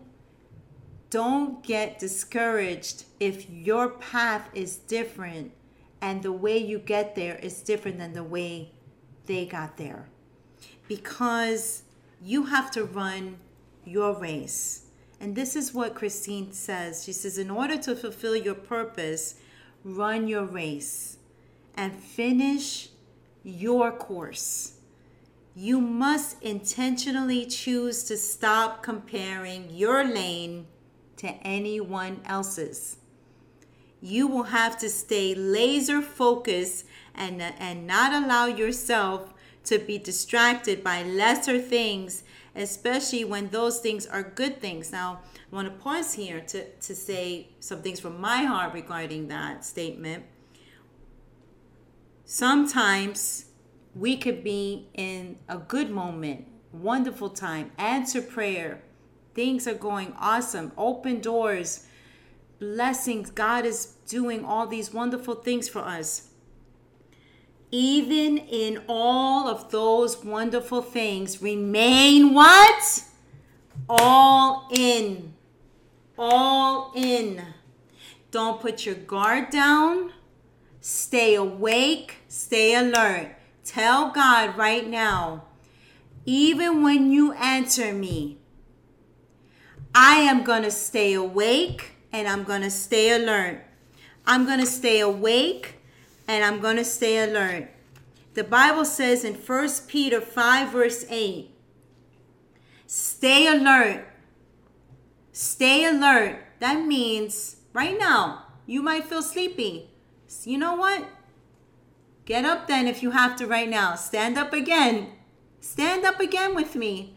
don't 1.09 1.63
get 1.63 1.99
discouraged 1.99 3.05
if 3.19 3.47
your 3.47 3.89
path 3.89 4.49
is 4.55 4.77
different 4.77 5.51
and 6.01 6.23
the 6.23 6.31
way 6.31 6.57
you 6.57 6.79
get 6.79 7.15
there 7.15 7.35
is 7.35 7.61
different 7.61 7.99
than 7.99 8.13
the 8.13 8.23
way 8.23 8.71
they 9.27 9.45
got 9.45 9.77
there. 9.77 10.09
Because 10.87 11.83
you 12.19 12.45
have 12.45 12.71
to 12.71 12.83
run 12.83 13.37
your 13.85 14.19
race. 14.19 14.87
And 15.19 15.35
this 15.35 15.55
is 15.55 15.73
what 15.73 15.93
Christine 15.93 16.51
says. 16.51 17.03
She 17.03 17.13
says, 17.13 17.37
in 17.37 17.49
order 17.49 17.77
to 17.77 17.95
fulfill 17.95 18.35
your 18.35 18.55
purpose, 18.55 19.35
run 19.83 20.27
your 20.27 20.45
race 20.45 21.17
and 21.75 21.93
finish 21.93 22.89
your 23.43 23.91
course. 23.91 24.73
You 25.55 25.79
must 25.79 26.41
intentionally 26.41 27.45
choose 27.45 28.03
to 28.05 28.17
stop 28.17 28.81
comparing 28.81 29.69
your 29.69 30.03
lane 30.03 30.65
to 31.17 31.27
anyone 31.27 32.21
else's. 32.25 32.97
You 34.01 34.27
will 34.27 34.43
have 34.43 34.77
to 34.79 34.89
stay 34.89 35.35
laser 35.35 36.01
focused 36.01 36.85
and, 37.15 37.41
and 37.41 37.85
not 37.85 38.11
allow 38.11 38.47
yourself 38.47 39.33
to 39.65 39.77
be 39.79 39.97
distracted 39.97 40.83
by 40.83 41.03
lesser 41.03 41.59
things, 41.59 42.23
especially 42.55 43.23
when 43.23 43.49
those 43.49 43.79
things 43.79 44.05
are 44.05 44.23
good 44.23 44.59
things. 44.59 44.91
Now, 44.91 45.21
I 45.51 45.55
want 45.55 45.67
to 45.67 45.83
pause 45.83 46.13
here 46.13 46.41
to, 46.41 46.69
to 46.69 46.95
say 46.95 47.47
some 47.59 47.81
things 47.81 47.99
from 47.99 48.19
my 48.19 48.43
heart 48.43 48.73
regarding 48.73 49.27
that 49.27 49.63
statement. 49.63 50.25
Sometimes 52.25 53.45
we 53.95 54.17
could 54.17 54.43
be 54.43 54.87
in 54.93 55.37
a 55.49 55.57
good 55.57 55.89
moment, 55.89 56.47
wonderful 56.71 57.29
time, 57.29 57.71
answer 57.77 58.21
prayer, 58.21 58.81
things 59.35 59.67
are 59.67 59.73
going 59.73 60.13
awesome, 60.19 60.71
open 60.77 61.19
doors, 61.19 61.85
blessings. 62.59 63.29
God 63.29 63.65
is 63.65 63.85
doing 64.07 64.45
all 64.45 64.67
these 64.67 64.93
wonderful 64.93 65.35
things 65.35 65.67
for 65.67 65.79
us. 65.79 66.29
Even 67.71 68.37
in 68.37 68.81
all 68.87 69.47
of 69.47 69.71
those 69.71 70.23
wonderful 70.23 70.81
things, 70.81 71.41
remain 71.41 72.33
what? 72.33 73.03
All 73.89 74.69
in. 74.71 75.33
All 76.17 76.93
in. 76.95 77.43
Don't 78.31 78.61
put 78.61 78.85
your 78.85 78.95
guard 78.95 79.49
down. 79.49 80.12
Stay 80.85 81.35
awake. 81.35 82.17
Stay 82.27 82.75
alert. 82.75 83.37
Tell 83.63 84.11
God 84.11 84.57
right 84.57 84.85
now, 84.85 85.45
even 86.25 86.83
when 86.83 87.09
you 87.09 87.31
answer 87.31 87.93
me, 87.93 88.37
I 89.95 90.15
am 90.17 90.43
going 90.43 90.63
to 90.63 90.71
stay 90.71 91.13
awake 91.13 91.91
and 92.11 92.27
I'm 92.27 92.43
going 92.43 92.63
to 92.63 92.69
stay 92.69 93.11
alert. 93.11 93.63
I'm 94.25 94.45
going 94.45 94.59
to 94.59 94.65
stay 94.65 94.99
awake 94.99 95.75
and 96.27 96.43
I'm 96.43 96.59
going 96.59 96.75
to 96.75 96.83
stay 96.83 97.17
alert. 97.23 97.69
The 98.33 98.43
Bible 98.43 98.83
says 98.83 99.23
in 99.23 99.35
1 99.35 99.69
Peter 99.87 100.19
5, 100.19 100.69
verse 100.69 101.05
8, 101.09 101.49
stay 102.87 103.47
alert. 103.47 104.05
Stay 105.31 105.85
alert. 105.85 106.43
That 106.59 106.85
means 106.85 107.55
right 107.71 107.97
now, 107.97 108.47
you 108.65 108.81
might 108.81 109.05
feel 109.05 109.21
sleepy. 109.21 109.91
You 110.45 110.57
know 110.57 110.75
what? 110.75 111.07
Get 112.25 112.45
up 112.45 112.67
then 112.67 112.87
if 112.87 113.03
you 113.03 113.11
have 113.11 113.35
to 113.37 113.47
right 113.47 113.69
now. 113.69 113.95
Stand 113.95 114.37
up 114.37 114.53
again. 114.53 115.11
Stand 115.59 116.05
up 116.05 116.19
again 116.19 116.55
with 116.55 116.75
me. 116.75 117.15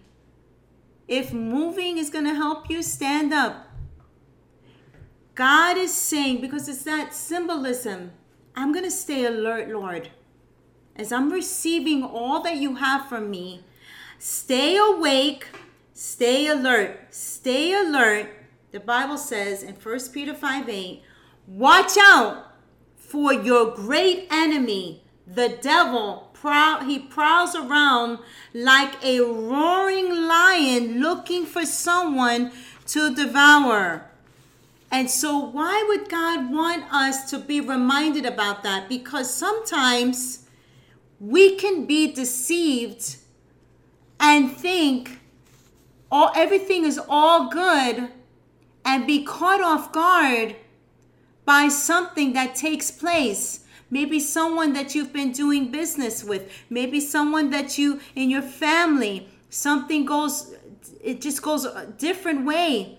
If 1.09 1.33
moving 1.33 1.99
is 1.99 2.11
going 2.11 2.25
to 2.25 2.35
help 2.35 2.69
you, 2.69 2.83
stand 2.83 3.33
up. 3.33 3.69
God 5.35 5.77
is 5.77 5.95
saying, 5.95 6.41
because 6.41 6.69
it's 6.69 6.85
that 6.85 7.15
symbolism, 7.15 8.13
I'm 8.55 8.73
going 8.73 8.85
to 8.85 8.91
stay 8.91 9.25
alert, 9.25 9.69
Lord. 9.69 10.11
As 10.97 11.13
I'm 11.13 11.31
receiving 11.31 12.03
all 12.03 12.41
that 12.43 12.57
you 12.57 12.77
have 12.77 13.09
from 13.09 13.31
me, 13.31 13.63
stay 14.19 14.79
awake, 14.79 15.47
stay 15.93 16.49
alert, 16.49 16.99
stay 17.11 17.75
alert. 17.75 18.31
The 18.73 18.81
Bible 18.81 19.19
says 19.19 19.63
in 19.63 19.75
1 19.75 19.99
Peter 20.13 20.35
5 20.35 20.69
8, 20.69 21.03
watch 21.47 21.97
out 22.01 22.46
for 23.09 23.33
your 23.33 23.75
great 23.75 24.27
enemy, 24.31 25.03
the 25.27 25.59
devil, 25.61 26.31
prow- 26.33 26.81
he 26.85 26.99
prowls 26.99 27.55
around 27.55 28.19
like 28.53 29.03
a 29.05 29.21
roaring 29.21 30.11
lion 30.27 31.01
looking 31.01 31.47
for 31.47 31.65
someone 31.65 32.53
to 32.87 33.15
devour. 33.15 34.11
And 34.91 35.11
so, 35.11 35.39
why 35.39 35.85
would 35.89 36.09
God 36.09 36.51
want 36.53 36.85
us 36.93 37.29
to 37.31 37.39
be 37.39 37.61
reminded 37.61 38.25
about 38.25 38.63
that? 38.63 38.89
Because 38.89 39.33
sometimes 39.33 40.47
we 41.19 41.57
can 41.57 41.87
be 41.87 42.13
deceived 42.13 43.17
and 44.21 44.57
think 44.57 45.21
all 46.11 46.31
everything 46.35 46.85
is 46.85 47.01
all 47.09 47.51
good 47.51 48.09
and 48.85 49.07
be 49.07 49.25
caught 49.25 49.61
off 49.61 49.93
guard 49.93 50.57
by 51.47 51.69
something 51.69 52.35
that 52.35 52.55
takes 52.55 52.91
place 52.91 53.61
maybe 53.91 54.19
someone 54.19 54.73
that 54.73 54.95
you've 54.95 55.13
been 55.13 55.33
doing 55.33 55.71
business 55.71 56.25
with, 56.25 56.51
maybe 56.69 57.01
someone 57.01 57.51
that 57.51 57.79
you 57.79 58.01
in 58.15 58.31
your 58.31 58.43
family, 58.43 59.29
something 59.51 60.05
goes, 60.05 60.55
it 61.03 61.21
just 61.21 61.43
goes 61.43 61.65
a 61.65 61.87
different 61.99 62.45
way. 62.45 62.99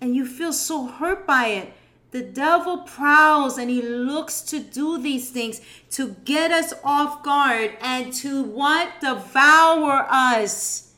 And 0.00 0.16
you 0.16 0.26
feel 0.26 0.52
so 0.52 0.86
hurt 0.86 1.26
by 1.26 1.46
it. 1.48 1.72
The 2.10 2.22
devil 2.22 2.78
prowls 2.78 3.56
and 3.56 3.70
he 3.70 3.80
looks 3.80 4.42
to 4.42 4.58
do 4.58 4.98
these 4.98 5.30
things 5.30 5.60
to 5.92 6.16
get 6.24 6.50
us 6.50 6.74
off 6.84 7.22
guard 7.22 7.76
and 7.80 8.12
to 8.14 8.42
what? 8.42 9.00
Devour 9.00 10.06
us. 10.10 10.92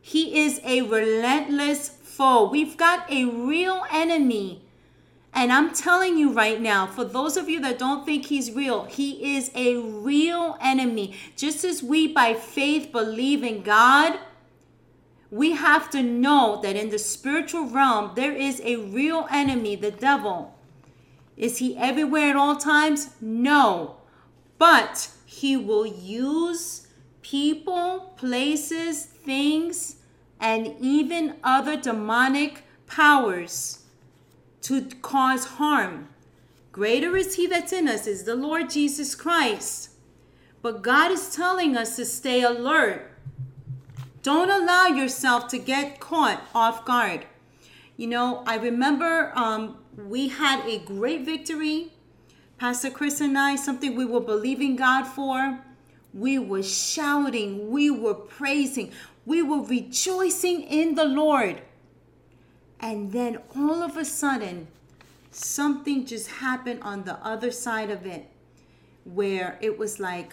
He 0.00 0.40
is 0.40 0.60
a 0.64 0.82
relentless 0.82 1.88
foe. 1.88 2.48
We've 2.48 2.76
got 2.76 3.10
a 3.10 3.26
real 3.26 3.84
enemy 3.92 4.65
and 5.36 5.52
I'm 5.52 5.74
telling 5.74 6.16
you 6.16 6.32
right 6.32 6.58
now, 6.58 6.86
for 6.86 7.04
those 7.04 7.36
of 7.36 7.46
you 7.46 7.60
that 7.60 7.78
don't 7.78 8.06
think 8.06 8.24
he's 8.24 8.50
real, 8.52 8.84
he 8.84 9.36
is 9.36 9.50
a 9.54 9.76
real 9.76 10.56
enemy. 10.62 11.14
Just 11.36 11.62
as 11.62 11.82
we 11.82 12.10
by 12.10 12.32
faith 12.32 12.90
believe 12.90 13.42
in 13.42 13.60
God, 13.60 14.18
we 15.30 15.52
have 15.52 15.90
to 15.90 16.02
know 16.02 16.58
that 16.62 16.74
in 16.74 16.88
the 16.88 16.98
spiritual 16.98 17.66
realm, 17.66 18.12
there 18.16 18.32
is 18.32 18.62
a 18.64 18.76
real 18.76 19.26
enemy, 19.30 19.76
the 19.76 19.90
devil. 19.90 20.54
Is 21.36 21.58
he 21.58 21.76
everywhere 21.76 22.30
at 22.30 22.36
all 22.36 22.56
times? 22.56 23.10
No. 23.20 23.98
But 24.56 25.10
he 25.26 25.54
will 25.54 25.86
use 25.86 26.88
people, 27.20 28.14
places, 28.16 29.04
things, 29.04 29.96
and 30.40 30.76
even 30.80 31.34
other 31.44 31.78
demonic 31.78 32.62
powers 32.86 33.82
to 34.66 34.82
cause 35.00 35.44
harm. 35.44 36.08
Greater 36.72 37.16
is 37.16 37.36
he 37.36 37.46
that's 37.46 37.72
in 37.72 37.86
us, 37.86 38.08
is 38.08 38.24
the 38.24 38.34
Lord 38.34 38.68
Jesus 38.68 39.14
Christ. 39.14 39.90
But 40.60 40.82
God 40.82 41.12
is 41.12 41.32
telling 41.32 41.76
us 41.76 41.94
to 41.94 42.04
stay 42.04 42.42
alert. 42.42 43.12
Don't 44.22 44.50
allow 44.50 44.86
yourself 44.86 45.46
to 45.48 45.58
get 45.58 46.00
caught 46.00 46.42
off 46.52 46.84
guard. 46.84 47.26
You 47.96 48.08
know, 48.08 48.42
I 48.44 48.56
remember 48.56 49.32
um, 49.36 49.78
we 49.96 50.28
had 50.28 50.66
a 50.66 50.80
great 50.80 51.24
victory. 51.24 51.92
Pastor 52.58 52.90
Chris 52.90 53.20
and 53.20 53.38
I, 53.38 53.54
something 53.54 53.94
we 53.94 54.04
were 54.04 54.20
believing 54.20 54.74
God 54.74 55.04
for. 55.04 55.60
We 56.12 56.40
were 56.40 56.64
shouting, 56.64 57.70
we 57.70 57.88
were 57.88 58.14
praising, 58.14 58.90
we 59.24 59.42
were 59.42 59.62
rejoicing 59.62 60.62
in 60.62 60.96
the 60.96 61.04
Lord. 61.04 61.62
And 62.80 63.12
then 63.12 63.38
all 63.56 63.82
of 63.82 63.96
a 63.96 64.04
sudden, 64.04 64.68
something 65.30 66.06
just 66.06 66.28
happened 66.28 66.82
on 66.82 67.04
the 67.04 67.14
other 67.24 67.50
side 67.50 67.90
of 67.90 68.06
it 68.06 68.28
where 69.04 69.58
it 69.60 69.78
was 69.78 70.00
like, 70.00 70.32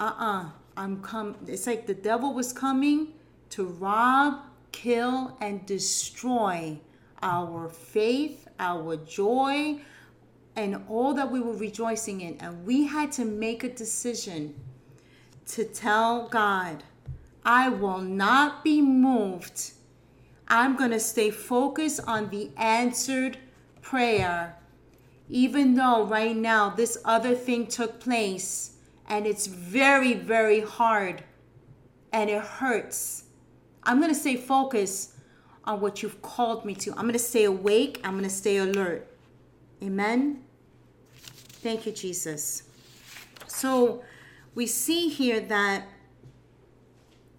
uh 0.00 0.04
uh-uh, 0.04 0.42
uh, 0.42 0.50
i 0.76 0.84
am 0.84 1.02
come. 1.02 1.36
It's 1.46 1.66
like 1.66 1.86
the 1.86 1.94
devil 1.94 2.32
was 2.32 2.52
coming 2.52 3.08
to 3.50 3.64
rob, 3.64 4.40
kill, 4.72 5.36
and 5.40 5.64
destroy 5.66 6.78
our 7.22 7.68
faith, 7.68 8.48
our 8.58 8.96
joy, 8.96 9.80
and 10.56 10.82
all 10.88 11.14
that 11.14 11.30
we 11.30 11.40
were 11.40 11.54
rejoicing 11.54 12.20
in. 12.20 12.36
And 12.38 12.64
we 12.64 12.86
had 12.86 13.12
to 13.12 13.24
make 13.24 13.62
a 13.62 13.68
decision 13.68 14.54
to 15.48 15.64
tell 15.64 16.28
God, 16.28 16.82
I 17.44 17.68
will 17.68 18.00
not 18.00 18.64
be 18.64 18.80
moved. 18.80 19.72
I'm 20.52 20.76
going 20.76 20.90
to 20.90 21.00
stay 21.00 21.30
focused 21.30 22.00
on 22.06 22.28
the 22.28 22.50
answered 22.58 23.38
prayer, 23.80 24.54
even 25.30 25.76
though 25.76 26.04
right 26.04 26.36
now 26.36 26.68
this 26.68 26.98
other 27.06 27.34
thing 27.34 27.66
took 27.66 27.98
place 27.98 28.72
and 29.08 29.26
it's 29.26 29.46
very, 29.46 30.12
very 30.12 30.60
hard 30.60 31.24
and 32.12 32.28
it 32.28 32.42
hurts. 32.42 33.24
I'm 33.82 33.96
going 33.98 34.12
to 34.12 34.18
stay 34.18 34.36
focused 34.36 35.14
on 35.64 35.80
what 35.80 36.02
you've 36.02 36.20
called 36.20 36.66
me 36.66 36.74
to. 36.74 36.90
I'm 36.90 37.04
going 37.04 37.14
to 37.14 37.18
stay 37.18 37.44
awake. 37.44 38.02
I'm 38.04 38.12
going 38.12 38.24
to 38.24 38.28
stay 38.28 38.58
alert. 38.58 39.08
Amen. 39.82 40.44
Thank 41.62 41.86
you, 41.86 41.92
Jesus. 41.92 42.64
So 43.46 44.04
we 44.54 44.66
see 44.66 45.08
here 45.08 45.40
that 45.40 45.88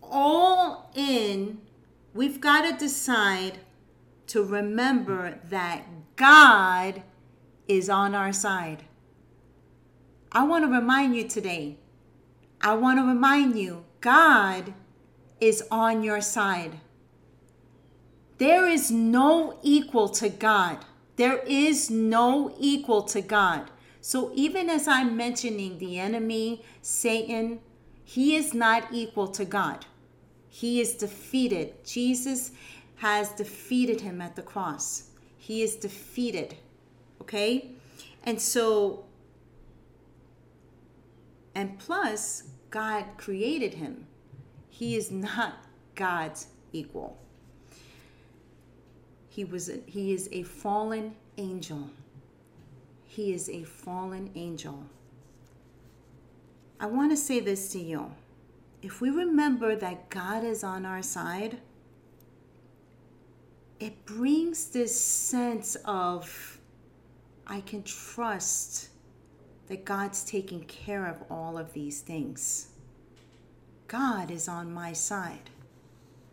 all 0.01 0.91
in, 0.95 1.61
we've 2.13 2.39
got 2.39 2.69
to 2.69 2.77
decide 2.77 3.59
to 4.27 4.43
remember 4.43 5.39
that 5.49 5.85
God 6.15 7.03
is 7.67 7.89
on 7.89 8.13
our 8.15 8.31
side. 8.33 8.83
I 10.31 10.43
want 10.43 10.65
to 10.65 10.71
remind 10.71 11.15
you 11.15 11.27
today, 11.27 11.77
I 12.61 12.75
want 12.75 12.99
to 12.99 13.03
remind 13.03 13.57
you, 13.57 13.85
God 14.01 14.73
is 15.39 15.63
on 15.69 16.03
your 16.03 16.21
side. 16.21 16.79
There 18.37 18.67
is 18.67 18.89
no 18.89 19.59
equal 19.61 20.09
to 20.09 20.29
God. 20.29 20.85
There 21.15 21.39
is 21.39 21.89
no 21.89 22.55
equal 22.59 23.03
to 23.03 23.21
God. 23.21 23.69
So 24.01 24.31
even 24.33 24.69
as 24.69 24.87
I'm 24.87 25.15
mentioning 25.15 25.77
the 25.77 25.99
enemy, 25.99 26.63
Satan, 26.81 27.59
he 28.03 28.35
is 28.35 28.53
not 28.53 28.87
equal 28.91 29.27
to 29.29 29.45
God. 29.45 29.85
He 30.53 30.79
is 30.79 30.93
defeated. 30.93 31.83
Jesus 31.83 32.51
has 32.97 33.31
defeated 33.31 34.01
him 34.01 34.21
at 34.21 34.35
the 34.35 34.43
cross. 34.43 35.09
He 35.35 35.63
is 35.63 35.75
defeated. 35.75 36.53
Okay? 37.19 37.71
And 38.23 38.39
so, 38.39 39.05
and 41.55 41.79
plus, 41.79 42.43
God 42.69 43.05
created 43.17 43.73
him. 43.73 44.05
He 44.69 44.95
is 44.95 45.09
not 45.09 45.55
God's 45.95 46.45
equal. 46.71 47.17
He 49.29 49.45
was 49.45 49.69
a, 49.69 49.79
he 49.87 50.13
is 50.13 50.29
a 50.31 50.43
fallen 50.43 51.15
angel. 51.39 51.89
He 53.07 53.33
is 53.33 53.49
a 53.49 53.63
fallen 53.63 54.29
angel. 54.35 54.83
I 56.79 56.85
want 56.85 57.09
to 57.09 57.17
say 57.17 57.39
this 57.39 57.71
to 57.71 57.79
you. 57.79 58.11
If 58.83 58.99
we 58.99 59.09
remember 59.09 59.75
that 59.77 60.09
God 60.09 60.43
is 60.43 60.63
on 60.63 60.85
our 60.85 61.01
side, 61.01 61.59
it 63.79 64.05
brings 64.05 64.67
this 64.67 64.99
sense 64.99 65.75
of 65.85 66.59
I 67.47 67.61
can 67.61 67.83
trust 67.83 68.89
that 69.67 69.85
God's 69.85 70.23
taking 70.23 70.63
care 70.65 71.05
of 71.05 71.23
all 71.31 71.57
of 71.57 71.73
these 71.73 72.01
things. 72.01 72.67
God 73.87 74.29
is 74.29 74.47
on 74.47 74.73
my 74.73 74.93
side 74.93 75.49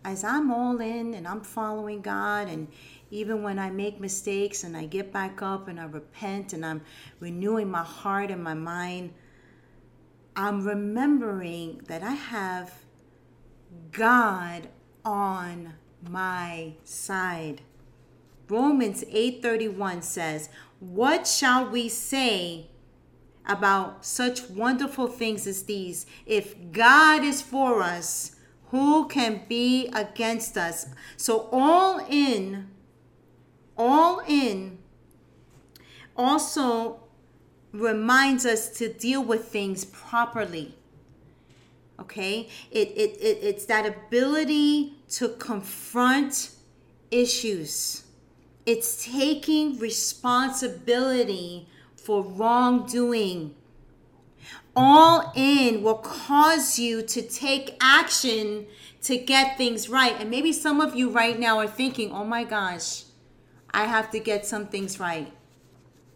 as 0.05 0.24
I'm 0.24 0.51
all 0.51 0.81
in 0.81 1.14
and 1.14 1.28
I'm 1.28 1.43
following 1.43 2.01
God, 2.01 2.48
and 2.48 2.68
even 3.10 3.43
when 3.43 3.59
I 3.59 3.70
make 3.70 4.01
mistakes 4.01 4.64
and 4.64 4.77
I 4.77 4.86
get 4.86 5.12
back 5.12 5.43
up 5.43 5.68
and 5.68 5.78
I 5.78 5.85
repent 5.85 6.52
and 6.52 6.64
I'm 6.64 6.81
renewing 7.20 7.70
my 7.70 7.82
heart 7.82 8.31
and 8.31 8.43
my 8.43 8.55
mind, 8.55 9.12
I'm 10.41 10.67
remembering 10.67 11.83
that 11.89 12.03
I 12.03 12.12
have 12.15 12.73
God 13.93 14.69
on 15.05 15.75
my 16.03 16.75
side. 16.83 17.61
Romans 18.49 19.05
8:31 19.11 20.03
says, 20.03 20.49
"What 20.81 21.27
shall 21.27 21.69
we 21.69 21.89
say 21.89 22.71
about 23.47 24.05
such 24.07 24.49
wonderful 24.49 25.09
things 25.09 25.47
as 25.47 25.65
these? 25.65 26.07
If 26.25 26.73
God 26.73 27.23
is 27.23 27.43
for 27.43 27.83
us, 27.83 28.37
who 28.71 29.09
can 29.09 29.43
be 29.47 29.89
against 29.89 30.57
us? 30.57 30.87
So, 31.17 31.49
all 31.53 32.01
in, 32.09 32.71
all 33.77 34.23
in 34.27 34.79
also 36.17 37.01
reminds 37.73 38.45
us 38.47 38.69
to 38.79 38.93
deal 38.93 39.23
with 39.23 39.47
things 39.47 39.85
properly. 39.85 40.75
Okay? 42.01 42.49
It, 42.71 42.89
it, 42.89 43.17
it, 43.21 43.39
it's 43.43 43.67
that 43.67 43.87
ability 43.87 44.95
to 45.11 45.29
confront 45.29 46.51
issues, 47.11 48.05
it's 48.67 49.05
taking 49.05 49.79
responsibility 49.79 51.69
for 51.97 52.23
wrongdoing 52.23 53.55
all 54.77 55.33
in 55.35 55.83
will 55.83 55.99
cause 55.99 56.79
you 56.79 57.03
to 57.03 57.23
take 57.23 57.77
action 57.81 58.67
to 59.03 59.17
get 59.17 59.57
things 59.57 59.89
right. 59.89 60.19
And 60.21 60.31
maybe 60.31 60.53
some 60.53 60.81
of 60.81 60.95
you 60.95 61.11
right 61.11 61.39
now 61.39 61.59
are 61.59 61.67
thinking, 61.67 62.13
oh 62.13 62.25
my 62.25 62.45
gosh, 62.45 63.05
I 63.73 63.85
have 63.85 64.11
to 64.11 64.19
get 64.21 64.47
some 64.47 64.67
things 64.67 65.01
right. 65.01 65.33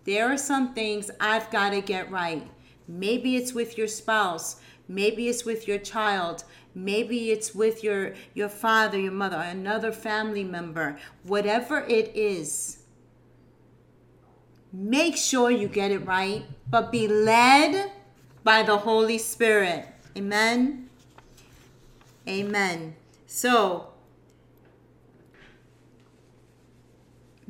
There 0.05 0.31
are 0.31 0.37
some 0.37 0.75
things 0.75 1.11
I've 1.19 1.51
got 1.51 1.71
to 1.71 1.81
get 1.81 2.11
right. 2.11 2.47
Maybe 2.87 3.37
it's 3.37 3.55
with 3.55 3.79
your 3.79 3.89
spouse. 3.89 4.61
Maybe 4.87 5.29
it's 5.29 5.45
with 5.45 5.67
your 5.67 5.79
child. 5.79 6.45
Maybe 6.75 7.31
it's 7.31 7.55
with 7.55 7.83
your, 7.83 8.15
your 8.35 8.49
father, 8.49 8.99
your 8.99 9.13
mother, 9.13 9.39
another 9.39 9.93
family 9.93 10.45
member. 10.45 10.99
Whatever 11.23 11.81
it 11.81 12.13
is, 12.15 12.79
make 14.73 15.17
sure 15.17 15.51
you 15.51 15.69
get 15.69 15.91
it 15.91 16.05
right, 16.05 16.45
but 16.69 16.93
be 16.93 17.09
led 17.09 17.93
by 18.43 18.63
the 18.63 18.79
Holy 18.79 19.19
Spirit. 19.19 19.87
Amen. 20.17 20.91
Amen. 22.29 22.95
So, 23.27 23.94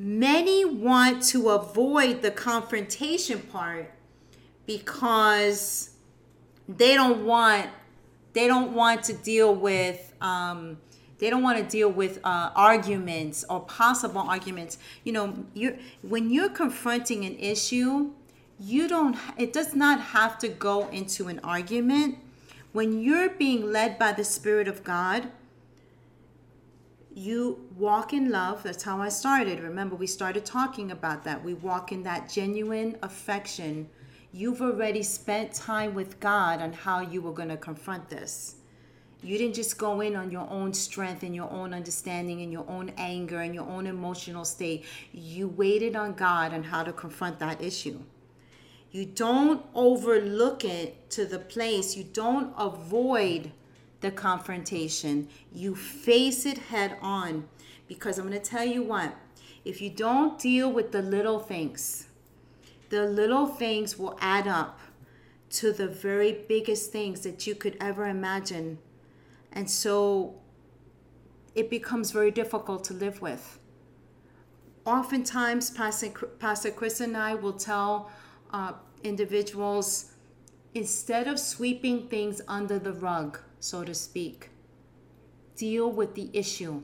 many 0.04 0.66
want 0.66 1.22
to 1.22 1.48
avoid 1.48 2.20
the 2.20 2.30
confrontation 2.30 3.40
part 3.40 3.90
because 4.66 5.94
they 6.68 6.92
don't 6.92 7.24
want 7.24 7.70
they 8.34 8.46
don't 8.46 8.74
want 8.74 9.02
to 9.02 9.14
deal 9.14 9.54
with 9.54 10.12
um, 10.20 10.76
they 11.18 11.30
don't 11.30 11.42
want 11.42 11.56
to 11.56 11.64
deal 11.64 11.88
with 11.88 12.18
uh, 12.22 12.50
arguments 12.54 13.46
or 13.48 13.60
possible 13.60 14.20
arguments. 14.20 14.76
You 15.04 15.12
know 15.14 15.46
you 15.54 15.78
when 16.02 16.28
you're 16.28 16.50
confronting 16.50 17.24
an 17.24 17.38
issue 17.38 18.10
you 18.60 18.86
don't 18.86 19.16
it 19.38 19.54
does 19.54 19.74
not 19.74 20.00
have 20.00 20.36
to 20.40 20.48
go 20.48 20.86
into 20.88 21.28
an 21.28 21.40
argument. 21.42 22.18
When 22.72 23.00
you're 23.00 23.30
being 23.30 23.72
led 23.72 23.98
by 23.98 24.12
the 24.12 24.24
spirit 24.24 24.68
of 24.68 24.84
god 24.84 25.30
you 27.14 27.64
walk 27.76 28.12
in 28.12 28.28
love 28.30 28.64
that's 28.64 28.82
how 28.82 29.00
i 29.00 29.08
started. 29.08 29.60
Remember 29.60 29.94
we 29.94 30.06
started 30.06 30.44
talking 30.44 30.90
about 30.90 31.22
that. 31.24 31.42
We 31.42 31.54
walk 31.54 31.92
in 31.92 32.02
that 32.02 32.28
genuine 32.28 32.96
affection. 33.02 33.88
You've 34.32 34.60
already 34.60 35.04
spent 35.04 35.52
time 35.52 35.94
with 35.94 36.18
god 36.18 36.60
on 36.60 36.72
how 36.72 37.00
you 37.00 37.22
were 37.22 37.32
going 37.32 37.50
to 37.50 37.56
confront 37.56 38.08
this. 38.08 38.56
You 39.22 39.38
didn't 39.38 39.54
just 39.54 39.78
go 39.78 40.00
in 40.00 40.16
on 40.16 40.30
your 40.32 40.46
own 40.50 40.74
strength 40.74 41.22
and 41.22 41.34
your 41.34 41.50
own 41.50 41.72
understanding 41.72 42.42
and 42.42 42.52
your 42.52 42.68
own 42.68 42.92
anger 42.98 43.40
and 43.40 43.54
your 43.54 43.66
own 43.66 43.86
emotional 43.86 44.44
state. 44.44 44.84
You 45.12 45.48
waited 45.48 45.94
on 45.94 46.14
god 46.14 46.52
on 46.52 46.64
how 46.64 46.82
to 46.82 46.92
confront 46.92 47.38
that 47.38 47.62
issue. 47.62 48.00
You 48.90 49.06
don't 49.06 49.64
overlook 49.74 50.64
it 50.64 51.10
to 51.10 51.26
the 51.26 51.38
place, 51.38 51.96
you 51.96 52.04
don't 52.04 52.52
avoid 52.58 53.52
the 54.04 54.10
confrontation. 54.10 55.26
You 55.50 55.74
face 55.74 56.44
it 56.44 56.58
head 56.58 56.98
on. 57.00 57.48
Because 57.88 58.18
I'm 58.18 58.28
going 58.28 58.38
to 58.38 58.50
tell 58.50 58.64
you 58.64 58.82
what, 58.82 59.14
if 59.64 59.80
you 59.80 59.88
don't 59.88 60.38
deal 60.38 60.70
with 60.70 60.92
the 60.92 61.00
little 61.00 61.38
things, 61.38 62.06
the 62.90 63.06
little 63.06 63.46
things 63.46 63.98
will 63.98 64.18
add 64.20 64.46
up 64.46 64.78
to 65.50 65.72
the 65.72 65.88
very 65.88 66.44
biggest 66.48 66.92
things 66.92 67.20
that 67.22 67.46
you 67.46 67.54
could 67.54 67.78
ever 67.80 68.06
imagine. 68.06 68.78
And 69.52 69.70
so 69.70 70.34
it 71.54 71.70
becomes 71.70 72.10
very 72.10 72.30
difficult 72.30 72.84
to 72.84 72.94
live 72.94 73.22
with. 73.22 73.58
Oftentimes, 74.84 75.70
Pastor, 75.70 76.70
Chris 76.70 77.00
and 77.00 77.16
I 77.16 77.34
will 77.34 77.54
tell 77.54 78.10
uh, 78.52 78.72
individuals, 79.02 80.12
instead 80.74 81.26
of 81.26 81.38
sweeping 81.38 82.08
things 82.08 82.42
under 82.48 82.78
the 82.78 82.92
rug, 82.92 83.38
so 83.64 83.82
to 83.82 83.94
speak, 83.94 84.50
deal 85.56 85.90
with 85.90 86.14
the 86.14 86.28
issue. 86.34 86.82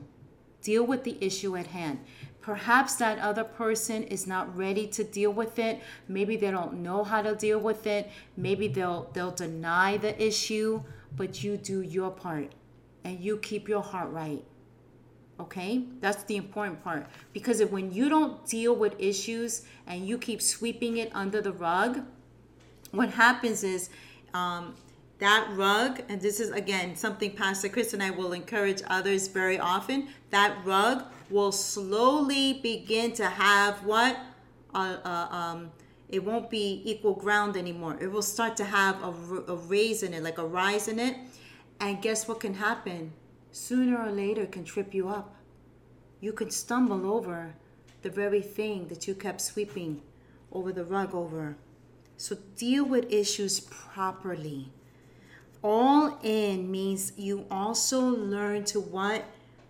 Deal 0.63 0.83
with 0.83 1.03
the 1.03 1.15
issue 1.21 1.55
at 1.55 1.67
hand. 1.67 1.99
Perhaps 2.41 2.95
that 2.95 3.19
other 3.19 3.43
person 3.43 4.01
is 4.03 4.25
not 4.25 4.57
ready 4.57 4.87
to 4.87 5.03
deal 5.03 5.31
with 5.31 5.59
it. 5.59 5.79
Maybe 6.07 6.37
they 6.37 6.49
don't 6.49 6.81
know 6.81 7.03
how 7.03 7.21
to 7.21 7.35
deal 7.35 7.59
with 7.59 7.85
it. 7.85 8.09
Maybe 8.35 8.67
they'll 8.67 9.11
they'll 9.13 9.37
deny 9.47 9.97
the 9.97 10.19
issue. 10.21 10.81
but 11.15 11.43
you 11.43 11.57
do 11.57 11.81
your 11.81 12.09
part 12.09 12.53
and 13.03 13.19
you 13.19 13.37
keep 13.37 13.67
your 13.67 13.83
heart 13.83 14.09
right. 14.11 14.43
Okay? 15.39 15.83
That's 15.99 16.23
the 16.23 16.37
important 16.37 16.81
part. 16.83 17.05
Because 17.33 17.59
if 17.59 17.69
when 17.69 17.91
you 17.91 18.09
don't 18.09 18.43
deal 18.47 18.73
with 18.75 18.95
issues 18.97 19.63
and 19.85 20.07
you 20.07 20.17
keep 20.17 20.41
sweeping 20.41 20.97
it 20.97 21.11
under 21.13 21.41
the 21.41 21.51
rug, 21.51 22.05
what 22.91 23.09
happens 23.09 23.63
is 23.63 23.89
um, 24.33 24.73
that 25.21 25.47
rug, 25.55 26.01
and 26.09 26.19
this 26.19 26.39
is 26.39 26.49
again 26.49 26.95
something 26.95 27.31
Pastor 27.31 27.69
Chris 27.69 27.93
and 27.93 28.01
I 28.01 28.09
will 28.09 28.33
encourage 28.33 28.81
others 28.87 29.27
very 29.27 29.59
often, 29.59 30.07
that 30.31 30.57
rug 30.65 31.05
will 31.29 31.51
slowly 31.51 32.53
begin 32.53 33.13
to 33.13 33.27
have 33.27 33.85
what? 33.85 34.17
Uh, 34.73 34.97
uh, 35.05 35.27
um, 35.29 35.71
it 36.09 36.23
won't 36.23 36.49
be 36.49 36.81
equal 36.83 37.13
ground 37.13 37.55
anymore. 37.55 37.97
It 38.01 38.11
will 38.11 38.23
start 38.23 38.57
to 38.57 38.65
have 38.65 39.01
a, 39.03 39.13
a 39.53 39.55
raise 39.55 40.01
in 40.01 40.13
it, 40.15 40.23
like 40.23 40.39
a 40.39 40.45
rise 40.45 40.87
in 40.87 40.97
it. 40.97 41.15
And 41.79 42.01
guess 42.01 42.27
what 42.27 42.39
can 42.39 42.55
happen? 42.55 43.13
Sooner 43.51 43.97
or 44.01 44.11
later 44.11 44.47
can 44.47 44.63
trip 44.63 44.93
you 44.93 45.07
up. 45.07 45.35
You 46.19 46.33
could 46.33 46.51
stumble 46.51 47.05
over 47.05 47.53
the 48.01 48.09
very 48.09 48.41
thing 48.41 48.87
that 48.87 49.07
you 49.07 49.13
kept 49.13 49.39
sweeping 49.39 50.01
over 50.51 50.73
the 50.73 50.83
rug 50.83 51.13
over. 51.13 51.57
So 52.17 52.37
deal 52.57 52.85
with 52.85 53.11
issues 53.11 53.59
properly. 53.59 54.71
All 55.63 56.17
in 56.23 56.71
means 56.71 57.13
you 57.17 57.45
also 57.51 58.01
learn 58.01 58.63
to 58.65 58.79
what? 58.79 59.25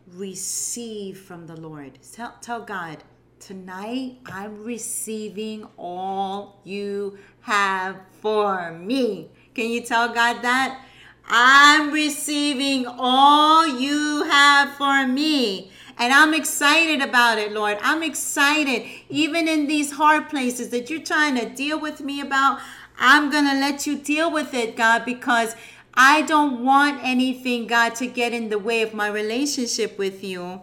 Receive 0.08 1.20
from 1.20 1.48
the 1.48 1.60
Lord. 1.60 2.00
Tell, 2.14 2.36
tell 2.42 2.62
God, 2.62 3.04
tonight 3.40 4.20
I'm 4.26 4.64
receiving 4.64 5.68
all 5.78 6.62
you 6.64 7.18
have 7.42 7.98
for 8.22 8.72
me. 8.72 9.30
Can 9.54 9.70
you 9.70 9.82
tell 9.82 10.14
God 10.14 10.42
that? 10.44 10.86
I'm 11.28 11.92
receiving 11.92 12.86
all 12.88 13.68
you 13.68 14.24
have 14.30 14.74
for 14.76 15.06
me. 15.06 15.72
And 15.98 16.14
I'm 16.14 16.34
excited 16.34 17.02
about 17.02 17.38
it, 17.38 17.52
Lord. 17.52 17.78
I'm 17.82 18.02
excited. 18.02 18.86
Even 19.10 19.48
in 19.48 19.68
these 19.68 19.92
hard 19.92 20.30
places 20.30 20.70
that 20.70 20.90
you're 20.90 21.02
trying 21.02 21.36
to 21.36 21.50
deal 21.50 21.80
with 21.80 22.02
me 22.02 22.22
about, 22.22 22.60
I'm 22.98 23.30
going 23.30 23.46
to 23.46 23.54
let 23.54 23.86
you 23.86 23.98
deal 23.98 24.32
with 24.32 24.54
it, 24.54 24.76
God, 24.76 25.06
because 25.06 25.56
I 25.94 26.22
don't 26.22 26.64
want 26.64 27.02
anything, 27.04 27.68
God, 27.68 27.96
to 27.96 28.08
get 28.08 28.34
in 28.34 28.50
the 28.50 28.60
way 28.60 28.82
of 28.82 28.94
my 28.94 29.08
relationship 29.08 29.98
with 29.98 30.24
you. 30.24 30.62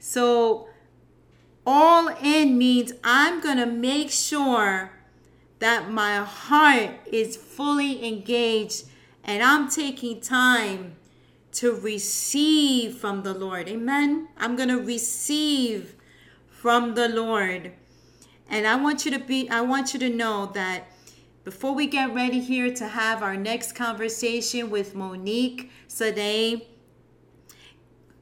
So, 0.00 0.68
all 1.66 2.08
in 2.22 2.58
means 2.58 2.92
I'm 3.04 3.40
going 3.40 3.58
to 3.58 3.66
make 3.66 4.10
sure 4.10 4.92
that 5.60 5.90
my 5.90 6.16
heart 6.16 6.90
is 7.06 7.36
fully 7.36 8.06
engaged 8.06 8.86
and 9.22 9.42
I'm 9.42 9.68
taking 9.70 10.20
time 10.20 10.96
to 11.52 11.72
receive 11.72 12.96
from 12.96 13.22
the 13.22 13.34
Lord. 13.34 13.68
Amen. 13.68 14.28
I'm 14.36 14.56
going 14.56 14.70
to 14.70 14.82
receive 14.82 15.94
from 16.48 16.94
the 16.94 17.08
Lord. 17.08 17.72
And 18.48 18.66
I 18.66 18.76
want 18.76 19.04
you 19.04 19.10
to 19.12 19.18
be 19.18 19.48
I 19.48 19.60
want 19.60 19.94
you 19.94 20.00
to 20.00 20.08
know 20.08 20.50
that 20.54 20.91
before 21.44 21.74
we 21.74 21.86
get 21.86 22.14
ready 22.14 22.38
here 22.38 22.72
to 22.72 22.86
have 22.86 23.22
our 23.22 23.36
next 23.36 23.72
conversation 23.72 24.70
with 24.70 24.94
Monique 24.94 25.70
Sade, 25.88 26.62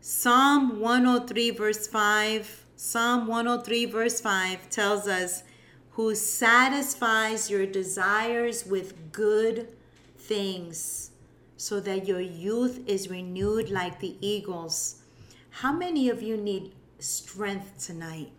Psalm 0.00 0.80
103 0.80 1.50
verse 1.50 1.86
5, 1.86 2.64
Psalm 2.76 3.26
103 3.26 3.84
verse 3.84 4.20
5 4.20 4.70
tells 4.70 5.06
us 5.06 5.42
who 5.90 6.14
satisfies 6.14 7.50
your 7.50 7.66
desires 7.66 8.64
with 8.64 9.12
good 9.12 9.68
things 10.16 11.10
so 11.58 11.78
that 11.78 12.08
your 12.08 12.20
youth 12.20 12.80
is 12.86 13.10
renewed 13.10 13.68
like 13.68 14.00
the 14.00 14.16
eagles. 14.22 15.02
How 15.50 15.72
many 15.72 16.08
of 16.08 16.22
you 16.22 16.38
need 16.38 16.72
strength 16.98 17.84
tonight? 17.84 18.32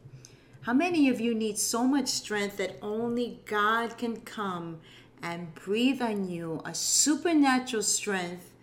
How 0.61 0.73
many 0.73 1.09
of 1.09 1.19
you 1.19 1.33
need 1.33 1.57
so 1.57 1.85
much 1.85 2.07
strength 2.07 2.57
that 2.57 2.77
only 2.83 3.39
God 3.45 3.97
can 3.97 4.21
come 4.21 4.79
and 5.19 5.55
breathe 5.55 6.03
on 6.03 6.29
you 6.29 6.61
a 6.63 6.75
supernatural 6.75 7.81
strength 7.81 8.53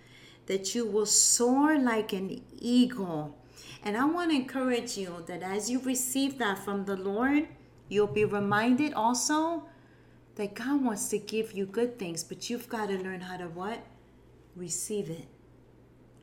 that 0.47 0.77
you 0.77 0.87
will 0.87 1.07
soar 1.07 1.77
like 1.77 2.13
an 2.13 2.41
eagle? 2.57 3.37
And 3.83 3.97
I 3.97 4.05
want 4.05 4.31
to 4.31 4.37
encourage 4.37 4.97
you 4.97 5.25
that 5.27 5.43
as 5.43 5.69
you 5.69 5.81
receive 5.81 6.39
that 6.39 6.61
from 6.61 6.85
the 6.85 6.97
Lord, 6.97 7.49
you'll 7.89 8.07
be 8.07 8.25
reminded 8.25 8.95
also 8.95 9.65
that 10.37 10.55
God 10.55 10.85
wants 10.85 11.09
to 11.09 11.19
give 11.19 11.53
you 11.53 11.67
good 11.67 11.99
things, 11.99 12.23
but 12.23 12.49
you've 12.49 12.69
got 12.69 12.91
to 12.91 12.99
learn 12.99 13.23
how 13.23 13.39
to 13.39 13.49
what? 13.49 13.85
receive 14.55 15.11
it. 15.11 15.27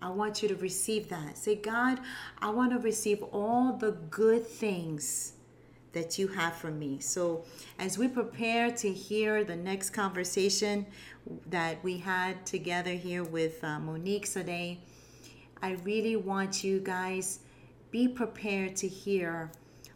I 0.01 0.09
want 0.09 0.41
you 0.41 0.47
to 0.49 0.55
receive 0.55 1.09
that. 1.09 1.37
Say, 1.37 1.55
God, 1.55 1.99
I 2.39 2.49
want 2.49 2.71
to 2.71 2.79
receive 2.79 3.23
all 3.23 3.73
the 3.73 3.91
good 3.91 4.45
things 4.45 5.34
that 5.95 6.19
you 6.19 6.27
have 6.27 6.53
for 6.53 6.69
me. 6.69 6.99
So, 6.99 7.45
as 7.79 7.97
we 7.97 8.07
prepare 8.07 8.69
to 8.69 8.91
hear 8.91 9.43
the 9.43 9.55
next 9.55 9.89
conversation 9.91 10.85
that 11.47 11.83
we 11.83 11.97
had 11.97 12.45
together 12.45 12.91
here 12.91 13.23
with 13.23 13.63
uh, 13.63 13.79
Monique 13.79 14.31
today, 14.31 14.81
I 15.63 15.71
really 15.83 16.17
want 16.17 16.63
you 16.63 16.79
guys 16.81 17.39
be 17.91 18.07
prepared 18.09 18.75
to 18.75 18.87
hear 18.87 19.51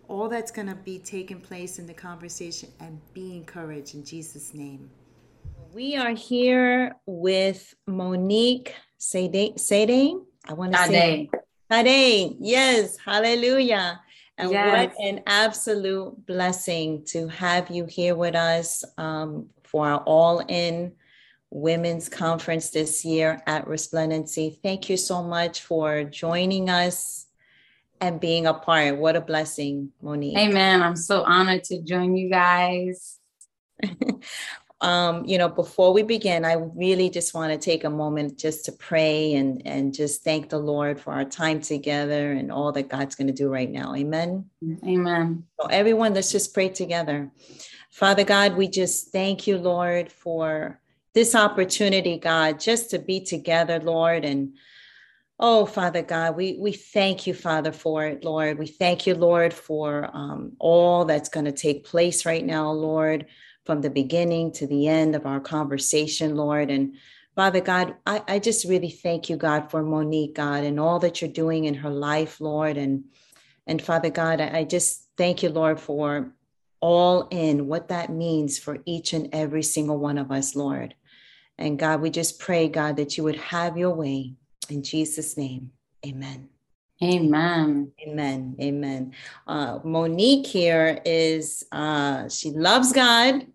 all 0.08 0.30
that's 0.30 0.52
going 0.52 0.70
to 0.70 0.76
be 0.76 1.00
taking 1.00 1.42
place 1.42 1.78
in 1.80 1.86
the 1.86 1.94
conversation 1.94 2.70
and 2.80 3.00
be 3.14 3.36
encouraged 3.36 3.94
in 3.94 4.04
Jesus' 4.04 4.54
name. 4.54 4.90
We 5.74 5.98
are 5.98 6.16
here 6.16 6.96
with 7.06 7.76
Monique 7.86 8.74
Sade. 8.98 9.60
Sade? 9.60 10.16
I 10.48 10.54
want 10.54 10.72
to 10.72 10.78
say 10.80 11.30
Sade. 11.70 12.38
Yes, 12.40 12.98
hallelujah. 12.98 14.00
And 14.40 14.52
yes. 14.52 14.96
what 14.96 15.06
an 15.06 15.22
absolute 15.28 16.26
blessing 16.26 17.04
to 17.08 17.28
have 17.28 17.70
you 17.70 17.86
here 17.86 18.16
with 18.16 18.36
us 18.36 18.86
um, 18.98 19.50
for 19.64 19.86
our 19.86 20.00
All 20.06 20.40
In 20.48 20.94
Women's 21.50 22.08
Conference 22.08 22.70
this 22.70 23.04
year 23.04 23.44
at 23.48 23.68
Resplendency. 23.68 24.58
Thank 24.64 24.90
you 24.90 24.96
so 24.96 25.22
much 25.22 25.64
for 25.64 26.06
joining 26.06 26.70
us 26.70 27.28
and 28.00 28.22
being 28.22 28.48
a 28.48 28.54
part. 28.54 28.98
What 28.98 29.18
a 29.18 29.22
blessing, 29.22 29.92
Monique. 30.02 30.38
Amen. 30.38 30.82
I'm 30.82 30.96
so 30.96 31.24
honored 31.24 31.66
to 31.66 31.82
join 31.82 32.16
you 32.16 32.30
guys. 32.30 33.18
um, 34.82 35.26
you 35.26 35.38
know, 35.38 35.50
before 35.50 35.92
we 35.92 36.04
begin, 36.04 36.46
I 36.46 36.54
really 36.54 37.10
just 37.10 37.34
want 37.34 37.52
to 37.52 37.58
take 37.58 37.84
a 37.84 37.90
moment 37.90 38.38
just 38.38 38.64
to 38.66 38.72
pray 38.72 39.34
and 39.34 39.62
and 39.66 39.94
just 39.94 40.24
thank 40.24 40.50
the 40.50 40.58
Lord 40.58 41.00
for 41.02 41.12
our 41.12 41.26
time 41.26 41.60
together 41.60 42.32
and 42.32 42.50
all 42.50 42.72
that 42.72 42.88
God's 42.88 43.16
going 43.16 43.28
to 43.28 43.34
do 43.34 43.50
right 43.50 43.70
now. 43.70 43.94
Amen. 43.94 44.46
Amen. 44.86 45.44
So 45.60 45.68
everyone, 45.68 46.14
let's 46.14 46.32
just 46.32 46.54
pray 46.54 46.70
together. 46.70 47.30
Father 47.92 48.24
God, 48.24 48.56
we 48.56 48.70
just 48.70 49.12
thank 49.12 49.48
you, 49.48 49.58
Lord, 49.58 50.12
for 50.12 50.80
this 51.14 51.36
opportunity, 51.36 52.18
God, 52.18 52.60
just 52.60 52.92
to 52.92 53.00
be 53.00 53.20
together, 53.20 53.80
Lord, 53.80 54.24
and 54.26 54.56
Oh, 55.42 55.66
Father 55.66 56.02
God, 56.02 56.36
we, 56.36 56.58
we 56.60 56.74
thank 56.74 57.26
you, 57.26 57.34
Father, 57.34 57.72
for 57.72 58.06
it, 58.06 58.26
Lord. 58.26 58.60
We 58.60 58.68
thank 58.68 59.08
you, 59.08 59.16
Lord, 59.16 59.54
for 59.54 60.10
um, 60.14 60.52
all 60.60 61.06
that's 61.06 61.30
going 61.30 61.46
to 61.46 61.54
take 61.54 61.86
place 61.86 62.26
right 62.26 62.46
now, 62.46 62.72
Lord 62.72 63.26
from 63.70 63.82
the 63.82 63.90
beginning 63.92 64.52
to 64.52 64.66
the 64.66 64.88
end 64.88 65.14
of 65.14 65.28
our 65.28 65.40
conversation, 65.40 66.36
Lord. 66.36 66.72
And 66.72 66.96
Father 67.36 67.62
God, 67.62 67.94
I, 68.04 68.24
I 68.28 68.40
just 68.40 68.68
really 68.68 68.90
thank 68.90 69.30
you, 69.30 69.38
God, 69.38 69.70
for 69.70 69.84
Monique, 69.84 70.34
God, 70.34 70.64
and 70.64 70.80
all 70.80 70.98
that 70.98 71.22
you're 71.22 71.30
doing 71.30 71.66
in 71.66 71.76
her 71.76 71.92
life, 71.92 72.42
Lord. 72.42 72.78
And 72.78 73.04
and 73.68 73.80
Father 73.80 74.10
God, 74.10 74.42
I, 74.42 74.58
I 74.58 74.64
just 74.64 75.06
thank 75.18 75.44
you, 75.44 75.50
Lord, 75.50 75.80
for 75.80 76.34
all 76.80 77.28
in 77.30 77.68
what 77.68 77.90
that 77.90 78.10
means 78.12 78.58
for 78.58 78.80
each 78.88 79.14
and 79.14 79.30
every 79.34 79.62
single 79.62 80.00
one 80.00 80.18
of 80.18 80.32
us, 80.32 80.56
Lord. 80.56 80.96
And 81.60 81.78
God, 81.78 82.02
we 82.02 82.10
just 82.10 82.40
pray, 82.40 82.70
God, 82.70 82.98
that 82.98 83.18
you 83.18 83.24
would 83.24 83.36
have 83.36 83.78
your 83.78 83.94
way. 83.94 84.34
In 84.68 84.82
Jesus' 84.82 85.38
name, 85.38 85.74
amen. 86.04 86.50
Amen. 87.04 87.92
Amen. 88.02 88.56
Amen. 88.60 89.14
Uh, 89.46 89.78
Monique 89.84 90.48
here 90.48 91.00
is, 91.06 91.64
uh, 91.72 92.28
she 92.30 92.50
loves 92.50 92.92
God. 92.92 93.46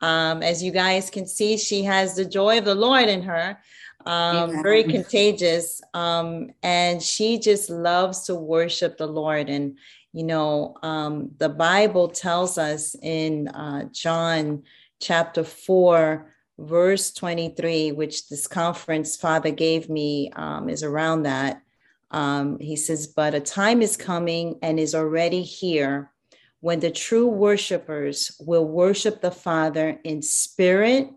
Um, 0.00 0.42
as 0.42 0.62
you 0.62 0.70
guys 0.70 1.10
can 1.10 1.26
see, 1.26 1.56
she 1.56 1.82
has 1.84 2.14
the 2.14 2.24
joy 2.24 2.58
of 2.58 2.64
the 2.64 2.74
Lord 2.74 3.08
in 3.08 3.22
her, 3.22 3.58
um, 4.06 4.62
very 4.62 4.84
contagious. 4.84 5.80
Um, 5.94 6.50
and 6.62 7.02
she 7.02 7.38
just 7.38 7.68
loves 7.68 8.22
to 8.24 8.34
worship 8.34 8.96
the 8.96 9.06
Lord. 9.06 9.48
And, 9.48 9.78
you 10.12 10.24
know, 10.24 10.76
um, 10.82 11.30
the 11.38 11.48
Bible 11.48 12.08
tells 12.08 12.58
us 12.58 12.94
in 13.02 13.48
uh, 13.48 13.84
John 13.92 14.62
chapter 15.00 15.44
4, 15.44 16.32
verse 16.58 17.12
23, 17.12 17.92
which 17.92 18.28
this 18.28 18.46
conference 18.46 19.16
Father 19.16 19.50
gave 19.50 19.88
me 19.88 20.30
um, 20.36 20.68
is 20.68 20.82
around 20.82 21.24
that. 21.24 21.62
Um, 22.10 22.58
he 22.58 22.76
says, 22.76 23.06
But 23.08 23.34
a 23.34 23.40
time 23.40 23.82
is 23.82 23.96
coming 23.96 24.58
and 24.62 24.80
is 24.80 24.94
already 24.94 25.42
here 25.42 26.10
when 26.60 26.80
the 26.80 26.90
true 26.90 27.28
worshipers 27.28 28.32
will 28.40 28.64
worship 28.64 29.20
the 29.20 29.30
Father 29.30 30.00
in 30.04 30.22
spirit 30.22 31.08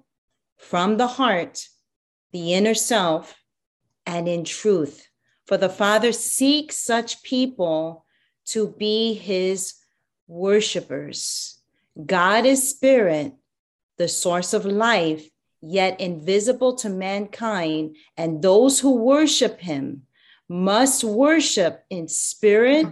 from 0.57 0.97
the 0.97 1.07
heart, 1.07 1.67
the 2.31 2.53
inner 2.53 2.75
self, 2.75 3.35
and 4.05 4.27
in 4.27 4.43
truth. 4.43 5.07
For 5.47 5.57
the 5.57 5.69
Father 5.69 6.11
seeks 6.11 6.77
such 6.77 7.23
people 7.23 8.05
to 8.45 8.69
be 8.77 9.13
his 9.13 9.75
worshipers. 10.27 11.59
God 12.05 12.45
is 12.45 12.69
spirit, 12.69 13.33
the 13.97 14.07
source 14.07 14.53
of 14.53 14.65
life, 14.65 15.27
yet 15.61 15.99
invisible 15.99 16.75
to 16.75 16.89
mankind, 16.89 17.95
and 18.17 18.41
those 18.41 18.79
who 18.79 18.95
worship 18.95 19.59
him 19.59 20.03
must 20.47 21.03
worship 21.03 21.83
in 21.89 22.07
spirit 22.07 22.87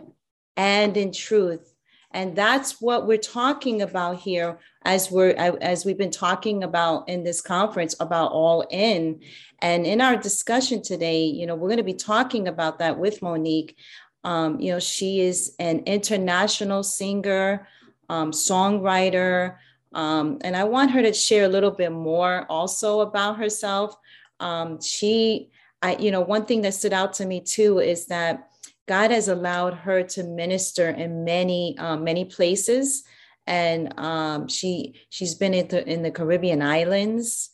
and 0.56 0.98
in 0.98 1.12
truth. 1.12 1.69
And 2.12 2.36
that's 2.36 2.82
what 2.82 3.06
we're 3.06 3.18
talking 3.18 3.82
about 3.82 4.18
here 4.18 4.60
as 4.84 5.12
we're 5.12 5.32
as 5.32 5.86
we've 5.86 5.98
been 5.98 6.10
talking 6.12 6.64
about 6.64 7.08
in 7.08 7.24
this 7.24 7.42
conference 7.42 7.96
about 8.00 8.32
all 8.32 8.66
in. 8.72 9.22
And 9.62 9.86
in 9.86 10.02
our 10.02 10.16
discussion 10.16 10.82
today 10.82 11.24
you 11.26 11.46
know 11.46 11.56
we're 11.56 11.68
going 11.68 11.78
to 11.78 11.84
be 11.84 11.94
talking 11.94 12.48
about 12.48 12.80
that 12.80 12.98
with 12.98 13.22
monique. 13.22 13.76
Um, 14.24 14.60
you 14.60 14.72
know 14.72 14.80
she 14.80 15.22
is 15.22 15.56
an 15.60 15.84
international 15.86 16.84
singer 16.84 17.68
um, 18.10 18.32
songwriter 18.32 19.56
um, 19.94 20.40
and 20.42 20.58
i 20.58 20.64
want 20.66 20.92
her 20.92 21.02
to 21.02 21.14
share 21.14 21.46
a 21.46 21.48
little 21.48 21.72
bit 21.72 21.92
more 21.92 22.46
also 22.50 23.00
about 23.02 23.38
herself. 23.38 23.96
Um, 24.40 24.82
she 24.82 25.52
i 25.82 25.96
you 25.98 26.12
know 26.12 26.22
one 26.22 26.46
thing 26.46 26.62
that 26.62 26.74
stood 26.74 26.94
out 26.94 27.14
to 27.14 27.26
me 27.26 27.40
too 27.40 27.80
is 27.80 28.08
that 28.08 28.49
god 28.90 29.12
has 29.12 29.28
allowed 29.30 29.74
her 29.74 30.00
to 30.04 30.24
minister 30.24 30.90
in 30.90 31.24
many 31.24 31.78
um, 31.78 32.04
many 32.04 32.26
places 32.26 33.04
and 33.50 34.00
um, 34.00 34.48
she 34.48 34.94
she's 35.10 35.34
been 35.34 35.56
in 35.56 35.68
the, 35.68 35.82
in 35.92 36.04
the 36.04 36.12
Caribbean 36.12 36.62
islands 36.62 37.50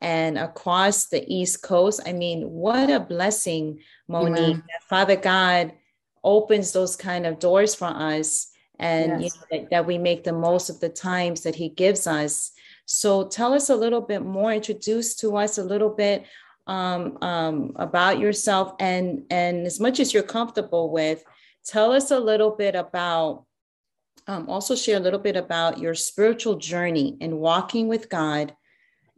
and 0.00 0.38
across 0.38 1.06
the 1.06 1.24
East 1.26 1.62
Coast. 1.62 2.00
I 2.06 2.12
mean, 2.12 2.48
what 2.50 2.88
a 2.88 3.00
blessing, 3.00 3.80
Monique! 4.08 4.56
That 4.56 4.82
Father 4.88 5.16
God 5.16 5.72
opens 6.22 6.72
those 6.72 6.96
kind 6.96 7.26
of 7.26 7.40
doors 7.40 7.74
for 7.74 7.88
us, 7.88 8.50
and 8.78 9.20
yes. 9.20 9.34
you 9.34 9.40
know, 9.40 9.46
that, 9.50 9.70
that 9.70 9.86
we 9.86 9.98
make 9.98 10.22
the 10.22 10.32
most 10.32 10.70
of 10.70 10.78
the 10.78 10.88
times 10.88 11.42
that 11.42 11.56
He 11.56 11.68
gives 11.68 12.06
us. 12.06 12.52
So, 12.86 13.26
tell 13.26 13.52
us 13.52 13.70
a 13.70 13.76
little 13.76 14.00
bit 14.00 14.22
more. 14.22 14.52
Introduce 14.52 15.16
to 15.16 15.36
us 15.36 15.58
a 15.58 15.64
little 15.64 15.90
bit 15.90 16.26
um, 16.70 17.18
um, 17.20 17.72
about 17.76 18.20
yourself, 18.20 18.74
and 18.78 19.24
and 19.28 19.66
as 19.66 19.80
much 19.80 19.98
as 19.98 20.14
you're 20.14 20.22
comfortable 20.22 20.90
with, 20.90 21.24
tell 21.66 21.92
us 21.92 22.12
a 22.12 22.20
little 22.20 22.52
bit 22.52 22.76
about 22.76 23.44
um, 24.28 24.48
also 24.48 24.76
share 24.76 24.96
a 24.96 25.00
little 25.00 25.18
bit 25.18 25.36
about 25.36 25.78
your 25.78 25.94
spiritual 25.94 26.56
journey 26.56 27.18
and 27.20 27.40
walking 27.40 27.88
with 27.88 28.08
God 28.08 28.54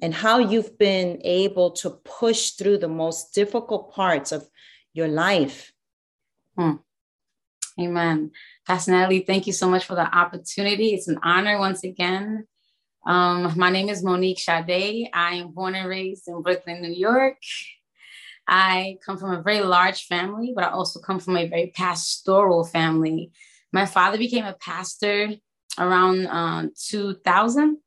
and 0.01 0.15
how 0.15 0.39
you've 0.39 0.79
been 0.79 1.20
able 1.24 1.73
to 1.73 1.91
push 1.91 2.53
through 2.53 2.79
the 2.79 2.89
most 2.89 3.35
difficult 3.35 3.93
parts 3.93 4.33
of 4.33 4.49
your 4.95 5.09
life. 5.09 5.73
Hmm. 6.57 6.77
Amen. 7.79 8.31
Pastor 8.66 8.93
Natalie, 8.93 9.20
thank 9.20 9.47
you 9.47 9.53
so 9.53 9.69
much 9.69 9.85
for 9.85 9.95
the 9.95 10.15
opportunity. 10.16 10.95
It's 10.95 11.09
an 11.09 11.19
honor 11.23 11.59
once 11.59 11.85
again. 11.85 12.47
Um, 13.05 13.53
my 13.57 13.70
name 13.70 13.89
is 13.89 14.03
Monique 14.03 14.39
Sade. 14.39 15.09
I 15.12 15.35
am 15.35 15.53
born 15.53 15.74
and 15.74 15.89
raised 15.89 16.29
in 16.29 16.43
Brooklyn, 16.43 16.83
New 16.83 16.93
York. 16.93 17.39
I 18.47 18.99
come 19.05 19.19
from 19.19 19.33
a 19.33 19.43
very 19.43 19.61
large 19.61 20.07
family, 20.07 20.53
but 20.55 20.65
I 20.65 20.70
also 20.70 21.01
come 21.01 21.20
from 21.20 21.37
a 21.37 21.49
very 21.49 21.73
pastoral 21.74 22.65
family 22.65 23.33
my 23.73 23.87
father 23.87 24.19
became 24.19 24.45
a 24.45 24.53
pastor 24.53 25.31
around 25.79 26.27
um, 26.27 26.73
2000 26.79 27.79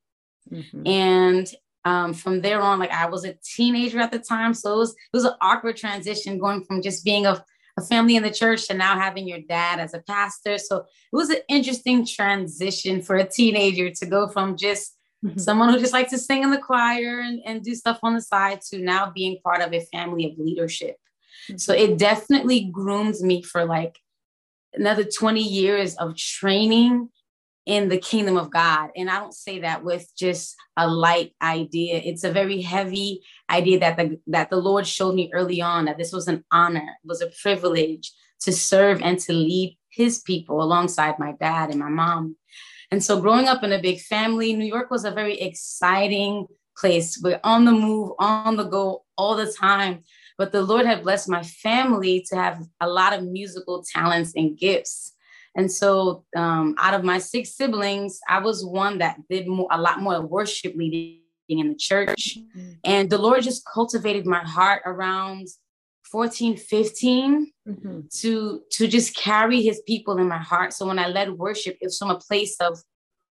mm-hmm. 0.52 0.88
and 0.88 1.54
um, 1.86 2.14
from 2.14 2.42
there 2.42 2.62
on 2.62 2.80
like 2.80 2.92
i 2.92 3.06
was 3.06 3.26
a 3.26 3.36
teenager 3.44 4.00
at 4.00 4.12
the 4.12 4.20
time 4.20 4.54
so 4.54 4.74
it 4.74 4.78
was 4.78 4.92
it 4.92 5.14
was 5.14 5.26
an 5.26 5.36
awkward 5.40 5.78
transition 5.78 6.40
going 6.40 6.64
from 6.64 6.82
just 6.82 7.06
being 7.06 7.28
a, 7.28 7.44
a 7.78 7.82
family 7.82 8.16
in 8.16 8.24
the 8.24 8.32
church 8.32 8.68
to 8.68 8.74
now 8.74 9.00
having 9.00 9.28
your 9.28 9.42
dad 9.42 9.80
as 9.80 9.94
a 9.94 10.00
pastor 10.00 10.58
so 10.58 10.78
it 10.78 10.86
was 11.16 11.30
an 11.30 11.38
interesting 11.48 12.06
transition 12.06 13.02
for 13.02 13.18
a 13.18 13.28
teenager 13.28 13.92
to 13.92 14.06
go 14.08 14.28
from 14.28 14.58
just 14.58 14.95
mm-hmm. 15.26 15.40
someone 15.40 15.70
who 15.70 15.80
just 15.80 15.94
likes 15.94 16.12
to 16.12 16.18
sing 16.18 16.44
in 16.44 16.52
the 16.52 16.58
choir 16.58 17.20
and, 17.20 17.42
and 17.46 17.64
do 17.64 17.76
stuff 17.76 18.00
on 18.04 18.14
the 18.14 18.22
side 18.22 18.62
to 18.62 18.80
now 18.80 19.12
being 19.14 19.38
part 19.44 19.62
of 19.62 19.74
a 19.74 19.86
family 19.92 20.32
of 20.32 20.38
leadership 20.38 20.98
mm-hmm. 21.50 21.58
so 21.58 21.74
it 21.74 21.98
definitely 21.98 22.70
grooms 22.72 23.24
me 23.24 23.42
for 23.42 23.66
like 23.66 23.98
another 24.74 25.04
20 25.04 25.42
years 25.42 25.96
of 25.96 26.16
training 26.16 27.10
in 27.66 27.90
the 27.90 27.98
kingdom 27.98 28.38
of 28.38 28.52
God. 28.52 28.92
And 28.96 29.10
I 29.10 29.20
don't 29.20 29.34
say 29.34 29.60
that 29.62 29.84
with 29.84 30.08
just 30.16 30.56
a 30.78 30.88
light 30.88 31.34
idea. 31.42 31.98
It's 32.04 32.24
a 32.24 32.32
very 32.32 32.62
heavy 32.62 33.24
idea 33.50 33.80
that 33.80 33.98
the 33.98 34.20
that 34.28 34.50
the 34.50 34.58
Lord 34.58 34.86
showed 34.86 35.16
me 35.16 35.32
early 35.34 35.62
on 35.62 35.86
that 35.86 35.98
this 35.98 36.12
was 36.12 36.28
an 36.28 36.44
honor, 36.52 36.82
it 37.04 37.08
was 37.08 37.22
a 37.22 37.32
privilege 37.42 38.12
to 38.42 38.52
serve 38.52 39.02
and 39.02 39.18
to 39.20 39.34
lead 39.34 39.78
his 39.90 40.20
people 40.20 40.62
alongside 40.62 41.18
my 41.18 41.34
dad 41.40 41.70
and 41.70 41.80
my 41.80 41.90
mom. 41.90 42.36
And 42.92 43.04
so 43.04 43.20
growing 43.20 43.48
up 43.48 43.64
in 43.64 43.72
a 43.72 43.82
big 43.82 44.00
family, 44.00 44.54
New 44.54 44.66
York 44.66 44.92
was 44.92 45.06
a 45.06 45.12
very 45.12 45.40
exciting 45.40 46.48
place. 46.78 47.20
We're 47.22 47.40
on 47.44 47.66
the 47.66 47.72
move, 47.72 48.12
on 48.20 48.56
the 48.56 48.66
go 48.66 49.04
all 49.18 49.36
the 49.36 49.52
time. 49.52 50.04
But 50.38 50.52
the 50.52 50.62
Lord 50.62 50.86
had 50.86 51.04
blessed 51.04 51.30
my 51.30 51.44
family 51.44 52.26
to 52.30 52.36
have 52.36 52.62
a 52.82 52.88
lot 52.88 53.14
of 53.14 53.24
musical 53.24 53.84
talents 53.84 54.34
and 54.36 54.58
gifts. 54.58 55.14
And 55.58 55.72
so, 55.72 56.26
um, 56.36 56.76
out 56.78 56.94
of 56.94 57.06
my 57.06 57.18
six 57.18 57.56
siblings, 57.56 58.20
I 58.28 58.40
was 58.40 58.66
one 58.66 58.98
that 58.98 59.18
did 59.30 59.48
more, 59.48 59.70
a 59.72 59.80
lot 59.80 60.02
more 60.02 60.22
worship 60.22 60.76
leading 60.76 61.22
in 61.48 61.70
the 61.70 61.76
church. 61.76 62.38
Mm-hmm. 62.38 62.72
And 62.84 63.10
the 63.10 63.18
Lord 63.18 63.44
just 63.44 63.64
cultivated 63.66 64.26
my 64.26 64.44
heart 64.44 64.82
around 64.86 65.48
14, 66.12 66.58
15 66.58 67.52
mm-hmm. 67.68 68.00
to, 68.20 68.62
to 68.72 68.88
just 68.88 69.16
carry 69.16 69.62
his 69.62 69.82
people 69.88 70.18
in 70.18 70.28
my 70.28 70.38
heart. 70.38 70.74
So 70.74 70.86
when 70.86 71.00
I 71.00 71.08
led 71.08 71.32
worship, 71.32 71.78
it 71.82 71.86
was 71.86 71.98
from 71.98 72.10
a 72.10 72.20
place 72.20 72.56
of 72.60 72.80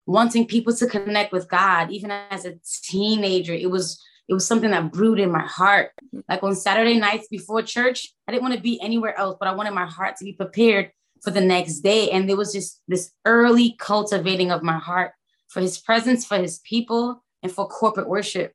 wanting 0.06 0.46
people 0.46 0.74
to 0.74 0.86
connect 0.86 1.32
with 1.32 1.48
God. 1.48 1.90
Even 1.90 2.10
as 2.10 2.44
a 2.44 2.54
teenager, 2.84 3.54
it 3.54 3.70
was 3.70 4.02
it 4.28 4.34
was 4.34 4.46
something 4.46 4.70
that 4.70 4.92
brewed 4.92 5.18
in 5.18 5.32
my 5.32 5.44
heart. 5.44 5.90
Like 6.28 6.44
on 6.44 6.54
Saturday 6.54 7.00
nights 7.00 7.26
before 7.28 7.62
church, 7.62 8.14
I 8.28 8.32
didn't 8.32 8.44
want 8.44 8.54
to 8.54 8.60
be 8.60 8.80
anywhere 8.80 9.18
else, 9.18 9.36
but 9.40 9.48
I 9.48 9.54
wanted 9.54 9.72
my 9.72 9.86
heart 9.86 10.16
to 10.18 10.24
be 10.24 10.34
prepared 10.34 10.92
for 11.24 11.32
the 11.32 11.40
next 11.40 11.80
day. 11.80 12.10
And 12.10 12.28
there 12.28 12.36
was 12.36 12.52
just 12.52 12.80
this 12.86 13.10
early 13.24 13.74
cultivating 13.80 14.52
of 14.52 14.62
my 14.62 14.78
heart 14.78 15.12
for 15.48 15.60
his 15.60 15.78
presence, 15.78 16.24
for 16.24 16.38
his 16.38 16.60
people, 16.60 17.24
and 17.42 17.50
for 17.50 17.66
corporate 17.66 18.08
worship. 18.08 18.52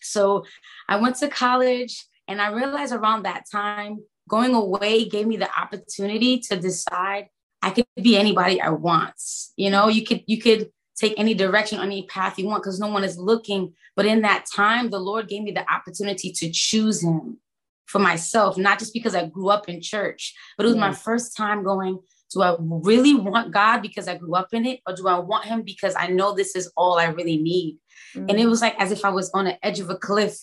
So 0.00 0.46
I 0.88 0.96
went 0.96 1.16
to 1.16 1.28
college 1.28 2.06
and 2.28 2.40
I 2.40 2.50
realized 2.52 2.92
around 2.92 3.24
that 3.24 3.44
time, 3.50 4.00
going 4.28 4.54
away 4.54 5.08
gave 5.08 5.26
me 5.26 5.36
the 5.36 5.48
opportunity 5.58 6.40
to 6.40 6.56
decide 6.56 7.28
I 7.62 7.70
could 7.70 7.86
be 8.00 8.16
anybody 8.16 8.60
I 8.60 8.70
want. 8.70 9.14
You 9.56 9.70
know, 9.70 9.88
you 9.88 10.04
could 10.04 10.22
you 10.26 10.40
could 10.40 10.70
take 10.96 11.14
any 11.18 11.34
direction, 11.34 11.80
any 11.80 12.06
path 12.06 12.38
you 12.38 12.46
want, 12.46 12.62
because 12.62 12.80
no 12.80 12.88
one 12.88 13.04
is 13.04 13.18
looking. 13.18 13.74
But 13.94 14.06
in 14.06 14.22
that 14.22 14.46
time, 14.54 14.90
the 14.90 14.98
Lord 14.98 15.28
gave 15.28 15.42
me 15.42 15.52
the 15.52 15.70
opportunity 15.70 16.32
to 16.32 16.50
choose 16.50 17.02
Him 17.02 17.38
for 17.86 17.98
myself, 17.98 18.58
not 18.58 18.78
just 18.78 18.92
because 18.92 19.14
I 19.14 19.26
grew 19.26 19.48
up 19.48 19.68
in 19.68 19.80
church, 19.80 20.34
but 20.56 20.66
it 20.66 20.68
was 20.68 20.76
my 20.76 20.92
first 20.92 21.36
time 21.36 21.62
going, 21.62 22.00
do 22.32 22.42
I 22.42 22.56
really 22.58 23.14
want 23.14 23.52
God 23.52 23.80
because 23.80 24.08
I 24.08 24.16
grew 24.16 24.34
up 24.34 24.52
in 24.52 24.66
it? 24.66 24.80
Or 24.86 24.94
do 24.94 25.06
I 25.06 25.18
want 25.18 25.44
Him 25.44 25.62
because 25.62 25.94
I 25.96 26.08
know 26.08 26.34
this 26.34 26.56
is 26.56 26.70
all 26.76 26.98
I 26.98 27.06
really 27.06 27.36
need? 27.36 27.78
Mm-hmm. 28.14 28.28
And 28.28 28.40
it 28.40 28.46
was 28.46 28.60
like 28.60 28.74
as 28.78 28.90
if 28.90 29.04
I 29.04 29.10
was 29.10 29.30
on 29.30 29.44
the 29.44 29.64
edge 29.64 29.80
of 29.80 29.90
a 29.90 29.96
cliff 29.96 30.36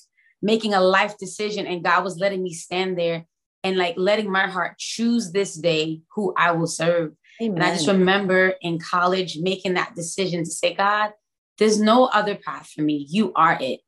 making 0.43 0.75
a 0.75 0.81
life 0.81 1.17
decision, 1.17 1.65
and 1.65 1.83
God 1.83 2.03
was 2.03 2.19
letting 2.19 2.43
me 2.43 2.53
stand 2.53 2.99
there 2.99 3.25
and 3.63 3.77
like 3.77 3.95
letting 3.97 4.29
my 4.29 4.45
heart 4.45 4.77
choose 4.77 5.31
this 5.31 5.55
day 5.55 6.01
who 6.13 6.33
I 6.37 6.51
will 6.51 6.67
serve. 6.67 7.13
Amen. 7.41 7.55
And 7.55 7.63
I 7.63 7.73
just 7.73 7.87
remember 7.87 8.53
in 8.61 8.77
college 8.77 9.37
making 9.39 9.73
that 9.73 9.95
decision 9.95 10.43
to 10.43 10.51
say, 10.51 10.75
God, 10.75 11.13
there's 11.57 11.79
no 11.79 12.05
other 12.05 12.35
path 12.35 12.69
for 12.75 12.81
me. 12.81 13.07
You 13.09 13.31
are 13.35 13.57
it. 13.59 13.79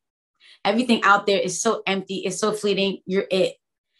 Everything 0.63 1.03
out 1.03 1.27
there 1.27 1.39
is 1.39 1.61
so 1.61 1.83
empty, 1.85 2.23
it's 2.25 2.39
so 2.39 2.53
fleeting. 2.53 3.01
You're 3.05 3.27
it. 3.29 3.55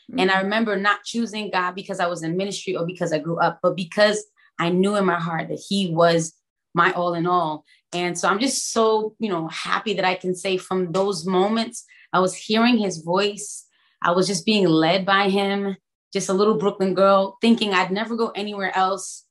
Mm-hmm. 0.10 0.19
And 0.19 0.32
I 0.32 0.41
remember 0.41 0.77
not 0.77 1.03
choosing 1.03 1.52
God 1.52 1.76
because 1.76 1.99
I 1.99 2.07
was 2.07 2.23
in 2.23 2.38
ministry 2.38 2.76
or 2.76 2.86
because 2.86 3.11
I 3.11 3.19
grew 3.19 3.40
up, 3.40 3.60
but 3.61 3.76
because 3.76 4.23
I 4.57 4.69
knew 4.69 4.95
in 4.95 5.06
my 5.06 5.19
heart 5.19 5.49
that 5.49 5.64
He 5.68 5.91
was 5.91 6.34
my 6.73 6.91
all 6.94 7.14
in 7.14 7.27
all. 7.27 7.65
And 7.94 8.18
so 8.18 8.27
I'm 8.27 8.40
just 8.40 8.72
so, 8.72 9.15
you 9.19 9.30
know, 9.30 9.48
happy 9.48 9.94
that 9.94 10.06
I 10.06 10.15
can 10.15 10.36
say 10.36 10.57
from 10.57 10.91
those 10.91 11.26
moments, 11.26 11.86
I 12.16 12.20
was 12.20 12.36
hearing 12.36 12.78
His 12.78 12.98
voice. 13.00 13.66
I 14.02 14.12
was 14.12 14.28
just 14.28 14.46
being 14.46 14.68
led 14.68 15.06
by 15.06 15.30
Him, 15.30 15.78
just 16.14 16.30
a 16.30 16.34
little 16.34 16.58
Brooklyn 16.58 16.94
girl, 16.94 17.38
thinking 17.42 17.74
I'd 17.74 17.92
never 17.92 18.16
go 18.16 18.30
anywhere 18.30 18.76
else 18.76 19.26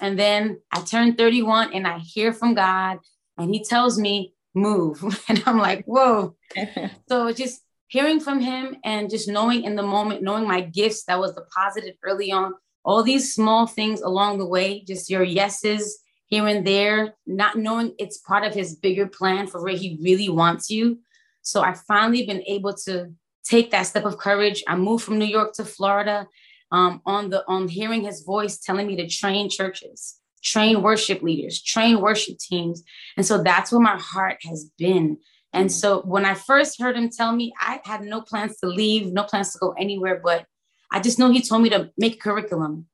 and 0.00 0.18
then 0.18 0.60
I 0.72 0.80
turned 0.82 1.18
31 1.18 1.74
and 1.74 1.86
I 1.86 1.98
hear 1.98 2.32
from 2.32 2.54
God 2.54 2.98
and 3.36 3.52
he 3.52 3.64
tells 3.64 3.98
me, 3.98 4.34
move. 4.54 5.02
And 5.28 5.42
I'm 5.46 5.58
like, 5.58 5.84
whoa. 5.84 6.36
so 7.08 7.32
just 7.32 7.62
hearing 7.88 8.20
from 8.20 8.40
him 8.40 8.76
and 8.84 9.10
just 9.10 9.28
knowing 9.28 9.64
in 9.64 9.76
the 9.76 9.82
moment, 9.82 10.22
knowing 10.22 10.46
my 10.46 10.60
gifts 10.60 11.04
that 11.04 11.18
was 11.18 11.34
deposited 11.34 11.94
early 12.02 12.32
on, 12.32 12.54
all 12.84 13.02
these 13.02 13.34
small 13.34 13.66
things 13.66 14.00
along 14.00 14.38
the 14.38 14.46
way, 14.46 14.84
just 14.84 15.10
your 15.10 15.22
yeses 15.22 16.00
here 16.26 16.46
and 16.46 16.66
there, 16.66 17.14
not 17.26 17.56
knowing 17.56 17.94
it's 17.98 18.18
part 18.18 18.44
of 18.44 18.54
his 18.54 18.76
bigger 18.76 19.06
plan 19.06 19.46
for 19.46 19.62
where 19.62 19.76
he 19.76 19.98
really 20.02 20.28
wants 20.28 20.70
you. 20.70 20.98
So 21.42 21.62
I 21.62 21.74
finally 21.74 22.26
been 22.26 22.42
able 22.42 22.74
to 22.86 23.12
take 23.44 23.70
that 23.70 23.84
step 23.84 24.04
of 24.04 24.18
courage. 24.18 24.62
I 24.68 24.76
moved 24.76 25.04
from 25.04 25.18
New 25.18 25.24
York 25.24 25.54
to 25.54 25.64
Florida 25.64 26.26
um, 26.70 27.00
on 27.06 27.30
the 27.30 27.44
on 27.48 27.68
hearing 27.68 28.02
his 28.02 28.22
voice 28.22 28.58
telling 28.58 28.86
me 28.86 28.96
to 28.96 29.08
train 29.08 29.48
churches, 29.48 30.20
train 30.42 30.82
worship 30.82 31.22
leaders, 31.22 31.62
train 31.62 32.00
worship 32.00 32.38
teams. 32.38 32.82
And 33.16 33.24
so 33.24 33.42
that's 33.42 33.72
where 33.72 33.80
my 33.80 33.98
heart 33.98 34.38
has 34.44 34.70
been. 34.76 35.18
And 35.52 35.72
so 35.72 36.02
when 36.02 36.26
I 36.26 36.34
first 36.34 36.80
heard 36.80 36.96
him 36.96 37.08
tell 37.08 37.34
me, 37.34 37.54
I 37.58 37.80
had 37.84 38.02
no 38.02 38.20
plans 38.20 38.58
to 38.58 38.66
leave, 38.66 39.12
no 39.12 39.24
plans 39.24 39.52
to 39.52 39.58
go 39.58 39.72
anywhere, 39.78 40.20
but 40.22 40.44
I 40.92 41.00
just 41.00 41.18
know 41.18 41.30
he 41.30 41.40
told 41.42 41.62
me 41.62 41.70
to 41.70 41.90
make 41.96 42.20
curriculum. 42.20 42.86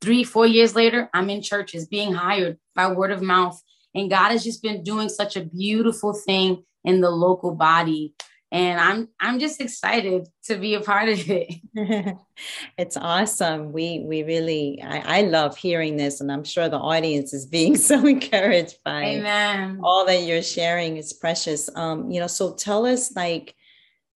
Three, 0.00 0.24
four 0.24 0.46
years 0.46 0.74
later, 0.74 1.08
I'm 1.12 1.30
in 1.30 1.42
churches 1.42 1.86
being 1.86 2.12
hired 2.12 2.58
by 2.74 2.92
word 2.92 3.10
of 3.10 3.22
mouth. 3.22 3.60
And 3.94 4.10
God 4.10 4.30
has 4.30 4.42
just 4.42 4.62
been 4.62 4.82
doing 4.82 5.08
such 5.08 5.36
a 5.36 5.44
beautiful 5.44 6.12
thing 6.12 6.64
in 6.84 7.00
the 7.00 7.10
local 7.10 7.54
body. 7.54 8.14
And 8.50 8.78
i'm 8.78 9.08
i'm 9.18 9.38
just 9.38 9.62
excited 9.62 10.28
to 10.44 10.58
be 10.58 10.74
a 10.74 10.80
part 10.80 11.08
of 11.08 11.18
it. 11.30 11.54
It's 12.76 12.96
awesome. 12.96 13.72
We 13.72 14.04
we 14.06 14.22
really 14.24 14.82
I, 14.82 15.20
I 15.20 15.22
love 15.22 15.56
hearing 15.56 15.96
this 15.96 16.20
and 16.20 16.30
i'm 16.30 16.44
sure 16.44 16.68
the 16.68 16.76
audience 16.76 17.32
is 17.32 17.46
being 17.46 17.76
so 17.90 18.06
encouraged 18.06 18.78
by 18.84 19.02
Amen. 19.04 19.80
all 19.82 20.04
that 20.06 20.22
you're 20.22 20.42
sharing. 20.42 20.96
Is 20.96 21.12
precious. 21.12 21.70
Um 21.74 22.10
you 22.10 22.20
know 22.20 22.26
so 22.26 22.54
tell 22.54 22.84
us 22.84 23.14
like 23.16 23.54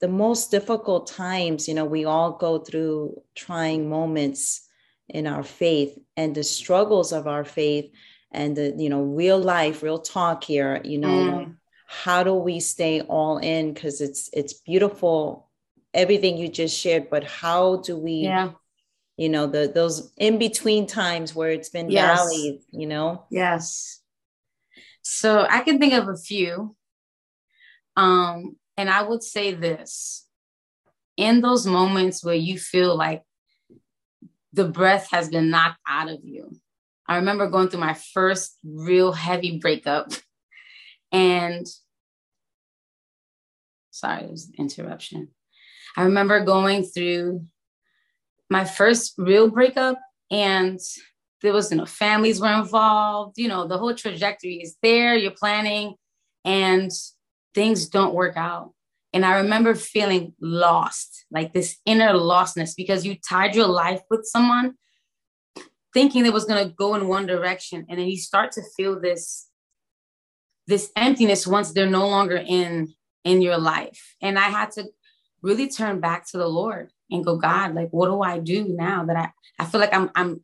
the 0.00 0.08
most 0.08 0.50
difficult 0.50 1.06
times 1.06 1.66
you 1.66 1.74
know 1.74 1.86
we 1.86 2.04
all 2.04 2.32
go 2.32 2.58
through 2.58 3.22
trying 3.34 3.88
moments 3.88 4.68
in 5.08 5.26
our 5.26 5.42
faith 5.42 5.98
and 6.16 6.34
the 6.34 6.42
struggles 6.42 7.12
of 7.12 7.26
our 7.26 7.44
faith 7.44 7.90
and 8.32 8.56
the 8.56 8.74
you 8.76 8.90
know 8.90 9.02
real 9.02 9.38
life 9.38 9.82
real 9.82 9.98
talk 9.98 10.44
here 10.44 10.80
you 10.84 10.98
know 10.98 11.08
mm 11.08 11.56
how 11.86 12.22
do 12.22 12.34
we 12.34 12.60
stay 12.60 13.00
all 13.02 13.38
in? 13.38 13.72
Because 13.72 14.00
it's 14.00 14.28
it's 14.32 14.52
beautiful 14.52 15.46
everything 15.96 16.36
you 16.36 16.46
just 16.46 16.78
shared 16.78 17.08
but 17.10 17.24
how 17.24 17.76
do 17.76 17.96
we 17.96 18.12
yeah. 18.12 18.50
you 19.16 19.28
know 19.28 19.46
the 19.46 19.72
those 19.74 20.12
in 20.18 20.38
between 20.38 20.86
times 20.86 21.34
where 21.34 21.50
it's 21.50 21.70
been 21.70 21.90
yes. 21.90 22.18
valleys 22.18 22.62
you 22.70 22.86
know? 22.86 23.24
Yes. 23.30 24.00
So 25.02 25.46
i 25.48 25.60
can 25.60 25.78
think 25.78 25.94
of 25.94 26.08
a 26.08 26.16
few. 26.16 26.76
Um 27.96 28.56
and 28.76 28.90
i 28.90 29.02
would 29.02 29.22
say 29.22 29.54
this. 29.54 30.24
In 31.16 31.40
those 31.40 31.66
moments 31.66 32.22
where 32.22 32.34
you 32.34 32.58
feel 32.58 32.94
like 32.94 33.22
the 34.52 34.68
breath 34.68 35.08
has 35.10 35.30
been 35.30 35.48
knocked 35.48 35.80
out 35.88 36.10
of 36.10 36.18
you 36.22 36.50
i 37.08 37.16
remember 37.16 37.48
going 37.48 37.68
through 37.68 37.80
my 37.80 37.94
first 37.94 38.58
real 38.62 39.12
heavy 39.12 39.58
breakup 39.58 40.12
and 41.12 41.66
sorry, 43.90 44.24
it 44.24 44.30
was 44.30 44.50
interruption. 44.58 45.28
I 45.96 46.02
remember 46.02 46.44
going 46.44 46.84
through 46.84 47.46
my 48.50 48.64
first 48.64 49.14
real 49.16 49.50
breakup 49.50 49.98
and 50.30 50.78
there 51.42 51.52
was, 51.52 51.70
you 51.70 51.78
know, 51.78 51.86
families 51.86 52.40
were 52.40 52.52
involved, 52.52 53.38
you 53.38 53.48
know, 53.48 53.66
the 53.66 53.78
whole 53.78 53.94
trajectory 53.94 54.56
is 54.56 54.76
there, 54.82 55.16
you're 55.16 55.30
planning, 55.30 55.94
and 56.44 56.90
things 57.54 57.88
don't 57.88 58.14
work 58.14 58.36
out. 58.36 58.72
And 59.12 59.24
I 59.24 59.36
remember 59.36 59.74
feeling 59.74 60.34
lost, 60.40 61.24
like 61.30 61.52
this 61.52 61.78
inner 61.86 62.12
lostness, 62.12 62.74
because 62.76 63.06
you 63.06 63.16
tied 63.16 63.54
your 63.54 63.66
life 63.66 64.02
with 64.10 64.24
someone 64.24 64.74
thinking 65.94 66.26
it 66.26 66.32
was 66.32 66.44
going 66.44 66.68
to 66.68 66.74
go 66.74 66.94
in 66.94 67.08
one 67.08 67.26
direction. 67.26 67.86
And 67.88 67.98
then 67.98 68.06
you 68.06 68.18
start 68.18 68.52
to 68.52 68.62
feel 68.76 69.00
this 69.00 69.48
this 70.66 70.90
emptiness 70.96 71.46
once 71.46 71.72
they're 71.72 71.90
no 71.90 72.08
longer 72.08 72.36
in 72.36 72.92
in 73.24 73.42
your 73.42 73.58
life. 73.58 74.16
And 74.20 74.38
i 74.38 74.48
had 74.48 74.70
to 74.72 74.84
really 75.42 75.68
turn 75.68 76.00
back 76.00 76.26
to 76.26 76.38
the 76.38 76.48
lord 76.48 76.90
and 77.10 77.24
go 77.24 77.36
god 77.36 77.74
like 77.74 77.88
what 77.90 78.08
do 78.08 78.22
i 78.22 78.38
do 78.38 78.66
now 78.68 79.04
that 79.04 79.16
i 79.16 79.30
i 79.58 79.64
feel 79.64 79.80
like 79.80 79.94
i'm 79.94 80.10
i'm 80.16 80.40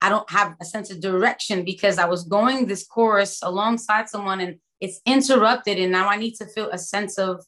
i 0.00 0.08
don't 0.08 0.30
have 0.30 0.54
a 0.60 0.64
sense 0.64 0.90
of 0.90 1.00
direction 1.00 1.64
because 1.64 1.98
i 1.98 2.06
was 2.06 2.24
going 2.24 2.66
this 2.66 2.86
course 2.86 3.40
alongside 3.42 4.08
someone 4.08 4.40
and 4.40 4.58
it's 4.80 5.00
interrupted 5.04 5.78
and 5.78 5.92
now 5.92 6.08
i 6.08 6.16
need 6.16 6.34
to 6.34 6.46
feel 6.46 6.70
a 6.70 6.78
sense 6.78 7.18
of 7.18 7.44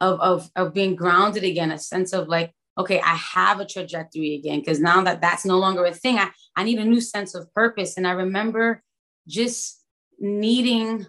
of 0.00 0.18
of, 0.20 0.50
of 0.56 0.74
being 0.74 0.96
grounded 0.96 1.44
again 1.44 1.70
a 1.70 1.78
sense 1.78 2.12
of 2.12 2.26
like 2.26 2.52
okay 2.78 3.00
i 3.00 3.14
have 3.14 3.60
a 3.60 3.66
trajectory 3.66 4.34
again 4.34 4.58
because 4.58 4.80
now 4.80 5.02
that 5.02 5.20
that's 5.20 5.44
no 5.44 5.58
longer 5.58 5.84
a 5.84 5.92
thing 5.92 6.18
i 6.18 6.30
i 6.56 6.64
need 6.64 6.78
a 6.78 6.84
new 6.84 7.00
sense 7.00 7.34
of 7.34 7.52
purpose. 7.54 7.96
And 7.96 8.06
i 8.06 8.12
remember 8.12 8.82
just 9.28 9.82
needing 10.18 11.06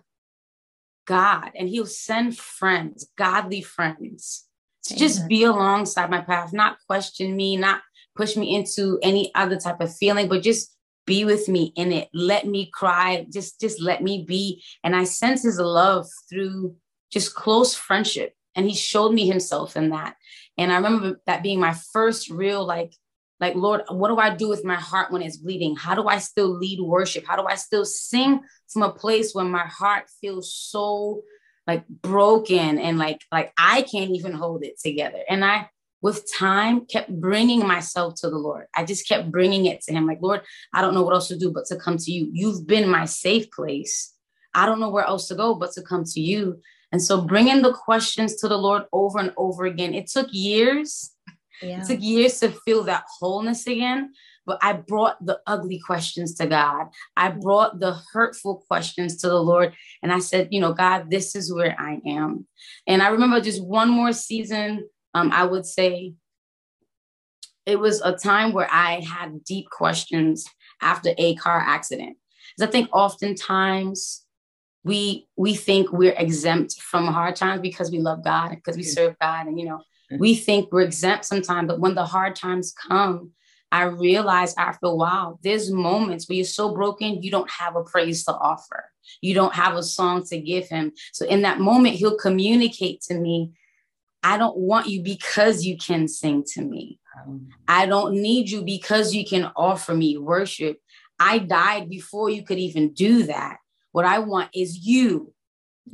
God 1.05 1.51
and 1.55 1.67
he'll 1.67 1.85
send 1.85 2.37
friends, 2.37 3.07
godly 3.17 3.61
friends, 3.61 4.47
to 4.85 4.93
Amen. 4.93 4.99
just 4.99 5.27
be 5.27 5.43
alongside 5.43 6.09
my 6.09 6.21
path, 6.21 6.53
not 6.53 6.77
question 6.87 7.35
me, 7.35 7.57
not 7.57 7.81
push 8.15 8.35
me 8.35 8.55
into 8.55 8.99
any 9.01 9.33
other 9.35 9.57
type 9.57 9.81
of 9.81 9.95
feeling, 9.95 10.27
but 10.27 10.43
just 10.43 10.75
be 11.05 11.25
with 11.25 11.47
me 11.47 11.73
in 11.75 11.91
it. 11.91 12.09
Let 12.13 12.47
me 12.47 12.69
cry. 12.73 13.25
Just, 13.31 13.59
just 13.59 13.81
let 13.81 14.03
me 14.03 14.23
be. 14.27 14.63
And 14.83 14.95
I 14.95 15.03
sense 15.03 15.43
his 15.43 15.59
love 15.59 16.07
through 16.29 16.75
just 17.11 17.35
close 17.35 17.73
friendship. 17.73 18.33
And 18.55 18.67
he 18.67 18.75
showed 18.75 19.13
me 19.13 19.27
himself 19.27 19.77
in 19.77 19.89
that. 19.89 20.15
And 20.57 20.71
I 20.71 20.75
remember 20.75 21.21
that 21.25 21.43
being 21.43 21.59
my 21.59 21.73
first 21.93 22.29
real 22.29 22.65
like 22.65 22.93
like, 23.41 23.55
Lord, 23.55 23.81
what 23.89 24.09
do 24.09 24.17
I 24.17 24.35
do 24.35 24.47
with 24.47 24.63
my 24.63 24.75
heart 24.75 25.11
when 25.11 25.23
it's 25.23 25.37
bleeding? 25.37 25.75
How 25.75 25.95
do 25.95 26.07
I 26.07 26.19
still 26.19 26.55
lead 26.55 26.79
worship? 26.79 27.25
How 27.27 27.35
do 27.35 27.47
I 27.47 27.55
still 27.55 27.85
sing 27.85 28.41
from 28.69 28.83
a 28.83 28.91
place 28.91 29.33
when 29.33 29.49
my 29.49 29.65
heart 29.65 30.05
feels 30.21 30.55
so 30.55 31.23
like 31.65 31.87
broken 31.87 32.77
and 32.77 32.97
like 32.97 33.21
like 33.31 33.51
I 33.57 33.81
can't 33.81 34.11
even 34.11 34.33
hold 34.33 34.63
it 34.63 34.79
together? 34.79 35.19
And 35.27 35.43
I 35.43 35.69
with 36.03 36.31
time 36.31 36.85
kept 36.85 37.09
bringing 37.19 37.67
myself 37.67 38.15
to 38.21 38.29
the 38.29 38.37
Lord. 38.37 38.67
I 38.75 38.85
just 38.85 39.07
kept 39.07 39.31
bringing 39.31 39.65
it 39.65 39.81
to 39.81 39.93
him 39.93 40.05
like, 40.05 40.19
Lord, 40.21 40.41
I 40.73 40.81
don't 40.81 40.93
know 40.93 41.03
what 41.03 41.13
else 41.13 41.27
to 41.29 41.37
do 41.37 41.51
but 41.51 41.65
to 41.65 41.75
come 41.75 41.97
to 41.97 42.11
you. 42.11 42.29
You've 42.31 42.67
been 42.67 42.89
my 42.89 43.05
safe 43.05 43.49
place. 43.51 44.13
I 44.53 44.65
don't 44.67 44.79
know 44.79 44.89
where 44.89 45.05
else 45.05 45.27
to 45.29 45.35
go 45.35 45.55
but 45.55 45.71
to 45.73 45.81
come 45.81 46.03
to 46.03 46.19
you. 46.19 46.59
And 46.91 47.01
so 47.01 47.21
bringing 47.21 47.61
the 47.61 47.73
questions 47.73 48.35
to 48.37 48.47
the 48.47 48.57
Lord 48.57 48.83
over 48.91 49.19
and 49.19 49.31
over 49.37 49.65
again. 49.65 49.93
It 49.93 50.07
took 50.07 50.27
years 50.31 51.11
yeah. 51.61 51.81
It 51.81 51.87
took 51.87 52.01
years 52.01 52.39
to 52.39 52.49
feel 52.65 52.83
that 52.83 53.05
wholeness 53.19 53.67
again. 53.67 54.13
But 54.45 54.59
I 54.61 54.73
brought 54.73 55.23
the 55.23 55.39
ugly 55.45 55.79
questions 55.79 56.33
to 56.35 56.47
God. 56.47 56.87
I 57.15 57.29
brought 57.29 57.79
the 57.79 57.99
hurtful 58.11 58.63
questions 58.67 59.17
to 59.17 59.29
the 59.29 59.41
Lord. 59.41 59.73
And 60.01 60.11
I 60.11 60.19
said, 60.19 60.47
you 60.51 60.59
know, 60.59 60.73
God, 60.73 61.11
this 61.11 61.35
is 61.35 61.53
where 61.53 61.75
I 61.79 61.99
am. 62.07 62.47
And 62.87 63.03
I 63.03 63.09
remember 63.09 63.39
just 63.39 63.63
one 63.63 63.89
more 63.89 64.13
season, 64.13 64.89
um, 65.13 65.31
I 65.31 65.45
would 65.45 65.65
say 65.65 66.15
it 67.65 67.79
was 67.79 68.01
a 68.01 68.13
time 68.13 68.53
where 68.53 68.67
I 68.71 69.01
had 69.01 69.43
deep 69.43 69.69
questions 69.69 70.45
after 70.81 71.11
a 71.17 71.35
car 71.35 71.59
accident. 71.59 72.17
Because 72.57 72.67
I 72.67 72.71
think 72.71 72.89
oftentimes 72.91 74.25
we 74.83 75.27
we 75.35 75.53
think 75.53 75.91
we're 75.91 76.15
exempt 76.17 76.81
from 76.81 77.05
hard 77.05 77.35
times 77.35 77.61
because 77.61 77.91
we 77.91 77.99
love 77.99 78.23
God, 78.23 78.49
because 78.49 78.75
we 78.75 78.83
serve 78.83 79.15
God, 79.21 79.45
and 79.47 79.59
you 79.59 79.67
know, 79.67 79.81
we 80.17 80.35
think 80.35 80.71
we're 80.71 80.81
exempt 80.81 81.25
sometimes, 81.25 81.67
but 81.67 81.79
when 81.79 81.95
the 81.95 82.05
hard 82.05 82.35
times 82.35 82.73
come, 82.73 83.31
I 83.71 83.83
realize 83.83 84.53
after 84.57 84.87
a 84.87 84.95
while, 84.95 85.39
there's 85.43 85.71
moments 85.71 86.27
where 86.27 86.35
you're 86.35 86.45
so 86.45 86.73
broken, 86.73 87.23
you 87.23 87.31
don't 87.31 87.49
have 87.49 87.75
a 87.75 87.83
praise 87.83 88.25
to 88.25 88.33
offer. 88.33 88.85
You 89.21 89.33
don't 89.33 89.55
have 89.55 89.75
a 89.75 89.83
song 89.83 90.25
to 90.25 90.39
give 90.39 90.67
him. 90.67 90.91
So 91.13 91.25
in 91.25 91.43
that 91.43 91.59
moment, 91.59 91.95
he'll 91.95 92.17
communicate 92.17 93.01
to 93.03 93.13
me, 93.13 93.51
I 94.23 94.37
don't 94.37 94.57
want 94.57 94.87
you 94.87 95.01
because 95.01 95.65
you 95.65 95.77
can 95.77 96.07
sing 96.07 96.43
to 96.53 96.61
me. 96.61 96.99
Oh. 97.27 97.39
I 97.67 97.85
don't 97.85 98.13
need 98.13 98.49
you 98.49 98.63
because 98.63 99.15
you 99.15 99.25
can 99.25 99.51
offer 99.55 99.95
me 99.95 100.17
worship. 100.17 100.77
I 101.19 101.39
died 101.39 101.89
before 101.89 102.29
you 102.29 102.43
could 102.43 102.59
even 102.59 102.93
do 102.93 103.23
that. 103.23 103.57
What 103.91 104.05
I 104.05 104.19
want 104.19 104.49
is 104.53 104.85
you. 104.85 105.33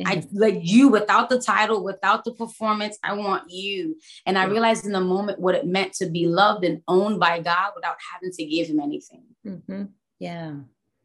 I 0.06 0.24
like 0.32 0.60
you 0.62 0.90
without 0.90 1.30
the 1.30 1.40
title, 1.40 1.84
without 1.84 2.24
the 2.24 2.34
performance. 2.34 2.98
I 3.04 3.14
want 3.14 3.50
you. 3.50 3.98
And 4.26 4.38
I 4.38 4.46
realized 4.46 4.86
in 4.86 4.92
the 4.92 5.02
moment 5.02 5.40
what 5.40 5.56
it 5.56 5.66
meant 5.66 5.94
to 5.94 6.10
be 6.10 6.28
loved 6.28 6.64
and 6.66 6.82
owned 6.88 7.20
by 7.20 7.40
God 7.40 7.72
without 7.76 7.98
having 8.14 8.32
to 8.32 8.46
give 8.46 8.68
him 8.68 8.80
anything. 8.80 9.24
Mm-hmm. 9.46 9.84
Yeah. 10.20 10.56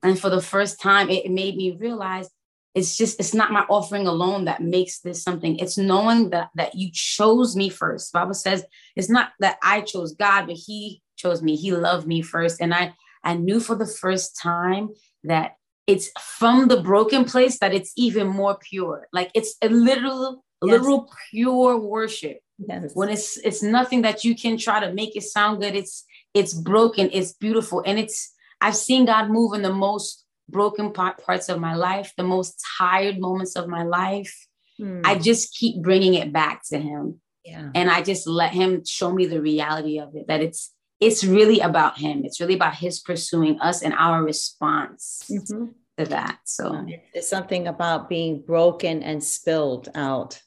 And 0.03 0.19
for 0.19 0.31
the 0.31 0.43
first 0.43 0.81
time, 0.81 1.11
it 1.11 1.31
made 1.31 1.57
me 1.57 1.77
realize 1.79 2.29
it's 2.75 2.97
just 2.97 3.21
it's 3.21 3.35
not 3.35 3.53
my 3.53 3.65
offering 3.69 4.07
alone 4.07 4.47
that 4.47 4.63
makes 4.63 5.01
this 5.01 5.23
something. 5.23 5.59
It's 5.59 5.77
knowing 5.77 6.31
that 6.31 6.49
that 6.55 6.75
you 6.75 6.91
chose 6.93 7.55
me 7.55 7.69
first. 7.69 8.13
Bible 8.13 8.35
says 8.35 8.65
it's 8.97 9.11
not 9.11 9.31
that 9.41 9.59
I 9.63 9.83
chose 9.83 10.15
God, 10.15 10.47
but 10.47 10.57
He 10.57 11.03
chose 11.17 11.43
me. 11.43 11.57
He 11.57 11.73
loved 11.73 12.07
me 12.07 12.23
first, 12.23 12.61
and 12.61 12.73
I 12.73 12.95
I 13.23 13.35
knew 13.35 13.61
for 13.61 13.77
the 13.77 13.87
first 13.87 14.39
time 14.41 14.91
that 15.25 15.57
it's 15.93 16.11
from 16.39 16.69
the 16.69 16.81
broken 16.81 17.25
place 17.25 17.59
that 17.59 17.75
it's 17.75 17.93
even 17.97 18.27
more 18.27 18.57
pure. 18.71 19.09
Like 19.13 19.31
it's 19.35 19.57
a 19.61 19.69
literal, 19.69 20.43
yes. 20.63 20.73
literal 20.73 21.13
pure 21.31 21.79
worship. 21.79 22.39
Yes. 22.59 22.93
When 22.95 23.11
it's 23.11 23.37
it's 23.39 23.63
nothing 23.63 24.03
that 24.03 24.25
you 24.25 24.35
can 24.35 24.57
try 24.57 24.81
to 24.81 24.93
make 24.95 25.15
it 25.17 25.25
sound 25.25 25.61
good. 25.61 25.75
It's 25.75 26.05
it's 26.33 26.55
broken, 26.55 27.11
it's 27.13 27.33
beautiful. 27.33 27.83
And 27.85 27.99
it's 27.99 28.33
I've 28.61 28.77
seen 28.77 29.05
God 29.05 29.29
move 29.29 29.53
in 29.53 29.63
the 29.63 29.73
most 29.73 30.25
broken 30.49 30.93
part, 30.93 31.23
parts 31.23 31.49
of 31.51 31.61
my 31.61 31.75
life, 31.75 32.15
the 32.17 32.25
most 32.25 32.65
tired 32.79 33.19
moments 33.19 33.55
of 33.55 33.69
my 33.69 33.83
life. 33.83 34.35
Hmm. 34.79 35.03
I 35.05 35.19
just 35.19 35.55
keep 35.55 35.83
bringing 35.83 36.15
it 36.15 36.33
back 36.33 36.63
to 36.71 36.79
him. 36.79 37.21
Yeah. 37.45 37.71
And 37.75 37.91
I 37.91 38.03
just 38.03 38.27
let 38.27 38.53
him 38.53 38.83
show 38.87 39.13
me 39.13 39.27
the 39.27 39.43
reality 39.43 39.99
of 39.99 40.15
it, 40.15 40.27
that 40.29 40.41
it's 40.41 40.73
it's 41.01 41.25
really 41.25 41.59
about 41.59 41.99
him. 41.99 42.25
It's 42.25 42.41
really 42.41 42.55
about 42.55 42.77
his 42.77 43.01
pursuing 43.01 43.61
us 43.61 43.83
and 43.83 43.93
our 43.93 44.23
response 44.23 45.25
Mm-hmm. 45.29 45.82
To 45.99 46.05
that. 46.07 46.39
So 46.45 46.87
It's 47.13 47.29
something 47.29 47.69
about 47.69 48.09
being 48.09 48.43
broken 48.43 49.03
and 49.03 49.23
spilled 49.23 49.89
out, 49.95 50.41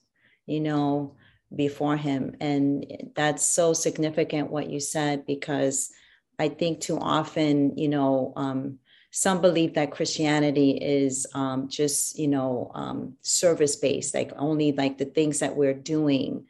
you 0.45 0.59
know, 0.59 1.15
before 1.55 1.97
him. 1.97 2.35
And 2.39 2.85
that's 3.15 3.45
so 3.45 3.73
significant 3.73 4.51
what 4.51 4.69
you 4.69 4.79
said, 4.79 5.25
because 5.25 5.91
I 6.39 6.49
think 6.49 6.81
too 6.81 6.97
often, 6.99 7.77
you 7.77 7.87
know, 7.87 8.33
um, 8.35 8.79
some 9.11 9.39
believe 9.39 9.75
that 9.75 9.91
Christianity 9.91 10.71
is 10.71 11.25
um, 11.33 11.69
just, 11.69 12.19
you 12.19 12.27
know, 12.27 12.71
um, 12.75 13.13
service 13.21 13.77
based, 13.77 14.13
like 14.13 14.33
only 14.35 14.73
like 14.73 14.97
the 14.97 15.05
things 15.05 15.39
that 15.39 15.55
we're 15.55 15.73
doing. 15.73 16.47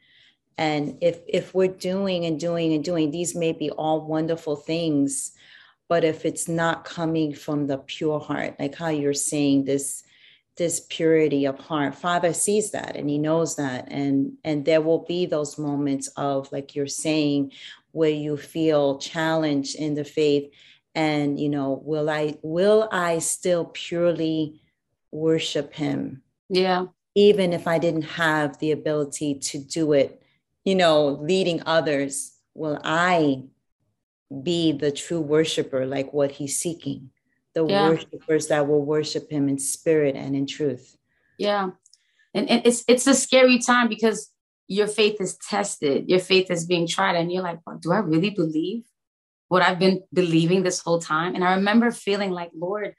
And 0.58 0.98
if 1.00 1.20
if 1.28 1.54
we're 1.54 1.68
doing 1.68 2.24
and 2.24 2.40
doing 2.40 2.72
and 2.72 2.82
doing, 2.82 3.10
these 3.10 3.36
may 3.36 3.52
be 3.52 3.70
all 3.70 4.00
wonderful 4.00 4.56
things, 4.56 5.32
but 5.88 6.04
if 6.04 6.24
it's 6.24 6.48
not 6.48 6.84
coming 6.84 7.34
from 7.34 7.66
the 7.66 7.78
pure 7.78 8.20
heart, 8.20 8.56
like 8.58 8.74
how 8.74 8.88
you're 8.88 9.14
saying 9.14 9.64
this 9.64 10.02
this 10.56 10.86
purity 10.88 11.44
of 11.44 11.58
heart. 11.58 11.94
Father 11.94 12.32
sees 12.32 12.70
that 12.70 12.96
and 12.96 13.10
he 13.10 13.18
knows 13.18 13.56
that. 13.56 13.88
And 13.90 14.38
and 14.42 14.64
there 14.64 14.80
will 14.80 15.04
be 15.04 15.26
those 15.26 15.58
moments 15.58 16.08
of 16.16 16.50
like 16.50 16.74
you're 16.74 16.86
saying 16.86 17.52
where 17.92 18.10
you 18.10 18.36
feel 18.36 18.98
challenged 18.98 19.76
in 19.76 19.94
the 19.94 20.04
faith 20.04 20.50
and 20.94 21.38
you 21.38 21.50
know 21.50 21.82
will 21.84 22.08
i 22.08 22.34
will 22.42 22.88
i 22.90 23.18
still 23.18 23.66
purely 23.66 24.62
worship 25.12 25.74
him? 25.74 26.22
Yeah, 26.48 26.86
even 27.16 27.52
if 27.52 27.66
i 27.66 27.78
didn't 27.78 28.02
have 28.02 28.58
the 28.58 28.70
ability 28.70 29.34
to 29.34 29.58
do 29.58 29.92
it 29.92 30.22
you 30.64 30.76
know 30.76 31.08
leading 31.22 31.62
others 31.66 32.36
will 32.54 32.78
i 32.84 33.42
be 34.42 34.72
the 34.72 34.90
true 34.90 35.20
worshiper 35.20 35.86
like 35.86 36.12
what 36.12 36.32
he's 36.32 36.58
seeking 36.58 37.10
the 37.54 37.64
Yeah. 37.64 37.90
worshipers 37.90 38.48
that 38.48 38.66
will 38.66 38.84
worship 38.84 39.30
him 39.30 39.48
in 39.48 39.58
spirit 39.58 40.16
and 40.16 40.34
in 40.34 40.46
truth 40.46 40.96
yeah. 41.38 41.70
And, 42.34 42.48
and 42.50 42.66
it's 42.66 42.84
it's 42.88 43.06
a 43.06 43.14
scary 43.14 43.58
time 43.58 43.88
because 43.88 44.30
your 44.68 44.86
faith 44.86 45.20
is 45.20 45.36
tested, 45.36 46.08
your 46.08 46.18
faith 46.18 46.50
is 46.50 46.66
being 46.66 46.86
tried, 46.86 47.16
and 47.16 47.30
you're 47.32 47.42
like, 47.42 47.60
"Well, 47.66 47.78
do 47.78 47.92
I 47.92 47.98
really 47.98 48.30
believe 48.30 48.84
what 49.48 49.62
I've 49.62 49.78
been 49.78 50.02
believing 50.12 50.62
this 50.62 50.80
whole 50.80 51.00
time? 51.00 51.34
And 51.34 51.44
I 51.44 51.54
remember 51.54 51.90
feeling 51.90 52.32
like, 52.32 52.50
Lord, 52.54 52.94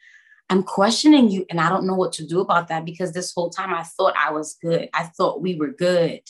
I'm 0.49 0.63
questioning 0.63 1.29
you, 1.29 1.45
and 1.49 1.59
I 1.59 1.69
don't 1.69 1.85
know 1.85 1.95
what 1.95 2.13
to 2.13 2.25
do 2.25 2.39
about 2.39 2.69
that 2.69 2.85
because 2.85 3.11
this 3.11 3.33
whole 3.33 3.49
time 3.49 3.73
I 3.73 3.83
thought 3.83 4.13
I 4.17 4.31
was 4.31 4.57
good. 4.61 4.89
I 4.93 5.03
thought 5.03 5.41
we 5.41 5.55
were 5.55 5.71
good. 5.71 6.21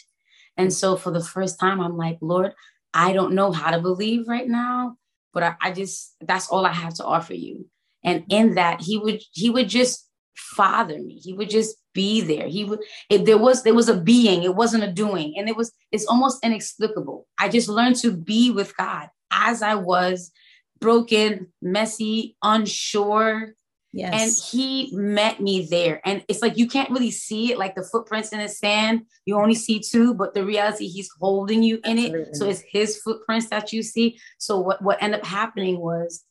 And 0.57 0.73
so 0.73 0.95
for 0.95 1.11
the 1.11 1.23
first 1.23 1.59
time, 1.59 1.79
I'm 1.79 1.97
like, 1.97 2.17
Lord, 2.19 2.53
I 2.93 3.13
don't 3.13 3.33
know 3.33 3.51
how 3.51 3.71
to 3.71 3.81
believe 3.81 4.27
right 4.27 4.47
now, 4.47 4.97
but 5.33 5.43
I, 5.43 5.55
I 5.61 5.71
just 5.71 6.15
that's 6.21 6.49
all 6.49 6.65
I 6.65 6.73
have 6.73 6.93
to 6.95 7.05
offer 7.05 7.33
you. 7.33 7.67
And 8.03 8.23
in 8.29 8.55
that, 8.55 8.81
he 8.81 8.97
would 8.97 9.21
he 9.31 9.49
would 9.49 9.69
just 9.69 10.07
father 10.35 10.99
me. 10.99 11.15
He 11.15 11.33
would 11.33 11.49
just 11.49 11.77
be 11.93 12.21
there. 12.21 12.47
He 12.47 12.63
would 12.63 12.79
it, 13.09 13.25
there 13.25 13.37
was 13.37 13.63
there 13.63 13.73
was 13.73 13.89
a 13.89 13.99
being, 13.99 14.43
it 14.43 14.55
wasn't 14.55 14.83
a 14.83 14.91
doing, 14.91 15.33
and 15.37 15.49
it 15.49 15.55
was 15.55 15.71
it's 15.91 16.05
almost 16.05 16.43
inexplicable. 16.43 17.27
I 17.39 17.49
just 17.49 17.69
learned 17.69 17.97
to 17.97 18.15
be 18.15 18.51
with 18.51 18.75
God 18.77 19.09
as 19.31 19.61
I 19.61 19.75
was 19.75 20.31
broken, 20.79 21.51
messy, 21.61 22.35
unsure, 22.43 23.53
yes 23.97 24.21
and 24.21 24.31
he 24.51 24.95
met 24.95 25.39
me 25.39 25.67
there. 25.69 26.01
And 26.05 26.23
it's 26.27 26.41
like 26.41 26.57
you 26.57 26.67
can't 26.67 26.89
really 26.89 27.11
see 27.11 27.51
it, 27.51 27.57
like 27.57 27.75
the 27.75 27.83
footprints 27.83 28.29
in 28.29 28.39
the 28.39 28.47
sand. 28.47 29.01
You 29.25 29.37
only 29.37 29.55
see 29.55 29.79
two, 29.79 30.13
but 30.13 30.33
the 30.33 30.45
reality 30.45 30.87
he's 30.87 31.09
holding 31.19 31.63
you 31.63 31.79
in 31.83 31.97
it. 31.97 32.13
Absolutely. 32.13 32.33
So 32.33 32.49
it's 32.49 32.63
his 32.71 33.01
footprints 33.01 33.49
that 33.49 33.73
you 33.73 33.81
see. 33.83 34.19
So 34.37 34.59
what, 34.59 34.81
what 34.81 35.01
ended 35.01 35.21
up 35.21 35.25
happening 35.25 35.79
was 35.79 36.23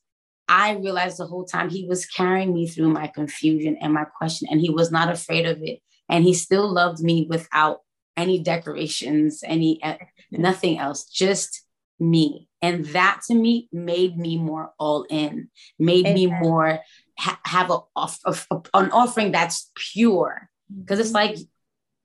I 0.48 0.74
realized 0.74 1.18
the 1.18 1.26
whole 1.26 1.44
time 1.44 1.68
he 1.68 1.86
was 1.86 2.06
carrying 2.06 2.54
me 2.54 2.68
through 2.68 2.90
my 2.90 3.08
confusion 3.08 3.76
and 3.80 3.92
my 3.92 4.04
question, 4.04 4.48
and 4.50 4.60
he 4.60 4.70
was 4.70 4.92
not 4.92 5.10
afraid 5.10 5.46
of 5.46 5.58
it. 5.62 5.80
And 6.08 6.22
he 6.22 6.34
still 6.34 6.72
loved 6.72 7.00
me 7.00 7.26
without 7.28 7.80
any 8.16 8.38
decorations, 8.38 9.42
any 9.44 9.82
uh, 9.82 9.96
nothing 10.30 10.78
else, 10.78 11.04
just 11.04 11.62
me. 11.98 12.48
And 12.62 12.86
that 12.86 13.20
to 13.26 13.34
me 13.34 13.68
made 13.72 14.16
me 14.16 14.38
more 14.38 14.72
all 14.78 15.04
in, 15.10 15.48
made 15.78 16.04
me 16.04 16.26
more 16.26 16.80
ha- 17.18 17.40
have 17.44 17.70
a, 17.70 17.78
off, 17.94 18.18
a- 18.24 18.62
an 18.74 18.90
offering 18.90 19.32
that's 19.32 19.70
pure. 19.74 20.48
Because 20.80 20.98
it's 20.98 21.08
mm-hmm. 21.10 21.34
like 21.34 21.38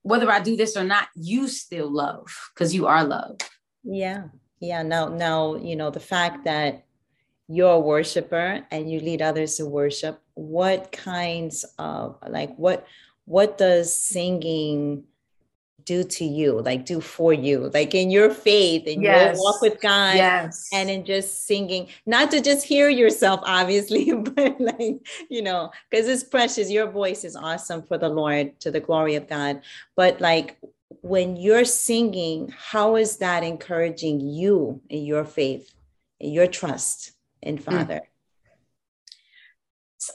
whether 0.03 0.29
I 0.29 0.39
do 0.39 0.55
this 0.55 0.75
or 0.75 0.83
not, 0.83 1.07
you 1.15 1.47
still 1.47 1.91
love 1.91 2.25
because 2.53 2.73
you 2.73 2.87
are 2.87 3.03
love. 3.03 3.37
Yeah. 3.83 4.25
Yeah. 4.59 4.83
Now, 4.83 5.07
now, 5.07 5.55
you 5.55 5.75
know, 5.75 5.89
the 5.89 5.99
fact 5.99 6.45
that 6.45 6.85
you're 7.47 7.73
a 7.73 7.79
worshiper 7.79 8.65
and 8.71 8.89
you 8.89 8.99
lead 8.99 9.21
others 9.21 9.55
to 9.57 9.65
worship, 9.65 10.21
what 10.35 10.91
kinds 10.91 11.65
of 11.77 12.17
like 12.27 12.55
what 12.55 12.85
what 13.25 13.57
does 13.57 13.93
singing 13.93 15.03
do 15.85 16.03
to 16.03 16.25
you? 16.25 16.61
Like 16.61 16.85
do 16.85 17.01
for 17.01 17.33
you? 17.33 17.69
Like 17.73 17.95
in 17.95 18.09
your 18.09 18.29
faith 18.29 18.83
and 18.87 19.03
Yes. 19.03 19.35
your 19.35 19.43
walk 19.43 19.61
with 19.61 19.81
God 19.81 20.15
Yes. 20.15 20.69
and 20.73 20.89
in 20.89 21.05
just 21.05 21.45
singing, 21.45 21.87
not 22.05 22.31
to 22.31 22.41
just 22.41 22.65
hear 22.65 22.89
yourself, 22.89 23.39
obviously, 23.45 24.11
but 24.13 24.59
like, 24.59 25.05
you 25.29 25.41
know, 25.41 25.71
because 25.89 26.07
it's 26.07 26.23
precious. 26.23 26.71
Your 26.71 26.89
voice 26.89 27.23
is 27.23 27.35
awesome 27.35 27.83
for 27.83 27.97
the 27.97 28.09
Lord 28.09 28.59
to 28.61 28.71
the 28.71 28.79
glory 28.79 29.15
of 29.15 29.27
God. 29.27 29.61
But 29.95 30.21
like 30.21 30.57
when 31.01 31.35
you're 31.35 31.65
singing, 31.65 32.53
how 32.55 32.95
is 32.95 33.17
that 33.17 33.43
encouraging 33.43 34.19
you 34.19 34.81
in 34.89 35.05
your 35.05 35.25
faith, 35.25 35.73
in 36.19 36.31
your 36.31 36.47
trust 36.47 37.13
in 37.41 37.57
hmm. 37.57 37.63
Father? 37.63 38.01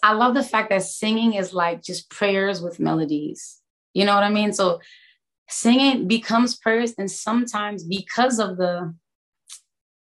I 0.02 0.12
love 0.12 0.34
the 0.34 0.42
fact 0.42 0.70
that 0.70 0.82
singing 0.82 1.34
is 1.34 1.54
like 1.54 1.82
just 1.82 2.10
prayers 2.10 2.60
with 2.60 2.80
melodies. 2.80 3.60
You 3.94 4.04
know 4.04 4.14
what 4.14 4.24
I 4.24 4.30
mean? 4.30 4.52
So 4.52 4.80
singing 5.48 6.08
becomes 6.08 6.56
prayers, 6.56 6.94
and 6.98 7.10
sometimes 7.10 7.84
because 7.84 8.38
of 8.38 8.56
the, 8.56 8.94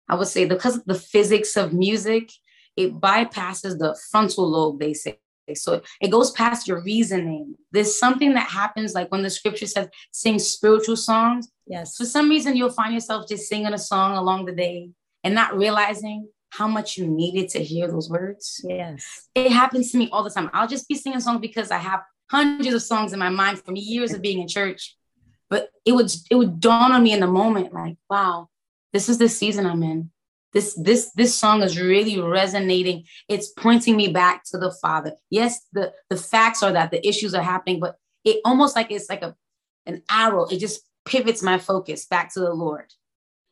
I 0.09 0.15
would 0.15 0.29
say, 0.29 0.47
because 0.47 0.77
of 0.77 0.85
the 0.87 0.95
physics 0.95 1.57
of 1.57 1.73
music, 1.73 2.31
it 2.77 3.01
bypasses 3.01 3.79
the 3.79 3.99
frontal 4.11 4.49
lobe, 4.49 4.81
they 4.81 4.95
say. 4.95 5.19
So 5.55 5.81
it 6.01 6.11
goes 6.11 6.33
past 6.33 6.67
your 6.67 6.83
reasoning. 6.83 7.55
There's 7.71 7.99
something 7.99 8.35
that 8.35 8.49
happens, 8.49 8.95
like 8.95 9.13
when 9.13 9.23
the 9.23 9.31
scripture 9.31 9.67
says, 9.67 9.89
sing 10.11 10.41
spiritual 10.41 10.97
songs. 10.97 11.49
Yes. 11.69 11.97
For 11.97 12.05
some 12.05 12.29
reason, 12.29 12.57
you'll 12.57 12.71
find 12.73 12.93
yourself 12.93 13.29
just 13.29 13.49
singing 13.49 13.73
a 13.73 13.79
song 13.79 14.17
along 14.17 14.47
the 14.47 14.53
day 14.53 14.91
and 15.23 15.35
not 15.35 15.57
realizing 15.57 16.29
how 16.51 16.67
much 16.67 16.97
you 16.97 17.07
needed 17.07 17.49
to 17.51 17.63
hear 17.63 17.87
those 17.89 18.09
words 18.09 18.61
Yes. 18.65 19.29
it 19.35 19.53
happens 19.53 19.91
to 19.93 19.99
me 19.99 20.09
all 20.11 20.23
the 20.23 20.31
time. 20.31 20.51
I'll 20.53 20.69
just 20.69 20.89
be 20.89 20.95
singing 20.95 21.21
songs 21.21 21.41
because 21.41 21.71
I 21.71 21.79
have 21.79 22.03
hundreds 22.31 22.75
of 22.75 22.83
songs 22.83 23.13
in 23.13 23.19
my 23.19 23.29
mind 23.29 23.63
from 23.63 23.77
years 23.77 24.13
of 24.13 24.23
being 24.23 24.41
in 24.41 24.49
church. 24.49 24.97
But 25.49 25.71
it 25.85 25.93
would 25.93 26.11
it 26.31 26.35
would 26.35 26.61
dawn 26.61 26.93
on 26.93 27.03
me 27.03 27.13
in 27.13 27.21
the 27.21 27.27
moment, 27.27 27.73
like, 27.73 27.97
wow, 28.11 28.49
this 28.93 29.09
is 29.09 29.19
the 29.19 29.29
season 29.29 29.67
I'm 29.67 29.83
in. 29.83 30.11
This 30.53 30.75
this 30.75 31.11
this 31.13 31.35
song 31.35 31.63
is 31.63 31.81
really 31.81 32.21
resonating. 32.21 33.05
It's 33.29 33.49
pointing 33.49 33.97
me 33.97 34.09
back 34.09 34.45
to 34.47 34.59
the 34.59 34.73
Father. 34.83 35.13
Yes, 35.31 35.61
the 35.73 35.93
the 36.11 36.17
facts 36.17 36.63
are 36.63 36.73
that 36.73 36.91
the 36.91 37.07
issues 37.07 37.35
are 37.35 37.43
happening, 37.43 37.81
but 37.81 37.97
it 38.25 38.41
almost 38.45 38.75
like 38.75 38.91
it's 38.91 39.11
like 39.11 39.23
a 39.23 39.37
an 39.87 40.03
arrow. 40.11 40.47
It 40.47 40.59
just 40.59 40.83
pivots 41.05 41.43
my 41.43 41.59
focus 41.59 42.07
back 42.07 42.33
to 42.35 42.41
the 42.41 42.53
Lord. 42.53 42.93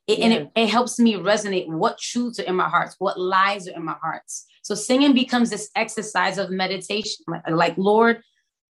It, 0.07 0.19
And 0.19 0.33
it, 0.33 0.51
it 0.55 0.69
helps 0.69 0.99
me 0.99 1.15
resonate 1.15 1.67
what 1.69 1.99
truths 1.99 2.39
are 2.39 2.43
in 2.43 2.57
my 2.57 2.69
hearts, 2.69 2.97
what 2.99 3.19
lies 3.19 3.67
are 3.69 3.73
in 3.73 3.85
my 3.85 3.97
hearts. 4.03 4.45
So 4.63 4.75
singing 4.75 5.15
becomes 5.15 5.49
this 5.49 5.71
exercise 5.77 6.37
of 6.37 6.51
meditation. 6.51 7.25
Like, 7.27 7.49
like, 7.49 7.79
Lord, 7.79 8.23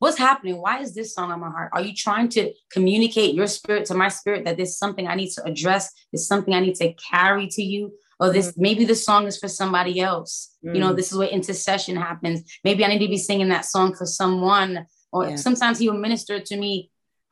what's 0.05 0.19
happening? 0.19 0.61
Why 0.61 0.81
is 0.85 0.95
this 0.95 1.15
song 1.15 1.33
on 1.33 1.41
my 1.41 1.51
heart? 1.57 1.71
Are 1.73 1.81
you 1.81 1.95
trying 1.95 2.29
to 2.37 2.53
communicate 2.71 3.35
your 3.35 3.47
spirit 3.47 3.87
to 3.87 3.95
my 3.95 4.09
spirit 4.09 4.45
that 4.45 4.57
there's 4.59 4.77
something 4.77 5.07
I 5.09 5.15
need 5.15 5.31
to 5.37 5.43
address? 5.45 5.85
There's 6.13 6.27
something 6.33 6.53
I 6.55 6.61
need 6.61 6.75
to 6.77 6.93
carry 7.11 7.47
to 7.57 7.63
you? 7.63 7.83
Or 8.21 8.27
this 8.31 8.49
maybe 8.67 8.85
this 8.85 9.03
song 9.09 9.27
is 9.27 9.39
for 9.43 9.49
somebody 9.49 9.95
else. 10.11 10.33
You 10.75 10.81
know, 10.83 10.93
Mm. 10.93 10.97
this 10.99 11.11
is 11.11 11.17
where 11.19 11.29
intercession 11.39 11.97
happens. 11.97 12.39
Maybe 12.69 12.85
I 12.85 12.89
need 12.89 13.05
to 13.07 13.09
be 13.09 13.17
singing 13.29 13.49
that 13.55 13.65
song 13.65 13.89
for 13.99 14.07
someone. 14.21 14.87
Or 15.15 15.21
Yeah. 15.31 15.37
sometimes 15.47 15.79
he 15.79 15.89
will 15.89 15.99
minister 16.09 16.37
to 16.51 16.57
me 16.65 16.73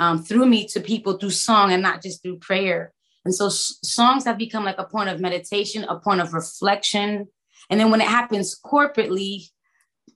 um, 0.05 0.17
through 0.25 0.47
me 0.55 0.61
to 0.73 0.81
people 0.81 1.13
through 1.19 1.31
song 1.49 1.67
and 1.75 1.83
not 1.89 2.03
just 2.03 2.23
through 2.23 2.39
prayer. 2.49 2.81
And 3.25 3.33
so 3.39 3.47
s- 3.47 3.77
songs 3.85 4.25
have 4.25 4.39
become 4.47 4.65
like 4.71 4.79
a 4.85 4.89
point 4.95 5.09
of 5.13 5.21
meditation, 5.21 5.85
a 5.85 5.97
point 6.07 6.21
of 6.25 6.29
reflection. 6.35 7.11
And 7.71 7.77
then 7.79 7.89
when 7.93 8.01
it 8.01 8.09
happens 8.19 8.59
corporately, 8.73 9.33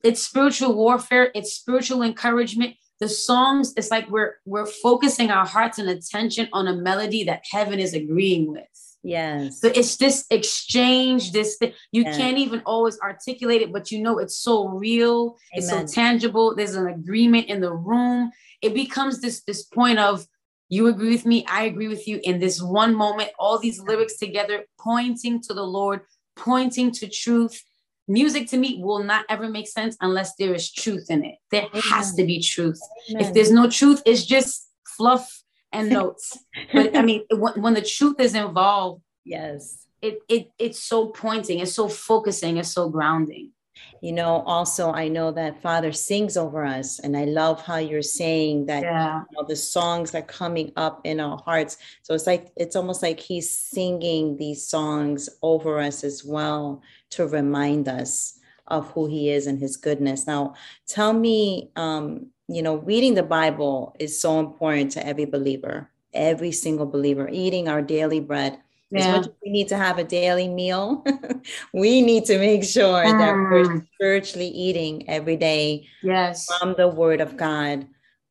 it's 0.02 0.22
spiritual 0.22 0.74
warfare, 0.74 1.30
it's 1.34 1.52
spiritual 1.52 2.02
encouragement. 2.02 2.76
The 3.00 3.08
songs, 3.08 3.74
it's 3.76 3.90
like 3.90 4.08
we're 4.10 4.36
we're 4.46 4.66
focusing 4.66 5.30
our 5.30 5.46
hearts 5.46 5.78
and 5.78 5.88
attention 5.88 6.48
on 6.52 6.66
a 6.66 6.74
melody 6.74 7.24
that 7.24 7.42
heaven 7.50 7.78
is 7.78 7.92
agreeing 7.94 8.50
with. 8.50 8.64
Yes. 9.02 9.60
So 9.60 9.68
it's 9.68 9.96
this 9.98 10.24
exchange, 10.30 11.32
this 11.32 11.56
thing. 11.58 11.72
You 11.92 12.02
Yeah. 12.04 12.16
can't 12.16 12.38
even 12.38 12.62
always 12.64 12.98
articulate 13.00 13.62
it, 13.62 13.72
but 13.72 13.90
you 13.92 14.00
know 14.02 14.18
it's 14.18 14.36
so 14.38 14.68
real, 14.68 15.36
it's 15.52 15.68
so 15.68 15.86
tangible. 15.86 16.54
There's 16.56 16.74
an 16.74 16.88
agreement 16.88 17.46
in 17.48 17.60
the 17.60 17.72
room. 17.72 18.32
It 18.62 18.74
becomes 18.74 19.20
this 19.20 19.42
this 19.44 19.62
point 19.64 19.98
of 19.98 20.26
You 20.68 20.88
agree 20.88 21.10
with 21.10 21.24
me. 21.26 21.44
I 21.46 21.62
agree 21.70 21.86
with 21.86 22.08
you. 22.08 22.18
In 22.24 22.40
this 22.40 22.60
one 22.60 22.92
moment, 22.96 23.30
all 23.38 23.56
these 23.56 23.78
lyrics 23.78 24.16
together, 24.18 24.64
pointing 24.80 25.40
to 25.42 25.54
the 25.54 25.62
Lord, 25.62 26.00
pointing 26.34 26.90
to 26.98 27.06
truth. 27.08 27.62
Music 28.08 28.48
to 28.48 28.56
me 28.56 28.80
will 28.82 29.02
not 29.02 29.24
ever 29.28 29.48
make 29.48 29.66
sense 29.66 29.96
unless 30.00 30.34
there 30.36 30.54
is 30.54 30.70
truth 30.70 31.06
in 31.10 31.24
it. 31.24 31.36
There 31.50 31.66
has 31.90 32.14
to 32.14 32.24
be 32.24 32.40
truth. 32.40 32.80
Amen. 33.10 33.24
If 33.24 33.34
there's 33.34 33.50
no 33.50 33.68
truth, 33.68 34.02
it's 34.06 34.24
just 34.24 34.68
fluff 34.96 35.42
and 35.72 35.88
notes. 35.98 36.38
but 36.72 36.96
I 36.96 37.02
mean, 37.02 37.24
when, 37.30 37.60
when 37.60 37.74
the 37.74 37.82
truth 37.82 38.20
is 38.20 38.34
involved, 38.34 39.02
yes, 39.24 39.86
it 40.00 40.18
it 40.28 40.50
it's 40.58 40.82
so 40.82 41.06
pointing, 41.08 41.58
it's 41.58 41.74
so 41.74 41.88
focusing, 41.88 42.58
it's 42.58 42.72
so 42.72 42.88
grounding 42.88 43.52
you 44.00 44.12
know 44.12 44.42
also 44.46 44.92
i 44.92 45.08
know 45.08 45.30
that 45.30 45.60
father 45.62 45.92
sings 45.92 46.36
over 46.36 46.64
us 46.64 46.98
and 46.98 47.16
i 47.16 47.24
love 47.24 47.62
how 47.62 47.76
you're 47.76 48.02
saying 48.02 48.66
that 48.66 48.82
yeah. 48.82 49.22
you 49.30 49.36
know, 49.36 49.46
the 49.46 49.56
songs 49.56 50.14
are 50.14 50.22
coming 50.22 50.72
up 50.76 51.00
in 51.04 51.20
our 51.20 51.38
hearts. 51.44 51.76
So 52.02 52.14
it's 52.14 52.26
like 52.26 52.52
it's 52.56 52.76
almost 52.76 53.02
like 53.02 53.20
he's 53.20 53.50
singing 53.50 54.36
these 54.36 54.66
songs 54.66 55.28
over 55.42 55.78
us 55.78 56.04
as 56.04 56.24
well 56.24 56.82
to 57.10 57.26
remind 57.26 57.88
us 57.88 58.38
of 58.66 58.90
who 58.92 59.06
he 59.06 59.30
is 59.30 59.46
and 59.46 59.58
his 59.58 59.76
goodness. 59.76 60.26
Now 60.26 60.54
tell 60.86 61.12
me 61.12 61.70
um 61.76 62.26
you 62.48 62.62
know 62.62 62.76
reading 62.76 63.14
the 63.14 63.22
bible 63.22 63.96
is 63.98 64.20
so 64.20 64.38
important 64.38 64.92
to 64.92 65.04
every 65.04 65.24
believer 65.24 65.90
every 66.14 66.52
single 66.52 66.86
believer 66.86 67.28
eating 67.32 67.68
our 67.68 67.82
daily 67.82 68.20
bread 68.20 68.58
yeah. 68.90 69.00
As 69.00 69.06
much 69.16 69.26
as 69.26 69.32
we 69.44 69.50
need 69.50 69.68
to 69.68 69.76
have 69.76 69.98
a 69.98 70.04
daily 70.04 70.48
meal, 70.48 71.04
we 71.72 72.02
need 72.02 72.24
to 72.26 72.38
make 72.38 72.62
sure 72.62 73.04
mm. 73.04 73.18
that 73.18 73.34
we're 73.34 73.64
mm. 73.64 73.86
spiritually 73.94 74.48
eating 74.48 75.08
every 75.08 75.36
day 75.36 75.88
yes. 76.02 76.46
from 76.58 76.74
the 76.76 76.88
word 76.88 77.20
of 77.20 77.36
God. 77.36 77.86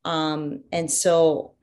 Um, 0.06 0.62
and 0.72 0.90
so, 0.90 1.56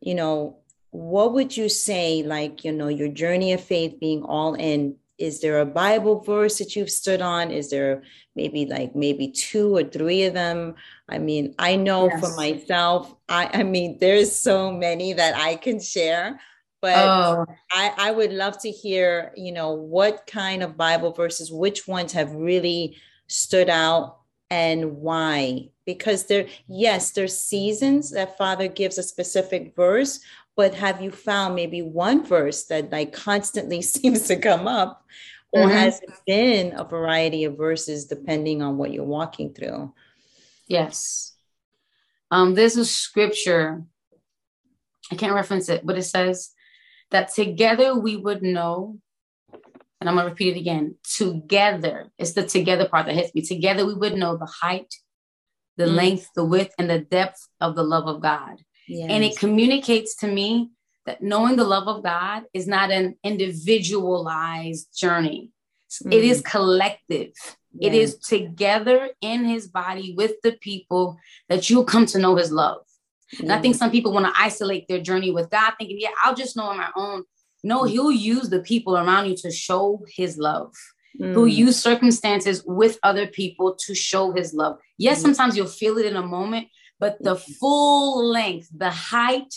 you 0.00 0.14
know, 0.14 0.58
what 0.90 1.32
would 1.34 1.56
you 1.56 1.68
say, 1.68 2.22
like, 2.24 2.64
you 2.64 2.72
know, 2.72 2.88
your 2.88 3.08
journey 3.08 3.52
of 3.52 3.62
faith 3.62 4.00
being 4.00 4.24
all 4.24 4.54
in? 4.54 4.96
Is 5.18 5.40
there 5.40 5.60
a 5.60 5.66
Bible 5.66 6.20
verse 6.20 6.58
that 6.58 6.74
you've 6.74 6.90
stood 6.90 7.22
on? 7.22 7.52
Is 7.52 7.70
there 7.70 8.02
maybe 8.34 8.66
like 8.66 8.96
maybe 8.96 9.30
two 9.30 9.76
or 9.76 9.84
three 9.84 10.24
of 10.24 10.34
them? 10.34 10.74
I 11.08 11.18
mean, 11.18 11.54
I 11.60 11.76
know 11.76 12.08
yes. 12.08 12.20
for 12.20 12.34
myself, 12.34 13.14
I, 13.28 13.48
I 13.54 13.62
mean, 13.62 13.98
there's 14.00 14.34
so 14.34 14.72
many 14.72 15.12
that 15.12 15.36
I 15.36 15.54
can 15.54 15.78
share 15.78 16.40
but 16.82 16.98
oh. 16.98 17.46
I, 17.70 17.94
I 17.96 18.10
would 18.10 18.32
love 18.32 18.58
to 18.62 18.70
hear 18.70 19.32
you 19.36 19.52
know 19.52 19.72
what 19.72 20.26
kind 20.26 20.62
of 20.62 20.76
bible 20.76 21.12
verses 21.12 21.50
which 21.50 21.88
ones 21.88 22.12
have 22.12 22.34
really 22.34 22.98
stood 23.28 23.70
out 23.70 24.18
and 24.50 24.96
why 24.96 25.70
because 25.86 26.26
there 26.26 26.46
yes 26.68 27.12
there's 27.12 27.38
seasons 27.38 28.10
that 28.10 28.36
father 28.36 28.68
gives 28.68 28.98
a 28.98 29.02
specific 29.02 29.74
verse 29.74 30.20
but 30.54 30.74
have 30.74 31.00
you 31.00 31.10
found 31.10 31.54
maybe 31.54 31.80
one 31.80 32.22
verse 32.22 32.64
that 32.64 32.92
like 32.92 33.14
constantly 33.14 33.80
seems 33.94 34.26
to 34.26 34.36
come 34.36 34.68
up 34.68 35.06
or 35.52 35.62
mm-hmm. 35.62 35.70
has 35.70 36.00
it 36.02 36.10
been 36.26 36.78
a 36.78 36.84
variety 36.84 37.44
of 37.44 37.56
verses 37.56 38.06
depending 38.06 38.60
on 38.60 38.76
what 38.76 38.92
you're 38.92 39.04
walking 39.04 39.54
through 39.54 39.92
yes 40.66 41.34
um 42.30 42.54
there's 42.54 42.76
a 42.76 42.84
scripture 42.84 43.82
i 45.10 45.14
can't 45.14 45.34
reference 45.34 45.68
it 45.68 45.86
but 45.86 45.96
it 45.96 46.02
says 46.02 46.50
that 47.12 47.32
together 47.32 47.94
we 47.94 48.16
would 48.16 48.42
know, 48.42 48.98
and 50.00 50.08
I'm 50.08 50.16
going 50.16 50.26
to 50.26 50.30
repeat 50.30 50.56
it 50.56 50.60
again 50.60 50.96
together, 51.16 52.10
it's 52.18 52.32
the 52.32 52.42
together 52.42 52.88
part 52.88 53.06
that 53.06 53.14
hits 53.14 53.34
me. 53.34 53.42
Together 53.42 53.86
we 53.86 53.94
would 53.94 54.14
know 54.14 54.36
the 54.36 54.46
height, 54.46 54.92
the 55.76 55.84
mm. 55.84 55.94
length, 55.94 56.28
the 56.34 56.44
width, 56.44 56.74
and 56.78 56.90
the 56.90 56.98
depth 56.98 57.48
of 57.60 57.76
the 57.76 57.84
love 57.84 58.06
of 58.06 58.20
God. 58.20 58.62
Yes. 58.88 59.08
And 59.10 59.24
it 59.24 59.38
communicates 59.38 60.16
to 60.16 60.26
me 60.26 60.70
that 61.06 61.22
knowing 61.22 61.56
the 61.56 61.64
love 61.64 61.88
of 61.88 62.02
God 62.02 62.44
is 62.52 62.66
not 62.66 62.90
an 62.90 63.16
individualized 63.24 64.88
journey, 64.96 65.50
mm. 66.04 66.12
it 66.12 66.24
is 66.24 66.42
mm. 66.42 66.46
collective. 66.46 67.32
Yes. 67.74 67.80
It 67.80 67.94
is 67.94 68.18
together 68.18 69.10
in 69.22 69.44
his 69.44 69.68
body 69.68 70.14
with 70.16 70.32
the 70.42 70.52
people 70.52 71.18
that 71.48 71.70
you'll 71.70 71.84
come 71.84 72.04
to 72.06 72.18
know 72.18 72.36
his 72.36 72.52
love. 72.52 72.82
Mm-hmm. 73.34 73.44
And 73.44 73.52
I 73.52 73.60
think 73.60 73.76
some 73.76 73.90
people 73.90 74.12
want 74.12 74.26
to 74.26 74.40
isolate 74.40 74.88
their 74.88 75.00
journey 75.00 75.30
with 75.30 75.50
God, 75.50 75.72
thinking, 75.78 75.98
yeah, 75.98 76.10
I'll 76.22 76.34
just 76.34 76.56
know 76.56 76.64
on 76.64 76.76
my 76.76 76.90
own. 76.96 77.24
No, 77.64 77.82
mm. 77.82 77.90
he'll 77.90 78.12
use 78.12 78.48
the 78.50 78.60
people 78.60 78.96
around 78.96 79.28
you 79.28 79.36
to 79.38 79.50
show 79.50 80.04
his 80.08 80.36
love. 80.36 80.74
Mm. 81.20 81.32
He'll 81.32 81.48
use 81.48 81.78
circumstances 81.78 82.62
with 82.66 82.98
other 83.02 83.26
people 83.26 83.76
to 83.86 83.94
show 83.94 84.32
his 84.32 84.52
love. 84.52 84.78
Yes, 84.98 85.20
mm. 85.20 85.22
sometimes 85.22 85.56
you'll 85.56 85.66
feel 85.66 85.98
it 85.98 86.06
in 86.06 86.16
a 86.16 86.26
moment, 86.26 86.68
but 86.98 87.22
the 87.22 87.36
full 87.36 88.24
length, 88.28 88.68
the 88.74 88.90
height, 88.90 89.54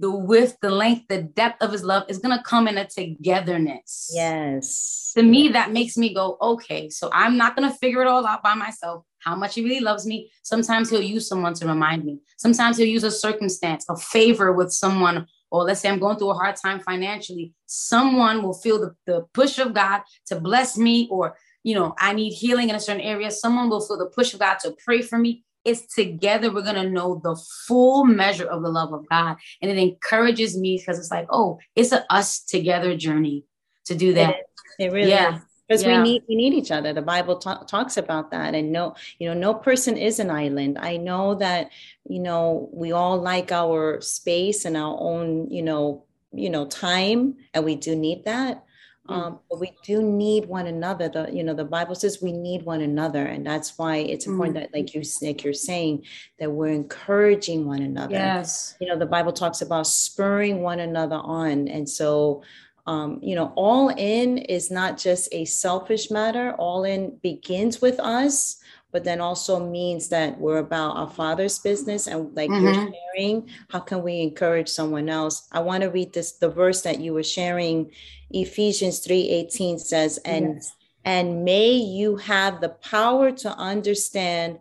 the 0.00 0.10
width, 0.10 0.56
the 0.62 0.70
length, 0.70 1.06
the 1.08 1.22
depth 1.22 1.62
of 1.62 1.72
his 1.72 1.82
love 1.82 2.04
is 2.08 2.18
going 2.18 2.36
to 2.36 2.44
come 2.44 2.68
in 2.68 2.78
a 2.78 2.86
togetherness. 2.86 4.10
Yes. 4.14 5.12
To 5.16 5.22
me, 5.22 5.48
that 5.48 5.72
makes 5.72 5.96
me 5.96 6.14
go, 6.14 6.36
okay, 6.40 6.88
so 6.88 7.10
I'm 7.12 7.36
not 7.36 7.56
going 7.56 7.68
to 7.68 7.76
figure 7.76 8.02
it 8.02 8.06
all 8.06 8.24
out 8.24 8.42
by 8.42 8.54
myself 8.54 9.04
how 9.28 9.36
much 9.36 9.54
he 9.54 9.62
really 9.62 9.80
loves 9.80 10.06
me. 10.06 10.30
Sometimes 10.42 10.88
he'll 10.88 11.02
use 11.02 11.28
someone 11.28 11.54
to 11.54 11.66
remind 11.66 12.04
me. 12.04 12.20
Sometimes 12.38 12.78
he'll 12.78 12.88
use 12.88 13.04
a 13.04 13.10
circumstance, 13.10 13.84
a 13.88 13.96
favor 13.96 14.52
with 14.52 14.72
someone, 14.72 15.26
or 15.50 15.64
let's 15.64 15.80
say 15.80 15.88
I'm 15.90 15.98
going 15.98 16.16
through 16.16 16.30
a 16.30 16.34
hard 16.34 16.56
time 16.56 16.80
financially. 16.80 17.52
Someone 17.66 18.42
will 18.42 18.54
feel 18.54 18.78
the, 18.80 18.94
the 19.06 19.26
push 19.34 19.58
of 19.58 19.74
God 19.74 20.00
to 20.26 20.40
bless 20.40 20.78
me, 20.78 21.08
or, 21.10 21.36
you 21.62 21.74
know, 21.74 21.94
I 21.98 22.14
need 22.14 22.30
healing 22.30 22.70
in 22.70 22.76
a 22.76 22.80
certain 22.80 23.02
area. 23.02 23.30
Someone 23.30 23.68
will 23.68 23.86
feel 23.86 23.98
the 23.98 24.06
push 24.06 24.32
of 24.32 24.40
God 24.40 24.58
to 24.60 24.74
pray 24.84 25.02
for 25.02 25.18
me. 25.18 25.44
It's 25.64 25.94
together 25.94 26.50
we're 26.50 26.62
going 26.62 26.82
to 26.82 26.88
know 26.88 27.20
the 27.22 27.36
full 27.66 28.04
measure 28.04 28.46
of 28.46 28.62
the 28.62 28.70
love 28.70 28.92
of 28.94 29.06
God. 29.10 29.36
And 29.60 29.70
it 29.70 29.76
encourages 29.76 30.56
me 30.56 30.78
because 30.78 30.98
it's 30.98 31.10
like, 31.10 31.26
oh, 31.30 31.58
it's 31.76 31.92
a 31.92 32.10
us 32.10 32.40
together 32.40 32.96
journey 32.96 33.44
to 33.86 33.94
do 33.94 34.14
that. 34.14 34.36
It, 34.78 34.84
it 34.84 34.92
really 34.92 35.10
yeah. 35.10 35.36
is 35.36 35.42
because 35.68 35.84
yeah. 35.84 36.02
we 36.02 36.10
need 36.10 36.22
we 36.28 36.36
need 36.36 36.54
each 36.54 36.70
other. 36.70 36.92
The 36.92 37.02
bible 37.02 37.36
ta- 37.36 37.62
talks 37.64 37.96
about 37.96 38.30
that. 38.30 38.54
And 38.54 38.72
no 38.72 38.94
you 39.18 39.28
know 39.28 39.34
no 39.34 39.54
person 39.54 39.96
is 39.96 40.18
an 40.18 40.30
island. 40.30 40.78
I 40.80 40.96
know 40.96 41.34
that 41.36 41.70
you 42.08 42.20
know 42.20 42.68
we 42.72 42.92
all 42.92 43.20
like 43.20 43.52
our 43.52 44.00
space 44.00 44.64
and 44.64 44.76
our 44.76 44.96
own 44.98 45.50
you 45.50 45.62
know 45.62 46.04
you 46.32 46.50
know 46.50 46.66
time 46.66 47.36
and 47.54 47.64
we 47.64 47.76
do 47.76 47.94
need 47.94 48.24
that. 48.24 48.64
Mm. 49.08 49.14
um, 49.14 49.38
but 49.48 49.58
we 49.58 49.72
do 49.84 50.02
need 50.02 50.46
one 50.46 50.66
another. 50.66 51.08
The 51.08 51.30
you 51.32 51.42
know 51.42 51.54
the 51.54 51.64
bible 51.64 51.94
says 51.94 52.22
we 52.22 52.32
need 52.32 52.62
one 52.62 52.80
another 52.80 53.24
and 53.24 53.46
that's 53.46 53.78
why 53.78 53.96
it's 53.96 54.26
important 54.26 54.56
mm. 54.56 54.60
that 54.60 54.74
like 54.74 54.94
you 54.94 55.02
like 55.22 55.44
you're 55.44 55.52
saying 55.52 56.04
that 56.38 56.50
we're 56.50 56.72
encouraging 56.72 57.66
one 57.66 57.82
another. 57.82 58.14
Yes. 58.14 58.74
You 58.80 58.88
know 58.88 58.98
the 58.98 59.06
bible 59.06 59.32
talks 59.32 59.60
about 59.60 59.86
spurring 59.86 60.62
one 60.62 60.80
another 60.80 61.16
on. 61.16 61.68
And 61.68 61.88
so 61.88 62.42
um, 62.88 63.18
you 63.22 63.34
know, 63.34 63.52
all 63.54 63.90
in 63.90 64.38
is 64.38 64.70
not 64.70 64.96
just 64.96 65.28
a 65.30 65.44
selfish 65.44 66.10
matter. 66.10 66.54
All 66.54 66.84
in 66.84 67.18
begins 67.22 67.82
with 67.82 68.00
us, 68.00 68.62
but 68.92 69.04
then 69.04 69.20
also 69.20 69.60
means 69.60 70.08
that 70.08 70.40
we're 70.40 70.56
about 70.56 70.96
our 70.96 71.10
Father's 71.10 71.58
business. 71.58 72.06
And 72.06 72.34
like 72.34 72.48
mm-hmm. 72.48 72.64
you're 72.64 72.92
sharing, 73.14 73.50
how 73.68 73.80
can 73.80 74.02
we 74.02 74.22
encourage 74.22 74.70
someone 74.70 75.10
else? 75.10 75.48
I 75.52 75.60
want 75.60 75.82
to 75.82 75.90
read 75.90 76.14
this. 76.14 76.32
The 76.32 76.48
verse 76.48 76.80
that 76.80 76.98
you 76.98 77.12
were 77.12 77.22
sharing, 77.22 77.90
Ephesians 78.30 79.00
three 79.00 79.28
eighteen 79.28 79.78
says, 79.78 80.16
"And 80.24 80.54
yes. 80.54 80.72
and 81.04 81.44
may 81.44 81.72
you 81.72 82.16
have 82.16 82.62
the 82.62 82.70
power 82.70 83.30
to 83.32 83.50
understand, 83.50 84.60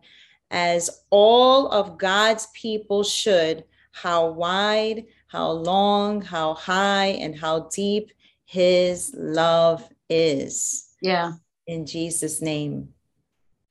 as 0.52 0.90
all 1.12 1.70
of 1.70 1.98
God's 1.98 2.48
people 2.54 3.04
should, 3.04 3.64
how 3.94 4.32
wide." 4.32 5.06
how 5.30 5.52
long, 5.52 6.22
how 6.22 6.54
high, 6.54 7.08
and 7.08 7.36
how 7.36 7.68
deep 7.76 8.12
his 8.48 9.14
love 9.16 9.88
is. 10.10 10.88
Yeah. 11.02 11.34
In 11.68 11.86
Jesus' 11.86 12.42
name. 12.42 12.94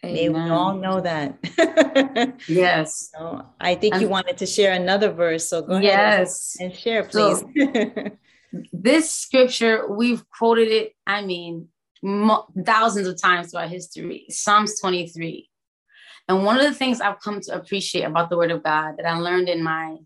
Amen. 0.04 0.14
May 0.14 0.28
we 0.28 0.50
all 0.50 0.74
know 0.74 1.00
that. 1.00 2.38
yes. 2.46 3.10
So 3.12 3.44
I 3.58 3.74
think 3.74 3.98
you 4.00 4.08
wanted 4.08 4.36
to 4.36 4.46
share 4.46 4.74
another 4.74 5.10
verse. 5.10 5.48
So 5.48 5.62
go 5.62 5.78
yes. 5.78 6.56
ahead 6.58 6.70
and 6.70 6.78
share, 6.78 7.04
please. 7.04 7.40
So, 7.40 8.10
this 8.72 9.10
scripture, 9.10 9.90
we've 9.90 10.28
quoted 10.28 10.68
it, 10.68 10.92
I 11.06 11.22
mean, 11.22 11.68
mo- 12.02 12.46
thousands 12.64 13.08
of 13.08 13.20
times 13.20 13.50
throughout 13.50 13.70
history 13.70 14.26
Psalms 14.28 14.78
23. 14.78 15.48
And 16.28 16.44
one 16.44 16.58
of 16.58 16.64
the 16.64 16.74
things 16.74 17.00
I've 17.00 17.20
come 17.20 17.40
to 17.40 17.54
appreciate 17.54 18.02
about 18.02 18.28
the 18.28 18.36
word 18.36 18.50
of 18.50 18.62
God 18.62 18.96
that 18.98 19.06
I 19.06 19.18
learned 19.18 19.48
in 19.48 19.62
my 19.62 19.96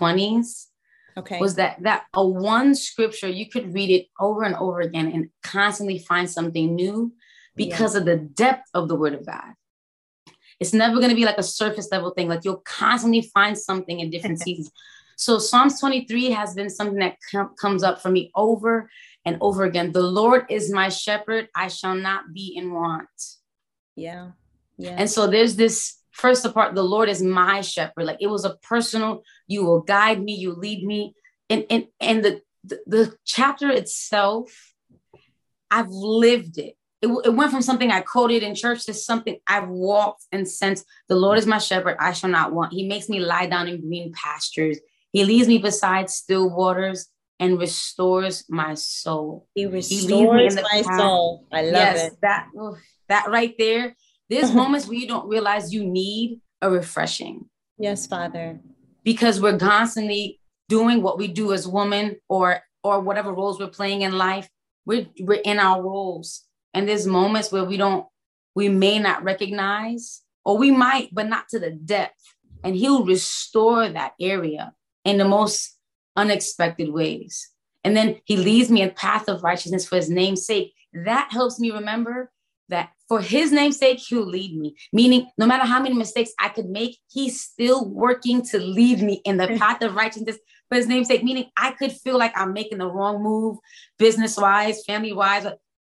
20s 0.00 0.68
okay. 1.16 1.38
was 1.38 1.56
that 1.56 1.82
that 1.82 2.04
a 2.14 2.26
one 2.26 2.74
scripture 2.74 3.28
you 3.28 3.48
could 3.48 3.74
read 3.74 3.90
it 3.90 4.06
over 4.18 4.42
and 4.42 4.54
over 4.56 4.80
again 4.80 5.10
and 5.12 5.28
constantly 5.42 5.98
find 5.98 6.28
something 6.28 6.74
new 6.74 7.12
because 7.56 7.94
yeah. 7.94 8.00
of 8.00 8.06
the 8.06 8.16
depth 8.16 8.68
of 8.74 8.88
the 8.88 8.96
word 8.96 9.14
of 9.14 9.26
god. 9.26 9.54
It's 10.60 10.72
never 10.72 10.96
going 10.96 11.10
to 11.10 11.16
be 11.16 11.24
like 11.24 11.38
a 11.38 11.42
surface 11.42 11.88
level 11.90 12.10
thing 12.10 12.28
like 12.28 12.44
you'll 12.44 12.62
constantly 12.64 13.22
find 13.22 13.56
something 13.56 14.00
in 14.00 14.10
different 14.10 14.40
seasons. 14.42 14.70
So 15.16 15.38
psalms 15.38 15.78
23 15.80 16.30
has 16.30 16.54
been 16.54 16.70
something 16.70 16.98
that 16.98 17.16
com- 17.30 17.54
comes 17.60 17.82
up 17.82 18.02
for 18.02 18.10
me 18.10 18.30
over 18.34 18.90
and 19.24 19.38
over 19.40 19.64
again. 19.64 19.92
The 19.92 20.02
lord 20.02 20.46
is 20.50 20.72
my 20.72 20.88
shepherd 20.88 21.48
i 21.54 21.68
shall 21.68 21.94
not 21.94 22.32
be 22.32 22.54
in 22.56 22.72
want. 22.72 23.08
Yeah. 23.96 24.30
Yeah. 24.76 24.96
And 24.98 25.08
so 25.08 25.26
there's 25.26 25.56
this 25.56 25.98
first 26.14 26.44
apart, 26.44 26.74
the 26.74 26.82
Lord 26.82 27.08
is 27.08 27.22
my 27.22 27.60
shepherd. 27.60 28.04
Like 28.04 28.18
it 28.20 28.28
was 28.28 28.44
a 28.44 28.56
personal, 28.56 29.22
you 29.46 29.64
will 29.64 29.80
guide 29.80 30.22
me, 30.22 30.34
you 30.34 30.52
lead 30.52 30.84
me. 30.84 31.14
and 31.50 31.66
and 31.68 31.86
and 32.00 32.24
the 32.24 32.40
the, 32.64 32.80
the 32.86 33.16
chapter 33.26 33.70
itself, 33.70 34.74
I've 35.70 35.90
lived 35.90 36.56
it. 36.56 36.76
it. 37.02 37.10
It 37.24 37.34
went 37.34 37.50
from 37.50 37.60
something 37.60 37.90
I 37.90 38.00
quoted 38.00 38.42
in 38.42 38.54
church 38.54 38.86
to 38.86 38.94
something 38.94 39.38
I've 39.46 39.68
walked 39.68 40.24
and 40.32 40.48
sensed. 40.48 40.86
The 41.08 41.16
Lord 41.16 41.38
is 41.38 41.46
my 41.46 41.58
shepherd; 41.58 41.96
I 42.00 42.12
shall 42.12 42.30
not 42.30 42.52
want. 42.52 42.72
He 42.72 42.88
makes 42.88 43.08
me 43.08 43.20
lie 43.20 43.46
down 43.46 43.68
in 43.68 43.80
green 43.80 44.12
pastures. 44.14 44.78
He 45.12 45.24
leads 45.24 45.46
me 45.46 45.58
beside 45.58 46.10
still 46.10 46.48
waters 46.48 47.08
and 47.38 47.58
restores 47.58 48.44
my 48.48 48.74
soul. 48.74 49.46
He 49.54 49.66
restores 49.66 50.54
he 50.54 50.62
my 50.62 50.82
path. 50.86 50.98
soul. 50.98 51.46
I 51.52 51.62
love 51.62 51.72
yes, 51.72 52.12
it. 52.12 52.18
That 52.22 52.48
that 53.08 53.28
right 53.28 53.54
there. 53.58 53.96
There's 54.30 54.48
mm-hmm. 54.48 54.58
moments 54.58 54.86
where 54.86 54.98
you 54.98 55.06
don't 55.06 55.28
realize 55.28 55.72
you 55.72 55.84
need 55.84 56.40
a 56.62 56.70
refreshing. 56.70 57.48
Yes, 57.78 58.06
Father. 58.06 58.60
Because 59.02 59.40
we're 59.40 59.58
constantly 59.58 60.40
doing 60.68 61.02
what 61.02 61.18
we 61.18 61.28
do 61.28 61.52
as 61.52 61.68
women 61.68 62.16
or 62.28 62.60
or 62.82 63.00
whatever 63.00 63.32
roles 63.32 63.58
we're 63.58 63.68
playing 63.68 64.02
in 64.02 64.12
life. 64.12 64.48
We're 64.86 65.06
we're 65.20 65.40
in 65.44 65.58
our 65.58 65.82
roles. 65.82 66.42
And 66.74 66.88
there's 66.88 67.06
moments 67.06 67.52
where 67.52 67.64
we 67.64 67.76
don't, 67.76 68.06
we 68.54 68.68
may 68.68 68.98
not 68.98 69.22
recognize, 69.22 70.22
or 70.44 70.58
we 70.58 70.72
might, 70.72 71.14
but 71.14 71.28
not 71.28 71.48
to 71.50 71.60
the 71.60 71.70
depth. 71.70 72.20
And 72.64 72.74
he'll 72.74 73.04
restore 73.04 73.88
that 73.88 74.14
area 74.20 74.72
in 75.04 75.18
the 75.18 75.24
most 75.24 75.78
unexpected 76.16 76.92
ways. 76.92 77.50
And 77.84 77.96
then 77.96 78.20
he 78.24 78.36
leads 78.36 78.70
me 78.70 78.82
a 78.82 78.90
path 78.90 79.28
of 79.28 79.44
righteousness 79.44 79.86
for 79.86 79.96
his 79.96 80.10
name's 80.10 80.44
sake. 80.44 80.74
That 80.92 81.28
helps 81.30 81.60
me 81.60 81.70
remember 81.70 82.32
that 82.68 82.90
for 83.08 83.20
his 83.20 83.52
name's 83.52 83.78
sake, 83.78 83.98
he'll 83.98 84.26
lead 84.26 84.56
me. 84.56 84.76
Meaning, 84.92 85.30
no 85.36 85.46
matter 85.46 85.64
how 85.64 85.82
many 85.82 85.94
mistakes 85.94 86.32
I 86.38 86.48
could 86.48 86.68
make, 86.68 86.98
he's 87.10 87.40
still 87.40 87.88
working 87.88 88.42
to 88.46 88.58
lead 88.58 89.02
me 89.02 89.20
in 89.24 89.36
the 89.36 89.48
path 89.58 89.82
of 89.82 89.94
righteousness 89.94 90.38
for 90.68 90.76
his 90.76 90.86
name's 90.86 91.08
sake. 91.08 91.22
Meaning, 91.22 91.50
I 91.56 91.72
could 91.72 91.92
feel 91.92 92.18
like 92.18 92.32
I'm 92.36 92.52
making 92.52 92.78
the 92.78 92.90
wrong 92.90 93.22
move, 93.22 93.58
business 93.98 94.36
wise, 94.36 94.84
family 94.84 95.12
wise, 95.12 95.46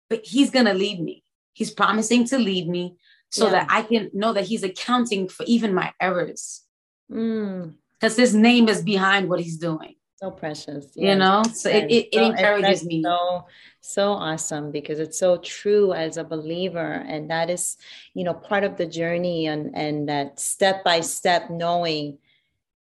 but 0.10 0.22
he's 0.24 0.52
going 0.52 0.66
to 0.66 0.74
lead 0.74 1.02
me. 1.02 1.24
He's 1.54 1.72
promising 1.72 2.26
to 2.28 2.38
lead 2.38 2.70
me 2.70 2.95
so 3.30 3.45
yeah. 3.45 3.52
that 3.52 3.68
I 3.70 3.82
can 3.82 4.12
know 4.14 4.34
that 4.34 4.45
he's 4.45 4.64
accounting 4.64 5.28
for 5.28 5.44
even 5.48 5.74
my 5.74 5.91
errors. 5.99 6.62
Because 7.10 8.16
mm. 8.16 8.18
his 8.18 8.36
name 8.36 8.70
is 8.70 8.82
behind 8.82 9.28
what 9.28 9.40
he's 9.40 9.58
doing 9.58 9.97
so 10.18 10.31
precious 10.31 10.88
you 10.95 11.14
know 11.14 11.44
so 11.53 11.69
it, 11.69 11.91
it, 11.91 12.07
it 12.11 12.22
encourages 12.22 12.84
me 12.84 13.03
so 13.03 13.45
so 13.81 14.11
awesome 14.14 14.72
because 14.72 14.99
it's 14.99 15.19
so 15.19 15.38
true 15.38 15.94
as 15.94 16.18
a 16.18 16.23
believer 16.23 17.06
and 17.07 17.30
that 17.30 17.52
is 17.52 17.77
you 18.15 18.23
know 18.23 18.34
part 18.34 18.64
of 18.64 18.77
the 18.77 18.85
journey 18.85 19.45
and 19.45 19.76
and 19.76 20.10
that 20.10 20.39
step 20.39 20.84
by 20.84 21.02
step 21.02 21.52
knowing 21.52 22.18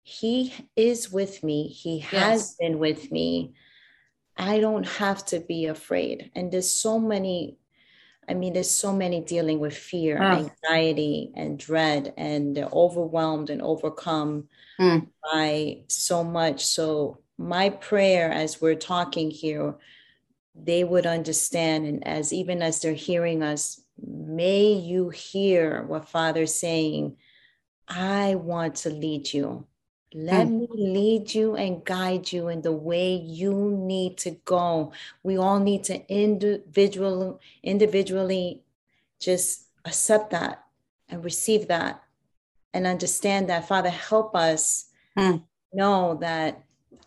he 0.01 0.53
is 0.77 1.11
with 1.11 1.43
me 1.43 1.67
he 1.67 1.99
has 1.99 2.39
yes. 2.39 2.55
been 2.55 2.79
with 2.79 3.11
me 3.11 3.53
i 4.37 4.61
don't 4.61 4.87
have 4.87 5.25
to 5.25 5.41
be 5.41 5.65
afraid 5.65 6.31
and 6.35 6.53
there's 6.53 6.71
so 6.71 6.97
many 6.97 7.57
I 8.29 8.35
mean, 8.35 8.53
there's 8.53 8.69
so 8.69 8.93
many 8.93 9.21
dealing 9.21 9.59
with 9.59 9.75
fear, 9.75 10.21
oh. 10.21 10.45
anxiety, 10.69 11.31
and 11.35 11.57
dread, 11.57 12.13
and 12.15 12.55
they're 12.55 12.69
overwhelmed 12.71 13.49
and 13.49 13.59
overcome 13.59 14.49
mm. 14.79 15.07
by 15.23 15.81
so 15.87 16.23
much. 16.23 16.65
So, 16.65 17.19
my 17.37 17.69
prayer 17.69 18.31
as 18.31 18.61
we're 18.61 18.75
talking 18.75 19.31
here, 19.31 19.75
they 20.55 20.83
would 20.83 21.05
understand, 21.05 21.85
and 21.85 22.07
as 22.07 22.33
even 22.33 22.61
as 22.61 22.81
they're 22.81 22.93
hearing 22.93 23.43
us, 23.43 23.81
may 24.05 24.73
you 24.73 25.09
hear 25.09 25.83
what 25.83 26.09
Father's 26.09 26.55
saying. 26.55 27.17
I 27.87 28.35
want 28.35 28.75
to 28.75 28.89
lead 28.89 29.33
you. 29.33 29.65
Let 30.13 30.47
mm. 30.47 30.59
me 30.59 30.67
lead 30.73 31.33
you 31.33 31.55
and 31.55 31.83
guide 31.83 32.31
you 32.31 32.47
in 32.47 32.61
the 32.61 32.71
way 32.71 33.15
you 33.15 33.71
need 33.77 34.17
to 34.19 34.31
go. 34.45 34.91
We 35.23 35.37
all 35.37 35.59
need 35.59 35.83
to 35.85 36.05
individual, 36.11 37.39
individually 37.63 38.63
just 39.19 39.67
accept 39.85 40.31
that 40.31 40.63
and 41.09 41.23
receive 41.23 41.67
that 41.67 42.03
and 42.73 42.85
understand 42.87 43.49
that. 43.49 43.67
Father, 43.67 43.89
help 43.89 44.35
us 44.35 44.85
mm. 45.17 45.43
know 45.73 46.17
that 46.21 46.63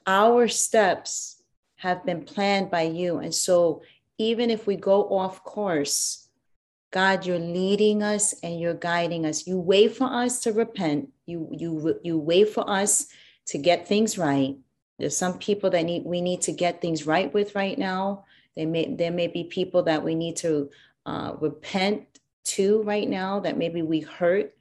our 0.07 0.49
steps 0.49 1.43
have 1.77 2.05
been 2.05 2.25
planned 2.25 2.71
by 2.71 2.83
you. 2.83 3.19
And 3.19 3.35
so 3.35 3.83
even 4.19 4.51
if 4.51 4.67
we 4.67 4.77
go 4.77 5.05
off 5.09 5.43
course, 5.43 6.29
God, 6.93 7.25
you're 7.25 7.39
leading 7.39 8.03
us 8.03 8.35
and 8.43 8.61
you're 8.61 8.75
guiding 8.75 9.25
us. 9.25 9.47
You 9.47 9.59
wait 9.59 9.97
for 9.97 10.05
us 10.05 10.41
to 10.41 10.53
repent. 10.53 11.09
You 11.27 11.49
you 11.51 11.99
you 12.03 12.19
wait 12.19 12.51
for 12.51 12.69
us 12.69 13.07
to 13.47 13.59
get 13.59 13.89
things 13.89 14.19
right. 14.19 14.57
There's 14.99 15.17
some 15.17 15.39
people 15.39 15.71
that 15.71 15.85
need 15.85 16.05
we 16.05 16.21
need 16.21 16.43
to 16.43 16.53
get 16.53 16.83
things 16.83 17.07
right 17.07 17.33
with 17.33 17.55
right 17.55 17.79
now. 17.79 18.27
There 18.57 18.67
may 18.67 18.95
there 18.95 19.11
may 19.11 19.27
be 19.27 19.45
people 19.45 19.85
that 19.85 20.05
we 20.05 20.15
need 20.15 20.37
to 20.37 20.71
uh, 21.07 21.33
repent 21.41 22.05
to 22.45 22.83
right 22.83 23.09
now 23.09 23.41
that 23.41 23.57
maybe 23.57 23.81
we 23.81 24.01
hurt 24.01 24.55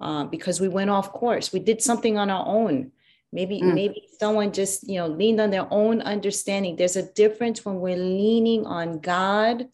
uh, 0.00 0.24
because 0.24 0.60
we 0.60 0.68
went 0.68 0.90
off 0.90 1.12
course. 1.12 1.52
We 1.52 1.60
did 1.60 1.82
something 1.82 2.18
on 2.18 2.30
our 2.30 2.46
own. 2.46 2.92
Maybe 3.32 3.60
mm. 3.60 3.74
maybe 3.74 4.08
someone 4.18 4.52
just 4.52 4.88
you 4.88 4.96
know 4.96 5.08
leaned 5.08 5.40
on 5.40 5.50
their 5.50 5.66
own 5.70 6.00
understanding. 6.00 6.76
There's 6.76 6.96
a 6.96 7.12
difference 7.12 7.64
when 7.64 7.80
we're 7.80 7.96
leaning 7.96 8.66
on 8.66 9.00
God 9.00 9.68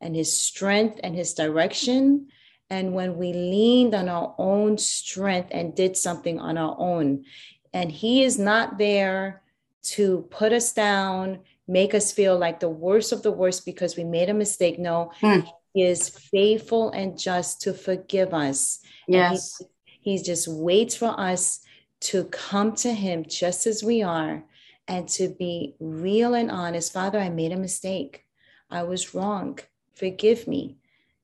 and 0.00 0.14
his 0.14 0.32
strength 0.32 1.00
and 1.02 1.14
his 1.14 1.34
direction. 1.34 2.28
And 2.70 2.92
when 2.92 3.16
we 3.16 3.32
leaned 3.32 3.94
on 3.94 4.08
our 4.08 4.34
own 4.36 4.76
strength 4.76 5.48
and 5.52 5.74
did 5.74 5.96
something 5.96 6.38
on 6.38 6.58
our 6.58 6.76
own, 6.78 7.24
and 7.72 7.90
he 7.90 8.22
is 8.22 8.38
not 8.38 8.76
there 8.76 9.42
to 9.82 10.26
put 10.30 10.52
us 10.52 10.72
down, 10.72 11.40
make 11.66 11.94
us 11.94 12.12
feel 12.12 12.36
like 12.38 12.60
the 12.60 12.68
worst 12.68 13.12
of 13.12 13.22
the 13.22 13.32
worst 13.32 13.64
because 13.64 13.96
we 13.96 14.04
made 14.04 14.28
a 14.28 14.34
mistake. 14.34 14.78
No, 14.78 15.12
hmm. 15.20 15.40
he 15.72 15.82
is 15.82 16.08
faithful 16.08 16.90
and 16.90 17.18
just 17.18 17.62
to 17.62 17.72
forgive 17.72 18.34
us. 18.34 18.80
Yes. 19.08 19.60
He, 20.00 20.16
he 20.16 20.22
just 20.22 20.48
waits 20.48 20.96
for 20.96 21.18
us 21.18 21.60
to 22.00 22.24
come 22.26 22.74
to 22.76 22.92
him 22.92 23.24
just 23.28 23.66
as 23.66 23.82
we 23.82 24.02
are 24.02 24.44
and 24.86 25.08
to 25.08 25.28
be 25.28 25.74
real 25.80 26.34
and 26.34 26.50
honest. 26.50 26.92
Father, 26.92 27.18
I 27.18 27.28
made 27.28 27.52
a 27.52 27.56
mistake. 27.56 28.24
I 28.70 28.84
was 28.84 29.14
wrong 29.14 29.58
forgive 29.98 30.46
me 30.46 30.76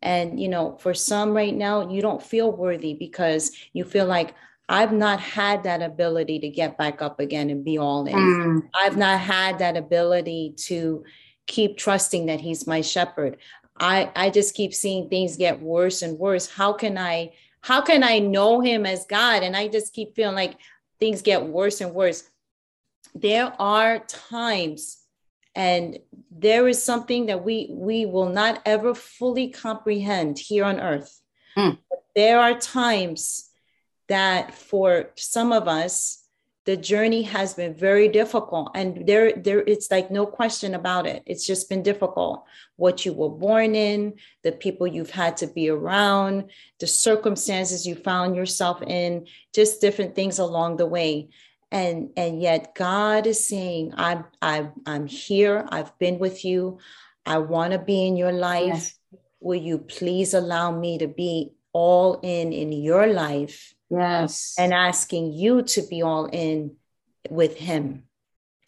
and 0.02 0.39
you 0.40 0.48
know 0.48 0.77
for 0.81 0.93
some 0.93 1.32
right 1.32 1.55
now 1.55 1.89
you 1.89 2.02
don't 2.02 2.23
feel 2.23 2.51
worthy 2.51 2.94
because 2.94 3.52
you 3.73 3.85
feel 3.85 4.05
like 4.05 4.35
i've 4.69 4.93
not 4.93 5.20
had 5.20 5.62
that 5.62 5.81
ability 5.81 6.40
to 6.40 6.48
get 6.48 6.77
back 6.77 7.01
up 7.01 7.20
again 7.20 7.51
and 7.51 7.65
be 7.65 7.78
all 7.78 8.05
in 8.06 8.15
mm. 8.15 8.62
i've 8.74 8.97
not 8.97 9.20
had 9.20 9.59
that 9.59 9.77
ability 9.77 10.52
to 10.56 11.05
keep 11.47 11.78
trusting 11.78 12.27
that 12.27 12.40
he's 12.40 12.66
my 12.66 12.81
shepherd 12.81 13.36
i 13.78 14.11
i 14.16 14.28
just 14.28 14.55
keep 14.55 14.74
seeing 14.74 15.09
things 15.09 15.36
get 15.36 15.61
worse 15.61 16.02
and 16.02 16.19
worse 16.19 16.51
how 16.51 16.73
can 16.73 16.98
i 16.98 17.31
how 17.65 17.81
can 17.81 18.05
i 18.05 18.19
know 18.19 18.61
him 18.61 18.85
as 18.85 19.07
god? 19.07 19.43
And 19.43 19.57
i 19.57 19.69
just 19.69 19.95
keep 19.95 20.15
feeling 20.15 20.36
like 20.36 20.57
things 21.01 21.23
get 21.23 21.47
worse 21.47 21.81
and 21.81 21.95
worse. 21.95 22.23
There 23.15 23.53
are 23.61 23.99
times 24.01 24.99
and 25.55 25.99
there 26.31 26.66
is 26.69 26.82
something 26.82 27.27
that 27.27 27.45
we 27.45 27.69
we 27.70 28.07
will 28.07 28.28
not 28.28 28.61
ever 28.65 28.95
fully 28.95 29.49
comprehend 29.49 30.39
here 30.39 30.65
on 30.65 30.81
earth. 30.81 31.20
Mm. 31.57 31.78
there 32.16 32.41
are 32.41 32.59
times 32.59 33.49
that 34.09 34.55
for 34.55 35.11
some 35.16 35.53
of 35.53 35.69
us 35.69 36.24
the 36.65 36.77
journey 36.77 37.23
has 37.23 37.55
been 37.55 37.74
very 37.74 38.09
difficult 38.09 38.70
and 38.74 39.07
there 39.07 39.32
there 39.32 39.61
it's 39.61 39.91
like 39.91 40.11
no 40.11 40.24
question 40.24 40.74
about 40.74 41.07
it. 41.07 41.23
It's 41.27 41.47
just 41.47 41.69
been 41.69 41.82
difficult. 41.82 42.45
What 42.77 43.05
you 43.05 43.12
were 43.12 43.28
born 43.28 43.74
in 43.74 44.15
the 44.43 44.53
people 44.53 44.86
you've 44.86 45.11
had 45.11 45.36
to 45.39 45.47
be 45.47 45.69
around 45.69 46.51
the 46.81 46.86
circumstances 46.86 47.86
you 47.86 47.95
found 47.95 48.35
yourself 48.35 48.82
in 48.82 49.27
just 49.55 49.81
different 49.81 50.15
things 50.15 50.39
along 50.39 50.78
the 50.78 50.86
way. 50.86 51.28
And 51.70 52.11
and 52.16 52.41
yet 52.41 52.74
god 52.74 53.27
is 53.27 53.47
saying 53.47 53.93
i'm 53.97 54.24
i'm, 54.41 54.73
I'm 54.86 55.07
here. 55.07 55.66
I've 55.69 55.97
been 55.99 56.19
with 56.19 56.45
you. 56.45 56.78
I 57.27 57.39
want 57.39 57.73
to 57.73 57.78
be 57.78 58.07
in 58.07 58.16
your 58.16 58.32
life. 58.32 58.66
Yes. 58.66 58.99
will 59.41 59.61
you 59.61 59.78
please 59.78 60.32
allow 60.32 60.70
me 60.70 60.97
to 60.97 61.09
be 61.09 61.53
all 61.74 62.20
in 62.23 62.53
in 62.55 62.73
your 62.73 63.07
life 63.07 63.74
yes. 63.90 64.55
And 64.59 64.73
asking 64.73 65.32
you 65.32 65.62
to 65.62 65.82
be 65.82 66.02
all 66.02 66.27
in 66.27 66.77
with 67.31 67.56
him. 67.56 68.05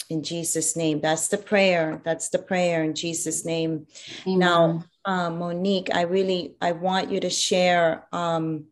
In 0.09 0.23
jesus 0.23 0.77
name. 0.77 1.01
That's 1.01 1.29
the 1.29 1.39
prayer. 1.39 2.01
That's 2.05 2.29
the 2.29 2.39
prayer 2.39 2.85
in 2.85 2.95
jesus 2.95 3.45
name. 3.45 3.87
Amen. 4.27 4.39
now 4.39 4.85
um, 5.07 5.39
monique 5.39 5.89
i 5.95 6.03
really 6.03 6.57
i 6.61 6.73
want 6.73 7.11
you 7.11 7.21
to 7.21 7.31
share 7.31 8.07
um, 8.13 8.67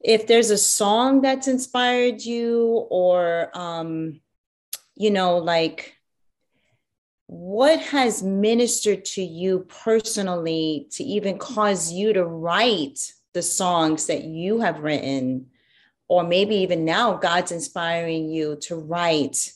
if 0.00 0.26
there's 0.26 0.50
a 0.50 0.58
song 0.58 1.20
that's 1.20 1.48
inspired 1.48 2.22
you 2.22 2.86
or 2.90 3.50
um 3.54 4.20
you 4.96 5.10
know 5.10 5.38
like 5.38 5.94
what 7.26 7.78
has 7.80 8.22
ministered 8.22 9.04
to 9.04 9.22
you 9.22 9.66
personally 9.84 10.88
to 10.92 11.04
even 11.04 11.36
cause 11.36 11.92
you 11.92 12.14
to 12.14 12.24
write 12.24 13.12
the 13.38 13.42
songs 13.42 14.06
that 14.06 14.24
you 14.24 14.60
have 14.60 14.80
written 14.80 15.46
or 16.08 16.22
maybe 16.22 16.56
even 16.56 16.84
now 16.84 17.06
god's 17.14 17.52
inspiring 17.52 18.28
you 18.28 18.56
to 18.56 18.74
write 18.74 19.52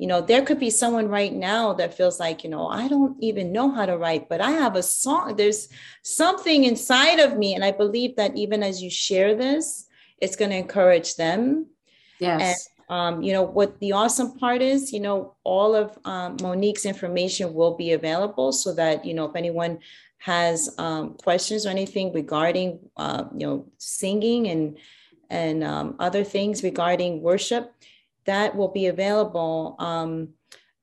you 0.00 0.06
know, 0.06 0.22
there 0.22 0.40
could 0.40 0.58
be 0.58 0.70
someone 0.70 1.08
right 1.08 1.30
now 1.30 1.74
that 1.74 1.92
feels 1.92 2.18
like, 2.18 2.42
you 2.42 2.48
know, 2.48 2.68
I 2.68 2.88
don't 2.88 3.22
even 3.22 3.52
know 3.52 3.70
how 3.70 3.84
to 3.84 3.98
write, 3.98 4.30
but 4.30 4.40
I 4.40 4.52
have 4.52 4.74
a 4.74 4.82
song. 4.82 5.36
There's 5.36 5.68
something 6.00 6.64
inside 6.64 7.20
of 7.20 7.36
me. 7.36 7.54
And 7.54 7.62
I 7.62 7.70
believe 7.70 8.16
that 8.16 8.34
even 8.34 8.62
as 8.62 8.82
you 8.82 8.88
share 8.88 9.34
this, 9.34 9.86
it's 10.16 10.36
going 10.36 10.52
to 10.52 10.56
encourage 10.56 11.16
them. 11.16 11.66
Yes. 12.18 12.66
And, 12.88 12.98
um, 12.98 13.22
you 13.22 13.34
know, 13.34 13.42
what 13.42 13.78
the 13.80 13.92
awesome 13.92 14.38
part 14.38 14.62
is, 14.62 14.90
you 14.90 15.00
know, 15.00 15.34
all 15.44 15.76
of 15.76 15.98
um, 16.06 16.38
Monique's 16.40 16.86
information 16.86 17.52
will 17.52 17.76
be 17.76 17.92
available 17.92 18.52
so 18.52 18.72
that, 18.72 19.04
you 19.04 19.12
know, 19.12 19.26
if 19.26 19.36
anyone 19.36 19.80
has 20.20 20.74
um, 20.76 21.14
questions 21.14 21.64
or 21.66 21.70
anything 21.70 22.12
regarding, 22.12 22.78
uh, 22.96 23.24
you 23.32 23.46
know, 23.46 23.66
singing 23.78 24.48
and, 24.48 24.76
and 25.30 25.64
um, 25.64 25.96
other 25.98 26.24
things 26.24 26.62
regarding 26.62 27.22
worship, 27.22 27.72
that 28.26 28.54
will 28.54 28.68
be 28.68 28.86
available 28.86 29.76
um, 29.78 30.28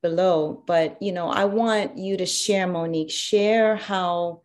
below. 0.02 0.62
But 0.66 1.00
you 1.00 1.12
know, 1.12 1.28
I 1.30 1.44
want 1.44 1.96
you 1.96 2.16
to 2.16 2.26
share, 2.26 2.66
Monique, 2.66 3.10
share 3.12 3.76
how 3.76 4.42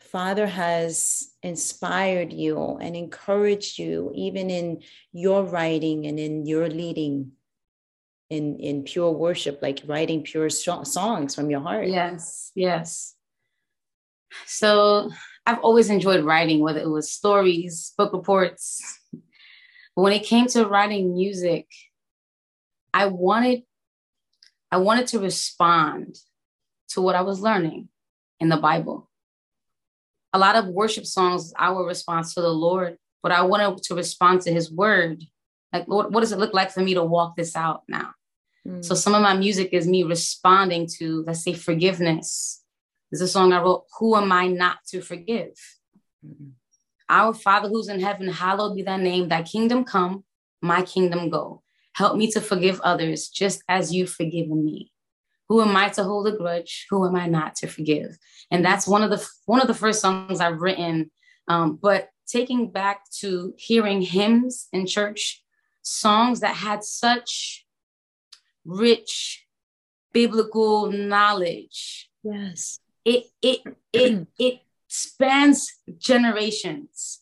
Father 0.00 0.46
has 0.46 1.30
inspired 1.42 2.32
you 2.32 2.78
and 2.80 2.94
encouraged 2.94 3.78
you, 3.78 4.12
even 4.14 4.50
in 4.50 4.82
your 5.12 5.42
writing 5.42 6.06
and 6.06 6.18
in 6.18 6.44
your 6.46 6.68
leading 6.68 7.32
in 8.28 8.58
in 8.58 8.82
pure 8.82 9.10
worship, 9.10 9.60
like 9.62 9.80
writing 9.86 10.22
pure 10.22 10.50
songs 10.50 11.34
from 11.34 11.50
your 11.50 11.60
heart. 11.60 11.88
Yes, 11.88 12.52
yes. 12.54 13.14
So 14.46 15.10
I've 15.46 15.60
always 15.60 15.90
enjoyed 15.90 16.24
writing, 16.24 16.60
whether 16.60 16.80
it 16.80 16.88
was 16.88 17.10
stories, 17.10 17.92
book 17.96 18.12
reports. 18.12 19.00
But 19.96 20.02
when 20.02 20.12
it 20.12 20.24
came 20.24 20.46
to 20.48 20.66
writing 20.66 21.14
music, 21.14 21.66
I 22.94 23.06
wanted 23.06 23.62
I 24.70 24.76
wanted 24.76 25.06
to 25.08 25.18
respond 25.18 26.18
to 26.90 27.00
what 27.00 27.14
I 27.14 27.22
was 27.22 27.40
learning 27.40 27.88
in 28.38 28.48
the 28.48 28.56
Bible. 28.56 29.10
A 30.32 30.38
lot 30.38 30.56
of 30.56 30.68
worship 30.68 31.06
songs, 31.06 31.52
our 31.58 31.84
response 31.84 32.34
to 32.34 32.42
the 32.42 32.52
Lord, 32.52 32.98
but 33.22 33.32
I 33.32 33.42
wanted 33.42 33.82
to 33.84 33.94
respond 33.94 34.42
to 34.42 34.52
his 34.52 34.70
word. 34.70 35.22
Like, 35.72 35.88
Lord, 35.88 36.12
what 36.12 36.20
does 36.20 36.32
it 36.32 36.38
look 36.38 36.54
like 36.54 36.70
for 36.70 36.80
me 36.80 36.94
to 36.94 37.02
walk 37.02 37.36
this 37.36 37.56
out 37.56 37.82
now? 37.88 38.12
Mm. 38.66 38.84
So 38.84 38.94
some 38.94 39.14
of 39.14 39.22
my 39.22 39.34
music 39.34 39.70
is 39.72 39.86
me 39.86 40.02
responding 40.02 40.86
to, 40.98 41.24
let's 41.26 41.42
say, 41.42 41.54
forgiveness. 41.54 42.62
There's 43.10 43.22
a 43.22 43.28
song 43.28 43.52
I 43.52 43.62
wrote, 43.62 43.84
Who 43.98 44.16
Am 44.16 44.30
I 44.32 44.48
Not 44.48 44.78
to 44.88 45.00
Forgive? 45.00 45.54
Mm. 46.24 46.52
Our 47.08 47.32
Father 47.32 47.68
who's 47.68 47.88
in 47.88 48.00
heaven, 48.00 48.28
hallowed 48.28 48.76
be 48.76 48.82
thy 48.82 48.98
name, 48.98 49.28
thy 49.28 49.42
kingdom 49.42 49.84
come, 49.84 50.24
my 50.60 50.82
kingdom 50.82 51.30
go. 51.30 51.62
Help 51.94 52.16
me 52.16 52.30
to 52.32 52.40
forgive 52.40 52.80
others 52.82 53.28
just 53.28 53.62
as 53.68 53.94
you've 53.94 54.10
forgiven 54.10 54.64
me. 54.64 54.92
Who 55.48 55.62
am 55.62 55.74
I 55.74 55.88
to 55.90 56.04
hold 56.04 56.28
a 56.28 56.36
grudge? 56.36 56.86
Who 56.90 57.06
am 57.06 57.16
I 57.16 57.26
not 57.26 57.56
to 57.56 57.66
forgive? 57.66 58.18
And 58.50 58.62
that's 58.62 58.86
one 58.86 59.02
of 59.02 59.10
the 59.10 59.26
one 59.46 59.60
of 59.62 59.66
the 59.66 59.74
first 59.74 60.02
songs 60.02 60.40
I've 60.40 60.60
written. 60.60 61.10
Um, 61.48 61.78
but 61.80 62.10
taking 62.26 62.70
back 62.70 63.10
to 63.20 63.54
hearing 63.56 64.02
hymns 64.02 64.68
in 64.72 64.86
church, 64.86 65.42
songs 65.80 66.40
that 66.40 66.54
had 66.56 66.84
such 66.84 67.64
rich 68.66 69.46
biblical 70.12 70.92
knowledge. 70.92 72.10
Yes. 72.22 72.80
It 73.08 73.24
it 73.42 73.60
it 73.92 74.26
it 74.38 74.60
spans 74.88 75.70
generations. 75.98 77.20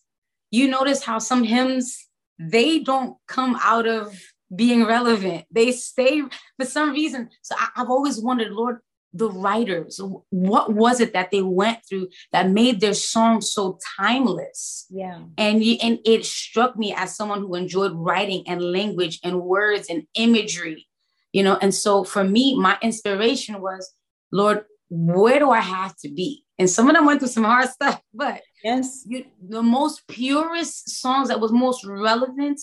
You 0.50 0.68
notice 0.68 1.04
how 1.04 1.18
some 1.18 1.44
hymns 1.44 2.06
they 2.38 2.80
don't 2.80 3.16
come 3.26 3.56
out 3.62 3.86
of 3.86 4.18
being 4.54 4.84
relevant. 4.84 5.44
They 5.50 5.72
stay 5.72 6.22
for 6.58 6.66
some 6.66 6.92
reason. 6.92 7.30
So 7.42 7.54
I, 7.58 7.68
have 7.76 7.90
always 7.90 8.20
wondered, 8.20 8.52
Lord, 8.52 8.80
the 9.12 9.30
writers, 9.30 9.98
what 10.30 10.72
was 10.72 11.00
it 11.00 11.14
that 11.14 11.30
they 11.30 11.42
went 11.42 11.78
through 11.88 12.08
that 12.32 12.50
made 12.50 12.80
their 12.80 12.94
song 12.94 13.40
so 13.40 13.78
timeless? 13.96 14.86
Yeah. 14.90 15.22
And, 15.38 15.62
and 15.82 15.98
it 16.04 16.26
struck 16.26 16.76
me 16.76 16.92
as 16.94 17.16
someone 17.16 17.40
who 17.40 17.54
enjoyed 17.54 17.92
writing 17.94 18.44
and 18.46 18.60
language 18.60 19.18
and 19.24 19.40
words 19.40 19.88
and 19.88 20.06
imagery, 20.14 20.86
you 21.32 21.42
know. 21.42 21.58
And 21.60 21.74
so 21.74 22.04
for 22.04 22.24
me, 22.24 22.58
my 22.58 22.76
inspiration 22.82 23.60
was, 23.62 23.90
Lord, 24.30 24.64
where 24.88 25.38
do 25.38 25.50
I 25.50 25.60
have 25.60 25.96
to 25.98 26.08
be? 26.08 26.44
And 26.58 26.70
some 26.70 26.88
of 26.88 26.94
them 26.94 27.04
went 27.04 27.20
through 27.20 27.28
some 27.28 27.44
hard 27.44 27.68
stuff, 27.68 28.00
but 28.14 28.40
yes, 28.62 29.04
you, 29.06 29.24
the 29.48 29.62
most 29.62 30.06
purest 30.08 30.90
songs 31.00 31.28
that 31.28 31.40
was 31.40 31.52
most 31.52 31.84
relevant 31.84 32.60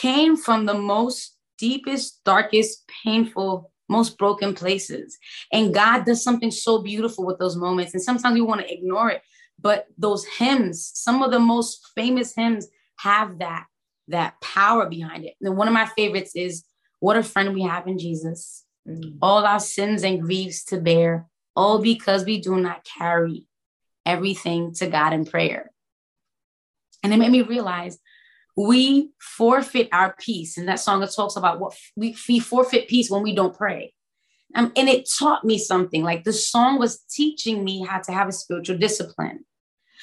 came 0.00 0.36
from 0.36 0.66
the 0.66 0.74
most 0.74 1.36
deepest, 1.58 2.22
darkest, 2.24 2.90
painful, 3.04 3.70
most 3.88 4.18
broken 4.18 4.54
places. 4.54 5.18
And 5.52 5.74
God 5.74 6.04
does 6.04 6.24
something 6.24 6.50
so 6.50 6.82
beautiful 6.82 7.24
with 7.24 7.38
those 7.38 7.56
moments. 7.56 7.94
And 7.94 8.02
sometimes 8.02 8.34
we 8.34 8.40
want 8.40 8.62
to 8.62 8.72
ignore 8.72 9.10
it. 9.10 9.22
But 9.60 9.86
those 9.96 10.24
hymns, 10.24 10.90
some 10.94 11.22
of 11.22 11.30
the 11.30 11.38
most 11.38 11.90
famous 11.94 12.34
hymns 12.34 12.66
have 12.98 13.38
that, 13.38 13.66
that 14.08 14.40
power 14.40 14.88
behind 14.88 15.24
it. 15.24 15.34
And 15.40 15.56
one 15.56 15.68
of 15.68 15.74
my 15.74 15.86
favorites 15.86 16.32
is 16.34 16.64
What 17.00 17.16
a 17.16 17.22
Friend 17.22 17.54
We 17.54 17.62
Have 17.62 17.86
in 17.86 17.98
Jesus. 17.98 18.64
Mm. 18.88 19.18
All 19.22 19.44
our 19.44 19.60
sins 19.60 20.02
and 20.02 20.20
griefs 20.20 20.64
to 20.66 20.80
bear, 20.80 21.28
all 21.54 21.80
because 21.80 22.24
we 22.24 22.40
do 22.40 22.56
not 22.56 22.84
carry 22.84 23.46
everything 24.04 24.72
to 24.74 24.86
God 24.86 25.12
in 25.12 25.24
prayer. 25.24 25.70
And 27.02 27.12
it 27.12 27.16
made 27.16 27.32
me 27.32 27.42
realize 27.42 27.98
we 28.56 29.10
forfeit 29.20 29.88
our 29.92 30.14
peace. 30.18 30.58
And 30.58 30.68
that 30.68 30.80
song 30.80 31.00
that 31.00 31.14
talks 31.14 31.36
about 31.36 31.58
what 31.58 31.74
we, 31.96 32.16
we 32.28 32.38
forfeit 32.38 32.88
peace 32.88 33.10
when 33.10 33.22
we 33.22 33.34
don't 33.34 33.56
pray. 33.56 33.94
Um, 34.54 34.72
and 34.76 34.88
it 34.88 35.08
taught 35.18 35.44
me 35.44 35.58
something. 35.58 36.02
Like 36.02 36.24
the 36.24 36.32
song 36.32 36.78
was 36.78 36.98
teaching 37.10 37.64
me 37.64 37.84
how 37.84 38.00
to 38.00 38.12
have 38.12 38.28
a 38.28 38.32
spiritual 38.32 38.78
discipline. 38.78 39.44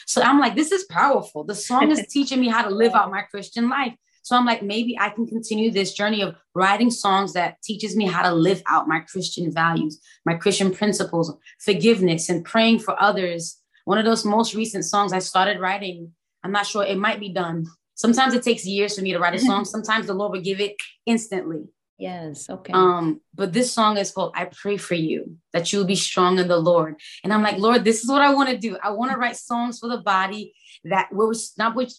So 0.08 0.22
I'm 0.22 0.40
like, 0.40 0.56
this 0.56 0.72
is 0.72 0.86
powerful. 0.86 1.44
The 1.44 1.56
song 1.56 1.92
is 1.92 2.08
teaching 2.10 2.40
me 2.40 2.48
how 2.48 2.64
to 2.64 2.74
live 2.74 2.94
out 2.94 3.12
my 3.12 3.22
Christian 3.22 3.70
life. 3.70 3.94
So 4.22 4.36
I'm 4.36 4.46
like, 4.46 4.62
maybe 4.62 4.98
I 5.00 5.10
can 5.10 5.28
continue 5.28 5.72
this 5.72 5.94
journey 5.94 6.22
of 6.22 6.36
writing 6.54 6.92
songs 6.92 7.34
that 7.34 7.62
teaches 7.64 7.96
me 7.96 8.06
how 8.06 8.22
to 8.22 8.34
live 8.34 8.62
out 8.68 8.88
my 8.88 9.00
Christian 9.00 9.52
values, 9.52 10.00
my 10.26 10.36
Christian 10.36 10.74
principles, 10.74 11.34
forgiveness, 11.60 12.30
and 12.30 12.46
praying 12.46 12.80
for 12.80 13.02
others. 13.02 13.58
One 13.86 13.98
of 13.98 14.06
those 14.06 14.26
most 14.26 14.54
recent 14.54 14.86
songs 14.86 15.14
I 15.14 15.20
started 15.20 15.60
writing, 15.60 16.12
I'm 16.44 16.52
not 16.52 16.68
sure 16.68 16.84
it 16.84 16.98
might 16.98 17.20
be 17.20 17.30
done, 17.30 17.66
Sometimes 18.00 18.34
it 18.34 18.44
takes 18.44 18.66
years 18.66 18.96
for 18.96 19.02
me 19.02 19.12
to 19.12 19.20
write 19.20 19.36
a 19.36 19.40
song. 19.40 19.66
Sometimes 19.66 20.08
the 20.08 20.14
Lord 20.14 20.32
will 20.32 20.42
give 20.42 20.62
it 20.62 20.78
instantly. 21.06 21.66
Yes. 21.98 22.50
Okay. 22.50 22.72
Um, 22.72 23.20
but 23.36 23.52
this 23.52 23.74
song 23.74 23.98
is 23.98 24.12
called 24.12 24.32
I 24.38 24.46
Pray 24.46 24.78
for 24.78 24.96
You, 24.96 25.36
that 25.52 25.74
you'll 25.74 25.84
be 25.84 25.98
strong 25.98 26.40
in 26.40 26.48
the 26.48 26.58
Lord. 26.58 26.96
And 27.26 27.34
I'm 27.34 27.44
like, 27.44 27.58
Lord, 27.58 27.84
this 27.84 28.02
is 28.02 28.10
what 28.10 28.22
I 28.22 28.34
want 28.34 28.48
to 28.52 28.58
do. 28.58 28.78
I 28.82 28.92
want 28.92 29.12
to 29.12 29.18
write 29.18 29.36
songs 29.36 29.80
for 29.80 29.90
the 29.90 29.98
body 29.98 30.54
that 30.86 31.10
will 31.12 31.34
not 31.58 31.76
which 31.76 31.92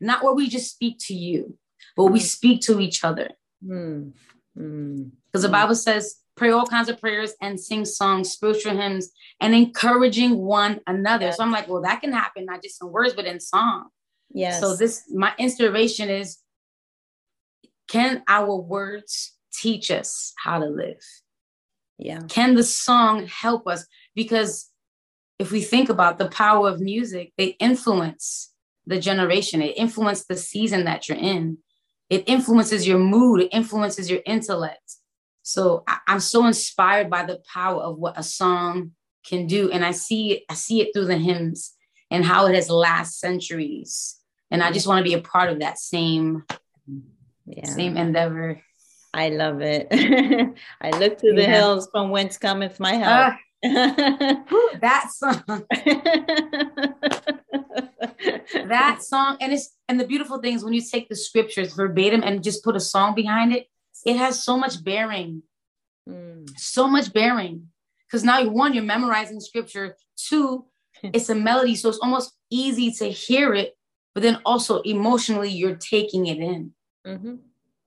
not 0.00 0.22
where 0.22 0.34
we 0.34 0.48
just 0.48 0.72
speak 0.72 0.96
to 1.06 1.14
you, 1.14 1.56
but 1.96 2.06
we 2.06 2.20
mm. 2.20 2.22
speak 2.22 2.62
to 2.62 2.80
each 2.80 3.04
other. 3.04 3.30
Because 3.60 3.76
mm. 3.76 4.12
mm. 4.58 5.10
the 5.32 5.48
Bible 5.48 5.74
says, 5.74 6.16
pray 6.36 6.50
all 6.50 6.66
kinds 6.66 6.88
of 6.88 7.00
prayers 7.00 7.34
and 7.42 7.60
sing 7.60 7.84
songs, 7.84 8.30
spiritual 8.30 8.76
hymns, 8.76 9.10
and 9.40 9.54
encouraging 9.54 10.38
one 10.38 10.80
another. 10.86 11.26
Yes. 11.26 11.36
So 11.36 11.44
I'm 11.44 11.52
like, 11.52 11.68
well, 11.68 11.82
that 11.82 12.00
can 12.00 12.12
happen, 12.12 12.46
not 12.46 12.62
just 12.62 12.82
in 12.82 12.90
words, 12.90 13.14
but 13.14 13.26
in 13.26 13.40
song. 13.40 13.88
Yes. 14.32 14.60
So 14.60 14.76
this 14.76 15.02
my 15.12 15.32
inspiration 15.38 16.08
is 16.08 16.38
can 17.88 18.22
our 18.28 18.54
words 18.54 19.36
teach 19.52 19.90
us 19.90 20.32
how 20.42 20.58
to 20.60 20.66
live? 20.66 21.02
Yeah. 21.98 22.20
Can 22.28 22.54
the 22.54 22.62
song 22.62 23.26
help 23.26 23.66
us? 23.66 23.84
Because 24.14 24.70
if 25.38 25.50
we 25.50 25.60
think 25.60 25.88
about 25.88 26.18
the 26.18 26.28
power 26.28 26.68
of 26.68 26.80
music, 26.80 27.32
they 27.36 27.56
influence 27.58 28.52
the 28.86 28.98
generation, 28.98 29.62
it 29.62 29.76
influences 29.76 30.26
the 30.26 30.36
season 30.36 30.84
that 30.84 31.08
you're 31.08 31.18
in, 31.18 31.58
it 32.08 32.24
influences 32.26 32.86
your 32.86 32.98
mood, 32.98 33.40
it 33.40 33.48
influences 33.52 34.10
your 34.10 34.20
intellect. 34.26 34.96
So 35.42 35.84
I, 35.86 35.98
am 36.08 36.20
so 36.20 36.46
inspired 36.46 37.10
by 37.10 37.24
the 37.24 37.40
power 37.52 37.82
of 37.82 37.98
what 37.98 38.18
a 38.18 38.22
song 38.22 38.92
can 39.24 39.46
do. 39.46 39.70
And 39.70 39.84
I 39.84 39.92
see 39.92 40.32
it, 40.32 40.42
I 40.48 40.54
see 40.54 40.80
it 40.80 40.92
through 40.92 41.06
the 41.06 41.18
hymns 41.18 41.74
and 42.10 42.24
how 42.24 42.46
it 42.46 42.54
has 42.54 42.68
last 42.68 43.20
centuries 43.20 44.20
and 44.50 44.62
I 44.62 44.72
just 44.72 44.86
want 44.86 44.98
to 44.98 45.08
be 45.08 45.14
a 45.14 45.22
part 45.22 45.50
of 45.50 45.60
that 45.60 45.78
same 45.78 46.44
yeah. 47.46 47.64
same 47.64 47.96
endeavor. 47.96 48.60
I 49.12 49.30
love 49.30 49.60
it. 49.60 49.88
I 50.80 50.90
look 50.90 51.18
to 51.18 51.32
the 51.32 51.42
yeah. 51.42 51.50
hills 51.50 51.88
from 51.90 52.10
whence 52.10 52.36
cometh 52.36 52.78
my 52.78 52.94
help. 52.94 53.32
Uh, 53.32 53.36
that 53.62 55.08
song. 55.12 55.42
that 58.68 59.02
song, 59.02 59.36
and 59.40 59.52
it's 59.52 59.76
and 59.88 60.00
the 60.00 60.06
beautiful 60.06 60.38
thing 60.40 60.54
is 60.54 60.64
when 60.64 60.72
you 60.72 60.82
take 60.82 61.08
the 61.08 61.16
scriptures 61.16 61.74
verbatim 61.74 62.22
and 62.22 62.42
just 62.42 62.64
put 62.64 62.76
a 62.76 62.80
song 62.80 63.14
behind 63.14 63.52
it, 63.52 63.66
it 64.04 64.16
has 64.16 64.42
so 64.42 64.56
much 64.56 64.82
bearing, 64.82 65.42
mm. 66.08 66.48
so 66.56 66.86
much 66.86 67.12
bearing. 67.12 67.68
Because 68.06 68.24
now 68.24 68.42
one, 68.48 68.74
you're 68.74 68.82
memorizing 68.82 69.40
scripture. 69.40 69.96
Two, 70.16 70.66
it's 71.02 71.28
a 71.28 71.34
melody, 71.34 71.74
so 71.76 71.88
it's 71.88 71.98
almost 71.98 72.32
easy 72.50 72.90
to 72.92 73.10
hear 73.10 73.54
it 73.54 73.76
but 74.14 74.22
then 74.22 74.40
also 74.44 74.80
emotionally 74.82 75.50
you're 75.50 75.76
taking 75.76 76.26
it 76.26 76.38
in. 76.38 76.72
Mm-hmm. 77.06 77.34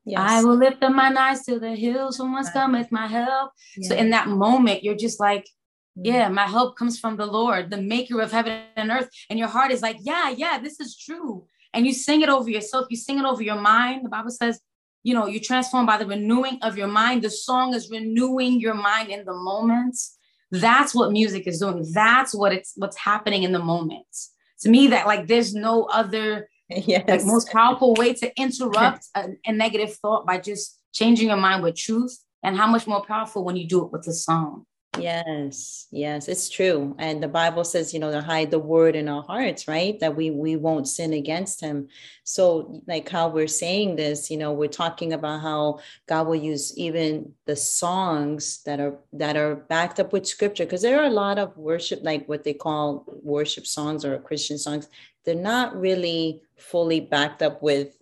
Yes. 0.06 0.20
I 0.20 0.44
will 0.44 0.56
lift 0.56 0.84
up 0.84 0.94
my 0.94 1.14
eyes 1.18 1.44
to 1.44 1.60
the 1.60 1.76
hills 1.76 2.18
from 2.18 2.34
whence 2.34 2.50
cometh 2.50 2.92
my 2.92 3.08
help. 3.08 3.52
Yeah. 3.78 3.90
So 3.90 3.96
in 3.96 4.10
that 4.10 4.28
moment, 4.28 4.84
you're 4.84 4.96
just 4.96 5.20
like. 5.20 5.48
Yeah, 5.96 6.26
mm-hmm. 6.26 6.36
my 6.36 6.48
help 6.48 6.78
comes 6.78 7.00
from 7.00 7.18
the 7.18 7.26
Lord, 7.26 7.70
the 7.70 7.82
maker 7.82 8.20
of 8.22 8.32
heaven 8.32 8.62
and 8.76 8.90
earth. 8.90 9.10
And 9.30 9.38
your 9.38 9.48
heart 9.48 9.72
is 9.72 9.82
like, 9.82 9.98
yeah, 10.02 10.30
yeah, 10.30 10.60
this 10.60 10.80
is 10.80 10.98
true. 10.98 11.46
And 11.74 11.86
you 11.86 11.94
sing 11.94 12.22
it 12.22 12.30
over 12.30 12.50
yourself, 12.50 12.88
you 12.90 12.98
sing 12.98 13.20
it 13.20 13.26
over 13.26 13.42
your 13.42 13.60
mind. 13.60 14.06
The 14.06 14.10
Bible 14.10 14.32
says, 14.32 14.60
you 15.04 15.14
know, 15.14 15.28
you're 15.28 15.42
transformed 15.42 15.88
by 15.88 15.98
the 15.98 16.06
renewing 16.06 16.60
of 16.62 16.78
your 16.78 16.88
mind. 16.88 17.24
The 17.24 17.30
song 17.30 17.74
is 17.74 17.90
renewing 17.92 18.60
your 18.60 18.74
mind 18.74 19.10
in 19.10 19.26
the 19.26 19.34
moments. 19.34 20.18
That's 20.52 20.96
what 20.96 21.12
music 21.12 21.48
is 21.48 21.60
doing. 21.60 21.86
That's 21.94 22.34
what 22.34 22.54
it's 22.54 22.74
what's 22.76 22.98
happening 22.98 23.44
in 23.44 23.52
the 23.52 23.60
moments. 23.60 24.32
To 24.62 24.70
me, 24.70 24.88
that 24.88 25.08
like 25.08 25.28
there's 25.28 25.54
no 25.54 25.86
other 25.86 26.48
yes. 26.70 27.04
like 27.08 27.26
most 27.26 27.52
powerful 27.52 27.96
way 27.96 28.14
to 28.14 28.32
interrupt 28.40 29.08
a, 29.16 29.30
a 29.46 29.52
negative 29.52 29.96
thought 29.96 30.26
by 30.26 30.38
just 30.38 30.80
changing 30.94 31.28
your 31.28 31.38
mind 31.38 31.64
with 31.64 31.76
truth 31.76 32.18
and 32.44 32.56
how 32.56 32.68
much 32.68 32.88
more 32.88 33.04
powerful 33.04 33.44
when 33.44 33.58
you 33.58 33.68
do 33.68 33.84
it 33.84 33.92
with 33.92 34.08
a 34.08 34.14
song 34.14 34.66
yes 35.00 35.88
yes 35.92 36.28
it's 36.28 36.50
true 36.50 36.96
and 37.00 37.22
the 37.22 37.28
bible 37.28 37.64
says 37.64 37.94
you 37.94 38.00
know 38.00 38.12
to 38.12 38.22
hide 38.22 38.52
the 38.52 38.60
word 38.60 38.96
in 38.96 39.10
our 39.10 39.24
hearts 39.24 39.68
right 39.68 40.00
that 40.00 40.16
we 40.16 40.30
we 40.30 40.56
won't 40.56 40.88
sin 40.88 41.14
against 41.14 41.60
him 41.60 41.88
so 42.24 42.82
like 42.86 43.10
how 43.10 43.28
we're 43.28 43.48
saying 43.48 43.96
this 43.96 44.30
you 44.30 44.38
know 44.38 44.54
we're 44.54 44.68
talking 44.68 45.14
about 45.14 45.42
how 45.42 45.80
god 46.08 46.28
will 46.28 46.36
use 46.36 46.78
even 46.78 47.34
the 47.46 47.56
songs 47.56 48.62
that 48.66 48.80
are 48.80 49.00
that 49.12 49.36
are 49.36 49.56
backed 49.56 50.00
up 50.00 50.14
with 50.14 50.28
scripture 50.28 50.64
because 50.64 50.84
there 50.84 51.00
are 51.00 51.08
a 51.08 51.10
lot 51.10 51.40
of 51.40 51.58
worship 51.58 52.00
like 52.04 52.28
what 52.30 52.44
they 52.44 52.54
call 52.54 53.04
worship 53.24 53.66
songs 53.66 54.06
or 54.06 54.20
christian 54.20 54.60
songs 54.60 54.90
they're 55.26 55.34
not 55.34 55.76
really 55.76 56.42
fully 56.58 57.00
backed 57.00 57.42
up 57.42 57.64
with 57.64 57.98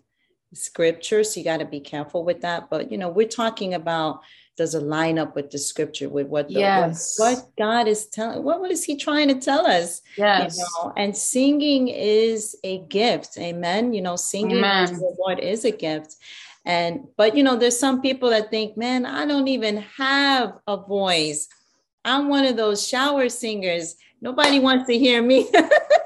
scripture. 0.53 1.23
So 1.23 1.39
you 1.39 1.43
got 1.43 1.57
to 1.57 1.65
be 1.65 1.79
careful 1.79 2.23
with 2.23 2.41
that. 2.41 2.69
But, 2.69 2.91
you 2.91 2.97
know, 2.97 3.09
we're 3.09 3.27
talking 3.27 3.73
about 3.73 4.21
does 4.57 4.75
it 4.75 4.83
line 4.83 5.17
up 5.17 5.35
with 5.35 5.49
the 5.49 5.57
scripture, 5.57 6.09
with 6.09 6.27
what, 6.27 6.47
the, 6.47 6.55
yes. 6.55 7.15
what, 7.17 7.37
what, 7.37 7.55
God 7.57 7.87
is 7.87 8.07
telling, 8.07 8.43
what, 8.43 8.59
what 8.59 8.71
is 8.71 8.83
he 8.83 8.97
trying 8.97 9.29
to 9.29 9.35
tell 9.35 9.65
us? 9.65 10.01
Yes. 10.17 10.57
You 10.57 10.63
know? 10.63 10.93
And 10.97 11.15
singing 11.15 11.87
is 11.87 12.57
a 12.63 12.79
gift. 12.79 13.37
Amen. 13.37 13.93
You 13.93 14.01
know, 14.01 14.15
singing 14.15 14.57
Amen. 14.57 14.93
the 14.93 15.15
Lord 15.19 15.39
is 15.39 15.65
a 15.65 15.71
gift. 15.71 16.15
And, 16.65 17.07
but, 17.17 17.35
you 17.35 17.43
know, 17.43 17.55
there's 17.55 17.79
some 17.79 18.01
people 18.01 18.29
that 18.29 18.51
think, 18.51 18.77
man, 18.77 19.05
I 19.05 19.25
don't 19.25 19.47
even 19.47 19.77
have 19.97 20.59
a 20.67 20.77
voice. 20.77 21.47
I'm 22.03 22.29
one 22.29 22.45
of 22.45 22.57
those 22.57 22.87
shower 22.87 23.29
singers. 23.29 23.95
Nobody 24.21 24.59
wants 24.59 24.85
to 24.87 24.97
hear 24.97 25.21
me. 25.21 25.49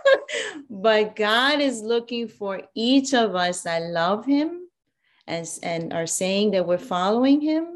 but 0.70 1.16
God 1.16 1.60
is 1.60 1.82
looking 1.82 2.28
for 2.28 2.62
each 2.74 3.14
of 3.14 3.36
us 3.36 3.64
that 3.64 3.82
love 3.84 4.26
Him 4.26 4.68
and, 5.28 5.48
and 5.64 5.92
are 5.92 6.08
saying 6.08 6.52
that 6.52 6.66
we're 6.66 6.78
following 6.78 7.42
Him 7.42 7.75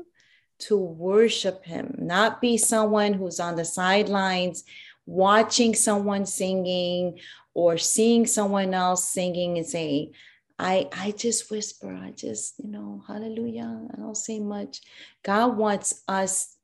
to 0.60 0.78
worship 0.78 1.66
Him, 1.66 1.96
not 1.98 2.42
be 2.42 2.58
someone 2.58 3.14
who's 3.14 3.40
on 3.40 3.56
the 3.56 3.66
sidelines 3.66 4.64
watching 5.06 5.74
someone 5.74 6.26
singing 6.26 7.20
or 7.54 7.78
seeing 7.78 8.28
someone 8.28 8.74
else 8.74 9.12
singing 9.12 9.58
and 9.58 9.66
saying, 9.66 10.14
I, 10.60 10.88
I 10.96 11.12
just 11.12 11.50
whisper, 11.50 11.92
I 11.92 12.12
just, 12.12 12.60
you 12.60 12.70
know, 12.70 13.02
hallelujah. 13.08 13.88
I 13.92 13.96
don't 13.98 14.16
say 14.16 14.40
much. 14.40 14.82
God 15.24 15.58
wants 15.58 16.04
us, 16.08 16.56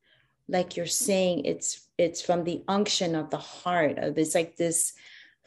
like 0.48 0.76
you're 0.76 0.86
saying, 0.86 1.44
it's 1.44 1.88
it's 1.98 2.20
from 2.20 2.44
the 2.44 2.62
unction 2.68 3.14
of 3.16 3.30
the 3.30 3.38
heart. 3.38 3.98
Of 3.98 4.18
it's 4.18 4.34
like 4.34 4.56
this 4.56 4.92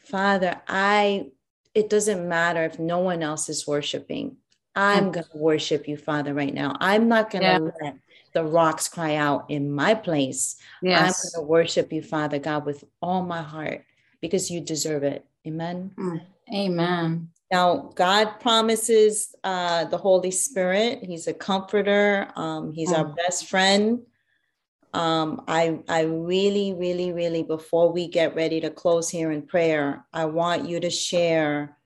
Father, 0.02 0.60
I 0.68 1.28
it 1.74 1.88
doesn't 1.88 2.28
matter 2.28 2.64
if 2.64 2.78
no 2.78 2.98
one 2.98 3.22
else 3.22 3.48
is 3.48 3.66
worshiping. 3.66 4.36
I'm 4.74 5.06
mm. 5.06 5.12
going 5.12 5.26
to 5.32 5.38
worship 5.38 5.88
you, 5.88 5.96
Father, 5.96 6.34
right 6.34 6.52
now. 6.52 6.76
I'm 6.80 7.08
not 7.08 7.30
going 7.30 7.42
to 7.42 7.48
yeah. 7.48 7.58
let 7.82 7.96
the 8.32 8.44
rocks 8.44 8.88
cry 8.88 9.16
out 9.16 9.46
in 9.48 9.70
my 9.70 9.94
place. 9.94 10.56
Yes. 10.82 11.00
I'm 11.00 11.40
going 11.40 11.44
to 11.44 11.48
worship 11.48 11.92
you, 11.92 12.02
Father 12.02 12.38
God, 12.38 12.66
with 12.66 12.84
all 13.00 13.22
my 13.22 13.42
heart 13.42 13.84
because 14.20 14.50
you 14.50 14.60
deserve 14.60 15.02
it. 15.02 15.24
Amen. 15.46 15.92
Mm. 15.98 16.20
Amen. 16.52 17.28
Now, 17.50 17.90
God 17.94 18.38
promises 18.40 19.34
uh, 19.42 19.84
the 19.86 19.98
Holy 19.98 20.30
Spirit. 20.30 21.00
He's 21.02 21.26
a 21.26 21.34
comforter. 21.34 22.28
Um, 22.36 22.72
he's 22.72 22.90
mm. 22.92 22.98
our 22.98 23.04
best 23.06 23.46
friend 23.46 24.00
um, 24.92 25.44
I, 25.46 25.80
I 25.88 26.02
really, 26.02 26.74
really, 26.74 27.12
really, 27.12 27.42
before 27.42 27.92
we 27.92 28.08
get 28.08 28.34
ready 28.34 28.60
to 28.60 28.70
close 28.70 29.08
here 29.08 29.30
in 29.30 29.42
prayer, 29.42 30.04
I 30.12 30.24
want 30.24 30.68
you 30.68 30.80
to 30.80 30.90
share 30.90 31.76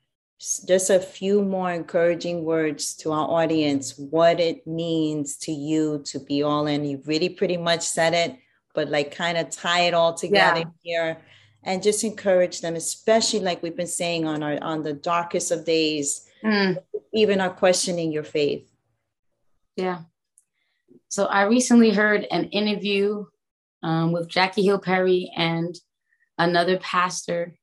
just 0.67 0.91
a 0.91 1.01
few 1.01 1.43
more 1.43 1.71
encouraging 1.71 2.45
words 2.45 2.95
to 2.97 3.13
our 3.13 3.29
audience, 3.29 3.97
what 3.97 4.41
it 4.41 4.67
means 4.67 5.37
to 5.39 5.53
you 5.53 6.03
to 6.07 6.19
be 6.19 6.43
all 6.43 6.67
in. 6.67 6.85
You 6.85 7.03
really 7.07 7.29
pretty 7.29 7.57
much 7.57 7.83
said 7.83 8.15
it, 8.15 8.37
but 8.75 8.89
like 8.89 9.15
kind 9.15 9.39
of 9.39 9.51
tie 9.51 9.83
it 9.83 9.95
all 9.95 10.15
together 10.15 10.61
yeah. 10.61 10.65
here 10.83 11.19
and 11.63 11.83
just 11.83 12.05
encourage 12.05 12.61
them, 12.61 12.77
especially 12.77 13.41
like 13.41 13.63
we've 13.63 13.77
been 13.77 13.87
saying 13.87 14.27
on 14.27 14.43
our 14.43 14.63
on 14.63 14.83
the 14.83 14.93
darkest 14.93 15.51
of 15.51 15.65
days, 15.65 16.27
mm. 16.45 16.77
even 17.13 17.41
are 17.41 17.51
questioning 17.51 18.13
your 18.13 18.25
faith. 18.25 18.71
Yeah. 19.77 20.01
So 21.09 21.27
I 21.27 21.43
recently 21.45 21.91
heard 21.91 22.27
an 22.31 22.45
interview 22.51 23.25
um, 23.83 24.13
with 24.13 24.29
Jackie 24.29 24.65
Hill 24.65 24.79
Perry 24.79 25.31
and 25.37 25.75
another 26.39 26.77
pastor 26.79 27.55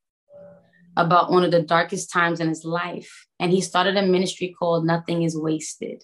about 0.97 1.31
one 1.31 1.43
of 1.43 1.51
the 1.51 1.61
darkest 1.61 2.11
times 2.11 2.39
in 2.39 2.49
his 2.49 2.65
life. 2.65 3.27
And 3.39 3.51
he 3.51 3.61
started 3.61 3.97
a 3.97 4.05
ministry 4.05 4.53
called 4.57 4.85
Nothing 4.85 5.23
is 5.23 5.37
Wasted. 5.37 6.03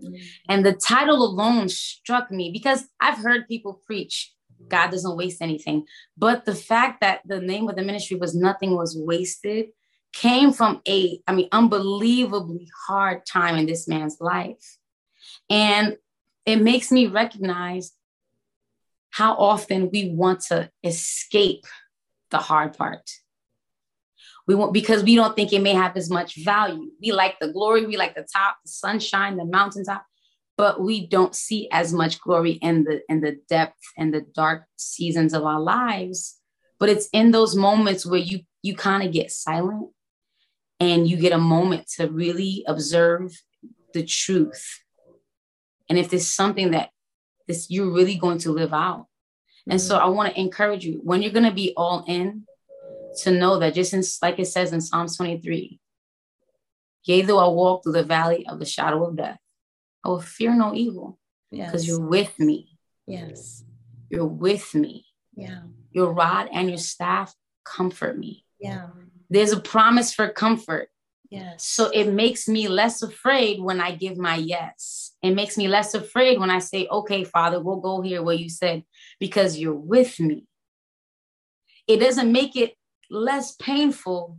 Mm-hmm. 0.00 0.16
And 0.48 0.64
the 0.64 0.74
title 0.74 1.24
alone 1.24 1.68
struck 1.68 2.30
me 2.30 2.50
because 2.52 2.84
I've 3.00 3.18
heard 3.18 3.48
people 3.48 3.80
preach 3.86 4.32
God 4.68 4.90
doesn't 4.90 5.16
waste 5.16 5.42
anything. 5.42 5.86
But 6.16 6.44
the 6.44 6.54
fact 6.54 7.00
that 7.00 7.20
the 7.24 7.40
name 7.40 7.68
of 7.68 7.76
the 7.76 7.82
ministry 7.82 8.16
was 8.16 8.34
Nothing 8.34 8.76
Was 8.76 8.96
Wasted 8.98 9.66
came 10.12 10.52
from 10.52 10.80
a, 10.88 11.20
I 11.26 11.34
mean, 11.34 11.48
unbelievably 11.52 12.68
hard 12.86 13.26
time 13.26 13.56
in 13.56 13.66
this 13.66 13.86
man's 13.86 14.16
life. 14.20 14.78
And 15.50 15.96
it 16.44 16.56
makes 16.56 16.90
me 16.90 17.06
recognize 17.06 17.92
how 19.10 19.34
often 19.34 19.90
we 19.92 20.10
want 20.10 20.40
to 20.40 20.70
escape 20.82 21.64
the 22.30 22.38
hard 22.38 22.76
part. 22.76 23.10
We 24.46 24.54
want 24.54 24.72
because 24.72 25.02
we 25.02 25.16
don't 25.16 25.34
think 25.34 25.52
it 25.52 25.62
may 25.62 25.74
have 25.74 25.96
as 25.96 26.08
much 26.10 26.36
value. 26.44 26.90
We 27.00 27.12
like 27.12 27.38
the 27.40 27.52
glory, 27.52 27.86
we 27.86 27.96
like 27.96 28.14
the 28.14 28.26
top, 28.32 28.58
the 28.64 28.70
sunshine, 28.70 29.36
the 29.36 29.44
mountaintop, 29.44 30.04
but 30.56 30.80
we 30.80 31.06
don't 31.06 31.34
see 31.34 31.68
as 31.72 31.92
much 31.92 32.20
glory 32.20 32.52
in 32.52 32.84
the 32.84 33.00
in 33.08 33.20
the 33.20 33.38
depth 33.48 33.80
and 33.96 34.14
the 34.14 34.24
dark 34.34 34.64
seasons 34.76 35.34
of 35.34 35.44
our 35.44 35.60
lives. 35.60 36.36
But 36.78 36.90
it's 36.90 37.08
in 37.12 37.32
those 37.32 37.56
moments 37.56 38.06
where 38.06 38.20
you 38.20 38.40
you 38.62 38.76
kind 38.76 39.02
of 39.02 39.12
get 39.12 39.30
silent 39.30 39.88
and 40.78 41.08
you 41.08 41.16
get 41.16 41.32
a 41.32 41.38
moment 41.38 41.88
to 41.96 42.08
really 42.08 42.64
observe 42.68 43.32
the 43.94 44.04
truth 44.04 44.82
and 45.88 45.98
if 45.98 46.10
there's 46.10 46.26
something 46.26 46.72
that 46.72 46.90
this 47.46 47.70
you're 47.70 47.92
really 47.92 48.16
going 48.16 48.38
to 48.38 48.52
live 48.52 48.72
out. 48.72 49.06
And 49.68 49.78
mm-hmm. 49.78 49.86
so 49.86 49.96
I 49.96 50.06
want 50.06 50.32
to 50.32 50.40
encourage 50.40 50.84
you 50.84 51.00
when 51.02 51.22
you're 51.22 51.32
going 51.32 51.44
to 51.44 51.52
be 51.52 51.72
all 51.76 52.04
in 52.06 52.44
to 53.18 53.30
know 53.30 53.58
that 53.58 53.74
just 53.74 53.92
in, 53.92 54.02
like 54.22 54.38
it 54.38 54.46
says 54.46 54.72
in 54.72 54.80
Psalms 54.80 55.16
23, 55.16 55.80
yea, 57.04 57.22
though 57.22 57.38
I 57.38 57.48
walk 57.48 57.82
through 57.82 57.92
the 57.92 58.02
valley 58.02 58.46
of 58.46 58.58
the 58.58 58.64
shadow 58.64 59.06
of 59.06 59.16
death, 59.16 59.38
I 60.04 60.08
will 60.08 60.20
fear 60.20 60.54
no 60.54 60.74
evil 60.74 61.18
because 61.50 61.86
yes. 61.86 61.88
you're 61.88 62.06
with 62.06 62.38
me. 62.38 62.78
Yes. 63.06 63.64
You're 64.10 64.26
with 64.26 64.74
me. 64.74 65.06
Yeah. 65.34 65.62
Your 65.90 66.12
rod 66.12 66.48
and 66.52 66.68
your 66.68 66.78
staff 66.78 67.34
comfort 67.64 68.18
me. 68.18 68.44
Yeah. 68.60 68.88
There's 69.30 69.52
a 69.52 69.60
promise 69.60 70.14
for 70.14 70.28
comfort. 70.28 70.88
Yes. 71.30 71.66
So 71.66 71.90
it 71.90 72.12
makes 72.12 72.46
me 72.46 72.68
less 72.68 73.02
afraid 73.02 73.60
when 73.60 73.80
I 73.80 73.96
give 73.96 74.16
my 74.16 74.36
yes. 74.36 75.12
It 75.22 75.34
makes 75.34 75.58
me 75.58 75.66
less 75.66 75.94
afraid 75.94 76.38
when 76.38 76.50
I 76.50 76.60
say, 76.60 76.86
okay, 76.88 77.24
Father, 77.24 77.60
we'll 77.60 77.80
go 77.80 78.00
here 78.00 78.22
where 78.22 78.36
you 78.36 78.48
said, 78.48 78.84
because 79.18 79.58
you're 79.58 79.74
with 79.74 80.20
me. 80.20 80.46
It 81.88 81.98
doesn't 81.98 82.30
make 82.30 82.54
it 82.56 82.75
less 83.10 83.54
painful, 83.56 84.38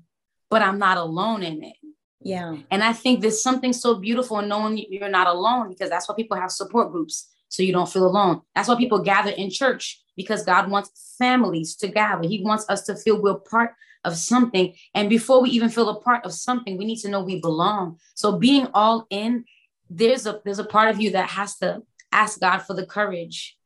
but 0.49 0.61
I'm 0.61 0.79
not 0.79 0.97
alone 0.97 1.43
in 1.43 1.63
it. 1.63 1.75
Yeah. 2.21 2.57
And 2.71 2.83
I 2.83 2.93
think 2.93 3.21
there's 3.21 3.41
something 3.41 3.73
so 3.73 3.95
beautiful 3.95 4.39
in 4.39 4.47
knowing 4.47 4.77
you're 4.89 5.09
not 5.09 5.27
alone 5.27 5.69
because 5.69 5.89
that's 5.89 6.09
why 6.09 6.15
people 6.15 6.37
have 6.37 6.51
support 6.51 6.91
groups 6.91 7.29
so 7.47 7.63
you 7.63 7.71
don't 7.71 7.89
feel 7.89 8.05
alone. 8.05 8.41
That's 8.55 8.67
why 8.67 8.75
people 8.75 8.99
gather 8.99 9.31
in 9.31 9.49
church 9.49 10.01
because 10.15 10.43
God 10.43 10.69
wants 10.69 11.15
families 11.17 11.75
to 11.77 11.87
gather. 11.87 12.27
He 12.27 12.43
wants 12.43 12.65
us 12.69 12.83
to 12.85 12.95
feel 12.95 13.21
we're 13.21 13.35
part 13.35 13.71
of 14.03 14.15
something. 14.15 14.73
And 14.93 15.09
before 15.09 15.41
we 15.41 15.49
even 15.51 15.69
feel 15.69 15.89
a 15.89 16.01
part 16.01 16.25
of 16.25 16.33
something, 16.33 16.77
we 16.77 16.85
need 16.85 16.99
to 16.99 17.09
know 17.09 17.21
we 17.21 17.39
belong. 17.39 17.99
So 18.15 18.37
being 18.37 18.67
all 18.73 19.05
in, 19.09 19.45
there's 19.89 20.25
a 20.25 20.41
there's 20.43 20.59
a 20.59 20.65
part 20.65 20.89
of 20.89 20.99
you 20.99 21.11
that 21.11 21.29
has 21.29 21.55
to 21.57 21.83
ask 22.11 22.39
God 22.39 22.59
for 22.59 22.73
the 22.73 22.85
courage. 22.85 23.57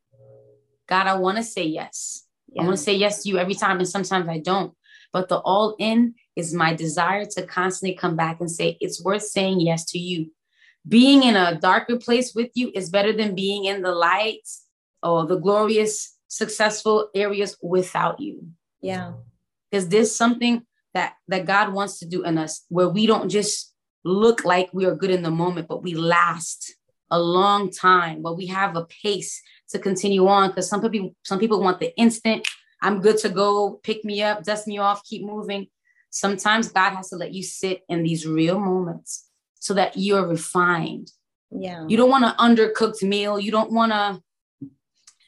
God, 0.87 1.07
I 1.07 1.15
want 1.15 1.37
to 1.37 1.43
say 1.43 1.63
yes. 1.63 2.27
Yeah. 2.49 2.63
I 2.63 2.65
want 2.65 2.77
to 2.77 2.83
say 2.83 2.95
yes 2.95 3.23
to 3.23 3.29
you 3.29 3.37
every 3.37 3.55
time, 3.55 3.77
and 3.77 3.87
sometimes 3.87 4.27
I 4.27 4.39
don't. 4.39 4.73
But 5.13 5.29
the 5.29 5.37
all 5.39 5.75
in 5.79 6.15
is 6.35 6.53
my 6.53 6.73
desire 6.73 7.25
to 7.25 7.45
constantly 7.45 7.95
come 7.95 8.15
back 8.15 8.39
and 8.39 8.49
say, 8.49 8.77
it's 8.79 9.03
worth 9.03 9.23
saying 9.23 9.59
yes 9.59 9.85
to 9.91 9.99
you 9.99 10.31
being 10.87 11.23
in 11.23 11.35
a 11.35 11.59
darker 11.59 11.97
place 11.97 12.33
with 12.33 12.49
you 12.55 12.71
is 12.73 12.89
better 12.89 13.13
than 13.13 13.35
being 13.35 13.65
in 13.65 13.81
the 13.81 13.91
lights 13.91 14.65
or 15.03 15.25
the 15.25 15.37
glorious, 15.37 16.17
successful 16.27 17.09
areas 17.13 17.57
without 17.61 18.19
you. 18.19 18.47
Yeah. 18.81 19.13
Because 19.69 19.87
there's 19.89 20.15
something 20.15 20.65
that 20.93 21.13
that 21.27 21.45
God 21.45 21.73
wants 21.73 21.99
to 21.99 22.05
do 22.05 22.23
in 22.23 22.37
us 22.37 22.65
where 22.69 22.89
we 22.89 23.05
don't 23.05 23.29
just 23.29 23.73
look 24.03 24.43
like 24.43 24.69
we 24.73 24.85
are 24.85 24.95
good 24.95 25.11
in 25.11 25.21
the 25.21 25.31
moment, 25.31 25.67
but 25.67 25.83
we 25.83 25.93
last 25.93 26.75
a 27.11 27.19
long 27.19 27.69
time, 27.69 28.21
but 28.21 28.35
we 28.35 28.47
have 28.47 28.75
a 28.75 28.85
pace 29.03 29.41
to 29.69 29.79
continue 29.79 30.27
on. 30.27 30.49
Because 30.49 30.67
some 30.67 30.81
people, 30.81 31.15
some 31.23 31.39
people 31.39 31.61
want 31.61 31.79
the 31.79 31.95
instant, 31.97 32.47
I'm 32.81 33.01
good 33.01 33.17
to 33.19 33.29
go, 33.29 33.79
pick 33.83 34.03
me 34.03 34.21
up, 34.21 34.43
dust 34.43 34.67
me 34.67 34.79
off, 34.79 35.03
keep 35.03 35.23
moving. 35.23 35.67
Sometimes 36.09 36.69
God 36.69 36.91
has 36.91 37.09
to 37.09 37.15
let 37.15 37.33
you 37.33 37.43
sit 37.43 37.81
in 37.87 38.03
these 38.03 38.27
real 38.27 38.59
moments 38.59 39.27
so 39.55 39.73
that 39.75 39.97
you're 39.97 40.27
refined. 40.27 41.11
Yeah. 41.51 41.85
You 41.87 41.97
don't 41.97 42.09
want 42.09 42.25
an 42.25 42.33
undercooked 42.37 43.03
meal. 43.03 43.39
You 43.39 43.51
don't 43.51 43.71
want 43.71 43.91
to 43.91 44.21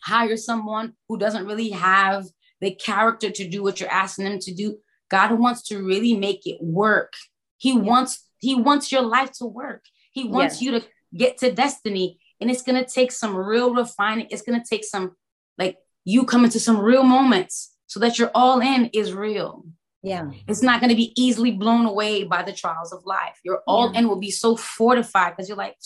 hire 0.04 0.36
someone 0.38 0.94
who 1.08 1.18
doesn't 1.18 1.46
really 1.46 1.70
have 1.70 2.26
the 2.60 2.74
character 2.74 3.30
to 3.30 3.48
do 3.48 3.62
what 3.62 3.80
you're 3.80 3.92
asking 3.92 4.26
them 4.26 4.40
to 4.40 4.54
do. 4.54 4.78
God 5.10 5.38
wants 5.38 5.64
to 5.68 5.84
really 5.84 6.16
make 6.16 6.46
it 6.46 6.58
work. 6.62 7.14
He 7.58 7.74
yeah. 7.74 7.80
wants 7.80 8.28
he 8.40 8.56
wants 8.56 8.92
your 8.92 9.04
life 9.04 9.32
to 9.34 9.46
work. 9.46 9.86
He 10.12 10.28
wants 10.28 10.62
you 10.62 10.72
to 10.72 10.86
get 11.16 11.38
to 11.38 11.52
destiny 11.52 12.20
and 12.42 12.52
it's 12.52 12.62
going 12.62 12.84
to 12.84 12.90
take 12.90 13.12
some 13.12 13.36
real 13.36 13.74
refining. 13.74 14.28
It's 14.30 14.42
going 14.42 14.62
to 14.62 14.68
take 14.68 14.84
some 14.84 15.16
like 15.58 15.78
you 16.06 16.26
come 16.26 16.46
into 16.46 16.60
some 16.60 16.80
real 16.80 17.04
moments 17.04 17.76
so 17.88 18.00
that 18.00 18.18
you're 18.18 18.32
all 18.34 18.60
in 18.62 18.86
is 18.88 19.14
real. 19.14 19.66
Yeah. 20.02 20.32
It's 20.48 20.62
not 20.62 20.82
going 20.82 20.90
to 20.90 20.96
be 20.96 21.14
easily 21.16 21.52
blown 21.52 21.86
away 21.86 22.24
by 22.24 22.44
the 22.44 22.52
trials 22.52 22.92
of 22.92 23.06
life. 23.06 23.40
Your 23.44 23.62
all 23.66 23.92
yeah. 23.92 24.00
in 24.00 24.08
will 24.08 24.20
be 24.20 24.32
so 24.32 24.58
fortified 24.58 25.34
because 25.36 25.48
you're 25.48 25.58
like, 25.58 25.78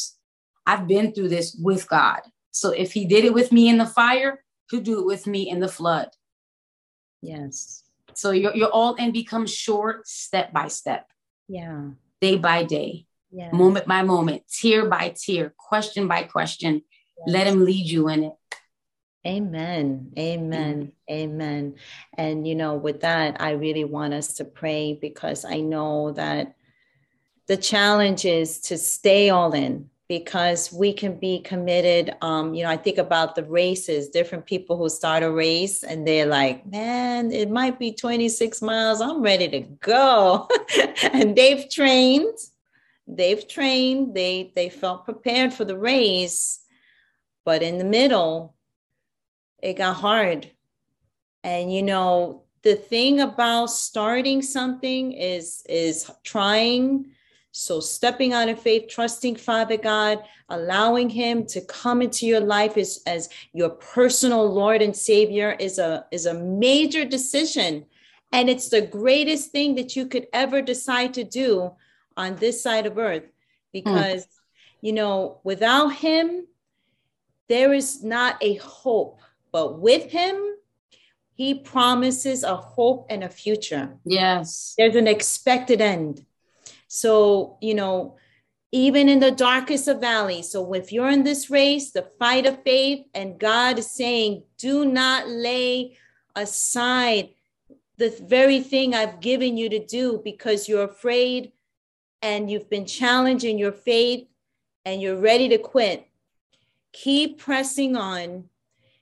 I've 0.65 0.87
been 0.87 1.13
through 1.13 1.29
this 1.29 1.55
with 1.61 1.87
God. 1.87 2.21
So 2.51 2.71
if 2.71 2.93
he 2.93 3.05
did 3.05 3.25
it 3.25 3.33
with 3.33 3.51
me 3.51 3.69
in 3.69 3.77
the 3.77 3.85
fire, 3.85 4.43
he'll 4.69 4.81
do 4.81 4.99
it 4.99 5.05
with 5.05 5.27
me 5.27 5.49
in 5.49 5.59
the 5.59 5.67
flood. 5.67 6.09
Yes. 7.21 7.83
So 8.15 8.31
your, 8.31 8.55
your 8.55 8.69
all 8.69 8.95
in 8.95 9.11
becomes 9.11 9.53
short 9.53 10.07
step 10.07 10.51
by 10.51 10.67
step. 10.69 11.07
Yeah. 11.47 11.89
Day 12.19 12.37
by 12.37 12.63
day. 12.63 13.05
Yeah. 13.31 13.51
Moment 13.51 13.87
by 13.87 14.01
moment, 14.03 14.43
tear 14.49 14.89
by 14.89 15.13
tear, 15.15 15.53
question 15.57 16.07
by 16.07 16.23
question. 16.23 16.81
Yes. 17.17 17.27
Let 17.27 17.47
him 17.47 17.65
lead 17.65 17.85
you 17.85 18.09
in 18.09 18.23
it. 18.23 18.33
Amen. 19.27 20.13
Amen. 20.17 20.93
Amen. 21.11 21.75
And, 22.17 22.47
you 22.47 22.55
know, 22.55 22.75
with 22.75 23.01
that, 23.01 23.41
I 23.41 23.51
really 23.51 23.83
want 23.83 24.13
us 24.13 24.35
to 24.35 24.45
pray 24.45 24.97
because 25.01 25.43
I 25.43 25.59
know 25.59 26.13
that 26.13 26.55
the 27.47 27.57
challenge 27.57 28.23
is 28.23 28.59
to 28.61 28.77
stay 28.77 29.29
all 29.29 29.53
in 29.53 29.89
because 30.07 30.71
we 30.71 30.93
can 30.93 31.19
be 31.19 31.41
committed. 31.41 32.15
Um, 32.21 32.53
you 32.53 32.63
know, 32.63 32.69
I 32.69 32.77
think 32.77 32.97
about 32.97 33.35
the 33.35 33.43
races, 33.43 34.09
different 34.09 34.45
people 34.45 34.77
who 34.77 34.87
start 34.87 35.23
a 35.23 35.31
race 35.31 35.83
and 35.83 36.07
they're 36.07 36.25
like, 36.25 36.65
man, 36.65 37.31
it 37.33 37.49
might 37.49 37.77
be 37.77 37.91
26 37.91 38.61
miles. 38.61 39.01
I'm 39.01 39.21
ready 39.21 39.49
to 39.49 39.59
go. 39.59 40.47
and 41.11 41.35
they've 41.35 41.69
trained, 41.69 42.37
they've 43.05 43.45
trained, 43.45 44.15
they 44.15 44.53
they 44.55 44.69
felt 44.69 45.03
prepared 45.03 45.53
for 45.53 45.65
the 45.65 45.77
race. 45.77 46.61
But 47.43 47.61
in 47.61 47.77
the 47.77 47.85
middle, 47.85 48.56
it 49.61 49.73
got 49.73 49.95
hard. 49.95 50.51
And 51.43 51.73
you 51.73 51.83
know, 51.83 52.43
the 52.63 52.75
thing 52.75 53.21
about 53.21 53.69
starting 53.69 54.41
something 54.41 55.13
is 55.13 55.63
is 55.67 56.09
trying 56.23 57.11
so 57.57 57.79
stepping 57.79 58.33
out 58.33 58.49
of 58.49 58.59
faith, 58.61 58.87
trusting 58.87 59.35
Father 59.35 59.77
God, 59.77 60.19
allowing 60.49 61.09
him 61.09 61.43
to 61.47 61.61
come 61.61 62.03
into 62.03 62.27
your 62.27 62.39
life 62.39 62.77
as, 62.77 63.01
as 63.07 63.29
your 63.51 63.69
personal 63.69 64.47
Lord 64.47 64.83
and 64.83 64.95
Savior 64.95 65.55
is 65.59 65.79
a 65.79 66.05
is 66.11 66.27
a 66.27 66.35
major 66.35 67.03
decision. 67.03 67.85
And 68.31 68.49
it's 68.49 68.69
the 68.69 68.81
greatest 68.81 69.51
thing 69.51 69.75
that 69.75 69.95
you 69.95 70.05
could 70.05 70.27
ever 70.33 70.61
decide 70.61 71.13
to 71.15 71.23
do 71.23 71.71
on 72.15 72.35
this 72.35 72.61
side 72.61 72.85
of 72.85 72.97
earth. 72.97 73.23
Because, 73.71 74.25
mm. 74.25 74.29
you 74.81 74.93
know, 74.93 75.39
without 75.43 75.89
him, 75.95 76.45
there 77.47 77.73
is 77.73 78.03
not 78.03 78.37
a 78.41 78.55
hope 78.55 79.21
but 79.51 79.79
with 79.79 80.11
him, 80.11 80.55
he 81.33 81.53
promises 81.53 82.43
a 82.43 82.55
hope 82.55 83.07
and 83.09 83.23
a 83.23 83.29
future. 83.29 83.95
Yes. 84.05 84.73
There's 84.77 84.95
an 84.95 85.07
expected 85.07 85.81
end. 85.81 86.25
So, 86.87 87.57
you 87.61 87.75
know, 87.75 88.17
even 88.71 89.07
in 89.07 89.19
the 89.19 89.31
darkest 89.31 89.87
of 89.87 90.01
valleys. 90.01 90.51
So, 90.51 90.73
if 90.73 90.91
you're 90.91 91.09
in 91.09 91.23
this 91.23 91.49
race, 91.49 91.91
the 91.91 92.09
fight 92.19 92.45
of 92.45 92.63
faith, 92.63 93.05
and 93.13 93.39
God 93.39 93.79
is 93.79 93.91
saying, 93.91 94.43
do 94.57 94.85
not 94.85 95.27
lay 95.27 95.97
aside 96.35 97.29
the 97.97 98.09
very 98.27 98.61
thing 98.61 98.93
I've 98.93 99.19
given 99.19 99.57
you 99.57 99.69
to 99.69 99.85
do 99.85 100.21
because 100.23 100.67
you're 100.67 100.83
afraid 100.83 101.51
and 102.21 102.49
you've 102.49 102.69
been 102.69 102.85
challenged 102.85 103.45
in 103.45 103.57
your 103.57 103.71
faith 103.71 104.27
and 104.85 105.01
you're 105.01 105.19
ready 105.19 105.49
to 105.49 105.57
quit. 105.57 106.07
Keep 106.93 107.39
pressing 107.39 107.95
on 107.95 108.45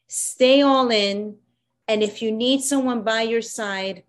stay 0.07 0.61
all 0.61 0.89
in. 0.89 1.37
And 1.87 2.01
if 2.01 2.21
you 2.21 2.31
need 2.31 2.61
someone 2.61 3.03
by 3.03 3.21
your 3.21 3.41
side, 3.41 4.03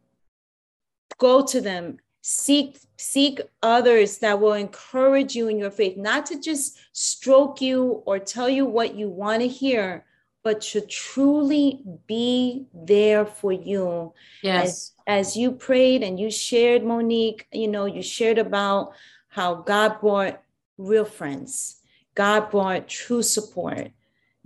go 1.18 1.44
to 1.44 1.60
them. 1.60 1.99
Seek 2.23 2.78
seek 2.97 3.41
others 3.62 4.18
that 4.18 4.41
will 4.41 4.55
encourage 4.55 5.36
you 5.36 5.49
in 5.49 5.58
your 5.58 5.70
faith, 5.70 5.97
not 5.97 6.26
to 6.26 6.41
just 6.41 6.78
stroke 6.92 7.60
you 7.60 8.02
or 8.07 8.18
tell 8.18 8.49
you 8.49 8.65
what 8.65 8.94
you 8.94 9.08
want 9.08 9.42
to 9.42 9.49
hear, 9.49 10.05
but 10.42 10.60
to 10.60 10.81
truly 10.81 11.83
be 12.07 12.66
there 12.73 13.26
for 13.26 13.52
you. 13.52 14.12
Yes. 14.42 14.92
As, 15.07 15.28
as 15.28 15.36
you 15.36 15.52
prayed 15.52 16.02
and 16.02 16.18
you 16.18 16.31
shared, 16.31 16.84
Monique, 16.84 17.47
you 17.52 17.68
know, 17.68 17.84
you 17.84 18.02
shared 18.02 18.39
about 18.39 18.92
how 19.28 19.57
God 19.57 20.00
brought 20.00 20.42
real 20.78 21.05
friends. 21.05 21.76
God 22.15 22.50
brought 22.50 22.89
true 22.89 23.23
support. 23.23 23.91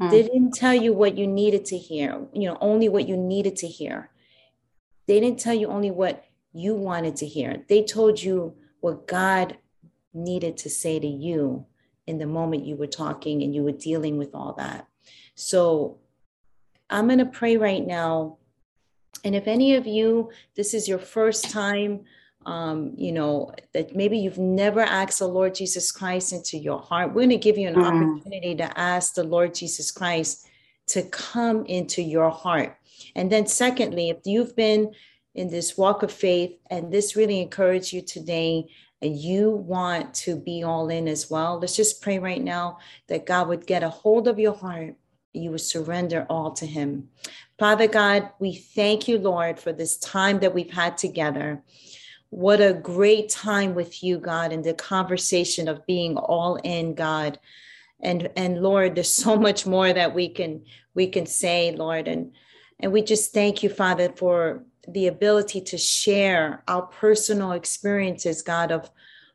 Mm. 0.00 0.10
They 0.10 0.22
didn't 0.22 0.52
tell 0.52 0.74
you 0.74 0.92
what 0.92 1.18
you 1.18 1.26
needed 1.26 1.64
to 1.66 1.78
hear, 1.78 2.26
you 2.32 2.48
know, 2.48 2.56
only 2.60 2.88
what 2.88 3.08
you 3.08 3.16
needed 3.16 3.56
to 3.56 3.66
hear. 3.68 4.10
They 5.06 5.20
didn't 5.20 5.40
tell 5.40 5.54
you 5.54 5.68
only 5.68 5.90
what 5.90 6.24
you 6.52 6.74
wanted 6.74 7.16
to 7.16 7.26
hear. 7.26 7.64
They 7.68 7.84
told 7.84 8.22
you 8.22 8.54
what 8.80 9.06
God 9.06 9.58
needed 10.14 10.56
to 10.58 10.70
say 10.70 10.98
to 10.98 11.06
you 11.06 11.66
in 12.06 12.18
the 12.18 12.26
moment 12.26 12.66
you 12.66 12.76
were 12.76 12.86
talking 12.86 13.42
and 13.42 13.54
you 13.54 13.62
were 13.62 13.72
dealing 13.72 14.16
with 14.16 14.34
all 14.34 14.54
that. 14.54 14.86
So 15.34 15.98
I'm 16.88 17.06
going 17.06 17.18
to 17.18 17.26
pray 17.26 17.56
right 17.56 17.86
now. 17.86 18.38
And 19.24 19.34
if 19.34 19.46
any 19.46 19.76
of 19.76 19.86
you, 19.86 20.30
this 20.56 20.74
is 20.74 20.88
your 20.88 20.98
first 20.98 21.50
time 21.50 22.04
um, 22.46 22.94
you 22.96 23.12
know, 23.12 23.52
that 23.72 23.94
maybe 23.94 24.18
you've 24.18 24.38
never 24.38 24.80
asked 24.80 25.18
the 25.18 25.26
Lord 25.26 25.54
Jesus 25.54 25.92
Christ 25.92 26.32
into 26.32 26.56
your 26.56 26.80
heart, 26.80 27.10
we're 27.10 27.22
going 27.22 27.30
to 27.30 27.36
give 27.36 27.58
you 27.58 27.68
an 27.68 27.74
mm. 27.74 27.84
opportunity 27.84 28.54
to 28.56 28.78
ask 28.78 29.14
the 29.14 29.24
Lord 29.24 29.54
Jesus 29.54 29.90
Christ 29.90 30.48
to 30.88 31.02
come 31.02 31.66
into 31.66 32.02
your 32.02 32.30
heart. 32.30 32.76
And 33.14 33.30
then, 33.30 33.46
secondly, 33.46 34.10
if 34.10 34.18
you've 34.24 34.56
been 34.56 34.92
in 35.34 35.48
this 35.48 35.76
walk 35.76 36.02
of 36.02 36.10
faith 36.10 36.58
and 36.70 36.92
this 36.92 37.14
really 37.16 37.40
encouraged 37.40 37.92
you 37.92 38.02
today, 38.02 38.68
and 39.02 39.16
you 39.16 39.50
want 39.50 40.12
to 40.12 40.36
be 40.36 40.62
all 40.62 40.88
in 40.90 41.08
as 41.08 41.30
well, 41.30 41.58
let's 41.58 41.76
just 41.76 42.02
pray 42.02 42.18
right 42.18 42.42
now 42.42 42.78
that 43.08 43.26
God 43.26 43.48
would 43.48 43.66
get 43.66 43.82
a 43.82 43.88
hold 43.88 44.28
of 44.28 44.38
your 44.38 44.54
heart. 44.54 44.94
You 45.32 45.52
would 45.52 45.60
surrender 45.60 46.26
all 46.28 46.50
to 46.52 46.66
Him. 46.66 47.08
Father 47.58 47.86
God, 47.86 48.30
we 48.38 48.54
thank 48.54 49.08
you, 49.08 49.18
Lord, 49.18 49.58
for 49.58 49.72
this 49.72 49.96
time 49.96 50.40
that 50.40 50.54
we've 50.54 50.72
had 50.72 50.98
together. 50.98 51.62
What 52.30 52.60
a 52.60 52.72
great 52.72 53.28
time 53.28 53.74
with 53.74 54.02
you, 54.02 54.18
God, 54.18 54.52
in 54.52 54.62
the 54.62 54.74
conversation 54.74 55.68
of 55.68 55.84
being 55.86 56.16
all 56.16 56.56
in, 56.56 56.94
God. 56.94 57.38
And 58.00 58.30
and 58.36 58.62
Lord, 58.62 58.94
there's 58.94 59.12
so 59.12 59.36
much 59.36 59.66
more 59.66 59.92
that 59.92 60.14
we 60.14 60.28
can 60.28 60.64
we 60.94 61.08
can 61.08 61.26
say, 61.26 61.72
Lord. 61.72 62.08
And 62.08 62.32
and 62.78 62.92
we 62.92 63.02
just 63.02 63.34
thank 63.34 63.62
you, 63.62 63.68
Father, 63.68 64.10
for 64.16 64.64
the 64.88 65.08
ability 65.08 65.60
to 65.60 65.76
share 65.76 66.62
our 66.66 66.82
personal 66.82 67.52
experiences, 67.52 68.42
God, 68.42 68.72
of 68.72 68.90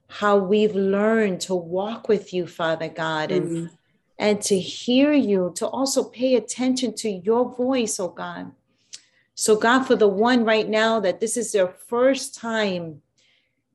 how 0.08 0.38
we've 0.38 0.76
learned 0.76 1.42
to 1.42 1.56
walk 1.56 2.08
with 2.08 2.34
you, 2.34 2.48
Father 2.48 2.90
God, 2.90 3.32
and 3.32 3.50
mm-hmm. 3.50 3.66
and 4.18 4.42
to 4.44 4.60
hear 4.60 5.14
you, 5.14 5.52
to 5.56 5.68
also 5.68 6.04
pay 6.04 6.36
attention 6.36 6.94
to 6.96 7.10
your 7.10 7.54
voice, 7.56 8.00
oh 8.00 8.10
God. 8.10 8.52
So, 9.36 9.58
God, 9.58 9.84
for 9.84 9.96
the 9.96 10.08
one 10.08 10.46
right 10.46 10.68
now 10.68 11.02
that 11.02 11.20
this 11.20 11.36
is 11.36 11.52
their 11.52 11.68
first 11.68 12.36
time, 12.36 13.02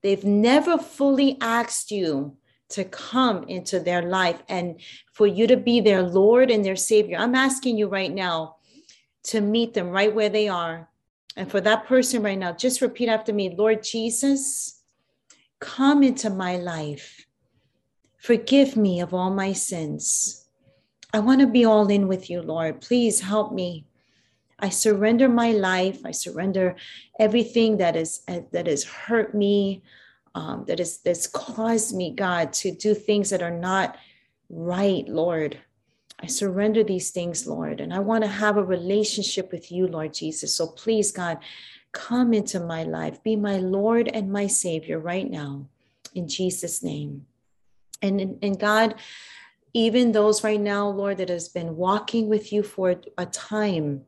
they've 0.02 0.24
never 0.24 0.78
fully 0.78 1.36
asked 1.40 1.90
you 1.90 2.36
to 2.70 2.84
come 2.84 3.44
into 3.44 3.78
their 3.78 4.02
life 4.02 4.42
and 4.48 4.80
for 5.12 5.26
you 5.26 5.46
to 5.46 5.56
be 5.56 5.80
their 5.80 6.02
Lord 6.02 6.50
and 6.50 6.64
their 6.64 6.76
Savior. 6.76 7.18
I'm 7.18 7.34
asking 7.34 7.76
you 7.76 7.88
right 7.88 8.12
now 8.12 8.56
to 9.24 9.40
meet 9.40 9.74
them 9.74 9.90
right 9.90 10.14
where 10.14 10.30
they 10.30 10.48
are. 10.48 10.88
And 11.36 11.50
for 11.50 11.60
that 11.60 11.86
person 11.86 12.22
right 12.22 12.38
now, 12.38 12.52
just 12.52 12.80
repeat 12.80 13.08
after 13.08 13.32
me 13.32 13.54
Lord 13.54 13.82
Jesus, 13.82 14.82
come 15.58 16.02
into 16.02 16.30
my 16.30 16.56
life. 16.56 17.26
Forgive 18.16 18.76
me 18.76 19.00
of 19.00 19.12
all 19.12 19.30
my 19.30 19.52
sins. 19.52 20.46
I 21.12 21.18
want 21.18 21.40
to 21.40 21.46
be 21.46 21.64
all 21.64 21.88
in 21.88 22.08
with 22.08 22.30
you, 22.30 22.40
Lord. 22.40 22.80
Please 22.80 23.20
help 23.20 23.52
me. 23.52 23.84
I 24.62 24.68
surrender 24.68 25.28
my 25.28 25.52
life. 25.52 26.00
I 26.04 26.10
surrender 26.10 26.76
everything 27.18 27.78
that 27.78 27.96
is 27.96 28.22
that 28.26 28.66
has 28.66 28.84
hurt 28.84 29.34
me, 29.34 29.82
um, 30.34 30.64
that 30.66 30.80
is 30.80 30.98
that's 30.98 31.26
caused 31.26 31.94
me, 31.94 32.12
God, 32.14 32.52
to 32.54 32.70
do 32.70 32.94
things 32.94 33.30
that 33.30 33.42
are 33.42 33.50
not 33.50 33.96
right, 34.48 35.06
Lord. 35.08 35.58
I 36.22 36.26
surrender 36.26 36.84
these 36.84 37.10
things, 37.10 37.46
Lord, 37.46 37.80
and 37.80 37.94
I 37.94 38.00
want 38.00 38.24
to 38.24 38.30
have 38.30 38.58
a 38.58 38.64
relationship 38.64 39.52
with 39.52 39.72
you, 39.72 39.86
Lord 39.86 40.12
Jesus. 40.12 40.54
So 40.54 40.66
please, 40.66 41.12
God, 41.12 41.38
come 41.92 42.34
into 42.34 42.60
my 42.60 42.82
life. 42.82 43.22
Be 43.22 43.36
my 43.36 43.56
Lord 43.56 44.08
and 44.08 44.30
my 44.30 44.46
Savior 44.46 44.98
right 44.98 45.28
now, 45.28 45.66
in 46.14 46.28
Jesus' 46.28 46.82
name. 46.82 47.26
And, 48.02 48.38
and 48.42 48.58
God, 48.58 48.96
even 49.72 50.12
those 50.12 50.44
right 50.44 50.60
now, 50.60 50.88
Lord, 50.88 51.18
that 51.18 51.28
has 51.28 51.48
been 51.48 51.76
walking 51.76 52.28
with 52.28 52.52
you 52.52 52.62
for 52.62 53.00
a 53.16 53.26
time 53.26 54.04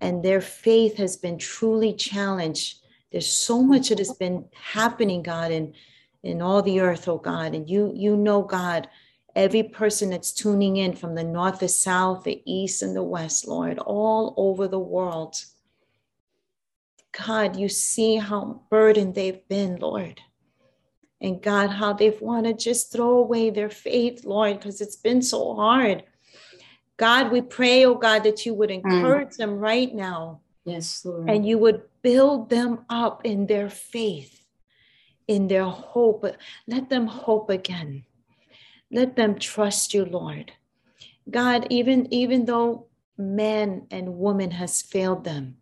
and 0.00 0.22
their 0.22 0.40
faith 0.40 0.96
has 0.96 1.16
been 1.16 1.38
truly 1.38 1.92
challenged. 1.92 2.78
There's 3.12 3.30
so 3.30 3.62
much 3.62 3.88
that 3.88 3.98
has 3.98 4.12
been 4.12 4.46
happening, 4.54 5.22
God, 5.22 5.50
in, 5.50 5.74
in 6.22 6.40
all 6.40 6.62
the 6.62 6.80
earth, 6.80 7.08
oh 7.08 7.18
God. 7.18 7.54
And 7.54 7.68
you, 7.68 7.92
you 7.94 8.16
know, 8.16 8.42
God, 8.42 8.88
every 9.34 9.62
person 9.62 10.10
that's 10.10 10.32
tuning 10.32 10.76
in 10.76 10.94
from 10.94 11.14
the 11.14 11.24
north, 11.24 11.60
the 11.60 11.68
south, 11.68 12.24
the 12.24 12.42
east, 12.46 12.82
and 12.82 12.96
the 12.96 13.02
west, 13.02 13.46
Lord, 13.46 13.78
all 13.78 14.34
over 14.36 14.68
the 14.68 14.78
world. 14.78 15.36
God, 17.26 17.56
you 17.56 17.68
see 17.68 18.16
how 18.16 18.62
burdened 18.70 19.14
they've 19.14 19.46
been, 19.48 19.76
Lord. 19.76 20.20
And 21.20 21.42
God, 21.42 21.68
how 21.68 21.92
they've 21.92 22.20
wanted 22.20 22.58
to 22.58 22.64
just 22.64 22.92
throw 22.92 23.18
away 23.18 23.50
their 23.50 23.68
faith, 23.68 24.24
Lord, 24.24 24.58
because 24.58 24.80
it's 24.80 24.96
been 24.96 25.20
so 25.20 25.54
hard. 25.54 26.04
God, 27.00 27.32
we 27.32 27.40
pray, 27.40 27.86
oh 27.86 27.94
God, 27.94 28.24
that 28.24 28.44
you 28.44 28.52
would 28.52 28.68
mm. 28.68 28.84
encourage 28.84 29.30
mm. 29.30 29.36
them 29.38 29.58
right 29.58 29.92
now. 29.94 30.40
Yes, 30.66 31.02
Lord. 31.02 31.30
And 31.30 31.48
you 31.48 31.56
would 31.56 31.80
build 32.02 32.50
them 32.50 32.84
up 32.90 33.24
in 33.24 33.46
their 33.46 33.70
faith, 33.70 34.44
in 35.26 35.48
their 35.48 35.64
hope. 35.64 36.26
Let 36.66 36.90
them 36.90 37.06
hope 37.06 37.48
again. 37.48 38.04
Let 38.90 39.16
them 39.16 39.38
trust 39.38 39.94
you, 39.94 40.04
Lord. 40.04 40.52
God, 41.30 41.66
even, 41.70 42.06
even 42.12 42.44
though 42.44 42.88
man 43.16 43.86
and 43.90 44.18
woman 44.18 44.50
has 44.50 44.82
failed 44.82 45.24
them, 45.24 45.56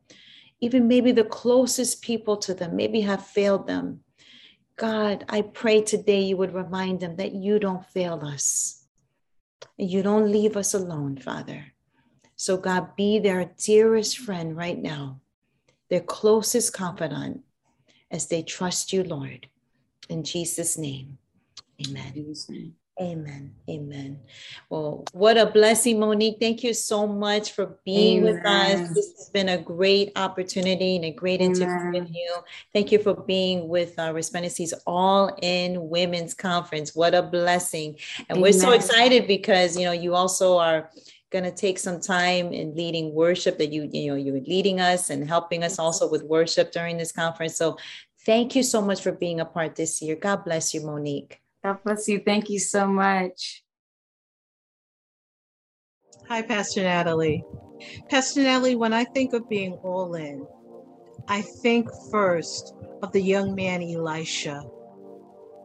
even 0.61 0.89
maybe 0.89 1.13
the 1.13 1.23
closest 1.23 2.03
people 2.03 2.37
to 2.39 2.53
them 2.53 2.75
maybe 2.75 3.03
have 3.03 3.25
failed 3.25 3.69
them. 3.69 4.01
God, 4.75 5.25
I 5.29 5.43
pray 5.43 5.83
today 5.83 6.23
you 6.23 6.37
would 6.37 6.53
remind 6.53 6.99
them 6.99 7.15
that 7.15 7.33
you 7.33 7.61
don't 7.61 7.87
fail 7.87 8.21
us 8.25 8.78
you 9.77 10.03
don't 10.03 10.31
leave 10.31 10.57
us 10.57 10.75
alone, 10.75 11.17
Father. 11.17 11.73
So, 12.37 12.57
God, 12.57 12.95
be 12.97 13.19
their 13.19 13.53
dearest 13.59 14.19
friend 14.19 14.57
right 14.57 14.79
now, 14.79 15.21
their 15.91 16.01
closest 16.01 16.73
confidant 16.73 17.43
as 18.11 18.27
they 18.29 18.43
trust 18.43 18.93
you, 18.93 19.03
Lord. 19.03 19.49
In 20.09 20.23
Jesus' 20.25 20.79
name, 20.79 21.19
amen. 21.87 22.35
Amen. 23.01 23.55
Amen. 23.71 24.19
Well, 24.71 25.05
what 25.13 25.39
a 25.39 25.47
blessing, 25.47 26.01
Monique. 26.01 26.39
Thank 26.41 26.65
you 26.65 26.75
so 26.75 27.07
much 27.07 27.53
for 27.53 27.79
being 27.85 28.19
Amen. 28.19 28.35
with 28.35 28.45
us. 28.45 28.89
This 28.89 29.13
has 29.17 29.31
been 29.33 29.51
a 29.51 29.59
great 29.59 30.11
opportunity 30.17 30.97
and 30.97 31.05
a 31.05 31.13
great 31.13 31.41
Amen. 31.41 31.63
interview 31.63 32.01
with 32.01 32.11
you. 32.13 32.35
Thank 32.73 32.91
you 32.91 32.99
for 32.99 33.15
being 33.15 33.69
with 33.69 33.97
uh, 33.99 34.13
Resplendency's 34.13 34.75
All 34.85 35.37
In 35.43 35.89
Women's 35.89 36.35
Conference. 36.35 36.97
What 36.97 37.15
a 37.15 37.23
blessing. 37.23 37.97
And 38.29 38.39
Amen. 38.39 38.43
we're 38.43 38.53
so 38.53 38.73
excited 38.73 39.29
because, 39.29 39.77
you 39.77 39.85
know, 39.85 39.93
you 39.93 40.17
also 40.17 40.59
are 40.59 40.91
going 41.31 41.45
to 41.45 41.53
take 41.53 41.79
some 41.79 42.01
time 42.01 42.53
in 42.53 42.75
leading 42.75 43.15
worship 43.15 43.59
that 43.59 43.73
you, 43.73 43.89
you 43.93 44.11
know, 44.11 44.17
you're 44.17 44.41
leading 44.41 44.81
us 44.81 45.11
and 45.11 45.29
helping 45.29 45.63
us 45.63 45.79
also 45.79 46.11
with 46.11 46.25
worship 46.25 46.73
during 46.73 46.97
this 46.97 47.13
conference. 47.13 47.57
So 47.57 47.77
thank 48.27 48.57
you 48.57 48.65
so 48.65 48.83
much 48.83 49.03
for 49.03 49.13
being 49.13 49.39
a 49.39 49.45
part 49.45 49.77
this 49.77 50.03
year. 50.03 50.17
God 50.17 50.45
bless 50.45 50.75
you, 50.75 50.81
Monique. 50.81 51.41
God 51.65 51.79
bless 51.85 52.09
you. 52.09 52.21
Thank 52.25 52.51
you 52.51 52.59
so 52.59 52.87
much. 52.87 53.65
Hi, 56.29 56.43
Pastor 56.43 56.83
Natalie. 56.83 57.45
Pastor 58.09 58.43
Natalie, 58.43 58.77
when 58.77 58.93
I 58.93 59.05
think 59.05 59.33
of 59.33 59.49
being 59.49 59.75
all 59.83 60.15
in, 60.15 60.47
I 61.27 61.43
think 61.43 61.89
first 62.11 62.75
of 63.03 63.13
the 63.13 63.21
young 63.23 63.55
man 63.55 63.83
Elisha. 63.83 64.63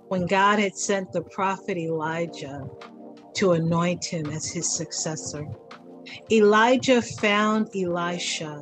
When 0.07 0.25
God 0.25 0.59
had 0.59 0.75
sent 0.75 1.11
the 1.11 1.21
prophet 1.21 1.77
Elijah 1.77 2.69
to 3.35 3.53
anoint 3.53 4.05
him 4.05 4.27
as 4.27 4.45
his 4.51 4.75
successor, 4.75 5.47
Elijah 6.31 7.01
found 7.01 7.69
Elisha 7.75 8.61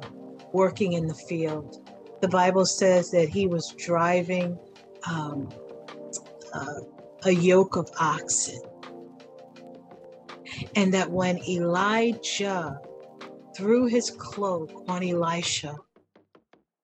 working 0.53 0.93
in 0.93 1.08
the 1.08 1.16
field. 1.16 1.88
The 2.22 2.27
Bible 2.27 2.66
says 2.66 3.11
that 3.11 3.30
he 3.30 3.48
was 3.48 3.74
driving 3.77 4.58
um, 5.10 5.50
uh, 6.53 6.82
a 7.24 7.32
yoke 7.32 7.75
of 7.75 7.90
oxen. 8.00 8.59
And 10.75 10.93
that 10.93 11.09
when 11.09 11.38
Elijah 11.48 12.80
threw 13.56 13.85
his 13.85 14.11
cloak 14.11 14.72
on 14.88 15.03
Elisha, 15.03 15.75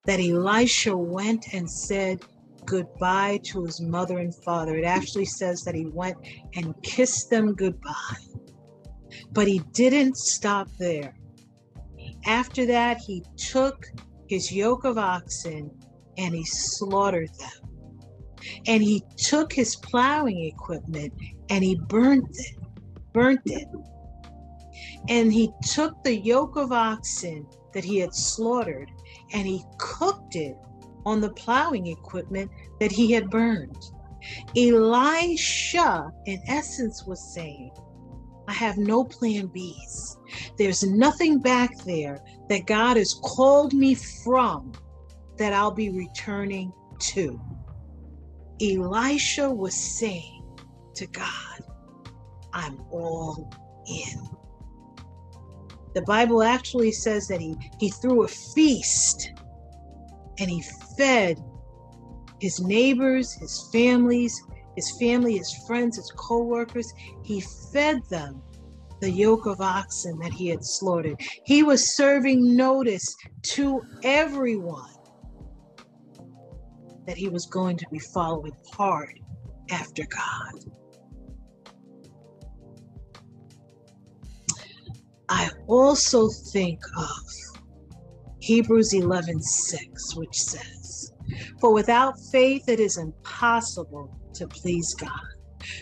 that 0.06 0.19
Elisha 0.19 0.95
went 0.95 1.53
and 1.53 1.69
said 1.69 2.22
goodbye 2.66 3.40
to 3.45 3.64
his 3.64 3.82
mother 3.82 4.19
and 4.19 4.33
father. 4.43 4.75
It 4.75 4.85
actually 4.85 5.25
says 5.25 5.64
that 5.64 5.75
he 5.75 5.85
went 5.85 6.17
and 6.56 6.75
kissed 6.83 7.30
them 7.30 7.56
goodbye. 7.56 7.93
But 9.32 9.48
he 9.48 9.59
didn't 9.74 10.17
stop 10.17 10.69
there. 10.77 11.16
After 12.25 12.66
that, 12.66 12.98
he 12.98 13.24
took 13.38 13.85
his 14.27 14.51
yoke 14.51 14.83
of 14.83 14.98
oxen 14.98 15.72
and 16.17 16.33
he 16.33 16.43
slaughtered 16.43 17.30
them 17.40 17.66
and 18.67 18.83
he 18.83 19.03
took 19.17 19.53
his 19.53 19.75
plowing 19.75 20.45
equipment 20.45 21.14
and 21.49 21.64
he 21.64 21.75
burnt 21.90 22.27
it, 22.32 22.56
burnt 23.14 23.41
it. 23.45 23.67
And 25.09 25.32
he 25.32 25.53
took 25.74 26.03
the 26.03 26.16
yoke 26.16 26.57
of 26.57 26.72
oxen 26.72 27.48
that 27.74 27.83
he 27.83 27.98
had 27.99 28.14
slaughtered 28.14 28.91
and 29.33 29.48
he 29.48 29.64
cooked 29.77 30.35
it 30.35 30.57
on 31.06 31.22
the 31.22 31.32
plowing 31.32 31.88
equipment 31.88 32.51
that 32.80 32.91
he 32.91 33.11
had 33.11 33.30
burned. 33.30 33.77
Elisha, 34.57 36.11
in 36.25 36.41
essence, 36.48 37.06
was 37.06 37.33
saying, 37.33 37.72
I 38.48 38.53
have 38.53 38.77
no 38.77 39.03
plan 39.03 39.49
Bs. 39.49 40.17
There's 40.57 40.83
nothing 40.83 41.40
back 41.40 41.77
there 41.85 42.19
that 42.49 42.66
God 42.66 42.98
has 42.98 43.19
called 43.24 43.74
me 43.74 43.95
from 44.24 44.74
that 45.38 45.53
I'll 45.53 45.72
be 45.72 45.90
returning 45.90 46.74
to. 46.99 47.40
Elisha 48.61 49.49
was 49.49 49.75
saying 49.99 50.43
to 50.95 51.07
God, 51.07 51.59
I'm 52.53 52.79
all 52.91 53.49
in. 53.87 54.29
The 55.93 56.01
Bible 56.03 56.43
actually 56.43 56.91
says 56.91 57.27
that 57.27 57.41
he, 57.41 57.55
he 57.79 57.89
threw 57.89 58.23
a 58.23 58.27
feast 58.27 59.31
and 60.39 60.49
he 60.49 60.63
fed 60.97 61.39
his 62.39 62.59
neighbors, 62.59 63.33
his 63.33 63.69
families, 63.71 64.33
his 64.75 64.95
family, 64.99 65.37
his 65.37 65.53
friends, 65.67 65.97
his 65.97 66.11
co 66.17 66.43
workers. 66.43 66.91
He 67.23 67.43
fed 67.73 68.01
them 68.09 68.43
the 69.01 69.11
yoke 69.11 69.45
of 69.45 69.61
oxen 69.61 70.19
that 70.19 70.33
he 70.33 70.47
had 70.49 70.63
slaughtered. 70.63 71.19
He 71.45 71.63
was 71.63 71.95
serving 71.95 72.55
notice 72.55 73.15
to 73.53 73.81
everyone 74.03 74.97
that 77.07 77.17
he 77.17 77.29
was 77.29 77.45
going 77.45 77.77
to 77.77 77.85
be 77.89 77.99
following 77.99 78.55
hard 78.73 79.19
after 79.71 80.03
God. 80.05 80.65
I 85.29 85.49
also 85.67 86.29
think 86.51 86.79
of 86.97 87.23
Hebrews 88.39 88.93
11 88.93 89.41
6, 89.41 90.15
which 90.15 90.39
says, 90.39 91.11
For 91.59 91.73
without 91.73 92.15
faith 92.31 92.69
it 92.69 92.79
is 92.79 92.97
impossible 92.97 94.15
to 94.35 94.47
please 94.47 94.93
God. 94.93 95.09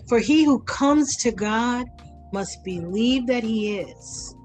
For 0.07 0.19
he 0.19 0.43
who 0.45 0.61
comes 0.61 1.15
to 1.17 1.31
God 1.31 1.87
must 2.33 2.63
believe 2.63 3.27
that 3.27 3.43
he 3.43 3.79
is, 3.79 4.35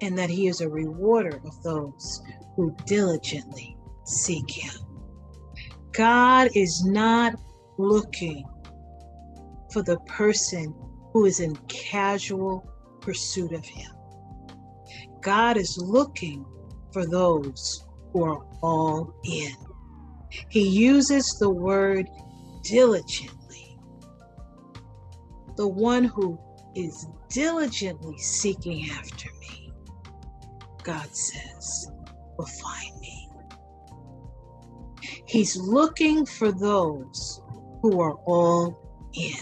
and 0.00 0.16
that 0.18 0.30
he 0.30 0.48
is 0.48 0.60
a 0.60 0.68
rewarder 0.68 1.40
of 1.44 1.62
those 1.62 2.22
who 2.56 2.74
diligently 2.86 3.76
seek 4.04 4.50
him. 4.50 4.89
God 6.00 6.48
is 6.54 6.82
not 6.86 7.34
looking 7.76 8.46
for 9.70 9.82
the 9.82 9.98
person 10.06 10.74
who 11.12 11.26
is 11.26 11.40
in 11.40 11.54
casual 11.68 12.66
pursuit 13.02 13.52
of 13.52 13.66
Him. 13.66 13.90
God 15.20 15.58
is 15.58 15.76
looking 15.78 16.46
for 16.90 17.04
those 17.06 17.84
who 18.14 18.24
are 18.24 18.46
all 18.62 19.12
in. 19.26 19.54
He 20.48 20.66
uses 20.66 21.36
the 21.38 21.50
word 21.50 22.08
diligently. 22.62 23.76
the 25.56 25.68
one 25.68 26.04
who 26.04 26.40
is 26.74 27.06
diligently 27.28 28.16
seeking 28.16 28.90
after 28.90 29.28
me, 29.40 29.70
God 30.82 31.14
says, 31.14 31.90
will 32.38 32.46
find. 32.46 32.99
He's 35.30 35.56
looking 35.56 36.26
for 36.26 36.50
those 36.50 37.40
who 37.82 38.00
are 38.00 38.16
all 38.26 38.76
in. 39.14 39.36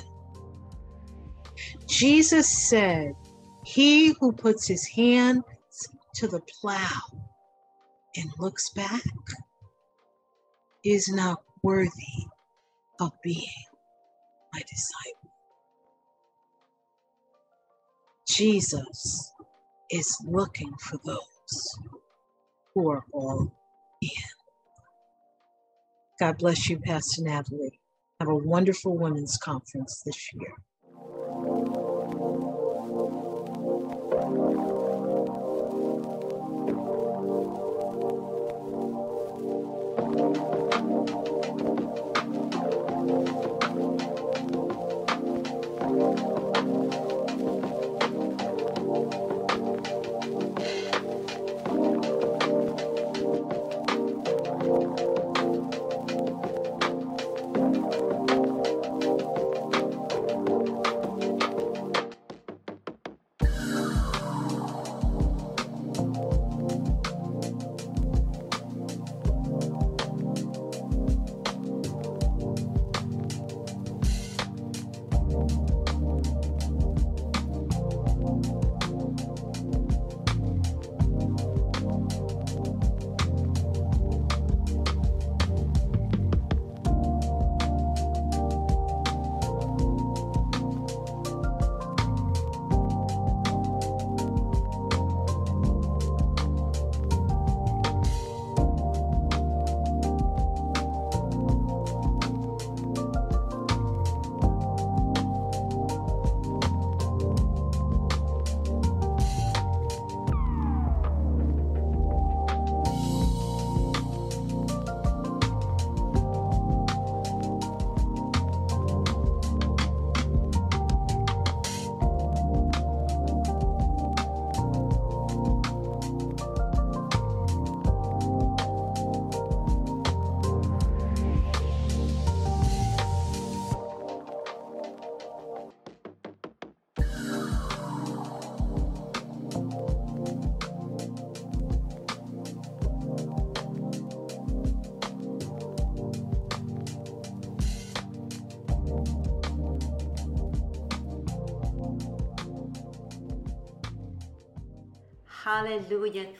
Jesus 1.89 2.47
said, 2.69 3.15
He 3.65 4.13
who 4.21 4.33
puts 4.33 4.69
his 4.69 4.87
hand 4.87 5.45
to 6.17 6.29
the 6.29 6.43
plow 6.61 7.01
and 8.17 8.31
looks 8.39 8.69
back 8.75 9.03
is 10.85 11.09
not 11.09 11.43
worthy 11.63 12.27
of 13.01 13.13
being 13.25 13.65
my 14.53 14.61
disciple. 14.61 15.33
Jesus 18.29 19.33
is 19.91 20.15
looking 20.27 20.75
for 20.83 20.99
those 21.03 21.79
who 22.75 22.91
are 22.91 23.05
all 23.11 23.51
in. 24.03 24.38
God 26.21 26.39
bless 26.39 26.71
you, 26.71 26.79
Pastor 26.79 27.23
Natalie. 27.25 27.81
Have 28.21 28.29
a 28.31 28.37
wonderful 28.37 28.97
women's 28.97 29.37
conference 29.39 30.03
this 30.07 30.33
year. 30.35 30.55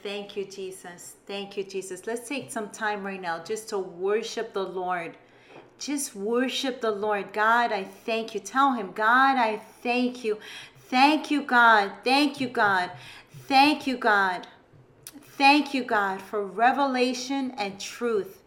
Thank 0.09 0.35
you, 0.35 0.45
Jesus. 0.45 1.17
Thank 1.27 1.55
you, 1.55 1.63
Jesus. 1.63 2.07
Let's 2.07 2.27
take 2.27 2.49
some 2.51 2.69
time 2.69 3.05
right 3.05 3.21
now 3.21 3.43
just 3.43 3.69
to 3.69 3.77
worship 3.77 4.53
the 4.53 4.63
Lord. 4.63 5.15
Just 5.77 6.15
worship 6.15 6.81
the 6.81 6.89
Lord. 6.89 7.31
God, 7.31 7.71
I 7.71 7.83
thank 7.83 8.33
you. 8.33 8.39
Tell 8.39 8.73
him, 8.73 8.91
God, 8.93 9.37
I 9.37 9.57
thank 9.83 10.23
you. 10.23 10.39
Thank 10.89 11.29
you, 11.29 11.43
God. 11.43 11.91
Thank 12.03 12.41
you, 12.41 12.47
God. 12.47 12.89
Thank 13.47 13.85
you, 13.85 13.97
God. 13.97 14.47
Thank 15.37 15.75
you, 15.75 15.83
God, 15.83 16.23
for 16.23 16.43
revelation 16.43 17.51
and 17.59 17.79
truth. 17.79 18.38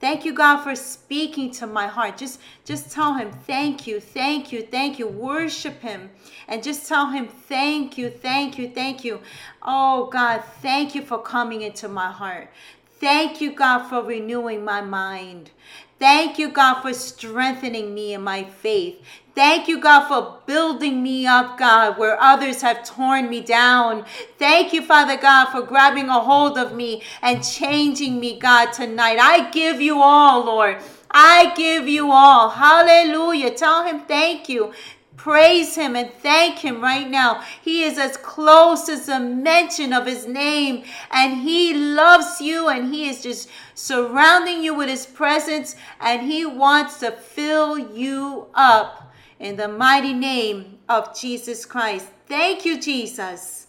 Thank 0.00 0.24
you, 0.24 0.32
God, 0.32 0.62
for 0.62 0.74
speaking 0.74 1.50
to 1.52 1.66
my 1.66 1.86
heart. 1.86 2.16
Just, 2.16 2.40
just 2.64 2.90
tell 2.90 3.14
him, 3.14 3.30
thank 3.30 3.86
you, 3.86 4.00
thank 4.00 4.50
you, 4.50 4.62
thank 4.62 4.98
you. 4.98 5.06
Worship 5.06 5.82
him 5.82 6.08
and 6.48 6.62
just 6.62 6.88
tell 6.88 7.10
him, 7.10 7.28
thank 7.28 7.98
you, 7.98 8.08
thank 8.08 8.58
you, 8.58 8.70
thank 8.70 9.04
you. 9.04 9.20
Oh, 9.62 10.06
God, 10.06 10.42
thank 10.62 10.94
you 10.94 11.02
for 11.02 11.20
coming 11.20 11.60
into 11.60 11.86
my 11.86 12.10
heart. 12.10 12.50
Thank 12.98 13.42
you, 13.42 13.52
God, 13.52 13.88
for 13.88 14.02
renewing 14.02 14.64
my 14.64 14.80
mind. 14.80 15.50
Thank 15.98 16.38
you, 16.38 16.50
God, 16.50 16.80
for 16.80 16.94
strengthening 16.94 17.92
me 17.92 18.14
in 18.14 18.22
my 18.22 18.44
faith. 18.44 19.02
Thank 19.34 19.68
you, 19.68 19.80
God, 19.80 20.08
for 20.08 20.40
building 20.46 21.02
me 21.02 21.26
up, 21.26 21.56
God, 21.56 21.98
where 21.98 22.20
others 22.20 22.62
have 22.62 22.84
torn 22.84 23.30
me 23.30 23.40
down. 23.40 24.04
Thank 24.38 24.72
you, 24.72 24.82
Father 24.82 25.16
God, 25.16 25.46
for 25.50 25.62
grabbing 25.62 26.08
a 26.08 26.20
hold 26.20 26.58
of 26.58 26.74
me 26.74 27.02
and 27.22 27.44
changing 27.44 28.18
me, 28.18 28.38
God, 28.38 28.72
tonight. 28.72 29.18
I 29.20 29.50
give 29.50 29.80
you 29.80 30.02
all, 30.02 30.44
Lord. 30.44 30.78
I 31.10 31.54
give 31.54 31.86
you 31.86 32.10
all. 32.10 32.50
Hallelujah. 32.50 33.52
Tell 33.52 33.84
him 33.84 34.00
thank 34.00 34.48
you. 34.48 34.72
Praise 35.16 35.74
him 35.74 35.96
and 35.96 36.10
thank 36.22 36.60
him 36.60 36.80
right 36.80 37.08
now. 37.08 37.42
He 37.60 37.84
is 37.84 37.98
as 37.98 38.16
close 38.16 38.88
as 38.88 39.06
a 39.08 39.20
mention 39.20 39.92
of 39.92 40.06
his 40.06 40.26
name, 40.26 40.82
and 41.10 41.42
he 41.42 41.74
loves 41.74 42.40
you, 42.40 42.68
and 42.68 42.92
he 42.92 43.08
is 43.08 43.22
just 43.22 43.48
surrounding 43.74 44.64
you 44.64 44.74
with 44.74 44.88
his 44.88 45.04
presence, 45.04 45.76
and 46.00 46.22
he 46.22 46.46
wants 46.46 47.00
to 47.00 47.12
fill 47.12 47.78
you 47.78 48.46
up 48.54 48.99
in 49.40 49.56
the 49.56 49.66
mighty 49.66 50.12
name 50.12 50.78
of 50.88 51.18
Jesus 51.18 51.66
Christ. 51.66 52.06
Thank 52.28 52.64
you, 52.64 52.80
Jesus. 52.80 53.66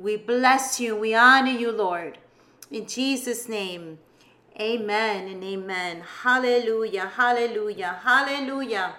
We 0.00 0.16
bless 0.16 0.80
you. 0.80 0.96
We 0.96 1.14
honor 1.14 1.52
you, 1.52 1.70
Lord. 1.70 2.18
In 2.72 2.86
Jesus' 2.86 3.48
name, 3.48 3.98
amen 4.58 5.28
and 5.28 5.44
amen. 5.44 6.02
Hallelujah, 6.22 7.06
hallelujah, 7.06 8.00
hallelujah 8.02 8.94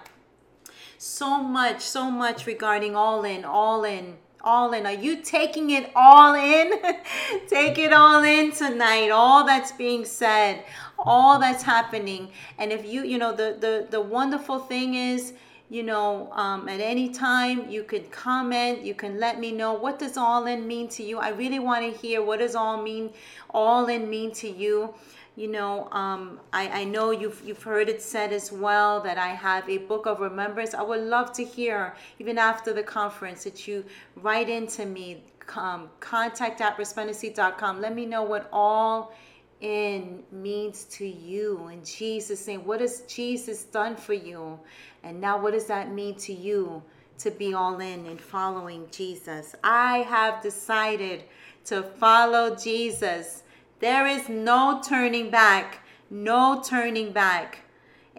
so 1.02 1.42
much, 1.42 1.80
so 1.80 2.08
much 2.08 2.46
regarding 2.46 2.94
all 2.94 3.24
in, 3.24 3.44
all 3.44 3.82
in, 3.82 4.16
all 4.40 4.72
in. 4.72 4.86
Are 4.86 4.92
you 4.92 5.16
taking 5.16 5.70
it 5.70 5.90
all 5.96 6.32
in? 6.34 6.74
Take 7.48 7.76
it 7.76 7.92
all 7.92 8.22
in 8.22 8.52
tonight. 8.52 9.10
All 9.10 9.44
that's 9.44 9.72
being 9.72 10.04
said, 10.04 10.64
all 10.96 11.40
that's 11.40 11.64
happening. 11.64 12.30
And 12.56 12.70
if 12.70 12.86
you, 12.86 13.02
you 13.02 13.18
know, 13.18 13.32
the 13.32 13.56
the 13.58 13.88
the 13.90 14.00
wonderful 14.00 14.60
thing 14.60 14.94
is, 14.94 15.32
you 15.72 15.82
know, 15.82 16.30
um, 16.32 16.68
at 16.68 16.80
any 16.80 17.08
time 17.08 17.66
you 17.70 17.82
can 17.82 18.04
comment. 18.10 18.82
You 18.82 18.92
can 18.92 19.18
let 19.18 19.40
me 19.40 19.52
know 19.52 19.72
what 19.72 19.98
does 19.98 20.18
all 20.18 20.44
in 20.46 20.66
mean 20.66 20.86
to 20.88 21.02
you. 21.02 21.18
I 21.18 21.30
really 21.30 21.60
want 21.60 21.82
to 21.90 21.98
hear 21.98 22.22
what 22.22 22.40
does 22.40 22.54
all 22.54 22.82
mean, 22.82 23.08
all 23.48 23.86
in 23.86 24.10
mean 24.10 24.32
to 24.32 24.50
you 24.50 24.94
you 25.34 25.48
know 25.48 25.88
um, 25.92 26.38
I, 26.52 26.82
I 26.82 26.84
know 26.84 27.10
you've, 27.10 27.40
you've 27.42 27.62
heard 27.62 27.88
it 27.88 28.02
said 28.02 28.34
as 28.34 28.52
well 28.52 29.00
that 29.00 29.16
i 29.16 29.28
have 29.28 29.66
a 29.66 29.78
book 29.78 30.04
of 30.04 30.20
remembrance 30.20 30.74
i 30.74 30.82
would 30.82 31.00
love 31.00 31.32
to 31.32 31.42
hear 31.42 31.96
even 32.18 32.36
after 32.36 32.74
the 32.74 32.82
conference 32.82 33.44
that 33.44 33.66
you 33.66 33.82
write 34.16 34.50
into 34.50 34.84
me 34.84 35.22
um, 35.56 35.88
contact 36.00 36.60
at 36.60 36.76
resplendency.com 36.76 37.80
let 37.80 37.94
me 37.94 38.04
know 38.04 38.22
what 38.22 38.46
all 38.52 39.14
in 39.62 40.22
means 40.32 40.84
to 40.84 41.06
you 41.06 41.66
in 41.68 41.82
jesus 41.82 42.46
name 42.46 42.62
what 42.66 42.82
has 42.82 43.00
jesus 43.02 43.64
done 43.64 43.96
for 43.96 44.12
you 44.12 44.60
and 45.02 45.20
now 45.20 45.40
what 45.40 45.52
does 45.52 45.66
that 45.66 45.92
mean 45.92 46.14
to 46.16 46.32
you 46.32 46.82
to 47.22 47.30
be 47.30 47.54
all 47.54 47.78
in 47.80 48.06
and 48.06 48.20
following 48.20 48.86
Jesus. 48.90 49.54
I 49.62 49.98
have 49.98 50.42
decided 50.42 51.22
to 51.66 51.82
follow 51.82 52.56
Jesus. 52.56 53.44
There 53.78 54.06
is 54.06 54.28
no 54.28 54.82
turning 54.84 55.30
back, 55.30 55.86
no 56.10 56.62
turning 56.64 57.12
back. 57.12 57.60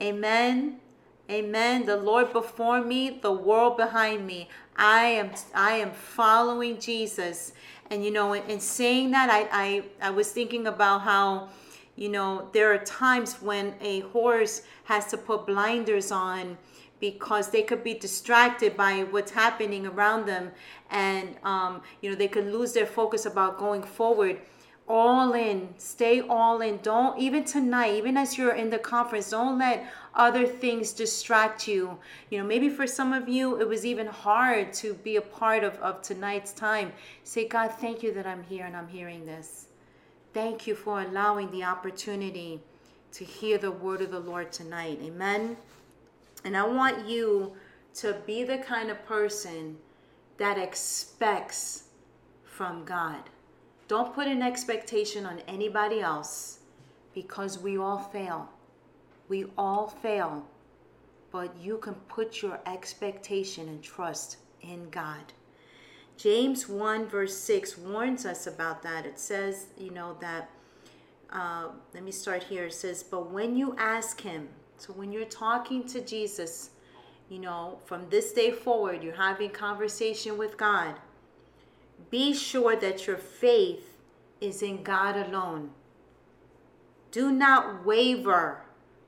Amen. 0.02 0.80
Amen. 1.30 1.86
The 1.86 1.98
Lord 1.98 2.32
before 2.32 2.82
me, 2.82 3.20
the 3.22 3.32
world 3.32 3.78
behind 3.78 4.26
me. 4.26 4.50
I 4.76 5.03
am 5.06 5.32
I 5.53 5.74
am 5.74 5.92
following 5.92 6.80
Jesus. 6.80 7.53
And 7.90 8.03
you 8.03 8.12
know, 8.12 8.34
in, 8.34 8.44
in 8.50 8.60
saying 8.60 9.12
that, 9.12 9.30
I, 9.30 9.48
I 9.52 9.84
I 10.08 10.10
was 10.12 10.32
thinking 10.32 10.68
about 10.68 11.02
how, 11.02 11.50
you 11.95 12.10
know, 12.10 12.50
there 12.53 12.74
are 12.74 12.80
times 12.80 13.42
when 13.42 13.76
a 13.82 14.02
horse 14.02 14.64
has 14.86 15.08
to 15.08 15.18
put 15.18 15.45
blinders 15.45 16.12
on 16.12 16.58
because 17.04 17.50
they 17.50 17.64
could 17.64 17.84
be 17.84 17.94
distracted 17.94 18.78
by 18.78 19.02
what's 19.12 19.32
happening 19.32 19.86
around 19.86 20.26
them 20.26 20.50
and 20.90 21.36
um, 21.44 21.82
you 22.02 22.10
know 22.10 22.16
they 22.16 22.30
could 22.30 22.46
lose 22.46 22.72
their 22.72 22.86
focus 22.86 23.26
about 23.26 23.58
going 23.58 23.84
forward. 23.84 24.40
All 24.88 25.34
in 25.34 25.74
stay 25.78 26.22
all 26.22 26.62
in. 26.62 26.78
Don't 26.78 27.20
even 27.20 27.44
tonight 27.44 27.96
even 27.96 28.16
as 28.16 28.38
you're 28.38 28.56
in 28.56 28.70
the 28.70 28.80
conference 28.80 29.32
don't 29.32 29.58
let 29.58 29.86
other 30.16 30.46
things 30.48 30.94
distract 30.94 31.68
you. 31.68 31.98
You 32.30 32.38
know 32.38 32.46
maybe 32.46 32.70
for 32.70 32.88
some 32.88 33.12
of 33.12 33.28
you 33.28 33.60
it 33.60 33.68
was 33.68 33.86
even 33.86 34.08
hard 34.08 34.72
to 34.82 34.94
be 34.94 35.18
a 35.18 35.22
part 35.22 35.66
of, 35.66 35.76
of 35.80 36.02
tonight's 36.02 36.54
time. 36.54 36.94
Say 37.26 37.50
god 37.50 37.72
thank 37.84 38.02
you 38.02 38.14
that 38.14 38.26
i'm 38.26 38.44
here 38.44 38.66
and 38.66 38.78
i'm 38.78 38.88
hearing 38.88 39.26
this. 39.26 39.68
Thank 40.34 40.68
you 40.68 40.74
for 40.74 41.02
allowing 41.02 41.52
the 41.52 41.66
opportunity 41.66 42.62
to 43.12 43.26
hear 43.26 43.58
the 43.58 43.72
word 43.72 44.02
of 44.02 44.12
the 44.12 44.22
lord 44.22 44.54
tonight. 44.54 45.00
Amen 45.04 45.58
and 46.44 46.58
I 46.58 46.66
want 46.66 47.08
you 47.08 47.54
to 47.96 48.18
be 48.26 48.44
the 48.44 48.58
kind 48.58 48.90
of 48.90 49.06
person 49.06 49.78
that 50.38 50.58
expects 50.58 51.84
from 52.44 52.84
God. 52.86 53.30
Don't 53.88 54.14
put 54.14 54.28
an 54.28 54.42
expectation 54.42 55.26
on 55.26 55.42
anybody 55.48 56.00
else 56.02 56.60
because 57.14 57.60
we 57.60 57.78
all 57.78 58.00
fail. 58.00 58.50
We 59.30 59.46
all 59.58 59.88
fail. 59.88 60.46
But 61.32 61.56
you 61.60 61.78
can 61.78 61.96
put 62.08 62.42
your 62.42 62.60
expectation 62.66 63.68
and 63.68 63.82
trust 63.82 64.38
in 64.62 64.90
God. 64.90 65.34
James 66.18 66.70
1, 66.70 67.08
verse 67.08 67.36
6 67.38 67.78
warns 67.78 68.26
us 68.26 68.46
about 68.48 68.84
that. 68.84 69.06
It 69.06 69.20
says, 69.20 69.68
you 69.78 69.92
know, 69.92 70.16
that, 70.22 70.50
uh, 71.32 71.70
let 71.94 72.04
me 72.04 72.12
start 72.12 72.44
here. 72.44 72.66
It 72.66 72.74
says, 72.74 73.04
But 73.04 73.32
when 73.32 73.56
you 73.56 73.76
ask 73.78 74.22
Him, 74.22 74.50
so 74.86 74.92
when 74.92 75.14
you're 75.14 75.24
talking 75.24 75.86
to 75.86 76.02
Jesus, 76.02 76.72
you 77.30 77.40
know, 77.40 77.80
from 77.86 78.10
this 78.10 78.34
day 78.34 78.52
forward, 78.52 79.02
you're 79.02 79.16
having 79.16 79.50
conversation 79.50 80.38
with 80.38 80.58
God. 80.58 80.95
Be 82.10 82.34
sure 82.34 82.76
that 82.76 83.08
your 83.08 83.16
faith 83.16 83.95
is 84.42 84.62
in 84.62 84.84
God 84.84 85.16
alone. 85.16 85.70
Do 87.12 87.32
not 87.32 87.86
waver, 87.86 88.64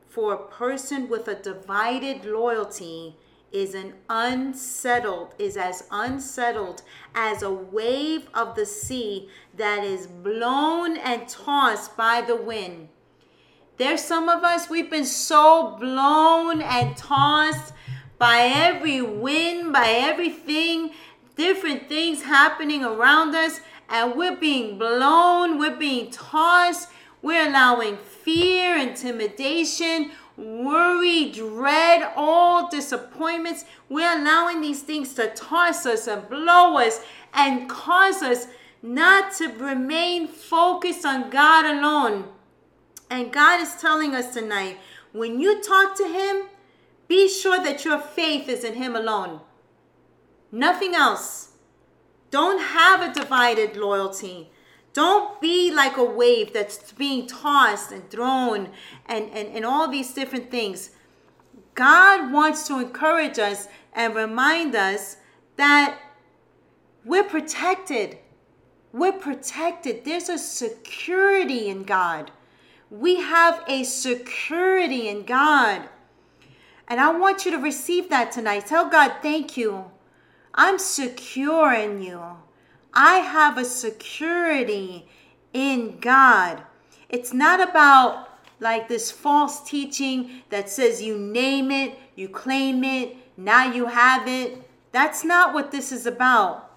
for 0.07 0.33
a 0.33 0.47
person 0.47 1.09
with 1.09 1.27
a 1.27 1.35
divided 1.35 2.23
loyalty 2.23 3.17
is 3.51 3.75
an 3.75 3.95
unsettled 4.09 5.35
is 5.37 5.57
as 5.57 5.83
unsettled 5.91 6.83
as 7.13 7.41
a 7.41 7.51
wave 7.51 8.29
of 8.33 8.55
the 8.55 8.65
sea 8.65 9.27
that 9.55 9.83
is 9.83 10.07
blown 10.07 10.95
and 10.95 11.27
tossed 11.27 11.97
by 11.97 12.21
the 12.21 12.35
wind 12.35 12.87
there's 13.77 14.01
some 14.01 14.29
of 14.29 14.43
us, 14.43 14.69
we've 14.69 14.89
been 14.89 15.05
so 15.05 15.75
blown 15.79 16.61
and 16.61 16.95
tossed 16.95 17.73
by 18.17 18.51
every 18.53 19.01
wind, 19.01 19.73
by 19.73 19.87
everything, 19.87 20.91
different 21.35 21.89
things 21.89 22.23
happening 22.23 22.85
around 22.85 23.35
us, 23.35 23.59
and 23.89 24.15
we're 24.15 24.37
being 24.37 24.77
blown, 24.77 25.59
we're 25.59 25.75
being 25.75 26.09
tossed, 26.09 26.89
we're 27.21 27.47
allowing 27.47 27.97
fear, 27.97 28.77
intimidation, 28.77 30.11
worry, 30.37 31.31
dread, 31.31 32.11
all 32.15 32.69
disappointments. 32.69 33.65
We're 33.89 34.19
allowing 34.19 34.61
these 34.61 34.81
things 34.83 35.13
to 35.15 35.27
toss 35.29 35.85
us 35.85 36.07
and 36.07 36.27
blow 36.29 36.77
us 36.77 37.01
and 37.33 37.69
cause 37.69 38.21
us 38.21 38.47
not 38.81 39.33
to 39.37 39.47
remain 39.47 40.27
focused 40.27 41.05
on 41.05 41.29
God 41.29 41.65
alone 41.65 42.25
and 43.09 43.31
God 43.31 43.61
is 43.61 43.75
telling 43.75 44.15
us 44.15 44.33
tonight 44.33 44.77
when 45.11 45.39
you 45.39 45.61
talk 45.61 45.95
to 45.97 46.07
Him, 46.07 46.47
be 47.07 47.29
sure 47.29 47.63
that 47.63 47.85
your 47.85 47.99
faith 47.99 48.49
is 48.49 48.63
in 48.63 48.73
Him 48.73 48.95
alone. 48.95 49.41
Nothing 50.51 50.95
else. 50.95 51.53
Don't 52.31 52.59
have 52.59 53.01
a 53.01 53.13
divided 53.13 53.77
loyalty. 53.77 54.49
Don't 54.93 55.39
be 55.41 55.71
like 55.71 55.97
a 55.97 56.03
wave 56.03 56.53
that's 56.53 56.91
being 56.93 57.27
tossed 57.27 57.91
and 57.91 58.09
thrown 58.09 58.69
and, 59.05 59.29
and, 59.31 59.49
and 59.49 59.65
all 59.65 59.89
these 59.89 60.13
different 60.13 60.49
things. 60.49 60.91
God 61.75 62.31
wants 62.31 62.67
to 62.67 62.79
encourage 62.79 63.37
us 63.37 63.67
and 63.93 64.15
remind 64.15 64.75
us 64.75 65.17
that 65.57 65.99
we're 67.03 67.23
protected. 67.23 68.17
We're 68.93 69.19
protected. 69.19 70.05
There's 70.05 70.29
a 70.29 70.37
security 70.37 71.67
in 71.67 71.83
God. 71.83 72.31
We 72.89 73.17
have 73.21 73.63
a 73.67 73.83
security 73.83 75.07
in 75.07 75.23
God. 75.23 75.89
And 76.87 76.99
I 76.99 77.11
want 77.17 77.45
you 77.45 77.51
to 77.51 77.57
receive 77.57 78.09
that 78.09 78.31
tonight. 78.31 78.67
Tell 78.67 78.89
God, 78.89 79.13
thank 79.21 79.57
you. 79.57 79.85
I'm 80.53 80.77
secure 80.77 81.73
in 81.73 82.01
you. 82.01 82.21
I 82.93 83.15
have 83.15 83.57
a 83.57 83.65
security 83.65 85.07
in 85.51 85.99
God. 85.99 86.63
It's 87.09 87.33
not 87.33 87.67
about 87.67 88.29
like 88.59 88.87
this 88.87 89.11
false 89.11 89.67
teaching 89.67 90.43
that 90.49 90.69
says 90.69 91.01
you 91.01 91.17
name 91.17 91.71
it, 91.71 91.97
you 92.15 92.29
claim 92.29 92.83
it, 92.83 93.17
now 93.37 93.71
you 93.71 93.87
have 93.87 94.27
it. 94.27 94.69
That's 94.91 95.25
not 95.25 95.53
what 95.53 95.71
this 95.71 95.91
is 95.91 96.05
about. 96.05 96.71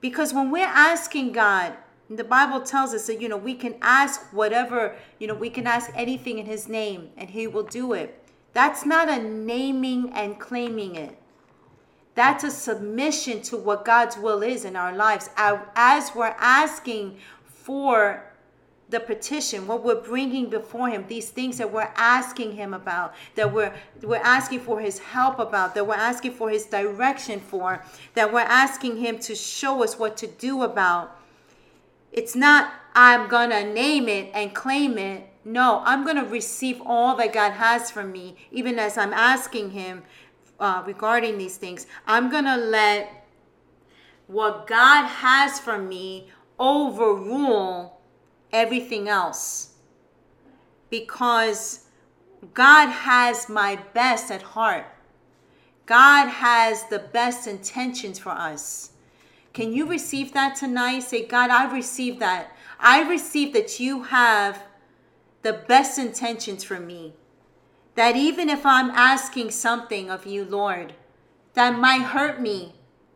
Because 0.00 0.32
when 0.32 0.50
we're 0.50 0.64
asking 0.64 1.32
God, 1.32 1.74
the 2.08 2.24
Bible 2.24 2.60
tells 2.60 2.94
us 2.94 3.06
that, 3.08 3.20
you 3.20 3.28
know, 3.28 3.36
we 3.36 3.54
can 3.54 3.74
ask 3.82 4.32
whatever, 4.32 4.94
you 5.18 5.26
know, 5.26 5.34
we 5.34 5.50
can 5.50 5.66
ask 5.66 5.90
anything 5.94 6.38
in 6.38 6.46
His 6.46 6.68
name 6.68 7.10
and 7.16 7.30
He 7.30 7.46
will 7.46 7.64
do 7.64 7.92
it. 7.92 8.22
That's 8.52 8.86
not 8.86 9.08
a 9.08 9.22
naming 9.22 10.10
and 10.12 10.38
claiming 10.38 10.94
it. 10.94 11.18
That's 12.14 12.44
a 12.44 12.50
submission 12.50 13.42
to 13.42 13.56
what 13.56 13.84
God's 13.84 14.16
will 14.16 14.42
is 14.42 14.64
in 14.64 14.76
our 14.76 14.94
lives. 14.94 15.28
As 15.36 16.14
we're 16.14 16.34
asking 16.38 17.18
for 17.44 18.32
the 18.88 19.00
petition, 19.00 19.66
what 19.66 19.84
we're 19.84 20.00
bringing 20.00 20.48
before 20.48 20.88
Him, 20.88 21.04
these 21.08 21.28
things 21.28 21.58
that 21.58 21.70
we're 21.70 21.92
asking 21.96 22.52
Him 22.52 22.72
about, 22.72 23.14
that 23.34 23.52
we're 23.52 23.74
we're 24.00 24.16
asking 24.16 24.60
for 24.60 24.80
His 24.80 25.00
help 25.00 25.40
about, 25.40 25.74
that 25.74 25.86
we're 25.86 25.94
asking 25.94 26.32
for 26.32 26.48
His 26.48 26.66
direction 26.66 27.40
for, 27.40 27.84
that 28.14 28.32
we're 28.32 28.40
asking 28.40 28.98
Him 28.98 29.18
to 29.18 29.34
show 29.34 29.82
us 29.82 29.98
what 29.98 30.16
to 30.18 30.28
do 30.28 30.62
about 30.62 31.15
it's 32.16 32.34
not, 32.34 32.72
I'm 32.94 33.28
going 33.28 33.50
to 33.50 33.62
name 33.62 34.08
it 34.08 34.30
and 34.34 34.54
claim 34.54 34.96
it. 34.96 35.28
No, 35.44 35.82
I'm 35.84 36.02
going 36.02 36.16
to 36.16 36.24
receive 36.24 36.80
all 36.84 37.14
that 37.16 37.32
God 37.32 37.52
has 37.52 37.90
for 37.90 38.02
me, 38.02 38.36
even 38.50 38.78
as 38.78 38.98
I'm 38.98 39.12
asking 39.12 39.70
Him 39.70 40.02
uh, 40.58 40.82
regarding 40.84 41.38
these 41.38 41.56
things. 41.58 41.86
I'm 42.06 42.30
going 42.30 42.46
to 42.46 42.56
let 42.56 43.26
what 44.26 44.66
God 44.66 45.06
has 45.06 45.60
for 45.60 45.78
me 45.78 46.28
overrule 46.58 48.00
everything 48.52 49.08
else 49.08 49.74
because 50.88 51.84
God 52.54 52.88
has 52.88 53.48
my 53.48 53.76
best 53.92 54.30
at 54.30 54.42
heart. 54.42 54.86
God 55.84 56.28
has 56.28 56.84
the 56.84 56.98
best 56.98 57.46
intentions 57.46 58.18
for 58.18 58.30
us. 58.30 58.92
Can 59.56 59.72
you 59.72 59.86
receive 59.86 60.34
that 60.34 60.54
tonight? 60.54 61.04
Say, 61.04 61.24
God, 61.24 61.48
I 61.48 61.72
receive 61.72 62.18
that. 62.18 62.54
I 62.78 63.08
receive 63.08 63.54
that 63.54 63.80
you 63.80 64.02
have 64.02 64.62
the 65.40 65.54
best 65.54 65.98
intentions 65.98 66.62
for 66.62 66.78
me. 66.78 67.14
That 67.94 68.16
even 68.16 68.50
if 68.50 68.66
I'm 68.66 68.90
asking 68.90 69.52
something 69.52 70.10
of 70.10 70.26
you, 70.26 70.44
Lord, 70.44 70.92
that 71.54 71.78
might 71.78 72.02
hurt 72.02 72.38
me, 72.38 72.74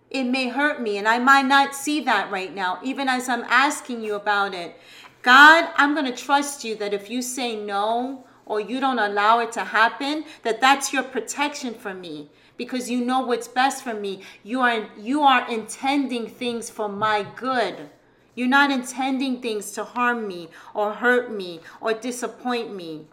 it 0.08 0.24
may 0.24 0.48
hurt 0.48 0.80
me, 0.80 0.96
and 0.96 1.06
I 1.06 1.18
might 1.18 1.44
not 1.44 1.74
see 1.74 2.00
that 2.04 2.30
right 2.30 2.54
now, 2.54 2.78
even 2.82 3.06
as 3.06 3.28
I'm 3.28 3.44
asking 3.44 4.02
you 4.02 4.14
about 4.14 4.54
it. 4.54 4.76
God, 5.20 5.70
I'm 5.76 5.92
going 5.92 6.06
to 6.06 6.24
trust 6.24 6.64
you 6.64 6.74
that 6.76 6.94
if 6.94 7.10
you 7.10 7.20
say 7.20 7.54
no 7.54 8.24
or 8.46 8.62
you 8.62 8.80
don't 8.80 8.98
allow 8.98 9.40
it 9.40 9.52
to 9.52 9.64
happen, 9.64 10.24
that 10.44 10.62
that's 10.62 10.90
your 10.90 11.02
protection 11.02 11.74
for 11.74 11.92
me 11.92 12.30
because 12.60 12.90
you 12.90 13.02
know 13.02 13.20
what's 13.20 13.48
best 13.48 13.82
for 13.82 13.94
me. 13.94 14.20
You 14.44 14.60
are 14.60 14.90
you 14.98 15.22
are 15.22 15.50
intending 15.50 16.26
things 16.28 16.68
for 16.68 16.90
my 16.90 17.26
good. 17.34 17.88
You're 18.34 18.48
not 18.48 18.70
intending 18.70 19.40
things 19.40 19.72
to 19.72 19.82
harm 19.82 20.28
me 20.28 20.50
or 20.74 20.92
hurt 20.92 21.32
me 21.32 21.60
or 21.80 21.94
disappoint 21.94 22.76
me. 22.76 23.06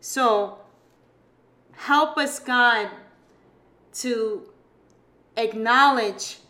So 0.00 0.58
help 1.76 2.18
us 2.18 2.38
God 2.40 2.90
to 4.02 4.42
acknowledge 5.38 6.40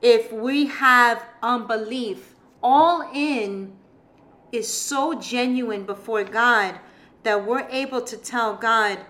if 0.00 0.32
we 0.32 0.66
have 0.66 1.24
unbelief. 1.42 2.36
All 2.62 3.10
in 3.12 3.72
is 4.52 4.72
so 4.72 5.14
genuine 5.14 5.84
before 5.84 6.22
God 6.22 6.78
that 7.24 7.44
we're 7.44 7.66
able 7.68 8.02
to 8.02 8.16
tell 8.16 8.54
God, 8.54 9.00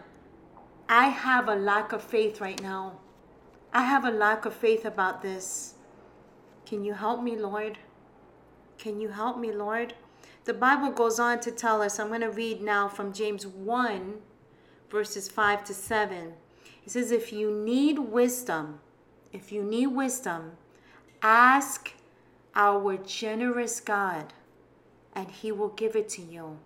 I 0.88 1.08
have 1.08 1.48
a 1.48 1.54
lack 1.54 1.92
of 1.92 2.02
faith 2.02 2.40
right 2.40 2.60
now. 2.62 2.98
I 3.72 3.82
have 3.82 4.04
a 4.04 4.10
lack 4.10 4.44
of 4.44 4.54
faith 4.54 4.84
about 4.84 5.22
this. 5.22 5.74
Can 6.66 6.84
you 6.84 6.92
help 6.92 7.22
me, 7.22 7.36
Lord? 7.36 7.78
Can 8.78 9.00
you 9.00 9.08
help 9.08 9.38
me, 9.38 9.50
Lord? 9.50 9.94
The 10.44 10.54
Bible 10.54 10.90
goes 10.90 11.18
on 11.18 11.40
to 11.40 11.50
tell 11.50 11.80
us, 11.80 11.98
I'm 11.98 12.08
going 12.08 12.20
to 12.20 12.30
read 12.30 12.60
now 12.60 12.86
from 12.86 13.12
James 13.14 13.46
1, 13.46 14.14
verses 14.90 15.28
5 15.28 15.64
to 15.64 15.74
7. 15.74 16.34
It 16.84 16.90
says, 16.90 17.10
If 17.10 17.32
you 17.32 17.50
need 17.50 17.98
wisdom, 17.98 18.80
if 19.32 19.50
you 19.50 19.62
need 19.62 19.86
wisdom, 19.88 20.52
ask 21.22 21.92
our 22.54 22.98
generous 22.98 23.80
God, 23.80 24.34
and 25.14 25.30
He 25.30 25.50
will 25.50 25.70
give 25.70 25.96
it 25.96 26.10
to 26.10 26.22
you. 26.22 26.58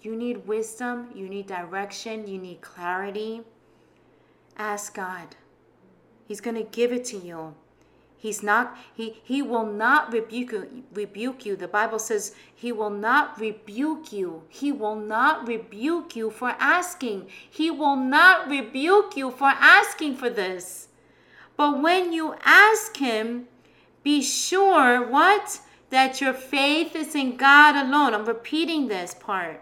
You 0.00 0.14
need 0.14 0.46
wisdom, 0.46 1.08
you 1.14 1.28
need 1.28 1.48
direction, 1.48 2.28
you 2.28 2.38
need 2.38 2.60
clarity. 2.60 3.42
Ask 4.58 4.94
God. 4.94 5.36
He's 6.26 6.40
going 6.40 6.56
to 6.56 6.62
give 6.62 6.92
it 6.92 7.04
to 7.06 7.16
you. 7.16 7.54
He's 8.18 8.42
not 8.42 8.76
he 8.94 9.20
he 9.22 9.42
will 9.42 9.66
not 9.66 10.12
rebuke 10.12 10.50
you, 10.50 10.84
rebuke 10.92 11.44
you. 11.44 11.54
The 11.54 11.68
Bible 11.68 11.98
says 11.98 12.34
he 12.52 12.72
will 12.72 12.90
not 12.90 13.38
rebuke 13.38 14.12
you. 14.12 14.42
He 14.48 14.72
will 14.72 14.96
not 14.96 15.46
rebuke 15.46 16.16
you 16.16 16.30
for 16.30 16.56
asking. 16.58 17.28
He 17.48 17.70
will 17.70 17.96
not 17.96 18.48
rebuke 18.48 19.16
you 19.16 19.30
for 19.30 19.48
asking 19.48 20.16
for 20.16 20.30
this. 20.30 20.88
But 21.56 21.82
when 21.82 22.12
you 22.12 22.34
ask 22.42 22.96
him, 22.96 23.48
be 24.02 24.22
sure 24.22 25.06
what? 25.06 25.60
That 25.90 26.20
your 26.20 26.34
faith 26.34 26.96
is 26.96 27.14
in 27.14 27.36
God 27.36 27.76
alone. 27.76 28.12
I'm 28.12 28.24
repeating 28.26 28.88
this 28.88 29.14
part. 29.14 29.60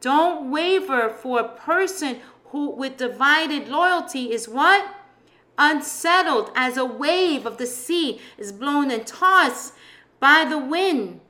Don't 0.00 0.50
waver 0.50 1.08
for 1.08 1.38
a 1.38 1.48
person 1.48 2.18
who 2.52 2.70
with 2.70 2.96
divided 2.96 3.68
loyalty 3.68 4.32
is 4.32 4.48
what? 4.48 4.86
unsettled 5.58 6.50
as 6.54 6.76
a 6.76 6.84
wave 6.84 7.46
of 7.46 7.58
the 7.58 7.66
sea 7.66 8.20
is 8.38 8.52
blown 8.52 8.90
and 8.90 9.06
tossed 9.06 9.74
by 10.20 10.44
the 10.44 10.58
wind. 10.58 11.20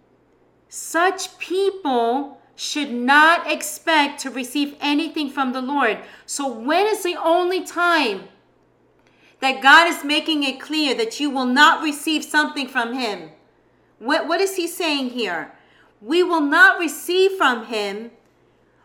Such 0.69 1.39
people 1.39 2.41
should 2.55 2.91
not 2.93 3.51
expect 3.51 4.21
to 4.21 4.31
receive 4.31 4.77
anything 4.81 5.31
from 5.31 5.53
the 5.53 5.63
Lord. 5.63 5.99
So, 6.27 6.51
when 6.51 6.87
is 6.87 7.03
the 7.03 7.17
only 7.17 7.65
time 7.65 8.29
that 9.41 9.63
God 9.63 9.89
is 9.89 10.05
making 10.05 10.45
it 10.45 10.61
clear 10.61 10.95
that 10.95 11.19
you 11.19 11.31
will 11.31 11.47
not 11.47 11.83
receive 11.83 12.25
something 12.25 12.69
from 12.69 12.95
Him? 12.95 13.31
What, 13.99 14.29
what 14.29 14.41
is 14.41 14.57
He 14.57 14.69
saying 14.69 15.11
here? 15.11 15.53
We 16.01 16.23
will 16.23 16.41
not 16.41 16.79
receive 16.79 17.33
from 17.33 17.67
Him 17.67 18.13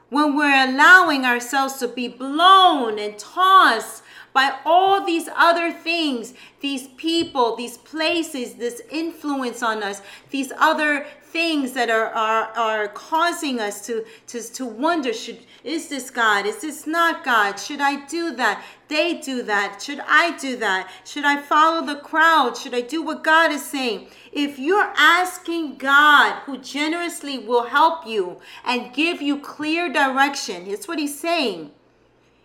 when 0.10 0.36
we're 0.36 0.70
allowing 0.70 1.26
ourselves 1.26 1.78
to 1.78 1.88
be 1.88 2.08
blown 2.08 2.98
and 2.98 3.18
tossed 3.18 4.04
by 4.34 4.58
all 4.66 5.04
these 5.04 5.28
other 5.36 5.72
things, 5.72 6.34
these 6.62 6.88
people, 6.90 7.56
these 7.56 7.78
places, 7.78 8.56
this 8.56 8.82
influence 8.92 9.64
on 9.64 9.82
us, 9.82 10.02
these 10.30 10.52
other 10.58 11.08
things 11.38 11.74
that 11.74 11.92
are 11.92 12.10
are, 12.28 12.46
are 12.68 12.88
causing 12.88 13.60
us 13.60 13.86
to, 13.86 14.04
to 14.26 14.42
to 14.58 14.66
wonder 14.66 15.14
should 15.14 15.40
is 15.64 15.88
this 15.88 16.10
God? 16.10 16.48
Is 16.48 16.62
this 16.62 16.88
not 16.88 17.24
God? 17.24 17.60
Should 17.60 17.82
I 17.82 17.94
do 18.08 18.36
that? 18.42 18.64
They 18.88 19.20
do 19.20 19.44
that. 19.44 19.80
Should 19.86 20.02
I 20.08 20.36
do 20.38 20.56
that? 20.58 20.90
Should 21.06 21.26
I 21.26 21.36
follow 21.42 21.86
the 21.86 22.00
crowd? 22.00 22.58
Should 22.58 22.74
I 22.74 22.82
do 22.82 23.04
what 23.04 23.24
God 23.24 23.52
is 23.52 23.66
saying? 23.66 24.08
If 24.32 24.58
you're 24.58 24.94
asking 24.98 25.78
God, 25.78 26.40
who 26.46 26.58
generously 26.58 27.38
will 27.38 27.66
help 27.66 28.08
you 28.08 28.40
and 28.66 28.94
give 28.94 29.22
you 29.22 29.38
clear 29.38 29.92
direction, 29.92 30.66
it's 30.66 30.88
what 30.88 31.00
he's 31.00 31.20
saying. 31.20 31.72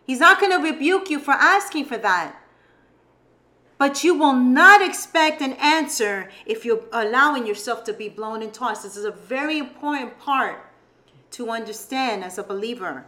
He's 0.05 0.21
not 0.21 0.41
going 0.41 0.53
to 0.53 0.71
rebuke 0.71 1.09
you 1.09 1.19
for 1.19 1.33
asking 1.33 1.85
for 1.87 1.97
that. 1.99 2.42
But 3.83 4.05
you 4.05 4.15
will 4.15 4.35
not 4.35 4.81
expect 4.81 5.43
an 5.43 5.55
answer 5.55 6.31
if 6.47 6.65
you're 6.65 6.85
allowing 6.93 7.49
yourself 7.49 7.83
to 7.83 7.93
be 7.93 8.09
blown 8.09 8.41
and 8.41 8.55
tossed. 8.55 8.85
This 8.85 8.97
is 8.97 9.05
a 9.05 9.11
very 9.11 9.59
important 9.59 10.21
part 10.21 10.65
to 11.33 11.51
understand 11.51 12.23
as 12.23 12.39
a 12.39 12.45
believer. 12.45 13.07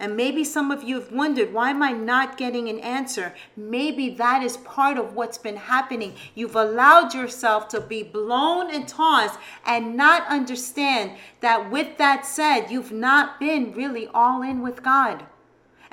And 0.00 0.16
maybe 0.16 0.42
some 0.42 0.70
of 0.70 0.82
you 0.82 0.94
have 0.98 1.12
wondered, 1.12 1.52
why 1.52 1.68
am 1.68 1.82
I 1.82 1.92
not 1.92 2.38
getting 2.38 2.70
an 2.70 2.78
answer? 2.78 3.34
Maybe 3.54 4.08
that 4.14 4.42
is 4.42 4.56
part 4.56 4.96
of 4.96 5.12
what's 5.12 5.36
been 5.36 5.56
happening. 5.56 6.14
You've 6.34 6.56
allowed 6.56 7.12
yourself 7.12 7.68
to 7.68 7.82
be 7.82 8.02
blown 8.02 8.74
and 8.74 8.88
tossed 8.88 9.38
and 9.66 9.94
not 9.94 10.26
understand 10.28 11.18
that 11.40 11.70
with 11.70 11.98
that 11.98 12.24
said, 12.24 12.70
you've 12.70 12.92
not 12.92 13.38
been 13.38 13.74
really 13.74 14.06
all 14.14 14.40
in 14.40 14.62
with 14.62 14.82
God. 14.82 15.26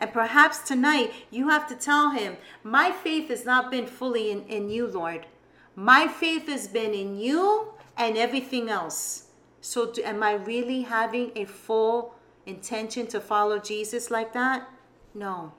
And 0.02 0.12
perhaps 0.12 0.60
tonight 0.60 1.14
you 1.30 1.50
have 1.50 1.68
to 1.68 1.76
tell 1.76 2.10
him, 2.10 2.38
My 2.64 2.92
faith 2.92 3.30
has 3.30 3.46
not 3.46 3.70
been 3.70 3.86
fully 3.86 4.32
in, 4.32 4.44
in 4.48 4.70
you, 4.70 4.88
Lord. 4.88 5.28
My 5.76 6.08
faith 6.08 6.48
has 6.50 6.68
been 6.68 6.96
in 6.96 7.18
you 7.18 7.68
and 7.96 8.18
everything 8.18 8.68
else. 8.68 9.28
So, 9.62 9.92
do, 9.92 10.02
am 10.02 10.24
I 10.24 10.34
really 10.34 10.82
having 10.82 11.32
a 11.36 11.46
full 11.46 12.16
intention 12.48 13.06
to 13.08 13.22
follow 13.22 13.60
Jesus 13.60 14.10
like 14.10 14.34
that? 14.34 14.68
No. 15.14 15.54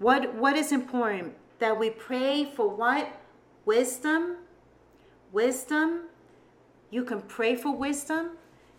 What, 0.00 0.34
what 0.34 0.56
is 0.56 0.72
important? 0.72 1.34
That 1.60 1.78
we 1.78 1.90
pray 1.90 2.44
for 2.44 2.68
what? 2.68 3.08
Wisdom. 3.64 4.38
Wisdom. 5.30 6.06
You 6.90 7.04
can 7.04 7.22
pray 7.22 7.54
for 7.54 7.74
wisdom. 7.74 8.30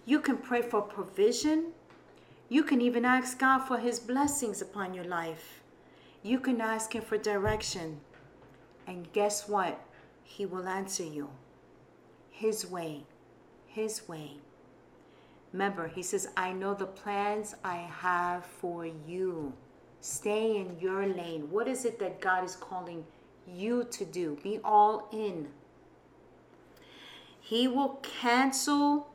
You 0.06 0.20
can 0.20 0.38
pray 0.38 0.62
for 0.62 0.82
provision. 0.82 1.72
You 2.50 2.64
can 2.64 2.80
even 2.80 3.04
ask 3.04 3.40
God 3.40 3.60
for 3.60 3.78
His 3.78 4.00
blessings 4.00 4.62
upon 4.62 4.94
your 4.94 5.04
life. 5.04 5.62
You 6.24 6.40
can 6.40 6.62
ask 6.62 6.94
Him 6.94 7.02
for 7.04 7.18
direction. 7.18 8.00
And 8.86 9.12
guess 9.12 9.50
what? 9.50 9.82
He 10.24 10.46
will 10.46 10.68
answer 10.68 11.04
you. 11.04 11.30
His 12.30 12.66
way. 12.66 13.04
His 13.68 14.08
way. 14.08 14.38
Remember, 15.52 15.88
He 15.88 16.02
says, 16.02 16.30
I 16.38 16.54
know 16.54 16.74
the 16.74 16.86
plans 16.86 17.56
I 17.66 17.78
have 17.78 18.46
for 18.46 18.86
you. 18.86 19.54
Stay 20.00 20.56
in 20.56 20.78
your 20.80 21.06
lane. 21.06 21.50
What 21.52 21.68
is 21.68 21.84
it 21.84 22.00
that 22.00 22.22
God 22.22 22.46
is 22.46 22.56
calling 22.56 23.04
you 23.46 23.84
to 23.92 24.06
do? 24.06 24.38
Be 24.42 24.60
all 24.64 25.10
in. 25.12 25.50
He 27.42 27.68
will 27.68 28.00
cancel 28.04 29.10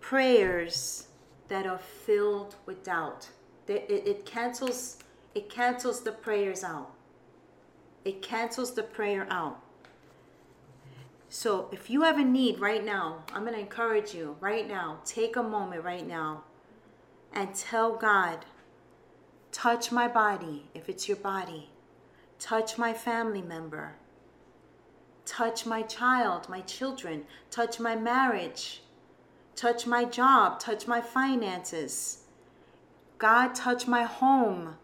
prayers 0.00 1.07
that 1.48 1.66
are 1.66 1.78
filled 1.78 2.56
with 2.66 2.84
doubt. 2.84 3.28
It, 3.66 3.86
it, 3.88 4.26
cancels 4.26 4.98
it 5.34 5.50
cancels 5.50 6.02
the 6.02 6.12
prayers 6.12 6.64
out. 6.64 6.92
It 8.04 8.22
cancels 8.22 8.74
the 8.74 8.82
prayer 8.82 9.26
out. 9.30 9.60
So 11.28 11.68
if 11.72 11.90
you 11.90 12.02
have 12.02 12.18
a 12.18 12.24
need 12.24 12.58
right 12.58 12.82
now, 12.82 13.24
I'm 13.34 13.42
going 13.42 13.54
to 13.54 13.60
encourage 13.60 14.14
you 14.14 14.36
right 14.40 14.66
now. 14.66 15.00
Take 15.04 15.36
a 15.36 15.42
moment 15.42 15.84
right 15.84 16.06
now 16.06 16.44
and 17.32 17.54
tell 17.54 17.96
God, 17.96 18.46
touch 19.52 19.92
my 19.92 20.08
body 20.08 20.70
if 20.74 20.88
it's 20.88 21.06
your 21.06 21.18
body. 21.18 21.70
Touch 22.38 22.78
my 22.78 22.94
family 22.94 23.42
member. 23.42 23.96
Touch 25.26 25.66
my 25.66 25.82
child, 25.82 26.48
my 26.48 26.62
children. 26.62 27.24
Touch 27.50 27.78
my 27.78 27.94
marriage 27.94 28.80
touch 29.58 29.86
my 29.86 30.04
job, 30.04 30.60
touch 30.60 30.86
my 30.86 31.00
finances. 31.00 32.18
God, 33.18 33.56
touch 33.56 33.88
my 33.88 34.04
home. 34.04 34.76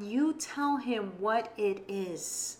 you 0.00 0.32
tell 0.32 0.78
him 0.78 1.12
what 1.18 1.52
it 1.58 1.84
is. 1.86 2.58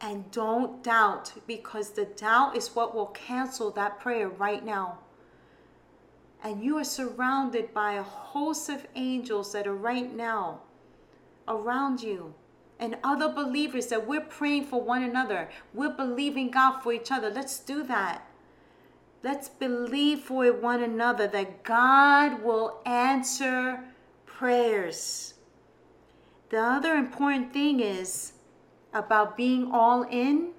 And 0.00 0.30
don't 0.32 0.82
doubt 0.82 1.32
because 1.46 1.90
the 1.90 2.04
doubt 2.04 2.56
is 2.56 2.74
what 2.74 2.94
will 2.94 3.06
cancel 3.06 3.70
that 3.72 4.00
prayer 4.00 4.28
right 4.28 4.64
now. 4.64 4.98
And 6.42 6.62
you 6.62 6.78
are 6.78 6.84
surrounded 6.84 7.72
by 7.72 7.94
a 7.94 8.02
host 8.02 8.68
of 8.68 8.86
angels 8.96 9.52
that 9.52 9.66
are 9.66 9.74
right 9.74 10.14
now 10.14 10.60
around 11.46 12.02
you 12.02 12.34
and 12.80 12.96
other 13.02 13.28
believers 13.28 13.86
that 13.86 14.06
we're 14.06 14.20
praying 14.20 14.64
for 14.64 14.80
one 14.80 15.02
another. 15.02 15.48
We're 15.74 15.96
believing 15.96 16.50
God 16.50 16.80
for 16.80 16.92
each 16.92 17.10
other. 17.10 17.30
Let's 17.30 17.58
do 17.58 17.82
that. 17.84 18.27
Let's 19.22 19.48
believe 19.48 20.20
for 20.20 20.52
one 20.52 20.82
another 20.82 21.26
that 21.28 21.64
God 21.64 22.42
will 22.42 22.80
answer 22.86 23.80
prayers. 24.26 25.34
The 26.50 26.60
other 26.60 26.94
important 26.94 27.52
thing 27.52 27.80
is 27.80 28.32
about 28.94 29.36
being 29.36 29.70
all 29.72 30.02
in 30.04 30.50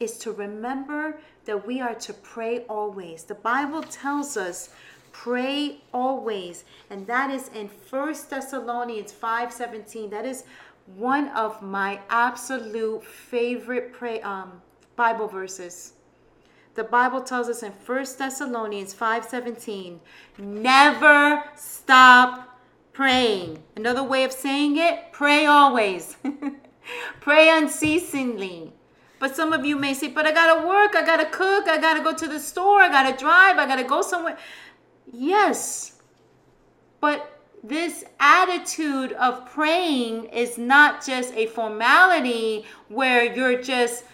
is 0.00 0.18
to 0.18 0.32
remember 0.32 1.20
that 1.44 1.66
we 1.66 1.80
are 1.80 1.94
to 1.94 2.12
pray 2.12 2.64
always. 2.68 3.24
The 3.24 3.36
Bible 3.36 3.82
tells 3.82 4.36
us 4.36 4.70
pray 5.12 5.80
always 5.92 6.64
and 6.90 7.06
that 7.06 7.30
is 7.30 7.48
in 7.54 7.68
First 7.68 8.30
Thessalonians 8.30 9.12
5:17 9.12 10.10
that 10.10 10.26
is 10.26 10.44
one 10.96 11.28
of 11.28 11.62
my 11.62 12.00
absolute 12.10 13.04
favorite 13.04 13.92
pray, 13.92 14.20
um, 14.20 14.60
Bible 14.96 15.28
verses. 15.28 15.93
The 16.74 16.84
Bible 16.84 17.22
tells 17.22 17.48
us 17.48 17.62
in 17.62 17.72
1 17.72 18.18
Thessalonians 18.18 18.94
5:17, 18.94 20.00
never 20.38 21.44
stop 21.56 22.58
praying. 22.92 23.62
Another 23.76 24.02
way 24.02 24.24
of 24.24 24.32
saying 24.32 24.76
it, 24.76 25.12
pray 25.12 25.46
always. 25.46 26.16
pray 27.20 27.48
unceasingly. 27.48 28.72
But 29.20 29.36
some 29.36 29.52
of 29.52 29.64
you 29.64 29.76
may 29.76 29.94
say, 29.94 30.08
but 30.08 30.26
I 30.26 30.32
gotta 30.32 30.66
work, 30.66 30.94
I 30.96 31.04
gotta 31.04 31.26
cook, 31.26 31.68
I 31.68 31.78
gotta 31.78 32.02
go 32.02 32.12
to 32.12 32.26
the 32.26 32.40
store, 32.40 32.80
I 32.82 32.88
gotta 32.88 33.16
drive, 33.16 33.56
I 33.58 33.66
gotta 33.66 33.84
go 33.84 34.02
somewhere. 34.02 34.36
Yes, 35.12 35.92
but 37.00 37.40
this 37.62 38.04
attitude 38.20 39.12
of 39.12 39.46
praying 39.50 40.24
is 40.26 40.58
not 40.58 41.04
just 41.06 41.32
a 41.34 41.46
formality 41.46 42.66
where 42.88 43.34
you're 43.34 43.62
just, 43.62 44.04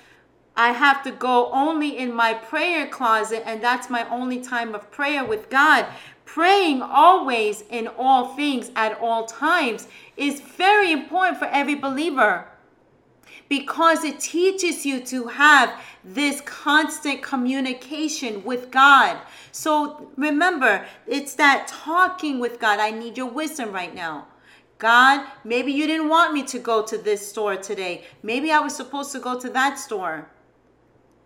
I 0.56 0.72
have 0.72 1.02
to 1.04 1.10
go 1.10 1.50
only 1.52 1.96
in 1.96 2.12
my 2.12 2.34
prayer 2.34 2.86
closet 2.86 3.42
and 3.46 3.62
that's 3.62 3.88
my 3.88 4.08
only 4.08 4.40
time 4.40 4.74
of 4.74 4.90
prayer 4.90 5.24
with 5.24 5.48
God. 5.48 5.86
Praying 6.24 6.82
always 6.82 7.64
in 7.70 7.88
all 7.88 8.34
things 8.36 8.70
at 8.76 8.98
all 9.00 9.26
times 9.26 9.88
is 10.16 10.40
very 10.40 10.92
important 10.92 11.38
for 11.38 11.46
every 11.46 11.74
believer 11.74 12.46
because 13.48 14.04
it 14.04 14.20
teaches 14.20 14.86
you 14.86 15.00
to 15.00 15.26
have 15.26 15.74
this 16.04 16.40
constant 16.42 17.20
communication 17.22 18.44
with 18.44 18.70
God. 18.70 19.18
So 19.50 20.10
remember, 20.16 20.86
it's 21.06 21.34
that 21.34 21.66
talking 21.66 22.38
with 22.38 22.60
God. 22.60 22.78
I 22.78 22.92
need 22.92 23.18
your 23.18 23.26
wisdom 23.30 23.72
right 23.72 23.94
now. 23.94 24.28
God, 24.78 25.26
maybe 25.44 25.72
you 25.72 25.86
didn't 25.86 26.08
want 26.08 26.32
me 26.32 26.42
to 26.44 26.58
go 26.58 26.82
to 26.82 26.96
this 26.96 27.28
store 27.28 27.56
today. 27.56 28.04
Maybe 28.22 28.50
I 28.50 28.60
was 28.60 28.74
supposed 28.74 29.12
to 29.12 29.18
go 29.18 29.38
to 29.38 29.50
that 29.50 29.78
store. 29.78 30.30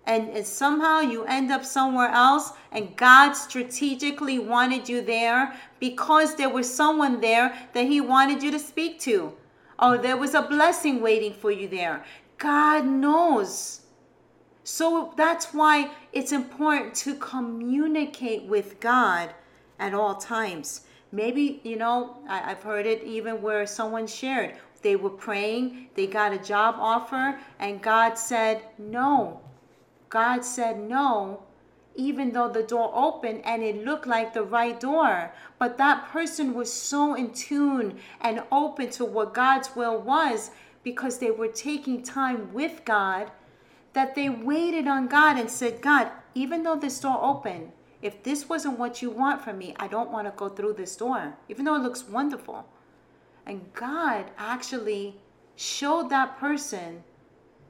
And, 0.07 0.47
somehow 0.47 1.01
you 1.01 1.25
end 1.25 1.51
up 1.51 1.65
somewhere 1.65 2.11
else, 2.11 2.53
and 2.73 2.95
God 2.97 3.33
strategically 3.33 4.39
wanted 4.39 4.89
you 4.89 5.01
there 5.01 5.55
because 5.81 6.37
there 6.37 6.51
was 6.51 6.73
someone 6.73 7.21
there 7.21 7.57
that 7.73 7.87
He 7.87 8.01
wanted 8.01 8.43
you 8.43 8.51
to 8.51 8.59
speak 8.59 9.01
to. 9.01 9.33
Oh, 9.79 9.97
there 9.97 10.17
was 10.17 10.35
a 10.35 10.43
blessing 10.43 11.01
waiting 11.01 11.33
for 11.33 11.51
you 11.51 11.69
there. 11.69 12.05
God 12.37 12.85
knows. 12.87 13.81
So 14.63 15.15
that's 15.17 15.55
why 15.55 15.91
it's 16.13 16.33
important 16.33 16.95
to 16.97 17.15
communicate 17.15 18.45
with 18.45 18.81
God 18.81 19.31
at 19.79 19.95
all 19.95 20.17
times. 20.17 20.83
Maybe, 21.13 21.61
you 21.65 21.77
know, 21.77 22.17
I, 22.29 22.39
have 22.39 22.63
heard 22.63 22.87
it 22.87 23.03
even 23.05 23.41
where 23.41 23.67
someone 23.67 24.07
shared 24.07 24.55
they 24.85 24.95
were 24.97 25.11
praying, 25.11 25.89
they 25.95 26.07
got 26.07 26.33
a 26.33 26.39
job 26.39 26.77
offer, 26.79 27.41
and 27.59 27.83
God 27.83 28.15
said 28.19 28.63
no. 28.79 29.41
God 30.15 30.45
said 30.45 30.79
no, 30.79 31.43
even 31.97 32.31
though 32.31 32.49
the 32.49 32.63
door 32.63 32.93
opened 32.95 33.45
and 33.45 33.65
it 33.65 33.85
looked 33.85 34.07
like 34.07 34.33
the 34.33 34.45
right 34.45 34.79
door. 34.79 35.33
But 35.59 35.77
that 35.79 36.07
person 36.07 36.55
was 36.55 36.73
so 36.73 37.15
in 37.15 37.33
tune 37.33 37.99
and 38.21 38.45
open 38.53 38.91
to 38.91 39.05
what 39.05 39.35
God's 39.35 39.75
will 39.75 40.01
was 40.01 40.53
because 40.85 41.19
they 41.19 41.33
were 41.33 41.49
taking 41.49 42.01
time 42.01 42.55
with 42.55 42.85
God 42.85 43.33
that 43.95 44.15
they 44.15 44.29
waited 44.29 44.87
on 44.87 45.09
God 45.09 45.37
and 45.37 45.51
said, 45.51 45.83
God, 45.83 46.13
even 46.33 46.63
though 46.63 46.77
this 46.77 47.01
door 47.01 47.19
opened, 47.21 47.73
if 48.01 48.23
this 48.23 48.49
wasn't 48.49 48.79
what 48.79 49.03
you 49.03 49.11
want 49.11 49.43
from 49.43 49.59
me, 49.59 49.75
I 49.81 49.89
don't 49.89 50.13
want 50.13 50.29
to 50.29 50.33
go 50.37 50.49
through 50.49 50.75
this 50.75 50.95
door, 50.95 51.35
even 51.49 51.65
though 51.65 51.75
it 51.75 51.83
looks 51.83 52.09
wonderful. 52.09 52.67
And 53.47 53.73
God 53.75 54.27
actually 54.39 55.17
showed 55.57 56.09
that 56.11 56.39
person 56.39 57.03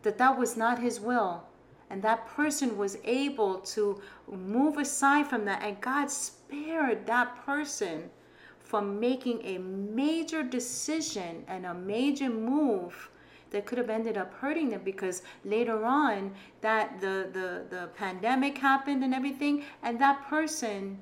that 0.02 0.18
that 0.18 0.38
was 0.38 0.58
not 0.58 0.82
his 0.82 1.00
will. 1.00 1.44
And 1.90 2.02
that 2.02 2.26
person 2.26 2.76
was 2.76 2.98
able 3.04 3.58
to 3.58 4.00
move 4.30 4.78
aside 4.78 5.26
from 5.28 5.44
that. 5.44 5.62
And 5.62 5.80
God 5.80 6.10
spared 6.10 7.06
that 7.06 7.44
person 7.44 8.10
from 8.58 8.98
making 8.98 9.40
a 9.44 9.58
major 9.58 10.42
decision 10.42 11.44
and 11.46 11.66
a 11.66 11.74
major 11.74 12.30
move 12.30 13.10
that 13.54 13.66
could 13.66 13.78
have 13.78 13.88
ended 13.88 14.16
up 14.16 14.34
hurting 14.34 14.70
them 14.70 14.80
because 14.84 15.22
later 15.44 15.84
on 15.84 16.34
that 16.60 17.00
the, 17.00 17.28
the, 17.32 17.64
the 17.70 17.88
pandemic 17.94 18.58
happened 18.58 19.04
and 19.04 19.14
everything 19.14 19.62
and 19.84 20.00
that 20.00 20.26
person 20.28 20.98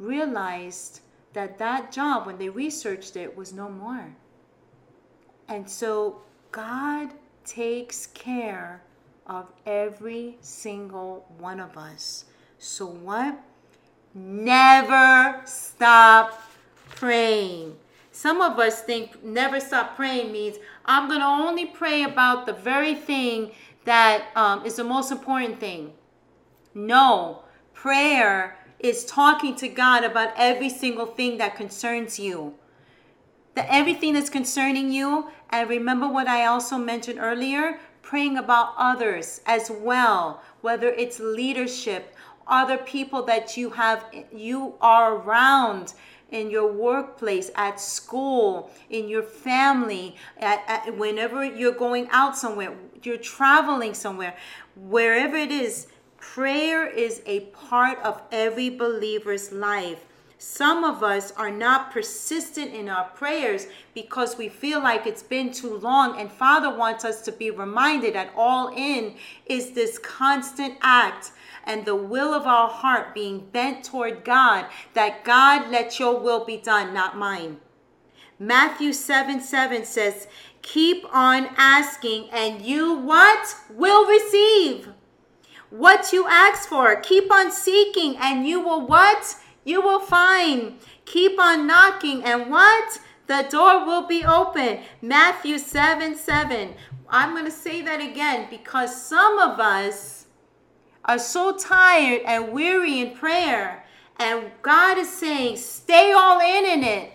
realized 0.00 1.02
that 1.34 1.58
that 1.58 1.92
job 1.92 2.26
when 2.26 2.36
they 2.36 2.48
researched 2.48 3.14
it 3.14 3.36
was 3.36 3.52
no 3.52 3.68
more 3.68 4.12
and 5.46 5.70
so 5.70 6.20
god 6.50 7.10
takes 7.44 8.08
care 8.08 8.82
of 9.26 9.46
every 9.66 10.36
single 10.40 11.26
one 11.38 11.60
of 11.60 11.76
us 11.76 12.24
so 12.58 12.86
what 12.86 13.38
never 14.14 15.40
stop 15.44 16.42
praying 16.90 17.76
some 18.12 18.42
of 18.42 18.58
us 18.58 18.82
think 18.82 19.24
never 19.24 19.58
stop 19.58 19.96
praying 19.96 20.32
means 20.32 20.58
I'm 20.84 21.08
going 21.08 21.20
to 21.20 21.26
only 21.26 21.64
pray 21.64 22.02
about 22.02 22.44
the 22.44 22.52
very 22.52 22.94
thing 22.94 23.52
that 23.84 24.26
um, 24.36 24.64
is 24.66 24.76
the 24.76 24.84
most 24.84 25.10
important 25.10 25.58
thing. 25.58 25.92
No, 26.74 27.42
prayer 27.72 28.58
is 28.78 29.04
talking 29.06 29.56
to 29.56 29.68
God 29.68 30.04
about 30.04 30.34
every 30.36 30.68
single 30.68 31.06
thing 31.06 31.38
that 31.38 31.56
concerns 31.56 32.18
you. 32.18 32.54
The 33.54 33.70
everything 33.72 34.14
that's 34.14 34.30
concerning 34.30 34.92
you, 34.92 35.30
and 35.50 35.68
remember 35.68 36.08
what 36.08 36.28
I 36.28 36.46
also 36.46 36.78
mentioned 36.78 37.18
earlier, 37.18 37.78
praying 38.02 38.36
about 38.36 38.74
others 38.76 39.40
as 39.46 39.70
well, 39.70 40.42
whether 40.60 40.88
it's 40.88 41.18
leadership, 41.18 42.14
other 42.46 42.76
people 42.76 43.22
that 43.22 43.56
you 43.56 43.70
have 43.70 44.04
you 44.34 44.74
are 44.80 45.14
around 45.16 45.94
in 46.30 46.50
your 46.50 46.72
workplace, 46.72 47.50
at 47.54 47.78
school, 47.78 48.70
in 48.90 49.08
your 49.08 49.22
family, 49.22 50.16
at, 50.38 50.62
at, 50.66 50.96
whenever 50.96 51.44
you're 51.44 51.72
going 51.72 52.08
out 52.10 52.36
somewhere, 52.36 52.74
you're 53.02 53.18
traveling 53.18 53.94
somewhere, 53.94 54.34
wherever 54.74 55.36
it 55.36 55.52
is, 55.52 55.88
prayer 56.16 56.86
is 56.86 57.20
a 57.26 57.40
part 57.40 57.98
of 57.98 58.22
every 58.32 58.70
believer's 58.70 59.52
life. 59.52 60.06
Some 60.42 60.82
of 60.82 61.04
us 61.04 61.30
are 61.36 61.52
not 61.52 61.92
persistent 61.92 62.74
in 62.74 62.88
our 62.88 63.04
prayers 63.10 63.68
because 63.94 64.36
we 64.36 64.48
feel 64.48 64.82
like 64.82 65.06
it's 65.06 65.22
been 65.22 65.52
too 65.52 65.76
long. 65.78 66.18
And 66.18 66.32
Father 66.32 66.76
wants 66.76 67.04
us 67.04 67.22
to 67.22 67.32
be 67.32 67.52
reminded 67.52 68.16
that 68.16 68.32
all 68.36 68.74
in 68.76 69.14
is 69.46 69.70
this 69.70 69.98
constant 69.98 70.78
act 70.82 71.30
and 71.64 71.84
the 71.84 71.94
will 71.94 72.34
of 72.34 72.44
our 72.44 72.68
heart 72.68 73.14
being 73.14 73.46
bent 73.52 73.84
toward 73.84 74.24
God, 74.24 74.66
that 74.94 75.22
God 75.22 75.70
let 75.70 76.00
your 76.00 76.18
will 76.18 76.44
be 76.44 76.56
done, 76.56 76.92
not 76.92 77.16
mine. 77.16 77.58
Matthew 78.36 78.92
7 78.92 79.40
7 79.40 79.84
says, 79.84 80.26
Keep 80.60 81.06
on 81.14 81.50
asking, 81.56 82.30
and 82.32 82.60
you 82.62 82.92
what? 82.92 83.54
Will 83.70 84.08
receive. 84.08 84.88
What 85.70 86.12
you 86.12 86.26
ask 86.26 86.68
for. 86.68 86.96
Keep 86.96 87.30
on 87.30 87.52
seeking, 87.52 88.16
and 88.16 88.44
you 88.44 88.60
will 88.60 88.84
what? 88.84 89.36
You 89.64 89.80
will 89.80 90.00
find. 90.00 90.78
Keep 91.04 91.38
on 91.38 91.66
knocking, 91.66 92.24
and 92.24 92.50
what? 92.50 93.00
The 93.26 93.46
door 93.50 93.84
will 93.84 94.06
be 94.06 94.24
open. 94.24 94.80
Matthew 95.00 95.58
7 95.58 96.16
7. 96.16 96.74
I'm 97.08 97.32
going 97.32 97.44
to 97.44 97.50
say 97.50 97.82
that 97.82 98.00
again 98.00 98.46
because 98.50 99.04
some 99.04 99.38
of 99.38 99.60
us 99.60 100.26
are 101.04 101.18
so 101.18 101.56
tired 101.56 102.22
and 102.24 102.52
weary 102.52 103.00
in 103.00 103.14
prayer. 103.14 103.84
And 104.18 104.50
God 104.62 104.98
is 104.98 105.08
saying, 105.08 105.56
stay 105.56 106.12
all 106.12 106.40
in 106.40 106.64
in 106.64 106.84
it. 106.84 107.12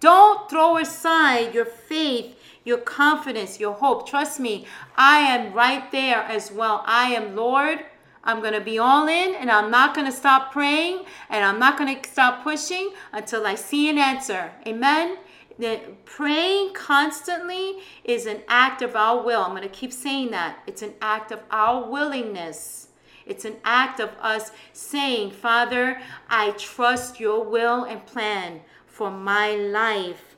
Don't 0.00 0.48
throw 0.48 0.78
aside 0.78 1.54
your 1.54 1.66
faith, 1.66 2.34
your 2.64 2.78
confidence, 2.78 3.60
your 3.60 3.74
hope. 3.74 4.08
Trust 4.08 4.40
me, 4.40 4.66
I 4.96 5.18
am 5.18 5.52
right 5.52 5.90
there 5.92 6.22
as 6.22 6.50
well. 6.50 6.82
I 6.86 7.10
am 7.10 7.36
Lord. 7.36 7.80
I'm 8.22 8.40
going 8.40 8.52
to 8.52 8.60
be 8.60 8.78
all 8.78 9.08
in 9.08 9.34
and 9.34 9.50
I'm 9.50 9.70
not 9.70 9.94
going 9.94 10.06
to 10.06 10.12
stop 10.12 10.52
praying 10.52 11.04
and 11.28 11.44
I'm 11.44 11.58
not 11.58 11.78
going 11.78 11.94
to 11.94 12.08
stop 12.08 12.42
pushing 12.42 12.92
until 13.12 13.46
I 13.46 13.54
see 13.54 13.88
an 13.88 13.98
answer. 13.98 14.52
Amen. 14.66 15.18
The 15.58 15.80
praying 16.04 16.72
constantly 16.74 17.80
is 18.04 18.26
an 18.26 18.42
act 18.48 18.82
of 18.82 18.96
our 18.96 19.22
will. 19.22 19.42
I'm 19.42 19.50
going 19.50 19.62
to 19.62 19.68
keep 19.68 19.92
saying 19.92 20.30
that. 20.30 20.58
It's 20.66 20.82
an 20.82 20.94
act 21.00 21.32
of 21.32 21.40
our 21.50 21.88
willingness 21.88 22.88
it's 23.30 23.44
an 23.44 23.58
act 23.64 24.00
of 24.00 24.10
us 24.20 24.50
saying, 24.72 25.30
Father, 25.30 26.00
I 26.28 26.50
trust 26.52 27.20
your 27.20 27.44
will 27.44 27.84
and 27.84 28.04
plan 28.04 28.62
for 28.86 29.08
my 29.08 29.54
life. 29.54 30.36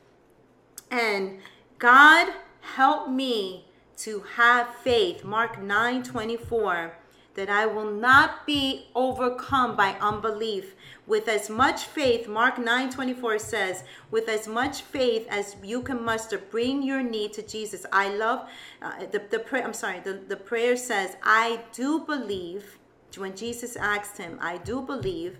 And 0.90 1.38
God, 1.78 2.34
help 2.60 3.08
me 3.08 3.66
to 3.96 4.20
have 4.36 4.74
faith. 4.74 5.24
Mark 5.24 5.62
9 5.62 6.02
24. 6.02 6.98
That 7.34 7.48
I 7.48 7.66
will 7.66 7.90
not 7.90 8.46
be 8.46 8.88
overcome 8.94 9.76
by 9.76 9.96
unbelief. 10.00 10.74
With 11.06 11.28
as 11.28 11.48
much 11.48 11.84
faith, 11.84 12.28
Mark 12.28 12.58
9 12.58 12.90
24 12.90 13.38
says, 13.38 13.84
with 14.10 14.28
as 14.28 14.46
much 14.46 14.82
faith 14.82 15.26
as 15.30 15.56
you 15.62 15.82
can 15.82 16.04
muster, 16.04 16.38
bring 16.38 16.82
your 16.82 17.02
need 17.02 17.32
to 17.34 17.42
Jesus. 17.42 17.86
I 17.92 18.14
love 18.14 18.48
uh, 18.80 19.06
the, 19.10 19.22
the 19.30 19.38
prayer, 19.38 19.64
I'm 19.64 19.72
sorry, 19.72 20.00
the, 20.00 20.14
the 20.28 20.36
prayer 20.36 20.76
says, 20.76 21.16
I 21.22 21.60
do 21.72 22.00
believe. 22.00 22.78
When 23.16 23.36
Jesus 23.36 23.76
asked 23.76 24.16
him, 24.16 24.38
I 24.40 24.56
do 24.58 24.80
believe, 24.80 25.38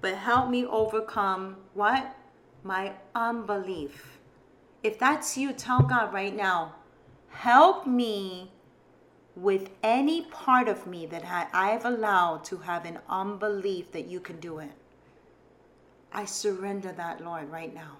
but 0.00 0.14
help 0.14 0.48
me 0.48 0.64
overcome 0.64 1.56
what? 1.74 2.16
My 2.64 2.92
unbelief. 3.14 4.18
If 4.82 4.98
that's 4.98 5.36
you, 5.36 5.52
tell 5.52 5.80
God 5.80 6.12
right 6.12 6.34
now, 6.34 6.74
help 7.28 7.86
me 7.86 8.51
with 9.34 9.70
any 9.82 10.22
part 10.22 10.68
of 10.68 10.86
me 10.86 11.06
that 11.06 11.24
I've 11.52 11.84
allowed 11.84 12.44
to 12.44 12.58
have 12.58 12.84
an 12.84 12.98
unbelief 13.08 13.92
that 13.92 14.06
you 14.06 14.20
can 14.20 14.38
do 14.40 14.58
it. 14.58 14.72
I 16.12 16.26
surrender 16.26 16.92
that, 16.92 17.24
Lord, 17.24 17.50
right 17.50 17.74
now. 17.74 17.96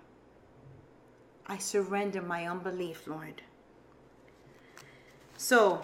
I 1.47 1.59
surrender 1.59 2.21
my 2.21 2.47
unbelief, 2.47 3.07
Lord. 3.07 3.43
So, 5.37 5.83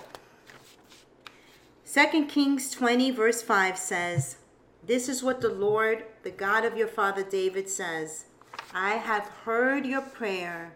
2 1.90 2.26
Kings 2.26 2.70
20, 2.70 3.10
verse 3.10 3.42
5 3.42 3.78
says, 3.78 4.36
This 4.84 5.08
is 5.08 5.22
what 5.22 5.40
the 5.40 5.48
Lord, 5.48 6.04
the 6.22 6.30
God 6.30 6.64
of 6.64 6.76
your 6.76 6.86
father 6.86 7.24
David, 7.24 7.68
says 7.68 8.26
I 8.74 8.96
have 8.96 9.26
heard 9.44 9.86
your 9.86 10.02
prayer, 10.02 10.74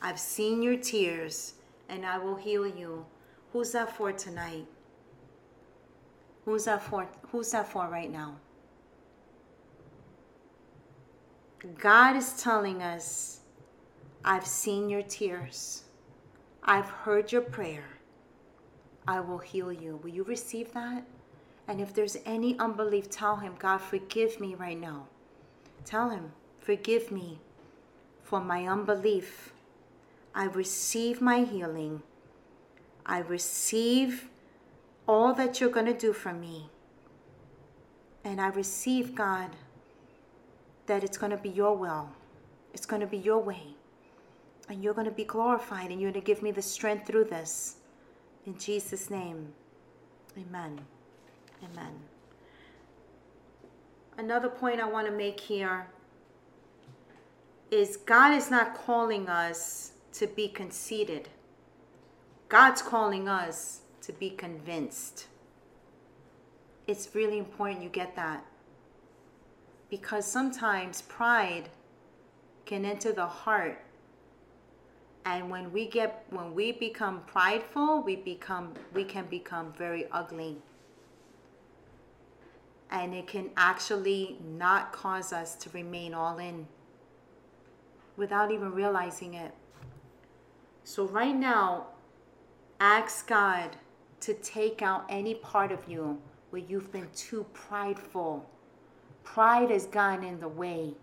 I've 0.00 0.20
seen 0.20 0.62
your 0.62 0.76
tears, 0.76 1.54
and 1.88 2.06
I 2.06 2.18
will 2.18 2.36
heal 2.36 2.66
you. 2.66 3.06
Who's 3.52 3.72
that 3.72 3.94
for 3.96 4.12
tonight? 4.12 4.66
Who's 6.44 6.64
that 6.64 6.82
for? 6.82 7.06
Who's 7.30 7.50
that 7.52 7.68
for 7.68 7.88
right 7.88 8.10
now? 8.10 8.36
God 11.78 12.16
is 12.16 12.42
telling 12.42 12.82
us, 12.82 13.40
I've 14.24 14.46
seen 14.46 14.88
your 14.88 15.02
tears. 15.02 15.84
I've 16.64 16.88
heard 16.88 17.30
your 17.30 17.42
prayer. 17.42 17.84
I 19.06 19.20
will 19.20 19.38
heal 19.38 19.72
you. 19.72 20.00
Will 20.02 20.10
you 20.10 20.24
receive 20.24 20.72
that? 20.72 21.04
And 21.68 21.80
if 21.80 21.94
there's 21.94 22.16
any 22.24 22.58
unbelief, 22.58 23.10
tell 23.10 23.36
him, 23.36 23.54
God, 23.58 23.78
forgive 23.78 24.40
me 24.40 24.54
right 24.54 24.78
now. 24.78 25.06
Tell 25.84 26.10
him, 26.10 26.32
forgive 26.58 27.12
me 27.12 27.38
for 28.22 28.40
my 28.40 28.66
unbelief. 28.66 29.52
I 30.34 30.44
receive 30.44 31.20
my 31.20 31.40
healing. 31.44 32.02
I 33.04 33.18
receive 33.18 34.28
all 35.08 35.34
that 35.34 35.60
you're 35.60 35.70
going 35.70 35.86
to 35.86 35.96
do 35.96 36.12
for 36.12 36.32
me. 36.32 36.70
And 38.24 38.40
I 38.40 38.48
receive, 38.48 39.14
God, 39.14 39.50
that 40.86 41.02
it's 41.02 41.18
going 41.18 41.32
to 41.32 41.36
be 41.36 41.48
your 41.48 41.76
will. 41.76 42.08
It's 42.72 42.86
going 42.86 43.00
to 43.00 43.06
be 43.06 43.18
your 43.18 43.38
way. 43.38 43.62
And 44.68 44.82
you're 44.82 44.94
going 44.94 45.06
to 45.06 45.10
be 45.10 45.24
glorified 45.24 45.90
and 45.90 46.00
you're 46.00 46.12
going 46.12 46.22
to 46.22 46.26
give 46.26 46.42
me 46.42 46.52
the 46.52 46.62
strength 46.62 47.06
through 47.06 47.24
this. 47.24 47.76
In 48.46 48.56
Jesus' 48.58 49.10
name, 49.10 49.52
amen. 50.36 50.80
Amen. 51.62 51.92
Another 54.18 54.48
point 54.48 54.80
I 54.80 54.88
want 54.88 55.06
to 55.06 55.12
make 55.12 55.38
here 55.38 55.86
is 57.70 57.96
God 57.96 58.34
is 58.34 58.50
not 58.50 58.74
calling 58.74 59.28
us 59.28 59.92
to 60.14 60.26
be 60.26 60.48
conceited. 60.48 61.28
God's 62.52 62.82
calling 62.82 63.30
us 63.30 63.80
to 64.02 64.12
be 64.12 64.28
convinced. 64.28 65.24
It's 66.86 67.14
really 67.14 67.38
important 67.38 67.82
you 67.82 67.88
get 67.88 68.14
that. 68.16 68.44
Because 69.88 70.26
sometimes 70.30 71.00
pride 71.00 71.70
can 72.66 72.84
enter 72.84 73.10
the 73.10 73.24
heart. 73.24 73.82
And 75.24 75.48
when 75.48 75.72
we 75.72 75.86
get 75.86 76.26
when 76.28 76.54
we 76.54 76.72
become 76.72 77.22
prideful, 77.26 78.02
we 78.02 78.16
become 78.16 78.74
we 78.92 79.04
can 79.04 79.24
become 79.30 79.72
very 79.78 80.04
ugly. 80.12 80.58
And 82.90 83.14
it 83.14 83.26
can 83.28 83.48
actually 83.56 84.36
not 84.44 84.92
cause 84.92 85.32
us 85.32 85.54
to 85.54 85.70
remain 85.70 86.12
all 86.12 86.36
in 86.36 86.66
without 88.18 88.52
even 88.52 88.72
realizing 88.72 89.32
it. 89.32 89.54
So 90.84 91.06
right 91.06 91.34
now, 91.34 91.86
Ask 92.82 93.28
God 93.28 93.76
to 94.18 94.34
take 94.34 94.82
out 94.82 95.04
any 95.08 95.36
part 95.36 95.70
of 95.70 95.86
you 95.86 96.20
where 96.50 96.62
you've 96.62 96.90
been 96.90 97.08
too 97.14 97.46
prideful. 97.52 98.44
Pride 99.22 99.70
has 99.70 99.86
gotten 99.86 100.24
in 100.24 100.40
the 100.40 100.48
way. 100.48 100.94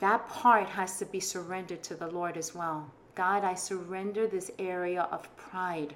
That 0.00 0.28
part 0.28 0.66
has 0.66 0.98
to 0.98 1.04
be 1.04 1.20
surrendered 1.20 1.80
to 1.84 1.94
the 1.94 2.08
Lord 2.08 2.36
as 2.36 2.56
well. 2.56 2.90
God, 3.14 3.44
I 3.44 3.54
surrender 3.54 4.26
this 4.26 4.50
area 4.58 5.02
of 5.12 5.34
pride. 5.36 5.94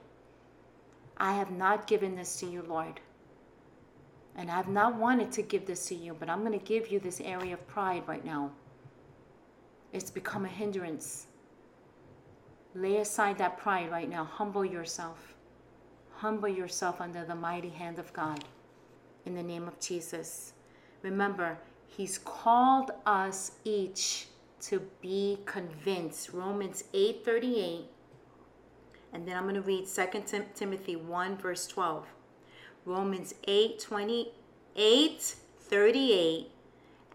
I 1.17 1.33
have 1.33 1.51
not 1.51 1.89
given 1.89 2.15
this 2.15 2.39
to 2.39 2.47
you, 2.47 2.63
Lord. 2.63 3.01
And 4.37 4.49
I've 4.49 4.69
not 4.69 4.95
wanted 4.95 5.33
to 5.33 5.43
give 5.43 5.67
this 5.67 5.89
to 5.89 5.97
you, 5.97 6.15
but 6.15 6.31
I'm 6.31 6.45
going 6.45 6.57
to 6.57 6.65
give 6.65 6.87
you 6.93 7.01
this 7.01 7.21
area 7.21 7.55
of 7.55 7.67
pride 7.67 8.05
right 8.07 8.25
now. 8.25 8.53
It's 9.93 10.09
become 10.09 10.45
a 10.45 10.49
hindrance. 10.49 11.27
Lay 12.75 12.99
aside 12.99 13.39
that 13.39 13.59
pride 13.59 13.91
right 13.91 14.09
now. 14.09 14.25
Humble 14.25 14.65
yourself. 14.65 15.35
Humble 16.17 16.49
yourself 16.49 17.01
under 17.01 17.25
the 17.25 17.35
mighty 17.35 17.71
hand 17.71 17.99
of 17.99 18.13
God 18.13 18.45
in 19.25 19.35
the 19.35 19.43
name 19.43 19.67
of 19.67 19.79
Jesus. 19.81 20.53
Remember, 21.03 21.59
He's 21.87 22.19
called 22.19 22.93
us 23.07 23.53
each 23.65 24.29
to 24.61 24.81
be 25.01 25.39
convinced. 25.47 26.33
Romans 26.33 26.85
8 26.93 27.25
38. 27.25 27.87
And 29.13 29.27
then 29.27 29.37
I'm 29.37 29.45
going 29.45 29.55
to 29.55 29.63
read 29.63 29.87
2 29.87 30.23
Tim- 30.27 30.45
Timothy 30.55 30.97
1, 30.97 31.39
verse 31.39 31.67
12. 31.67 32.07
Romans 32.85 33.35
8 33.47 33.79
28 33.81 35.35
38 35.61 36.51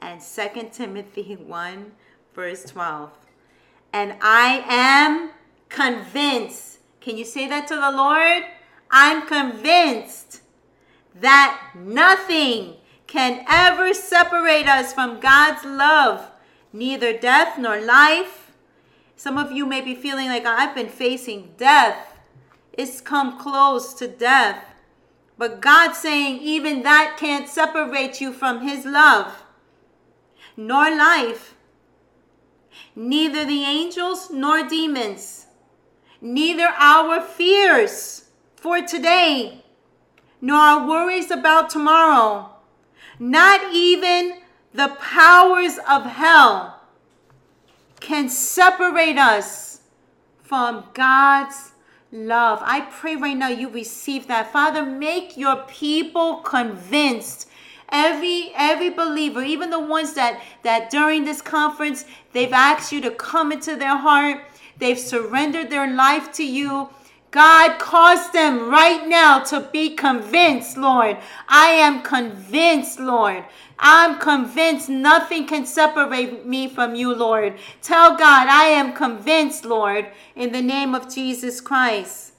and 0.01 0.21
2 0.21 0.69
Timothy 0.71 1.35
1, 1.35 1.91
verse 2.35 2.65
12. 2.65 3.11
And 3.91 4.15
I 4.21 4.63
am 4.67 5.31
convinced. 5.73 6.77
Can 7.01 7.17
you 7.17 7.25
say 7.25 7.47
that 7.49 7.67
to 7.67 7.75
the 7.75 7.91
Lord? 7.91 8.43
I'm 8.89 9.27
convinced 9.27 10.41
that 11.15 11.71
nothing 11.75 12.75
can 13.07 13.43
ever 13.49 13.93
separate 13.93 14.67
us 14.67 14.93
from 14.93 15.19
God's 15.19 15.65
love, 15.65 16.31
neither 16.71 17.17
death 17.17 17.57
nor 17.57 17.81
life. 17.81 18.51
Some 19.15 19.37
of 19.37 19.51
you 19.51 19.65
may 19.65 19.81
be 19.81 19.95
feeling 19.95 20.27
like 20.27 20.43
oh, 20.45 20.55
I've 20.55 20.75
been 20.75 20.89
facing 20.89 21.53
death. 21.57 22.17
It's 22.71 23.01
come 23.01 23.39
close 23.39 23.93
to 23.95 24.07
death. 24.07 24.63
But 25.37 25.61
God's 25.61 25.97
saying 25.97 26.39
even 26.41 26.83
that 26.83 27.17
can't 27.19 27.49
separate 27.49 28.21
you 28.21 28.31
from 28.31 28.67
His 28.67 28.85
love, 28.85 29.43
nor 30.55 30.95
life, 30.95 31.55
neither 32.95 33.43
the 33.43 33.63
angels 33.63 34.29
nor 34.31 34.67
demons 34.67 35.42
neither 36.23 36.69
our 36.77 37.21
fears 37.21 38.29
for 38.55 38.81
today, 38.81 39.61
nor 40.39 40.57
our 40.57 40.87
worries 40.87 41.29
about 41.29 41.69
tomorrow, 41.69 42.49
not 43.19 43.73
even 43.73 44.37
the 44.73 44.87
powers 44.99 45.77
of 45.87 46.05
hell 46.05 46.81
can 47.99 48.29
separate 48.29 49.17
us 49.17 49.81
from 50.41 50.85
God's 50.93 51.71
love. 52.11 52.59
I 52.63 52.81
pray 52.81 53.17
right 53.17 53.35
now 53.35 53.49
you 53.49 53.69
receive 53.69 54.27
that. 54.27 54.51
Father, 54.51 54.85
make 54.85 55.35
your 55.35 55.57
people 55.67 56.37
convinced 56.37 57.49
every 57.89 58.51
every 58.55 58.89
believer 58.89 59.43
even 59.43 59.69
the 59.69 59.79
ones 59.79 60.13
that 60.13 60.41
that 60.63 60.89
during 60.89 61.25
this 61.25 61.41
conference 61.43 62.05
they've 62.31 62.53
asked 62.53 62.91
you 62.91 62.99
to 62.99 63.11
come 63.11 63.51
into 63.51 63.75
their 63.75 63.95
heart 63.95 64.41
They've 64.77 64.99
surrendered 64.99 65.69
their 65.69 65.93
life 65.93 66.31
to 66.33 66.45
you. 66.45 66.89
God, 67.31 67.79
cause 67.79 68.29
them 68.31 68.69
right 68.69 69.07
now 69.07 69.39
to 69.45 69.61
be 69.71 69.95
convinced, 69.95 70.77
Lord. 70.77 71.17
I 71.47 71.69
am 71.69 72.03
convinced, 72.03 72.99
Lord. 72.99 73.43
I'm 73.79 74.19
convinced 74.19 74.87
nothing 74.87 75.47
can 75.47 75.65
separate 75.65 76.45
me 76.45 76.67
from 76.67 76.93
you, 76.93 77.15
Lord. 77.15 77.57
Tell 77.81 78.11
God, 78.11 78.47
I 78.47 78.65
am 78.65 78.93
convinced, 78.93 79.65
Lord, 79.65 80.07
in 80.35 80.51
the 80.51 80.61
name 80.61 80.93
of 80.93 81.13
Jesus 81.13 81.59
Christ. 81.59 82.32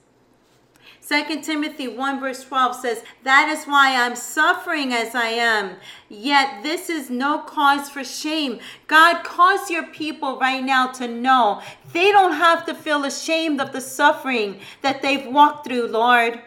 2 1.06 1.42
Timothy 1.42 1.86
1 1.86 2.20
verse 2.20 2.44
12 2.44 2.76
says, 2.76 3.02
That 3.24 3.48
is 3.50 3.66
why 3.66 3.94
I'm 3.94 4.16
suffering 4.16 4.92
as 4.92 5.14
I 5.14 5.26
am. 5.26 5.76
Yet 6.08 6.62
this 6.62 6.88
is 6.88 7.10
no 7.10 7.40
cause 7.40 7.90
for 7.90 8.02
shame. 8.02 8.58
God, 8.86 9.22
cause 9.22 9.68
your 9.68 9.86
people 9.88 10.38
right 10.38 10.64
now 10.64 10.86
to 10.92 11.06
know 11.06 11.60
they 11.92 12.10
don't 12.10 12.32
have 12.32 12.64
to 12.66 12.74
feel 12.74 13.04
ashamed 13.04 13.60
of 13.60 13.72
the 13.72 13.82
suffering 13.82 14.60
that 14.80 15.02
they've 15.02 15.26
walked 15.26 15.66
through, 15.66 15.88
Lord. 15.88 16.40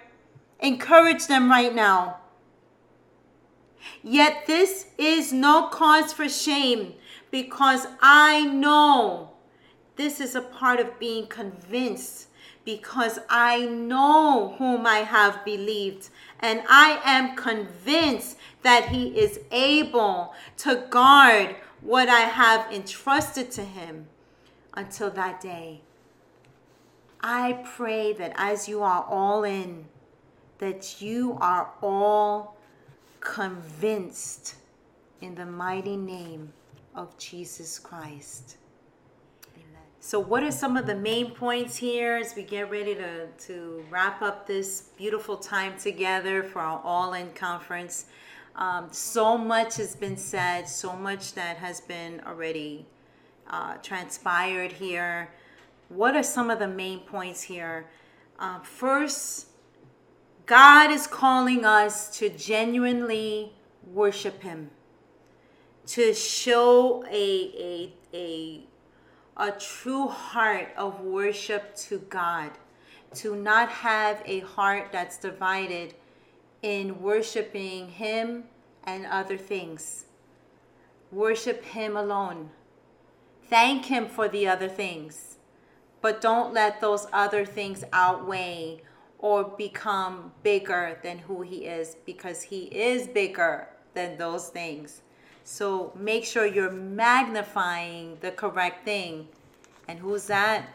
encourage 0.60 1.28
them 1.28 1.52
right 1.52 1.74
now. 1.76 2.18
Yet 4.02 4.48
this 4.48 4.88
is 4.98 5.32
no 5.32 5.68
cause 5.68 6.14
for 6.14 6.28
shame 6.28 6.96
because 7.30 7.86
I 8.02 8.46
know 8.46 9.34
this 9.98 10.20
is 10.20 10.34
a 10.34 10.42
part 10.42 10.80
of 10.80 11.00
being 11.00 11.28
convinced 11.28 12.27
because 12.68 13.18
I 13.30 13.64
know 13.64 14.54
whom 14.58 14.86
I 14.86 14.98
have 14.98 15.46
believed 15.46 16.10
and 16.42 16.62
I 16.68 17.00
am 17.06 17.38
convinced 17.38 18.36
that 18.62 18.90
he 18.90 19.18
is 19.18 19.40
able 19.54 20.34
to 20.58 20.84
guard 20.90 21.56
what 21.80 22.10
I 22.10 22.20
have 22.20 22.70
entrusted 22.70 23.52
to 23.52 23.64
him 23.64 24.08
until 24.74 25.10
that 25.12 25.40
day. 25.40 25.80
I 27.22 27.64
pray 27.64 28.12
that 28.12 28.34
as 28.36 28.68
you 28.68 28.84
are 28.84 29.06
all 29.08 29.46
in, 29.46 29.86
that 30.58 31.02
you 31.02 31.38
are 31.40 31.70
all 31.82 32.58
convinced 33.22 34.56
in 35.22 35.36
the 35.36 35.46
mighty 35.46 35.96
name 35.96 36.52
of 36.94 37.18
Jesus 37.18 37.80
Christ. 37.80 38.58
So, 40.08 40.22
what 40.22 40.42
are 40.42 40.52
some 40.52 40.78
of 40.78 40.86
the 40.86 40.96
main 40.96 41.32
points 41.32 41.76
here 41.76 42.16
as 42.16 42.34
we 42.34 42.44
get 42.44 42.72
ready 42.72 42.96
to, 42.96 43.28
to 43.28 43.84
wrap 43.90 44.22
up 44.22 44.48
this 44.48 44.84
beautiful 44.96 45.36
time 45.36 45.78
together 45.78 46.44
for 46.44 46.60
our 46.60 46.80
All 46.82 47.12
In 47.12 47.34
conference? 47.34 48.06
Um, 48.56 48.88
so 48.90 49.38
much 49.38 49.76
has 49.76 49.98
been 49.98 50.16
said, 50.16 50.70
so 50.70 50.94
much 50.94 51.34
that 51.34 51.58
has 51.58 51.82
been 51.82 52.22
already 52.26 52.86
uh, 53.50 53.80
transpired 53.84 54.72
here. 54.72 55.34
What 55.90 56.16
are 56.16 56.24
some 56.24 56.50
of 56.50 56.60
the 56.60 56.70
main 56.70 57.00
points 57.00 57.42
here? 57.42 57.90
Uh, 58.40 58.60
first, 58.62 59.48
God 60.46 60.90
is 60.90 61.06
calling 61.06 61.66
us 61.66 62.18
to 62.18 62.30
genuinely 62.30 63.52
worship 63.86 64.42
Him, 64.42 64.72
to 65.88 66.14
show 66.14 67.04
a, 67.12 67.12
a, 67.14 67.94
a, 68.14 68.67
a 69.38 69.52
true 69.52 70.08
heart 70.08 70.70
of 70.76 71.00
worship 71.02 71.76
to 71.76 72.00
God, 72.00 72.52
to 73.14 73.36
not 73.36 73.70
have 73.70 74.22
a 74.26 74.40
heart 74.40 74.90
that's 74.92 75.18
divided 75.18 75.94
in 76.62 77.02
worshiping 77.02 77.90
Him 77.90 78.46
and 78.84 79.06
other 79.06 79.38
things. 79.38 80.06
Worship 81.12 81.64
Him 81.64 81.96
alone. 81.96 82.50
Thank 83.48 83.86
Him 83.86 84.08
for 84.08 84.28
the 84.28 84.48
other 84.48 84.68
things, 84.68 85.38
but 86.02 86.20
don't 86.20 86.54
let 86.54 86.82
those 86.82 87.06
other 87.14 87.46
things 87.46 87.84
outweigh 87.94 88.82
or 89.20 89.44
become 89.44 90.32
bigger 90.44 91.00
than 91.04 91.20
who 91.20 91.42
he 91.42 91.66
is 91.66 91.96
because 92.06 92.44
he 92.44 92.66
is 92.66 93.08
bigger 93.08 93.68
than 93.94 94.18
those 94.18 94.50
things. 94.50 95.02
So 95.50 95.94
make 95.96 96.26
sure 96.26 96.46
you're 96.46 96.70
magnifying 96.70 98.18
the 98.20 98.32
correct 98.32 98.84
thing. 98.84 99.30
And 99.88 99.98
who's 99.98 100.28
that? 100.28 100.68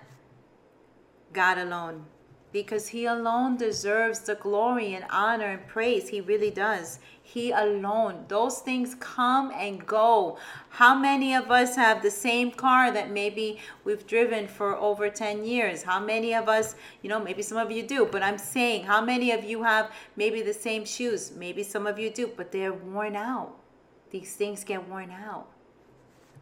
God 1.34 1.58
alone. 1.58 2.06
Because 2.52 2.88
he 2.88 3.04
alone 3.04 3.58
deserves 3.58 4.20
the 4.20 4.34
glory 4.34 4.94
and 4.94 5.04
honor 5.10 5.44
and 5.44 5.66
praise. 5.68 6.08
He 6.08 6.22
really 6.22 6.50
does. 6.50 7.00
He 7.22 7.50
alone. 7.50 8.24
Those 8.28 8.60
things 8.60 8.96
come 8.98 9.52
and 9.54 9.86
go. 9.86 10.38
How 10.70 10.98
many 10.98 11.34
of 11.34 11.50
us 11.50 11.76
have 11.76 12.00
the 12.00 12.10
same 12.10 12.50
car 12.50 12.90
that 12.92 13.10
maybe 13.10 13.58
we've 13.84 14.06
driven 14.06 14.48
for 14.48 14.74
over 14.74 15.10
10 15.10 15.44
years? 15.44 15.82
How 15.82 16.00
many 16.00 16.34
of 16.34 16.48
us, 16.48 16.76
you 17.02 17.10
know, 17.10 17.20
maybe 17.20 17.42
some 17.42 17.58
of 17.58 17.70
you 17.70 17.82
do, 17.82 18.08
but 18.10 18.22
I'm 18.22 18.38
saying, 18.38 18.84
how 18.84 19.02
many 19.04 19.32
of 19.32 19.44
you 19.44 19.64
have 19.64 19.92
maybe 20.16 20.40
the 20.40 20.54
same 20.54 20.86
shoes? 20.86 21.30
Maybe 21.36 21.62
some 21.62 21.86
of 21.86 21.98
you 21.98 22.08
do, 22.08 22.30
but 22.34 22.52
they're 22.52 22.72
worn 22.72 23.16
out. 23.16 23.58
These 24.12 24.34
things 24.36 24.62
get 24.62 24.88
worn 24.88 25.10
out. 25.10 25.48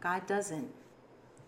God 0.01 0.27
doesn't. 0.27 0.69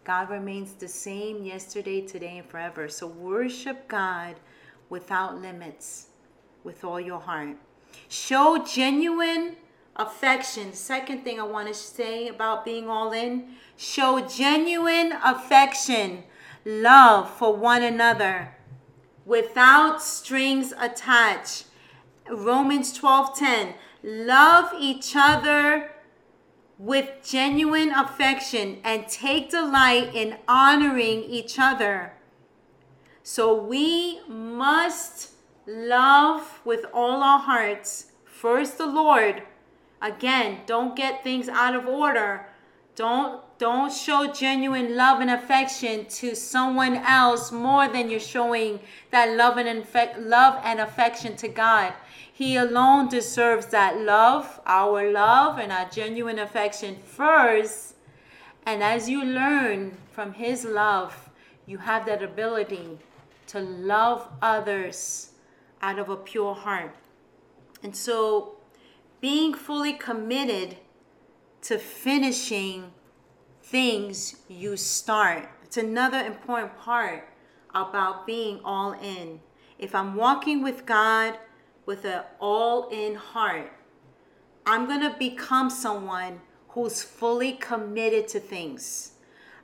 God 0.05 0.31
remains 0.31 0.73
the 0.75 0.89
same 0.89 1.44
yesterday, 1.44 2.01
today, 2.01 2.39
and 2.39 2.49
forever. 2.49 2.89
So 2.89 3.07
worship 3.09 3.89
God 3.89 4.36
without 4.89 5.41
limits, 5.41 6.07
with 6.65 6.84
all 6.84 7.01
your 7.01 7.20
heart. 7.20 7.57
Show 8.09 8.65
genuine 8.65 9.57
affection. 9.97 10.73
Second 10.73 11.25
thing 11.25 11.41
I 11.41 11.42
want 11.42 11.68
to 11.68 11.75
say 11.75 12.28
about 12.28 12.65
being 12.65 12.89
all 12.89 13.12
in 13.12 13.57
show 13.76 14.20
genuine 14.20 15.12
affection, 15.25 16.23
love 16.65 17.28
for 17.31 17.55
one 17.55 17.83
another 17.83 18.55
without 19.26 20.02
strings 20.02 20.73
attached. 20.78 21.65
Romans 22.31 22.97
12:10 22.97 23.75
Love 24.05 24.73
each 24.78 25.15
other 25.15 25.92
with 26.83 27.09
genuine 27.25 27.93
affection 27.93 28.77
and 28.83 29.07
take 29.07 29.51
delight 29.51 30.12
in 30.17 30.36
honoring 30.49 31.23
each 31.23 31.57
other. 31.57 32.12
So 33.23 33.55
we 33.55 34.19
must 34.28 35.31
love 35.65 36.61
with 36.65 36.85
all 36.93 37.23
our 37.23 37.39
hearts. 37.39 38.07
First 38.25 38.78
the 38.78 38.86
Lord. 38.86 39.44
Again, 40.01 40.62
don't 40.67 40.97
get 40.97 41.23
things 41.23 41.49
out 41.49 41.77
of 41.77 41.86
order. 41.86 42.47
Don't 42.97 43.41
don't 43.59 43.93
show 43.93 44.33
genuine 44.33 44.97
love 44.97 45.20
and 45.20 45.31
affection 45.31 46.05
to 46.07 46.35
someone 46.35 46.97
else 46.97 47.52
more 47.52 47.86
than 47.86 48.11
you're 48.11 48.19
showing 48.19 48.81
that 49.12 49.36
love 49.36 49.57
and 49.57 49.69
infect, 49.69 50.19
love 50.19 50.61
and 50.65 50.81
affection 50.81 51.36
to 51.36 51.47
God. 51.47 51.93
He 52.33 52.57
alone 52.57 53.09
deserves 53.09 53.67
that 53.67 54.01
love, 54.01 54.61
our 54.67 55.11
love 55.11 55.59
and 55.59 55.70
our 55.70 55.89
genuine 55.89 56.39
affection 56.39 56.97
first. 56.97 57.94
And 58.65 58.83
as 58.83 59.09
you 59.09 59.23
learn 59.23 59.99
from 60.11 60.35
his 60.35 60.65
love, 60.65 61.28
you 61.67 61.78
have 61.78 62.07
that 62.07 62.23
ability 62.23 62.99
to 63.49 63.61
love 63.61 64.28
others 64.41 65.33
out 65.83 65.99
of 65.99 66.09
a 66.09 66.17
pure 66.17 66.55
heart. 66.55 66.94
And 67.83 67.94
so, 67.94 68.57
being 69.20 69.52
fully 69.52 69.93
committed 69.93 70.77
to 71.62 71.78
finishing 71.78 72.93
things 73.62 74.36
you 74.49 74.77
start. 74.77 75.49
It's 75.65 75.77
another 75.77 76.19
important 76.19 76.77
part 76.78 77.28
about 77.75 78.27
being 78.27 78.61
all 78.65 78.93
in. 78.93 79.41
If 79.78 79.94
I'm 79.94 80.15
walking 80.15 80.62
with 80.62 80.86
God 80.86 81.39
with 81.86 82.05
an 82.05 82.23
all 82.41 82.89
in 82.89 83.15
heart, 83.15 83.73
I'm 84.65 84.86
going 84.86 85.01
to 85.01 85.17
become 85.19 85.70
someone 85.70 86.41
who's 86.69 87.02
fully 87.02 87.52
committed 87.52 88.28
to 88.28 88.41
things. 88.41 89.12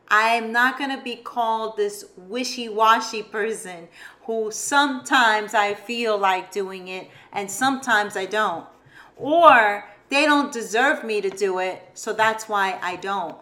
I 0.09 0.31
am 0.31 0.53
not 0.53 0.79
going 0.79 0.97
to 0.97 1.03
be 1.03 1.17
called 1.17 1.77
this 1.77 2.07
wishy 2.17 2.69
washy 2.69 3.23
person 3.23 3.89
who 4.23 4.51
sometimes 4.51 5.55
I 5.55 5.75
feel 5.75 6.19
like 6.19 6.51
doing 6.51 6.89
it 6.89 7.09
and 7.33 7.51
sometimes 7.51 8.17
I 8.17 8.25
don't. 8.27 8.67
Or 9.17 9.85
they 10.09 10.25
don't 10.25 10.53
deserve 10.53 11.05
me 11.05 11.21
to 11.21 11.31
do 11.31 11.59
it, 11.59 11.91
so 11.95 12.13
that's 12.13 12.49
why 12.49 12.79
I 12.83 12.97
don't. 12.97 13.37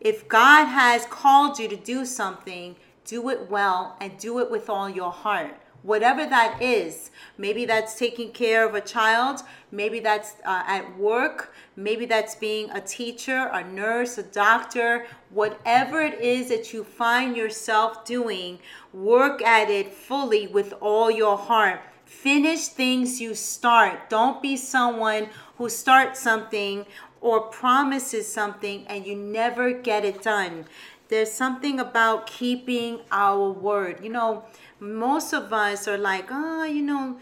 If 0.00 0.28
God 0.28 0.64
has 0.66 1.04
called 1.06 1.58
you 1.58 1.68
to 1.68 1.76
do 1.76 2.06
something, 2.06 2.76
do 3.04 3.28
it 3.28 3.50
well 3.50 3.96
and 4.00 4.16
do 4.18 4.38
it 4.40 4.50
with 4.50 4.70
all 4.70 4.88
your 4.88 5.12
heart 5.12 5.54
whatever 5.86 6.26
that 6.26 6.60
is. 6.60 7.10
Maybe 7.38 7.64
that's 7.64 7.96
taking 7.96 8.32
care 8.32 8.66
of 8.66 8.74
a 8.74 8.80
child, 8.80 9.42
maybe 9.70 10.00
that's 10.00 10.34
uh, 10.44 10.64
at 10.66 10.98
work, 10.98 11.54
maybe 11.76 12.06
that's 12.06 12.34
being 12.34 12.70
a 12.70 12.80
teacher, 12.80 13.48
a 13.52 13.62
nurse, 13.62 14.18
a 14.18 14.24
doctor, 14.24 15.06
whatever 15.30 16.00
it 16.00 16.20
is 16.20 16.48
that 16.48 16.72
you 16.72 16.82
find 16.82 17.36
yourself 17.36 18.04
doing, 18.04 18.58
work 18.92 19.40
at 19.42 19.70
it 19.70 19.94
fully 19.94 20.48
with 20.48 20.74
all 20.80 21.10
your 21.10 21.38
heart. 21.38 21.80
Finish 22.04 22.68
things 22.68 23.20
you 23.20 23.34
start. 23.34 24.10
Don't 24.10 24.42
be 24.42 24.56
someone 24.56 25.28
who 25.56 25.68
starts 25.68 26.20
something 26.20 26.84
or 27.20 27.40
promises 27.40 28.30
something 28.30 28.86
and 28.88 29.06
you 29.06 29.14
never 29.14 29.72
get 29.72 30.04
it 30.04 30.22
done. 30.22 30.66
There's 31.08 31.30
something 31.30 31.78
about 31.78 32.26
keeping 32.26 33.00
our 33.12 33.50
word. 33.50 34.02
You 34.02 34.10
know, 34.10 34.44
most 34.80 35.32
of 35.32 35.52
us 35.52 35.88
are 35.88 35.98
like, 35.98 36.28
oh, 36.30 36.64
you 36.64 36.82
know, 36.82 37.18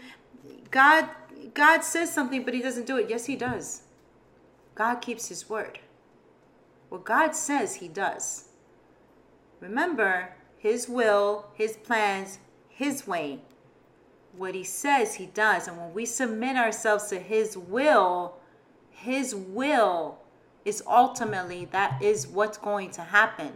God 0.71 1.09
God 1.53 1.83
says 1.83 2.11
something, 2.11 2.43
but 2.43 2.53
he 2.53 2.61
doesn't 2.61 2.85
do 2.85 2.97
it. 2.97 3.09
Yes, 3.09 3.25
he 3.25 3.35
does. 3.35 3.83
God 4.75 4.95
keeps 4.95 5.29
his 5.29 5.49
word. 5.49 5.79
What 6.89 7.05
God 7.05 7.33
says, 7.35 7.75
he 7.75 7.87
does. 7.87 8.49
Remember, 9.61 10.35
his 10.57 10.89
will, 10.89 11.45
his 11.53 11.77
plans, 11.77 12.39
his 12.67 13.07
way. 13.07 13.39
What 14.35 14.53
he 14.53 14.65
says, 14.65 15.15
he 15.15 15.27
does. 15.27 15.67
And 15.67 15.77
when 15.77 15.93
we 15.93 16.05
submit 16.05 16.57
ourselves 16.57 17.07
to 17.07 17.19
his 17.19 17.57
will, 17.57 18.35
his 18.91 19.33
will 19.33 20.17
is 20.65 20.83
ultimately 20.87 21.65
that 21.65 22.01
is 22.01 22.27
what's 22.27 22.57
going 22.57 22.91
to 22.91 23.01
happen. 23.01 23.53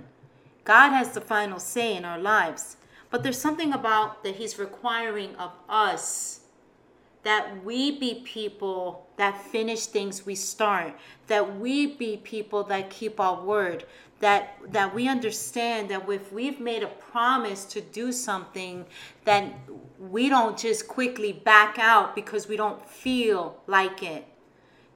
God 0.63 0.91
has 0.91 1.11
the 1.11 1.21
final 1.21 1.59
say 1.59 1.97
in 1.97 2.05
our 2.05 2.19
lives. 2.19 2.77
But 3.11 3.23
there's 3.23 3.39
something 3.39 3.73
about 3.73 4.23
that 4.23 4.35
He's 4.35 4.59
requiring 4.59 5.35
of 5.35 5.51
us 5.67 6.41
that 7.23 7.63
we 7.65 7.99
be 7.99 8.21
people 8.23 9.07
that 9.17 9.41
finish 9.41 9.87
things 9.87 10.25
we 10.25 10.35
start, 10.35 10.93
that 11.27 11.59
we 11.59 11.87
be 11.87 12.17
people 12.17 12.63
that 12.63 12.89
keep 12.89 13.19
our 13.19 13.43
word, 13.43 13.85
that 14.19 14.57
that 14.71 14.93
we 14.93 15.07
understand 15.07 15.89
that 15.89 16.09
if 16.09 16.31
we've 16.31 16.59
made 16.59 16.83
a 16.83 16.87
promise 16.87 17.65
to 17.65 17.81
do 17.81 18.11
something, 18.11 18.85
that 19.25 19.53
we 19.99 20.29
don't 20.29 20.57
just 20.57 20.87
quickly 20.87 21.33
back 21.33 21.77
out 21.77 22.15
because 22.15 22.47
we 22.47 22.55
don't 22.55 22.85
feel 22.87 23.61
like 23.67 24.01
it. 24.01 24.25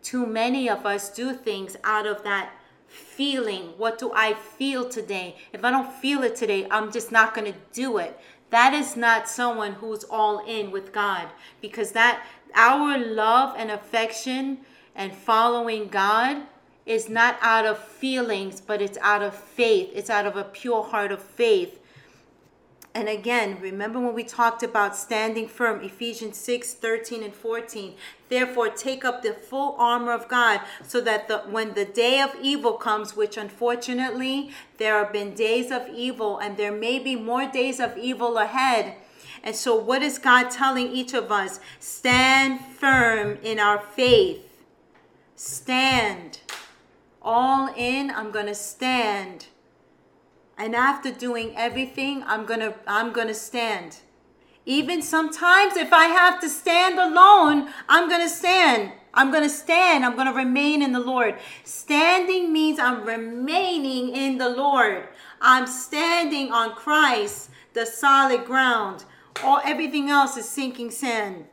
Too 0.02 0.26
many 0.26 0.70
of 0.70 0.86
us 0.86 1.10
do 1.10 1.34
things 1.34 1.76
out 1.84 2.06
of 2.06 2.24
that 2.24 2.52
feeling. 2.94 3.74
What 3.78 3.98
do 3.98 4.12
I 4.14 4.34
feel 4.34 4.88
today? 4.88 5.36
If 5.52 5.66
I 5.66 5.72
don't 5.72 5.92
feel 5.92 6.24
it 6.24 6.36
today, 6.36 6.68
I'm 6.70 6.92
just 6.92 7.12
not 7.12 7.34
going 7.34 7.52
to 7.52 7.60
do 7.74 7.98
it. 7.98 8.20
That 8.52 8.74
is 8.74 8.96
not 8.96 9.28
someone 9.28 9.74
who's 9.74 10.04
all 10.04 10.46
in 10.46 10.70
with 10.72 10.94
God 10.94 11.28
because 11.60 11.92
that 11.92 12.24
our 12.54 12.98
love 12.98 13.56
and 13.58 13.72
affection 13.72 14.60
and 14.96 15.14
following 15.14 15.88
God 15.88 16.44
is 16.86 17.10
not 17.10 17.38
out 17.42 17.66
of 17.66 17.80
feelings, 17.80 18.62
but 18.62 18.82
it's 18.82 18.98
out 19.02 19.22
of 19.22 19.34
faith. 19.34 19.90
It's 19.94 20.10
out 20.10 20.28
of 20.28 20.36
a 20.36 20.44
pure 20.44 20.84
heart 20.84 21.12
of 21.12 21.22
faith. 21.22 21.80
And 22.96 23.10
again, 23.10 23.58
remember 23.60 24.00
when 24.00 24.14
we 24.14 24.24
talked 24.24 24.62
about 24.62 24.96
standing 24.96 25.48
firm, 25.48 25.82
Ephesians 25.82 26.38
6 26.38 26.76
13 26.76 27.24
and 27.24 27.34
14. 27.34 27.96
Therefore, 28.30 28.70
take 28.70 29.04
up 29.04 29.24
the 29.24 29.34
full 29.34 29.76
armor 29.80 30.12
of 30.12 30.28
God 30.28 30.62
so 30.84 31.02
that 31.02 31.28
the, 31.28 31.40
when 31.40 31.74
the 31.74 31.86
day 31.86 32.22
of 32.22 32.36
evil 32.40 32.74
comes, 32.74 33.16
which 33.16 33.36
unfortunately 33.36 34.52
there 34.78 35.04
have 35.04 35.12
been 35.12 35.34
days 35.34 35.72
of 35.72 35.88
evil 35.90 36.38
and 36.38 36.56
there 36.56 36.72
may 36.72 37.00
be 37.00 37.16
more 37.16 37.48
days 37.48 37.80
of 37.80 37.98
evil 37.98 38.38
ahead. 38.38 38.96
And 39.44 39.56
so, 39.56 39.76
what 39.76 40.04
is 40.04 40.20
God 40.20 40.52
telling 40.52 40.88
each 40.88 41.14
of 41.14 41.32
us? 41.32 41.60
Stand 41.80 42.62
firm 42.62 43.40
in 43.42 43.60
our 43.60 43.80
faith. 43.80 44.48
Stand. 45.36 46.40
All 47.22 47.74
in, 47.76 48.12
I'm 48.12 48.32
going 48.32 48.46
to 48.46 48.56
stand 48.56 49.48
and 50.64 50.74
after 50.74 51.12
doing 51.12 51.54
everything 51.58 52.24
i'm 52.26 52.46
gonna 52.46 52.74
i'm 52.88 53.12
gonna 53.12 53.34
stand. 53.34 53.98
Even 54.66 55.02
sometimes 55.02 55.76
if 55.76 55.92
i 55.92 56.06
have 56.06 56.40
to 56.40 56.48
stand 56.48 56.98
alone 56.98 57.68
i'm 57.90 58.10
gonna 58.10 58.30
stand. 58.30 58.94
I'm 59.16 59.32
gonna 59.32 59.50
stand. 59.50 60.04
I'm 60.04 60.16
gonna 60.16 60.34
remain 60.34 60.82
in 60.82 60.94
the 60.94 61.02
lord. 61.02 61.36
Standing 61.66 62.54
means 62.54 62.80
i'm 62.80 63.04
remaining 63.04 64.16
in 64.16 64.38
the 64.38 64.48
lord. 64.48 65.10
I'm 65.42 65.68
standing 65.68 66.54
on 66.54 66.76
christ 66.76 67.50
the 67.74 67.86
solid 67.86 68.46
ground. 68.46 69.04
All 69.44 69.60
everything 69.66 70.10
else 70.10 70.38
is 70.38 70.48
sinking 70.48 70.92
sand. 70.92 71.44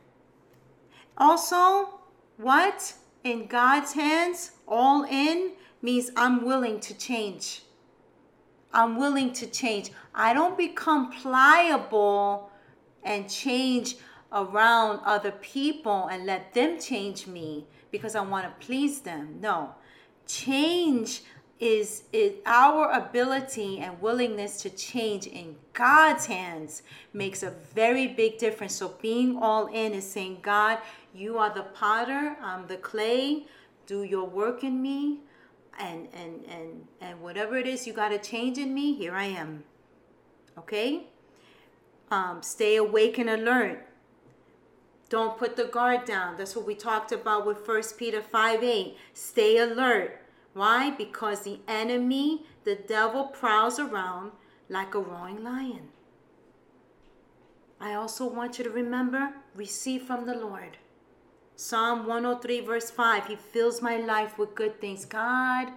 Also 1.17 1.99
what? 2.37 2.93
In 3.25 3.47
god's 3.47 3.91
hands 3.91 4.51
all 4.67 5.03
in 5.03 5.51
means 5.81 6.09
i'm 6.15 6.45
willing 6.45 6.79
to 6.79 6.93
change 6.93 7.63
I'm 8.73 8.97
willing 8.97 9.33
to 9.33 9.47
change. 9.47 9.91
I 10.13 10.33
don't 10.33 10.57
become 10.57 11.11
pliable 11.11 12.49
and 13.03 13.29
change 13.29 13.95
around 14.31 15.01
other 15.05 15.31
people 15.31 16.07
and 16.07 16.25
let 16.25 16.53
them 16.53 16.79
change 16.79 17.27
me 17.27 17.65
because 17.91 18.15
I 18.15 18.21
want 18.21 18.45
to 18.45 18.65
please 18.65 19.01
them. 19.01 19.37
No. 19.41 19.75
Change 20.25 21.23
is, 21.59 22.03
is 22.11 22.33
our 22.45 22.91
ability 22.91 23.79
and 23.79 24.01
willingness 24.01 24.61
to 24.63 24.69
change 24.69 25.27
in 25.27 25.55
God's 25.73 26.25
hands 26.25 26.81
makes 27.13 27.43
a 27.43 27.51
very 27.75 28.07
big 28.07 28.37
difference. 28.37 28.75
So 28.75 28.95
being 29.01 29.37
all 29.37 29.67
in 29.67 29.93
is 29.93 30.09
saying, 30.09 30.39
God, 30.41 30.79
you 31.13 31.37
are 31.37 31.53
the 31.53 31.63
potter, 31.63 32.35
I'm 32.41 32.67
the 32.67 32.77
clay. 32.77 33.45
Do 33.85 34.03
your 34.03 34.25
work 34.25 34.63
in 34.63 34.81
me 34.81 35.19
and 35.81 36.07
and 36.13 36.45
and 36.45 36.87
and 37.01 37.21
whatever 37.21 37.57
it 37.57 37.67
is 37.67 37.85
you 37.87 37.93
got 37.93 38.09
to 38.09 38.19
change 38.19 38.57
in 38.57 38.73
me 38.73 38.93
here 38.93 39.15
i 39.15 39.25
am 39.25 39.63
okay? 40.57 41.07
Um, 42.09 42.41
stay 42.41 42.75
awake 42.75 43.17
and 43.17 43.29
alert. 43.29 43.87
Don't 45.09 45.37
put 45.37 45.55
the 45.55 45.65
guard 45.65 46.05
down. 46.05 46.37
That's 46.37 46.55
what 46.55 46.65
we 46.65 46.75
talked 46.75 47.11
about 47.11 47.45
with 47.45 47.65
First 47.65 47.97
peter 47.97 48.21
5 48.21 48.63
8 48.63 48.97
stay 49.13 49.57
alert. 49.57 50.21
Why? 50.53 50.91
Because 50.91 51.41
the 51.41 51.59
enemy 51.67 52.45
the 52.63 52.75
devil 52.75 53.25
prowls 53.25 53.79
around 53.79 54.31
like 54.69 54.93
a 54.95 54.99
roaring 54.99 55.43
lion. 55.43 55.89
I 57.79 57.93
also 57.93 58.29
want 58.29 58.57
you 58.57 58.63
to 58.63 58.69
remember 58.69 59.33
receive 59.55 60.03
from 60.03 60.25
the 60.25 60.35
lord 60.35 60.77
Psalm 61.55 62.05
103, 62.07 62.61
verse 62.61 62.89
5 62.91 63.27
He 63.27 63.35
fills 63.35 63.81
my 63.81 63.97
life 63.97 64.37
with 64.37 64.55
good 64.55 64.79
things. 64.81 65.05
God 65.05 65.71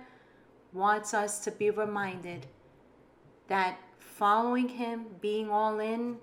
wants 0.72 1.14
us 1.14 1.38
to 1.44 1.50
be 1.50 1.70
reminded 1.70 2.46
that 3.48 3.78
following 3.98 4.68
Him, 4.68 5.06
being 5.20 5.50
all 5.50 5.78
in, 5.80 6.18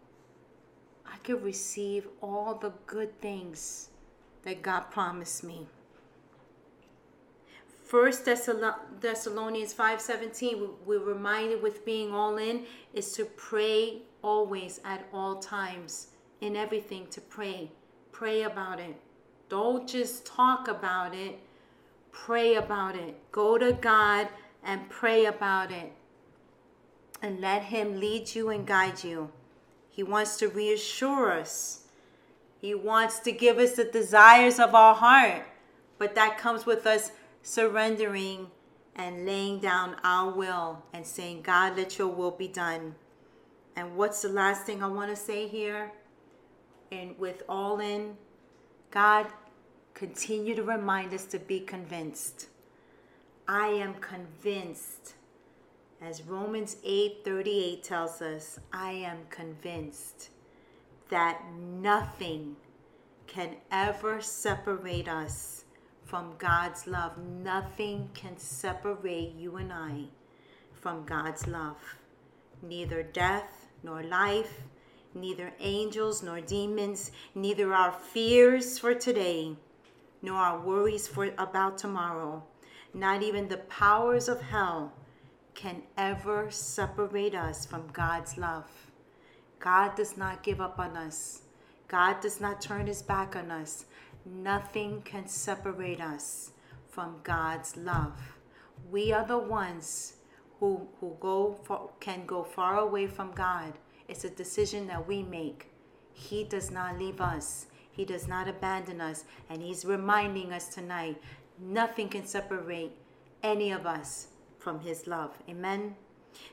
I 1.05 1.17
could 1.17 1.43
receive 1.43 2.07
all 2.21 2.55
the 2.55 2.73
good 2.87 3.19
things 3.21 3.89
that 4.43 4.61
God 4.61 4.91
promised 4.91 5.43
me. 5.43 5.67
First 7.91 8.23
Thessalonians 8.23 9.73
5:17 9.73 10.69
we're 10.85 10.99
reminded 10.99 11.61
with 11.61 11.83
being 11.83 12.13
all 12.13 12.37
in 12.37 12.65
is 12.93 13.11
to 13.13 13.25
pray 13.25 14.03
always 14.21 14.79
at 14.85 15.05
all 15.11 15.35
times 15.41 16.07
in 16.39 16.55
everything 16.55 17.07
to 17.07 17.19
pray 17.19 17.69
pray 18.13 18.43
about 18.43 18.79
it 18.79 18.95
don't 19.51 19.85
just 19.85 20.25
talk 20.25 20.69
about 20.69 21.13
it, 21.13 21.37
pray 22.13 22.55
about 22.55 22.95
it. 22.95 23.17
Go 23.33 23.57
to 23.57 23.73
God 23.73 24.29
and 24.63 24.89
pray 24.89 25.25
about 25.25 25.71
it. 25.73 25.91
And 27.21 27.41
let 27.41 27.63
Him 27.63 27.99
lead 27.99 28.33
you 28.33 28.47
and 28.47 28.65
guide 28.65 29.03
you. 29.03 29.29
He 29.89 30.03
wants 30.03 30.37
to 30.37 30.47
reassure 30.47 31.33
us, 31.33 31.83
He 32.61 32.73
wants 32.73 33.19
to 33.19 33.33
give 33.33 33.57
us 33.57 33.73
the 33.73 33.83
desires 33.83 34.57
of 34.57 34.73
our 34.73 34.95
heart. 34.95 35.45
But 35.97 36.15
that 36.15 36.37
comes 36.37 36.65
with 36.65 36.87
us 36.87 37.11
surrendering 37.43 38.47
and 38.95 39.25
laying 39.25 39.59
down 39.59 39.97
our 40.01 40.31
will 40.31 40.81
and 40.93 41.05
saying, 41.05 41.41
God, 41.41 41.75
let 41.75 41.97
your 41.97 42.07
will 42.07 42.31
be 42.31 42.47
done. 42.47 42.95
And 43.75 43.97
what's 43.97 44.21
the 44.21 44.29
last 44.29 44.65
thing 44.65 44.81
I 44.81 44.87
want 44.87 45.09
to 45.09 45.15
say 45.17 45.49
here? 45.49 45.91
And 46.89 47.19
with 47.19 47.43
all 47.49 47.81
in, 47.81 48.15
God, 48.91 49.27
continue 50.01 50.55
to 50.55 50.63
remind 50.63 51.13
us 51.13 51.25
to 51.25 51.37
be 51.37 51.59
convinced. 51.59 52.47
I 53.47 53.67
am 53.67 53.93
convinced. 54.01 55.13
As 56.01 56.23
Romans 56.23 56.77
8:38 56.83 57.83
tells 57.83 58.19
us, 58.19 58.59
I 58.73 58.93
am 58.93 59.27
convinced 59.29 60.31
that 61.09 61.43
nothing 61.53 62.55
can 63.27 63.57
ever 63.71 64.21
separate 64.21 65.07
us 65.07 65.65
from 66.03 66.33
God's 66.39 66.87
love. 66.87 67.19
Nothing 67.19 68.09
can 68.15 68.39
separate 68.39 69.35
you 69.35 69.57
and 69.57 69.71
I 69.71 70.05
from 70.73 71.05
God's 71.05 71.45
love. 71.45 71.77
Neither 72.63 73.03
death 73.03 73.67
nor 73.83 74.01
life, 74.01 74.63
neither 75.13 75.53
angels 75.59 76.23
nor 76.23 76.41
demons, 76.41 77.11
neither 77.35 77.71
our 77.71 77.91
fears 77.91 78.79
for 78.79 78.95
today 78.95 79.57
nor 80.21 80.37
our 80.37 80.59
worries 80.59 81.07
for 81.07 81.31
about 81.37 81.77
tomorrow. 81.77 82.43
Not 82.93 83.23
even 83.23 83.47
the 83.47 83.57
powers 83.57 84.27
of 84.27 84.41
hell 84.41 84.93
can 85.53 85.83
ever 85.97 86.49
separate 86.51 87.35
us 87.35 87.65
from 87.65 87.87
God's 87.93 88.37
love. 88.37 88.69
God 89.59 89.95
does 89.95 90.17
not 90.17 90.43
give 90.43 90.59
up 90.59 90.79
on 90.79 90.97
us. 90.97 91.41
God 91.87 92.21
does 92.21 92.41
not 92.41 92.61
turn 92.61 92.87
his 92.87 93.01
back 93.01 93.35
on 93.35 93.51
us. 93.51 93.85
Nothing 94.25 95.01
can 95.03 95.27
separate 95.27 96.01
us 96.01 96.51
from 96.89 97.17
God's 97.23 97.77
love. 97.77 98.13
We 98.89 99.11
are 99.13 99.25
the 99.25 99.37
ones 99.37 100.13
who, 100.59 100.87
who 100.99 101.15
go 101.19 101.59
for, 101.63 101.89
can 101.99 102.25
go 102.25 102.43
far 102.43 102.79
away 102.79 103.07
from 103.07 103.31
God. 103.31 103.73
It's 104.07 104.23
a 104.23 104.29
decision 104.29 104.87
that 104.87 105.07
we 105.07 105.23
make. 105.23 105.67
He 106.13 106.43
does 106.43 106.71
not 106.71 106.99
leave 106.99 107.21
us. 107.21 107.67
He 108.01 108.05
does 108.05 108.27
not 108.27 108.47
abandon 108.47 108.99
us. 108.99 109.25
And 109.47 109.61
He's 109.61 109.85
reminding 109.85 110.51
us 110.51 110.69
tonight 110.69 111.21
nothing 111.59 112.09
can 112.09 112.25
separate 112.25 112.93
any 113.43 113.71
of 113.71 113.85
us 113.85 114.29
from 114.57 114.79
His 114.79 115.05
love. 115.05 115.37
Amen. 115.47 115.93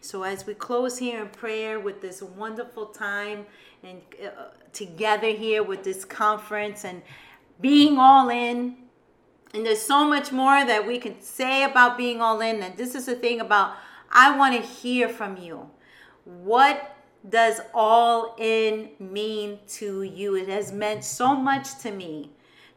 So 0.02 0.24
as 0.24 0.46
we 0.46 0.52
close 0.52 0.98
here 0.98 1.22
in 1.22 1.28
prayer 1.30 1.80
with 1.80 2.02
this 2.02 2.20
wonderful 2.20 2.88
time 2.88 3.46
and 3.82 4.02
uh, 4.22 4.48
together 4.74 5.28
here 5.28 5.62
with 5.62 5.84
this 5.84 6.04
conference 6.04 6.84
and 6.84 7.00
being 7.62 7.96
all 7.96 8.28
in, 8.28 8.76
and 9.54 9.64
there's 9.64 9.80
so 9.80 10.04
much 10.04 10.30
more 10.30 10.66
that 10.66 10.86
we 10.86 10.98
can 10.98 11.18
say 11.22 11.62
about 11.62 11.96
being 11.96 12.20
all 12.20 12.42
in. 12.42 12.62
And 12.62 12.76
this 12.76 12.94
is 12.94 13.06
the 13.06 13.14
thing 13.14 13.40
about 13.40 13.74
I 14.12 14.36
want 14.36 14.54
to 14.54 14.60
hear 14.60 15.08
from 15.08 15.38
you. 15.38 15.70
What 16.24 16.94
does 17.28 17.60
all 17.74 18.34
in 18.38 18.90
mean 18.98 19.58
to 19.68 20.02
you? 20.02 20.36
It 20.36 20.48
has 20.48 20.72
meant 20.72 21.04
so 21.04 21.34
much 21.34 21.78
to 21.80 21.90
me 21.90 22.30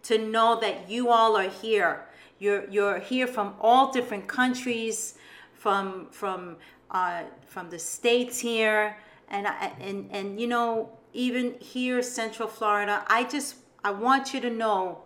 to 0.03 0.17
know 0.17 0.59
that 0.59 0.89
you 0.89 1.09
all 1.09 1.35
are 1.37 1.49
here. 1.49 2.05
You're 2.39 2.67
you're 2.69 2.99
here 2.99 3.27
from 3.27 3.55
all 3.59 3.91
different 3.91 4.27
countries, 4.27 5.15
from 5.53 6.07
from 6.11 6.57
uh, 6.89 7.23
from 7.45 7.69
the 7.69 7.77
states 7.77 8.39
here, 8.39 8.97
and 9.29 9.47
I, 9.47 9.73
and 9.79 10.09
and 10.11 10.39
you 10.39 10.47
know 10.47 10.89
even 11.13 11.55
here 11.59 12.01
Central 12.01 12.47
Florida. 12.47 13.05
I 13.07 13.25
just 13.25 13.57
I 13.83 13.91
want 13.91 14.33
you 14.33 14.39
to 14.41 14.49
know, 14.49 15.03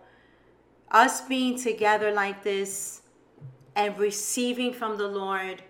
us 0.90 1.20
being 1.22 1.58
together 1.58 2.10
like 2.10 2.42
this 2.42 3.02
and 3.74 3.98
receiving 3.98 4.72
from 4.72 4.96
the 4.96 5.08
Lord. 5.08 5.62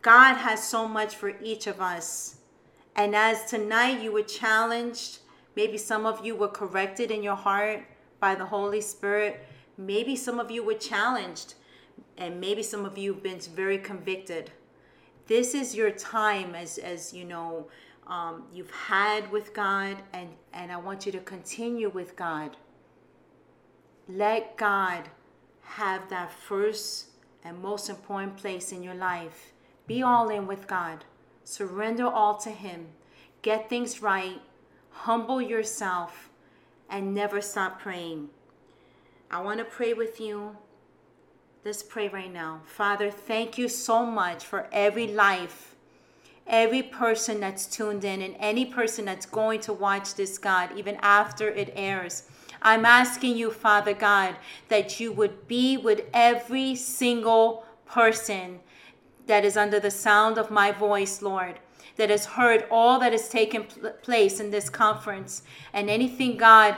God 0.00 0.34
has 0.36 0.66
so 0.66 0.86
much 0.88 1.16
for 1.16 1.32
each 1.42 1.66
of 1.66 1.80
us. 1.80 2.36
And 2.96 3.14
as 3.14 3.44
tonight 3.44 4.02
you 4.02 4.10
were 4.10 4.22
challenged, 4.22 5.18
maybe 5.54 5.76
some 5.76 6.06
of 6.06 6.24
you 6.24 6.34
were 6.34 6.48
corrected 6.48 7.10
in 7.10 7.22
your 7.22 7.36
heart 7.36 7.84
by 8.20 8.34
the 8.34 8.46
Holy 8.46 8.80
Spirit. 8.80 9.46
Maybe 9.76 10.16
some 10.16 10.40
of 10.40 10.50
you 10.50 10.64
were 10.64 10.74
challenged, 10.74 11.54
and 12.16 12.40
maybe 12.40 12.62
some 12.62 12.86
of 12.86 12.96
you 12.96 13.12
have 13.12 13.22
been 13.22 13.40
very 13.40 13.76
convicted. 13.76 14.50
This 15.26 15.54
is 15.54 15.74
your 15.74 15.90
time, 15.90 16.54
as 16.54 16.78
as 16.78 17.12
you 17.12 17.26
know, 17.26 17.68
um, 18.06 18.44
you've 18.54 18.70
had 18.70 19.30
with 19.30 19.52
God, 19.52 19.98
and 20.14 20.30
and 20.54 20.72
I 20.72 20.78
want 20.78 21.04
you 21.04 21.12
to 21.12 21.20
continue 21.20 21.90
with 21.90 22.16
God. 22.16 22.56
Let 24.08 24.56
God 24.56 25.10
have 25.62 26.08
that 26.08 26.32
first 26.32 27.08
and 27.44 27.60
most 27.60 27.90
important 27.90 28.38
place 28.38 28.72
in 28.72 28.82
your 28.82 28.94
life. 28.94 29.52
Be 29.86 30.02
all 30.02 30.30
in 30.30 30.46
with 30.46 30.66
God. 30.66 31.04
Surrender 31.46 32.08
all 32.08 32.34
to 32.38 32.50
Him. 32.50 32.88
Get 33.40 33.70
things 33.70 34.02
right. 34.02 34.42
Humble 34.90 35.40
yourself 35.40 36.28
and 36.90 37.14
never 37.14 37.40
stop 37.40 37.80
praying. 37.80 38.30
I 39.30 39.40
want 39.42 39.60
to 39.60 39.64
pray 39.64 39.92
with 39.92 40.20
you. 40.20 40.56
Let's 41.64 41.84
pray 41.84 42.08
right 42.08 42.32
now. 42.32 42.62
Father, 42.64 43.12
thank 43.12 43.58
you 43.58 43.68
so 43.68 44.04
much 44.04 44.44
for 44.44 44.68
every 44.72 45.06
life, 45.06 45.76
every 46.48 46.82
person 46.82 47.38
that's 47.38 47.66
tuned 47.66 48.02
in, 48.04 48.22
and 48.22 48.34
any 48.40 48.66
person 48.66 49.04
that's 49.04 49.26
going 49.26 49.60
to 49.60 49.72
watch 49.72 50.16
this, 50.16 50.38
God, 50.38 50.76
even 50.76 50.96
after 50.96 51.48
it 51.48 51.72
airs. 51.76 52.24
I'm 52.60 52.84
asking 52.84 53.36
you, 53.36 53.52
Father 53.52 53.94
God, 53.94 54.34
that 54.66 54.98
you 54.98 55.12
would 55.12 55.46
be 55.46 55.76
with 55.76 56.02
every 56.12 56.74
single 56.74 57.64
person 57.86 58.58
that 59.26 59.44
is 59.44 59.56
under 59.56 59.80
the 59.80 59.90
sound 59.90 60.38
of 60.38 60.50
my 60.50 60.72
voice, 60.72 61.22
Lord, 61.22 61.58
that 61.96 62.10
has 62.10 62.26
heard 62.26 62.66
all 62.70 62.98
that 63.00 63.12
has 63.12 63.28
taken 63.28 63.64
pl- 63.64 63.90
place 64.02 64.40
in 64.40 64.50
this 64.50 64.70
conference 64.70 65.42
and 65.72 65.90
anything, 65.90 66.36
God, 66.36 66.76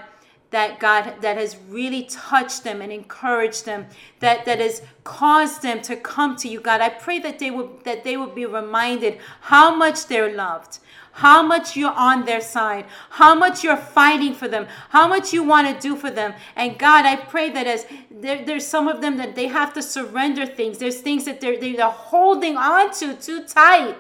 that 0.50 0.80
God 0.80 1.16
that 1.20 1.36
has 1.36 1.56
really 1.68 2.04
touched 2.04 2.64
them 2.64 2.80
and 2.80 2.90
encouraged 2.90 3.66
them, 3.66 3.86
that 4.20 4.46
that 4.46 4.60
has 4.60 4.82
caused 5.04 5.62
them 5.62 5.82
to 5.82 5.96
come 5.96 6.36
to 6.36 6.48
you, 6.48 6.60
God. 6.60 6.80
I 6.80 6.88
pray 6.88 7.18
that 7.18 7.38
they 7.38 7.50
will 7.50 7.78
that 7.84 8.02
they 8.04 8.16
will 8.16 8.30
be 8.30 8.46
reminded 8.46 9.18
how 9.42 9.74
much 9.74 10.06
they're 10.06 10.34
loved, 10.34 10.78
how 11.18 11.42
much 11.42 11.76
you're 11.76 11.92
on 11.92 12.24
their 12.24 12.40
side, 12.40 12.84
how 13.10 13.34
much 13.34 13.64
you're 13.64 13.76
fighting 13.76 14.32
for 14.32 14.46
them, 14.46 14.66
how 14.90 15.08
much 15.08 15.32
you 15.32 15.42
want 15.42 15.66
to 15.66 15.88
do 15.88 15.96
for 15.96 16.10
them. 16.10 16.32
And 16.54 16.78
God, 16.78 17.04
I 17.04 17.16
pray 17.16 17.50
that 17.50 17.66
as 17.66 17.86
there, 18.08 18.44
there's 18.44 18.66
some 18.66 18.86
of 18.86 19.00
them 19.00 19.16
that 19.16 19.34
they 19.34 19.48
have 19.48 19.72
to 19.74 19.82
surrender 19.82 20.46
things. 20.46 20.78
There's 20.78 21.00
things 21.00 21.24
that 21.24 21.40
they're 21.40 21.58
they're 21.58 21.90
holding 21.90 22.56
on 22.56 22.92
to 23.00 23.14
too 23.14 23.42
tight. 23.44 23.96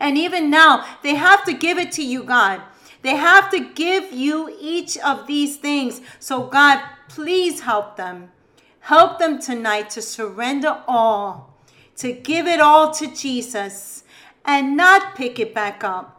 And 0.00 0.18
even 0.18 0.50
now, 0.50 0.84
they 1.04 1.14
have 1.14 1.44
to 1.44 1.52
give 1.52 1.78
it 1.78 1.92
to 1.92 2.04
you, 2.04 2.24
God. 2.24 2.62
They 3.02 3.14
have 3.14 3.48
to 3.50 3.60
give 3.72 4.12
you 4.12 4.56
each 4.60 4.98
of 4.98 5.28
these 5.28 5.56
things. 5.56 6.00
So, 6.18 6.46
God, 6.46 6.82
please 7.08 7.60
help 7.60 7.96
them. 7.96 8.32
Help 8.80 9.20
them 9.20 9.38
tonight 9.38 9.88
to 9.90 10.02
surrender 10.02 10.82
all, 10.88 11.54
to 11.96 12.12
give 12.12 12.46
it 12.46 12.60
all 12.60 12.92
to 12.94 13.06
Jesus 13.14 14.02
and 14.44 14.76
not 14.76 15.14
pick 15.14 15.38
it 15.38 15.54
back 15.54 15.82
up, 15.82 16.13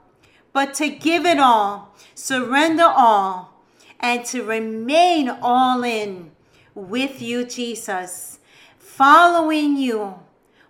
but 0.55 0.73
to 0.73 0.87
give 0.87 1.25
it 1.25 1.37
all, 1.37 1.93
surrender 2.13 2.85
all, 2.85 3.61
and 3.99 4.23
to 4.23 4.41
remain 4.41 5.27
all 5.27 5.83
in 5.83 6.31
with 6.73 7.21
you, 7.21 7.43
Jesus, 7.43 8.39
following 8.77 9.75
you 9.75 10.17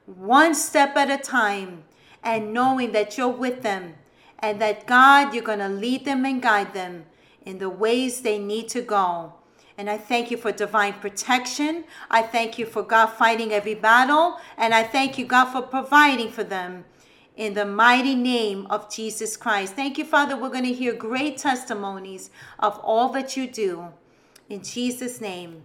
one 0.08 0.56
step 0.56 0.98
at 0.98 1.12
a 1.12 1.22
time 1.22 1.84
and 2.24 2.52
knowing 2.52 2.94
that 2.94 3.16
you're 3.16 3.28
with 3.28 3.62
them 3.62 3.94
and 4.40 4.60
that 4.60 4.88
God, 4.88 5.36
you're 5.36 5.44
going 5.44 5.60
to 5.60 5.70
lead 5.70 6.04
them 6.04 6.26
and 6.26 6.42
guide 6.42 6.74
them 6.74 7.06
in 7.46 7.60
the 7.60 7.70
ways 7.70 8.22
they 8.22 8.40
need 8.40 8.68
to 8.70 8.82
go. 8.82 9.34
And 9.78 9.88
I 9.88 10.00
thank 10.00 10.32
you 10.32 10.38
for 10.38 10.52
divine 10.52 10.94
protection. 10.94 11.84
I 12.10 12.24
thank 12.24 12.58
you 12.58 12.66
for 12.66 12.82
God 12.82 13.08
fighting 13.08 13.52
every 13.52 13.76
battle. 13.76 14.40
And 14.58 14.74
I 14.74 14.82
thank 14.82 15.20
you, 15.20 15.26
God, 15.26 15.52
for 15.52 15.62
providing 15.62 16.32
for 16.32 16.44
them 16.44 16.86
in 17.36 17.54
the 17.54 17.66
mighty 17.66 18.16
name 18.16 18.66
of 18.70 18.90
Jesus 18.94 19.36
Christ. 19.36 19.74
Thank 19.74 19.98
you, 19.98 20.06
Father. 20.06 20.38
We're 20.38 20.50
going 20.50 20.66
to 20.66 20.74
hear 20.74 20.94
great 20.94 21.38
testimonies 21.38 22.30
of 22.60 22.80
all 22.80 23.10
that 23.10 23.36
you 23.36 23.48
do. 23.48 23.88
In 24.50 24.64
Jesus' 24.64 25.20
name, 25.20 25.64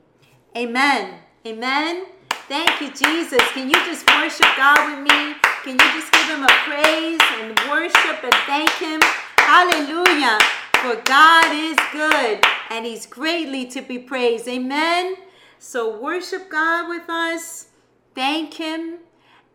amen. 0.56 1.20
Amen. 1.46 2.06
Thank 2.48 2.80
you, 2.80 2.88
Jesus. 2.88 3.40
Can 3.52 3.68
you 3.68 3.76
just 3.84 4.06
worship 4.08 4.46
God 4.56 4.90
with 4.90 5.10
me? 5.10 5.34
Can 5.62 5.72
you 5.72 6.00
just 6.00 6.12
give 6.12 6.26
him 6.26 6.42
a 6.42 6.48
praise 6.64 7.20
and 7.38 7.58
worship 7.70 8.24
and 8.24 8.34
thank 8.46 8.70
him? 8.72 9.00
Hallelujah. 9.36 10.38
For 10.82 11.00
God 11.04 11.54
is 11.54 11.78
good 11.92 12.44
and 12.70 12.86
he's 12.86 13.06
greatly 13.06 13.66
to 13.66 13.82
be 13.82 13.98
praised. 13.98 14.48
Amen. 14.48 15.16
So 15.58 16.00
worship 16.00 16.50
God 16.50 16.88
with 16.88 17.08
us. 17.08 17.68
Thank 18.14 18.54
him. 18.54 18.98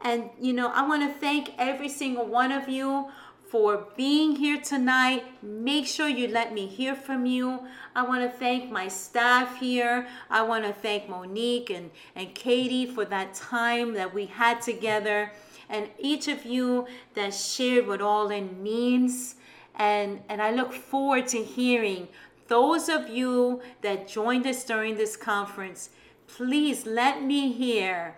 And 0.02 0.30
you 0.40 0.54
know, 0.54 0.72
I 0.74 0.88
want 0.88 1.02
to 1.02 1.20
thank 1.20 1.52
every 1.58 1.90
single 1.90 2.26
one 2.26 2.52
of 2.52 2.70
you 2.70 3.10
for 3.50 3.88
being 3.96 4.36
here 4.36 4.60
tonight. 4.60 5.24
Make 5.42 5.88
sure 5.88 6.08
you 6.08 6.28
let 6.28 6.54
me 6.54 6.68
hear 6.68 6.96
from 6.96 7.26
you. 7.26 7.62
I 7.96 8.04
want 8.04 8.24
to 8.24 8.38
thank 8.38 8.72
my 8.72 8.88
staff 8.88 9.60
here. 9.60 10.08
I 10.30 10.42
want 10.42 10.66
to 10.66 10.74
thank 10.74 11.08
Monique 11.08 11.70
and, 11.70 11.92
and 12.16 12.34
Katie 12.36 12.86
for 12.86 13.06
that 13.06 13.34
time 13.34 13.94
that 13.94 14.14
we 14.14 14.26
had 14.26 14.62
together 14.62 15.32
and 15.70 15.90
each 16.00 16.28
of 16.28 16.46
you 16.46 16.88
that 17.16 17.34
shared 17.34 17.88
what 17.88 18.02
all 18.02 18.30
in 18.30 18.62
means. 18.62 19.36
And, 19.76 20.22
and 20.30 20.42
I 20.42 20.52
look 20.52 20.74
forward 20.74 21.28
to 21.30 21.44
hearing 21.44 22.08
those 22.48 22.90
of 22.90 23.10
you 23.10 23.62
that 23.82 24.08
joined 24.08 24.46
us 24.46 24.64
during 24.64 24.96
this 24.96 25.18
conference. 25.18 25.90
Please 26.28 26.86
let 26.86 27.24
me 27.24 27.52
hear 27.52 28.16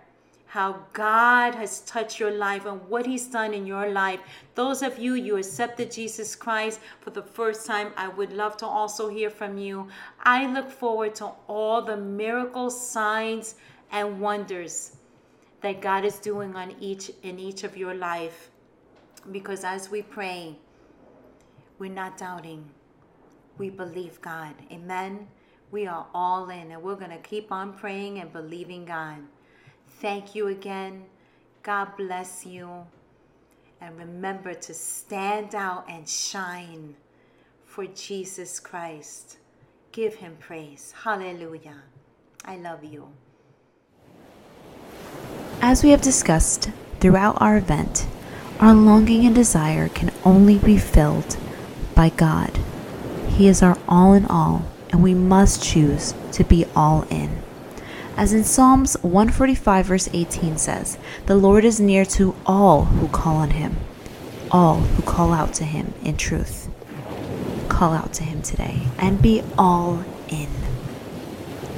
how 0.48 0.82
God 0.94 1.54
has 1.54 1.80
touched 1.80 2.18
your 2.18 2.30
life 2.30 2.64
and 2.64 2.80
what 2.88 3.04
He's 3.04 3.26
done 3.26 3.52
in 3.52 3.66
your 3.66 3.90
life. 3.90 4.20
Those 4.54 4.82
of 4.82 4.98
you, 4.98 5.12
you 5.12 5.36
accepted 5.36 5.92
Jesus 5.92 6.34
Christ 6.34 6.80
for 7.00 7.10
the 7.10 7.22
first 7.22 7.66
time, 7.66 7.92
I 7.98 8.08
would 8.08 8.32
love 8.32 8.56
to 8.58 8.66
also 8.66 9.10
hear 9.10 9.28
from 9.28 9.58
you. 9.58 9.88
I 10.22 10.50
look 10.50 10.70
forward 10.70 11.14
to 11.16 11.32
all 11.48 11.82
the 11.82 11.98
miracles, 11.98 12.88
signs, 12.90 13.56
and 13.92 14.20
wonders 14.20 14.96
that 15.60 15.82
God 15.82 16.06
is 16.06 16.18
doing 16.18 16.56
on 16.56 16.74
each 16.80 17.10
in 17.22 17.38
each 17.38 17.62
of 17.62 17.76
your 17.76 17.94
life. 17.94 18.50
Because 19.30 19.64
as 19.64 19.90
we 19.90 20.00
pray, 20.00 20.56
we're 21.78 21.92
not 21.92 22.16
doubting. 22.16 22.64
We 23.58 23.68
believe 23.68 24.18
God. 24.22 24.54
Amen. 24.72 25.28
We 25.70 25.86
are 25.86 26.06
all 26.14 26.48
in 26.48 26.70
and 26.70 26.82
we're 26.82 26.94
going 26.94 27.10
to 27.10 27.18
keep 27.18 27.52
on 27.52 27.74
praying 27.74 28.20
and 28.20 28.32
believing 28.32 28.86
God. 28.86 29.18
Thank 30.00 30.36
you 30.36 30.46
again. 30.46 31.06
God 31.64 31.96
bless 31.96 32.46
you. 32.46 32.86
And 33.80 33.98
remember 33.98 34.54
to 34.54 34.74
stand 34.74 35.54
out 35.56 35.86
and 35.88 36.08
shine 36.08 36.94
for 37.66 37.84
Jesus 37.86 38.60
Christ. 38.60 39.38
Give 39.90 40.14
him 40.14 40.36
praise. 40.38 40.94
Hallelujah. 41.02 41.82
I 42.44 42.56
love 42.56 42.84
you. 42.84 43.08
As 45.60 45.82
we 45.82 45.90
have 45.90 46.00
discussed 46.00 46.70
throughout 47.00 47.40
our 47.40 47.56
event, 47.56 48.06
our 48.60 48.74
longing 48.74 49.26
and 49.26 49.34
desire 49.34 49.88
can 49.88 50.12
only 50.24 50.58
be 50.58 50.78
filled 50.78 51.36
by 51.96 52.10
God. 52.10 52.56
He 53.30 53.48
is 53.48 53.62
our 53.62 53.76
all 53.88 54.14
in 54.14 54.26
all, 54.26 54.64
and 54.90 55.02
we 55.02 55.14
must 55.14 55.62
choose 55.62 56.14
to 56.32 56.44
be 56.44 56.66
all 56.76 57.02
in. 57.10 57.42
As 58.18 58.32
in 58.32 58.42
Psalms 58.42 58.94
145, 59.02 59.86
verse 59.86 60.08
18 60.12 60.58
says, 60.58 60.98
The 61.26 61.36
Lord 61.36 61.64
is 61.64 61.78
near 61.78 62.04
to 62.06 62.34
all 62.44 62.86
who 62.86 63.06
call 63.06 63.36
on 63.36 63.50
him, 63.50 63.76
all 64.50 64.80
who 64.80 65.02
call 65.02 65.32
out 65.32 65.54
to 65.54 65.64
him 65.64 65.94
in 66.02 66.16
truth. 66.16 66.68
Call 67.68 67.92
out 67.92 68.12
to 68.14 68.24
him 68.24 68.42
today 68.42 68.82
and 68.98 69.22
be 69.22 69.44
all 69.56 70.04
in. 70.28 70.48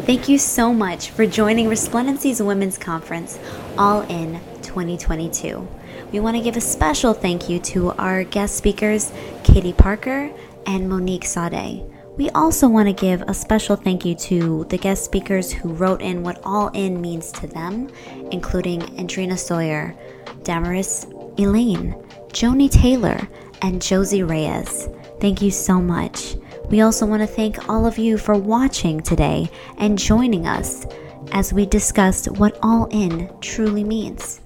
Thank 0.06 0.30
you 0.30 0.38
so 0.38 0.72
much 0.72 1.10
for 1.10 1.26
joining 1.26 1.68
Resplendency's 1.68 2.40
Women's 2.40 2.78
Conference 2.78 3.38
All 3.76 4.00
In 4.08 4.40
2022. 4.62 5.68
We 6.10 6.20
want 6.20 6.38
to 6.38 6.42
give 6.42 6.56
a 6.56 6.62
special 6.62 7.12
thank 7.12 7.50
you 7.50 7.58
to 7.58 7.90
our 7.92 8.24
guest 8.24 8.56
speakers, 8.56 9.12
Katie 9.44 9.74
Parker 9.74 10.32
and 10.64 10.88
Monique 10.88 11.26
Sade. 11.26 11.89
We 12.16 12.28
also 12.30 12.68
want 12.68 12.88
to 12.88 12.92
give 12.92 13.22
a 13.22 13.34
special 13.34 13.76
thank 13.76 14.04
you 14.04 14.14
to 14.16 14.64
the 14.68 14.78
guest 14.78 15.04
speakers 15.04 15.52
who 15.52 15.72
wrote 15.72 16.02
in 16.02 16.22
what 16.22 16.40
all 16.44 16.68
in 16.68 17.00
means 17.00 17.32
to 17.32 17.46
them, 17.46 17.88
including 18.30 18.80
Andrina 18.80 19.38
Sawyer, 19.38 19.94
Damaris 20.42 21.06
Elaine, 21.38 21.94
Joni 22.28 22.70
Taylor, 22.70 23.20
and 23.62 23.80
Josie 23.80 24.22
Reyes. 24.22 24.88
Thank 25.20 25.40
you 25.40 25.50
so 25.50 25.80
much. 25.80 26.36
We 26.68 26.82
also 26.82 27.06
want 27.06 27.22
to 27.22 27.26
thank 27.26 27.68
all 27.68 27.86
of 27.86 27.98
you 27.98 28.18
for 28.18 28.34
watching 28.34 29.00
today 29.00 29.50
and 29.78 29.98
joining 29.98 30.46
us 30.46 30.86
as 31.32 31.52
we 31.52 31.66
discussed 31.66 32.30
what 32.32 32.58
all 32.62 32.86
in 32.90 33.30
truly 33.40 33.84
means. 33.84 34.39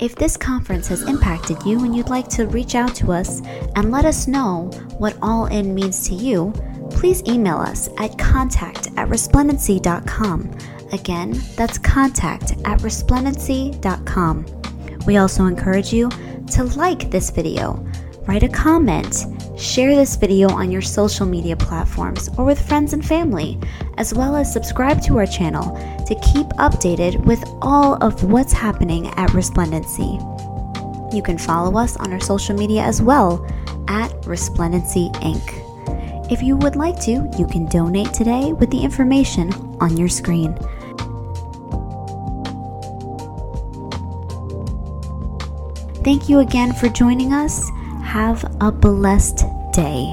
If 0.00 0.16
this 0.16 0.36
conference 0.36 0.88
has 0.88 1.02
impacted 1.02 1.62
you 1.64 1.84
and 1.84 1.94
you'd 1.94 2.08
like 2.08 2.26
to 2.30 2.48
reach 2.48 2.74
out 2.74 2.96
to 2.96 3.12
us 3.12 3.40
and 3.76 3.92
let 3.92 4.04
us 4.04 4.26
know 4.26 4.70
what 4.98 5.16
all 5.22 5.46
in 5.46 5.72
means 5.72 6.08
to 6.08 6.14
you, 6.14 6.52
please 6.90 7.22
email 7.28 7.58
us 7.58 7.88
at 7.98 8.18
contact 8.18 8.88
at 8.96 9.08
resplendency.com. 9.08 10.50
Again, 10.92 11.40
that's 11.54 11.78
contact 11.78 12.52
at 12.64 12.80
resplendency.com. 12.80 14.46
We 15.06 15.16
also 15.18 15.46
encourage 15.46 15.92
you 15.92 16.10
to 16.50 16.64
like 16.76 17.10
this 17.10 17.30
video, 17.30 17.74
write 18.26 18.42
a 18.42 18.48
comment, 18.48 19.26
share 19.56 19.94
this 19.94 20.16
video 20.16 20.48
on 20.50 20.72
your 20.72 20.82
social 20.82 21.24
media 21.24 21.56
platforms 21.56 22.28
or 22.36 22.44
with 22.44 22.60
friends 22.66 22.94
and 22.94 23.06
family, 23.06 23.60
as 23.96 24.12
well 24.12 24.34
as 24.34 24.52
subscribe 24.52 25.00
to 25.02 25.18
our 25.18 25.26
channel 25.26 25.76
to 26.06 26.14
keep 26.16 26.46
updated 26.58 27.24
with 27.24 27.44
all 27.62 27.94
of 28.02 28.24
what's 28.24 28.52
happening 28.52 29.08
at 29.16 29.30
Resplendency. 29.30 30.18
You 31.14 31.22
can 31.22 31.38
follow 31.38 31.78
us 31.78 31.96
on 31.96 32.12
our 32.12 32.20
social 32.20 32.56
media 32.56 32.82
as 32.82 33.00
well 33.00 33.46
at 33.88 34.10
Resplendency 34.26 35.10
Inc. 35.20 35.60
If 36.30 36.42
you 36.42 36.56
would 36.56 36.76
like 36.76 36.98
to, 37.02 37.30
you 37.38 37.46
can 37.46 37.66
donate 37.66 38.12
today 38.12 38.52
with 38.52 38.70
the 38.70 38.82
information 38.82 39.52
on 39.80 39.96
your 39.96 40.08
screen. 40.08 40.54
Thank 46.02 46.28
you 46.28 46.40
again 46.40 46.72
for 46.74 46.88
joining 46.88 47.32
us. 47.32 47.66
Have 48.02 48.44
a 48.60 48.70
blessed 48.70 49.44
day. 49.72 50.12